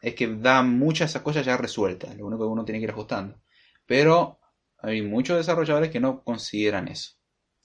es 0.00 0.14
que 0.14 0.26
da 0.26 0.62
muchas 0.62 1.10
esas 1.10 1.22
cosas 1.22 1.46
ya 1.46 1.56
resueltas, 1.56 2.16
lo 2.16 2.26
único 2.26 2.44
que 2.44 2.52
uno 2.52 2.64
tiene 2.64 2.80
que 2.80 2.84
ir 2.84 2.90
ajustando. 2.90 3.40
Pero 3.86 4.40
hay 4.78 5.02
muchos 5.02 5.36
desarrolladores 5.36 5.90
que 5.90 6.00
no 6.00 6.22
consideran 6.22 6.88
eso, 6.88 7.12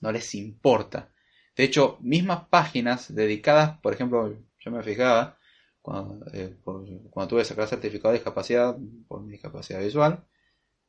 no 0.00 0.12
les 0.12 0.34
importa. 0.34 1.12
De 1.56 1.64
hecho, 1.64 1.98
mismas 2.00 2.46
páginas 2.48 3.14
dedicadas, 3.14 3.78
por 3.80 3.92
ejemplo, 3.92 4.34
yo 4.58 4.70
me 4.70 4.82
fijaba 4.82 5.38
cuando, 5.82 6.24
eh, 6.32 6.56
cuando 6.62 7.28
tuve 7.28 7.42
que 7.42 7.48
sacar 7.48 7.68
certificado 7.68 8.12
de 8.12 8.18
discapacidad 8.18 8.76
por 9.08 9.26
discapacidad 9.26 9.80
visual, 9.80 10.24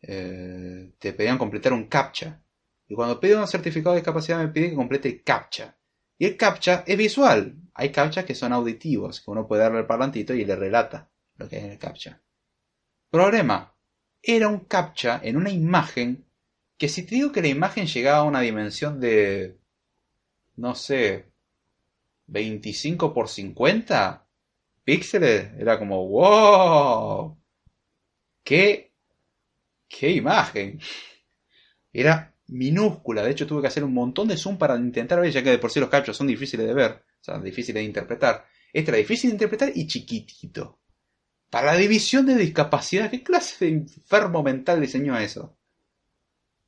eh, 0.01 0.93
te 0.99 1.13
pedían 1.13 1.37
completar 1.37 1.73
un 1.73 1.87
CAPTCHA. 1.87 2.41
Y 2.87 2.95
cuando 2.95 3.19
pido 3.19 3.41
un 3.41 3.47
certificado 3.47 3.95
de 3.95 4.01
discapacidad 4.01 4.37
me 4.37 4.49
pide 4.49 4.69
que 4.69 4.75
complete 4.75 5.09
el 5.09 5.23
CAPTCHA. 5.23 5.75
Y 6.19 6.25
el 6.25 6.37
CAPTCHA 6.37 6.83
es 6.85 6.97
visual. 6.97 7.55
Hay 7.75 7.91
CAPTCHAs 7.91 8.25
que 8.25 8.35
son 8.35 8.53
auditivos, 8.53 9.21
que 9.21 9.31
uno 9.31 9.47
puede 9.47 9.63
darle 9.63 9.79
el 9.79 9.85
parlantito 9.85 10.33
y 10.33 10.45
le 10.45 10.55
relata 10.55 11.09
lo 11.37 11.49
que 11.49 11.57
hay 11.57 11.65
en 11.65 11.71
el 11.71 11.79
CAPTCHA. 11.79 12.21
Problema. 13.09 13.73
Era 14.21 14.47
un 14.47 14.59
CAPTCHA 14.61 15.21
en 15.23 15.37
una 15.37 15.49
imagen 15.49 16.25
que 16.77 16.89
si 16.89 17.03
te 17.03 17.15
digo 17.15 17.31
que 17.31 17.41
la 17.41 17.47
imagen 17.47 17.87
llegaba 17.87 18.19
a 18.19 18.23
una 18.23 18.41
dimensión 18.41 18.99
de, 18.99 19.57
no 20.55 20.75
sé, 20.75 21.31
25 22.27 23.13
por 23.13 23.29
50, 23.29 24.27
píxeles, 24.83 25.51
era 25.57 25.79
como, 25.79 26.07
wow, 26.07 27.37
qué, 28.43 28.93
qué 29.87 30.11
imagen. 30.11 30.79
Era 31.91 32.35
minúscula, 32.47 33.23
de 33.23 33.31
hecho 33.31 33.47
tuve 33.47 33.61
que 33.61 33.67
hacer 33.67 33.83
un 33.83 33.93
montón 33.93 34.27
de 34.27 34.37
zoom 34.37 34.57
para 34.57 34.75
intentar 34.75 35.21
ver, 35.21 35.31
ya 35.31 35.43
que 35.43 35.51
de 35.51 35.59
por 35.59 35.71
sí 35.71 35.79
los 35.79 35.89
captchas 35.89 36.17
son 36.17 36.27
difíciles 36.27 36.67
de 36.67 36.73
ver, 36.73 37.03
o 37.23 37.25
sea, 37.25 37.39
difíciles 37.39 37.79
de 37.79 37.85
interpretar. 37.85 38.45
Este 38.73 38.91
era 38.91 38.97
difícil 38.97 39.29
de 39.29 39.35
interpretar 39.35 39.71
y 39.73 39.87
chiquitito. 39.87 40.81
Para 41.49 41.67
la 41.67 41.77
división 41.77 42.25
de 42.25 42.35
discapacidad, 42.35 43.09
¿qué 43.09 43.23
clase 43.23 43.63
de 43.63 43.71
enfermo 43.71 44.43
mental 44.43 44.81
diseñó 44.81 45.17
eso? 45.17 45.57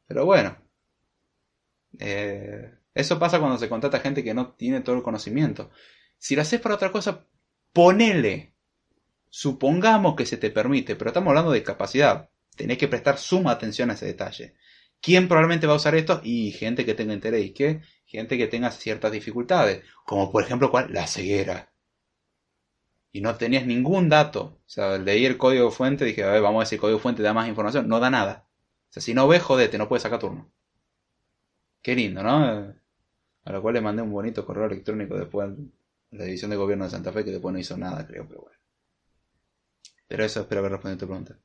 Pero 0.08 0.26
bueno. 0.26 0.58
Eh, 2.00 2.74
eso 2.94 3.20
pasa 3.20 3.40
cuando 3.40 3.58
se 3.58 3.68
contrata 3.68 4.00
gente 4.00 4.24
que 4.24 4.34
no 4.34 4.54
tiene 4.54 4.80
todo 4.80 4.96
el 4.96 5.04
conocimiento. 5.04 5.72
Si 6.18 6.38
lo 6.38 6.42
haces 6.42 6.62
para 6.62 6.76
otra 6.76 6.90
cosa, 6.90 7.28
ponele. 7.74 8.54
Supongamos 9.30 10.16
que 10.16 10.26
se 10.26 10.38
te 10.38 10.52
permite, 10.52 10.96
pero 10.96 11.10
estamos 11.10 11.32
hablando 11.32 11.52
de 11.52 11.60
discapacidad. 11.60 12.30
Tenés 12.56 12.78
que 12.78 12.88
prestar 12.88 13.18
suma 13.18 13.52
atención 13.52 13.90
a 13.90 13.96
ese 13.96 14.06
detalle. 14.06 14.56
¿Quién 15.06 15.28
probablemente 15.28 15.68
va 15.68 15.74
a 15.74 15.78
usar 15.78 15.96
esto? 15.96 16.22
Y 16.24 16.52
gente 16.52 16.86
que 16.86 16.96
tenga 16.96 17.14
interés. 17.14 17.46
¿Y 17.46 17.54
qué? 17.54 17.82
Gente 18.06 18.38
que 18.38 18.48
tenga 18.48 18.72
ciertas 18.72 19.12
dificultades. 19.12 19.84
Como 20.06 20.32
por 20.32 20.44
ejemplo, 20.44 20.72
¿cuál? 20.72 20.92
La 20.94 21.08
ceguera 21.08 21.70
y 23.16 23.22
no 23.22 23.38
tenías 23.38 23.66
ningún 23.66 24.10
dato. 24.10 24.60
O 24.66 24.70
sea, 24.70 24.98
leí 24.98 25.26
el 25.26 25.38
código 25.38 25.72
fuente, 25.72 26.04
dije, 26.04 26.26
a 26.26 26.32
ver, 26.32 26.42
vamos 26.42 26.58
a 26.58 26.60
ver 26.60 26.68
si 26.68 26.76
el 26.76 26.82
código 26.82 27.00
fuente 27.00 27.24
da 27.24 27.34
más 27.34 27.48
información. 27.48 27.88
No 27.88 28.02
da 28.02 28.10
nada. 28.10 28.46
O 28.90 28.92
sea, 28.92 29.02
si 29.02 29.14
no 29.14 29.26
ves, 29.26 29.42
jodete, 29.42 29.78
no 29.78 29.88
puedes 29.88 30.04
sacar 30.04 30.20
turno. 30.20 30.52
Qué 31.82 31.96
lindo, 31.96 32.22
¿no? 32.24 32.76
A 33.46 33.52
lo 33.54 33.62
cual 33.62 33.76
le 33.76 33.80
mandé 33.80 34.02
un 34.02 34.12
bonito 34.12 34.46
correo 34.46 34.66
electrónico 34.66 35.18
después 35.18 35.48
a 35.48 35.56
la 36.12 36.26
división 36.26 36.52
de 36.52 36.58
gobierno 36.58 36.84
de 36.84 36.92
Santa 36.92 37.14
Fe, 37.14 37.24
que 37.24 37.32
después 37.32 37.54
no 37.54 37.60
hizo 37.60 37.78
nada, 37.78 38.06
creo, 38.06 38.28
pero 38.28 38.42
bueno. 38.42 38.58
Pero 40.10 40.26
eso 40.26 40.42
espero 40.42 40.60
haber 40.60 40.74
respondido 40.74 41.00
tu 41.00 41.08
pregunta. 41.08 41.40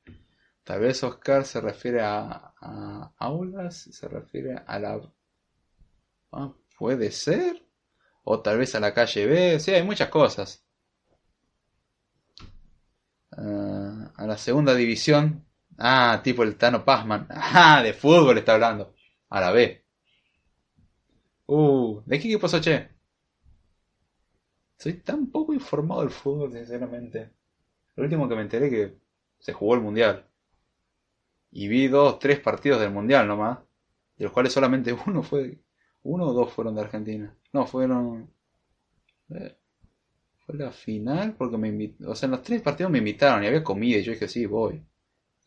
Tal 0.65 0.81
vez 0.81 1.03
Oscar 1.03 1.45
se 1.45 1.61
refiere 1.61 2.01
a, 2.03 3.13
aulas, 3.19 3.89
se 3.91 4.09
refiere 4.09 4.57
a 4.67 4.79
la... 4.79 5.01
Ah, 6.33 6.53
puede 6.79 7.11
ser. 7.11 7.67
O 8.25 8.41
tal 8.41 8.59
vez 8.59 8.75
a 8.75 8.81
la 8.81 8.95
calle 8.95 9.27
B. 9.27 9.61
Sí, 9.61 9.73
hay 9.73 9.83
muchas 9.83 10.09
cosas. 10.09 10.65
Eh, 13.37 14.09
a 14.17 14.27
la 14.27 14.37
segunda 14.39 14.75
división. 14.75 15.47
Ah, 15.79 16.21
tipo 16.23 16.43
el 16.43 16.57
Tano 16.57 16.85
Pazman. 16.85 17.27
Ah, 17.31 17.83
de 17.83 17.93
fútbol 17.95 18.39
está 18.39 18.55
hablando. 18.55 18.95
A 19.31 19.41
la 19.41 19.51
B. 19.53 19.85
Uh, 21.47 22.03
¿de 22.07 22.19
qué 22.21 22.29
equipo 22.29 22.49
sos, 22.49 22.61
che? 22.61 22.91
Soy 24.77 24.95
tan 25.03 25.31
poco 25.31 25.53
informado 25.53 26.03
del 26.03 26.11
fútbol, 26.11 26.53
sinceramente. 26.53 27.33
Lo 27.97 28.05
último 28.05 28.29
que 28.29 28.37
me 28.37 28.43
enteré 28.43 28.71
que 28.71 28.99
se 29.39 29.53
jugó 29.53 29.75
el 29.75 29.81
Mundial. 29.81 30.30
Y 31.53 31.69
vi 31.69 31.89
dos, 31.89 32.19
tres 32.19 32.41
partidos 32.41 32.81
del 32.81 32.91
Mundial 32.91 33.27
nomás. 33.27 33.59
De 34.17 34.25
los 34.25 34.33
cuales 34.33 34.53
solamente 34.53 34.93
uno 35.07 35.23
fue... 35.23 35.59
Uno 36.03 36.29
o 36.29 36.33
dos 36.33 36.53
fueron 36.53 36.75
de 36.75 36.81
Argentina. 36.83 37.35
No, 37.53 37.67
fueron... 37.67 38.31
Eh, 39.31 39.57
la 40.55 40.73
final 40.73 41.35
porque 41.35 41.57
me 41.57 41.69
invitaron. 41.69 42.13
O 42.13 42.15
sea, 42.15 42.27
en 42.27 42.33
los 42.33 42.43
tres 42.43 42.63
partidos 42.63 42.91
me 42.91 42.99
invitaron 42.99 43.43
y 43.43 43.47
había 43.47 43.65
comida 43.65 43.99
y 43.99 44.03
yo 44.03 44.13
dije, 44.13 44.29
sí, 44.29 44.47
voy. 44.47 44.83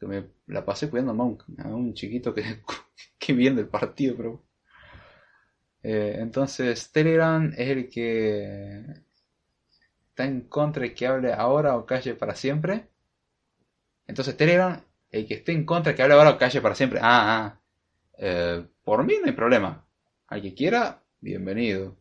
me 0.02 0.30
la 0.48 0.66
pasé 0.66 0.90
cuidando 0.90 1.12
a 1.12 1.68
un, 1.68 1.94
chiquito 1.94 2.34
que, 2.34 2.44
que 3.20 3.34
viene 3.34 3.58
del 3.58 3.68
partido, 3.68 4.16
pero. 4.18 4.44
Eh, 5.82 6.18
entonces, 6.20 6.92
Telegram 6.92 7.52
es 7.58 7.70
el 7.70 7.90
que 7.90 8.86
está 10.10 10.26
en 10.26 10.42
contra 10.42 10.84
de 10.84 10.94
que 10.94 11.08
hable 11.08 11.34
ahora 11.34 11.76
o 11.76 11.86
calle 11.86 12.16
para 12.16 12.36
siempre. 12.36 12.88
Entonces, 14.08 14.38
Telegram, 14.38 14.82
el 15.14 15.28
que 15.28 15.36
esté 15.36 15.52
en 15.52 15.64
contra 15.64 15.94
que 15.94 16.02
hable 16.02 16.16
ahora 16.16 16.38
calle 16.38 16.60
para 16.60 16.76
siempre. 16.76 17.00
Ah, 17.02 17.38
ah. 17.38 17.60
Eh, 18.18 18.66
por 18.84 19.06
mí 19.06 19.14
no 19.22 19.28
hay 19.28 19.34
problema. 19.34 19.86
Al 20.28 20.42
que 20.42 20.56
quiera, 20.56 21.04
bienvenido. 21.22 21.96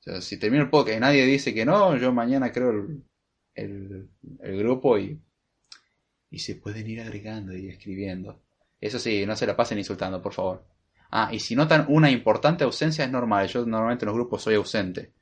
O 0.00 0.02
sea, 0.02 0.20
si 0.20 0.38
termino 0.38 0.64
el 0.64 0.70
podcast 0.70 0.96
y 0.96 1.00
nadie 1.00 1.24
dice 1.24 1.54
que 1.54 1.64
no, 1.64 1.96
yo 1.96 2.12
mañana 2.12 2.50
creo 2.50 2.70
el, 3.54 4.08
el, 4.40 4.58
grupo 4.58 4.98
y, 4.98 5.20
y 6.30 6.38
se 6.40 6.56
pueden 6.56 6.90
ir 6.90 7.00
agregando 7.00 7.56
y 7.56 7.68
escribiendo. 7.68 8.42
Eso 8.80 8.98
sí, 8.98 9.24
no 9.24 9.36
se 9.36 9.46
la 9.46 9.54
pasen 9.54 9.78
insultando, 9.78 10.20
por 10.20 10.32
favor. 10.32 10.64
Ah, 11.12 11.28
y 11.32 11.38
si 11.38 11.54
notan 11.54 11.86
una 11.88 12.10
importante 12.10 12.64
ausencia 12.64 13.04
es 13.04 13.10
normal. 13.12 13.46
Yo 13.46 13.64
normalmente 13.64 14.04
en 14.04 14.08
los 14.08 14.16
grupos 14.16 14.42
soy 14.42 14.56
ausente. 14.56 15.12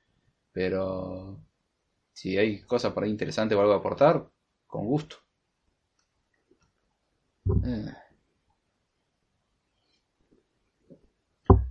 Pero 0.53 1.39
si 2.15 2.39
hay 2.39 2.63
cosas 2.63 2.95
por 2.95 3.05
ahí 3.05 3.11
interesantes 3.11 3.59
o 3.59 3.61
algo 3.61 3.75
a 3.75 3.77
aportar, 3.77 4.27
con 4.67 4.87
gusto. 4.87 5.17
Eh. 7.47 7.95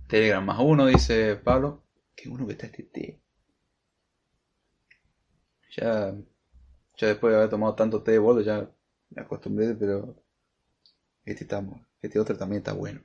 Telegram 0.08 0.44
más 0.44 0.58
uno, 0.60 0.86
dice 0.86 1.36
Pablo. 1.36 1.82
Qué 2.16 2.28
bueno 2.28 2.46
que 2.46 2.52
está 2.52 2.66
este 2.66 2.82
té. 2.82 3.20
Ya, 5.76 6.14
ya 6.96 7.06
después 7.06 7.32
de 7.32 7.38
haber 7.38 7.50
tomado 7.50 7.74
tanto 7.74 8.02
té 8.02 8.12
de 8.12 8.18
bolo, 8.18 8.40
ya 8.40 8.68
me 9.10 9.22
acostumbré, 9.22 9.74
pero 9.74 10.16
este, 11.24 11.44
está, 11.44 11.64
este 12.02 12.18
otro 12.18 12.36
también 12.36 12.58
está 12.58 12.72
bueno. 12.72 13.02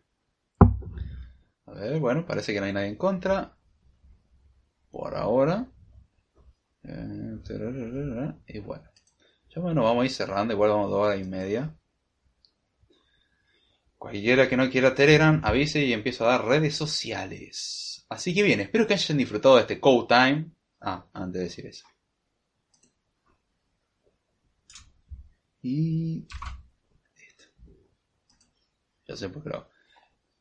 A 1.68 1.72
ver, 1.74 2.00
bueno, 2.00 2.26
parece 2.26 2.54
que 2.54 2.60
no 2.60 2.66
hay 2.66 2.74
nadie 2.74 2.90
en 2.90 2.96
contra. 2.96 3.56
Por 4.92 5.16
ahora. 5.16 5.68
Eh, 6.84 7.40
y 8.48 8.60
bueno. 8.60 8.90
Ya 9.50 9.62
bueno, 9.62 9.84
vamos 9.84 10.02
a 10.02 10.06
ir 10.06 10.12
cerrando, 10.12 10.54
igual 10.54 10.72
vamos 10.72 10.90
dos 10.90 11.06
horas 11.06 11.20
y 11.20 11.24
media. 11.24 11.76
Cualquiera 13.98 14.48
que 14.48 14.58
no 14.58 14.70
quiera 14.70 14.94
Telegram, 14.94 15.42
avise 15.44 15.84
y 15.84 15.94
empiezo 15.94 16.26
a 16.26 16.32
dar 16.32 16.46
redes 16.46 16.76
sociales. 16.76 18.06
Así 18.10 18.34
que 18.34 18.44
bien, 18.44 18.60
espero 18.60 18.86
que 18.86 18.94
hayan 18.94 19.18
disfrutado 19.18 19.56
de 19.56 19.62
este 19.62 19.80
Code 19.80 20.08
Time. 20.08 20.52
Ah, 20.82 21.06
antes 21.14 21.40
de 21.40 21.44
decir 21.44 21.66
eso. 21.66 21.86
Y... 25.62 26.28
Ya 29.08 29.16
sé 29.16 29.30
por 29.30 29.44
qué 29.44 29.50
lo 29.50 29.70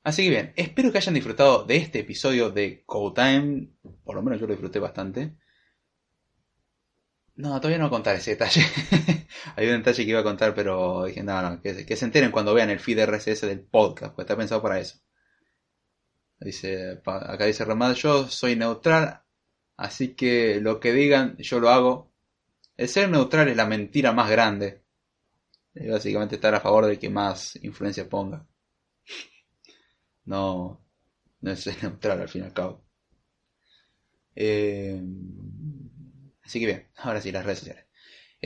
Así 0.03 0.25
que 0.25 0.31
bien, 0.31 0.53
espero 0.57 0.93
que 0.93 0.99
hayan 0.99 1.15
disfrutado 1.15 1.65
de 1.65 1.77
este 1.77 2.01
episodio 2.01 2.51
de 2.51 2.83
Code 2.85 3.15
Time. 3.15 3.69
Por 4.05 4.15
lo 4.15 4.23
menos 4.23 4.39
yo 4.39 4.47
lo 4.47 4.53
disfruté 4.53 4.79
bastante. 4.79 5.37
No, 7.37 7.61
todavía 7.61 7.79
no 7.79 7.85
voy 7.85 7.89
a 7.89 7.99
contar 7.99 8.17
ese 8.17 8.33
detalle. 8.33 8.63
Hay 9.57 9.67
un 9.67 9.79
detalle 9.79 10.05
que 10.05 10.11
iba 10.11 10.21
a 10.21 10.25
contar, 10.25 10.55
pero 10.55 11.05
dije, 11.05 11.23
no, 11.23 11.43
no, 11.43 11.61
que, 11.61 11.97
se 11.97 12.05
enteren 12.05 12.31
cuando 12.31 12.55
vean 12.55 12.71
el 12.71 12.79
feed 12.79 13.05
RSS 13.07 13.43
del 13.43 13.61
podcast, 13.61 14.15
pues 14.15 14.25
está 14.25 14.37
pensado 14.37 14.63
para 14.63 14.79
eso. 14.79 14.99
Dice, 16.39 17.01
acá 17.05 17.47
dice 17.47 17.65
Ramad, 17.65 17.95
yo 17.95 18.29
soy 18.29 18.55
neutral, 18.55 19.23
así 19.77 20.15
que 20.15 20.61
lo 20.61 20.79
que 20.79 20.93
digan 20.93 21.37
yo 21.39 21.59
lo 21.59 21.71
hago. 21.71 22.13
El 22.77 22.89
ser 22.89 23.09
neutral 23.09 23.49
es 23.49 23.57
la 23.57 23.67
mentira 23.67 24.13
más 24.13 24.31
grande. 24.31 24.83
Y 25.75 25.89
básicamente 25.89 26.37
estar 26.37 26.55
a 26.55 26.61
favor 26.61 26.87
de 26.87 26.99
que 26.99 27.11
más 27.11 27.57
influencia 27.63 28.09
ponga. 28.09 28.47
No, 30.27 30.83
no 31.43 31.51
es 31.51 31.61
ser 31.61 31.83
neutral 31.83 32.23
al 32.23 32.29
fin 32.31 32.43
y 32.43 32.45
al 32.47 32.55
cabo. 32.55 32.83
Eh, 34.35 34.99
así 36.45 36.61
que 36.61 36.67
bien, 36.67 36.89
ahora 36.97 37.21
sí, 37.21 37.33
las 37.33 37.45
redes 37.45 37.61
sociales. 37.61 37.85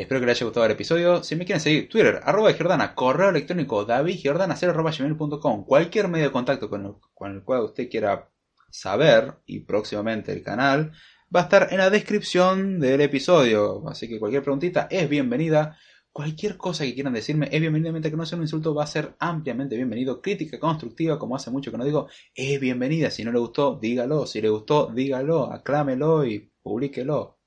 Espero 0.01 0.21
que 0.21 0.27
les 0.27 0.39
haya 0.39 0.47
gustado 0.47 0.67
el 0.67 0.73
episodio. 0.73 1.25
Si 1.25 1.35
me 1.35 1.45
quieren 1.45 1.61
seguir, 1.61 1.89
Twitter, 1.89 2.21
arroba 2.23 2.53
Jordana, 2.53 2.95
correo 2.95 3.31
electrónico 3.31 3.85
davidjordana0.gmail.com 3.85 5.65
Cualquier 5.65 6.07
medio 6.07 6.27
de 6.27 6.33
contacto 6.33 6.71
con 6.71 6.87
el, 7.35 7.43
cual 7.43 7.63
usted 7.63 7.89
quiera 7.91 8.31
saber, 8.71 9.35
y 9.45 9.61
próximamente 9.61 10.33
el 10.33 10.45
canal, 10.45 10.93
va 11.35 11.41
a 11.41 11.43
estar 11.45 11.69
en 11.73 11.79
la 11.79 11.91
descripción 11.91 12.79
del 12.79 13.01
episodio. 13.01 13.89
Así 13.89 14.09
que 14.09 14.21
cualquier 14.21 14.43
preguntita 14.45 14.87
es 14.89 15.09
bienvenida. 15.09 15.77
Cualquier 16.13 16.57
cosa 16.57 16.85
que 16.85 16.95
quieran 16.95 17.15
decirme 17.15 17.49
es 17.51 17.61
bienvenida, 17.61 17.91
mientras 17.91 18.13
que 18.13 18.17
no 18.17 18.25
sea 18.25 18.39
un 18.39 18.45
insulto, 18.45 18.75
va 18.75 18.85
a 18.85 18.87
ser 18.87 19.17
ampliamente 19.19 19.75
bienvenido. 19.75 20.23
Crítica 20.23 20.61
constructiva, 20.61 21.19
como 21.19 21.35
hace 21.35 21.51
mucho 21.51 21.73
que 21.73 21.79
no 21.79 21.85
digo, 21.85 22.09
es 22.37 22.61
bienvenida. 22.61 23.11
Si 23.11 23.25
no 23.25 23.33
le 23.33 23.41
gustó, 23.41 23.77
dígalo. 23.81 24.27
Si 24.27 24.41
le 24.41 24.49
gustó, 24.49 24.93
dígalo, 24.95 25.53
aclámelo 25.53 26.25
y 26.25 26.53
publíquelo. 26.63 27.38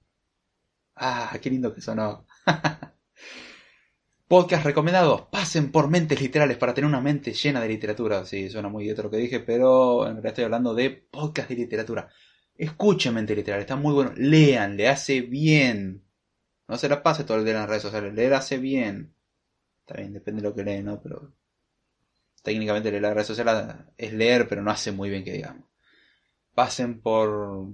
Ah, 1.04 1.36
qué 1.42 1.50
lindo 1.50 1.74
que 1.74 1.82
sonó. 1.82 2.28
Podcast 4.28 4.64
recomendados. 4.64 5.24
Pasen 5.32 5.72
por 5.72 5.90
mentes 5.90 6.22
literales 6.22 6.58
para 6.58 6.76
tener 6.76 6.88
una 6.88 7.02
mente 7.02 7.34
llena 7.34 7.60
de 7.60 7.70
literatura. 7.70 8.24
Sí, 8.24 8.52
suena 8.52 8.70
muy 8.70 8.84
idiota 8.84 9.02
lo 9.02 9.10
que 9.10 9.18
dije, 9.18 9.40
pero 9.40 10.06
en 10.06 10.14
realidad 10.14 10.28
estoy 10.28 10.44
hablando 10.44 10.76
de 10.76 10.92
podcast 10.92 11.50
de 11.50 11.56
literatura. 11.56 12.08
Escuchen 12.56 13.16
mente 13.16 13.36
literal, 13.36 13.62
está 13.62 13.76
muy 13.76 13.96
bueno. 13.96 14.14
Lean, 14.16 14.78
le 14.78 14.90
hace 14.90 15.22
bien. 15.22 16.06
No 16.68 16.78
se 16.78 16.88
la 16.88 17.02
pase 17.02 17.24
todo 17.24 17.40
el 17.40 17.46
día 17.46 17.56
en 17.56 17.62
las 17.62 17.70
redes 17.70 17.82
sociales. 17.82 18.14
Leer 18.14 18.36
hace 18.36 18.60
bien. 18.60 19.16
Está 19.80 20.00
bien, 20.00 20.14
depende 20.14 20.44
de 20.44 20.50
lo 20.50 20.54
que 20.54 20.64
leen, 20.64 20.86
¿no? 20.86 21.02
Pero 21.02 21.34
técnicamente 22.44 22.92
leer 22.92 23.02
las 23.02 23.16
redes 23.16 23.28
sociales 23.28 23.76
es 23.98 24.14
leer, 24.14 24.48
pero 24.48 24.62
no 24.62 24.70
hace 24.70 24.92
muy 24.92 25.10
bien 25.10 25.24
que 25.24 25.34
digamos. 25.34 25.68
Pasen 26.54 27.02
por 27.02 27.66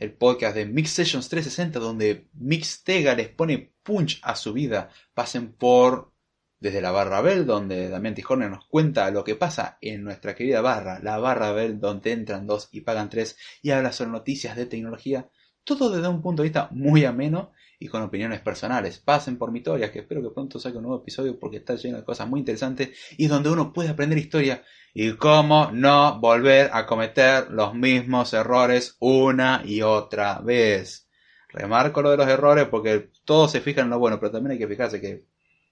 el 0.00 0.14
podcast 0.14 0.56
de 0.56 0.64
Mix 0.64 0.90
Sessions 0.90 1.28
360, 1.28 1.78
donde 1.78 2.28
Mixtega 2.32 3.14
les 3.14 3.28
pone 3.28 3.74
punch 3.82 4.18
a 4.22 4.34
su 4.34 4.54
vida. 4.54 4.88
Pasen 5.12 5.52
por 5.52 6.14
desde 6.58 6.80
la 6.80 6.90
barra 6.90 7.20
Bell, 7.20 7.46
donde 7.46 7.90
Damián 7.90 8.14
Tijorne 8.14 8.48
nos 8.48 8.64
cuenta 8.66 9.10
lo 9.10 9.24
que 9.24 9.36
pasa 9.36 9.76
en 9.82 10.02
nuestra 10.02 10.34
querida 10.34 10.62
barra, 10.62 11.00
la 11.00 11.18
barra 11.18 11.52
Bell, 11.52 11.78
donde 11.78 12.12
entran 12.12 12.46
dos 12.46 12.68
y 12.72 12.80
pagan 12.80 13.10
tres, 13.10 13.36
y 13.62 13.70
habla 13.70 13.92
sobre 13.92 14.10
noticias 14.10 14.56
de 14.56 14.66
tecnología, 14.66 15.28
todo 15.64 15.90
desde 15.90 16.08
un 16.08 16.22
punto 16.22 16.42
de 16.42 16.48
vista 16.48 16.68
muy 16.72 17.04
ameno 17.04 17.52
y 17.78 17.88
con 17.88 18.02
opiniones 18.02 18.40
personales. 18.40 18.98
Pasen 18.98 19.36
por 19.36 19.52
mi 19.52 19.58
historia, 19.58 19.92
que 19.92 20.00
espero 20.00 20.22
que 20.22 20.30
pronto 20.30 20.58
saque 20.58 20.78
un 20.78 20.84
nuevo 20.84 21.02
episodio 21.02 21.38
porque 21.38 21.58
está 21.58 21.74
lleno 21.74 21.98
de 21.98 22.04
cosas 22.04 22.26
muy 22.26 22.40
interesantes 22.40 22.90
y 23.18 23.26
donde 23.26 23.50
uno 23.50 23.72
puede 23.72 23.90
aprender 23.90 24.18
historia 24.18 24.62
y 24.92 25.12
cómo 25.12 25.70
no 25.72 26.18
volver 26.20 26.70
a 26.72 26.86
cometer 26.86 27.50
los 27.50 27.74
mismos 27.74 28.32
errores 28.34 28.96
una 28.98 29.62
y 29.64 29.82
otra 29.82 30.40
vez. 30.40 31.08
Remarco 31.48 32.02
lo 32.02 32.10
de 32.10 32.16
los 32.16 32.28
errores 32.28 32.66
porque 32.68 33.10
todos 33.24 33.50
se 33.50 33.60
fijan 33.60 33.84
en 33.84 33.90
lo 33.90 33.98
bueno, 33.98 34.18
pero 34.18 34.32
también 34.32 34.52
hay 34.52 34.58
que 34.58 34.68
fijarse 34.68 35.00
que 35.00 35.24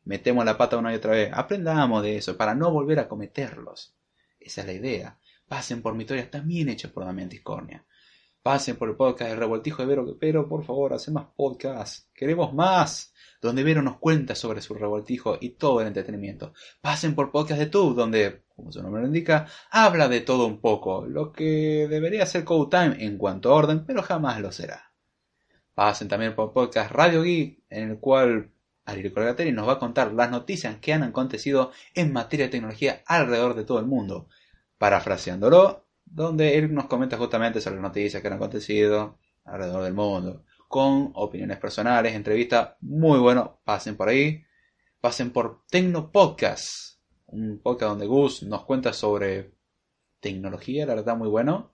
metemos 0.04 0.44
la 0.44 0.56
pata 0.56 0.76
una 0.76 0.92
y 0.92 0.96
otra 0.96 1.12
vez. 1.12 1.30
Aprendamos 1.32 2.02
de 2.02 2.16
eso 2.16 2.36
para 2.36 2.54
no 2.54 2.70
volver 2.70 2.98
a 3.00 3.08
cometerlos. 3.08 3.94
Esa 4.40 4.62
es 4.62 4.66
la 4.66 4.72
idea. 4.72 5.18
Pasen 5.48 5.82
por 5.82 5.94
mi 5.94 6.04
historia 6.04 6.30
también 6.30 6.68
hecha 6.68 6.88
por 6.88 7.04
Damián 7.04 7.28
Discornia. 7.28 7.84
Pasen 8.42 8.76
por 8.76 8.88
el 8.88 8.96
podcast 8.96 9.30
de 9.30 9.36
Revoltijo 9.36 9.82
de 9.82 9.88
Vero, 9.88 10.16
pero 10.18 10.48
por 10.48 10.64
favor, 10.64 10.94
hacen 10.94 11.14
más 11.14 11.26
podcasts. 11.36 12.08
Queremos 12.14 12.54
más. 12.54 13.12
Donde 13.40 13.62
Vero 13.62 13.82
nos 13.82 13.98
cuenta 13.98 14.34
sobre 14.34 14.60
su 14.60 14.74
revoltijo 14.74 15.38
y 15.40 15.50
todo 15.50 15.80
el 15.80 15.86
entretenimiento. 15.86 16.52
Pasen 16.80 17.14
por 17.14 17.30
podcast 17.30 17.60
de 17.60 17.66
Tube, 17.66 17.94
donde, 17.94 18.42
como 18.56 18.72
su 18.72 18.82
nombre 18.82 19.02
lo 19.02 19.06
indica, 19.06 19.46
habla 19.70 20.08
de 20.08 20.20
todo 20.20 20.46
un 20.46 20.60
poco. 20.60 21.06
Lo 21.06 21.32
que 21.32 21.86
debería 21.88 22.26
ser 22.26 22.44
Code 22.44 22.70
Time 22.70 23.04
en 23.04 23.16
cuanto 23.16 23.50
a 23.50 23.54
orden, 23.54 23.84
pero 23.84 24.02
jamás 24.02 24.40
lo 24.40 24.50
será. 24.50 24.92
Pasen 25.74 26.08
también 26.08 26.34
por 26.34 26.52
podcast 26.52 26.90
Radio 26.90 27.22
Geek, 27.22 27.62
en 27.70 27.90
el 27.90 27.98
cual 27.98 28.50
Ariel 28.84 29.12
Colgateri 29.12 29.52
nos 29.52 29.68
va 29.68 29.74
a 29.74 29.78
contar 29.78 30.12
las 30.12 30.30
noticias 30.30 30.78
que 30.80 30.92
han 30.92 31.02
acontecido 31.02 31.72
en 31.94 32.12
materia 32.12 32.46
de 32.46 32.52
tecnología 32.52 33.02
alrededor 33.06 33.54
de 33.54 33.64
todo 33.64 33.78
el 33.78 33.86
mundo. 33.86 34.28
Parafraseándolo, 34.78 35.84
donde 36.04 36.56
él 36.56 36.72
nos 36.72 36.86
comenta 36.86 37.18
justamente 37.18 37.60
sobre 37.60 37.76
las 37.76 37.82
noticias 37.82 38.22
que 38.22 38.28
han 38.28 38.34
acontecido 38.34 39.18
alrededor 39.44 39.84
del 39.84 39.94
mundo, 39.94 40.42
con 40.68 41.10
opiniones 41.14 41.58
personales, 41.58 42.14
entrevistas 42.14 42.76
muy 42.80 43.18
bueno, 43.18 43.60
pasen 43.64 43.96
por 43.96 44.08
ahí, 44.08 44.44
pasen 45.00 45.32
por 45.32 45.64
Tecno 45.70 46.12
Podcast, 46.12 46.98
un 47.26 47.58
podcast 47.60 47.90
donde 47.90 48.06
Gus 48.06 48.42
nos 48.42 48.64
cuenta 48.64 48.92
sobre 48.92 49.54
tecnología, 50.20 50.86
la 50.86 50.94
verdad 50.94 51.16
muy 51.16 51.28
bueno. 51.28 51.72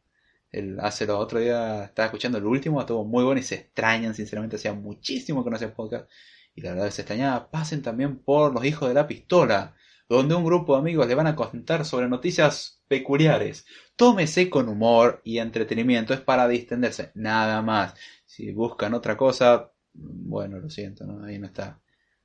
Él 0.50 0.78
hace 0.80 1.06
los 1.06 1.18
otros 1.18 1.42
días, 1.42 1.88
estaba 1.88 2.06
escuchando 2.06 2.38
el 2.38 2.46
último, 2.46 2.80
estuvo 2.80 3.04
muy 3.04 3.24
bueno 3.24 3.40
y 3.40 3.42
se 3.42 3.56
extrañan, 3.56 4.14
sinceramente, 4.14 4.56
hacía 4.56 4.72
muchísimo 4.72 5.42
que 5.42 5.50
no 5.50 5.56
hacía 5.56 5.74
podcast 5.74 6.08
y 6.54 6.60
la 6.60 6.74
verdad 6.74 6.90
se 6.90 7.02
extrañaba. 7.02 7.50
Pasen 7.50 7.82
también 7.82 8.18
por 8.18 8.54
Los 8.54 8.64
Hijos 8.64 8.88
de 8.88 8.94
la 8.94 9.08
Pistola, 9.08 9.74
donde 10.08 10.34
un 10.34 10.44
grupo 10.44 10.74
de 10.74 10.80
amigos 10.80 11.08
le 11.08 11.16
van 11.16 11.26
a 11.26 11.34
contar 11.34 11.84
sobre 11.84 12.08
noticias 12.08 12.82
peculiares. 12.86 13.66
Tómese 13.96 14.48
con 14.50 14.68
humor 14.68 15.20
y 15.24 15.38
entretenimiento, 15.38 16.14
es 16.14 16.20
para 16.20 16.46
distenderse, 16.46 17.10
nada 17.14 17.60
más. 17.62 17.94
Si 18.34 18.50
buscan 18.50 18.94
otra 18.94 19.16
cosa, 19.16 19.70
bueno, 19.92 20.58
lo 20.58 20.68
siento, 20.68 21.06
¿no? 21.06 21.24
ahí 21.24 21.38
no 21.38 21.46
está. 21.46 21.80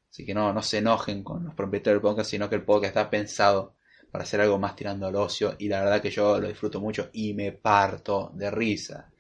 Así 0.09 0.25
que 0.25 0.33
no, 0.33 0.51
no 0.51 0.63
se 0.63 0.79
enojen 0.79 1.23
con 1.23 1.43
los 1.43 1.53
propietarios 1.53 2.01
del 2.01 2.09
podcast, 2.09 2.31
sino 2.31 2.49
que 2.49 2.55
el 2.55 2.63
podcast 2.63 2.97
está 2.97 3.09
pensado 3.11 3.75
para 4.09 4.23
hacer 4.23 4.41
algo 4.41 4.57
más 4.57 4.75
tirando 4.75 5.05
al 5.05 5.15
ocio 5.15 5.55
y 5.59 5.67
la 5.67 5.81
verdad 5.81 6.01
que 6.01 6.09
yo 6.09 6.39
lo 6.39 6.47
disfruto 6.47 6.81
mucho 6.81 7.11
y 7.13 7.35
me 7.35 7.51
parto 7.51 8.31
de 8.33 8.49
risa. 8.49 9.11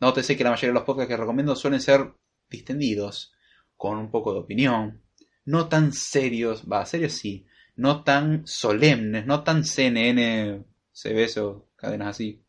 Nótese 0.00 0.36
que 0.36 0.44
la 0.44 0.50
mayoría 0.50 0.68
de 0.68 0.74
los 0.74 0.82
podcasts 0.82 1.08
que 1.08 1.16
recomiendo 1.16 1.56
suelen 1.56 1.80
ser 1.80 2.12
distendidos, 2.50 3.32
con 3.74 3.96
un 3.96 4.10
poco 4.10 4.34
de 4.34 4.40
opinión, 4.40 5.00
no 5.46 5.66
tan 5.66 5.94
serios, 5.94 6.64
va, 6.70 6.84
serios 6.84 7.14
sí, 7.14 7.46
no 7.76 8.04
tan 8.04 8.46
solemnes, 8.46 9.24
no 9.24 9.42
tan 9.42 9.64
CNN, 9.64 10.62
CBS 10.92 11.40
o 11.40 11.70
cadenas 11.74 12.08
así. 12.08 12.44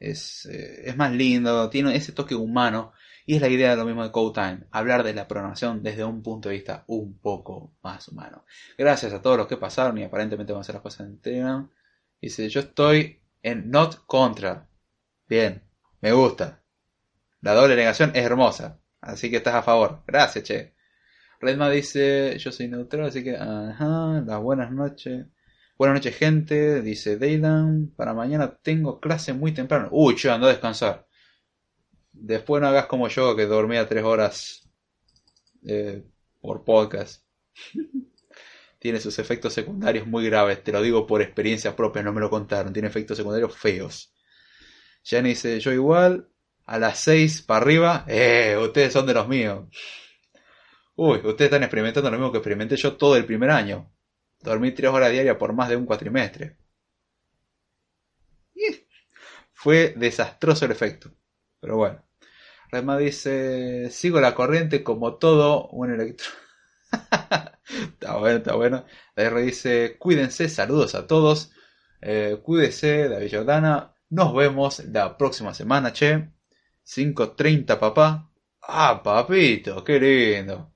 Es, 0.00 0.46
eh, 0.46 0.82
es 0.86 0.96
más 0.96 1.12
lindo, 1.12 1.70
tiene 1.70 1.94
ese 1.94 2.12
toque 2.12 2.34
humano 2.34 2.92
y 3.26 3.36
es 3.36 3.40
la 3.40 3.48
idea 3.48 3.70
de 3.70 3.76
lo 3.76 3.84
mismo 3.84 4.02
de 4.02 4.10
Code 4.10 4.34
Time, 4.34 4.66
hablar 4.72 5.04
de 5.04 5.14
la 5.14 5.28
programación 5.28 5.82
desde 5.82 6.02
un 6.02 6.22
punto 6.22 6.48
de 6.48 6.56
vista 6.56 6.84
un 6.88 7.18
poco 7.18 7.76
más 7.82 8.08
humano. 8.08 8.44
Gracias 8.76 9.12
a 9.12 9.22
todos 9.22 9.36
los 9.36 9.46
que 9.46 9.56
pasaron 9.56 9.96
y 9.98 10.02
aparentemente 10.02 10.52
van 10.52 10.58
a 10.58 10.62
hacer 10.62 10.74
las 10.74 10.82
cosas 10.82 11.06
en 11.06 11.20
Telegram. 11.20 11.70
Dice, 12.20 12.48
yo 12.48 12.60
estoy 12.60 13.20
en 13.42 13.70
Not 13.70 14.06
Contra. 14.06 14.66
Bien, 15.28 15.62
me 16.00 16.10
gusta. 16.12 16.62
La 17.42 17.54
doble 17.54 17.76
negación 17.76 18.10
es 18.14 18.24
hermosa. 18.24 18.80
Así 19.00 19.30
que 19.30 19.36
estás 19.36 19.54
a 19.54 19.62
favor. 19.62 20.02
Gracias, 20.06 20.44
che. 20.44 20.74
Redma 21.40 21.70
dice, 21.70 22.36
yo 22.38 22.52
soy 22.52 22.68
neutral, 22.68 23.06
así 23.06 23.24
que, 23.24 23.36
ajá, 23.36 24.22
las 24.26 24.40
buenas 24.40 24.70
noches. 24.72 25.26
Buenas 25.80 25.94
noches, 25.94 26.18
gente, 26.18 26.82
dice 26.82 27.16
Daylan. 27.16 27.94
Para 27.96 28.12
mañana 28.12 28.54
tengo 28.62 29.00
clase 29.00 29.32
muy 29.32 29.52
temprano. 29.52 29.88
Uy, 29.90 30.14
che, 30.14 30.28
ando 30.28 30.46
a 30.46 30.50
descansar. 30.50 31.06
Después 32.12 32.60
no 32.60 32.68
hagas 32.68 32.84
como 32.84 33.08
yo, 33.08 33.34
que 33.34 33.46
dormía 33.46 33.88
tres 33.88 34.04
horas 34.04 34.68
eh, 35.66 36.04
por 36.42 36.64
podcast. 36.64 37.24
Tiene 38.78 39.00
sus 39.00 39.18
efectos 39.18 39.54
secundarios 39.54 40.06
muy 40.06 40.26
graves, 40.26 40.62
te 40.62 40.70
lo 40.70 40.82
digo 40.82 41.06
por 41.06 41.22
experiencia 41.22 41.74
propia, 41.74 42.02
no 42.02 42.12
me 42.12 42.20
lo 42.20 42.28
contaron. 42.28 42.74
Tiene 42.74 42.88
efectos 42.88 43.16
secundarios 43.16 43.56
feos. 43.56 44.12
Jenny 45.02 45.30
dice, 45.30 45.60
yo 45.60 45.72
igual, 45.72 46.28
a 46.66 46.78
las 46.78 46.98
6 46.98 47.40
para 47.40 47.62
arriba, 47.62 48.04
eh, 48.06 48.54
ustedes 48.60 48.92
son 48.92 49.06
de 49.06 49.14
los 49.14 49.26
míos. 49.26 49.64
Uy, 50.94 51.20
ustedes 51.24 51.48
están 51.48 51.62
experimentando 51.62 52.10
lo 52.10 52.18
mismo 52.18 52.32
que 52.32 52.36
experimenté 52.36 52.76
yo 52.76 52.98
todo 52.98 53.16
el 53.16 53.24
primer 53.24 53.48
año. 53.48 53.90
Dormí 54.42 54.72
3 54.72 54.90
horas 54.90 55.10
diarias 55.12 55.36
por 55.36 55.52
más 55.52 55.68
de 55.68 55.76
un 55.76 55.86
cuatrimestre. 55.86 56.56
fue 59.52 59.94
desastroso 59.96 60.64
el 60.64 60.70
efecto. 60.72 61.10
Pero 61.60 61.76
bueno. 61.76 62.02
Redma 62.70 62.96
dice, 62.96 63.90
sigo 63.90 64.20
la 64.20 64.34
corriente 64.34 64.82
como 64.82 65.16
todo 65.16 65.68
un 65.68 65.92
electro... 65.92 66.28
está 67.68 68.16
bueno, 68.16 68.38
está 68.38 68.54
bueno. 68.54 68.86
R 69.16 69.42
dice, 69.42 69.96
cuídense, 69.98 70.48
saludos 70.48 70.94
a 70.94 71.06
todos. 71.06 71.52
Eh, 72.00 72.38
cuídese, 72.42 73.08
David 73.08 73.30
Jordana. 73.32 73.94
Nos 74.08 74.34
vemos 74.34 74.80
la 74.86 75.16
próxima 75.18 75.52
semana, 75.54 75.92
che. 75.92 76.30
5.30, 76.86 77.78
papá. 77.78 78.30
Ah, 78.62 79.02
papito, 79.02 79.84
qué 79.84 80.00
lindo. 80.00 80.72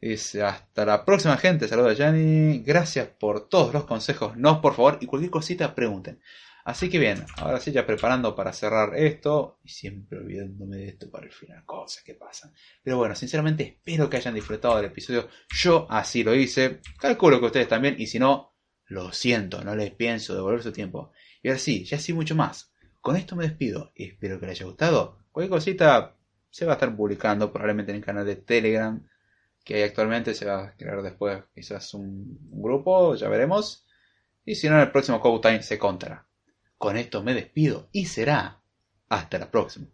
Dice, 0.00 0.42
hasta 0.42 0.86
la 0.86 1.04
próxima 1.04 1.36
gente. 1.36 1.66
Saluda 1.66 1.92
Yanni. 1.92 2.60
Gracias 2.60 3.08
por 3.08 3.48
todos 3.48 3.74
los 3.74 3.84
consejos. 3.84 4.36
No, 4.36 4.60
por 4.60 4.74
favor, 4.74 4.98
y 5.00 5.06
cualquier 5.06 5.30
cosita 5.30 5.74
pregunten. 5.74 6.20
Así 6.64 6.90
que 6.90 6.98
bien, 6.98 7.24
ahora 7.38 7.60
sí 7.60 7.72
ya 7.72 7.86
preparando 7.86 8.36
para 8.36 8.52
cerrar 8.52 8.96
esto. 8.96 9.58
Y 9.64 9.70
siempre 9.70 10.18
olvidándome 10.18 10.76
de 10.76 10.88
esto 10.88 11.10
para 11.10 11.26
el 11.26 11.32
final. 11.32 11.64
Cosas 11.64 12.04
que 12.04 12.14
pasan. 12.14 12.52
Pero 12.82 12.98
bueno, 12.98 13.16
sinceramente 13.16 13.64
espero 13.64 14.08
que 14.08 14.18
hayan 14.18 14.34
disfrutado 14.34 14.76
del 14.76 14.86
episodio. 14.86 15.28
Yo 15.50 15.86
así 15.90 16.22
lo 16.22 16.34
hice. 16.34 16.80
Calculo 17.00 17.40
que 17.40 17.46
ustedes 17.46 17.68
también. 17.68 17.96
Y 17.98 18.06
si 18.06 18.18
no, 18.18 18.54
lo 18.86 19.12
siento, 19.12 19.64
no 19.64 19.74
les 19.74 19.90
pienso 19.92 20.34
devolver 20.34 20.62
su 20.62 20.70
tiempo. 20.70 21.10
Y 21.42 21.48
ahora 21.48 21.58
sí, 21.58 21.84
ya 21.84 21.98
sí 21.98 22.12
mucho 22.12 22.36
más. 22.36 22.72
Con 23.00 23.16
esto 23.16 23.34
me 23.34 23.44
despido 23.44 23.92
espero 23.94 24.38
que 24.38 24.46
les 24.46 24.58
haya 24.58 24.66
gustado. 24.66 25.18
Cualquier 25.32 25.50
cosita 25.50 26.16
se 26.50 26.66
va 26.66 26.72
a 26.72 26.74
estar 26.74 26.94
publicando 26.94 27.52
probablemente 27.52 27.92
en 27.92 27.96
el 27.96 28.04
canal 28.04 28.26
de 28.26 28.36
Telegram 28.36 29.02
que 29.68 29.84
actualmente 29.84 30.32
se 30.32 30.46
va 30.46 30.64
a 30.64 30.76
crear 30.78 31.02
después 31.02 31.44
quizás 31.54 31.92
un, 31.92 32.38
grupo, 32.50 33.14
ya 33.16 33.28
veremos. 33.28 33.86
Y 34.42 34.54
si 34.54 34.66
no, 34.66 34.76
en 34.76 34.80
el 34.80 34.90
próximo 34.90 35.20
Code 35.20 35.46
Time 35.46 35.62
se 35.62 35.78
contará. 35.78 36.26
Con 36.78 36.96
esto 36.96 37.22
me 37.22 37.34
despido 37.34 37.90
y 37.92 38.06
será 38.06 38.62
hasta 39.10 39.38
la 39.38 39.50
próxima. 39.50 39.88